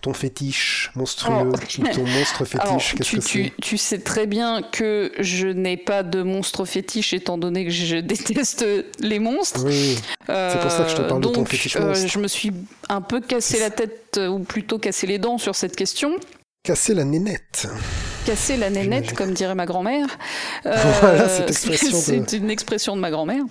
ton 0.00 0.12
fétiche 0.14 0.90
monstrueux, 0.94 1.34
Oh. 1.40 1.46
ou 1.48 1.86
ton 1.88 2.04
monstre 2.06 2.44
Alors, 2.58 2.80
fétiche, 2.80 2.94
qu'est-ce 2.96 3.10
tu, 3.10 3.18
que 3.18 3.22
tu, 3.24 3.52
tu 3.62 3.78
sais 3.78 3.98
très 3.98 4.26
bien 4.26 4.62
que 4.62 5.12
je 5.18 5.46
n'ai 5.48 5.76
pas 5.76 6.02
de 6.02 6.22
monstre 6.22 6.64
fétiche 6.64 7.12
étant 7.12 7.38
donné 7.38 7.64
que 7.64 7.70
je 7.70 7.96
déteste 7.96 8.64
les 8.98 9.18
monstres. 9.18 9.64
Oui, 9.64 9.96
C'est 10.26 10.60
pour 10.60 10.70
ça 10.70 10.84
que 10.84 10.90
je 10.90 10.96
te 10.96 11.02
parle 11.02 11.20
de 11.22 11.28
ton 11.28 11.44
fétiche 11.44 11.76
euh, 11.76 11.86
monstre. 11.88 12.08
je 12.08 12.18
me 12.18 12.28
suis 12.28 12.52
un 12.88 13.00
peu 13.00 13.20
cassé 13.20 13.58
la 13.60 13.70
tête, 13.70 14.16
euh, 14.18 14.28
ou 14.28 14.40
plutôt 14.40 14.78
cassé 14.78 15.06
les 15.06 15.18
dents 15.18 15.38
sur 15.38 15.54
cette 15.54 15.76
question. 15.76 16.12
casser 16.64 16.94
la 16.94 17.04
nénette. 17.04 17.66
Casser 18.26 18.56
la 18.56 18.70
nénette, 18.70 19.14
comme 19.14 19.32
dirait 19.32 19.54
ma 19.54 19.66
grand-mère. 19.66 20.06
Voilà, 20.64 21.28
c'est- 21.48 21.48
expression 21.48 21.98
de- 21.98 22.02
C'est 22.26 22.36
une 22.36 22.50
expression 22.50 22.94
de 22.96 23.00
ma 23.00 23.10
grand-mère. 23.10 23.42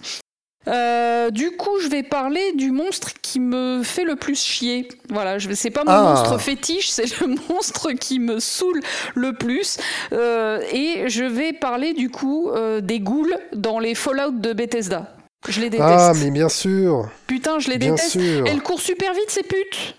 Euh, 0.67 1.31
du 1.31 1.51
coup, 1.51 1.79
je 1.81 1.87
vais 1.87 2.03
parler 2.03 2.53
du 2.53 2.71
monstre 2.71 3.09
qui 3.21 3.39
me 3.39 3.81
fait 3.83 4.03
le 4.03 4.15
plus 4.15 4.39
chier. 4.39 4.87
Voilà, 5.09 5.39
je 5.39 5.51
c'est 5.53 5.71
pas 5.71 5.83
mon 5.83 5.91
Ah. 5.91 6.03
monstre 6.15 6.37
fétiche, 6.39 6.89
c'est 6.89 7.19
le 7.19 7.35
monstre 7.49 7.91
qui 7.93 8.19
me 8.19 8.39
saoule 8.39 8.79
le 9.15 9.33
plus. 9.33 9.77
Euh, 10.13 10.61
et 10.71 11.09
je 11.09 11.23
vais 11.23 11.53
parler 11.53 11.93
du 11.93 12.09
coup 12.09 12.49
euh, 12.51 12.79
des 12.81 12.99
ghouls 12.99 13.33
dans 13.53 13.79
les 13.79 13.95
Fallout 13.95 14.31
de 14.39 14.53
Bethesda. 14.53 15.15
Je 15.47 15.59
les 15.61 15.71
déteste. 15.71 15.89
Ah, 15.89 16.13
mais 16.15 16.29
bien 16.29 16.49
sûr, 16.49 17.09
Putain, 17.25 17.57
je 17.57 17.69
les 17.71 17.79
bien 17.79 17.93
déteste. 17.95 18.11
sûr. 18.11 18.45
Elles 18.45 18.61
courent 18.61 18.79
super 18.81 19.13
vite, 19.13 19.29
ces 19.29 19.41
putes. 19.43 19.95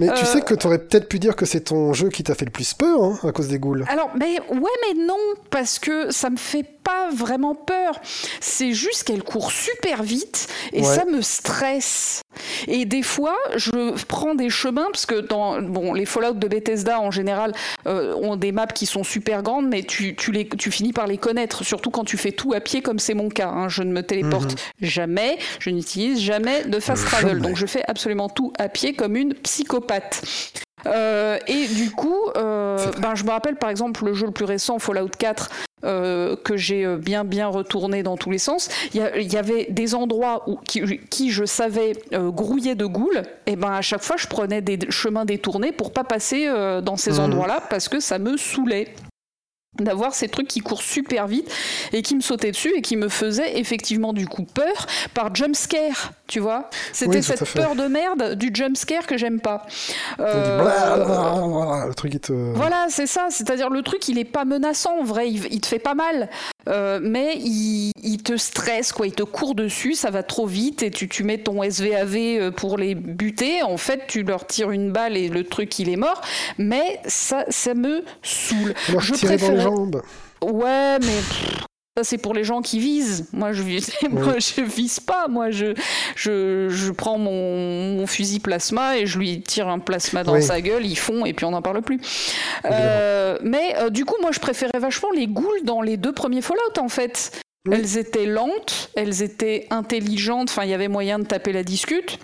Mais 0.00 0.14
tu 0.14 0.24
sais 0.24 0.42
que 0.42 0.54
t'aurais 0.54 0.78
peut-être 0.78 1.08
pu 1.08 1.18
dire 1.18 1.34
que 1.34 1.44
c'est 1.44 1.62
ton 1.62 1.92
jeu 1.92 2.08
qui 2.08 2.22
t'a 2.22 2.36
fait 2.36 2.44
le 2.44 2.52
plus 2.52 2.72
peur, 2.72 3.02
hein, 3.02 3.18
à 3.24 3.32
cause 3.32 3.48
des 3.48 3.58
ghouls. 3.58 3.84
Alors, 3.88 4.10
mais 4.16 4.38
ouais, 4.48 4.70
mais 4.94 5.02
non, 5.04 5.16
parce 5.50 5.80
que 5.80 6.12
ça 6.12 6.30
me 6.30 6.36
fait 6.36 6.62
pas 6.88 7.08
vraiment 7.14 7.54
peur. 7.54 8.00
C'est 8.40 8.72
juste 8.72 9.04
qu'elle 9.04 9.22
court 9.22 9.52
super 9.52 10.02
vite 10.02 10.48
et 10.72 10.80
Ouais. 10.80 10.84
ça 10.96 11.04
me 11.04 11.20
stresse. 11.20 12.22
Et 12.66 12.84
des 12.86 13.02
fois, 13.02 13.36
je 13.56 13.92
prends 14.06 14.34
des 14.34 14.48
chemins 14.48 14.86
parce 14.92 15.04
que 15.06 15.16
dans 15.20 15.60
bon, 15.60 15.92
les 15.92 16.06
Fallout 16.06 16.34
de 16.34 16.48
Bethesda 16.48 17.00
en 17.00 17.10
général 17.10 17.52
euh, 17.86 18.14
ont 18.14 18.36
des 18.36 18.52
maps 18.52 18.66
qui 18.66 18.86
sont 18.86 19.04
super 19.04 19.42
grandes, 19.42 19.68
mais 19.68 19.82
tu, 19.82 20.14
tu, 20.16 20.32
les, 20.32 20.48
tu 20.48 20.70
finis 20.70 20.92
par 20.92 21.06
les 21.06 21.18
connaître, 21.18 21.64
surtout 21.64 21.90
quand 21.90 22.04
tu 22.04 22.16
fais 22.16 22.32
tout 22.32 22.52
à 22.54 22.60
pied 22.60 22.80
comme 22.80 22.98
c'est 22.98 23.14
mon 23.14 23.28
cas. 23.28 23.48
hein. 23.48 23.68
Je 23.68 23.82
ne 23.82 23.92
me 23.92 24.02
téléporte 24.02 24.54
jamais, 24.80 25.38
je 25.58 25.70
n'utilise 25.70 26.20
jamais 26.20 26.64
de 26.64 26.78
fast 26.80 27.04
travel, 27.04 27.28
Jamais. 27.36 27.40
donc 27.48 27.56
je 27.56 27.66
fais 27.66 27.82
absolument 27.88 28.28
tout 28.28 28.52
à 28.58 28.68
pied 28.68 28.94
comme 28.94 29.16
une 29.16 29.34
psychopathe. 29.34 30.22
Euh, 30.86 31.38
et 31.48 31.66
du 31.66 31.90
coup, 31.90 32.16
euh, 32.36 32.78
ben, 32.98 33.14
je 33.16 33.24
me 33.24 33.30
rappelle 33.30 33.56
par 33.56 33.68
exemple 33.68 34.04
le 34.04 34.14
jeu 34.14 34.26
le 34.26 34.32
plus 34.32 34.44
récent, 34.44 34.78
Fallout 34.78 35.08
4, 35.18 35.50
euh, 35.84 36.36
que 36.36 36.56
j'ai 36.56 36.84
euh, 36.84 36.96
bien 36.96 37.24
bien 37.24 37.46
retourné 37.48 38.02
dans 38.02 38.16
tous 38.16 38.30
les 38.30 38.38
sens. 38.38 38.68
Il 38.94 39.00
y, 39.00 39.36
avait 39.36 39.66
des 39.70 39.94
endroits 39.94 40.48
où, 40.48 40.56
qui, 40.56 40.82
qui, 41.10 41.30
je 41.30 41.44
savais 41.44 41.92
euh, 42.12 42.30
grouillaient 42.30 42.74
de 42.74 42.86
ghouls, 42.86 43.22
et 43.46 43.56
ben 43.56 43.70
à 43.72 43.82
chaque 43.82 44.02
fois 44.02 44.16
je 44.16 44.26
prenais 44.26 44.60
des 44.60 44.78
chemins 44.90 45.24
détournés 45.24 45.72
pour 45.72 45.92
pas 45.92 46.04
passer 46.04 46.46
euh, 46.48 46.80
dans 46.80 46.96
ces 46.96 47.12
Mhm. 47.12 47.20
endroits-là 47.20 47.62
parce 47.70 47.88
que 47.88 48.00
ça 48.00 48.18
me 48.18 48.36
saoulait. 48.36 48.88
d'avoir 49.80 50.12
ces 50.12 50.28
trucs 50.28 50.48
qui 50.48 50.58
courent 50.60 50.82
super 50.82 51.28
vite 51.28 51.48
et 51.92 52.02
qui 52.02 52.16
me 52.16 52.20
sautaient 52.20 52.50
dessus 52.50 52.72
et 52.76 52.82
qui 52.82 52.96
me 52.96 53.08
faisaient 53.08 53.58
effectivement 53.60 54.12
du 54.12 54.26
coup 54.26 54.42
peur 54.42 54.86
par 55.14 55.32
jump 55.32 55.54
scare, 55.54 56.12
tu 56.28 56.38
vois. 56.40 56.70
C'était 56.92 57.16
Oui, 57.16 57.22
cette 57.22 57.52
peur 57.52 57.74
de 57.74 57.86
merde 57.86 58.34
du 58.34 58.50
jump 58.54 58.76
scare 58.76 59.06
que 59.06 59.16
j'aime 59.16 59.40
pas. 59.40 59.66
Euh, 60.20 60.62
blablabla, 60.62 61.86
le 61.88 61.94
truc 61.94 62.12
qui 62.12 62.20
te. 62.20 62.32
voilà, 62.32 62.86
c'est 62.90 63.06
ça. 63.06 63.26
C'est-à-dire 63.30 63.70
le 63.70 63.82
truc, 63.82 64.06
il 64.08 64.18
est 64.18 64.24
pas 64.24 64.44
menaçant 64.44 65.00
en 65.00 65.04
vrai. 65.04 65.28
Il, 65.30 65.52
il 65.52 65.60
te 65.60 65.66
fait 65.66 65.78
pas 65.80 65.94
mal, 65.94 66.28
Euh, 66.68 67.00
mais 67.02 67.34
il, 67.36 67.92
il 68.02 68.22
te 68.22 68.36
stresse 68.36 68.92
quoi. 68.92 69.06
Il 69.06 69.14
te 69.14 69.22
court 69.22 69.54
dessus, 69.54 69.94
ça 69.94 70.10
va 70.10 70.22
trop 70.22 70.46
vite 70.46 70.82
et 70.82 70.90
tu, 70.90 71.08
tu 71.08 71.24
mets 71.24 71.38
ton 71.38 71.62
SVAV 71.68 72.16
euh, 72.16 72.50
pour 72.50 72.76
les 72.76 72.94
buter. 72.94 73.62
En 73.62 73.78
fait, 73.78 74.02
tu 74.06 74.22
leur 74.22 74.46
tires 74.46 74.70
une 74.70 74.92
balle 74.92 75.16
et 75.16 75.28
le 75.28 75.44
truc 75.44 75.78
il 75.78 75.88
est 75.88 75.96
mort. 75.96 76.20
Mais 76.58 77.00
ça, 77.06 77.44
ça 77.48 77.72
me 77.74 78.04
saoule. 78.22 78.74
Je 78.98 79.14
tirer 79.14 79.38
dans 79.38 79.50
les 79.50 79.60
jambes. 79.60 80.02
Ouais, 80.42 80.98
mais 81.00 81.18
ça 81.98 82.04
c'est 82.04 82.18
pour 82.18 82.32
les 82.32 82.44
gens 82.44 82.62
qui 82.62 82.78
visent. 82.78 83.26
Moi 83.32 83.52
je 83.52 83.62
vise, 83.64 83.90
moi 84.10 84.34
je 84.38 84.60
vise 84.62 85.00
pas. 85.00 85.26
Moi 85.26 85.50
je 85.50 85.74
je, 86.14 86.68
je 86.68 86.92
prends 86.92 87.18
mon, 87.18 87.96
mon 87.96 88.06
fusil 88.06 88.38
plasma 88.38 88.98
et 88.98 89.06
je 89.06 89.18
lui 89.18 89.40
tire 89.42 89.66
un 89.68 89.80
plasma 89.80 90.22
dans 90.22 90.34
Oui. 90.34 90.42
sa 90.42 90.60
gueule. 90.60 90.86
Ils 90.86 90.96
font 90.98 91.26
et 91.26 91.32
puis 91.32 91.44
on 91.44 91.50
n'en 91.50 91.62
parle 91.62 91.82
plus. 91.82 92.00
Euh, 92.66 93.36
mais 93.42 93.74
euh, 93.78 93.90
du 93.90 94.04
coup 94.04 94.14
moi 94.20 94.30
je 94.30 94.38
préférais 94.38 94.78
vachement 94.78 95.10
les 95.10 95.26
ghouls 95.26 95.62
dans 95.64 95.82
les 95.82 95.96
deux 95.96 96.12
premiers 96.12 96.40
Fallout 96.42 96.78
en 96.78 96.88
fait. 96.88 97.40
Oui. 97.66 97.74
Elles 97.76 97.98
étaient 97.98 98.26
lentes, 98.26 98.90
elles 98.94 99.22
étaient 99.22 99.66
intelligentes. 99.70 100.50
Enfin 100.50 100.62
il 100.62 100.70
y 100.70 100.74
avait 100.74 100.88
moyen 100.88 101.18
de 101.18 101.24
taper 101.24 101.52
la 101.52 101.64
discute. 101.64 102.20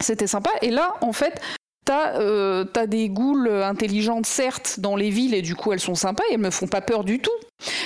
C'était 0.00 0.28
sympa. 0.28 0.50
Et 0.62 0.70
là 0.70 0.94
en 1.00 1.12
fait. 1.12 1.40
T'as 1.86 2.20
euh, 2.20 2.64
t'as 2.64 2.86
des 2.86 3.08
ghouls 3.08 3.48
intelligentes, 3.48 4.26
certes, 4.26 4.80
dans 4.80 4.96
les 4.96 5.08
villes, 5.08 5.32
et 5.34 5.40
du 5.40 5.54
coup, 5.54 5.72
elles 5.72 5.80
sont 5.80 5.94
sympas, 5.94 6.24
et 6.30 6.34
elles 6.34 6.40
me 6.40 6.50
font 6.50 6.66
pas 6.66 6.80
peur 6.82 7.04
du 7.04 7.20
tout. 7.20 7.30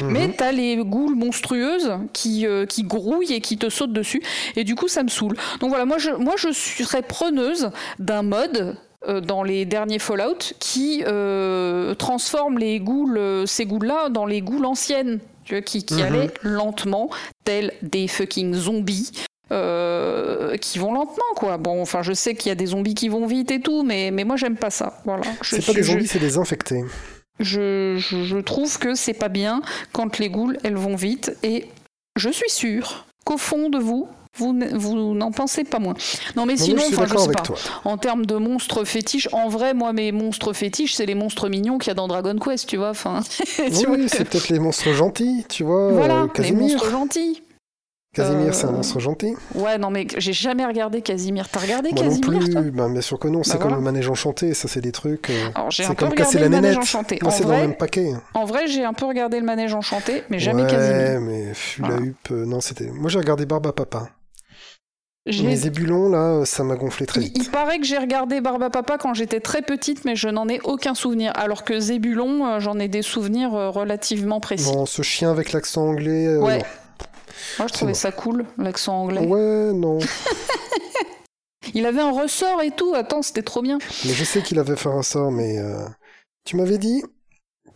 Mais 0.02 0.26
Mhm. 0.28 0.34
t'as 0.36 0.52
les 0.52 0.76
ghouls 0.78 1.14
monstrueuses 1.14 1.92
qui, 2.12 2.46
euh, 2.46 2.64
qui 2.66 2.82
grouillent 2.82 3.32
et 3.34 3.40
qui 3.40 3.56
te 3.58 3.68
sautent 3.68 3.92
dessus. 3.92 4.22
Et 4.56 4.64
du 4.64 4.74
coup, 4.74 4.88
ça 4.88 5.02
me 5.04 5.08
saoule. 5.08 5.36
Donc 5.60 5.68
voilà, 5.68 5.84
moi 5.84 5.98
je, 5.98 6.10
moi, 6.10 6.34
je 6.36 6.50
serais 6.50 7.02
preneuse 7.02 7.70
d'un 7.98 8.22
mode 8.22 8.74
euh, 9.06 9.20
dans 9.20 9.42
les 9.42 9.64
derniers 9.66 9.98
Fallout 9.98 10.54
qui 10.58 11.04
euh, 11.06 11.94
transforme 11.94 12.58
les 12.58 12.80
ghouls, 12.80 13.16
euh, 13.18 13.46
ces 13.46 13.64
ghouls-là 13.66 14.08
dans 14.08 14.26
les 14.26 14.40
ghouls 14.40 14.64
anciennes. 14.64 15.20
Tu 15.44 15.54
vois, 15.54 15.62
qui, 15.62 15.84
qui 15.84 15.94
Mhm. 15.94 16.02
allaient 16.02 16.30
lentement, 16.42 17.10
tels 17.44 17.72
des 17.82 18.08
fucking 18.08 18.54
zombies. 18.54 19.10
Euh, 19.52 20.56
qui 20.56 20.78
vont 20.78 20.92
lentement 20.92 21.22
quoi. 21.36 21.56
Bon, 21.58 21.80
enfin 21.82 22.02
je 22.02 22.12
sais 22.12 22.34
qu'il 22.34 22.48
y 22.48 22.52
a 22.52 22.54
des 22.56 22.66
zombies 22.66 22.94
qui 22.94 23.08
vont 23.08 23.26
vite 23.26 23.50
et 23.50 23.60
tout, 23.60 23.82
mais, 23.82 24.10
mais 24.10 24.24
moi 24.24 24.36
j'aime 24.36 24.56
pas 24.56 24.70
ça. 24.70 25.00
Voilà. 25.04 25.22
C'est 25.42 25.64
pas 25.64 25.72
des 25.72 25.82
je- 25.82 25.92
zombies, 25.92 26.06
c'est 26.06 26.18
des 26.18 26.38
infectés. 26.38 26.84
je, 27.38 27.96
je- 27.98 28.24
je 28.24 28.36
trouve 28.38 28.78
que 28.78 28.94
c'est 28.94 29.14
pas 29.14 29.28
bien 29.28 29.62
quand 29.92 30.18
les 30.18 30.30
ghouls 30.30 30.56
elles 30.62 30.76
vont 30.76 30.96
vite 30.96 31.32
et 31.42 31.66
je 32.16 32.30
suis 32.30 32.50
sûre 32.50 33.06
qu'au 33.24 33.36
fond 33.38 33.68
de 33.68 33.78
vous 33.78 34.08
vous, 34.38 34.56
vous 34.74 35.14
n'en 35.14 35.32
pensez 35.32 35.64
pas 35.64 35.80
moins. 35.80 35.94
Non 36.36 36.46
mais 36.46 36.54
Non, 36.54 36.64
sinon, 36.64 36.78
je 36.78 36.90
je 36.94 37.18
sais 37.18 37.32
pas. 37.32 37.42
toi. 37.42 37.56
En 37.84 37.98
termes 37.98 38.24
de 38.26 38.36
monstres 38.36 38.84
fétiches, 38.84 39.28
en 39.32 39.48
vrai, 39.48 39.74
moi 39.74 39.92
mes 39.92 40.12
monstres 40.12 40.52
fétiches, 40.52 40.94
c'est 40.94 41.04
les 41.04 41.16
monstres 41.16 41.48
mignons 41.48 41.78
qu'il 41.78 41.88
y 41.88 41.90
a 41.90 41.94
dans 41.94 42.06
Dragon 42.06 42.36
Quest, 42.38 42.68
tu 42.68 42.76
vois. 42.76 42.90
Enfin, 42.90 43.22
Oui, 43.58 43.84
oui, 43.88 44.04
c'est 44.06 44.24
peut-être 44.24 44.48
les 44.48 44.60
monstres 44.60 44.92
gentils, 44.92 45.44
tu 45.48 45.64
vois. 45.64 45.90
voilà, 45.90 46.22
euh, 46.22 46.28
les 46.38 46.52
monstres 46.52 46.88
gentils. 46.90 47.42
Casimir, 48.12 48.52
c'est 48.54 48.64
un 48.66 48.70
Euh, 48.70 48.72
monstre 48.72 48.98
gentil. 48.98 49.34
Ouais, 49.54 49.78
non 49.78 49.90
mais 49.90 50.04
j'ai 50.18 50.32
jamais 50.32 50.66
regardé 50.66 51.00
Casimir. 51.00 51.48
T'as 51.48 51.60
regardé 51.60 51.90
Moi 51.92 52.02
non 52.02 52.08
Casimir 52.10 52.40
plus. 52.40 52.50
toi? 52.50 52.62
Ben, 52.62 52.90
bien 52.90 53.00
sûr 53.00 53.20
que 53.20 53.28
non. 53.28 53.44
C'est 53.44 53.52
Bah 53.52 53.58
comme 53.58 53.68
voilà. 53.68 53.76
le 53.76 53.82
manège 53.84 54.08
enchanté. 54.08 54.52
Ça, 54.52 54.66
c'est 54.66 54.80
des 54.80 54.90
trucs. 54.90 55.30
euh, 55.30 55.48
Alors 55.54 55.70
j'ai 55.70 55.84
C'est 55.84 55.90
un 55.90 55.94
peu 55.94 56.06
comme 56.06 56.14
casser 56.16 56.38
regardé 56.38 56.40
la 56.40 56.44
le 56.48 56.50
manège 56.50 56.70
nénette. 56.72 56.82
enchanté. 56.82 57.18
En 57.24 57.30
c'est 57.30 57.44
dans 57.44 57.50
le 57.50 57.54
vrai, 57.54 57.66
même 57.68 57.76
paquet. 57.76 58.12
en 58.34 58.44
vrai, 58.46 58.66
j'ai 58.66 58.84
un 58.84 58.94
peu 58.94 59.06
regardé 59.06 59.38
le 59.38 59.46
manège 59.46 59.74
enchanté, 59.74 60.24
mais 60.28 60.40
jamais 60.40 60.62
ouais, 60.64 60.70
Casimir. 60.70 61.20
mais 61.20 61.54
fut 61.54 61.82
la 61.82 61.96
huppe. 61.98 62.30
euh, 62.32 62.44
non, 62.46 62.60
c'était. 62.60 62.88
Moi, 62.88 63.10
j'ai 63.10 63.18
regardé 63.18 63.46
Barbe 63.46 63.68
à 63.68 63.72
Papa. 63.72 64.08
Les 65.26 65.68
ébulons, 65.68 66.08
là, 66.08 66.44
ça 66.46 66.64
m'a 66.64 66.74
gonflé 66.74 67.06
très 67.06 67.20
vite. 67.20 67.36
il 67.38 67.48
paraît 67.50 67.78
que 67.78 67.84
j'ai 67.86 67.98
regardé 67.98 68.40
Barba 68.40 68.70
Papa 68.70 68.98
quand 68.98 69.14
j'étais 69.14 69.38
très 69.38 69.62
petite, 69.62 70.04
mais 70.04 70.16
je 70.16 70.28
n'en 70.28 70.48
ai 70.48 70.60
aucun 70.64 70.94
souvenir. 70.94 71.30
Alors 71.36 71.62
que 71.62 71.78
Zébulon, 71.78 72.58
j'en 72.58 72.78
ai 72.80 72.88
des 72.88 73.02
souvenirs 73.02 73.52
relativement 73.52 74.40
précis. 74.40 74.72
Non, 74.74 74.86
ce 74.86 75.02
chien 75.02 75.30
avec 75.30 75.52
l'accent 75.52 75.82
anglais. 75.86 76.26
euh, 76.26 76.40
Ouais. 76.40 76.62
Moi, 77.58 77.68
je 77.68 77.72
trouvais 77.72 77.92
bon. 77.92 77.98
ça 77.98 78.12
cool, 78.12 78.44
l'accent 78.58 78.94
anglais. 79.02 79.26
Ouais, 79.26 79.72
non. 79.72 79.98
Il 81.74 81.86
avait 81.86 82.00
un 82.00 82.10
ressort 82.10 82.62
et 82.62 82.70
tout. 82.70 82.94
Attends, 82.94 83.22
c'était 83.22 83.42
trop 83.42 83.62
bien. 83.62 83.78
Mais 84.04 84.12
je 84.12 84.24
sais 84.24 84.42
qu'il 84.42 84.58
avait 84.58 84.76
fait 84.76 84.88
un 84.88 85.02
sort, 85.02 85.30
mais 85.30 85.58
euh, 85.58 85.84
tu 86.44 86.56
m'avais 86.56 86.78
dit 86.78 87.02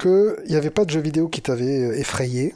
qu'il 0.01 0.37
n'y 0.49 0.57
avait 0.57 0.71
pas 0.71 0.85
de 0.85 0.91
jeu 0.91 1.01
vidéo 1.01 1.29
qui 1.29 1.43
t'avait 1.43 1.81
euh, 1.83 1.99
effrayé. 1.99 2.55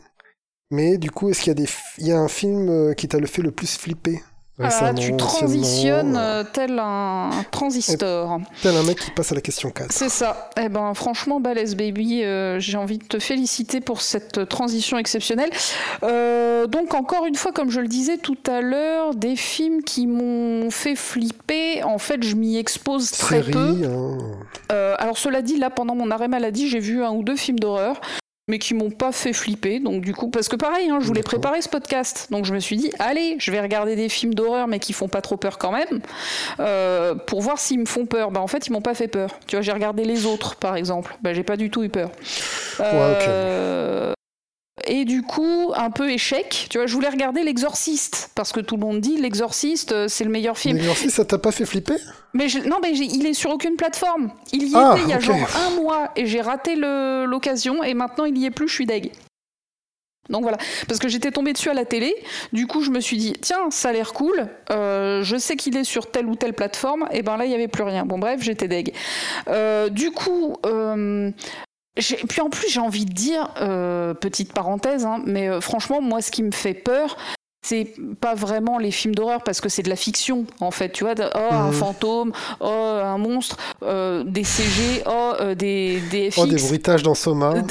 Mais 0.70 0.98
du 0.98 1.10
coup, 1.10 1.30
est-ce 1.30 1.40
qu'il 1.40 1.48
y 1.48 1.52
a, 1.52 1.54
des 1.54 1.66
f- 1.66 1.94
il 1.98 2.06
y 2.06 2.12
a 2.12 2.18
un 2.18 2.28
film 2.28 2.68
euh, 2.68 2.94
qui 2.94 3.08
t'a 3.08 3.18
le 3.18 3.26
fait 3.26 3.42
le 3.42 3.52
plus 3.52 3.76
flipper? 3.78 4.22
Là, 4.58 4.68
récemment, 4.68 4.94
tu 4.94 5.16
transitionnes 5.16 6.16
euh, 6.16 6.42
euh, 6.42 6.44
tel 6.52 6.78
un 6.80 7.30
transistor. 7.52 8.40
Tel 8.60 8.74
un 8.76 8.82
mec 8.82 8.98
qui 8.98 9.10
passe 9.12 9.30
à 9.30 9.36
la 9.36 9.40
question 9.40 9.70
4. 9.70 9.92
C'est 9.92 10.08
ça. 10.08 10.50
Eh 10.60 10.68
ben, 10.68 10.94
franchement, 10.94 11.38
Balèze 11.38 11.76
Baby, 11.76 12.24
euh, 12.24 12.58
j'ai 12.58 12.76
envie 12.76 12.98
de 12.98 13.04
te 13.04 13.20
féliciter 13.20 13.80
pour 13.80 14.00
cette 14.00 14.48
transition 14.48 14.98
exceptionnelle. 14.98 15.50
Euh, 16.02 16.66
donc, 16.66 16.94
encore 16.94 17.26
une 17.26 17.36
fois, 17.36 17.52
comme 17.52 17.70
je 17.70 17.80
le 17.80 17.86
disais 17.86 18.16
tout 18.18 18.36
à 18.48 18.60
l'heure, 18.60 19.14
des 19.14 19.36
films 19.36 19.82
qui 19.84 20.06
m'ont 20.08 20.70
fait 20.70 20.96
flipper, 20.96 21.84
en 21.84 21.98
fait, 21.98 22.22
je 22.24 22.34
m'y 22.34 22.56
expose 22.58 23.12
très 23.12 23.36
Série, 23.36 23.52
peu. 23.52 23.84
hein. 23.86 24.18
Euh, 24.72 24.94
alors, 24.98 25.18
cela 25.18 25.40
dit, 25.40 25.56
là, 25.56 25.70
pendant 25.70 25.94
mon 25.94 26.10
arrêt 26.10 26.28
maladie, 26.28 26.68
j'ai 26.68 26.80
vu 26.80 27.04
un 27.04 27.10
ou 27.10 27.22
deux 27.22 27.36
films 27.36 27.60
d'horreur 27.60 28.00
mais 28.48 28.58
qui 28.58 28.74
m'ont 28.74 28.90
pas 28.90 29.12
fait 29.12 29.32
flipper. 29.32 29.78
Donc 29.78 30.02
du 30.02 30.14
coup, 30.14 30.28
parce 30.28 30.48
que 30.48 30.56
pareil, 30.56 30.90
hein, 30.90 30.98
je 31.00 31.06
voulais 31.06 31.22
préparer 31.22 31.62
ce 31.62 31.68
podcast, 31.68 32.28
donc 32.30 32.44
je 32.44 32.54
me 32.54 32.58
suis 32.58 32.76
dit, 32.76 32.90
allez, 32.98 33.36
je 33.38 33.50
vais 33.50 33.60
regarder 33.60 33.94
des 33.94 34.08
films 34.08 34.34
d'horreur, 34.34 34.66
mais 34.66 34.78
qui 34.80 34.92
font 34.92 35.08
pas 35.08 35.20
trop 35.20 35.36
peur 35.36 35.58
quand 35.58 35.72
même, 35.72 36.00
euh, 36.58 37.14
pour 37.14 37.40
voir 37.42 37.58
s'ils 37.58 37.78
me 37.78 37.86
font 37.86 38.06
peur. 38.06 38.30
Bah 38.30 38.40
en 38.40 38.46
fait, 38.46 38.66
ils 38.66 38.72
m'ont 38.72 38.80
pas 38.80 38.94
fait 38.94 39.08
peur. 39.08 39.38
Tu 39.46 39.56
vois, 39.56 39.62
j'ai 39.62 39.72
regardé 39.72 40.04
les 40.04 40.26
autres, 40.26 40.56
par 40.56 40.76
exemple. 40.76 41.16
Bah 41.22 41.34
j'ai 41.34 41.44
pas 41.44 41.56
du 41.56 41.70
tout 41.70 41.84
eu 41.84 41.88
peur. 41.88 42.10
Euh, 42.80 44.12
Et 44.90 45.04
du 45.04 45.22
coup, 45.22 45.72
un 45.76 45.90
peu 45.90 46.10
échec. 46.10 46.66
Tu 46.70 46.78
vois, 46.78 46.86
je 46.86 46.94
voulais 46.94 47.10
regarder 47.10 47.42
L'Exorciste 47.44 48.30
parce 48.34 48.52
que 48.52 48.60
tout 48.60 48.76
le 48.76 48.80
monde 48.80 49.00
dit 49.00 49.16
L'Exorciste, 49.20 49.92
euh, 49.92 50.08
c'est 50.08 50.24
le 50.24 50.30
meilleur 50.30 50.56
film. 50.58 50.76
L'exorciste, 50.78 51.14
ça 51.16 51.24
t'a 51.26 51.36
pas 51.38 51.52
fait 51.52 51.66
flipper? 51.66 51.96
Mais 52.32 52.48
je- 52.48 52.60
non, 52.60 52.78
mais 52.82 52.92
il 52.96 53.26
est 53.26 53.34
sur 53.34 53.50
aucune 53.50 53.76
plateforme. 53.76 54.30
Il 54.52 54.66
y 54.66 54.72
Ah, 54.74 54.94
était 54.96 55.04
il 55.04 55.10
y 55.10 55.12
a 55.12 55.20
genre 55.20 55.36
un 55.66 55.70
mois 55.80 56.10
et 56.16 56.24
j'ai 56.26 56.40
raté 56.40 56.74
l'occasion 56.76 57.84
et 57.84 57.92
maintenant 57.94 58.24
il 58.24 58.36
y 58.38 58.46
est 58.46 58.50
plus, 58.50 58.66
je 58.68 58.74
suis 58.74 58.86
deg. 58.86 59.12
Donc 60.30 60.42
voilà, 60.42 60.58
parce 60.86 61.00
que 61.00 61.08
j'étais 61.08 61.30
tombée 61.30 61.54
dessus 61.54 61.70
à 61.70 61.74
la 61.74 61.86
télé, 61.86 62.14
du 62.52 62.66
coup 62.66 62.82
je 62.82 62.90
me 62.90 63.00
suis 63.00 63.16
dit, 63.16 63.32
tiens, 63.40 63.70
ça 63.70 63.88
a 63.88 63.92
l'air 63.92 64.12
cool, 64.12 64.46
euh, 64.70 65.22
je 65.22 65.38
sais 65.38 65.56
qu'il 65.56 65.74
est 65.74 65.84
sur 65.84 66.10
telle 66.10 66.26
ou 66.26 66.34
telle 66.34 66.52
plateforme, 66.52 67.08
et 67.12 67.22
ben 67.22 67.38
là 67.38 67.46
il 67.46 67.48
n'y 67.48 67.54
avait 67.54 67.66
plus 67.66 67.82
rien. 67.82 68.04
Bon 68.04 68.18
bref, 68.18 68.42
j'étais 68.42 68.68
deg. 68.68 68.92
Euh, 69.48 69.88
du 69.88 70.10
coup, 70.10 70.56
euh, 70.66 71.30
j'ai- 71.98 72.16
puis 72.16 72.40
en 72.40 72.48
plus 72.50 72.68
j'ai 72.70 72.80
envie 72.80 73.04
de 73.04 73.12
dire, 73.12 73.50
euh, 73.60 74.14
petite 74.14 74.52
parenthèse, 74.52 75.04
hein, 75.04 75.22
mais 75.26 75.48
euh, 75.48 75.60
franchement 75.60 76.00
moi 76.00 76.22
ce 76.22 76.30
qui 76.30 76.42
me 76.42 76.52
fait 76.52 76.74
peur, 76.74 77.16
c'est 77.66 77.92
pas 78.20 78.34
vraiment 78.34 78.78
les 78.78 78.90
films 78.92 79.14
d'horreur 79.14 79.42
parce 79.42 79.60
que 79.60 79.68
c'est 79.68 79.82
de 79.82 79.90
la 79.90 79.96
fiction 79.96 80.46
en 80.60 80.70
fait, 80.70 80.90
tu 80.90 81.04
vois, 81.04 81.14
oh 81.34 81.38
un 81.54 81.66
Mhm. 81.66 81.72
fantôme, 81.72 82.32
oh 82.60 82.66
un 83.02 83.18
monstre, 83.18 83.56
euh, 83.82 84.22
des 84.24 84.44
CG, 84.44 85.02
oh 85.06 85.32
euh, 85.40 85.54
des, 85.54 86.00
des 86.10 86.30
FX. 86.30 86.38
Oh, 86.40 86.46
des 86.46 86.56
bruitages 86.62 87.02
dans 87.02 87.14
Soma. 87.14 87.54
Euh, 87.56 87.62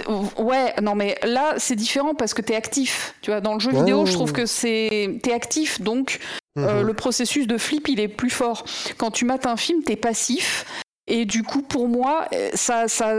Ouais, 0.44 0.74
non 0.84 0.94
mais 0.94 1.18
là 1.24 1.56
c'est 1.58 1.76
différent 1.76 2.14
parce 2.14 2.34
que 2.34 2.42
t'es 2.42 2.56
actif. 2.56 3.16
Tu 3.22 3.32
vois, 3.32 3.42
dans 3.42 3.54
le 3.56 3.60
jeu 3.60 3.72
Oh. 3.74 3.80
vidéo, 3.80 4.06
je 4.06 4.14
trouve 4.14 4.34
que 4.34 4.46
c'est 4.46 5.20
t'es 5.24 5.34
actif, 5.34 5.82
donc 5.82 6.20
euh, 6.60 6.82
Mhm. 6.82 6.88
le 6.88 6.94
processus 6.94 7.48
de 7.48 7.58
flip 7.58 7.88
il 7.88 8.00
est 8.00 8.08
plus 8.08 8.30
fort. 8.30 8.66
Quand 8.98 9.10
tu 9.12 9.26
mates 9.26 9.46
un 9.48 9.58
film, 9.58 9.84
t'es 9.84 9.96
passif. 9.96 10.66
Et 11.08 11.26
du 11.26 11.44
coup, 11.44 11.62
pour 11.62 11.88
moi, 11.88 12.26
euh, 12.34 12.50
ça, 12.54 12.88
ça, 12.88 13.14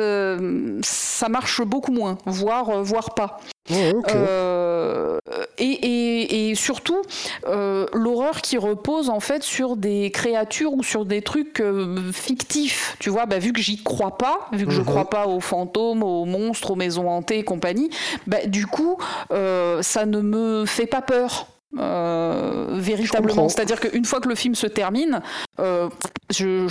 ça 0.83 1.29
marche 1.29 1.63
beaucoup 1.63 1.93
moins, 1.93 2.19
voire, 2.27 2.69
euh, 2.71 2.83
voire 2.83 3.15
pas. 3.15 3.41
Ok. 3.71 4.11
Euh, 4.15 5.19
et, 5.59 5.65
et- 5.65 6.51
et 6.51 6.55
surtout, 6.55 7.03
euh, 7.47 7.87
l'horreur 7.93 8.41
qui 8.41 8.57
repose 8.57 9.11
en 9.11 9.21
fait 9.21 9.43
sur 9.43 9.77
des 9.77 10.11
créatures 10.11 10.73
ou 10.73 10.83
sur 10.83 11.05
des 11.05 11.21
trucs 11.21 11.61
euh, 11.61 12.11
fictifs. 12.13 12.97
Tu 12.99 13.11
vois, 13.11 13.27
bah, 13.27 13.39
vu 13.39 13.53
que 13.53 13.61
j'y 13.61 13.83
crois 13.83 14.17
pas, 14.17 14.49
vu 14.53 14.65
que 14.65 14.73
je 14.73 14.81
Mhm. 14.81 14.87
crois 14.87 15.11
pas 15.11 15.27
aux 15.27 15.41
fantômes, 15.41 16.03
aux 16.03 16.25
monstres, 16.25 16.71
aux 16.71 16.77
maisons 16.77 17.09
hantées 17.11 17.39
et 17.41 17.45
compagnie, 17.45 17.91
bah, 18.27 18.47
du 18.47 18.67
coup, 18.67 18.97
ça 19.31 20.07
ne 20.07 20.21
me 20.21 20.65
fait 20.67 20.87
pas 20.87 21.03
peur. 21.03 21.47
Euh, 21.77 22.69
véritablement, 22.79 23.49
c'est-à-dire 23.51 23.79
qu'une 23.79 24.07
fois 24.07 24.21
que 24.21 24.29
le 24.29 24.35
film 24.35 24.55
se 24.55 24.67
termine, 24.67 25.21
euh, 25.61 25.91
je, 26.31 26.67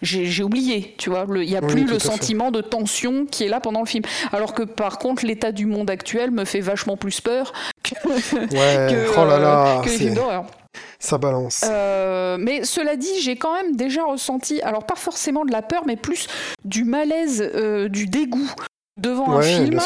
j'ai, 0.00 0.42
oublié, 0.44 0.94
tu 0.96 1.10
vois, 1.10 1.26
il 1.28 1.48
n'y 1.48 1.56
a 1.56 1.60
Oui, 1.60 1.72
plus 1.72 1.84
le 1.84 1.98
fait. 1.98 2.06
sentiment 2.06 2.52
de 2.52 2.60
tension 2.60 3.26
qui 3.26 3.44
est 3.44 3.48
là 3.48 3.58
pendant 3.58 3.80
le 3.80 3.86
film. 3.86 4.04
Alors 4.32 4.54
que 4.54 4.62
par 4.62 4.98
contre, 4.98 5.26
l'état 5.26 5.50
du 5.50 5.66
monde 5.66 5.90
actuel 5.90 6.30
me 6.30 6.44
fait 6.44 6.60
vachement 6.60 6.96
plus 6.96 7.20
peur 7.20 7.52
que, 7.82 7.94
Ouais, 8.08 8.48
que, 8.92 9.18
oh 9.18 9.24
là 9.24 9.38
là, 9.40 9.78
euh, 9.78 9.82
que 9.82 9.88
les 9.88 9.96
films 9.96 10.14
d'horreur. 10.14 10.44
ça 11.00 11.18
balance. 11.18 11.64
Mais 11.64 12.62
cela 12.62 12.94
dit, 12.94 13.20
j'ai 13.20 13.34
quand 13.34 13.54
même 13.54 13.74
déjà 13.74 14.04
ressenti, 14.04 14.62
alors 14.62 14.86
pas 14.86 14.94
forcément 14.96 15.44
de 15.44 15.50
la 15.50 15.62
peur, 15.62 15.82
mais 15.84 15.96
plus 15.96 16.28
du 16.64 16.84
malaise, 16.84 17.42
du 17.90 18.06
dégoût 18.06 18.50
devant 18.98 19.30
un 19.30 19.42
film. 19.42 19.80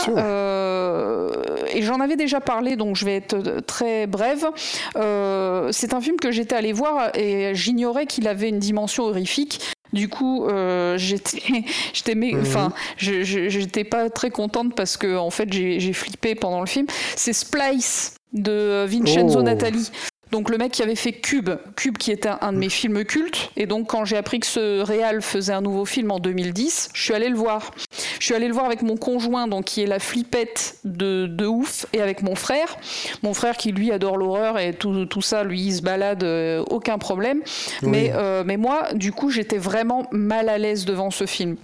et 1.74 1.82
j'en 1.82 2.00
avais 2.00 2.16
déjà 2.16 2.40
parlé, 2.40 2.76
donc 2.76 2.96
je 2.96 3.04
vais 3.04 3.16
être 3.16 3.60
très 3.66 4.06
brève. 4.06 4.46
c'est 4.94 5.94
un 5.94 6.00
film 6.00 6.16
que 6.16 6.32
j'étais 6.32 6.54
allé 6.54 6.72
voir 6.72 7.16
et 7.16 7.54
j'ignorais 7.54 8.06
qu'il 8.06 8.28
avait 8.28 8.48
une 8.48 8.58
dimension 8.58 9.04
horrifique. 9.04 9.60
Du 9.92 10.08
coup, 10.08 10.46
euh, 10.46 10.96
j'étais, 10.96 11.42
j'étais, 11.92 12.14
mhm. 12.14 12.40
enfin, 12.40 12.72
j'étais 12.96 13.84
pas 13.84 14.08
très 14.10 14.30
contente 14.30 14.74
parce 14.74 14.96
que 14.96 15.16
en 15.16 15.30
fait, 15.30 15.52
j'ai 15.52 15.92
flippé 15.92 16.34
pendant 16.34 16.60
le 16.60 16.66
film. 16.66 16.86
C'est 17.16 17.32
Splice 17.32 18.14
de 18.32 18.86
Vincenzo 18.86 19.40
oh. 19.40 19.42
Natali. 19.42 19.90
Donc 20.32 20.48
le 20.48 20.56
mec 20.56 20.72
qui 20.72 20.82
avait 20.82 20.96
fait 20.96 21.12
Cube, 21.12 21.50
Cube 21.76 21.98
qui 21.98 22.10
était 22.10 22.30
un 22.40 22.54
de 22.54 22.56
mes 22.56 22.70
films 22.70 23.04
cultes, 23.04 23.50
et 23.54 23.66
donc 23.66 23.88
quand 23.88 24.06
j'ai 24.06 24.16
appris 24.16 24.40
que 24.40 24.46
ce 24.46 24.80
réal 24.80 25.20
faisait 25.20 25.52
un 25.52 25.60
nouveau 25.60 25.84
film 25.84 26.10
en 26.10 26.20
2010, 26.20 26.88
je 26.94 27.02
suis 27.02 27.12
allée 27.12 27.28
le 27.28 27.36
voir. 27.36 27.70
Je 28.18 28.24
suis 28.24 28.34
allée 28.34 28.48
le 28.48 28.54
voir 28.54 28.64
avec 28.64 28.80
mon 28.80 28.96
conjoint, 28.96 29.46
donc 29.46 29.66
qui 29.66 29.82
est 29.82 29.86
la 29.86 29.98
flippette 29.98 30.78
de, 30.84 31.26
de 31.26 31.44
ouf, 31.44 31.84
et 31.92 32.00
avec 32.00 32.22
mon 32.22 32.34
frère. 32.34 32.78
Mon 33.22 33.34
frère 33.34 33.58
qui 33.58 33.72
lui 33.72 33.92
adore 33.92 34.16
l'horreur 34.16 34.58
et 34.58 34.72
tout, 34.72 35.04
tout, 35.04 35.20
ça, 35.20 35.44
lui 35.44 35.60
il 35.60 35.74
se 35.74 35.82
balade, 35.82 36.24
euh, 36.24 36.64
aucun 36.70 36.96
problème. 36.96 37.42
Mais, 37.82 38.10
euh, 38.14 38.42
mais 38.46 38.56
moi, 38.56 38.94
du 38.94 39.12
coup, 39.12 39.28
j'étais 39.28 39.58
vraiment 39.58 40.06
mal 40.12 40.48
à 40.48 40.56
l'aise 40.56 40.86
devant 40.86 41.10
ce 41.10 41.26
film. 41.26 41.58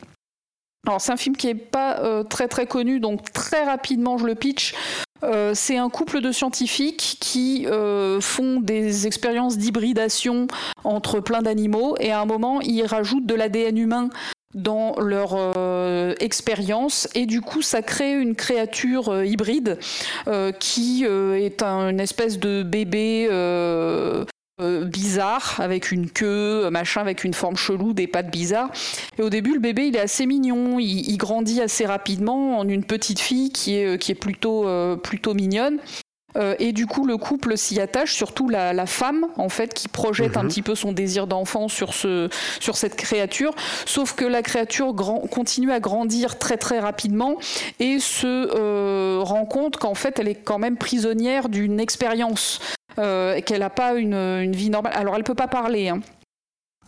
Alors 0.86 1.00
c'est 1.00 1.12
un 1.12 1.16
film 1.16 1.36
qui 1.36 1.48
n'est 1.48 1.54
pas 1.54 1.98
euh, 2.00 2.22
très 2.22 2.48
très 2.48 2.66
connu, 2.66 3.00
donc 3.00 3.32
très 3.32 3.64
rapidement 3.64 4.16
je 4.16 4.26
le 4.26 4.34
pitch. 4.34 4.74
Euh, 5.24 5.52
c'est 5.54 5.76
un 5.76 5.88
couple 5.88 6.20
de 6.20 6.30
scientifiques 6.32 7.16
qui 7.20 7.66
euh, 7.66 8.20
font 8.20 8.60
des 8.60 9.06
expériences 9.06 9.58
d'hybridation 9.58 10.46
entre 10.84 11.20
plein 11.20 11.42
d'animaux 11.42 11.96
et 11.98 12.12
à 12.12 12.20
un 12.20 12.24
moment 12.24 12.60
ils 12.60 12.84
rajoutent 12.84 13.26
de 13.26 13.34
l'ADN 13.34 13.78
humain 13.78 14.10
dans 14.54 14.98
leur 14.98 15.34
euh, 15.34 16.14
expérience 16.20 17.08
et 17.14 17.26
du 17.26 17.40
coup 17.40 17.62
ça 17.62 17.82
crée 17.82 18.12
une 18.12 18.34
créature 18.34 19.24
hybride 19.24 19.78
qui 20.58 21.04
est 21.04 21.62
une 21.62 22.00
espèce 22.00 22.38
de 22.38 22.62
bébé 22.62 23.28
euh, 24.60 24.85
bizarre, 24.85 25.60
avec 25.60 25.93
une 25.93 26.10
queue, 26.10 26.68
machin, 26.70 27.01
avec 27.01 27.24
une 27.24 27.35
forme 27.35 27.56
chelou, 27.56 27.93
des 27.93 28.06
pattes 28.06 28.30
bizarres. 28.30 28.70
Et 29.18 29.22
au 29.22 29.30
début, 29.30 29.55
le 29.55 29.60
bébé, 29.60 29.86
il 29.86 29.97
est 29.97 30.01
assez 30.01 30.26
mignon, 30.26 30.78
il, 30.78 31.16
grandit 31.16 31.60
assez 31.60 31.86
rapidement 31.86 32.59
en 32.59 32.68
une 32.68 32.85
petite 32.85 33.20
fille 33.20 33.51
qui 33.51 33.76
est, 33.76 33.98
qui 33.98 34.12
est 34.12 34.16
plutôt, 34.16 34.66
euh, 34.66 34.97
plutôt 34.97 35.35
mignonne. 35.35 35.78
Euh, 36.36 36.55
et 36.59 36.72
du 36.72 36.86
coup, 36.86 37.06
le 37.06 37.16
couple 37.16 37.56
s'y 37.56 37.80
attache, 37.80 38.12
surtout 38.12 38.48
la, 38.48 38.86
femme, 38.86 39.26
en 39.36 39.48
fait, 39.48 39.74
qui 39.74 39.88
projette 39.88 40.36
un 40.36 40.42
mhm. 40.42 40.48
petit 40.48 40.62
peu 40.62 40.74
son 40.74 40.92
désir 40.92 41.26
d'enfant 41.26 41.68
sur, 41.68 41.94
ce, 41.94 42.28
sur 42.60 42.76
cette 42.76 42.96
créature. 42.96 43.55
Sauf 43.86 44.14
que 44.14 44.24
la 44.24 44.42
créature 44.42 44.94
continue 45.30 45.72
à 45.72 45.80
grandir 45.80 46.38
très 46.38 46.56
très 46.56 46.80
rapidement 46.80 47.36
et 47.80 47.98
se 47.98 49.18
rend 49.22 49.46
compte 49.46 49.78
qu'en 49.78 49.94
fait, 49.94 50.18
elle 50.18 50.28
est 50.28 50.34
quand 50.34 50.59
même 50.59 50.76
prisonnière 50.76 51.48
d'une 51.48 51.80
expérience. 51.80 52.60
Euh, 52.98 53.40
qu'elle 53.42 53.60
n'a 53.60 53.70
pas 53.70 53.94
une, 53.94 54.50
vie 54.52 54.70
normale. 54.70 54.92
Alors 54.96 55.14
elle 55.14 55.22
peut 55.22 55.34
pas 55.34 55.46
parler. 55.46 55.88
Hein. 55.88 56.00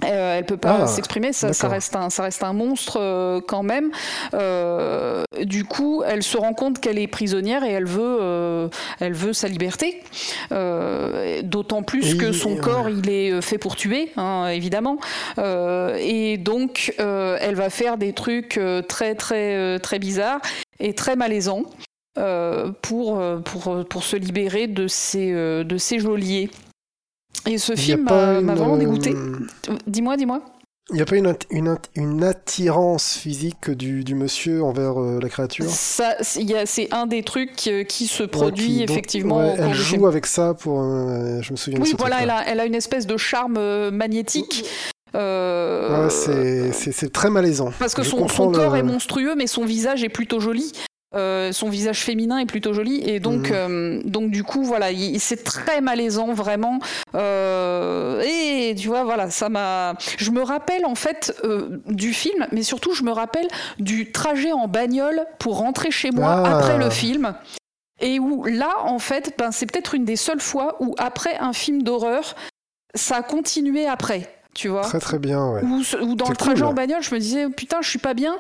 Euh, 0.05 0.39
elle 0.39 0.45
peut 0.45 0.57
pas 0.57 0.81
ah, 0.83 0.87
s'exprimer, 0.87 1.33
ça, 1.33 1.69
reste 1.69 1.97
un, 1.97 2.11
ça 2.11 2.23
reste 2.23 2.43
un 2.43 2.53
monstre 2.53 2.99
euh, 3.01 3.41
quand 3.47 3.63
même. 3.63 3.91
Euh, 4.35 5.25
du 5.43 5.65
coup, 5.65 6.03
elle 6.07 6.23
se 6.23 6.37
rend 6.37 6.55
compte 6.55 6.81
qu'elle 6.81 6.99
est 6.99 7.07
prisonnière 7.07 7.65
et 7.65 7.71
elle 7.71 7.87
veut, 7.87 8.71
elle 9.01 9.15
veut 9.15 9.33
sa 9.33 9.49
liberté. 9.49 10.03
D'autant 11.43 11.83
plus 11.83 12.15
que 12.17 12.33
son 12.33 12.57
corps, 12.57 12.89
il 12.89 13.09
est 13.11 13.41
fait 13.43 13.59
pour 13.59 13.77
tuer, 13.77 14.13
hein, 14.17 14.49
évidemment. 14.49 14.99
et 15.39 16.39
donc, 16.39 16.95
elle 16.99 17.55
va 17.55 17.71
faire 17.71 17.99
des 17.99 18.13
trucs 18.13 18.61
très 18.89 19.15
très 19.15 19.79
très 19.79 19.99
bizarres 19.99 20.41
et 20.79 20.95
très 20.95 21.17
malaisants. 21.17 21.65
Euh, 22.19 22.73
pour, 22.83 23.21
euh, 23.21 23.39
pour, 23.39 23.87
pour 23.89 24.03
se 24.03 24.17
libérer 24.17 24.67
de 24.67 24.89
euh, 25.15 25.63
de 25.63 25.79
ces 25.79 26.01
geôliers. 26.01 26.51
Et 27.47 27.59
ce 27.59 27.75
film 27.75 28.05
m'a 28.05 28.41
vraiment 28.41 28.77
dégoûté. 28.77 29.15
Dis-moi, 29.87 30.17
dis-moi. 30.17 30.43
Il 30.93 30.97
n'y 30.97 31.03
a 31.03 31.05
pas 31.05 31.17
une, 31.17 31.37
une, 31.51 31.79
une, 31.95 32.25
attirance 32.25 33.17
physique 33.17 33.71
du, 33.71 34.03
du 34.03 34.17
monsieur 34.17 34.65
envers 34.65 34.99
la 34.99 35.29
créature? 35.29 35.67
Ça, 35.69 36.17
C'est 36.21 36.93
un 36.93 37.07
des 37.07 37.23
trucs 37.23 37.55
qui, 37.55 38.07
se 38.09 38.25
produit 38.25 38.83
effectivement. 38.83 39.41
elle 39.41 39.73
joue 39.73 40.09
avec 40.09 40.27
ça 40.27 40.55
pour. 40.55 40.83
je 40.83 41.53
me 41.53 41.57
souviens 41.57 41.79
Oui, 41.81 41.95
voilà, 41.97 42.23
elle 42.23 42.31
a, 42.31 42.49
elle 42.49 42.61
a, 42.61 42.67
une 42.67 42.75
espèce 42.75 43.07
de 43.07 43.17
charme 43.17 43.91
magnétique. 43.91 44.65
c'est 45.13 47.13
très 47.13 47.31
malaisant. 47.31 47.71
Parce 47.79 47.95
que 47.95 48.03
son, 48.03 48.27
son 48.27 48.51
corps 48.51 48.77
est 48.77 48.83
monstrueux, 48.83 49.37
mais 49.37 49.47
son 49.47 49.65
visage 49.65 50.03
est 50.03 50.09
plutôt 50.09 50.41
joli. 50.41 50.73
Euh, 51.17 51.51
son 51.51 51.69
visage 51.69 52.05
féminin 52.05 52.39
est 52.39 52.47
plutôt 52.47 52.73
joli 52.73 53.03
et 53.05 53.19
donc, 53.19 53.51
mhm. 53.51 53.57
euh, 53.57 54.01
donc 54.05 54.31
du 54.31 54.45
coup 54.45 54.63
voilà, 54.63 54.87
c'est 55.19 55.43
très 55.43 55.81
malaisant 55.81 56.33
vraiment. 56.33 56.79
Euh, 57.17 58.23
et 58.25 58.77
tu 58.77 58.87
vois 58.87 59.03
voilà, 59.03 59.29
ça 59.29 59.49
m'a. 59.49 59.95
Je 60.19 60.31
me 60.31 60.43
rappelle 60.43 60.87
en 60.87 60.95
fait 60.95 61.35
du 61.87 62.13
film, 62.13 62.47
mais 62.53 62.63
surtout 62.63 62.95
je 62.95 63.03
me 63.03 63.11
rappelle 63.11 63.49
du 63.81 64.13
trajet 64.13 64.53
en 64.53 64.69
bagnole 64.69 65.27
pour 65.41 65.59
rentrer 65.59 65.91
chez 65.91 66.13
moi 66.13 66.45
ah. 66.45 66.59
après 66.59 66.79
le 66.79 66.91
film. 66.91 67.35
Et 68.03 68.19
où 68.19 68.45
là, 68.45 68.77
en 68.85 68.99
fait, 68.99 69.35
ben, 69.37 69.51
c'est 69.51 69.67
peut-être 69.67 69.95
une 69.95 70.07
des 70.07 70.17
seules 70.17 70.41
fois 70.41 70.77
où 70.81 70.95
après 70.97 71.37
un 71.37 71.53
film 71.53 71.83
d'horreur, 71.83 72.35
ça 72.95 73.17
a 73.17 73.23
continué 73.23 73.87
après 73.87 74.40
tu 74.55 74.69
vois. 74.69 74.83
Très 74.83 74.99
très 74.99 75.19
bien, 75.19 75.49
ouais. 75.53 75.63
Ou, 75.63 76.15
dans 76.17 76.29
le 76.29 76.37
trajet 76.37 76.65
en 76.65 76.73
bagnole, 76.73 77.03
je 77.03 77.15
me 77.15 77.21
disais 77.21 77.49
putain, 77.49 77.79
je 77.83 77.89
suis 77.89 77.99
pas 77.99 78.15
bien. 78.15 78.37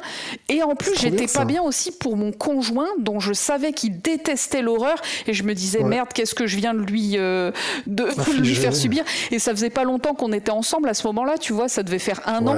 Et 0.48 0.62
en 0.62 0.74
plus, 0.74 0.92
j'étais 0.98 1.26
pas 1.26 1.44
bien 1.44 1.62
aussi 1.62 1.92
pour 1.92 2.16
mon 2.16 2.32
conjoint, 2.32 2.88
dont 2.98 3.20
je 3.20 3.32
savais 3.32 3.72
qu'il 3.72 4.00
détestait 4.00 4.62
l'horreur, 4.62 4.96
et 5.26 5.32
je 5.32 5.42
me 5.44 5.54
disais 5.54 5.82
merde, 5.82 6.08
qu'est-ce 6.12 6.34
que 6.34 6.46
je 6.46 6.56
viens 6.56 6.74
de 6.74 6.80
lui 6.80 7.16
euh, 7.16 7.52
de, 7.86 8.08
lui 8.40 8.54
faire 8.54 8.74
subir. 8.74 9.04
Et 9.30 9.38
ça 9.38 9.52
faisait 9.52 9.70
pas 9.70 9.84
longtemps 9.84 10.14
qu'on 10.14 10.32
était 10.32 10.50
ensemble 10.50 10.88
à 10.88 10.94
ce 10.94 11.06
moment-là, 11.06 11.38
tu 11.38 11.52
vois, 11.52 11.68
ça 11.68 11.82
devait 11.82 11.98
faire 11.98 12.20
un 12.26 12.46
an. 12.46 12.56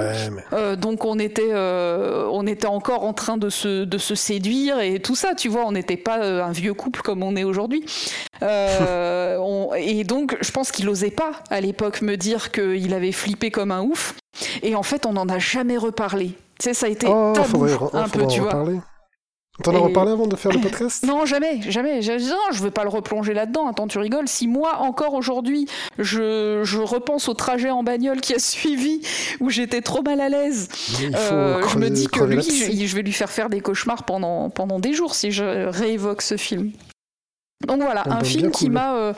Euh, 0.53 0.75
donc 0.75 1.05
on 1.05 1.19
était 1.19 1.51
euh, 1.51 2.27
on 2.31 2.47
était 2.47 2.67
encore 2.67 3.03
en 3.03 3.13
train 3.13 3.37
de 3.37 3.49
se 3.49 3.83
de 3.85 3.97
se 3.97 4.15
séduire 4.15 4.79
et 4.79 4.99
tout 4.99 5.15
ça, 5.15 5.35
tu 5.35 5.49
vois, 5.49 5.65
on 5.65 5.71
n'était 5.71 5.97
pas 5.97 6.23
un 6.23 6.51
vieux 6.51 6.73
couple 6.73 7.01
comme 7.01 7.23
on 7.23 7.35
est 7.35 7.43
aujourd'hui. 7.43 7.85
et 8.43 10.03
donc, 10.03 10.37
je 10.41 10.51
pense 10.51 10.71
qu'il 10.71 10.89
osait 10.89 11.11
pas 11.11 11.31
à 11.49 11.61
l'époque 11.61 12.01
me 12.01 12.17
dire 12.17 12.51
qu'il 12.51 12.93
avait 12.93 13.13
flippé 13.13 13.51
comme 13.53 13.71
un 13.71 13.81
ouf. 13.81 14.15
Et 14.61 14.75
en 14.75 14.83
fait, 14.83 15.05
on 15.05 15.13
n'en 15.13 15.29
a 15.29 15.39
jamais 15.39 15.77
reparlé. 15.77 16.35
Tu 16.59 16.65
sais, 16.65 16.73
ça 16.73 16.87
a 16.87 16.89
été 16.89 17.07
oh, 17.09 17.31
tabou, 17.33 17.65
un 17.93 18.09
peu, 18.09 18.27
tu 18.27 18.41
vois. 18.41 18.65
T'en 19.61 19.75
as 19.75 19.79
reparlé 19.79 20.11
avant 20.11 20.25
de 20.25 20.35
faire 20.35 20.51
le 20.51 20.59
podcast? 20.59 21.05
Non, 21.05 21.27
jamais, 21.27 21.61
jamais. 21.69 22.01
Je, 22.01 22.13
non, 22.13 22.51
je 22.51 22.63
veux 22.63 22.71
pas 22.71 22.81
le 22.83 22.89
replonger 22.89 23.35
là-dedans. 23.35 23.67
Attends, 23.67 23.87
tu 23.87 23.99
rigoles. 23.99 24.27
Si 24.27 24.47
moi, 24.47 24.77
encore 24.79 25.13
aujourd'hui, 25.13 25.67
je, 25.99 26.61
je, 26.63 26.79
repense 26.79 27.29
au 27.29 27.35
trajet 27.35 27.69
en 27.69 27.83
bagnole 27.83 28.19
qui 28.19 28.33
a 28.33 28.39
suivi, 28.39 29.01
où 29.39 29.51
j'étais 29.51 29.81
trop 29.81 30.01
mal 30.01 30.21
à 30.21 30.29
l'aise, 30.29 30.69
euh, 31.03 31.61
je 31.67 31.77
me 31.77 31.89
dis 31.89 32.07
que 32.07 32.23
lui, 32.23 32.41
je, 32.41 32.85
je, 32.87 32.95
vais 32.95 33.03
lui 33.03 33.13
faire 33.13 33.29
faire 33.29 33.49
des 33.49 33.61
cauchemars 33.61 34.05
pendant, 34.05 34.49
pendant 34.49 34.79
des 34.79 34.93
jours 34.93 35.13
si 35.13 35.31
je 35.31 35.67
réévoque 35.67 36.23
ce 36.23 36.35
film. 36.35 36.71
Donc 37.67 37.81
voilà, 37.81 38.03
un 38.07 38.23
film 38.23 38.49
qui 38.49 38.71
m'a 38.71 38.95
euh, 38.95 39.13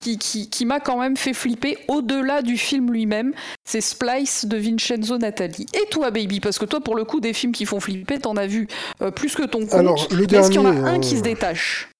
qui, 0.00 0.64
m'a 0.64 0.80
quand 0.80 0.98
même 0.98 1.16
fait 1.16 1.32
flipper 1.32 1.78
au-delà 1.88 2.42
du 2.42 2.56
film 2.56 2.92
lui-même. 2.92 3.32
C'est 3.64 3.80
Splice 3.80 4.46
de 4.46 4.56
Vincenzo 4.56 5.18
Natali. 5.18 5.66
Et 5.74 5.88
toi, 5.90 6.10
Baby 6.10 6.40
Parce 6.40 6.58
que 6.58 6.64
toi, 6.64 6.80
pour 6.80 6.94
le 6.94 7.04
coup, 7.04 7.20
des 7.20 7.32
films 7.32 7.52
qui 7.52 7.66
font 7.66 7.80
flipper, 7.80 8.20
t'en 8.20 8.36
as 8.36 8.46
vu 8.46 8.68
euh, 9.02 9.10
plus 9.10 9.34
que 9.34 9.44
ton 9.44 9.60
compte. 9.60 9.74
Alors, 9.74 10.06
le 10.10 10.26
dernier, 10.26 10.46
Est-ce 10.46 10.52
qu'il 10.52 10.62
y 10.62 10.66
en 10.66 10.84
a 10.84 10.90
un 10.90 11.00
qui 11.00 11.16
se 11.16 11.20
euh, 11.20 11.22
détache? 11.22 11.90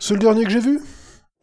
C'est 0.00 0.14
le 0.14 0.20
dernier 0.20 0.44
que 0.44 0.50
j'ai 0.50 0.60
vu 0.60 0.80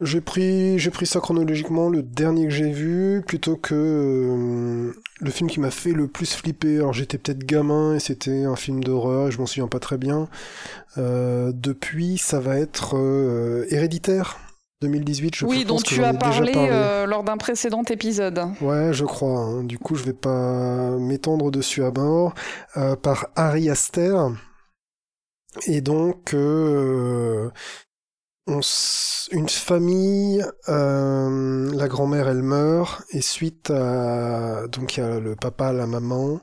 j'ai 0.00 0.20
pris, 0.20 0.78
j'ai 0.78 0.90
pris 0.90 1.06
ça 1.06 1.20
chronologiquement, 1.20 1.88
le 1.88 2.02
dernier 2.02 2.46
que 2.46 2.50
j'ai 2.50 2.70
vu, 2.70 3.22
plutôt 3.26 3.56
que 3.56 3.74
euh, 3.74 4.92
le 5.20 5.30
film 5.30 5.48
qui 5.48 5.60
m'a 5.60 5.70
fait 5.70 5.92
le 5.92 6.08
plus 6.08 6.34
flipper. 6.34 6.78
Alors 6.78 6.92
j'étais 6.92 7.16
peut-être 7.16 7.44
gamin 7.44 7.94
et 7.94 8.00
c'était 8.00 8.44
un 8.44 8.56
film 8.56 8.82
d'horreur, 8.82 9.30
je 9.30 9.38
m'en 9.38 9.46
souviens 9.46 9.68
pas 9.68 9.78
très 9.78 9.96
bien. 9.96 10.28
depuis, 10.96 12.18
ça 12.18 12.40
va 12.40 12.58
être 12.58 12.96
Héréditaire 13.70 14.43
2018, 14.84 15.34
je 15.34 15.46
oui, 15.46 15.64
dont 15.64 15.78
tu 15.78 16.04
as 16.04 16.12
parlé, 16.12 16.52
euh, 16.54 17.06
lors 17.06 17.24
d'un 17.24 17.38
précédent 17.38 17.82
épisode. 17.84 18.40
Ouais, 18.60 18.92
je 18.92 19.04
crois. 19.04 19.40
Hein. 19.40 19.64
Du 19.64 19.78
coup, 19.78 19.94
je 19.94 20.04
vais 20.04 20.12
pas 20.12 20.90
m'étendre 20.98 21.50
dessus 21.50 21.82
à 21.82 21.90
bord. 21.90 22.34
Euh, 22.76 22.94
par 22.94 23.28
Harry 23.34 23.70
Aster. 23.70 24.16
Et 25.66 25.80
donc, 25.80 26.34
euh, 26.34 27.50
une 28.46 29.48
famille, 29.48 30.44
la 30.68 31.88
grand-mère, 31.88 32.28
elle 32.28 32.42
meurt, 32.42 33.04
et 33.10 33.22
suite 33.22 33.70
à... 33.70 34.66
Donc, 34.68 34.96
il 34.96 35.00
y 35.00 35.02
a 35.02 35.18
le 35.18 35.34
papa, 35.34 35.72
la 35.72 35.86
maman, 35.86 36.40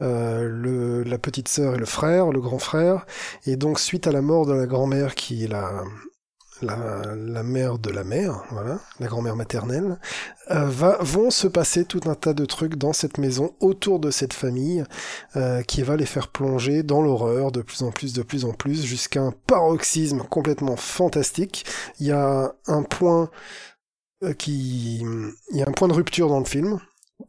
le, 0.00 1.02
la 1.02 1.18
petite 1.18 1.48
sœur 1.48 1.76
et 1.76 1.78
le 1.78 1.86
frère, 1.86 2.30
le 2.30 2.40
grand 2.40 2.58
frère. 2.58 3.06
Et 3.46 3.56
donc, 3.56 3.78
suite 3.80 4.06
à 4.06 4.12
la 4.12 4.20
mort 4.20 4.46
de 4.46 4.52
la 4.52 4.66
grand-mère 4.66 5.14
qui 5.14 5.44
est 5.44 5.48
la 5.48 5.84
la, 6.62 7.42
mère 7.42 7.78
de 7.78 7.90
la 7.90 8.04
mère, 8.04 8.44
voilà, 8.50 8.78
la 8.98 9.06
grand-mère 9.06 9.36
maternelle, 9.36 9.98
euh, 10.50 10.66
va, 10.66 10.98
vont 11.00 11.30
se 11.30 11.46
passer 11.46 11.84
tout 11.84 12.00
un 12.06 12.14
tas 12.14 12.34
de 12.34 12.44
trucs 12.44 12.76
dans 12.76 12.92
cette 12.92 13.18
maison, 13.18 13.54
autour 13.60 13.98
de 13.98 14.10
cette 14.10 14.32
famille, 14.32 14.84
euh, 15.36 15.62
qui 15.62 15.82
va 15.82 15.96
les 15.96 16.06
faire 16.06 16.28
plonger 16.28 16.82
dans 16.82 17.02
l'horreur 17.02 17.52
de 17.52 17.62
plus 17.62 17.82
en 17.82 17.90
plus, 17.90 18.12
de 18.12 18.22
plus 18.22 18.44
en 18.44 18.52
plus, 18.52 18.84
jusqu'à 18.84 19.22
un 19.22 19.32
paroxysme 19.46 20.22
complètement 20.22 20.76
fantastique. 20.76 21.64
Il 21.98 22.06
y 22.06 22.12
a 22.12 22.54
un 22.66 22.82
point 22.82 23.30
euh, 24.22 24.32
qui, 24.32 25.00
il 25.52 25.56
y 25.56 25.62
a 25.62 25.68
un 25.68 25.72
point 25.72 25.88
de 25.88 25.94
rupture 25.94 26.28
dans 26.28 26.40
le 26.40 26.44
film 26.44 26.78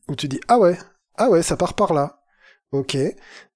où 0.08 0.16
tu 0.16 0.28
dis 0.28 0.40
ah 0.48 0.58
ouais, 0.60 0.78
ah 1.18 1.30
ouais, 1.30 1.44
ça 1.44 1.58
part 1.58 1.74
par 1.74 1.94
là. 1.94 2.22
Ok. 2.72 2.98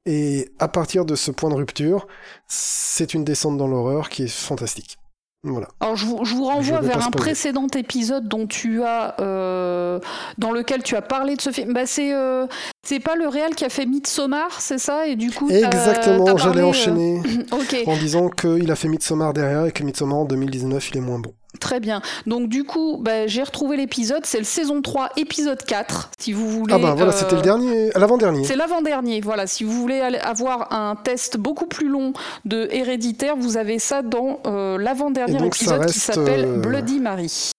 Et 0.06 0.53
à 0.60 0.68
partir 0.68 1.06
de 1.06 1.15
ce 1.15 1.31
point 1.31 1.49
de 1.49 1.56
rupture, 1.56 2.07
c'est 2.47 3.14
une 3.14 3.23
descente 3.23 3.57
dans 3.57 3.68
l'horreur 3.68 4.10
qui 4.10 4.23
est 4.23 4.27
fantastique. 4.27 4.99
Voilà. 5.45 5.67
Alors 5.80 5.95
je 5.95 6.05
vous, 6.05 6.26
je 6.26 6.34
vous 6.34 6.45
renvoie 6.45 6.81
vers 6.81 7.05
un 7.05 7.11
précédent 7.11 7.67
épisode 7.67 8.27
dont 8.27 8.47
tu 8.47 8.81
as, 8.84 9.15
euh, 9.19 9.99
dans 10.39 10.51
lequel 10.51 10.81
tu 10.81 10.95
as 10.95 11.03
parlé 11.03 11.35
de 11.35 11.41
ce 11.41 11.51
film. 11.51 11.72
Bah 11.72 11.85
c'est, 11.85 12.13
euh, 12.13 12.47
c'est 12.86 12.99
pas 12.99 13.16
le 13.16 13.28
réel 13.28 13.56
qui 13.56 13.66
a 13.66 13.70
fait 13.70 13.86
Midsommar, 13.86 14.62
c'est 14.62 14.78
ça? 14.78 15.07
Et 15.07 15.16
du 15.16 15.32
coup, 15.32 15.49
exactement. 15.49 16.38
J'allais 16.38 16.62
enchaîner 16.62 17.22
en 17.86 17.98
disant 17.98 18.30
qu'il 18.30 18.72
a 18.72 18.76
fait 18.76 18.88
Midsommar 18.88 19.34
derrière 19.34 19.66
et 19.66 19.72
que 19.72 19.84
Midsommar 19.84 20.20
en 20.20 20.26
2019 20.26 20.90
il 20.91 20.98
est 20.98 21.02
moins 21.02 21.20
bon. 21.20 21.34
Très 21.60 21.80
bien. 21.80 22.02
Donc 22.26 22.49
du 22.49 22.64
coup, 22.64 22.98
bah, 23.02 23.28
j'ai 23.28 23.44
retrouvé 23.44 23.78
l'épisode, 23.78 24.26
c'est 24.26 24.38
le 24.38 24.44
saison 24.44 24.82
3, 24.82 25.10
épisode 25.18 25.64
4, 25.64 26.12
si 26.20 26.34
vous 26.34 26.49
voulez. 26.49 26.74
Ah 26.74 26.80
bah 26.80 26.94
voilà, 26.95 27.12
c'était 27.12 27.36
le 27.36 27.40
euh, 27.40 27.44
dernier, 27.44 27.90
l'avant-dernier. 27.95 28.44
C'est 28.44 28.56
l'avant-dernier, 28.56 29.22
voilà. 29.22 29.48
Si 29.48 29.64
vous 29.64 29.72
voulez 29.72 29.99
avoir 29.99 30.72
un 30.74 30.95
test 30.95 31.38
beaucoup 31.38 31.66
plus 31.66 31.88
long 31.88 32.14
de 32.44 32.68
héréditaire, 32.72 33.36
vous 33.38 33.57
avez 33.57 33.80
ça 33.80 34.02
dans 34.02 34.40
euh, 34.45 34.78
l'avant-dernier 34.78 35.45
épisode 35.45 35.86
qui 35.86 35.99
s'appelle 35.99 36.45
euh, 36.45 36.57
Bloody 36.57 36.99
Mary. 36.99 37.52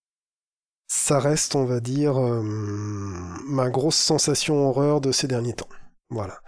Ça 0.89 1.19
reste, 1.19 1.57
on 1.57 1.65
va 1.65 1.81
dire, 1.81 2.17
ma 2.19 3.71
grosse 3.71 3.97
sensation 3.97 4.69
horreur 4.69 5.01
de 5.01 5.11
ces 5.13 5.27
derniers 5.27 5.55
temps. 5.55 5.69
Voilà. 6.09 6.39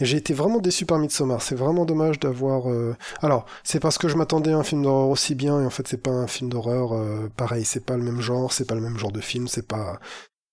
Et 0.00 0.04
j'ai 0.04 0.16
été 0.16 0.32
vraiment 0.32 0.58
déçu 0.58 0.86
par 0.86 0.98
Midsommar. 0.98 1.42
C'est 1.42 1.56
vraiment 1.56 1.84
dommage 1.84 2.20
d'avoir. 2.20 2.70
Euh, 2.70 2.96
alors, 3.20 3.46
c'est 3.64 3.80
parce 3.80 3.98
que 3.98 4.06
je 4.08 4.16
m'attendais 4.16 4.52
à 4.52 4.58
un 4.58 4.62
film 4.62 4.82
d'horreur 4.82 5.08
aussi 5.08 5.34
bien, 5.34 5.60
et 5.60 5.66
en 5.66 5.70
fait, 5.70 5.88
c'est 5.88 6.02
pas 6.02 6.12
un 6.12 6.28
film 6.28 6.50
d'horreur 6.50 6.92
euh, 6.92 7.28
pareil. 7.36 7.64
C'est 7.64 7.84
pas 7.84 7.96
le 7.96 8.04
même 8.04 8.20
genre, 8.20 8.52
c'est 8.52 8.66
pas 8.66 8.76
le 8.76 8.80
même 8.80 8.96
genre 8.96 9.12
de 9.12 9.20
film, 9.20 9.48
c'est 9.48 9.66
pas. 9.66 9.98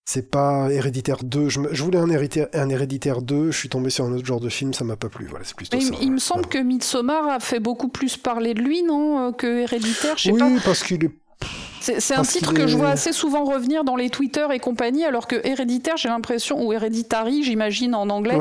C'est 0.07 0.29
pas 0.29 0.71
Héréditaire 0.71 1.23
2. 1.23 1.49
Je, 1.49 1.83
voulais 1.83 1.97
un 1.97 2.11
héréditaire, 2.11 2.47
un 2.53 2.69
héréditaire 2.69 3.23
2, 3.23 3.49
je 3.49 3.57
suis 3.57 3.69
tombé 3.69 3.89
sur 3.89 4.05
un 4.05 4.11
autre 4.13 4.25
genre 4.25 4.39
de 4.39 4.49
film, 4.49 4.71
ça 4.71 4.83
m'a 4.83 4.95
pas 4.95 5.09
plu. 5.09 5.25
Voilà, 5.25 5.43
c'est 5.45 5.55
plutôt 5.55 5.79
ça. 5.79 5.95
Il 5.99 6.11
me 6.11 6.19
semble 6.19 6.45
que 6.45 6.59
Midsommar 6.59 7.27
a 7.27 7.39
fait 7.39 7.59
beaucoup 7.59 7.87
plus 7.87 8.15
parler 8.15 8.53
de 8.53 8.61
lui, 8.61 8.83
non 8.83 9.29
euh, 9.29 9.31
Que 9.31 9.61
Héréditaire, 9.61 10.15
je 10.15 10.25
sais 10.25 10.31
oui, 10.31 10.39
pas. 10.39 10.47
Oui, 10.47 10.59
parce 10.63 10.83
qu'il 10.83 11.03
est 11.05 11.11
c'est 11.85 12.15
un 12.15 12.23
titre 12.23 12.53
que 12.53 12.67
je 12.67 12.77
vois 12.77 12.89
assez 12.89 13.13
souvent 13.13 13.43
revenir 13.43 13.83
dans 13.83 13.95
les 13.95 14.09
Twitter 14.09 14.45
et 14.53 14.59
compagnie, 14.59 15.05
alors 15.05 15.27
que 15.27 15.35
Héréditaire, 15.45 15.97
j'ai 15.97 16.09
l'impression, 16.09 16.65
ou 16.65 16.73
Hereditary, 16.73 17.43
j'imagine 17.43 17.93
en 17.95 18.09
anglais, 18.09 18.37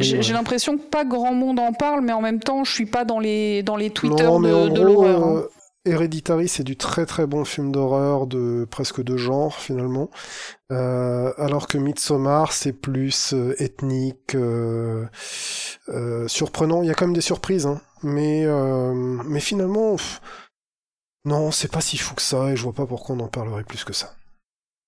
j'ai 0.00 0.32
l'impression 0.32 0.76
que 0.76 0.82
pas 0.82 1.04
grand 1.04 1.34
monde 1.34 1.58
en 1.58 1.72
parle, 1.72 2.00
mais 2.00 2.12
en 2.12 2.22
même 2.22 2.40
temps, 2.40 2.64
je 2.64 2.72
suis 2.72 2.86
pas 2.86 3.04
dans 3.04 3.18
les, 3.18 3.62
dans 3.62 3.76
les 3.76 3.90
Twitter 3.90 4.24
de, 4.24 4.80
l'horreur. 4.80 5.24
Hein. 5.24 5.36
Euh, 5.36 5.48
Hereditary, 5.84 6.48
c'est 6.48 6.64
du 6.64 6.76
très 6.76 7.06
très 7.06 7.26
bon 7.26 7.44
film 7.44 7.70
d'horreur 7.70 8.26
de 8.26 8.66
presque 8.68 9.02
de 9.04 9.16
genre 9.16 9.54
finalement, 9.54 10.10
euh, 10.72 11.32
alors 11.38 11.68
que 11.68 11.78
Midsommar 11.78 12.52
c'est 12.52 12.72
plus 12.72 13.32
euh, 13.34 13.54
ethnique, 13.58 14.36
surprenant. 16.26 16.82
Il 16.82 16.88
y 16.88 16.90
a 16.90 16.94
quand 16.94 17.06
même 17.06 17.14
des 17.14 17.20
surprises, 17.20 17.66
hein. 17.66 17.80
mais 18.02 18.46
mais 19.24 19.40
finalement. 19.40 19.96
Non, 21.26 21.50
c'est 21.50 21.70
pas 21.70 21.80
si 21.80 21.98
fou 21.98 22.14
que 22.14 22.22
ça, 22.22 22.52
et 22.52 22.56
je 22.56 22.62
vois 22.62 22.72
pas 22.72 22.86
pourquoi 22.86 23.16
on 23.16 23.20
en 23.20 23.26
parlerait 23.26 23.64
plus 23.64 23.82
que 23.82 23.92
ça. 23.92 24.14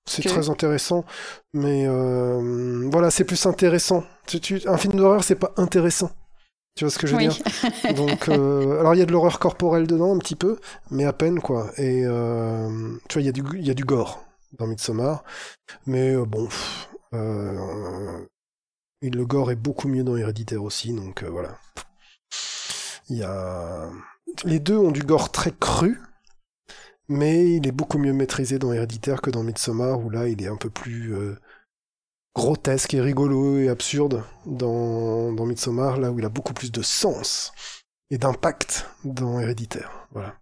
C'est 0.08 0.22
très 0.22 0.48
intéressant, 0.48 1.04
mais 1.52 1.84
euh, 1.86 2.88
voilà, 2.90 3.10
c'est 3.10 3.24
plus 3.24 3.44
intéressant. 3.44 4.04
un 4.66 4.78
film 4.78 4.94
d'horreur, 4.94 5.22
c'est 5.24 5.34
pas 5.34 5.52
intéressant. 5.56 6.10
Tu 6.76 6.84
vois 6.84 6.92
ce 6.92 6.98
que 6.98 7.08
je 7.08 7.16
veux 7.16 7.20
dire? 7.20 7.36
Donc, 7.94 8.28
euh, 8.28 8.78
alors 8.80 8.94
il 8.94 8.98
y 8.98 9.02
a 9.02 9.06
de 9.06 9.12
l'horreur 9.12 9.40
corporelle 9.40 9.88
dedans 9.88 10.14
un 10.14 10.18
petit 10.18 10.36
peu, 10.36 10.58
mais 10.92 11.04
à 11.04 11.12
peine 11.12 11.40
quoi. 11.40 11.72
Et 11.76 12.04
euh, 12.06 12.96
tu 13.08 13.14
vois, 13.14 13.22
il 13.22 13.26
y 13.26 13.28
a 13.28 13.32
du, 13.32 13.42
il 13.54 13.66
y 13.66 13.70
a 13.70 13.74
du 13.74 13.84
gore 13.84 14.24
dans 14.58 14.68
Midsommar, 14.68 15.24
mais 15.86 16.14
bon, 16.16 16.48
le 17.12 18.26
gore 19.26 19.50
est 19.50 19.56
beaucoup 19.56 19.88
mieux 19.88 20.04
dans 20.04 20.16
Héréditaire 20.16 20.62
aussi, 20.62 20.94
donc 20.94 21.24
voilà. 21.24 21.58
Il 23.10 23.16
y 23.16 23.24
a, 23.24 23.90
les 24.44 24.60
deux 24.60 24.76
ont 24.76 24.90
du 24.90 25.02
gore 25.02 25.32
très 25.32 25.52
cru, 25.52 26.00
mais 27.08 27.56
il 27.56 27.66
est 27.66 27.72
beaucoup 27.72 27.98
mieux 27.98 28.12
maîtrisé 28.12 28.58
dans 28.58 28.72
Héréditaire 28.72 29.20
que 29.20 29.30
dans 29.30 29.42
Midsommar, 29.42 29.98
où 30.00 30.10
là 30.10 30.28
il 30.28 30.42
est 30.42 30.48
un 30.48 30.56
peu 30.56 30.70
plus 30.70 31.14
euh, 31.14 31.36
grotesque 32.34 32.94
et 32.94 33.00
rigolo 33.00 33.58
et 33.58 33.68
absurde 33.68 34.22
dans, 34.46 35.32
dans 35.32 35.46
Midsommar, 35.46 35.98
là 35.98 36.12
où 36.12 36.18
il 36.18 36.24
a 36.24 36.28
beaucoup 36.28 36.54
plus 36.54 36.70
de 36.70 36.82
sens 36.82 37.52
et 38.10 38.18
d'impact 38.18 38.86
dans 39.04 39.40
Héréditaire. 39.40 40.06
Voilà. 40.12 40.38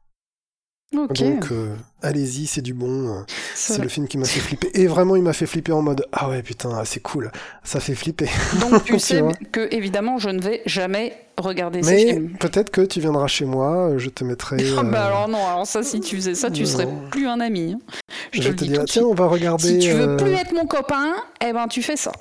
Donc, 0.97 1.52
euh, 1.52 1.74
allez-y, 2.02 2.47
c'est 2.47 2.62
du 2.62 2.74
bon. 2.74 3.09
Euh, 3.09 3.23
c'est 3.55 3.81
le 3.82 3.89
film 3.89 4.09
qui 4.09 4.18
m'a 4.18 4.24
fait 4.24 4.40
flipper. 4.40 4.70
Et 4.74 4.86
vraiment, 4.86 5.16
il 5.16 5.23
m'a 5.23 5.32
fait 5.32 5.47
flipper 5.47 5.73
en 5.73 5.82
mode 5.82 6.06
Ah 6.12 6.28
ouais, 6.28 6.43
putain, 6.43 6.85
c'est 6.85 7.01
cool. 7.01 7.31
Ça 7.62 7.81
fait 7.81 7.94
flipper. 7.94 8.28
Donc, 8.60 8.85
tu 8.85 8.98
sais 8.98 9.23
que, 9.52 9.68
évidemment, 9.73 10.18
je 10.18 10.31
ne 10.31 10.40
vais 10.40 10.62
jamais 10.66 11.16
regarder 11.39 11.82
Mais 11.82 11.98
ces 11.98 12.06
films. 12.12 12.31
peut-être 12.39 12.70
que 12.70 12.81
tu 12.81 13.01
viendras 13.01 13.27
chez 13.27 13.44
moi, 13.44 13.90
euh, 13.90 13.98
je 13.98 14.09
te 14.09 14.24
mettrai. 14.24 14.56
Ah 14.78 14.82
bah 14.82 15.06
alors, 15.06 15.28
non, 15.28 15.47
alors 15.47 15.66
ça, 15.66 15.82
si 15.82 16.01
tu 16.01 16.16
faisais 16.16 16.35
ça, 16.35 16.51
tu 16.51 16.66
serais 16.66 16.89
plus 17.10 17.27
un 17.27 17.40
ami. 17.40 17.74
Hein. 17.74 17.78
Je, 18.32 18.51
te, 18.51 18.64
dis, 18.64 18.78
tiens, 18.86 19.05
on 19.05 19.14
va 19.14 19.27
regarder. 19.27 19.64
Si 19.64 19.78
tu 19.78 19.90
veux 19.93 20.16
plus 20.16 20.32
être 20.32 20.52
mon 20.52 20.66
copain, 20.66 21.14
eh 21.47 21.52
ben, 21.52 21.66
tu 21.68 21.82
fais 21.82 21.97
ça. 21.97 22.12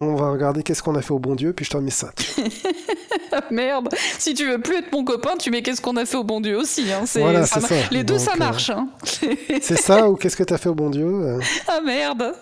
On 0.00 0.16
va 0.16 0.30
regarder 0.30 0.62
qu'est-ce 0.64 0.82
qu'on 0.82 0.96
a 0.96 1.02
fait 1.02 1.12
au 1.12 1.20
bon 1.20 1.36
Dieu, 1.36 1.52
puis 1.52 1.64
je 1.64 1.70
te 1.70 1.76
remets 1.76 1.90
ça. 1.90 2.12
Merde, 3.50 3.88
si 4.18 4.34
tu 4.34 4.46
veux 4.46 4.60
plus 4.60 4.76
être 4.76 4.92
mon 4.92 5.04
copain, 5.04 5.36
tu 5.38 5.50
mets 5.50 5.62
qu'est-ce 5.62 5.80
qu'on 5.80 5.96
a 5.96 6.04
fait 6.04 6.16
au 6.16 6.24
bon 6.24 6.40
Dieu 6.40 6.56
aussi. 6.56 6.92
Hein. 6.92 7.04
Voilà, 7.16 7.46
ça, 7.46 7.60
ça. 7.60 7.74
Les 7.90 8.04
deux, 8.04 8.18
ça 8.18 8.32
euh, 8.34 8.38
marche. 8.38 8.70
Hein. 8.70 8.88
c'est 9.60 9.80
ça 9.80 10.08
ou 10.08 10.16
qu'est-ce 10.16 10.36
que 10.36 10.44
t'as 10.44 10.58
fait 10.58 10.68
au 10.68 10.74
bon 10.74 10.90
Dieu 10.90 11.06
euh 11.06 11.40
Ah 11.68 11.80
merde 11.84 12.34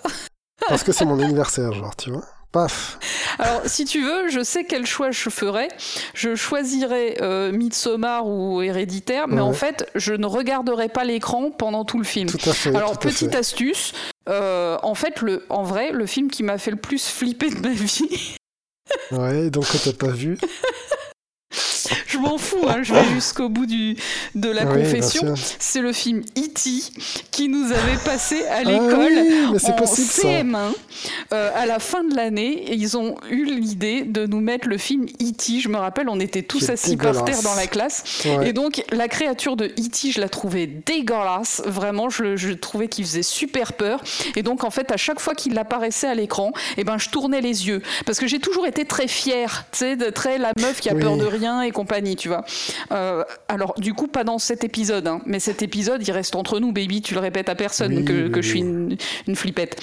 Parce 0.68 0.82
que 0.82 0.92
c'est 0.92 1.04
mon 1.04 1.18
anniversaire, 1.20 1.72
genre, 1.72 1.94
tu 1.96 2.10
vois. 2.10 2.24
Paf. 2.52 2.98
Alors, 3.38 3.62
si 3.66 3.84
tu 3.84 4.02
veux, 4.02 4.28
je 4.28 4.42
sais 4.42 4.64
quel 4.64 4.84
choix 4.84 5.12
je 5.12 5.30
ferais. 5.30 5.68
Je 6.14 6.34
choisirais 6.34 7.16
euh, 7.20 7.52
Midsommar 7.52 8.26
ou 8.26 8.60
Héréditaire, 8.60 9.28
mais 9.28 9.40
en 9.40 9.52
fait, 9.52 9.88
je 9.94 10.14
ne 10.14 10.26
regarderai 10.26 10.88
pas 10.88 11.04
l'écran 11.04 11.52
pendant 11.52 11.84
tout 11.84 11.98
le 11.98 12.04
film. 12.04 12.28
Tout 12.28 12.50
à 12.50 12.52
fait. 12.52 12.74
Alors, 12.74 12.98
petite 12.98 13.36
astuce. 13.36 13.92
Euh, 14.28 14.78
en 14.82 14.94
fait, 14.94 15.20
le, 15.20 15.46
en 15.48 15.62
vrai, 15.62 15.92
le 15.92 16.06
film 16.06 16.28
qui 16.28 16.42
m'a 16.42 16.58
fait 16.58 16.72
le 16.72 16.76
plus 16.76 17.06
flipper 17.06 17.50
de 17.50 17.60
ma 17.60 17.72
vie. 17.72 18.36
Ouais, 19.12 19.50
donc 19.50 19.66
t'as 19.84 19.92
pas 19.92 20.08
vu 20.08 20.38
je 22.10 22.18
m'en 22.18 22.38
fous, 22.38 22.66
hein, 22.68 22.82
je 22.82 22.92
vais 22.92 23.04
jusqu'au 23.14 23.48
bout 23.48 23.66
du, 23.66 23.96
de 24.34 24.48
la 24.48 24.64
confession. 24.64 25.34
C'est 25.58 25.80
le 25.80 25.92
film 25.92 26.22
E.T. 26.36 26.70
qui 27.30 27.48
nous 27.48 27.72
avait 27.72 27.98
passé 28.04 28.44
à 28.46 28.56
ah 28.56 28.64
l'école 28.64 29.12
en 29.48 29.56
CM1. 29.56 30.56
Euh, 31.32 31.50
à 31.54 31.66
la 31.66 31.78
fin 31.78 32.04
de 32.04 32.14
l'année, 32.14 32.72
ils 32.72 32.96
ont 32.96 33.16
eu 33.30 33.44
l'idée 33.44 34.02
de 34.02 34.26
nous 34.26 34.40
mettre 34.40 34.68
le 34.68 34.78
film 34.78 35.06
E.T. 35.20 35.60
Je 35.60 35.68
me 35.68 35.76
rappelle, 35.76 36.08
on 36.08 36.20
était 36.20 36.42
tous 36.42 36.68
assis 36.70 36.96
par 36.96 37.24
terre 37.24 37.42
dans 37.42 37.54
la 37.54 37.66
classe. 37.66 38.26
Et 38.42 38.52
donc, 38.52 38.84
la 38.90 39.08
créature 39.08 39.56
de 39.56 39.66
E.T., 39.66 40.10
je 40.12 40.20
la 40.20 40.28
trouvais 40.28 40.66
dégueulasse. 40.66 41.62
Vraiment, 41.64 42.10
je, 42.10 42.36
je 42.36 42.52
trouvais 42.52 42.88
qu'il 42.88 43.04
faisait 43.04 43.22
super 43.22 43.72
peur. 43.74 44.02
Et 44.36 44.42
donc, 44.42 44.64
en 44.64 44.70
fait, 44.70 44.90
à 44.90 44.96
chaque 44.96 45.20
fois 45.20 45.34
qu'il 45.34 45.58
apparaissait 45.58 46.08
à 46.08 46.14
l'écran, 46.14 46.52
eh 46.76 46.84
ben, 46.84 46.98
je 46.98 47.08
tournais 47.10 47.40
les 47.40 47.68
yeux. 47.68 47.82
Parce 48.06 48.18
que 48.18 48.26
j'ai 48.26 48.38
toujours 48.38 48.66
été 48.66 48.84
très 48.84 49.08
fière, 49.08 49.64
tu 49.72 49.78
sais, 49.78 49.96
de 49.96 50.10
très 50.10 50.38
la 50.38 50.52
meuf 50.60 50.80
qui 50.80 50.88
a 50.88 50.94
peur 50.94 51.16
de 51.16 51.24
rien 51.24 51.62
et 51.62 51.70
compagnie, 51.70 51.99
tu 52.16 52.28
vois. 52.28 52.44
Euh, 52.92 53.24
alors, 53.48 53.74
du 53.78 53.94
coup, 53.94 54.06
pas 54.06 54.24
dans 54.24 54.38
cet 54.38 54.64
épisode, 54.64 55.06
hein, 55.06 55.20
mais 55.26 55.40
cet 55.40 55.62
épisode, 55.62 56.06
il 56.06 56.12
reste 56.12 56.34
entre 56.36 56.60
nous, 56.60 56.72
baby, 56.72 57.02
tu 57.02 57.14
le 57.14 57.20
répètes 57.20 57.48
à 57.48 57.54
personne 57.54 58.04
que, 58.04 58.30
je 58.40 58.48
suis 58.48 58.60
une, 58.60 58.96
flippette. 59.34 59.80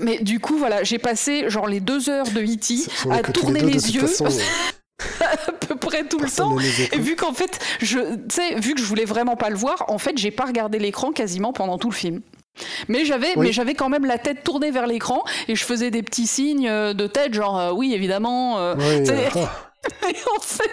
Mais 0.00 0.18
du 0.18 0.40
coup, 0.40 0.56
voilà, 0.56 0.82
j'ai 0.84 0.98
passé 0.98 1.50
genre 1.50 1.66
les 1.66 1.80
deux 1.80 2.08
heures 2.08 2.30
de 2.30 2.40
E.T. 2.40 2.74
à 3.10 3.22
tourner 3.22 3.60
les, 3.60 3.94
yeux. 3.94 4.04
à 5.20 5.52
peu 5.52 5.74
près 5.74 6.04
tout 6.04 6.18
le 6.18 6.30
temps. 6.30 6.56
Et 6.92 6.98
vu 6.98 7.16
qu'en 7.16 7.32
fait, 7.32 7.58
je, 7.80 7.98
vu 8.60 8.74
que 8.74 8.80
je 8.80 8.86
voulais 8.86 9.04
vraiment 9.04 9.36
pas 9.36 9.50
le 9.50 9.56
voir, 9.56 9.84
en 9.88 9.98
fait, 9.98 10.16
j'ai 10.16 10.30
pas 10.30 10.44
regardé 10.44 10.78
l'écran 10.78 11.12
quasiment 11.12 11.52
pendant 11.52 11.78
tout 11.78 11.90
le 11.90 11.94
film. 11.94 12.20
Mais 12.88 13.04
j'avais, 13.04 13.34
mais 13.36 13.52
j'avais 13.52 13.74
quand 13.74 13.88
même 13.88 14.04
la 14.04 14.18
tête 14.18 14.44
tournée 14.44 14.70
vers 14.70 14.86
l'écran 14.86 15.24
et 15.48 15.56
je 15.56 15.64
faisais 15.64 15.90
des 15.90 16.02
petits 16.02 16.26
signes 16.26 16.68
de 16.68 17.06
tête, 17.06 17.32
genre 17.34 17.58
euh, 17.58 17.72
oui 17.72 17.94
évidemment. 17.94 18.58
Euh, 18.58 18.74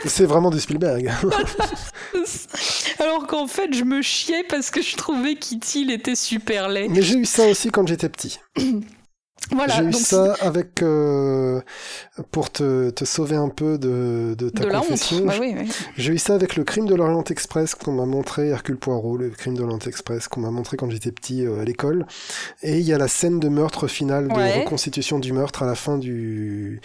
C'est 0.05 0.25
vraiment 0.25 0.49
du 0.49 0.59
Spielberg. 0.59 1.11
Alors 2.99 3.27
qu'en 3.27 3.47
fait, 3.47 3.73
je 3.73 3.83
me 3.83 4.01
chiais 4.01 4.43
parce 4.43 4.69
que 4.69 4.81
je 4.81 4.95
trouvais 4.95 5.35
qu'E.T. 5.35 5.91
était 5.91 6.15
super 6.15 6.69
laid. 6.69 6.89
Mais 6.89 7.01
j'ai 7.01 7.15
eu 7.15 7.25
ça 7.25 7.47
aussi 7.47 7.69
quand 7.69 7.87
j'étais 7.87 8.09
petit. 8.09 8.39
Voilà. 9.51 9.73
J'ai 9.75 9.83
eu 9.83 9.89
donc 9.91 10.01
ça 10.01 10.35
avec 10.41 10.81
euh, 10.83 11.61
pour 12.31 12.51
te, 12.51 12.89
te 12.91 13.03
sauver 13.05 13.35
un 13.35 13.49
peu 13.49 13.77
de, 13.77 14.35
de 14.37 14.49
ta 14.49 14.63
de 14.63 14.69
la 14.69 14.79
confession. 14.79 15.25
Bah 15.25 15.33
oui, 15.39 15.55
oui. 15.57 15.69
J'ai 15.97 16.13
eu 16.13 16.17
ça 16.17 16.35
avec 16.35 16.55
le 16.55 16.63
crime 16.63 16.85
de 16.85 16.95
l'Orient 16.95 17.23
Express 17.23 17.75
qu'on 17.75 17.91
m'a 17.93 18.05
montré, 18.05 18.49
Hercule 18.49 18.77
Poirot, 18.77 19.17
le 19.17 19.29
crime 19.29 19.55
de 19.55 19.61
l'Orient 19.61 19.79
Express 19.79 20.27
qu'on 20.27 20.41
m'a 20.41 20.51
montré 20.51 20.77
quand 20.77 20.89
j'étais 20.89 21.11
petit 21.11 21.45
euh, 21.45 21.61
à 21.61 21.65
l'école. 21.65 22.05
Et 22.61 22.77
il 22.79 22.85
y 22.85 22.93
a 22.93 22.97
la 22.97 23.07
scène 23.07 23.39
de 23.39 23.49
meurtre 23.49 23.87
finale, 23.87 24.27
de 24.27 24.33
Ouais. 24.33 24.59
reconstitution 24.63 25.19
du 25.19 25.33
meurtre 25.33 25.63
à 25.63 25.65
la 25.65 25.75
fin 25.75 25.97
du, 25.97 26.79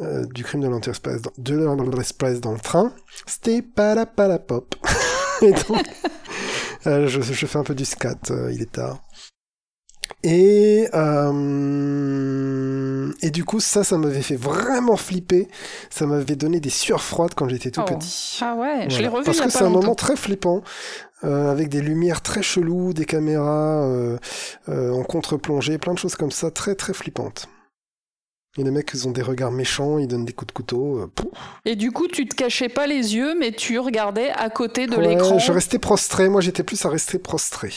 euh, 0.00 0.24
du 0.26 0.42
crime 0.44 0.60
de 0.60 0.66
l'Orient 0.66 0.80
Express, 0.88 1.22
dans- 1.22 1.32
de 1.38 1.54
l'Orient 1.54 1.90
Express 1.98 2.40
dans 2.40 2.52
le 2.52 2.60
train. 2.60 2.92
C'était 3.26 3.62
palapalapop. 3.62 4.74
Et 5.42 5.52
donc, 5.52 5.82
euh, 6.86 7.06
je, 7.08 7.20
je 7.22 7.46
fais 7.46 7.58
un 7.58 7.62
peu 7.64 7.74
du 7.74 7.84
scat, 7.86 8.16
euh, 8.30 8.50
il 8.52 8.60
est 8.60 8.72
tard. 8.72 9.02
Et, 10.22 10.86
euh, 10.94 13.10
et 13.22 13.30
du 13.30 13.44
coup, 13.44 13.60
ça, 13.60 13.84
ça 13.84 13.96
m'avait 13.96 14.22
fait 14.22 14.36
vraiment 14.36 14.96
flipper. 14.96 15.48
Ça 15.88 16.06
m'avait 16.06 16.36
donné 16.36 16.60
des 16.60 16.68
sueurs 16.70 17.02
froides 17.02 17.32
quand 17.34 17.48
j'étais 17.48 17.70
tout 17.70 17.80
Oh. 17.82 17.94
petit. 17.96 18.38
Ah 18.42 18.54
ouais, 18.56 18.90
je 18.90 19.00
l'ai 19.00 19.08
revu 19.08 19.24
Parce 19.24 19.38
il 19.38 19.40
y 19.40 19.44
a 19.44 19.46
que 19.46 19.52
c'est 19.52 19.62
un 19.62 19.68
longtemps. 19.68 19.80
moment 19.80 19.94
très 19.94 20.16
flippant, 20.16 20.62
euh, 21.24 21.50
avec 21.50 21.68
des 21.70 21.80
lumières 21.80 22.20
très 22.20 22.42
cheloues, 22.42 22.92
des 22.92 23.06
caméras 23.06 23.84
euh, 23.86 24.18
euh, 24.68 24.92
en 24.92 25.02
contre-plongée, 25.04 25.78
plein 25.78 25.94
de 25.94 25.98
choses 25.98 26.16
comme 26.16 26.32
ça, 26.32 26.50
très 26.50 26.74
très 26.74 26.92
flippantes. 26.92 27.48
Et 28.58 28.64
les 28.64 28.72
mecs, 28.72 28.90
ils 28.92 29.06
ont 29.06 29.12
des 29.12 29.22
regards 29.22 29.52
méchants, 29.52 29.98
ils 29.98 30.08
donnent 30.08 30.24
des 30.24 30.32
coups 30.32 30.48
de 30.48 30.52
couteau. 30.52 30.98
euh, 30.98 31.06
pouf. 31.06 31.30
Et 31.64 31.76
du 31.76 31.92
coup, 31.92 32.08
tu 32.08 32.26
te 32.26 32.34
cachais 32.34 32.68
pas 32.68 32.86
les 32.86 33.14
yeux, 33.14 33.34
mais 33.38 33.52
tu 33.52 33.78
regardais 33.78 34.30
à 34.30 34.50
côté 34.50 34.86
de 34.86 34.96
Ouais, 34.96 35.08
l'écran. 35.14 35.38
je 35.38 35.52
restais 35.52 35.78
prostré, 35.78 36.28
moi 36.28 36.40
j'étais 36.40 36.64
plus 36.64 36.84
à 36.84 36.88
rester 36.90 37.18
prostré. 37.18 37.70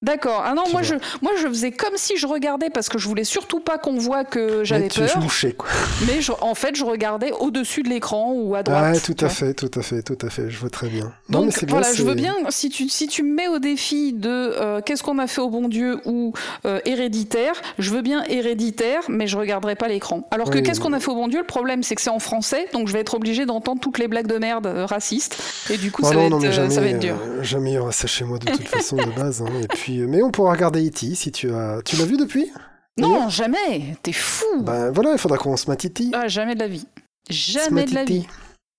D'accord. 0.00 0.44
Ah 0.46 0.54
non, 0.54 0.62
moi 0.70 0.82
je, 0.82 0.94
moi 1.22 1.32
je 1.42 1.48
faisais 1.48 1.72
comme 1.72 1.94
si 1.96 2.16
je 2.16 2.26
regardais 2.28 2.70
parce 2.70 2.88
que 2.88 2.98
je 2.98 3.08
voulais 3.08 3.24
surtout 3.24 3.58
pas 3.58 3.78
qu'on 3.78 3.98
voit 3.98 4.24
que 4.24 4.62
j'avais 4.62 4.86
peur. 4.88 5.18
louchais, 5.20 5.52
quoi. 5.54 5.68
Mais 6.06 6.20
je- 6.20 6.30
en 6.40 6.54
fait, 6.54 6.76
je 6.76 6.84
regardais 6.84 7.32
au-dessus 7.32 7.82
de 7.82 7.88
l'écran 7.88 8.32
ou 8.32 8.54
à 8.54 8.62
droite. 8.62 8.94
Ouais, 8.94 9.00
tout 9.00 9.16
à 9.18 9.24
vois. 9.26 9.28
fait, 9.30 9.54
tout 9.54 9.70
à 9.74 9.82
fait, 9.82 10.02
tout 10.02 10.18
à 10.22 10.30
fait, 10.30 10.50
je 10.50 10.58
vois 10.58 10.70
très 10.70 10.86
bien. 10.86 11.12
non, 11.28 11.40
mais 11.40 11.46
Donc 11.46 11.52
c'est 11.52 11.66
bien, 11.66 11.74
voilà, 11.78 11.92
je 11.92 12.04
veux 12.04 12.14
bien, 12.14 12.32
si 12.50 12.68
tu, 12.68 12.88
si 12.88 13.08
tu 13.08 13.24
me 13.24 13.34
mets 13.34 13.48
au 13.48 13.58
défi 13.58 14.12
de 14.12 14.28
euh, 14.30 14.80
qu'est-ce 14.86 15.02
qu'on 15.02 15.18
a 15.18 15.26
fait 15.26 15.40
au 15.40 15.50
bon 15.50 15.66
Dieu 15.68 16.00
ou 16.04 16.32
euh, 16.64 16.78
héréditaire, 16.84 17.54
je 17.80 17.90
veux 17.90 18.02
bien 18.02 18.22
héréditaire, 18.28 19.02
mais 19.08 19.26
je 19.26 19.36
regarderai 19.36 19.74
pas 19.74 19.88
l'écran. 19.88 20.28
Alors 20.30 20.48
que 20.50 20.58
Oui. 20.58 20.62
qu'est-ce 20.62 20.78
qu'on 20.80 20.92
a 20.92 21.00
fait 21.00 21.10
au 21.10 21.16
bon 21.16 21.26
Dieu, 21.26 21.40
le 21.40 21.44
problème 21.46 21.82
c'est 21.82 21.96
que 21.96 22.02
c'est 22.02 22.08
en 22.10 22.20
français, 22.20 22.68
donc 22.72 22.86
je 22.86 22.92
vais 22.92 23.00
être 23.00 23.14
obligé 23.14 23.46
d'entendre 23.46 23.80
toutes 23.80 23.98
les 23.98 24.06
blagues 24.06 24.28
de 24.28 24.38
merde 24.38 24.68
euh, 24.68 24.86
racistes, 24.86 25.42
et 25.70 25.76
du 25.76 25.90
coup 25.90 26.02
Oh 26.04 26.08
ça, 26.08 26.14
non, 26.14 26.22
va 26.22 26.28
non, 26.28 26.36
être, 26.38 26.42
mais 26.44 26.52
jamais, 26.52 26.70
ça 26.70 26.80
va 26.80 26.86
être 26.86 27.00
dur. 27.00 27.16
euh, 27.20 27.42
jamais 27.42 27.72
il 27.72 27.74
y 27.74 27.78
aura 27.78 27.90
ça 27.90 28.06
chez 28.06 28.24
moi 28.24 28.38
de 28.38 28.46
toute 28.48 28.68
façon 28.68 28.94
de 28.96 29.10
base. 29.16 29.42
hein. 29.42 29.46
Et 29.60 29.66
puis, 29.66 29.87
euh, 29.90 30.06
mais 30.08 30.22
on 30.22 30.30
pourra 30.30 30.52
regarder 30.52 30.86
E.T. 30.86 31.14
si 31.14 31.32
tu 31.32 31.52
as. 31.52 31.80
Tu 31.84 31.96
l'as 31.96 32.04
vu 32.04 32.16
depuis 32.16 32.50
Non, 32.98 33.28
jamais, 33.28 33.96
t'es 34.02 34.12
fou 34.12 34.62
Ben 34.62 34.90
voilà, 34.90 35.12
il 35.12 35.18
faudra 35.18 35.38
qu'on 35.38 35.56
se 35.56 35.68
matiti. 35.68 36.10
Ah, 36.14 36.28
jamais 36.28 36.54
de 36.54 36.60
la 36.60 36.68
vie. 36.68 36.86
Jamais 37.30 37.84
de 37.84 37.94
la 37.94 38.04
vie. 38.04 38.26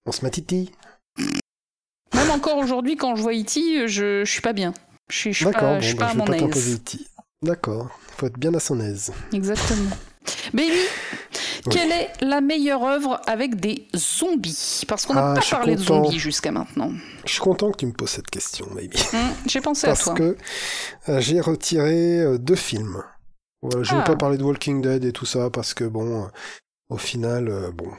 On 0.06 0.12
se 0.12 0.24
matiti. 0.24 0.72
Même 2.14 2.32
encore 2.32 2.58
aujourd'hui, 2.58 2.96
quand 2.96 3.16
je 3.16 3.22
vois 3.22 3.34
E.T., 3.34 3.88
je, 3.88 4.24
je 4.24 4.32
suis 4.32 4.42
pas 4.42 4.54
bien. 4.54 4.74
Je 5.10 5.18
suis, 5.18 5.34
je 5.34 5.38
suis 5.38 5.54
pas, 5.54 5.60
bon, 5.60 5.80
je 5.80 5.88
suis 5.88 5.96
bah, 5.96 6.06
pas 6.06 6.12
à 6.12 6.16
mon 6.16 6.26
aise. 6.34 6.76
E.T. 6.76 7.00
D'accord, 7.42 7.98
faut 8.18 8.26
être 8.26 8.38
bien 8.38 8.54
à 8.54 8.60
son 8.60 8.80
aise. 8.80 9.14
Exactement. 9.32 9.92
Baby, 10.54 10.72
Oui. 10.72 11.72
quelle 11.72 11.92
est 11.92 12.10
la 12.22 12.42
meilleure 12.42 12.84
œuvre 12.84 13.22
avec 13.28 13.60
des 13.60 13.88
zombies? 13.96 14.84
Parce 14.88 15.06
qu'on 15.06 15.14
n'a 15.14 15.32
Ah, 15.32 15.34
pas 15.36 15.42
parlé 15.50 15.76
de 15.76 15.82
zombies 15.82 16.20
jusqu'à 16.20 16.52
maintenant. 16.52 16.92
Je 17.26 17.32
suis 17.32 17.42
content 17.42 17.72
que 17.72 17.78
tu 17.78 17.86
me 17.86 17.94
poses 17.94 18.10
cette 18.12 18.30
question, 18.30 18.68
maybe. 18.76 18.94
Hum, 19.14 19.20
J'ai 19.48 19.62
pensé 19.62 19.88
à 19.88 19.92
Parce 19.92 20.06
toi. 20.06 20.14
que 20.16 20.38
euh, 21.10 21.20
j'ai 21.20 21.40
retiré 21.40 22.20
euh, 22.20 22.38
deux 22.38 22.56
films. 22.56 23.04
Voilà, 23.62 23.84
je 23.84 23.92
ne 23.92 23.98
vais 23.98 24.04
Ah. 24.06 24.12
pas 24.12 24.16
parler 24.16 24.38
de 24.38 24.44
Walking 24.44 24.82
Dead 24.82 25.04
et 25.04 25.12
tout 25.12 25.26
ça 25.26 25.50
parce 25.50 25.74
que 25.74 25.84
bon, 25.84 26.24
euh, 26.24 26.28
au 26.90 26.98
final, 26.98 27.52
bon. 27.74 27.90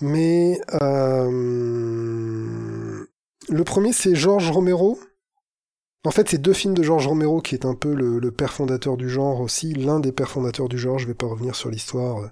Mais 0.00 0.60
euh, 0.82 1.30
le 3.48 3.64
premier, 3.64 3.92
c'est 3.92 4.14
George 4.14 4.50
Romero. 4.50 4.98
En 6.06 6.10
fait, 6.10 6.30
c'est 6.30 6.38
deux 6.38 6.54
films 6.54 6.72
de 6.72 6.82
George 6.82 7.06
Romero 7.06 7.42
qui 7.42 7.54
est 7.54 7.66
un 7.66 7.74
peu 7.74 7.92
le, 7.92 8.18
le 8.18 8.30
père 8.30 8.52
fondateur 8.54 8.96
du 8.96 9.10
genre 9.10 9.40
aussi, 9.40 9.74
l'un 9.74 10.00
des 10.00 10.12
pères 10.12 10.30
fondateurs 10.30 10.68
du 10.68 10.78
genre. 10.78 10.98
Je 10.98 11.06
vais 11.06 11.14
pas 11.14 11.26
revenir 11.26 11.54
sur 11.54 11.68
l'histoire 11.70 12.20
euh, 12.20 12.28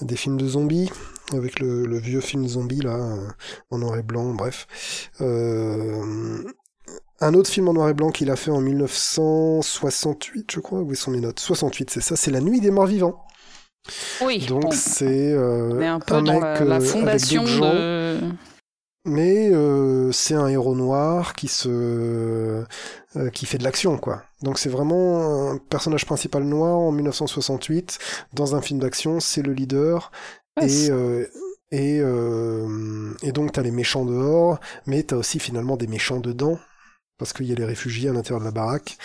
des 0.00 0.14
films 0.14 0.36
de 0.36 0.46
zombies 0.46 0.88
avec 1.32 1.58
le, 1.58 1.84
le 1.84 1.98
vieux 1.98 2.20
film 2.20 2.46
zombie 2.46 2.80
là, 2.80 2.94
euh, 2.94 3.28
en 3.70 3.78
noir 3.78 3.96
et 3.98 4.02
blanc. 4.02 4.34
Bref. 4.34 5.10
Euh, 5.20 6.44
un 7.20 7.34
autre 7.34 7.50
film 7.50 7.68
en 7.68 7.72
noir 7.72 7.88
et 7.88 7.94
blanc 7.94 8.10
qu'il 8.10 8.30
a 8.30 8.36
fait 8.36 8.50
en 8.50 8.60
1968, 8.60 10.50
je 10.52 10.60
crois. 10.60 10.80
Où 10.80 10.94
sont 10.94 11.10
mes 11.10 11.20
notes 11.20 11.40
68, 11.40 11.90
c'est 11.90 12.00
ça. 12.00 12.14
C'est 12.14 12.30
La 12.30 12.40
Nuit 12.40 12.60
des 12.60 12.70
Morts 12.70 12.86
Vivants. 12.86 13.24
Oui, 14.24 14.46
Donc 14.46 14.62
bon, 14.62 14.70
c'est 14.70 15.32
euh, 15.32 15.80
un 15.80 15.98
peu 15.98 16.14
un 16.14 16.22
dans 16.22 16.40
mec 16.40 16.60
la, 16.60 16.80
fondation 16.80 17.46
gens. 17.46 17.72
Mais 19.04 19.50
euh, 19.52 20.12
c'est 20.12 20.34
un 20.34 20.46
héros 20.48 20.74
noir 20.76 21.34
qui 21.34 21.48
se 21.48 21.68
euh, 21.68 23.30
qui 23.32 23.46
fait 23.46 23.58
de 23.58 23.64
l'action 23.64 23.98
quoi. 23.98 24.22
Donc 24.42 24.58
c'est 24.58 24.68
vraiment 24.68 25.50
un 25.52 25.58
personnage 25.58 26.06
principal 26.06 26.44
noir 26.44 26.78
en 26.78 26.92
1968 26.92 27.98
dans 28.34 28.54
un 28.56 28.62
film 28.62 28.80
d'action, 28.80 29.20
c'est 29.20 29.42
le 29.42 29.52
leader 29.52 30.10
Ouais, 30.58 30.70
et 30.70 30.90
euh, 30.90 31.26
et, 31.70 32.00
euh, 32.00 33.14
et 33.22 33.32
donc 33.32 33.52
t'as 33.52 33.62
les 33.62 33.70
méchants 33.70 34.04
dehors, 34.04 34.60
mais 34.86 35.02
t'as 35.04 35.16
aussi 35.16 35.38
finalement 35.38 35.76
des 35.76 35.86
méchants 35.86 36.20
dedans 36.20 36.58
parce 37.18 37.32
qu'il 37.32 37.46
y 37.46 37.52
a 37.52 37.54
les 37.54 37.64
réfugiés 37.64 38.10
à 38.10 38.12
l'intérieur 38.12 38.40
de 38.40 38.44
la 38.44 38.50
baraque 38.50 38.98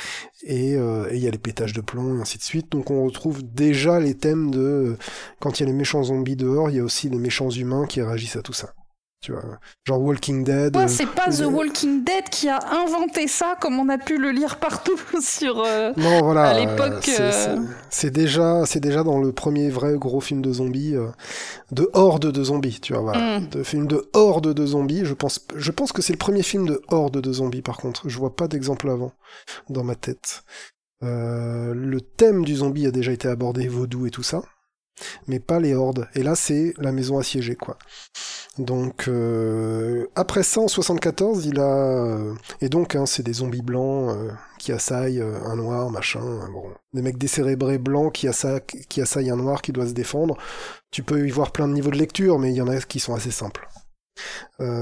et 0.44 0.76
euh, 0.76 1.10
et 1.12 1.18
il 1.18 1.24
y 1.24 1.28
a 1.28 1.32
les 1.32 1.38
pétages 1.38 1.74
de 1.74 1.82
plomb 1.82 2.18
et 2.18 2.22
ainsi 2.22 2.38
de 2.38 2.44
suite. 2.44 2.72
Donc 2.72 2.92
on 2.92 3.06
retrouve 3.06 3.44
déjà 3.44 4.00
les 4.00 4.16
thèmes 4.18 4.52
de 4.52 4.60
euh, 4.60 4.98
quand 5.40 5.60
il 5.60 5.64
y 5.64 5.66
a 5.66 5.68
les 5.68 5.78
méchants 5.78 6.04
zombies 6.04 6.36
dehors, 6.36 6.70
il 6.70 6.78
y 6.78 6.80
a 6.80 6.84
aussi 6.84 7.10
les 7.10 7.20
méchants 7.20 7.50
humains 7.50 7.86
qui 7.88 8.02
réagissent 8.02 8.36
à 8.38 8.42
tout 8.42 8.54
ça. 8.54 8.74
Tu 9.20 9.32
vois, 9.32 9.42
genre 9.84 10.00
Walking 10.00 10.44
Dead. 10.44 10.76
Ouais, 10.78 10.84
euh, 10.84 10.88
c'est 10.88 11.08
pas 11.08 11.32
The 11.32 11.42
euh, 11.42 11.48
Walking 11.50 12.04
Dead 12.04 12.30
qui 12.30 12.50
a 12.50 12.60
inventé 12.84 13.28
ça, 13.28 13.56
comme 13.60 13.80
on 13.80 13.90
a 13.90 13.98
pu 13.98 14.18
le 14.20 14.30
lire 14.30 14.58
partout 14.60 14.98
sur. 15.22 15.60
euh, 15.66 15.92
Non, 15.98 16.22
voilà. 16.22 16.44
à 16.50 16.60
l'époque, 16.60 17.10
c'est- 17.90 18.12
déjà, 18.12 18.64
c'est 18.68 18.80
déjà 18.80 19.04
dans 19.04 19.18
le 19.20 19.32
premier 19.32 19.70
vrai 19.72 19.96
gros 19.98 20.22
film 20.22 20.44
de 20.44 20.54
zombies, 20.54 20.94
de 21.72 21.90
horde 21.94 22.32
de 22.32 22.44
zombies, 22.44 22.80
tu 22.80 22.94
vois, 22.94 23.02
voilà. 23.02 23.40
Mm. 23.40 23.48
De 23.50 23.64
film 23.64 23.88
de 23.88 24.08
horde 24.14 24.54
de 24.54 24.66
zombies. 24.68 25.04
Je 25.04 25.16
pense, 25.16 25.46
je 25.56 25.72
pense 25.72 25.92
que 25.92 26.04
c'est 26.04 26.14
le 26.14 26.20
premier 26.20 26.44
film 26.44 26.68
de 26.68 26.82
horde 26.90 27.20
de 27.20 27.34
zombies. 27.34 27.64
Par 27.64 27.78
contre, 27.78 28.08
je 28.08 28.18
vois 28.20 28.36
pas 28.36 28.48
d'exemple 28.48 28.88
avant 28.90 29.14
dans 29.70 29.84
ma 29.84 29.96
tête. 29.96 30.44
Le 31.02 31.98
thème 32.02 32.46
du 32.46 32.56
zombie 32.58 32.86
a 32.86 32.92
déjà 32.92 33.12
été 33.12 33.28
abordé, 33.28 33.68
vaudou 33.68 34.06
et 34.06 34.12
tout 34.12 34.24
ça, 34.24 34.44
mais 35.28 35.40
pas 35.40 35.60
les 35.60 35.74
hordes. 35.74 36.08
Et 36.14 36.22
là, 36.22 36.36
c'est 36.36 36.74
la 36.78 36.92
maison 36.92 37.18
assiégée, 37.18 37.56
quoi. 37.56 37.78
Donc 38.58 39.08
euh, 39.08 40.08
après 40.16 40.42
ça, 40.42 40.62
en 40.62 40.68
74, 40.68 41.46
il 41.46 41.60
a 41.60 41.64
euh, 41.64 42.34
et 42.60 42.70
donc 42.70 42.96
hein, 42.96 43.06
c'est 43.06 43.22
des 43.22 43.34
zombies 43.34 43.62
blancs 43.62 44.16
euh, 44.16 44.32
qui 44.58 44.72
assaillent 44.72 45.22
euh, 45.22 45.40
un 45.46 45.56
noir, 45.56 45.92
machin. 45.92 46.22
Bon, 46.52 46.64
des 46.94 47.04
mecs 47.04 47.20
décérébrés 47.20 47.78
blancs 47.78 48.14
qui 48.14 48.28
assaillent, 48.28 48.62
qui 48.90 49.00
assaillent 49.02 49.30
un 49.30 49.36
noir 49.36 49.62
qui 49.62 49.74
doit 49.74 49.88
se 49.88 49.94
défendre. 49.94 50.38
Tu 50.90 51.04
peux 51.04 51.28
y 51.28 51.30
voir 51.32 51.52
plein 51.52 51.68
de 51.68 51.74
niveaux 51.74 51.92
de 51.92 51.98
lecture, 51.98 52.40
mais 52.40 52.52
il 52.52 52.56
y 52.56 52.62
en 52.62 52.68
a 52.68 52.80
qui 52.82 53.00
sont 53.00 53.14
assez 53.14 53.32
simples 53.32 53.68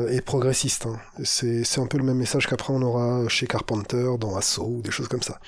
et 0.10 0.22
progressistes. 0.22 0.86
hein. 0.86 0.98
C'est 1.24 1.64
c'est 1.66 1.82
un 1.82 1.88
peu 1.88 1.98
le 1.98 2.04
même 2.06 2.18
message 2.18 2.48
qu'après 2.48 2.74
on 2.74 2.82
aura 2.82 3.28
chez 3.28 3.48
Carpenter 3.48 4.12
dans 4.20 4.36
Assaut 4.38 4.76
ou 4.78 4.82
des 4.82 4.92
choses 4.92 5.10
comme 5.10 5.22
ça. 5.22 5.40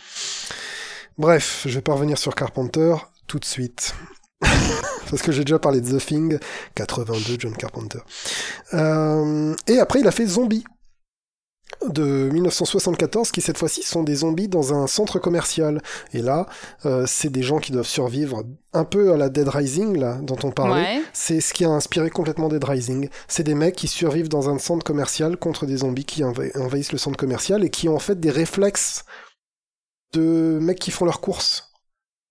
Bref, 1.17 1.63
je 1.65 1.75
vais 1.75 1.81
pas 1.81 1.93
revenir 1.93 2.17
sur 2.17 2.35
Carpenter 2.35 2.95
tout 3.27 3.39
de 3.39 3.45
suite. 3.45 3.93
Parce 5.09 5.21
que 5.21 5.31
j'ai 5.31 5.43
déjà 5.43 5.59
parlé 5.59 5.81
de 5.81 5.97
The 5.97 6.05
Thing, 6.05 6.37
82, 6.75 7.35
John 7.39 7.55
Carpenter. 7.55 7.99
Euh, 8.73 9.55
et 9.67 9.79
après, 9.79 9.99
il 10.01 10.07
a 10.07 10.11
fait 10.11 10.25
Zombie, 10.25 10.65
de 11.87 12.29
1974, 12.31 13.31
qui 13.31 13.41
cette 13.41 13.57
fois-ci 13.57 13.83
sont 13.83 14.03
des 14.03 14.15
zombies 14.15 14.47
dans 14.47 14.73
un 14.73 14.87
centre 14.87 15.19
commercial. 15.19 15.81
Et 16.13 16.21
là, 16.21 16.47
euh, 16.85 17.05
c'est 17.07 17.29
des 17.29 17.43
gens 17.43 17.59
qui 17.59 17.71
doivent 17.71 17.87
survivre 17.87 18.43
un 18.73 18.83
peu 18.83 19.13
à 19.13 19.17
la 19.17 19.29
Dead 19.29 19.47
Rising, 19.47 19.97
là, 19.97 20.15
dont 20.21 20.37
on 20.43 20.51
parlait. 20.51 20.97
Ouais. 20.97 21.01
C'est 21.13 21.39
ce 21.39 21.53
qui 21.53 21.65
a 21.65 21.69
inspiré 21.69 22.09
complètement 22.09 22.49
Dead 22.49 22.63
Rising. 22.63 23.09
C'est 23.27 23.43
des 23.43 23.55
mecs 23.55 23.75
qui 23.75 23.87
survivent 23.87 24.29
dans 24.29 24.49
un 24.49 24.57
centre 24.59 24.83
commercial 24.85 25.37
contre 25.37 25.65
des 25.65 25.77
zombies 25.77 26.05
qui 26.05 26.23
enva- 26.23 26.57
envahissent 26.57 26.91
le 26.93 26.97
centre 26.97 27.17
commercial 27.17 27.63
et 27.63 27.69
qui 27.69 27.87
ont 27.89 27.95
en 27.95 27.99
fait 27.99 28.19
des 28.19 28.31
réflexes 28.31 29.03
de 30.13 30.57
mecs 30.61 30.79
qui 30.79 30.91
font 30.91 31.05
leurs 31.05 31.21
courses. 31.21 31.66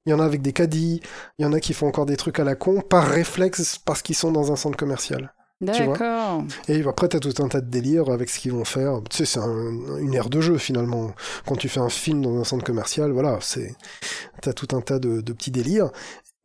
Il 0.07 0.11
y 0.11 0.13
en 0.15 0.21
a 0.21 0.25
avec 0.25 0.41
des 0.41 0.53
caddies, 0.53 1.01
il 1.39 1.43
y 1.43 1.47
en 1.47 1.53
a 1.53 1.61
qui 1.61 1.75
font 1.75 1.89
encore 1.89 2.07
des 2.07 2.17
trucs 2.17 2.39
à 2.41 2.45
la 2.45 2.55
con 2.55 2.81
par 2.81 3.07
réflexe 3.07 3.79
parce 3.85 4.03
qu'ils 4.03 4.15
sont 4.17 4.31
dans 4.33 4.53
un 4.53 4.57
centre 4.57 4.77
commercial. 4.77 5.33
D'accord. 5.61 6.45
Et 6.69 6.83
après, 6.87 7.09
t'as 7.09 7.19
tout 7.19 7.33
un 7.43 7.49
tas 7.49 7.61
de 7.63 7.71
délires 7.71 8.11
avec 8.11 8.29
ce 8.29 8.39
qu'ils 8.39 8.53
vont 8.53 8.65
faire. 8.67 9.01
Tu 9.11 9.17
sais, 9.17 9.25
c'est 9.25 9.39
un- 9.41 9.97
une 9.99 10.13
ère 10.15 10.29
de 10.29 10.41
jeu 10.41 10.59
finalement. 10.59 11.13
Quand 11.47 11.57
tu 11.57 11.69
fais 11.69 11.81
un 11.81 11.89
film 11.89 12.21
dans 12.23 12.37
un 12.39 12.45
centre 12.45 12.63
commercial, 12.65 13.11
voilà, 13.11 13.39
c'est 13.41 13.75
t'as 14.43 14.53
tout 14.53 14.69
un 14.77 14.81
tas 14.83 14.99
de, 14.99 15.23
de 15.23 15.33
petits 15.33 15.51
délires. 15.51 15.91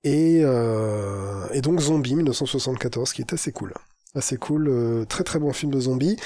Et, 0.03 0.41
euh, 0.43 1.45
et 1.53 1.61
donc 1.61 1.79
Zombie 1.81 2.15
1974, 2.15 3.13
qui 3.13 3.21
est 3.21 3.33
assez 3.33 3.51
cool. 3.51 3.73
Assez 4.15 4.37
cool, 4.37 4.67
euh, 4.67 5.05
très 5.05 5.23
très 5.23 5.39
bon 5.39 5.53
film 5.53 5.71
de 5.71 5.79
zombies. 5.79 6.17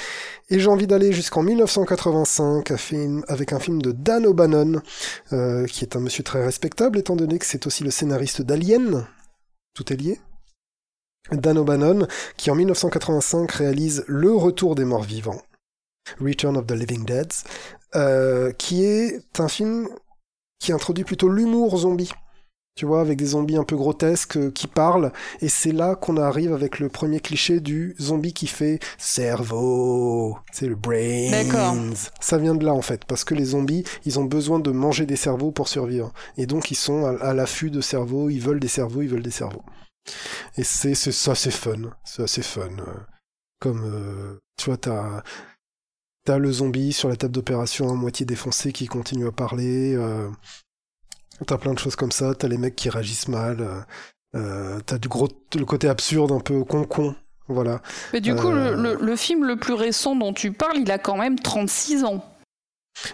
Et 0.50 0.58
j'ai 0.58 0.68
envie 0.68 0.86
d'aller 0.86 1.12
jusqu'en 1.12 1.42
1985 1.42 2.72
avec 3.28 3.52
un 3.52 3.60
film 3.60 3.80
de 3.80 3.92
Dan 3.92 4.26
O'Bannon, 4.26 4.82
euh, 5.32 5.66
qui 5.66 5.84
est 5.84 5.96
un 5.96 6.00
monsieur 6.00 6.24
très 6.24 6.44
respectable 6.44 6.98
étant 6.98 7.16
donné 7.16 7.38
que 7.38 7.46
c'est 7.46 7.66
aussi 7.66 7.84
le 7.84 7.90
scénariste 7.90 8.42
d'Alien. 8.42 9.06
Tout 9.74 9.92
est 9.92 9.96
lié. 9.96 10.20
Dan 11.32 11.58
O'Bannon, 11.58 12.06
qui 12.36 12.50
en 12.50 12.54
1985 12.54 13.50
réalise 13.50 14.04
Le 14.06 14.32
Retour 14.32 14.74
des 14.74 14.84
morts 14.84 15.02
vivants, 15.02 15.42
Return 16.20 16.56
of 16.56 16.66
the 16.66 16.72
Living 16.72 17.04
Dead, 17.04 17.32
euh, 17.94 18.52
qui 18.52 18.84
est 18.84 19.40
un 19.40 19.48
film 19.48 19.88
qui 20.60 20.72
introduit 20.72 21.04
plutôt 21.04 21.28
l'humour 21.28 21.76
zombie 21.78 22.12
tu 22.76 22.84
vois, 22.84 23.00
avec 23.00 23.18
des 23.18 23.26
zombies 23.26 23.56
un 23.56 23.64
peu 23.64 23.74
grotesques 23.74 24.36
euh, 24.36 24.50
qui 24.50 24.66
parlent, 24.66 25.10
et 25.40 25.48
c'est 25.48 25.72
là 25.72 25.96
qu'on 25.96 26.18
arrive 26.18 26.52
avec 26.52 26.78
le 26.78 26.90
premier 26.90 27.20
cliché 27.20 27.58
du 27.60 27.96
zombie 27.98 28.34
qui 28.34 28.46
fait 28.46 28.78
cerveau, 28.98 30.36
c'est 30.52 30.68
le 30.68 30.76
brains. 30.76 31.30
Ça 32.20 32.36
vient 32.36 32.54
de 32.54 32.64
là 32.64 32.74
en 32.74 32.82
fait, 32.82 33.06
parce 33.06 33.24
que 33.24 33.34
les 33.34 33.46
zombies, 33.46 33.84
ils 34.04 34.20
ont 34.20 34.24
besoin 34.24 34.58
de 34.58 34.70
manger 34.70 35.06
des 35.06 35.16
cerveaux 35.16 35.50
pour 35.50 35.68
survivre, 35.68 36.12
et 36.36 36.44
donc 36.44 36.70
ils 36.70 36.76
sont 36.76 37.06
à, 37.06 37.32
l'affût 37.32 37.70
de 37.70 37.80
cerveaux, 37.80 38.28
ils 38.28 38.40
veulent 38.40 38.60
des 38.60 38.68
cerveaux, 38.68 39.00
ils 39.00 39.08
veulent 39.08 39.22
des 39.22 39.30
cerveaux. 39.30 39.64
Et 40.58 40.62
c'est 40.62 40.94
ça, 40.94 41.34
c'est 41.34 41.50
fun, 41.50 41.90
c'est 42.04 42.22
assez 42.22 42.42
fun. 42.42 42.68
Euh, 42.78 42.92
comme 43.58 43.82
euh, 43.84 44.38
tu 44.58 44.66
vois, 44.66 44.76
t'as 44.76 45.22
T'as 46.26 46.38
le 46.38 46.50
zombie 46.50 46.92
sur 46.92 47.08
la 47.08 47.14
table 47.14 47.32
d'opération 47.32 47.88
à 47.88 47.94
moitié 47.94 48.26
défoncé 48.26 48.72
qui 48.72 48.88
continue 48.88 49.28
à 49.28 49.30
parler. 49.30 49.94
Euh, 49.94 50.28
T'as 51.44 51.58
plein 51.58 51.74
de 51.74 51.78
choses 51.78 51.96
comme 51.96 52.12
ça, 52.12 52.34
t'as 52.34 52.48
les 52.48 52.56
mecs 52.56 52.76
qui 52.76 52.88
réagissent 52.88 53.28
mal, 53.28 53.60
euh, 53.60 53.80
euh 54.36 54.80
t'as 54.86 54.98
du 54.98 55.08
gros, 55.08 55.28
le 55.54 55.64
côté 55.64 55.88
absurde, 55.88 56.32
un 56.32 56.40
peu 56.40 56.64
con-con, 56.64 57.14
voilà. 57.48 57.80
Mais 58.12 58.20
du 58.20 58.34
coup, 58.34 58.48
euh, 58.48 58.96
le, 58.98 59.16
film 59.16 59.44
le 59.44 59.56
plus 59.56 59.74
récent 59.74 60.16
dont 60.16 60.32
tu 60.32 60.52
parles, 60.52 60.78
il 60.78 60.90
a 60.90 60.98
quand 60.98 61.16
même 61.16 61.38
36 61.38 62.04
ans. 62.04 62.24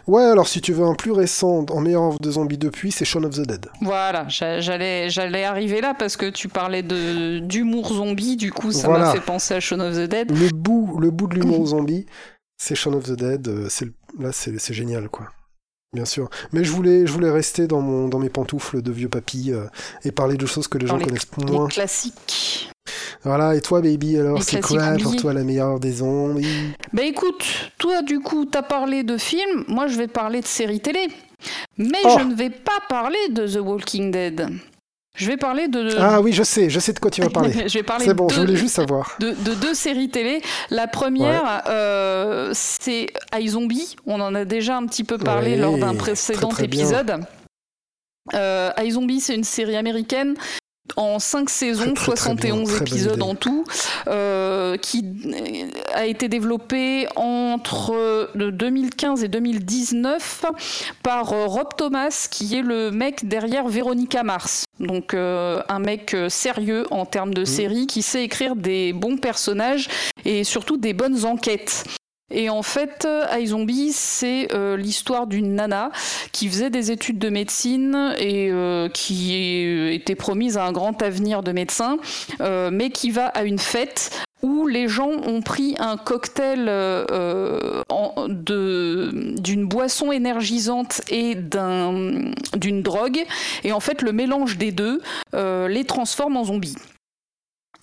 Ouais, 0.06 0.22
alors 0.22 0.46
si 0.46 0.60
tu 0.60 0.72
veux 0.72 0.84
un 0.84 0.94
plus 0.94 1.10
récent, 1.10 1.66
en 1.68 1.80
meilleur 1.80 2.18
de 2.20 2.30
zombies 2.30 2.58
depuis, 2.58 2.92
c'est 2.92 3.04
Shaun 3.04 3.24
of 3.24 3.34
the 3.34 3.40
Dead. 3.40 3.66
Voilà, 3.80 4.28
j'allais, 4.28 5.10
j'allais 5.10 5.42
arriver 5.42 5.80
là 5.80 5.92
parce 5.92 6.16
que 6.16 6.30
tu 6.30 6.48
parlais 6.48 6.84
de, 6.84 7.40
d'humour 7.40 7.92
zombie, 7.92 8.36
du 8.36 8.52
coup 8.52 8.70
ça 8.70 8.88
m'a 8.88 9.12
fait 9.12 9.20
penser 9.20 9.54
à 9.54 9.60
Shaun 9.60 9.80
of 9.80 9.96
the 9.96 10.08
Dead. 10.08 10.30
Le 10.30 10.50
bout, 10.50 10.98
le 11.00 11.10
bout 11.10 11.26
de 11.26 11.34
l'humour 11.34 11.66
zombie, 11.66 12.06
c'est 12.56 12.76
Shaun 12.76 12.94
of 12.94 13.04
the 13.04 13.16
Dead, 13.16 13.68
c'est, 13.68 13.88
là 14.20 14.30
c'est, 14.30 14.56
c'est 14.60 14.74
génial 14.74 15.08
quoi. 15.08 15.26
Bien 15.92 16.06
sûr. 16.06 16.30
Mais 16.52 16.64
je 16.64 16.72
voulais, 16.72 17.06
je 17.06 17.12
voulais 17.12 17.30
rester 17.30 17.66
dans, 17.66 17.82
mon, 17.82 18.08
dans 18.08 18.18
mes 18.18 18.30
pantoufles 18.30 18.80
de 18.80 18.90
vieux 18.90 19.10
papy 19.10 19.52
euh, 19.52 19.66
et 20.04 20.10
parler 20.10 20.38
de 20.38 20.46
choses 20.46 20.66
que 20.66 20.78
les 20.78 20.86
gens 20.86 20.98
connaissent 20.98 21.36
moins. 21.36 21.66
Les 21.66 21.72
classiques. 21.72 22.70
Voilà, 23.24 23.54
et 23.54 23.60
toi, 23.60 23.82
baby, 23.82 24.18
alors, 24.18 24.42
c'est 24.42 24.60
quoi 24.60 24.94
pour 25.00 25.14
toi 25.16 25.32
la 25.34 25.44
meilleure 25.44 25.78
des 25.78 25.92
zombies 25.92 26.72
Bah 26.92 27.02
écoute, 27.02 27.44
toi, 27.78 28.02
du 28.02 28.20
coup, 28.20 28.46
t'as 28.46 28.62
parlé 28.62 29.04
de 29.04 29.18
films, 29.18 29.64
moi 29.68 29.86
je 29.86 29.96
vais 29.96 30.08
parler 30.08 30.40
de 30.40 30.46
séries 30.46 30.80
télé. 30.80 31.08
Mais 31.76 31.98
oh. 32.04 32.16
je 32.18 32.24
ne 32.24 32.34
vais 32.34 32.50
pas 32.50 32.80
parler 32.88 33.18
de 33.30 33.46
The 33.46 33.60
Walking 33.60 34.10
Dead. 34.10 34.48
Je 35.14 35.26
vais 35.26 35.36
parler 35.36 35.68
de. 35.68 35.94
Ah 35.98 36.20
oui, 36.20 36.32
je 36.32 36.42
sais, 36.42 36.70
je 36.70 36.80
sais 36.80 36.92
de 36.92 36.98
quoi 36.98 37.10
tu 37.10 37.20
vas 37.20 37.30
parler. 37.30 37.68
je 37.68 37.78
vais 37.78 37.82
parler. 37.82 38.04
C'est 38.04 38.14
bon, 38.14 38.28
je 38.28 38.40
voulais 38.40 38.56
juste 38.56 38.74
savoir. 38.74 39.16
De, 39.20 39.32
deux 39.54 39.74
séries 39.74 40.08
télé. 40.08 40.40
La 40.70 40.86
première, 40.86 41.62
euh, 41.68 42.50
c'est 42.54 43.08
iZombie. 43.38 43.96
On 44.06 44.20
en 44.20 44.34
a 44.34 44.44
déjà 44.44 44.76
un 44.76 44.86
petit 44.86 45.04
peu 45.04 45.18
parlé 45.18 45.56
lors 45.56 45.76
d'un 45.78 45.94
précédent 45.94 46.50
épisode. 46.50 47.20
Euh, 48.34 48.70
iZombie, 48.80 49.20
c'est 49.20 49.34
une 49.34 49.44
série 49.44 49.76
américaine 49.76 50.36
en 50.96 51.18
5 51.18 51.48
saisons, 51.48 51.94
71 51.96 52.80
épisodes 52.80 53.22
en 53.22 53.34
tout, 53.34 53.64
euh, 54.08 54.76
qui 54.76 55.04
a 55.94 56.06
été 56.06 56.28
développé 56.28 57.06
entre 57.16 58.30
2015 58.34 59.24
et 59.24 59.28
2019 59.28 60.46
par 61.02 61.32
euh, 61.32 61.46
Rob 61.46 61.68
Thomas, 61.76 62.28
qui 62.30 62.56
est 62.56 62.62
le 62.62 62.90
mec 62.90 63.26
derrière 63.26 63.68
Véronica 63.68 64.22
Mars. 64.22 64.64
Donc 64.80 65.14
euh, 65.14 65.62
un 65.68 65.78
mec 65.78 66.16
sérieux 66.28 66.86
en 66.90 67.06
termes 67.06 67.34
de 67.34 67.42
mmh. 67.42 67.46
série, 67.46 67.86
qui 67.86 68.02
sait 68.02 68.24
écrire 68.24 68.56
des 68.56 68.92
bons 68.92 69.16
personnages 69.16 69.88
et 70.24 70.44
surtout 70.44 70.76
des 70.76 70.92
bonnes 70.92 71.24
enquêtes. 71.24 71.84
Et 72.32 72.48
en 72.48 72.62
fait, 72.62 73.06
iZombie, 73.38 73.92
c'est 73.92 74.48
euh, 74.52 74.76
l'histoire 74.76 75.26
d'une 75.26 75.54
nana 75.54 75.90
qui 76.32 76.48
faisait 76.48 76.70
des 76.70 76.90
études 76.90 77.18
de 77.18 77.28
médecine 77.28 78.14
et 78.18 78.50
euh, 78.50 78.88
qui 78.88 79.34
était 79.92 80.14
promise 80.14 80.56
à 80.56 80.64
un 80.64 80.72
grand 80.72 81.00
avenir 81.02 81.42
de 81.42 81.52
médecin, 81.52 81.98
euh, 82.40 82.70
mais 82.72 82.90
qui 82.90 83.10
va 83.10 83.26
à 83.26 83.44
une 83.44 83.58
fête 83.58 84.10
où 84.42 84.66
les 84.66 84.88
gens 84.88 85.10
ont 85.10 85.40
pris 85.40 85.76
un 85.78 85.96
cocktail 85.96 86.64
d'une 89.28 89.66
boisson 89.66 90.10
énergisante 90.10 91.00
et 91.10 91.36
d'une 91.36 92.82
drogue, 92.82 93.22
et 93.62 93.72
en 93.72 93.78
fait 93.78 94.02
le 94.02 94.12
mélange 94.12 94.58
des 94.58 94.72
deux 94.72 95.00
les 95.32 95.84
transforme 95.84 96.36
en 96.36 96.44
zombies. 96.44 96.74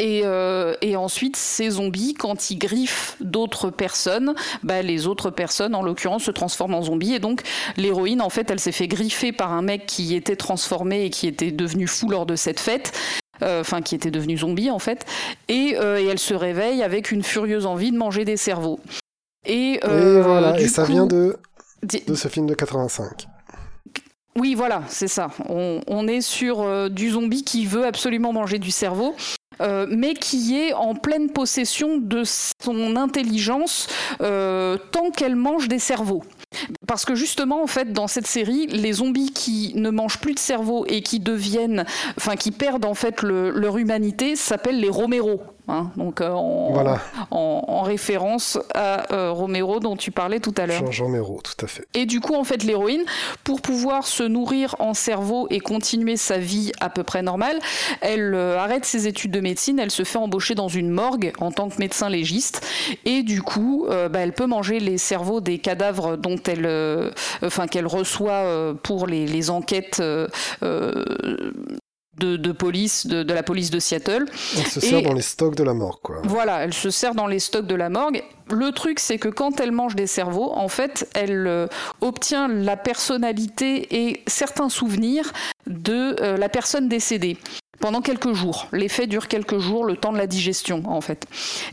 Euh, 0.01 0.75
et, 0.81 0.95
ensuite, 0.95 1.35
ces 1.35 1.71
zombies, 1.71 2.13
quand 2.13 2.51
ils 2.51 2.57
griffent 2.57 3.15
d'autres 3.19 3.69
personnes, 3.69 4.33
bah, 4.63 4.81
les 4.81 5.07
autres 5.07 5.29
personnes, 5.29 5.75
en 5.75 5.81
l'occurrence, 5.81 6.23
se 6.23 6.31
transforment 6.31 6.75
en 6.75 6.81
zombies. 6.83 7.13
Et 7.13 7.19
donc, 7.19 7.41
l'héroïne, 7.77 8.21
en 8.21 8.29
fait, 8.29 8.49
elle 8.49 8.59
s'est 8.59 8.71
fait 8.71 8.87
griffer 8.87 9.31
par 9.31 9.51
un 9.51 9.61
mec 9.61 9.85
qui 9.85 10.15
était 10.15 10.35
transformé 10.35 11.05
et 11.05 11.09
qui 11.09 11.27
était 11.27 11.51
devenu 11.51 11.87
fou 11.87 12.09
lors 12.09 12.25
de 12.25 12.35
cette 12.35 12.59
fête. 12.59 12.93
Euh, 13.41 13.61
enfin, 13.61 13.81
qui 13.81 13.95
était 13.95 14.11
devenu 14.11 14.37
zombie, 14.37 14.69
en 14.69 14.79
fait. 14.79 15.05
Et, 15.47 15.75
euh, 15.77 15.97
et, 15.97 16.05
elle 16.05 16.19
se 16.19 16.33
réveille 16.33 16.83
avec 16.83 17.11
une 17.11 17.23
furieuse 17.23 17.65
envie 17.65 17.91
de 17.91 17.97
manger 17.97 18.25
des 18.25 18.35
cerveaux. 18.35 18.79
Et, 19.45 19.79
voilà, 19.81 20.59
et 20.59 20.67
ça 20.67 20.83
vient 20.83 21.07
de, 21.07 21.37
de 21.83 22.15
ce 22.15 22.27
film 22.27 22.47
de 22.47 22.53
85. 22.53 23.27
Oui, 24.39 24.55
voilà, 24.55 24.81
c'est 24.87 25.07
ça. 25.07 25.29
On, 25.47 26.07
est 26.07 26.21
sur 26.21 26.89
du 26.89 27.11
zombie 27.11 27.43
qui 27.43 27.65
veut 27.65 27.85
absolument 27.85 28.33
manger 28.33 28.57
du 28.57 28.71
cerveau. 28.71 29.15
Euh, 29.61 29.85
mais 29.89 30.13
qui 30.13 30.57
est 30.57 30.73
en 30.73 30.95
pleine 30.95 31.29
possession 31.31 31.97
de 31.97 32.23
son 32.23 32.95
intelligence 32.95 33.87
euh, 34.21 34.77
tant 34.91 35.11
qu'elle 35.11 35.35
mange 35.35 35.67
des 35.67 35.79
cerveaux. 35.79 36.23
Parce 36.87 37.03
que 37.03 37.13
justement, 37.13 37.61
en 37.61 37.67
fait, 37.67 37.91
dans 37.91 38.07
cette 38.07 38.25
série, 38.25 38.67
les 38.67 38.93
zombies 38.93 39.31
qui 39.31 39.73
ne 39.75 39.89
mangent 39.89 40.19
plus 40.19 40.33
de 40.33 40.39
cerveau 40.39 40.85
et 40.87 41.01
qui 41.01 41.19
deviennent, 41.19 41.85
enfin, 42.17 42.37
qui 42.37 42.51
perdent 42.51 42.85
en 42.85 42.93
fait 42.93 43.21
leur 43.21 43.77
humanité, 43.77 44.35
s'appellent 44.35 44.79
les 44.79 44.89
Romero. 44.89 45.41
Hein. 45.69 45.91
donc 45.97 46.19
euh, 46.21 46.31
en, 46.33 47.81
référence 47.83 48.57
à 48.73 49.13
euh, 49.13 49.31
Romero 49.31 49.79
dont 49.79 49.95
tu 49.95 50.11
parlais 50.11 50.39
tout 50.39 50.53
à 50.57 50.65
l'heure. 50.65 50.91
Jean 50.91 51.05
Romero, 51.05 51.39
tout 51.43 51.63
à 51.63 51.67
fait. 51.67 51.87
Et 51.93 52.05
du 52.05 52.19
coup, 52.19 52.35
en 52.35 52.43
fait, 52.43 52.63
l'héroïne, 52.63 53.03
pour 53.43 53.61
pouvoir 53.61 54.05
se 54.05 54.23
nourrir 54.23 54.75
en 54.79 54.93
cerveau 54.93 55.47
et 55.49 55.59
continuer 55.59 56.17
sa 56.17 56.37
vie 56.37 56.71
à 56.79 56.89
peu 56.89 57.03
près 57.03 57.21
normale, 57.21 57.59
elle 58.01 58.33
euh, 58.33 58.57
arrête 58.57 58.85
ses 58.85 59.07
études 59.07 59.31
de 59.31 59.39
médecine, 59.39 59.79
elle 59.79 59.91
se 59.91 60.03
fait 60.03 60.17
embaucher 60.17 60.55
dans 60.55 60.67
une 60.67 60.89
morgue 60.89 61.31
en 61.39 61.51
tant 61.51 61.69
que 61.69 61.77
médecin 61.77 62.09
légiste, 62.09 62.65
et 63.05 63.23
du 63.23 63.41
coup, 63.41 63.85
bah, 63.87 64.19
elle 64.19 64.33
peut 64.33 64.45
manger 64.45 64.79
les 64.79 64.97
cerveaux 64.97 65.41
des 65.41 65.59
cadavres 65.59 66.17
dont 66.17 66.37
elle, 66.47 67.11
enfin 67.43 67.67
qu'elle 67.67 67.87
reçoit 67.87 68.73
pour 68.83 69.07
les, 69.07 69.25
les 69.25 69.49
enquêtes 69.49 70.01
de, 72.19 72.51
police, 72.51 73.07
de, 73.07 73.33
la 73.33 73.43
police 73.43 73.69
de 73.71 73.79
Seattle. 73.79 74.25
Elle 74.57 74.67
se 74.67 74.79
sert 74.79 75.01
dans 75.01 75.13
les 75.13 75.21
stocks 75.21 75.55
de 75.55 75.63
la 75.63 75.73
morgue, 75.73 75.99
quoi. 76.01 76.21
Voilà, 76.23 76.63
elle 76.63 76.73
se 76.73 76.89
sert 76.89 77.15
dans 77.15 77.27
les 77.27 77.39
stocks 77.39 77.67
de 77.67 77.75
la 77.75 77.89
morgue. 77.89 78.23
Le 78.51 78.71
truc, 78.71 78.99
c'est 78.99 79.17
que 79.17 79.29
quand 79.29 79.59
elle 79.59 79.71
mange 79.71 79.95
des 79.95 80.07
cerveaux, 80.07 80.51
en 80.53 80.67
fait, 80.67 81.07
elle 81.13 81.45
euh, 81.47 81.67
obtient 82.01 82.47
la 82.47 82.77
personnalité 82.77 84.07
et 84.07 84.23
certains 84.27 84.69
souvenirs 84.69 85.31
de 85.67 86.15
euh, 86.21 86.37
la 86.37 86.49
personne 86.49 86.89
décédée 86.89 87.37
pendant 87.79 88.01
quelques 88.01 88.33
jours. 88.33 88.67
L'effet 88.71 89.07
dure 89.07 89.27
quelques 89.27 89.59
jours, 89.59 89.85
le 89.85 89.95
temps 89.95 90.11
de 90.11 90.17
la 90.17 90.27
digestion, 90.27 90.83
en 90.85 91.01
fait. 91.01 91.25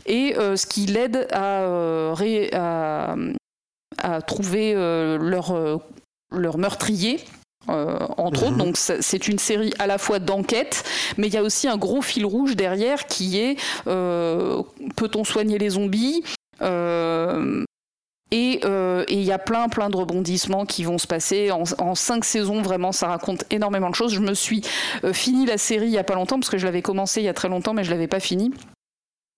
Et 0.05 0.35
euh, 0.37 0.55
ce 0.55 0.65
qui 0.65 0.85
l'aide 0.85 1.27
à, 1.31 1.65
à, 3.97 4.21
trouver 4.21 4.73
leur, 4.73 5.81
leur 6.31 6.57
meurtrier 6.57 7.19
euh, 7.69 7.97
entre 8.17 8.43
autres. 8.43 8.51
Mhm. 8.51 8.57
Donc 8.57 8.77
c'est 8.77 9.27
une 9.27 9.39
série 9.39 9.73
à 9.79 9.87
la 9.87 9.97
fois 9.97 10.19
d'enquête, 10.19 10.83
mais 11.17 11.27
il 11.27 11.33
y 11.33 11.37
a 11.37 11.43
aussi 11.43 11.67
un 11.67 11.77
gros 11.77 12.01
fil 12.01 12.25
rouge 12.25 12.55
derrière 12.55 13.07
qui 13.07 13.39
est 13.39 13.57
euh, 13.87 14.61
peut-on 14.95 15.23
soigner 15.23 15.57
les 15.57 15.71
zombies 15.71 16.23
euh, 16.61 17.63
et 18.31 18.59
il 19.09 19.23
y 19.23 19.31
a 19.31 19.39
plein 19.39 19.69
plein 19.69 19.89
de 19.89 19.95
rebondissements 19.95 20.65
qui 20.65 20.83
vont 20.83 20.97
se 20.97 21.07
passer 21.07 21.49
en, 21.51 21.95
cinq 21.95 22.25
saisons. 22.25 22.61
Vraiment, 22.61 22.91
ça 22.91 23.07
raconte 23.07 23.45
énormément 23.51 23.89
de 23.89 23.95
choses. 23.95 24.13
Je 24.13 24.19
me 24.19 24.33
suis 24.33 24.61
fini 25.13 25.45
la 25.45 25.57
série 25.57 25.85
il 25.87 25.93
y 25.93 25.97
a 25.97 26.03
pas 26.03 26.15
longtemps 26.15 26.37
parce 26.37 26.49
que 26.49 26.57
je 26.57 26.65
l'avais 26.65 26.81
commencé 26.81 27.21
il 27.21 27.25
y 27.25 27.29
a 27.29 27.33
très 27.33 27.47
longtemps, 27.47 27.73
mais 27.73 27.85
je 27.85 27.91
l'avais 27.91 28.07
pas 28.07 28.19
fini. 28.19 28.51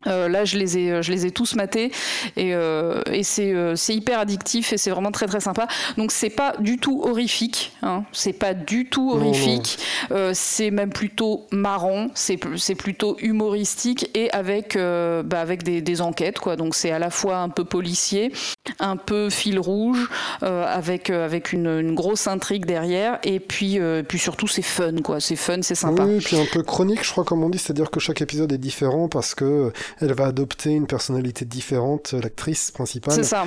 Euh, 0.07 0.30
là, 0.30 0.45
je 0.45 0.57
les 0.57 0.77
ai, 0.77 1.03
je 1.03 1.11
les 1.11 1.26
ai 1.26 1.31
tous 1.31 1.55
matés 1.55 1.91
et, 2.38 2.55
euh, 2.55 3.01
et 3.11 3.23
c'est, 3.23 3.53
euh, 3.53 3.76
c'est 3.76 3.94
hyper 3.94 4.19
addictif 4.19 4.71
et 4.71 4.78
c'est 4.78 4.91
vraiment 4.91 5.11
très 5.11 5.28
très 5.28 5.41
sympa. 5.41 5.68
Donc 5.97 6.11
c'est 6.13 6.29
pas 6.29 6.53
du 6.60 6.78
tout 6.78 7.02
horrifique, 7.03 7.73
hein. 7.81 8.05
c'est 8.13 8.31
pas 8.34 8.53
du 8.53 8.86
tout 8.87 9.11
horrifique. 9.11 9.78
Euh, 10.11 10.31
c'est 10.34 10.71
même 10.71 10.91
plutôt 10.91 11.47
marrant, 11.52 12.07
c'est, 12.13 12.39
c'est 12.57 12.76
plutôt 12.76 13.18
humoristique 13.19 14.10
et 14.15 14.31
avec 14.31 14.78
euh, 14.78 15.21
bah, 15.21 15.41
avec 15.41 15.63
des, 15.63 15.81
des 15.81 16.02
enquêtes 16.02 16.39
quoi. 16.39 16.55
Donc 16.55 16.76
c'est 16.76 16.91
à 16.91 16.99
la 16.99 17.10
fois 17.10 17.39
un 17.39 17.49
peu 17.49 17.65
policier, 17.65 18.31
un 18.79 18.95
peu 18.95 19.29
fil 19.29 19.60
rouge, 19.60 20.10
euh, 20.44 20.65
avec 20.65 21.10
avec 21.10 21.52
une, 21.52 21.68
une 21.68 21.94
grosse 21.94 22.28
intrigue 22.28 22.65
derrière 22.65 23.19
et 23.23 23.41
puis 23.41 23.79
euh, 23.79 24.02
puis 24.03 24.18
surtout 24.18 24.47
c'est 24.47 24.61
fun 24.61 24.95
quoi. 25.03 25.19
C'est 25.19 25.36
fun, 25.36 25.57
c'est 25.61 25.76
sympa. 25.76 26.03
Oui, 26.05 26.19
puis 26.23 26.37
un 26.37 26.45
peu 26.45 26.63
chronique, 26.63 27.03
je 27.03 27.11
crois, 27.11 27.26
comme 27.26 27.44
on 27.44 27.49
dit, 27.49 27.57
c'est-à-dire 27.57 27.91
que 27.91 27.99
chaque 27.99 28.21
épisode 28.21 28.52
est 28.53 28.57
différent 28.57 29.10
parce 29.10 29.36
que 29.36 29.73
elle 29.99 30.13
va 30.13 30.26
adopter 30.26 30.71
une 30.71 30.87
personnalité 30.87 31.45
différente, 31.45 32.13
l'actrice 32.13 32.71
principale. 32.71 33.13
C'est 33.13 33.23
ça. 33.23 33.45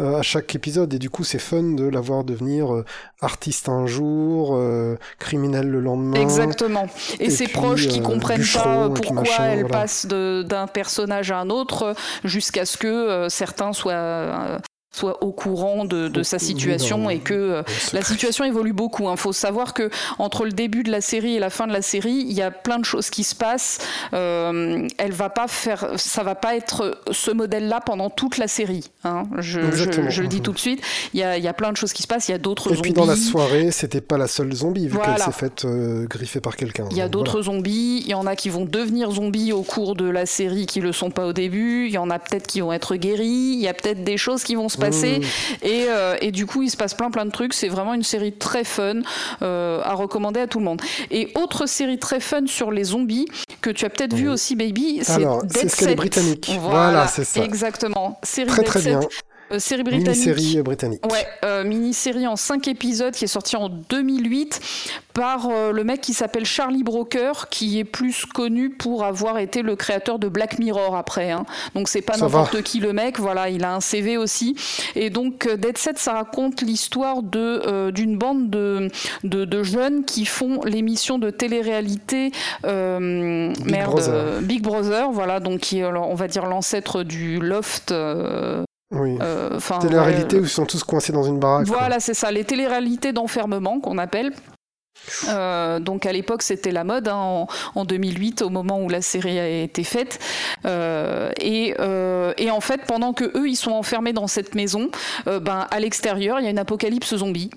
euh, 0.00 0.18
à 0.18 0.22
chaque 0.22 0.52
épisode 0.56 0.92
et 0.92 0.98
du 0.98 1.08
coup 1.08 1.22
c'est 1.22 1.38
fun 1.38 1.62
de 1.62 1.84
la 1.84 2.00
voir 2.00 2.24
devenir 2.24 2.74
euh, 2.74 2.84
artiste 3.20 3.68
un 3.68 3.86
jour, 3.86 4.56
euh, 4.56 4.96
criminel 5.20 5.68
le 5.68 5.80
lendemain. 5.80 6.20
Exactement. 6.20 6.86
Et, 7.20 7.26
Et 7.26 7.30
ses 7.30 7.44
puis, 7.44 7.52
proches 7.52 7.86
qui 7.88 8.00
euh, 8.00 8.02
comprennent 8.02 8.42
pas 8.54 8.88
pourquoi 8.90 9.20
machin, 9.22 9.44
elle 9.46 9.60
voilà. 9.60 9.78
passe 9.82 10.06
d'un 10.06 10.66
personnage 10.66 11.30
à 11.30 11.38
un 11.38 11.48
autre 11.50 11.94
jusqu'à 12.24 12.64
ce 12.66 12.76
que 12.76 12.88
euh, 12.88 13.28
certains 13.28 13.72
soient, 13.72 14.58
soient 14.94 15.22
au 15.22 15.32
courant 15.32 15.84
de, 15.84 16.08
de 16.08 16.22
sa 16.22 16.38
situation 16.38 17.10
et 17.10 17.18
que 17.18 17.34
euh, 17.34 17.62
la 17.92 18.02
situation 18.02 18.44
évolue 18.44 18.72
beaucoup. 18.72 19.10
Il 19.10 19.16
faut 19.16 19.32
savoir 19.32 19.74
que 19.74 19.90
entre 20.18 20.44
le 20.44 20.52
début 20.52 20.82
de 20.82 20.90
la 20.90 21.00
série 21.00 21.34
et 21.36 21.38
la 21.38 21.50
fin 21.50 21.66
de 21.66 21.72
la 21.72 21.82
série, 21.82 22.24
il 22.26 22.32
y 22.32 22.42
a 22.42 22.50
plein 22.50 22.78
de 22.78 22.84
choses 22.84 23.10
qui 23.10 23.24
se 23.24 23.34
passent. 23.34 23.78
Euh, 24.12 24.86
elle 24.98 25.12
va 25.12 25.30
pas 25.30 25.48
faire, 25.48 25.88
ça 25.96 26.22
va 26.22 26.34
pas 26.34 26.54
être 26.56 27.00
ce 27.10 27.30
modèle-là 27.30 27.80
pendant 27.80 28.10
toute 28.10 28.38
la 28.38 28.48
série. 28.48 28.90
hein. 29.04 29.24
Je, 29.38 29.60
je- 29.60 29.66
Exactement. 29.66 30.10
je 30.10 30.22
le 30.22 30.28
dis 30.28 30.40
tout 30.40 30.52
de 30.52 30.58
suite. 30.58 30.80
Il 31.12 31.20
y 31.20 31.22
a, 31.22 31.36
il 31.38 31.44
y 31.44 31.48
a 31.48 31.52
plein 31.52 31.72
de 31.72 31.76
choses 31.76 31.92
qui 31.92 32.02
se 32.02 32.06
passent. 32.06 32.28
Il 32.28 32.32
y 32.32 32.34
a 32.34 32.38
d'autres 32.38 32.68
Et 32.72 32.76
zombies. 32.76 32.82
puis 32.82 32.92
dans 32.92 33.06
la 33.06 33.16
soirée, 33.16 33.70
c'était 33.70 34.00
pas 34.00 34.18
la 34.18 34.28
seule 34.28 34.52
zombie 34.54 34.86
vu 34.86 34.94
Voilà. 34.94 35.14
qu'elle 35.14 35.24
s'est 35.24 35.32
faite 35.32 35.64
euh, 35.64 36.06
griffer 36.06 36.40
par 36.40 36.56
quelqu'un. 36.56 36.86
Il 36.90 36.96
y 36.96 37.00
a 37.02 37.08
d'autres 37.08 37.42
zombies, 37.42 38.02
il 38.04 38.08
y 38.10 38.14
en 38.14 38.26
a 38.26 38.36
qui 38.36 38.48
vont 38.48 38.64
devenir 38.64 39.10
zombies 39.10 39.52
au 39.52 39.62
cours 39.62 39.94
de 39.96 40.08
la 40.08 40.26
série 40.26 40.66
qui 40.66 40.80
le 40.80 40.92
sont 40.92 41.10
pas 41.10 41.26
au 41.26 41.32
début, 41.32 41.86
il 41.86 41.92
y 41.92 41.98
en 41.98 42.10
a 42.10 42.18
peut-être 42.18 42.46
qui 42.46 42.60
vont 42.60 42.72
être 42.72 42.96
guéris, 42.96 43.24
il 43.54 43.60
y 43.60 43.68
a 43.68 43.74
peut-être 43.74 44.04
des 44.04 44.16
choses 44.16 44.42
qui 44.44 44.54
vont 44.54 44.68
se 44.68 44.78
passer 44.86 45.18
Mmh. 45.20 45.22
et, 45.66 45.86
euh, 45.88 46.16
et 46.20 46.30
du 46.32 46.46
coup 46.46 46.62
il 46.62 46.70
se 46.70 46.76
passe 46.76 46.94
plein 46.94 47.10
plein 47.10 47.24
de 47.26 47.30
trucs, 47.30 47.54
c'est 47.54 47.68
vraiment 47.68 47.94
une 47.94 48.02
série 48.02 48.32
très 48.32 48.64
fun 48.64 49.00
euh, 49.42 49.80
à 49.82 49.94
recommander 49.94 50.40
à 50.40 50.46
tout 50.46 50.58
le 50.58 50.64
monde. 50.64 50.80
Et 51.10 51.30
autre 51.36 51.66
série 51.66 51.98
très 51.98 52.20
fun 52.20 52.46
sur 52.46 52.70
les 52.70 52.84
zombies 52.84 53.26
que 53.60 53.70
tu 53.70 53.84
as 53.84 53.90
peut-être 53.90 54.14
vu 54.14 54.28
Oui. 54.28 54.34
aussi 54.34 54.56
baby, 54.56 55.00
c'est 55.02 55.18
Dead 55.20 55.50
c'est 55.52 55.68
ce 55.68 55.84
Set. 55.84 55.96
britannique. 55.96 56.50
Voilà, 56.60 56.78
Voilà, 56.90 57.06
c'est 57.08 57.24
ça. 57.24 57.42
Exactement. 57.44 58.18
Série 58.22 58.48
Très 58.48 58.62
Dead 58.62 58.66
très 58.66 58.80
Set, 58.80 58.98
bien. 58.98 59.08
Euh, 59.52 59.58
série 59.58 59.82
britannique. 59.82 60.08
Mini-série 60.08 60.62
britannique. 60.62 61.04
Ouais, 61.12 61.26
euh, 61.44 61.64
mini-série 61.64 62.26
en 62.26 62.36
5 62.36 62.68
épisodes 62.68 63.12
qui 63.14 63.24
est 63.24 63.28
sortie 63.28 63.56
en 63.56 63.68
2008 63.68 64.60
par 65.12 65.48
euh, 65.48 65.70
le 65.70 65.84
mec 65.84 66.00
qui 66.00 66.12
s'appelle 66.12 66.44
Charlie 66.44 66.82
Broker, 66.82 67.48
qui 67.48 67.78
est 67.78 67.84
plus 67.84 68.24
connu 68.26 68.70
pour 68.70 69.04
avoir 69.04 69.38
été 69.38 69.62
le 69.62 69.76
créateur 69.76 70.18
de 70.18 70.28
Black 70.28 70.58
Mirror 70.58 70.96
après. 70.96 71.30
hein. 71.30 71.44
Donc 71.74 71.88
c'est 71.88 72.02
pas 72.02 72.16
n'importe 72.16 72.62
qui 72.62 72.80
le 72.80 72.92
mec, 72.92 73.20
voilà, 73.20 73.48
il 73.48 73.64
a 73.64 73.74
un 73.74 73.80
CV 73.80 74.16
aussi. 74.16 74.56
Et 74.96 75.10
donc 75.10 75.48
Dead 75.48 75.78
Set, 75.78 75.98
ça 75.98 76.14
raconte 76.14 76.62
l'histoire 76.62 77.22
de 77.22 77.90
d'une 77.90 78.16
bande 78.18 78.50
de, 78.50 78.88
de, 79.22 79.44
de 79.44 79.62
jeunes 79.62 80.04
qui 80.04 80.24
font 80.24 80.62
l'émission 80.64 81.18
de 81.18 81.30
télé-réalité 81.30 82.30
Big 82.62 82.70
merde, 83.70 83.90
Brother. 83.92 84.40
Big 84.42 84.62
Brother, 84.62 85.10
voilà, 85.12 85.38
donc 85.40 85.60
qui 85.60 85.78
est, 85.78 85.84
on 85.84 86.14
va 86.14 86.26
dire 86.28 86.46
l'ancêtre 86.46 87.02
du 87.04 87.38
Loft. 87.38 87.94
Oui. 88.90 89.18
Enfin, 89.64 89.80
C'était 89.80 89.94
la 89.94 90.02
ouais, 90.02 90.08
réalité 90.12 90.38
où 90.38 90.42
ils 90.42 90.48
sont 90.48 90.66
tous 90.66 90.84
coincés 90.84 91.12
dans 91.12 91.22
une 91.22 91.38
baraque. 91.38 91.66
voilà, 91.66 92.00
c'est 92.00 92.14
ça, 92.14 92.30
les 92.30 92.44
téléréalités 92.44 93.12
d'enfermement 93.12 93.80
qu'on 93.80 93.98
appelle. 93.98 94.32
Euh, 95.28 95.80
donc 95.80 96.06
à 96.06 96.12
l'époque 96.12 96.42
c'était 96.42 96.72
la 96.72 96.84
mode 96.84 97.08
hein, 97.08 97.16
en, 97.16 97.46
en 97.74 97.84
2008 97.84 98.42
au 98.42 98.48
moment 98.48 98.80
où 98.80 98.88
la 98.88 99.02
série 99.02 99.38
a 99.38 99.48
été 99.48 99.84
faite. 99.84 100.18
Euh, 100.64 101.30
et, 101.40 101.74
euh, 101.78 102.32
et 102.38 102.50
en 102.50 102.60
fait 102.60 102.82
pendant 102.86 103.12
que 103.12 103.24
eux 103.36 103.48
ils 103.48 103.56
sont 103.56 103.72
enfermés 103.72 104.12
dans 104.12 104.26
cette 104.26 104.54
maison 104.54 104.90
ben 105.26 105.66
à 105.70 105.80
l'extérieur 105.80 106.40
il 106.40 106.44
y 106.44 106.46
a 106.46 106.50
une 106.50 106.58
apocalypse 106.58 107.14
zombie. 107.16 107.50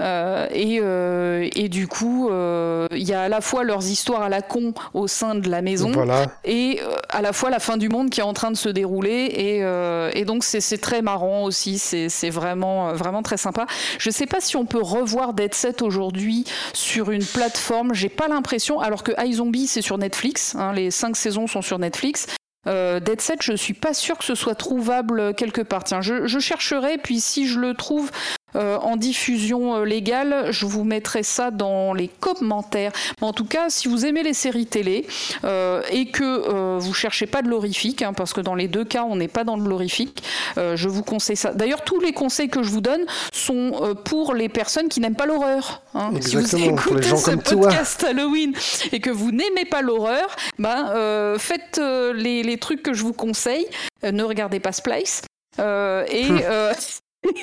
Et, 0.00 0.76
et 0.76 1.68
du 1.68 1.88
coup 1.88 2.30
il 2.30 3.02
y 3.02 3.12
a 3.12 3.22
à 3.22 3.28
la 3.28 3.40
fois 3.40 3.64
leurs 3.64 3.84
histoires 3.86 4.22
à 4.22 4.28
la 4.28 4.42
con 4.42 4.72
au 4.92 5.06
sein 5.06 5.34
de 5.34 5.48
la 5.48 5.62
maison 5.62 5.90
Voilà. 5.90 6.26
et 6.44 6.80
à 7.10 7.22
la 7.22 7.32
fois 7.32 7.50
la 7.50 7.60
fin 7.60 7.76
du 7.76 7.88
monde 7.88 8.10
qui 8.10 8.20
est 8.20 8.24
en 8.24 8.32
train 8.32 8.50
de 8.50 8.56
se 8.56 8.68
dérouler. 8.68 9.24
Et, 9.34 10.18
et 10.18 10.24
donc 10.24 10.44
c'est 10.44 10.78
très 10.78 11.02
marrant 11.02 11.44
aussi. 11.44 11.78
C'est 11.78 12.30
vraiment 12.30 12.92
vraiment 12.94 13.22
très 13.22 13.36
sympa. 13.36 13.66
Je 13.98 14.10
sais 14.10 14.26
pas 14.26 14.40
si 14.40 14.56
on 14.56 14.64
peut 14.64 14.82
revoir 14.82 15.34
Dead 15.34 15.54
Set 15.54 15.82
aujourd'hui 15.82 16.44
sur 16.84 17.10
une 17.10 17.24
plateforme 17.24 17.94
j'ai 17.94 18.08
pas 18.08 18.28
l'impression 18.28 18.78
alors 18.80 19.02
que 19.02 19.12
iZombie 19.24 19.66
c'est 19.66 19.82
sur 19.82 19.98
Netflix 19.98 20.54
hein, 20.54 20.72
les 20.72 20.90
cinq 20.90 21.16
saisons 21.16 21.46
sont 21.46 21.62
sur 21.62 21.78
Netflix 21.78 22.26
euh, 22.66 23.00
Dead 23.00 23.20
Set, 23.20 23.42
je 23.42 23.52
suis 23.52 23.74
pas 23.74 23.92
sûre 23.92 24.16
que 24.16 24.24
ce 24.24 24.34
soit 24.34 24.54
trouvable 24.54 25.34
quelque 25.34 25.60
part. 25.60 25.84
Tiens, 25.84 26.00
je 26.00 26.38
chercherai, 26.38 26.96
puis 26.96 27.20
si 27.20 27.46
je 27.46 27.60
le 27.60 27.74
trouve 27.74 28.10
euh, 28.56 28.76
en 28.78 28.96
diffusion 28.96 29.76
euh, 29.76 29.84
légale, 29.84 30.48
je 30.50 30.66
vous 30.66 30.84
mettrai 30.84 31.22
ça 31.22 31.50
dans 31.50 31.92
les 31.94 32.08
commentaires. 32.08 32.92
Mais 33.20 33.26
en 33.26 33.32
tout 33.32 33.44
cas, 33.46 33.68
si 33.68 33.88
vous 33.88 34.04
aimez 34.06 34.22
les 34.22 34.34
séries 34.34 34.66
télé 34.66 35.06
euh, 35.44 35.82
et 35.90 36.06
que 36.06 36.24
euh, 36.24 36.78
vous 36.78 36.94
cherchez 36.94 37.26
pas 37.26 37.42
de 37.42 37.48
l'horrifique, 37.48 38.02
hein, 38.02 38.12
parce 38.12 38.32
que 38.32 38.40
dans 38.40 38.54
les 38.54 38.68
deux 38.68 38.84
cas, 38.84 39.04
on 39.04 39.16
n'est 39.16 39.28
pas 39.28 39.44
dans 39.44 39.56
de 39.58 39.68
l'horrifique, 39.68 40.22
euh, 40.58 40.76
je 40.76 40.88
vous 40.88 41.02
conseille 41.02 41.36
ça. 41.36 41.52
D'ailleurs, 41.52 41.82
tous 41.82 42.00
les 42.00 42.12
conseils 42.12 42.48
que 42.48 42.62
je 42.62 42.70
vous 42.70 42.80
donne 42.80 43.04
sont 43.32 43.72
euh, 43.82 43.94
pour 43.94 44.34
les 44.34 44.48
personnes 44.48 44.88
qui 44.88 45.00
n'aiment 45.00 45.16
pas 45.16 45.26
l'horreur. 45.26 45.82
hein. 45.94 46.10
Si 46.20 46.36
vous 46.36 46.42
les 46.42 46.64
écoutez 46.66 47.02
gens 47.02 47.16
ce 47.16 47.30
comme 47.30 47.42
toi. 47.42 47.68
podcast 47.68 48.04
Halloween 48.04 48.52
et 48.92 49.00
que 49.00 49.10
vous 49.10 49.30
n'aimez 49.32 49.64
pas 49.70 49.82
l'horreur, 49.82 50.26
ben, 50.58 50.90
euh, 50.94 51.38
faites 51.38 51.78
euh, 51.78 52.12
les, 52.12 52.42
les 52.42 52.58
trucs 52.58 52.82
que 52.82 52.92
je 52.94 53.02
vous 53.02 53.12
conseille. 53.12 53.66
Ne 54.02 54.22
regardez 54.22 54.60
pas 54.60 54.72
Splice. 54.72 55.22
Euh, 55.58 56.04
et, 56.10 56.28
Hum. 56.28 56.40
euh, 56.42 56.72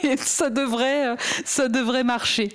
et 0.03 0.18
ça, 0.18 0.50
devrait, 0.50 1.10
euh, 1.10 1.16
ça 1.45 1.68
devrait 1.68 2.03
marcher. 2.03 2.50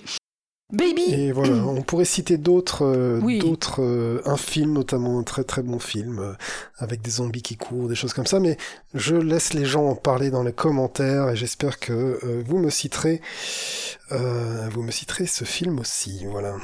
Baby 0.72 1.02
Et 1.12 1.30
voilà, 1.32 1.54
on 1.66 1.82
pourrait 1.82 2.04
citer 2.04 2.38
d'autres, 2.38 2.84
euh, 2.84 3.20
Oui. 3.22 3.38
d'autres, 3.38 3.82
euh, 3.82 4.20
un 4.24 4.36
film 4.36 4.72
notamment, 4.72 5.18
un 5.18 5.22
très 5.22 5.44
très 5.44 5.62
bon 5.62 5.78
film 5.78 6.18
euh, 6.18 6.32
avec 6.78 7.02
des 7.02 7.10
zombies 7.10 7.42
qui 7.42 7.56
courent, 7.56 7.88
des 7.88 7.94
choses 7.94 8.12
comme 8.12 8.26
ça. 8.26 8.40
Mais 8.40 8.56
je 8.94 9.14
laisse 9.14 9.54
les 9.54 9.64
gens 9.64 9.86
en 9.86 9.94
parler 9.94 10.30
dans 10.30 10.42
les 10.42 10.52
commentaires 10.52 11.28
et 11.30 11.36
j'espère 11.36 11.78
que 11.78 12.18
vous 12.46 12.58
me 12.58 12.70
citerez, 12.70 13.20
vous 14.10 14.82
me 14.82 14.90
citerez 14.90 15.26
ce 15.26 15.44
film 15.44 15.78
aussi. 15.78 16.24
Voilà. 16.26 16.56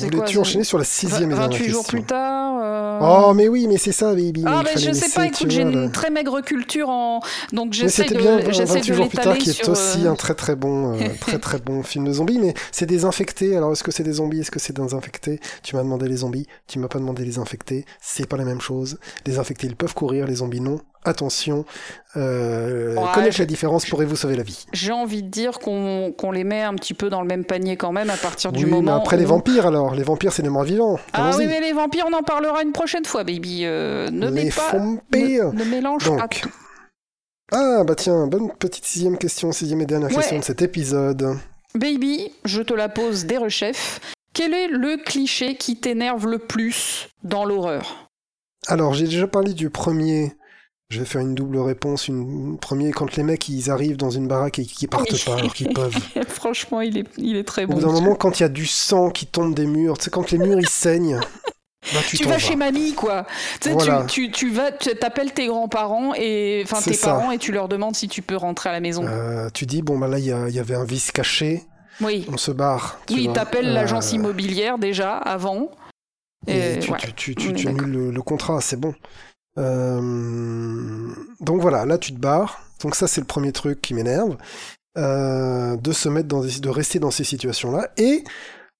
Voulais-tu 0.00 0.32
c'est- 0.34 0.38
enchaîner 0.40 0.64
sur 0.64 0.78
la 0.78 0.84
sixième 0.84 1.30
et 1.30 1.34
28 1.34 1.50
dernière 1.58 1.70
jours 1.72 1.86
plus 1.86 2.02
tard. 2.02 2.58
euh, 2.62 2.98
Oh, 3.02 3.34
mais 3.34 3.46
oui, 3.48 3.66
mais 3.68 3.76
c'est 3.78 3.92
ça, 3.92 4.14
baby. 4.14 4.42
Ah, 4.46 4.62
mais 4.64 4.80
je 4.80 4.90
sais 4.92 5.10
pas, 5.10 5.26
écoute, 5.26 5.50
j'ai 5.50 5.62
une 5.62 5.92
très 5.92 6.10
maigre 6.10 6.40
culture 6.40 6.88
en. 6.88 7.20
Donc 7.52 7.68
Mais 7.68 7.72
j'essaie 7.72 8.02
c'était 8.04 8.14
de, 8.16 8.20
bien 8.20 8.38
j'essaie 8.50 8.64
28 8.74 8.88
de 8.90 8.94
jours 8.96 9.08
plus 9.08 9.18
tard, 9.18 9.38
qui 9.38 9.50
est 9.50 9.52
sur. 9.52 9.68
aussi 9.70 10.06
euh, 10.06 10.10
un 10.10 10.14
très 10.14 10.34
très 10.34 10.56
bon, 10.56 10.94
euh, 10.94 11.04
très 11.20 11.38
très 11.38 11.58
bon 11.58 11.82
film 11.84 12.06
de 12.06 12.12
zombies. 12.12 12.38
Mais 12.38 12.54
c'est 12.72 12.86
des 12.86 13.04
infectés. 13.04 13.56
Alors 13.56 13.72
est-ce 13.72 13.82
que 13.84 13.90
c'est 13.92 14.02
des 14.02 14.14
zombies? 14.14 14.40
Est-ce 14.40 14.50
que 14.50 14.58
c'est 14.60 14.74
des 14.76 14.94
infectés 14.94 15.40
Tu 15.62 15.76
m'as 15.76 15.82
demandé 15.82 16.08
les 16.08 16.16
zombies. 16.18 16.46
Tu 16.66 16.78
m'as 16.78 16.88
pas 16.88 16.98
demandé 16.98 17.24
les 17.24 17.38
infectés. 17.38 17.84
C'est 18.00 18.26
pas 18.26 18.36
la 18.36 18.44
même 18.44 18.60
chose. 18.60 18.98
Les 19.26 19.38
infectés, 19.38 19.66
ils 19.66 19.76
peuvent 19.76 19.94
courir. 19.94 20.26
Les 20.26 20.36
zombies, 20.36 20.60
non. 20.60 20.80
Attention. 21.04 21.64
Euh, 22.16 22.94
Ouais, 22.94 23.02
connaître 23.14 23.38
la 23.40 23.46
différence 23.46 23.86
pourrait 23.86 24.04
vous 24.04 24.16
sauver 24.16 24.36
la 24.36 24.42
vie? 24.42 24.66
J'ai 24.72 24.92
envie 24.92 25.22
de 25.22 25.28
dire 25.28 25.58
qu'on 25.58 26.30
les 26.32 26.44
met 26.44 26.62
un 26.62 26.74
petit 26.74 26.94
peu 26.94 27.08
dans 27.10 27.20
le 27.22 27.26
même 27.26 27.44
panier 27.44 27.76
quand 27.76 27.90
même 27.92 28.10
à 28.10 28.16
partir 28.16 28.52
du 28.52 28.64
oui, 28.64 28.70
moment. 28.70 28.92
mais 28.92 28.98
après 29.00 29.16
les 29.16 29.24
vampires, 29.24 29.66
alors 29.66 29.94
les 29.94 30.02
vampires, 30.04 30.32
c'est 30.32 30.42
des 30.42 30.48
morts 30.48 30.62
vivants. 30.64 30.98
Ah 31.12 31.32
oui, 31.36 31.46
mais 31.46 31.60
les 31.60 31.72
vampires, 31.72 32.04
on 32.08 32.12
en 32.16 32.22
parlera 32.22 32.62
une 32.62 32.72
prochaine 32.72 33.04
fois, 33.04 33.24
baby. 33.24 33.62
Euh, 33.64 34.10
ne 34.10 34.28
les 34.28 34.44
mets 34.44 34.50
pas. 34.50 34.74
Ne, 34.78 35.52
ne 35.52 35.64
mélange 35.64 36.04
Donc, 36.04 36.18
pas 36.20 36.28
tout. 36.28 36.52
Ah 37.52 37.82
bah 37.84 37.94
tiens, 37.94 38.26
bonne 38.28 38.50
petite 38.58 38.84
sixième 38.84 39.18
question, 39.18 39.52
sixième 39.52 39.80
et 39.82 39.86
dernière 39.86 40.08
Ouais. 40.10 40.16
question 40.16 40.38
de 40.38 40.44
cet 40.44 40.62
épisode. 40.62 41.36
Baby, 41.74 42.32
je 42.44 42.62
te 42.62 42.72
la 42.74 42.88
pose 42.88 43.24
des 43.26 43.38
rechefs. 43.38 44.00
Quel 44.34 44.54
est 44.54 44.68
le 44.68 44.96
cliché 45.04 45.56
qui 45.56 45.76
t'énerve 45.78 46.26
le 46.26 46.38
plus 46.38 47.08
dans 47.24 47.44
l'horreur? 47.44 48.08
Alors, 48.68 48.94
j'ai 48.94 49.04
déjà 49.04 49.26
parlé 49.26 49.52
du 49.52 49.68
premier. 49.68 50.34
Je 50.92 50.98
vais 50.98 51.06
faire 51.06 51.22
une 51.22 51.34
double 51.34 51.58
réponse. 51.58 52.06
Une 52.08 52.58
premier, 52.58 52.90
quand 52.90 53.16
les 53.16 53.22
mecs 53.22 53.48
ils 53.48 53.70
arrivent 53.70 53.96
dans 53.96 54.10
une 54.10 54.28
baraque 54.28 54.58
et 54.58 54.64
qu'ils 54.66 54.88
partent 54.88 55.24
pas 55.24 55.36
alors 55.36 55.54
qu'ils 55.54 55.72
peuvent. 55.72 55.96
Franchement, 56.28 56.82
il 56.82 56.98
est, 56.98 57.06
il 57.16 57.36
est 57.36 57.44
très 57.44 57.64
Au 57.64 57.68
bon. 57.68 57.74
bout 57.74 57.80
d'un 57.80 57.92
moment, 57.92 58.14
quand 58.14 58.38
il 58.38 58.42
y 58.42 58.46
a 58.46 58.50
du 58.50 58.66
sang 58.66 59.08
qui 59.08 59.24
tombe 59.26 59.54
des 59.54 59.64
murs, 59.66 59.96
tu 59.96 60.04
sais, 60.04 60.10
quand 60.10 60.30
les 60.30 60.36
murs 60.36 60.60
ils 60.60 60.68
saignent, 60.68 61.18
bah 61.94 62.00
tu, 62.06 62.22
vas 62.24 62.32
vas. 62.32 62.38
chez 62.38 62.56
mamie, 62.56 62.92
quoi. 62.92 63.26
Tu 63.62 63.70
Voilà. 63.70 64.04
tu, 64.06 64.26
tu, 64.26 64.30
tu 64.32 64.50
vas, 64.50 64.70
t'appelles 64.70 65.32
tes 65.32 65.46
grands-parents 65.46 66.12
et 66.14 66.60
enfin 66.64 66.82
tes 66.82 66.92
ça. 66.92 67.06
parents 67.14 67.30
et 67.30 67.38
tu 67.38 67.52
leur 67.52 67.68
demandes 67.68 67.96
si 67.96 68.06
tu 68.08 68.20
peux 68.20 68.36
rentrer 68.36 68.68
à 68.68 68.72
la 68.72 68.80
maison. 68.80 69.06
Euh, 69.06 69.48
tu 69.54 69.64
dis, 69.64 69.80
bon, 69.80 69.98
bah 69.98 70.08
là, 70.08 70.18
il 70.18 70.26
y, 70.26 70.30
avait 70.58 70.74
un 70.74 70.84
vice 70.84 71.10
caché, 71.10 71.62
oui. 72.02 72.26
on 72.30 72.36
se 72.36 72.50
barre. 72.50 73.00
Oui, 73.10 73.30
t'appelles 73.32 73.68
Euh, 73.68 73.72
l'agence 73.72 74.12
immobilière 74.12 74.76
déjà 74.76 75.16
avant. 75.16 75.70
Et 76.46 76.74
Et 76.74 76.78
tu, 76.80 76.90
ouais, 76.90 76.98
tu, 77.16 77.34
tu, 77.34 77.52
d'accord. 77.52 77.70
annules 77.70 77.90
le, 77.92 78.10
le 78.10 78.22
contrat, 78.22 78.60
c'est 78.60 78.78
bon. 78.78 78.94
Euh, 79.58 81.08
donc 81.40 81.60
voilà, 81.60 81.84
là 81.86 81.98
tu 81.98 82.12
te 82.12 82.18
barres. 82.18 82.60
Donc 82.82 82.94
ça 82.94 83.06
c'est 83.06 83.20
le 83.20 83.26
premier 83.26 83.52
truc 83.52 83.80
qui 83.80 83.94
m'énerve, 83.94 84.36
euh, 84.98 85.76
de 85.76 85.92
se 85.92 86.08
mettre 86.08 86.28
dans 86.28 86.42
des- 86.42 86.60
de 86.60 86.68
rester 86.68 86.98
dans 86.98 87.10
ces 87.10 87.24
situations-là. 87.24 87.90
Et 87.96 88.24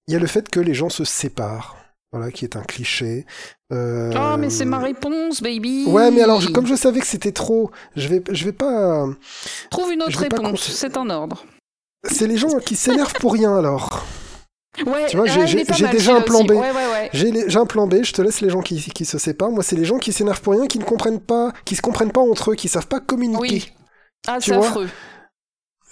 il 0.07 0.13
y 0.13 0.15
a 0.15 0.19
le 0.19 0.27
fait 0.27 0.49
que 0.49 0.59
les 0.59 0.73
gens 0.73 0.89
se 0.89 1.05
séparent, 1.05 1.77
voilà, 2.11 2.31
qui 2.31 2.43
est 2.45 2.55
un 2.57 2.63
cliché. 2.63 3.25
Euh, 3.71 4.11
Ah, 4.15 4.35
mais 4.37 4.49
c'est 4.49 4.65
ma 4.65 4.79
réponse, 4.79 5.41
baby. 5.41 5.85
Ouais, 5.87 6.11
mais 6.11 6.21
alors 6.21 6.41
je- 6.41 6.49
comme 6.49 6.67
je 6.67 6.75
savais 6.75 6.99
que 6.99 7.07
c'était 7.07 7.31
trop, 7.31 7.71
je 7.95 8.07
vais, 8.07 8.23
je 8.31 8.45
vais 8.45 8.51
pas. 8.51 9.05
Trouve 9.71 9.91
une 9.93 10.01
autre 10.03 10.27
pas 10.27 10.35
réponse, 10.37 10.69
c'est 10.71 10.97
un 10.97 11.09
ordre. 11.09 11.45
C'est 12.11 12.27
les 12.27 12.37
gens 12.37 12.59
qui 12.59 12.75
s'énervent 12.75 13.13
pour 13.13 13.33
rien 13.33 13.55
alors. 13.57 14.05
Ouais, 14.87 15.05
Tu 15.07 15.17
vois, 15.17 15.27
j'ai- 15.27 15.41
ah, 15.41 15.45
j'ai- 15.45 15.87
déjà 15.87 16.15
un 16.15 16.21
plan. 16.21 16.43
B. 16.43 16.51
Ouais, 16.51 16.57
ouais, 16.57 16.71
ouais. 16.71 17.09
J'ai 17.13 17.57
un 17.59 17.65
plan 17.65 17.85
B, 17.85 18.03
je 18.03 18.11
te 18.11 18.21
laisse 18.23 18.41
les 18.41 18.49
gens 18.49 18.61
qui, 18.61 18.79
qui 18.81 19.05
se 19.05 19.19
séparent. 19.19 19.51
Moi, 19.51 19.61
c'est 19.63 19.75
les 19.75 19.85
gens 19.85 19.99
qui 19.99 20.11
s'énervent 20.11 20.41
pour 20.41 20.53
rien, 20.53 20.65
qui 20.65 20.79
ne 20.79 20.83
comprennent 20.83 21.19
pas, 21.19 21.53
qui 21.63 21.75
se 21.75 21.81
comprennent 21.81 22.11
pas 22.11 22.21
entre 22.21 22.51
eux, 22.51 22.55
qui 22.55 22.67
savent 22.67 22.87
pas 22.87 22.99
communiquer. 22.99 23.39
Oui. 23.41 23.71
Ah, 24.27 24.37
c'est 24.39 24.53
affreux. 24.53 24.89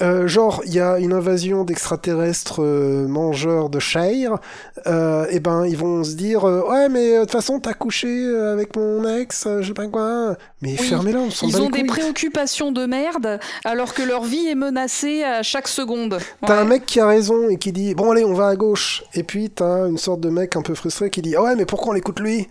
Euh, 0.01 0.27
genre, 0.27 0.61
il 0.65 0.73
y 0.73 0.79
a 0.79 0.97
une 0.97 1.13
invasion 1.13 1.63
d'extraterrestres 1.63 2.61
euh, 2.63 3.07
mangeurs 3.07 3.69
de 3.69 3.79
chair, 3.79 4.39
euh, 4.87 5.27
et 5.29 5.39
ben 5.39 5.65
ils 5.65 5.77
vont 5.77 6.03
se 6.03 6.15
dire 6.15 6.43
euh, 6.47 6.63
ouais 6.67 6.89
mais 6.89 7.15
de 7.15 7.19
toute 7.21 7.31
façon 7.31 7.59
t'as 7.59 7.73
couché 7.73 8.07
avec 8.51 8.75
mon 8.75 9.07
ex, 9.07 9.47
je 9.61 9.67
sais 9.67 9.73
pas 9.73 9.87
quoi. 9.87 10.35
Mais 10.61 10.71
Oui. 10.71 10.77
fermez-la, 10.77 11.19
on 11.19 11.29
s'en 11.29 11.47
Ils 11.47 11.53
bat 11.53 11.61
ont 11.61 11.69
des 11.69 11.83
préoccupations 11.83 12.71
de 12.71 12.85
merde 12.85 13.39
alors 13.63 13.93
que 13.93 14.01
leur 14.01 14.23
vie 14.23 14.47
est 14.47 14.55
menacée 14.55 15.23
à 15.23 15.43
chaque 15.43 15.67
seconde. 15.67 16.17
T'as 16.45 16.59
un 16.59 16.65
mec 16.65 16.85
qui 16.85 16.99
a 16.99 17.05
raison 17.07 17.49
et 17.49 17.57
qui 17.57 17.71
dit 17.71 17.93
bon 17.93 18.11
allez 18.11 18.25
on 18.25 18.33
va 18.33 18.47
à 18.47 18.55
gauche, 18.55 19.03
et 19.13 19.23
puis 19.23 19.49
t'as 19.51 19.87
une 19.87 19.97
sorte 19.99 20.21
de 20.21 20.29
mec 20.29 20.55
un 20.55 20.61
peu 20.63 20.73
frustré 20.73 21.09
qui 21.11 21.21
dit 21.21 21.35
ah 21.35 21.43
ouais 21.43 21.55
mais 21.55 21.65
pourquoi 21.65 21.91
on 21.91 21.93
l'écoute 21.93 22.19
lui? 22.19 22.47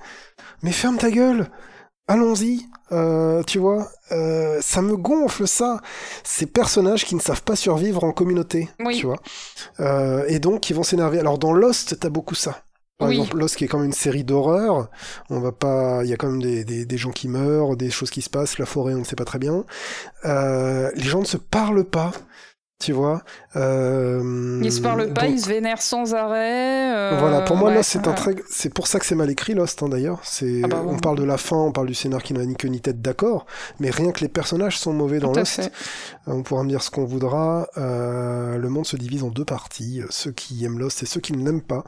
Mais 0.63 0.73
ferme 0.73 0.99
ta 0.99 1.11
gueule, 1.11 1.47
allons-y. 2.07 2.67
Euh, 2.93 3.43
tu 3.45 3.59
vois, 3.59 3.89
euh, 4.13 4.59
ça 4.61 4.83
me 4.83 4.97
gonfle 4.97 5.47
ça. 5.47 5.81
Ces 6.25 6.47
personnages 6.47 7.05
qui 7.05 7.15
ne 7.15 7.21
savent 7.21 7.43
pas 7.43 7.57
survivre 7.57 8.03
en 8.05 8.13
communauté, 8.13 8.69
Oui. 8.85 8.99
tu 8.99 9.07
vois. 9.07 9.19
Euh, 9.79 10.25
et 10.29 10.39
donc 10.41 10.61
qui 10.61 10.73
vont 10.73 10.83
s'énerver. 10.83 11.19
Alors 11.21 11.39
dans 11.39 11.53
Lost, 11.53 11.99
t'as 12.01 12.09
beaucoup 12.09 12.35
ça. 12.35 12.63
Par 12.99 13.09
Oui. 13.09 13.15
exemple, 13.19 13.39
Lost 13.39 13.57
qui 13.57 13.65
est 13.65 13.69
quand 13.69 13.79
même 13.79 13.87
une 13.87 13.93
série 13.95 14.25
d'horreur, 14.25 14.91
on 15.31 15.41
va 15.41 15.53
pas, 15.53 16.01
il 16.05 16.11
y 16.11 16.13
a 16.13 16.17
quand 16.17 16.29
même 16.29 16.43
des, 16.43 16.65
des, 16.65 16.85
des 16.85 16.99
gens 16.99 17.13
qui 17.13 17.29
meurent, 17.29 17.77
des 17.77 17.91
choses 17.91 18.11
qui 18.11 18.21
se 18.23 18.29
passent, 18.29 18.59
la 18.59 18.67
forêt 18.67 18.93
on 18.95 18.99
ne 18.99 19.05
sait 19.05 19.17
pas 19.17 19.25
très 19.25 19.39
bien. 19.39 19.65
Les 20.25 20.91
gens 21.09 21.21
ne 21.21 21.25
se 21.25 21.39
parlent 21.39 21.85
pas, 21.85 22.13
tu 22.81 22.93
vois. 22.93 23.23
Euh, 23.57 24.59
Ils 24.63 24.73
se 24.73 24.81
parlent 24.81 25.13
pas, 25.13 25.23
donc, 25.27 25.31
ils 25.33 25.41
se 25.41 25.49
vénèrent 25.49 25.83
sans 25.83 26.15
arrêt. 26.15 26.95
euh, 26.95 27.17
voilà, 27.21 27.43
pour 27.43 27.57
moi, 27.57 27.69
ouais, 27.69 27.77
Lost, 27.77 27.91
c'est 27.91 28.09
un 28.09 28.13
très, 28.13 28.35
c'est 28.49 28.73
pour 28.73 28.87
ça 28.87 28.99
que 28.99 29.05
c'est 29.07 29.15
mal 29.15 29.31
écrit, 29.31 29.55
Lost, 29.55 29.83
hein, 29.83 29.89
d'ailleurs. 29.89 30.21
C'est, 30.25 30.63
Ah 30.65 30.69
bah 30.69 30.83
on 30.87 30.97
parle 30.99 31.19
de 31.19 31.25
la 31.25 31.37
fin, 31.37 31.57
on 31.57 31.73
parle 31.73 31.87
du 31.89 31.95
scénar 31.95 32.23
qui 32.23 32.33
n'a 32.35 32.45
ni 32.45 32.57
queue 32.57 32.69
ni 32.69 32.81
tête, 32.81 33.01
d'accord. 33.03 33.47
Mais 33.81 33.91
rien 33.91 34.13
que 34.13 34.21
les 34.21 34.29
personnages 34.29 34.79
sont 34.79 34.93
mauvais 34.93 35.19
dans 35.21 35.33
Tout 35.33 35.41
Lost. 35.41 35.61
Euh, 35.61 35.69
On 36.33 36.43
pourra 36.43 36.63
me 36.65 36.69
dire 36.69 36.83
ce 36.83 36.91
qu'on 36.91 37.05
voudra. 37.05 37.67
Euh, 37.77 38.57
le 38.57 38.69
monde 38.71 38.87
se 38.87 38.97
divise 38.97 39.23
en 39.25 39.29
deux 39.29 39.45
parties. 39.45 40.01
Ceux 40.11 40.33
qui 40.33 40.65
aiment 40.65 40.79
Lost 40.79 41.03
et 41.03 41.07
ceux 41.07 41.21
qui 41.21 41.33
ne 41.35 41.45
l'aiment 41.45 41.63
pas. 41.63 41.85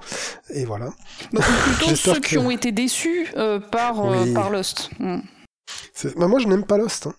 Et 0.51 0.65
voilà. 0.65 0.91
Donc, 1.33 1.43
plutôt 1.45 1.95
ceux 1.97 2.15
que- 2.21 2.29
qui 2.29 2.39
ont 2.39 2.51
été 2.51 2.71
déçus 2.71 3.33
par, 3.71 4.05
Oui. 4.05 4.35
par 4.35 4.51
Lost. 4.51 4.91
Mm. 5.01 5.21
C'est- 5.95 6.19
bah, 6.19 6.27
moi, 6.29 6.39
je 6.39 6.49
n'aime 6.49 6.65
pas 6.65 6.77
Lost. 6.77 7.07
hein. 7.07 7.15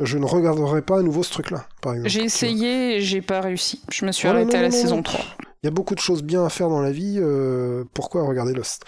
Je 0.00 0.18
ne 0.18 0.26
regarderai 0.26 0.82
pas 0.82 0.98
à 0.98 1.02
nouveau 1.02 1.22
ce 1.22 1.30
truc-là, 1.32 1.66
par 1.80 1.92
exemple. 1.94 2.10
J'ai 2.10 2.24
essayé 2.24 2.96
et 2.96 3.00
j'ai 3.00 3.22
pas 3.22 3.40
réussi. 3.40 3.80
Je 3.90 4.04
me 4.04 4.12
suis 4.12 4.28
arrêtée 4.28 4.52
non, 4.52 4.58
à 4.58 4.62
la 4.62 4.68
non, 4.68 4.74
saison 4.76 4.96
non. 4.96 5.02
3. 5.02 5.20
Il 5.62 5.66
y 5.66 5.68
a 5.68 5.70
beaucoup 5.70 5.94
de 5.94 6.00
choses 6.00 6.22
bien 6.22 6.44
à 6.44 6.50
faire 6.50 6.68
dans 6.68 6.82
la 6.82 6.92
vie. 6.92 7.16
euh, 7.18 7.84
pourquoi 7.94 8.24
regarder 8.26 8.52
Lost? 8.52 8.84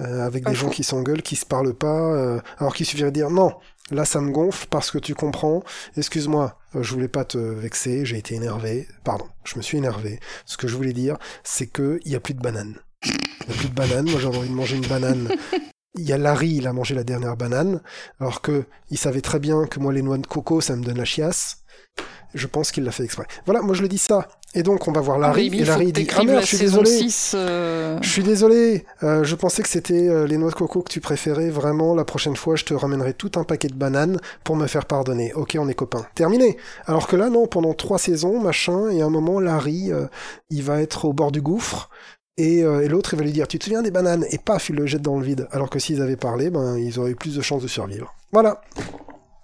Euh, 0.00 0.24
Avec 0.24 0.44
des 0.44 0.54
gens 0.54 0.66
faux. 0.66 0.72
qui 0.72 0.84
s'engueulent, 0.84 1.22
qui 1.22 1.36
se 1.36 1.46
parlent 1.46 1.72
pas. 1.74 2.12
euh, 2.14 2.40
alors 2.58 2.74
qu'il 2.74 2.84
suffirait 2.84 3.10
de 3.10 3.14
dire 3.14 3.30
non. 3.30 3.54
Là, 3.90 4.04
ça 4.04 4.20
me 4.20 4.30
gonfle 4.30 4.66
parce 4.70 4.90
que 4.90 4.98
tu 4.98 5.14
comprends. 5.14 5.62
Excuse-moi, 5.96 6.56
je 6.78 6.92
voulais 6.92 7.08
pas 7.08 7.24
te 7.24 7.38
vexer. 7.38 8.04
J'ai 8.04 8.18
été 8.18 8.34
énervé. 8.34 8.86
Pardon, 9.02 9.24
je 9.44 9.56
me 9.56 9.62
suis 9.62 9.78
énervé. 9.78 10.20
Ce 10.44 10.56
que 10.58 10.68
je 10.68 10.76
voulais 10.76 10.92
dire, 10.92 11.16
c'est 11.42 11.66
que 11.66 11.98
il 12.04 12.12
y 12.12 12.16
a 12.16 12.20
plus 12.20 12.34
de 12.34 12.40
bananes. 12.42 12.76
Il 13.04 13.10
y 13.48 13.52
a 13.52 13.54
plus 13.56 13.68
de 13.68 13.74
bananes. 13.74 14.08
Moi, 14.10 14.20
j'ai 14.20 14.26
envie 14.28 14.48
de 14.48 14.54
manger 14.54 14.76
une 14.76 14.86
banane. 14.86 15.28
Il 15.98 16.08
y 16.08 16.12
a 16.12 16.18
Larry, 16.18 16.50
il 16.56 16.66
a 16.66 16.72
mangé 16.72 16.94
la 16.94 17.02
dernière 17.04 17.36
banane, 17.36 17.80
alors 18.20 18.40
que 18.42 18.64
il 18.90 18.98
savait 18.98 19.20
très 19.22 19.40
bien 19.40 19.66
que 19.66 19.80
moi 19.80 19.92
les 19.92 20.02
noix 20.02 20.18
de 20.18 20.26
coco 20.26 20.60
ça 20.60 20.76
me 20.76 20.84
donne 20.84 20.98
la 20.98 21.04
chiasse. 21.04 21.58
Je 22.32 22.46
pense 22.46 22.70
qu'il 22.70 22.84
l'a 22.84 22.92
fait 22.92 23.02
exprès. 23.02 23.26
Voilà, 23.44 23.60
moi 23.60 23.74
je 23.74 23.82
le 23.82 23.88
dis 23.88 23.98
ça. 23.98 24.28
Et 24.54 24.62
donc 24.62 24.86
on 24.86 24.92
va 24.92 25.00
voir 25.00 25.18
Larry, 25.18 25.48
Baby, 25.50 25.62
et 25.62 25.64
Larry 25.64 25.92
dit 25.92 26.06
Ah 26.16 26.22
merde, 26.22 26.36
la 26.36 26.40
je 26.42 26.46
suis 26.46 26.58
désolé. 26.58 26.90
6. 26.90 27.32
euh, 27.36 27.98
Je 28.02 28.08
suis 28.08 28.22
désolé, 28.22 28.84
euh, 29.02 29.22
je 29.24 29.34
pensais 29.36 29.62
que 29.62 29.68
c'était 29.68 30.08
euh, 30.08 30.26
les 30.26 30.38
noix 30.38 30.50
de 30.50 30.54
coco 30.54 30.82
que 30.82 30.90
tu 30.92 31.00
préférais. 31.00 31.50
Vraiment, 31.50 31.94
la 31.94 32.04
prochaine 32.04 32.36
fois, 32.36 32.54
je 32.56 32.64
te 32.64 32.74
ramènerai 32.74 33.14
tout 33.14 33.32
un 33.36 33.42
paquet 33.44 33.68
de 33.68 33.74
bananes 33.74 34.18
pour 34.44 34.54
me 34.56 34.66
faire 34.68 34.86
pardonner. 34.86 35.32
Ok, 35.34 35.56
on 35.58 35.68
est 35.68 35.74
copains. 35.74 36.06
Terminé. 36.14 36.56
Alors 36.86 37.06
que 37.08 37.16
là, 37.16 37.30
non, 37.30 37.46
pendant 37.48 37.74
trois 37.74 37.98
saisons, 37.98 38.40
machin, 38.40 38.90
et 38.90 39.02
à 39.02 39.06
un 39.06 39.10
moment, 39.10 39.40
Larry, 39.40 39.92
euh, 39.92 40.06
il 40.50 40.62
va 40.62 40.80
être 40.80 41.04
au 41.06 41.12
bord 41.12 41.32
du 41.32 41.42
gouffre. 41.42 41.90
Et, 42.40 42.62
euh, 42.64 42.80
et 42.82 42.88
l'autre, 42.88 43.12
il 43.12 43.18
va 43.18 43.24
lui 43.24 43.32
dire, 43.32 43.46
tu 43.48 43.58
te 43.58 43.64
souviens 43.64 43.82
des 43.82 43.90
bananes? 43.90 44.24
Et 44.30 44.38
paf, 44.38 44.70
il 44.70 44.76
le 44.76 44.86
jette 44.86 45.02
dans 45.02 45.18
le 45.18 45.24
vide. 45.24 45.46
Alors 45.52 45.68
que 45.68 45.78
s'ils 45.78 46.00
avaient 46.00 46.16
parlé, 46.16 46.48
ben, 46.50 46.76
ils 46.78 46.98
auraient 46.98 47.10
eu 47.10 47.16
plus 47.16 47.36
de 47.36 47.42
chances 47.42 47.62
de 47.62 47.68
survivre. 47.68 48.14
Voilà, 48.32 48.60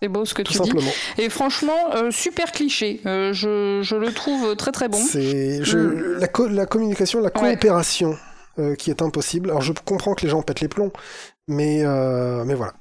C'est 0.00 0.08
beau 0.08 0.24
ce 0.24 0.32
que 0.34 0.42
tout 0.42 0.52
tu 0.52 0.58
dis. 0.60 0.68
simplement. 0.68 0.90
Et 1.18 1.28
franchement, 1.28 1.94
euh, 1.94 2.10
super 2.10 2.52
cliché. 2.52 3.00
Euh, 3.06 3.32
je, 3.32 3.80
je 3.82 3.96
le 3.96 4.12
trouve 4.12 4.54
très 4.56 4.72
très 4.72 4.88
bon. 4.88 4.98
C'est 4.98 5.62
je- 5.64 5.76
Mm. 5.78 6.18
la, 6.20 6.28
co- 6.28 6.48
la 6.48 6.66
communication, 6.66 7.20
la 7.20 7.30
coopération 7.30 8.16
qui 8.78 8.88
est 8.90 9.02
impossible. 9.02 9.50
Alors 9.50 9.60
je 9.60 9.74
comprends 9.84 10.14
que 10.14 10.22
les 10.22 10.30
gens 10.30 10.40
pètent 10.40 10.62
les 10.62 10.68
plombs, 10.68 10.90
mais, 11.46 11.82
mais 12.46 12.54
voilà. 12.54 12.72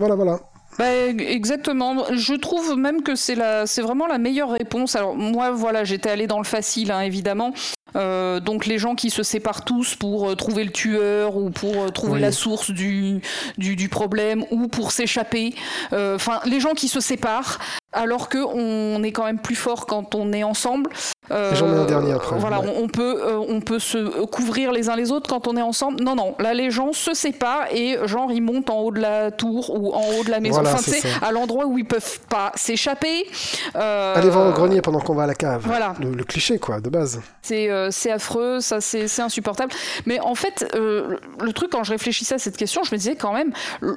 Voilà, 0.00 0.16
voilà. 0.16 0.40
Bah, 0.78 0.92
exactement. 1.08 2.04
Je 2.14 2.34
trouve 2.34 2.76
même 2.76 3.02
que 3.02 3.14
c'est 3.14 3.34
la, 3.34 3.66
c'est 3.66 3.82
vraiment 3.82 4.06
la 4.06 4.18
meilleure 4.18 4.50
réponse. 4.50 4.96
Alors 4.96 5.14
moi, 5.14 5.50
voilà, 5.50 5.84
j'étais 5.84 6.10
allée 6.10 6.26
dans 6.26 6.38
le 6.38 6.44
facile, 6.44 6.90
hein, 6.90 7.00
évidemment. 7.02 7.52
Euh, 7.96 8.40
donc 8.40 8.66
les 8.66 8.78
gens 8.78 8.94
qui 8.94 9.10
se 9.10 9.22
séparent 9.22 9.64
tous 9.64 9.94
pour 9.94 10.30
euh, 10.30 10.34
trouver 10.34 10.64
le 10.64 10.70
tueur 10.70 11.36
ou 11.36 11.50
pour 11.50 11.74
euh, 11.84 11.88
trouver 11.88 12.14
Oui. 12.14 12.20
la 12.20 12.32
source 12.32 12.70
du, 12.70 13.20
du, 13.58 13.76
du 13.76 13.88
problème 13.88 14.44
ou 14.50 14.68
pour 14.68 14.92
s'échapper. 14.92 15.54
Enfin, 15.92 16.40
les 16.44 16.60
gens 16.60 16.72
qui 16.74 16.88
se 16.88 17.00
séparent 17.00 17.58
alors 17.92 18.28
que 18.28 18.38
on 18.38 19.02
est 19.02 19.10
quand 19.10 19.24
même 19.24 19.40
plus 19.40 19.56
fort 19.56 19.86
quand 19.86 20.14
on 20.14 20.32
est 20.32 20.44
ensemble. 20.44 20.90
Et 21.30 21.54
j'en 21.54 21.66
ai 21.72 21.76
un 21.78 21.84
dernier 21.84 22.12
après, 22.12 22.36
Voilà, 22.38 22.60
ouais. 22.60 22.72
on, 22.76 22.84
on 22.84 22.88
peut, 22.88 23.22
on 23.48 23.60
peut 23.60 23.78
se 23.78 24.24
couvrir 24.26 24.72
les 24.72 24.88
uns 24.88 24.96
les 24.96 25.10
autres 25.12 25.28
quand 25.30 25.46
on 25.48 25.56
est 25.56 25.62
ensemble. 25.62 26.02
Non, 26.02 26.14
non, 26.16 26.34
là 26.38 26.54
les 26.54 26.70
gens 26.70 26.92
se 26.92 27.14
séparent 27.14 27.66
et 27.72 27.98
genre 28.04 28.30
ils 28.32 28.40
montent 28.40 28.70
en 28.70 28.78
haut 28.80 28.92
de 28.92 29.00
la 29.00 29.30
tour 29.30 29.70
ou 29.70 29.92
en 29.92 30.02
haut 30.18 30.24
de 30.24 30.30
la 30.30 30.40
maison. 30.40 30.60
Voilà, 30.62 30.72
enfin, 30.74 30.82
c'est 30.84 31.02
à 31.22 31.30
l'endroit 31.32 31.66
où 31.66 31.78
ils 31.78 31.84
peuvent 31.86 32.20
pas 32.28 32.52
s'échapper. 32.54 33.26
Allez 33.74 34.30
voir 34.30 34.48
au 34.48 34.52
grenier 34.52 34.80
pendant 34.82 35.00
qu'on 35.00 35.14
va 35.14 35.24
à 35.24 35.26
la 35.26 35.34
cave. 35.34 35.62
Voilà. 35.64 35.94
Le, 36.00 36.12
le 36.12 36.24
cliché, 36.24 36.58
quoi, 36.58 36.80
de 36.80 36.88
base. 36.88 37.20
C'est 37.42 37.68
c'est 37.90 38.10
affreux, 38.10 38.60
ça 38.60 38.80
c'est 38.80 39.20
insupportable. 39.20 39.72
Mais 40.06 40.20
en 40.20 40.34
fait, 40.34 40.70
euh, 40.74 41.16
le- 41.40 41.52
truc 41.52 41.70
quand 41.70 41.84
je 41.84 41.92
réfléchissais 41.92 42.34
à 42.34 42.38
cette 42.38 42.56
question, 42.56 42.82
je 42.84 42.92
me 42.92 42.98
disais 42.98 43.16
quand 43.16 43.32
même, 43.32 43.52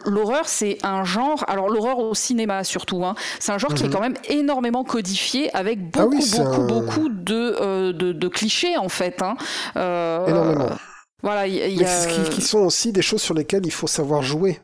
l'horreur 0.05 0.47
c'est 0.47 0.77
un 0.83 1.03
genre. 1.03 1.43
Alors 1.47 1.69
l'horreur 1.69 1.99
au 1.99 2.13
cinéma 2.15 2.63
surtout, 2.63 3.03
hein, 3.05 3.15
c'est 3.39 3.51
un 3.51 3.57
genre 3.57 3.73
qui 3.73 3.83
est 3.83 3.87
Mhm. 3.87 3.93
quand 3.93 3.99
même 4.01 4.15
énormément 4.29 4.83
codifié 4.83 5.53
avec 5.55 5.79
Ah 5.95 6.03
beaucoup 6.03 6.15
oui, 6.15 6.21
c'est 6.21 6.43
beaucoup 6.43 6.61
un- 6.61 6.67
beaucoup 6.67 7.09
de, 7.09 7.57
euh, 7.59 7.93
de 7.93 8.11
de 8.13 8.27
clichés 8.27 8.77
en 8.77 8.89
fait. 8.89 9.21
hein. 9.21 9.35
Euh, 9.75 10.27
Énormément. 10.27 10.69
Voilà, 11.21 11.47
il 11.47 11.55
y 11.55 11.75
y 11.75 11.79
Mais 11.79 11.85
a- 11.85 12.05
qui, 12.07 12.29
qui 12.29 12.41
sont 12.41 12.59
aussi 12.59 12.91
des 12.91 13.01
choses 13.01 13.21
sur 13.21 13.33
lesquelles 13.33 13.65
il 13.65 13.71
faut 13.71 13.87
savoir 13.87 14.21
jouer. 14.23 14.59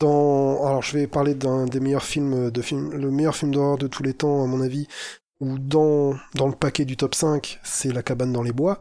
Dans... 0.00 0.64
Alors, 0.66 0.82
je 0.82 0.96
vais 0.96 1.06
parler 1.06 1.34
d'un 1.34 1.66
des 1.66 1.78
meilleurs 1.78 2.04
films 2.04 2.50
de 2.50 2.62
film, 2.62 2.90
le 2.92 3.10
meilleur 3.10 3.36
film 3.36 3.50
d'horreur 3.52 3.76
de 3.76 3.86
tous 3.86 4.02
les 4.02 4.14
temps, 4.14 4.42
à 4.42 4.46
mon 4.46 4.62
avis, 4.62 4.86
ou 5.40 5.58
dans, 5.58 6.14
dans 6.34 6.46
le 6.46 6.54
paquet 6.54 6.84
du 6.84 6.96
top 6.96 7.14
5, 7.14 7.60
c'est 7.62 7.92
La 7.92 8.02
cabane 8.02 8.32
dans 8.32 8.42
les 8.42 8.52
bois, 8.52 8.78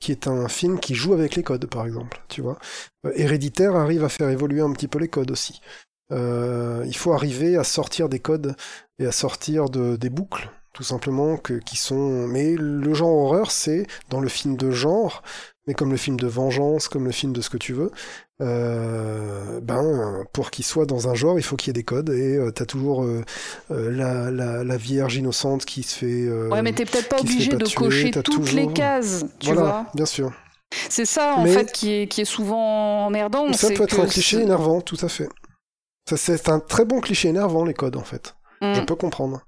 qui 0.00 0.10
est 0.10 0.26
un 0.26 0.48
film 0.48 0.80
qui 0.80 0.94
joue 0.94 1.14
avec 1.14 1.36
les 1.36 1.42
codes, 1.42 1.66
par 1.66 1.86
exemple, 1.86 2.20
tu 2.28 2.42
vois. 2.42 2.58
Euh, 3.06 3.12
Héréditaire 3.14 3.76
arrive 3.76 4.04
à 4.04 4.08
faire 4.08 4.28
évoluer 4.28 4.60
un 4.60 4.72
petit 4.72 4.88
peu 4.88 4.98
les 4.98 5.08
codes 5.08 5.30
aussi. 5.30 5.60
Euh, 6.10 6.82
il 6.86 6.96
faut 6.96 7.12
arriver 7.12 7.56
à 7.56 7.64
sortir 7.64 8.08
des 8.08 8.18
codes 8.18 8.56
et 8.98 9.06
à 9.06 9.12
sortir 9.12 9.70
de, 9.70 9.96
des 9.96 10.10
boucles, 10.10 10.50
tout 10.74 10.82
simplement, 10.82 11.36
que, 11.36 11.54
qui 11.54 11.76
sont... 11.76 12.26
Mais 12.26 12.56
le 12.56 12.94
genre 12.94 13.16
horreur, 13.16 13.52
c'est, 13.52 13.86
dans 14.10 14.20
le 14.20 14.28
film 14.28 14.56
de 14.56 14.72
genre, 14.72 15.22
mais 15.66 15.74
comme 15.74 15.92
le 15.92 15.96
film 15.96 16.18
de 16.18 16.26
vengeance, 16.26 16.88
comme 16.88 17.04
le 17.04 17.12
film 17.12 17.32
de 17.32 17.40
ce 17.40 17.50
que 17.50 17.56
tu 17.56 17.72
veux, 17.72 17.92
euh, 18.42 19.60
ben 19.60 20.24
pour 20.32 20.50
qu'il 20.50 20.64
soit 20.64 20.84
dans 20.86 21.08
un 21.08 21.14
genre, 21.14 21.38
il 21.38 21.42
faut 21.42 21.56
qu'il 21.56 21.68
y 21.68 21.70
ait 21.70 21.72
des 21.80 21.84
codes 21.84 22.10
et 22.10 22.36
euh, 22.36 22.50
t'as 22.50 22.66
toujours 22.66 23.04
euh, 23.04 23.22
euh, 23.70 23.90
la, 23.90 24.30
la, 24.30 24.64
la 24.64 24.76
vierge 24.76 25.16
innocente 25.16 25.64
qui 25.64 25.82
se 25.82 25.96
fait. 25.98 26.28
Ouais, 26.50 26.60
mais 26.62 26.72
t'es 26.72 26.84
peut-être 26.84 27.08
pas 27.08 27.20
obligé 27.20 27.50
pas 27.50 27.56
de 27.56 27.64
tuer, 27.64 27.74
cocher 27.76 28.10
toutes 28.10 28.24
toujours- 28.24 28.54
les 28.56 28.72
cases, 28.72 29.24
tu 29.38 29.46
voilà, 29.52 29.62
vois. 29.62 29.86
bien 29.94 30.06
sûr. 30.06 30.32
C'est 30.88 31.04
ça 31.06 31.34
en 31.36 31.44
Mais- 31.44 31.52
fait 31.52 31.70
qui 31.72 31.92
est, 31.92 32.06
qui 32.08 32.22
est 32.22 32.26
souvent 32.26 33.06
emmerdant. 33.06 33.52
Ça 33.52 33.68
c'est 33.68 33.74
peut 33.74 33.84
être 33.84 34.00
un 34.00 34.06
cliché 34.06 34.40
énervant, 34.40 34.80
tout 34.80 34.98
à 35.02 35.08
fait. 35.08 35.28
Ça 36.08 36.16
c'est 36.16 36.48
un 36.48 36.60
très 36.60 36.84
bon 36.84 37.00
cliché 37.00 37.28
énervant 37.28 37.64
les 37.64 37.74
codes 37.74 37.96
en 37.96 38.04
fait. 38.04 38.34
Mm. 38.60 38.74
Je 38.74 38.80
peux 38.82 38.96
comprendre. 38.96 39.46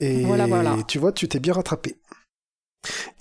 Et 0.00 0.22
Voilà, 0.24 0.46
voilà. 0.46 0.76
tu 0.86 0.98
vois, 0.98 1.12
tu 1.12 1.28
t'es 1.28 1.38
bien 1.40 1.54
rattrapé. 1.54 1.96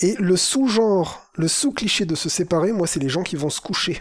Et 0.01 0.16
le 0.19 0.38
sous-genre, 0.38 1.24
le 1.35 1.48
sous-cliché 1.48 2.06
de 2.06 2.14
se 2.16 2.30
séparer, 2.30 2.72
moi, 2.72 2.85
c'est 2.85 3.00
les 3.00 3.09
gens 3.09 3.24
qui 3.24 3.35
vont 3.35 3.50
se 3.50 3.61
coucher. 3.61 3.98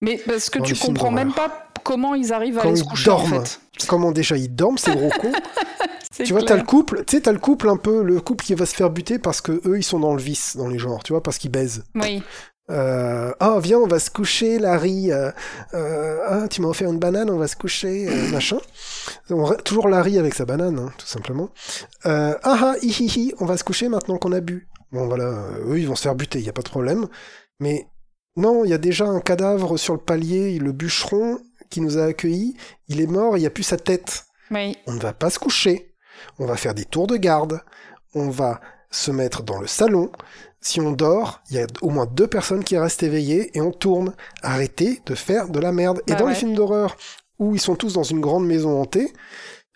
Mais 0.00 0.20
parce 0.26 0.50
que 0.50 0.58
tu 0.60 0.74
comprends 0.74 1.10
même 1.10 1.32
pas 1.32 1.70
comment 1.82 2.14
ils 2.14 2.32
arrivent 2.32 2.58
à 2.58 2.62
aller 2.62 2.76
se 2.76 2.84
coucher 2.84 3.10
en 3.10 3.24
fait. 3.24 3.60
Comment 3.88 4.10
déjà 4.10 4.36
ils 4.36 4.54
dorment, 4.54 4.78
ces 4.78 4.94
gros 4.94 5.10
cons 5.20 5.32
Tu 6.24 6.32
vois, 6.32 6.42
t'as 6.42 6.56
le 6.56 6.62
couple, 6.62 7.04
tu 7.04 7.16
sais, 7.16 7.22
t'as 7.22 7.32
le 7.32 7.38
couple 7.38 7.68
un 7.68 7.76
peu, 7.76 8.02
le 8.02 8.20
couple 8.20 8.44
qui 8.44 8.54
va 8.54 8.64
se 8.64 8.74
faire 8.74 8.88
buter 8.88 9.18
parce 9.18 9.42
que 9.42 9.60
eux, 9.66 9.76
ils 9.76 9.82
sont 9.82 10.00
dans 10.00 10.14
le 10.14 10.20
vice, 10.20 10.56
dans 10.56 10.68
les 10.68 10.78
genres, 10.78 11.02
tu 11.02 11.12
vois, 11.12 11.22
parce 11.22 11.36
qu'ils 11.36 11.50
baisent. 11.50 11.84
Oui. 11.94 12.22
Euh, 12.70 13.32
ah, 13.38 13.58
viens, 13.62 13.78
on 13.78 13.86
va 13.86 13.98
se 13.98 14.10
coucher, 14.10 14.58
Larry. 14.58 15.12
Euh, 15.12 15.30
euh, 15.74 16.18
ah, 16.26 16.48
tu 16.48 16.62
m'as 16.62 16.68
offert 16.68 16.90
une 16.90 16.98
banane, 16.98 17.30
on 17.30 17.36
va 17.36 17.48
se 17.48 17.56
coucher, 17.56 18.08
machin. 18.32 18.58
On 19.30 19.52
toujours 19.56 19.88
Larry 19.88 20.18
avec 20.18 20.34
sa 20.34 20.46
banane, 20.46 20.78
hein, 20.78 20.92
tout 20.96 21.06
simplement. 21.06 21.50
Ah, 22.04 22.38
ah, 22.42 22.74
hi, 22.82 22.88
hi, 22.88 23.06
hi, 23.06 23.34
on 23.38 23.44
va 23.44 23.56
se 23.56 23.64
coucher 23.64 23.88
maintenant 23.88 24.16
qu'on 24.16 24.32
a 24.32 24.40
bu. 24.40 24.68
Bon, 24.92 25.06
voilà, 25.06 25.34
eux, 25.66 25.78
ils 25.78 25.86
vont 25.86 25.96
se 25.96 26.02
faire 26.02 26.14
buter, 26.14 26.38
il 26.38 26.46
y 26.46 26.48
a 26.48 26.52
pas 26.52 26.62
de 26.62 26.68
problème. 26.68 27.06
Mais 27.60 27.86
non, 28.36 28.64
il 28.64 28.70
y 28.70 28.74
a 28.74 28.78
déjà 28.78 29.06
un 29.06 29.20
cadavre 29.20 29.76
sur 29.76 29.94
le 29.94 30.00
palier, 30.00 30.58
le 30.58 30.72
bûcheron 30.72 31.38
qui 31.70 31.80
nous 31.80 31.98
a 31.98 32.04
accueillis, 32.04 32.56
il 32.88 33.00
est 33.00 33.06
mort, 33.06 33.36
il 33.36 33.40
n'y 33.40 33.46
a 33.46 33.50
plus 33.50 33.62
sa 33.64 33.76
tête 33.76 34.26
Oui. 34.50 34.76
on 34.86 34.92
ne 34.92 35.00
va 35.00 35.12
pas 35.12 35.30
se 35.30 35.38
coucher, 35.38 35.94
on 36.38 36.46
va 36.46 36.56
faire 36.56 36.74
des 36.74 36.84
tours 36.84 37.06
de 37.06 37.16
garde, 37.16 37.60
on 38.14 38.30
va 38.30 38.60
se 38.90 39.10
mettre 39.10 39.42
dans 39.42 39.58
le 39.60 39.66
salon. 39.66 40.10
Si 40.60 40.80
on 40.80 40.92
dort, 40.92 41.42
il 41.50 41.56
y 41.56 41.60
a 41.60 41.66
au 41.82 41.90
moins 41.90 42.06
deux 42.06 42.26
personnes 42.26 42.64
qui 42.64 42.78
restent 42.78 43.02
éveillées 43.02 43.56
et 43.56 43.60
on 43.60 43.70
tourne. 43.72 44.14
Arrêtez 44.42 45.00
de 45.06 45.14
faire 45.14 45.48
de 45.48 45.60
la 45.60 45.70
merde. 45.70 46.02
et 46.06 46.12
Bah 46.12 46.18
dans 46.18 46.26
les 46.26 46.34
films 46.34 46.54
d'horreur 46.54 46.96
où 47.38 47.54
ils 47.54 47.60
sont 47.60 47.76
tous 47.76 47.92
dans 47.92 48.02
une 48.02 48.20
grande 48.20 48.46
maison 48.46 48.80
hantée, 48.80 49.12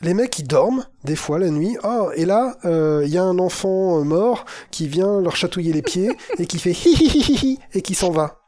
les 0.01 0.15
mecs 0.15 0.39
ils 0.39 0.47
dorment 0.49 0.87
des 1.05 1.17
fois 1.17 1.39
la 1.39 1.51
nuit. 1.51 1.77
Oh, 1.85 2.11
et 2.17 2.25
là 2.25 2.57
euh, 2.65 3.03
il 3.05 3.13
y 3.13 3.19
a 3.19 3.23
un 3.23 3.39
enfant 3.39 4.01
euh, 4.01 4.05
mort 4.05 4.47
qui 4.71 4.89
vient 4.89 5.21
leur 5.21 5.37
chatouiller 5.37 5.73
les 5.73 5.83
pieds 5.83 6.17
et 6.39 6.47
qui 6.47 6.59
fait 6.59 6.73
hi 6.73 6.95
hi 6.95 7.09
hi 7.09 7.21
hi 7.21 7.35
hi 7.47 7.59
et 7.75 7.83
qui 7.83 7.95
s'en 7.95 8.11
va. 8.11 8.40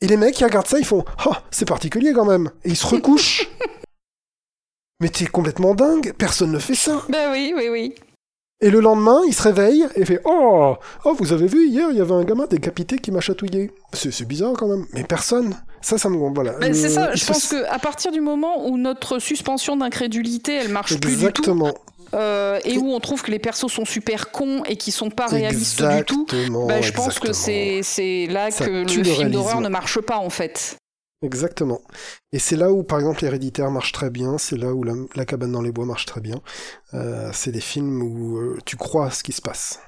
Et 0.00 0.06
les 0.06 0.16
mecs 0.16 0.38
ils 0.40 0.44
regardent 0.44 0.66
ça, 0.66 0.78
ils 0.78 0.84
font 0.84 1.04
oh 1.26 1.32
c'est 1.50 1.66
particulier 1.68 2.12
quand 2.14 2.24
même 2.24 2.50
et 2.64 2.70
ils 2.70 2.76
se 2.76 2.86
recouchent. 2.86 3.48
Mais 5.00 5.08
t'es 5.08 5.26
complètement 5.26 5.74
dingue, 5.74 6.12
personne 6.18 6.52
ne 6.52 6.58
fait 6.58 6.74
ça. 6.74 7.02
Ben 7.08 7.30
oui, 7.32 7.54
oui, 7.56 7.68
oui. 7.70 7.94
Et 8.62 8.68
le 8.70 8.80
lendemain, 8.80 9.22
il 9.26 9.32
se 9.32 9.42
réveille 9.42 9.86
et 9.96 10.04
fait 10.04 10.20
Oh, 10.26 10.76
oh 11.06 11.14
vous 11.18 11.32
avez 11.32 11.46
vu, 11.46 11.66
hier, 11.66 11.88
il 11.90 11.96
y 11.96 12.00
avait 12.02 12.12
un 12.12 12.24
gamin 12.24 12.46
décapité 12.46 12.98
qui 12.98 13.10
m'a 13.10 13.20
chatouillé. 13.20 13.70
C'est 13.94 14.28
bizarre 14.28 14.52
quand 14.52 14.68
même. 14.68 14.84
Mais 14.92 15.02
personne. 15.04 15.56
Ça, 15.80 15.96
ça 15.96 16.10
me. 16.10 16.18
Voilà. 16.34 16.52
Ben, 16.58 16.74
c'est 16.74 16.88
Le- 16.88 16.92
ça, 16.94 17.14
je 17.14 17.20
se- 17.24 17.26
pense 17.32 17.46
que 17.46 17.64
à 17.70 17.78
partir 17.78 18.12
du 18.12 18.20
moment 18.20 18.66
où 18.68 18.76
notre 18.76 19.18
suspension 19.18 19.78
d'incrédulité, 19.78 20.56
elle 20.56 20.68
marche 20.68 20.90
plus 20.90 20.98
du 21.00 21.06
tout, 21.06 21.12
Exactement. 21.14 21.72
Euh, 22.14 22.58
et 22.64 22.78
où 22.78 22.92
on 22.92 23.00
trouve 23.00 23.22
que 23.22 23.30
les 23.30 23.38
persos 23.38 23.68
sont 23.72 23.84
super 23.84 24.30
cons 24.30 24.62
et 24.64 24.76
qui 24.76 24.90
sont 24.92 25.10
pas 25.10 25.26
réalistes 25.26 25.82
du 25.82 26.04
tout, 26.04 26.26
ben, 26.66 26.82
je 26.82 26.92
pense 26.92 27.18
que 27.18 27.32
c'est 27.32 28.26
là 28.28 28.50
Ça 28.50 28.66
que 28.66 28.70
le 28.70 28.82
le 28.84 29.04
film 29.04 29.30
d'horreur 29.30 29.60
ne 29.60 29.68
marche 29.68 30.00
pas 30.00 30.18
en 30.18 30.30
fait. 30.30 30.76
Exactement. 31.22 31.82
Et 32.32 32.38
c'est 32.38 32.56
là 32.56 32.72
où, 32.72 32.82
par 32.82 32.98
exemple, 32.98 33.22
l'héréditaire 33.22 33.70
marche 33.70 33.92
très 33.92 34.08
bien, 34.08 34.38
c'est 34.38 34.56
là 34.56 34.72
où 34.72 34.82
la, 34.84 34.94
la 35.14 35.26
cabane 35.26 35.52
dans 35.52 35.60
les 35.60 35.70
bois 35.70 35.84
marche 35.84 36.06
très 36.06 36.22
bien. 36.22 36.40
Euh, 36.94 37.28
c'est 37.34 37.52
des 37.52 37.60
films 37.60 38.00
où 38.02 38.38
euh, 38.38 38.58
tu 38.64 38.76
crois 38.76 39.06
à 39.06 39.10
ce 39.10 39.22
qui 39.22 39.32
se 39.32 39.42
passe. 39.42 39.80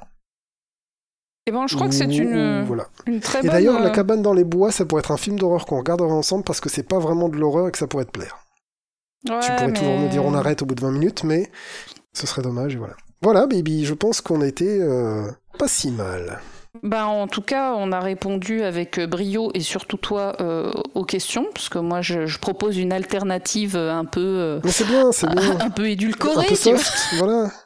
Et 1.47 1.51
ben, 1.51 1.67
je 1.67 1.75
crois 1.75 1.89
que 1.89 1.95
c'est 1.95 2.05
une, 2.05 2.63
où- 2.63 2.67
voilà. 2.67 2.87
une 3.07 3.21
très 3.21 3.39
Et 3.39 3.43
bonne. 3.43 3.51
d'ailleurs, 3.51 3.81
la 3.81 3.91
cabane 3.91 4.21
dans 4.21 4.35
les 4.35 4.45
bois, 4.45 4.71
ça 4.71 4.85
pourrait 4.85 5.01
être 5.01 5.11
un 5.11 5.17
film 5.17 5.39
d'horreur 5.39 5.65
qu'on 5.65 5.79
regarderait 5.79 6.11
ensemble 6.13 6.45
parce 6.45 6.61
que 6.61 6.69
c'est 6.69 6.83
pas 6.83 6.99
vraiment 6.99 7.31
de 7.31 7.37
l'horreur 7.39 7.67
et 7.69 7.73
que 7.73 7.79
ça 7.79 7.87
pourrait 7.87 8.05
te 8.05 8.11
plaire. 8.11 8.45
tu 9.25 9.31
pourrais 9.33 9.73
toujours 9.73 9.99
me 9.99 10.09
dire 10.11 10.25
on 10.25 10.35
arrête 10.35 10.61
au 10.63 10.67
bout 10.67 10.75
de 10.75 10.83
20 10.83 10.91
minutes, 10.93 11.25
mais 11.25 11.51
ce 12.13 12.27
serait 12.27 12.43
dommage 12.43 12.75
et 12.75 12.79
voilà. 12.79 12.95
Voilà, 13.23 13.47
baby, 13.47 13.85
je 13.85 13.95
pense 13.95 14.21
qu'on 14.21 14.41
a 14.41 14.47
été 14.47 14.79
euh, 14.81 15.31
pas 15.59 15.69
si 15.69 15.91
mal. 15.91 16.41
Ben, 16.83 17.05
en 17.05 17.29
tout 17.29 17.43
cas, 17.43 17.75
on 17.77 17.93
a 17.93 18.01
répondu 18.01 18.63
avec 18.63 18.99
euh, 18.99 19.07
brio 19.07 19.51
et 19.55 19.61
surtout 19.61 19.99
toi 19.99 20.35
euh, 20.41 20.73
aux 20.95 21.05
questions, 21.05 21.47
parce 21.55 21.69
que 21.69 21.79
moi 21.79 22.01
je, 22.01 22.27
je 22.27 22.39
propose 22.39 22.79
une 22.79 22.93
alternative 22.93 23.77
un 23.77 24.07
peu, 24.07 24.21
euh, 24.21 24.61
Mais 24.65 24.71
c'est 24.73 24.87
bien, 24.87 25.13
c'est 25.13 25.27
bien. 25.35 25.61
un 25.61 25.71
peu 25.71 25.83
un 25.83 25.87
édulcorée, 25.87 26.47
peu 26.47 26.57
tu 26.57 26.71
vois, 26.71 26.79
soft, 26.79 27.15
voilà. 27.19 27.51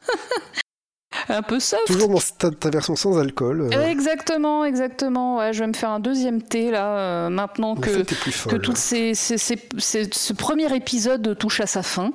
un 1.28 1.42
peu 1.42 1.58
soft. 1.60 1.86
Toujours 1.86 2.08
dans 2.08 2.50
ta, 2.50 2.70
version 2.70 2.96
sans 2.96 3.18
alcool. 3.18 3.68
euh, 3.72 3.86
Exactement, 3.86 4.64
exactement. 4.64 5.38
Ouais, 5.38 5.52
je 5.52 5.60
vais 5.60 5.66
me 5.66 5.72
faire 5.72 5.90
un 5.90 6.00
deuxième 6.00 6.42
thé 6.42 6.70
là, 6.70 6.86
euh, 6.98 7.28
maintenant 7.30 7.74
que, 7.76 8.02
plus 8.02 8.16
que 8.24 8.30
folle. 8.30 8.60
toutes 8.60 8.76
ces, 8.76 9.14
ces- 9.14 9.38
ces- 9.38 9.58
ces- 9.78 10.08
ce 10.12 10.32
premier 10.32 10.74
épisode 10.74 11.36
touche 11.38 11.60
à 11.60 11.66
sa 11.66 11.82
fin. 11.82 12.12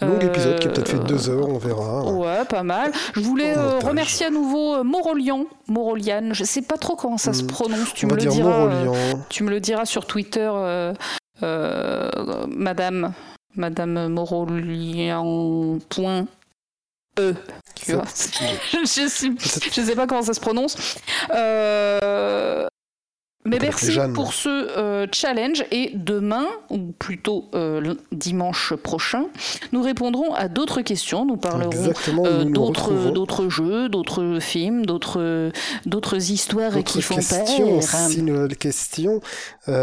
Long 0.00 0.18
Euh, 0.20 0.20
épisode 0.20 0.60
qui 0.60 0.68
a 0.68 0.70
peut-être 0.70 0.88
fait 0.88 0.98
deux 1.04 1.28
heures, 1.30 1.48
on 1.48 1.58
verra. 1.58 2.04
Ouais, 2.12 2.44
pas 2.44 2.62
mal. 2.62 2.92
Je 3.14 3.20
voulais 3.20 3.54
montage. 3.56 3.84
remercier 3.84 4.26
à 4.26 4.30
nouveau 4.30 4.82
Morolian, 4.84 5.46
Morolian. 5.68 6.30
Je 6.32 6.44
sais 6.44 6.62
pas 6.62 6.76
trop 6.76 6.96
comment 6.96 7.18
ça 7.18 7.32
se 7.32 7.42
Hmm, 7.42 7.46
prononce. 7.48 7.94
Tu 7.94 8.06
on 8.06 8.10
me 8.10 8.14
le 8.16 8.22
diras. 8.26 8.68
Tu 9.28 9.42
me 9.44 9.50
le 9.50 9.60
diras 9.60 9.84
sur 9.84 10.06
Twitter, 10.06 10.50
Madame, 12.48 13.12
Madame 13.56 14.08
Morolian. 14.08 15.78
Point 15.88 16.26
E. 17.18 17.34
Tu 17.74 17.86
C'est- 17.86 17.92
vois 17.94 18.04
je, 18.72 19.30
je 19.72 19.82
sais 19.82 19.94
pas 19.94 20.06
comment 20.06 20.22
ça 20.22 20.34
se 20.34 20.40
prononce. 20.40 20.76
Euh, 21.34 22.66
mais 23.44 23.58
merci 23.58 23.98
pour 24.14 24.32
ce 24.34 24.48
euh, 24.48 25.06
challenge 25.12 25.64
et 25.72 25.90
demain, 25.94 26.46
ou 26.70 26.92
plutôt 26.92 27.50
euh, 27.54 27.94
dimanche 28.12 28.72
prochain, 28.74 29.24
nous 29.72 29.82
répondrons 29.82 30.32
à 30.32 30.46
d'autres 30.46 30.80
questions. 30.80 31.26
Nous 31.26 31.36
parlerons 31.36 31.90
euh, 32.24 32.44
d'autres 32.44 33.48
jeux, 33.48 33.88
d'autres 33.88 34.38
films, 34.40 34.86
d'autres 34.86 35.50
d'autres 35.86 36.30
histoires 36.30 36.84
qui 36.84 37.02
font 37.02 37.16
questions, 37.16 37.80
peur. 37.80 38.10
si 38.10 38.22
nouvelles 38.22 38.56
questions. 38.56 39.20
D'ici 39.66 39.74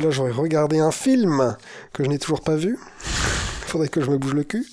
là, 0.00 0.10
j'aurais 0.10 0.32
regardé 0.32 0.78
un 0.78 0.90
film 0.90 1.54
que 1.92 2.02
je 2.02 2.08
n'ai 2.08 2.18
toujours 2.18 2.40
pas 2.40 2.56
vu. 2.56 2.78
Faudrait 3.68 3.88
que 3.88 4.00
je 4.00 4.10
me 4.10 4.16
bouge 4.16 4.32
le 4.32 4.44
cul. 4.44 4.66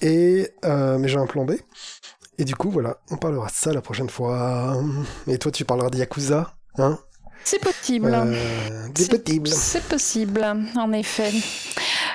Et 0.00 0.50
euh, 0.64 0.98
mais 0.98 1.08
j'ai 1.08 1.18
un 1.18 1.26
plan 1.26 1.44
B. 1.44 1.52
Et 2.38 2.44
du 2.44 2.54
coup, 2.54 2.70
voilà, 2.70 2.98
on 3.10 3.16
parlera 3.16 3.46
de 3.48 3.52
ça 3.52 3.72
la 3.72 3.80
prochaine 3.82 4.08
fois. 4.08 4.80
Et 5.26 5.38
toi, 5.38 5.50
tu 5.50 5.64
parleras 5.64 5.90
de 5.90 5.98
Yakuza, 5.98 6.54
hein? 6.78 6.98
C'est 7.44 7.60
possible. 7.60 8.12
euh, 8.14 8.86
C'est- 8.96 9.08
possibles. 9.24 9.48
C'est 9.48 9.82
possible, 9.84 10.44
en 10.76 10.92
effet. 10.92 11.32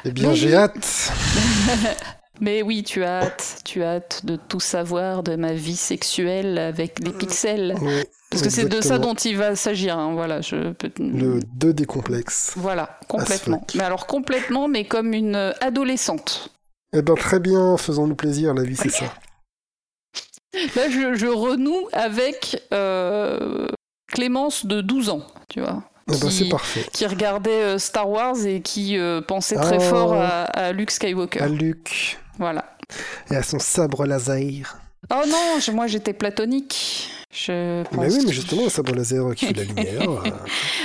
Eh 0.06 0.12
bien, 0.12 0.30
Mais 0.30 0.36
j'ai 0.36 0.56
hâte. 0.56 1.12
Mais 2.42 2.62
oui, 2.62 2.84
tu 2.84 3.04
as 3.04 3.22
hâte, 3.24 3.62
tu 3.64 3.84
as 3.84 3.96
hâte 3.96 4.26
de 4.26 4.36
tout 4.36 4.60
savoir 4.60 5.24
de 5.24 5.36
ma 5.36 5.54
vie 5.54 5.76
sexuelle 5.76 6.58
avec 6.58 7.02
des 7.02 7.12
pixels. 7.12 7.76
Oui, 7.82 8.04
Parce 8.30 8.44
que 8.44 8.50
c'est 8.50 8.66
de 8.68 8.82
ça 8.82 8.98
dont 8.98 9.14
il 9.14 9.38
va 9.38 9.56
s'agir. 9.56 9.98
hein, 9.98 10.14
Voilà, 10.14 10.42
je 10.42 10.72
peux. 10.72 10.92
Le 11.00 11.40
2 11.54 11.74
des 11.74 11.86
complexes. 11.86 12.54
Voilà, 12.56 12.98
complètement. 13.08 13.66
Mais 13.76 13.84
alors 13.84 14.08
complètement, 14.08 14.68
mais 14.68 14.86
comme 14.86 15.14
une 15.14 15.54
adolescente. 15.62 16.50
Eh 16.94 17.02
ben, 17.02 17.16
très 17.16 17.40
bien, 17.40 17.76
faisons-nous 17.78 18.16
plaisir, 18.16 18.54
la 18.54 18.64
vie, 18.64 18.76
c'est 18.76 18.90
ça. 18.90 19.06
Là, 20.76 20.90
je, 20.90 21.16
je 21.16 21.26
renoue 21.28 21.88
avec 21.94 22.62
euh, 22.74 23.68
Clémence 24.08 24.66
de 24.66 24.82
12 24.82 25.10
ans, 25.10 25.26
tu 25.50 25.60
vois. 25.62 25.84
Eh 26.08 26.12
ben, 26.20 26.28
Qui- 26.30 26.32
c'est 26.32 26.50
parfait. 26.50 26.86
Qui 26.94 27.06
regardait 27.08 27.64
euh, 27.64 27.78
Star 27.80 28.08
Wars 28.10 28.36
et 28.46 28.62
qui 28.62 28.98
euh, 28.98 29.22
pensait 29.22 29.56
très 29.56 29.78
Oh. 29.78 29.90
fort 29.90 30.14
à, 30.14 30.44
à 30.44 30.72
Luke 30.72 30.92
Skywalker. 30.92 31.42
À 31.42 31.48
Luc 31.48 32.20
Voilà. 32.38 32.66
et 33.32 33.36
à 33.36 33.42
son 33.44 33.58
sabre 33.58 34.06
laser. 34.06 34.78
Oh 35.12 35.24
non, 35.28 35.58
moi 35.74 35.88
j'étais 35.88 36.14
platonique. 36.14 37.10
Je 37.34 37.84
pense 37.84 37.98
Mais 37.98 38.14
oui, 38.14 38.24
mais 38.28 38.34
justement, 38.34 38.64
le 38.64 38.70
sabre 38.70 38.94
laser 38.96 39.34
qui 39.36 39.48
fait 39.48 39.54
la 39.54 39.64
lumière. 39.66 40.10
euh, 40.10 40.30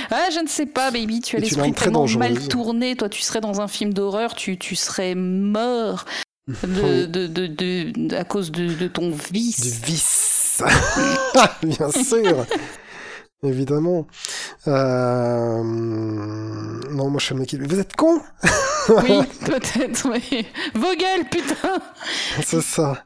Ah, 0.09 0.29
je 0.33 0.39
ne 0.39 0.47
sais 0.47 0.65
pas, 0.65 0.89
baby. 0.91 1.21
Tu 1.21 1.35
as 1.35 1.39
l'esprit 1.39 1.73
très 1.73 1.85
tellement 1.85 2.07
mal 2.17 2.47
tourné. 2.47 2.95
Toi, 2.95 3.07
tu 3.09 3.21
serais 3.21 3.39
dans 3.41 3.61
un 3.61 3.67
film 3.67 3.93
d'horreur, 3.93 4.33
tu, 4.33 4.57
tu 4.57 4.75
serais 4.75 5.13
mort 5.15 6.05
de, 6.47 7.05
de, 7.05 7.27
de, 7.27 7.45
de- 7.47 8.15
à 8.15 8.23
cause 8.23 8.51
de, 8.51 8.73
de 8.73 8.87
ton 8.87 9.11
vice. 9.31 9.61
du 9.61 9.85
vice. 9.85 10.63
Bien 11.63 11.91
sûr. 11.91 12.45
Évidemment. 13.43 14.05
Euh... 14.67 15.63
Non, 15.63 17.09
moi 17.09 17.19
je 17.19 17.25
suis 17.25 17.33
le 17.35 17.39
mec 17.39 17.49
qui... 17.49 17.57
Vous 17.57 17.79
êtes 17.79 17.95
con 17.95 18.19
Oui, 18.89 19.19
peut-être. 19.45 20.09
Vogel, 20.75 21.25
putain 21.31 21.79
C'est 22.43 22.61
ça. 22.61 23.03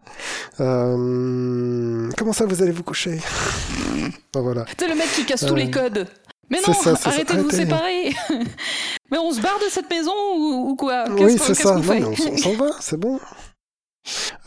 Euh... 0.59 2.09
Comment 2.17 2.33
ça, 2.33 2.45
vous 2.45 2.61
allez 2.63 2.71
vous 2.71 2.83
coucher 2.83 3.19
Ben 4.33 4.41
voilà. 4.41 4.65
C'est 4.79 4.87
le 4.87 4.95
mec 4.95 5.07
qui 5.15 5.25
casse 5.25 5.41
tous 5.45 5.53
Euh, 5.53 5.57
les 5.57 5.69
codes. 5.69 6.07
Mais 6.49 6.59
non, 6.67 6.73
ça, 6.73 6.95
c'est 6.95 7.03
ça. 7.03 7.09
arrêtez 7.09 7.35
de 7.35 7.41
vous 7.41 7.47
Arrêtez. 7.49 7.63
séparer. 7.65 8.15
mais 9.11 9.17
on 9.17 9.31
se 9.31 9.39
barre 9.41 9.59
de 9.59 9.69
cette 9.69 9.89
maison 9.89 10.13
ou, 10.35 10.69
ou 10.71 10.75
quoi? 10.75 11.05
Oui, 11.11 11.37
c'est 11.39 11.53
ça. 11.53 11.75
Non, 11.75 11.81
mais 11.87 12.03
on 12.03 12.37
s'en 12.37 12.53
va, 12.53 12.67
c'est 12.79 12.97
bon. 12.99 13.19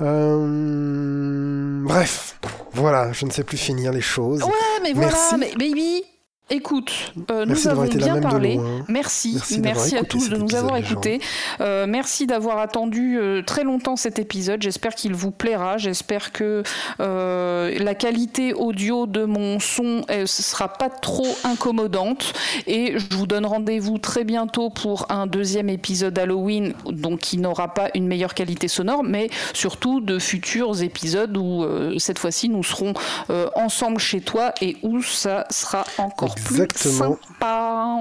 Euh... 0.01 1.83
Bref. 1.85 2.39
Voilà, 2.73 3.12
je 3.12 3.25
ne 3.25 3.31
sais 3.31 3.44
plus 3.44 3.57
finir 3.57 3.93
les 3.93 4.01
choses. 4.01 4.43
Ouais, 4.43 4.51
mais 4.83 4.93
voilà, 4.93 5.12
Merci. 5.12 5.36
mais 5.39 5.52
baby, 5.52 6.05
Écoute, 6.49 7.12
euh, 7.33 7.44
nous 7.44 7.66
avons 7.66 7.86
bien 7.86 8.20
parlé. 8.20 8.60
Merci, 8.86 9.36
Merci 9.60 9.97
à 9.97 10.05
tous 10.05 10.28
de 10.28 10.36
nous 10.36 10.55
avoir 10.55 10.76
écoutés. 10.76 11.20
Euh, 11.60 11.86
merci 11.89 12.28
d'avoir 12.28 12.58
attendu 12.58 13.18
euh, 13.18 13.42
très 13.42 13.65
longtemps 13.65 13.97
cet 13.97 14.20
épisode. 14.20 14.62
J'espère 14.62 14.94
qu'il 14.94 15.12
vous 15.12 15.33
plaira. 15.33 15.76
J'espère 15.76 16.31
que 16.31 16.62
euh, 17.00 17.76
la 17.81 17.97
qualité 17.97 18.55
audio 18.55 19.07
de 19.07 19.25
mon 19.25 19.58
son 19.58 20.02
ne 20.08 20.25
sera 20.25 20.68
pas 20.68 20.89
trop 20.89 21.36
incommodante. 21.42 22.33
Et 22.68 22.97
je 22.97 23.16
vous 23.16 23.26
donne 23.26 23.44
rendez-vous 23.44 23.99
très 23.99 24.23
bientôt 24.23 24.70
pour 24.70 25.10
un 25.10 25.26
deuxième 25.26 25.68
épisode 25.68 26.16
Halloween, 26.16 26.75
donc 26.84 27.18
qui 27.23 27.39
n'aura 27.39 27.75
pas 27.75 27.91
une 27.94 28.07
meilleure 28.07 28.34
qualité 28.34 28.68
sonore, 28.68 29.02
mais 29.02 29.31
surtout 29.52 30.00
de 30.00 30.20
futurs 30.20 30.81
épisodes 30.81 31.36
où 31.36 31.65
euh, 31.65 31.99
cette 31.99 32.20
fois-ci 32.20 32.49
nous 32.49 32.62
serons 32.62 32.94
euh, 33.31 33.49
ensemble 33.57 33.99
chez 33.99 34.20
toi 34.20 34.52
et 34.60 34.76
où 34.84 35.02
ça 35.02 35.44
sera 35.50 35.84
encore 35.99 36.35
Exactement. 36.36 37.15
plus 37.16 37.26
sympa. 37.28 38.00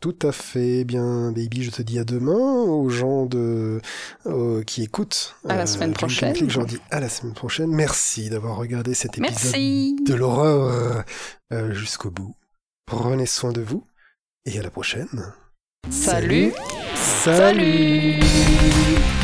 Tout 0.00 0.16
à 0.22 0.32
fait. 0.32 0.80
Eh 0.80 0.84
Bien, 0.84 1.32
baby, 1.32 1.62
je 1.62 1.70
te 1.70 1.82
dis 1.82 1.98
à 1.98 2.04
demain 2.04 2.32
aux 2.32 2.88
gens 2.88 3.26
de 3.26 3.80
euh, 4.26 4.62
qui 4.62 4.82
écoutent. 4.82 5.36
À 5.48 5.56
la 5.56 5.66
semaine 5.66 5.92
Dream 5.92 6.08
prochaine. 6.08 6.50
Je 6.50 6.56
leur 6.58 6.66
dis 6.66 6.78
à 6.90 7.00
la 7.00 7.08
semaine 7.08 7.34
prochaine. 7.34 7.70
Merci 7.70 8.30
d'avoir 8.30 8.56
regardé 8.56 8.94
cet 8.94 9.18
épisode 9.18 9.38
Merci. 9.42 9.96
de 10.04 10.14
l'horreur 10.14 11.04
euh, 11.52 11.72
jusqu'au 11.72 12.10
bout. 12.10 12.34
Prenez 12.86 13.26
soin 13.26 13.52
de 13.52 13.60
vous 13.60 13.84
et 14.46 14.58
à 14.58 14.62
la 14.62 14.70
prochaine. 14.70 15.32
Salut. 15.90 16.52
Salut. 16.94 18.20
Salut. 18.20 19.19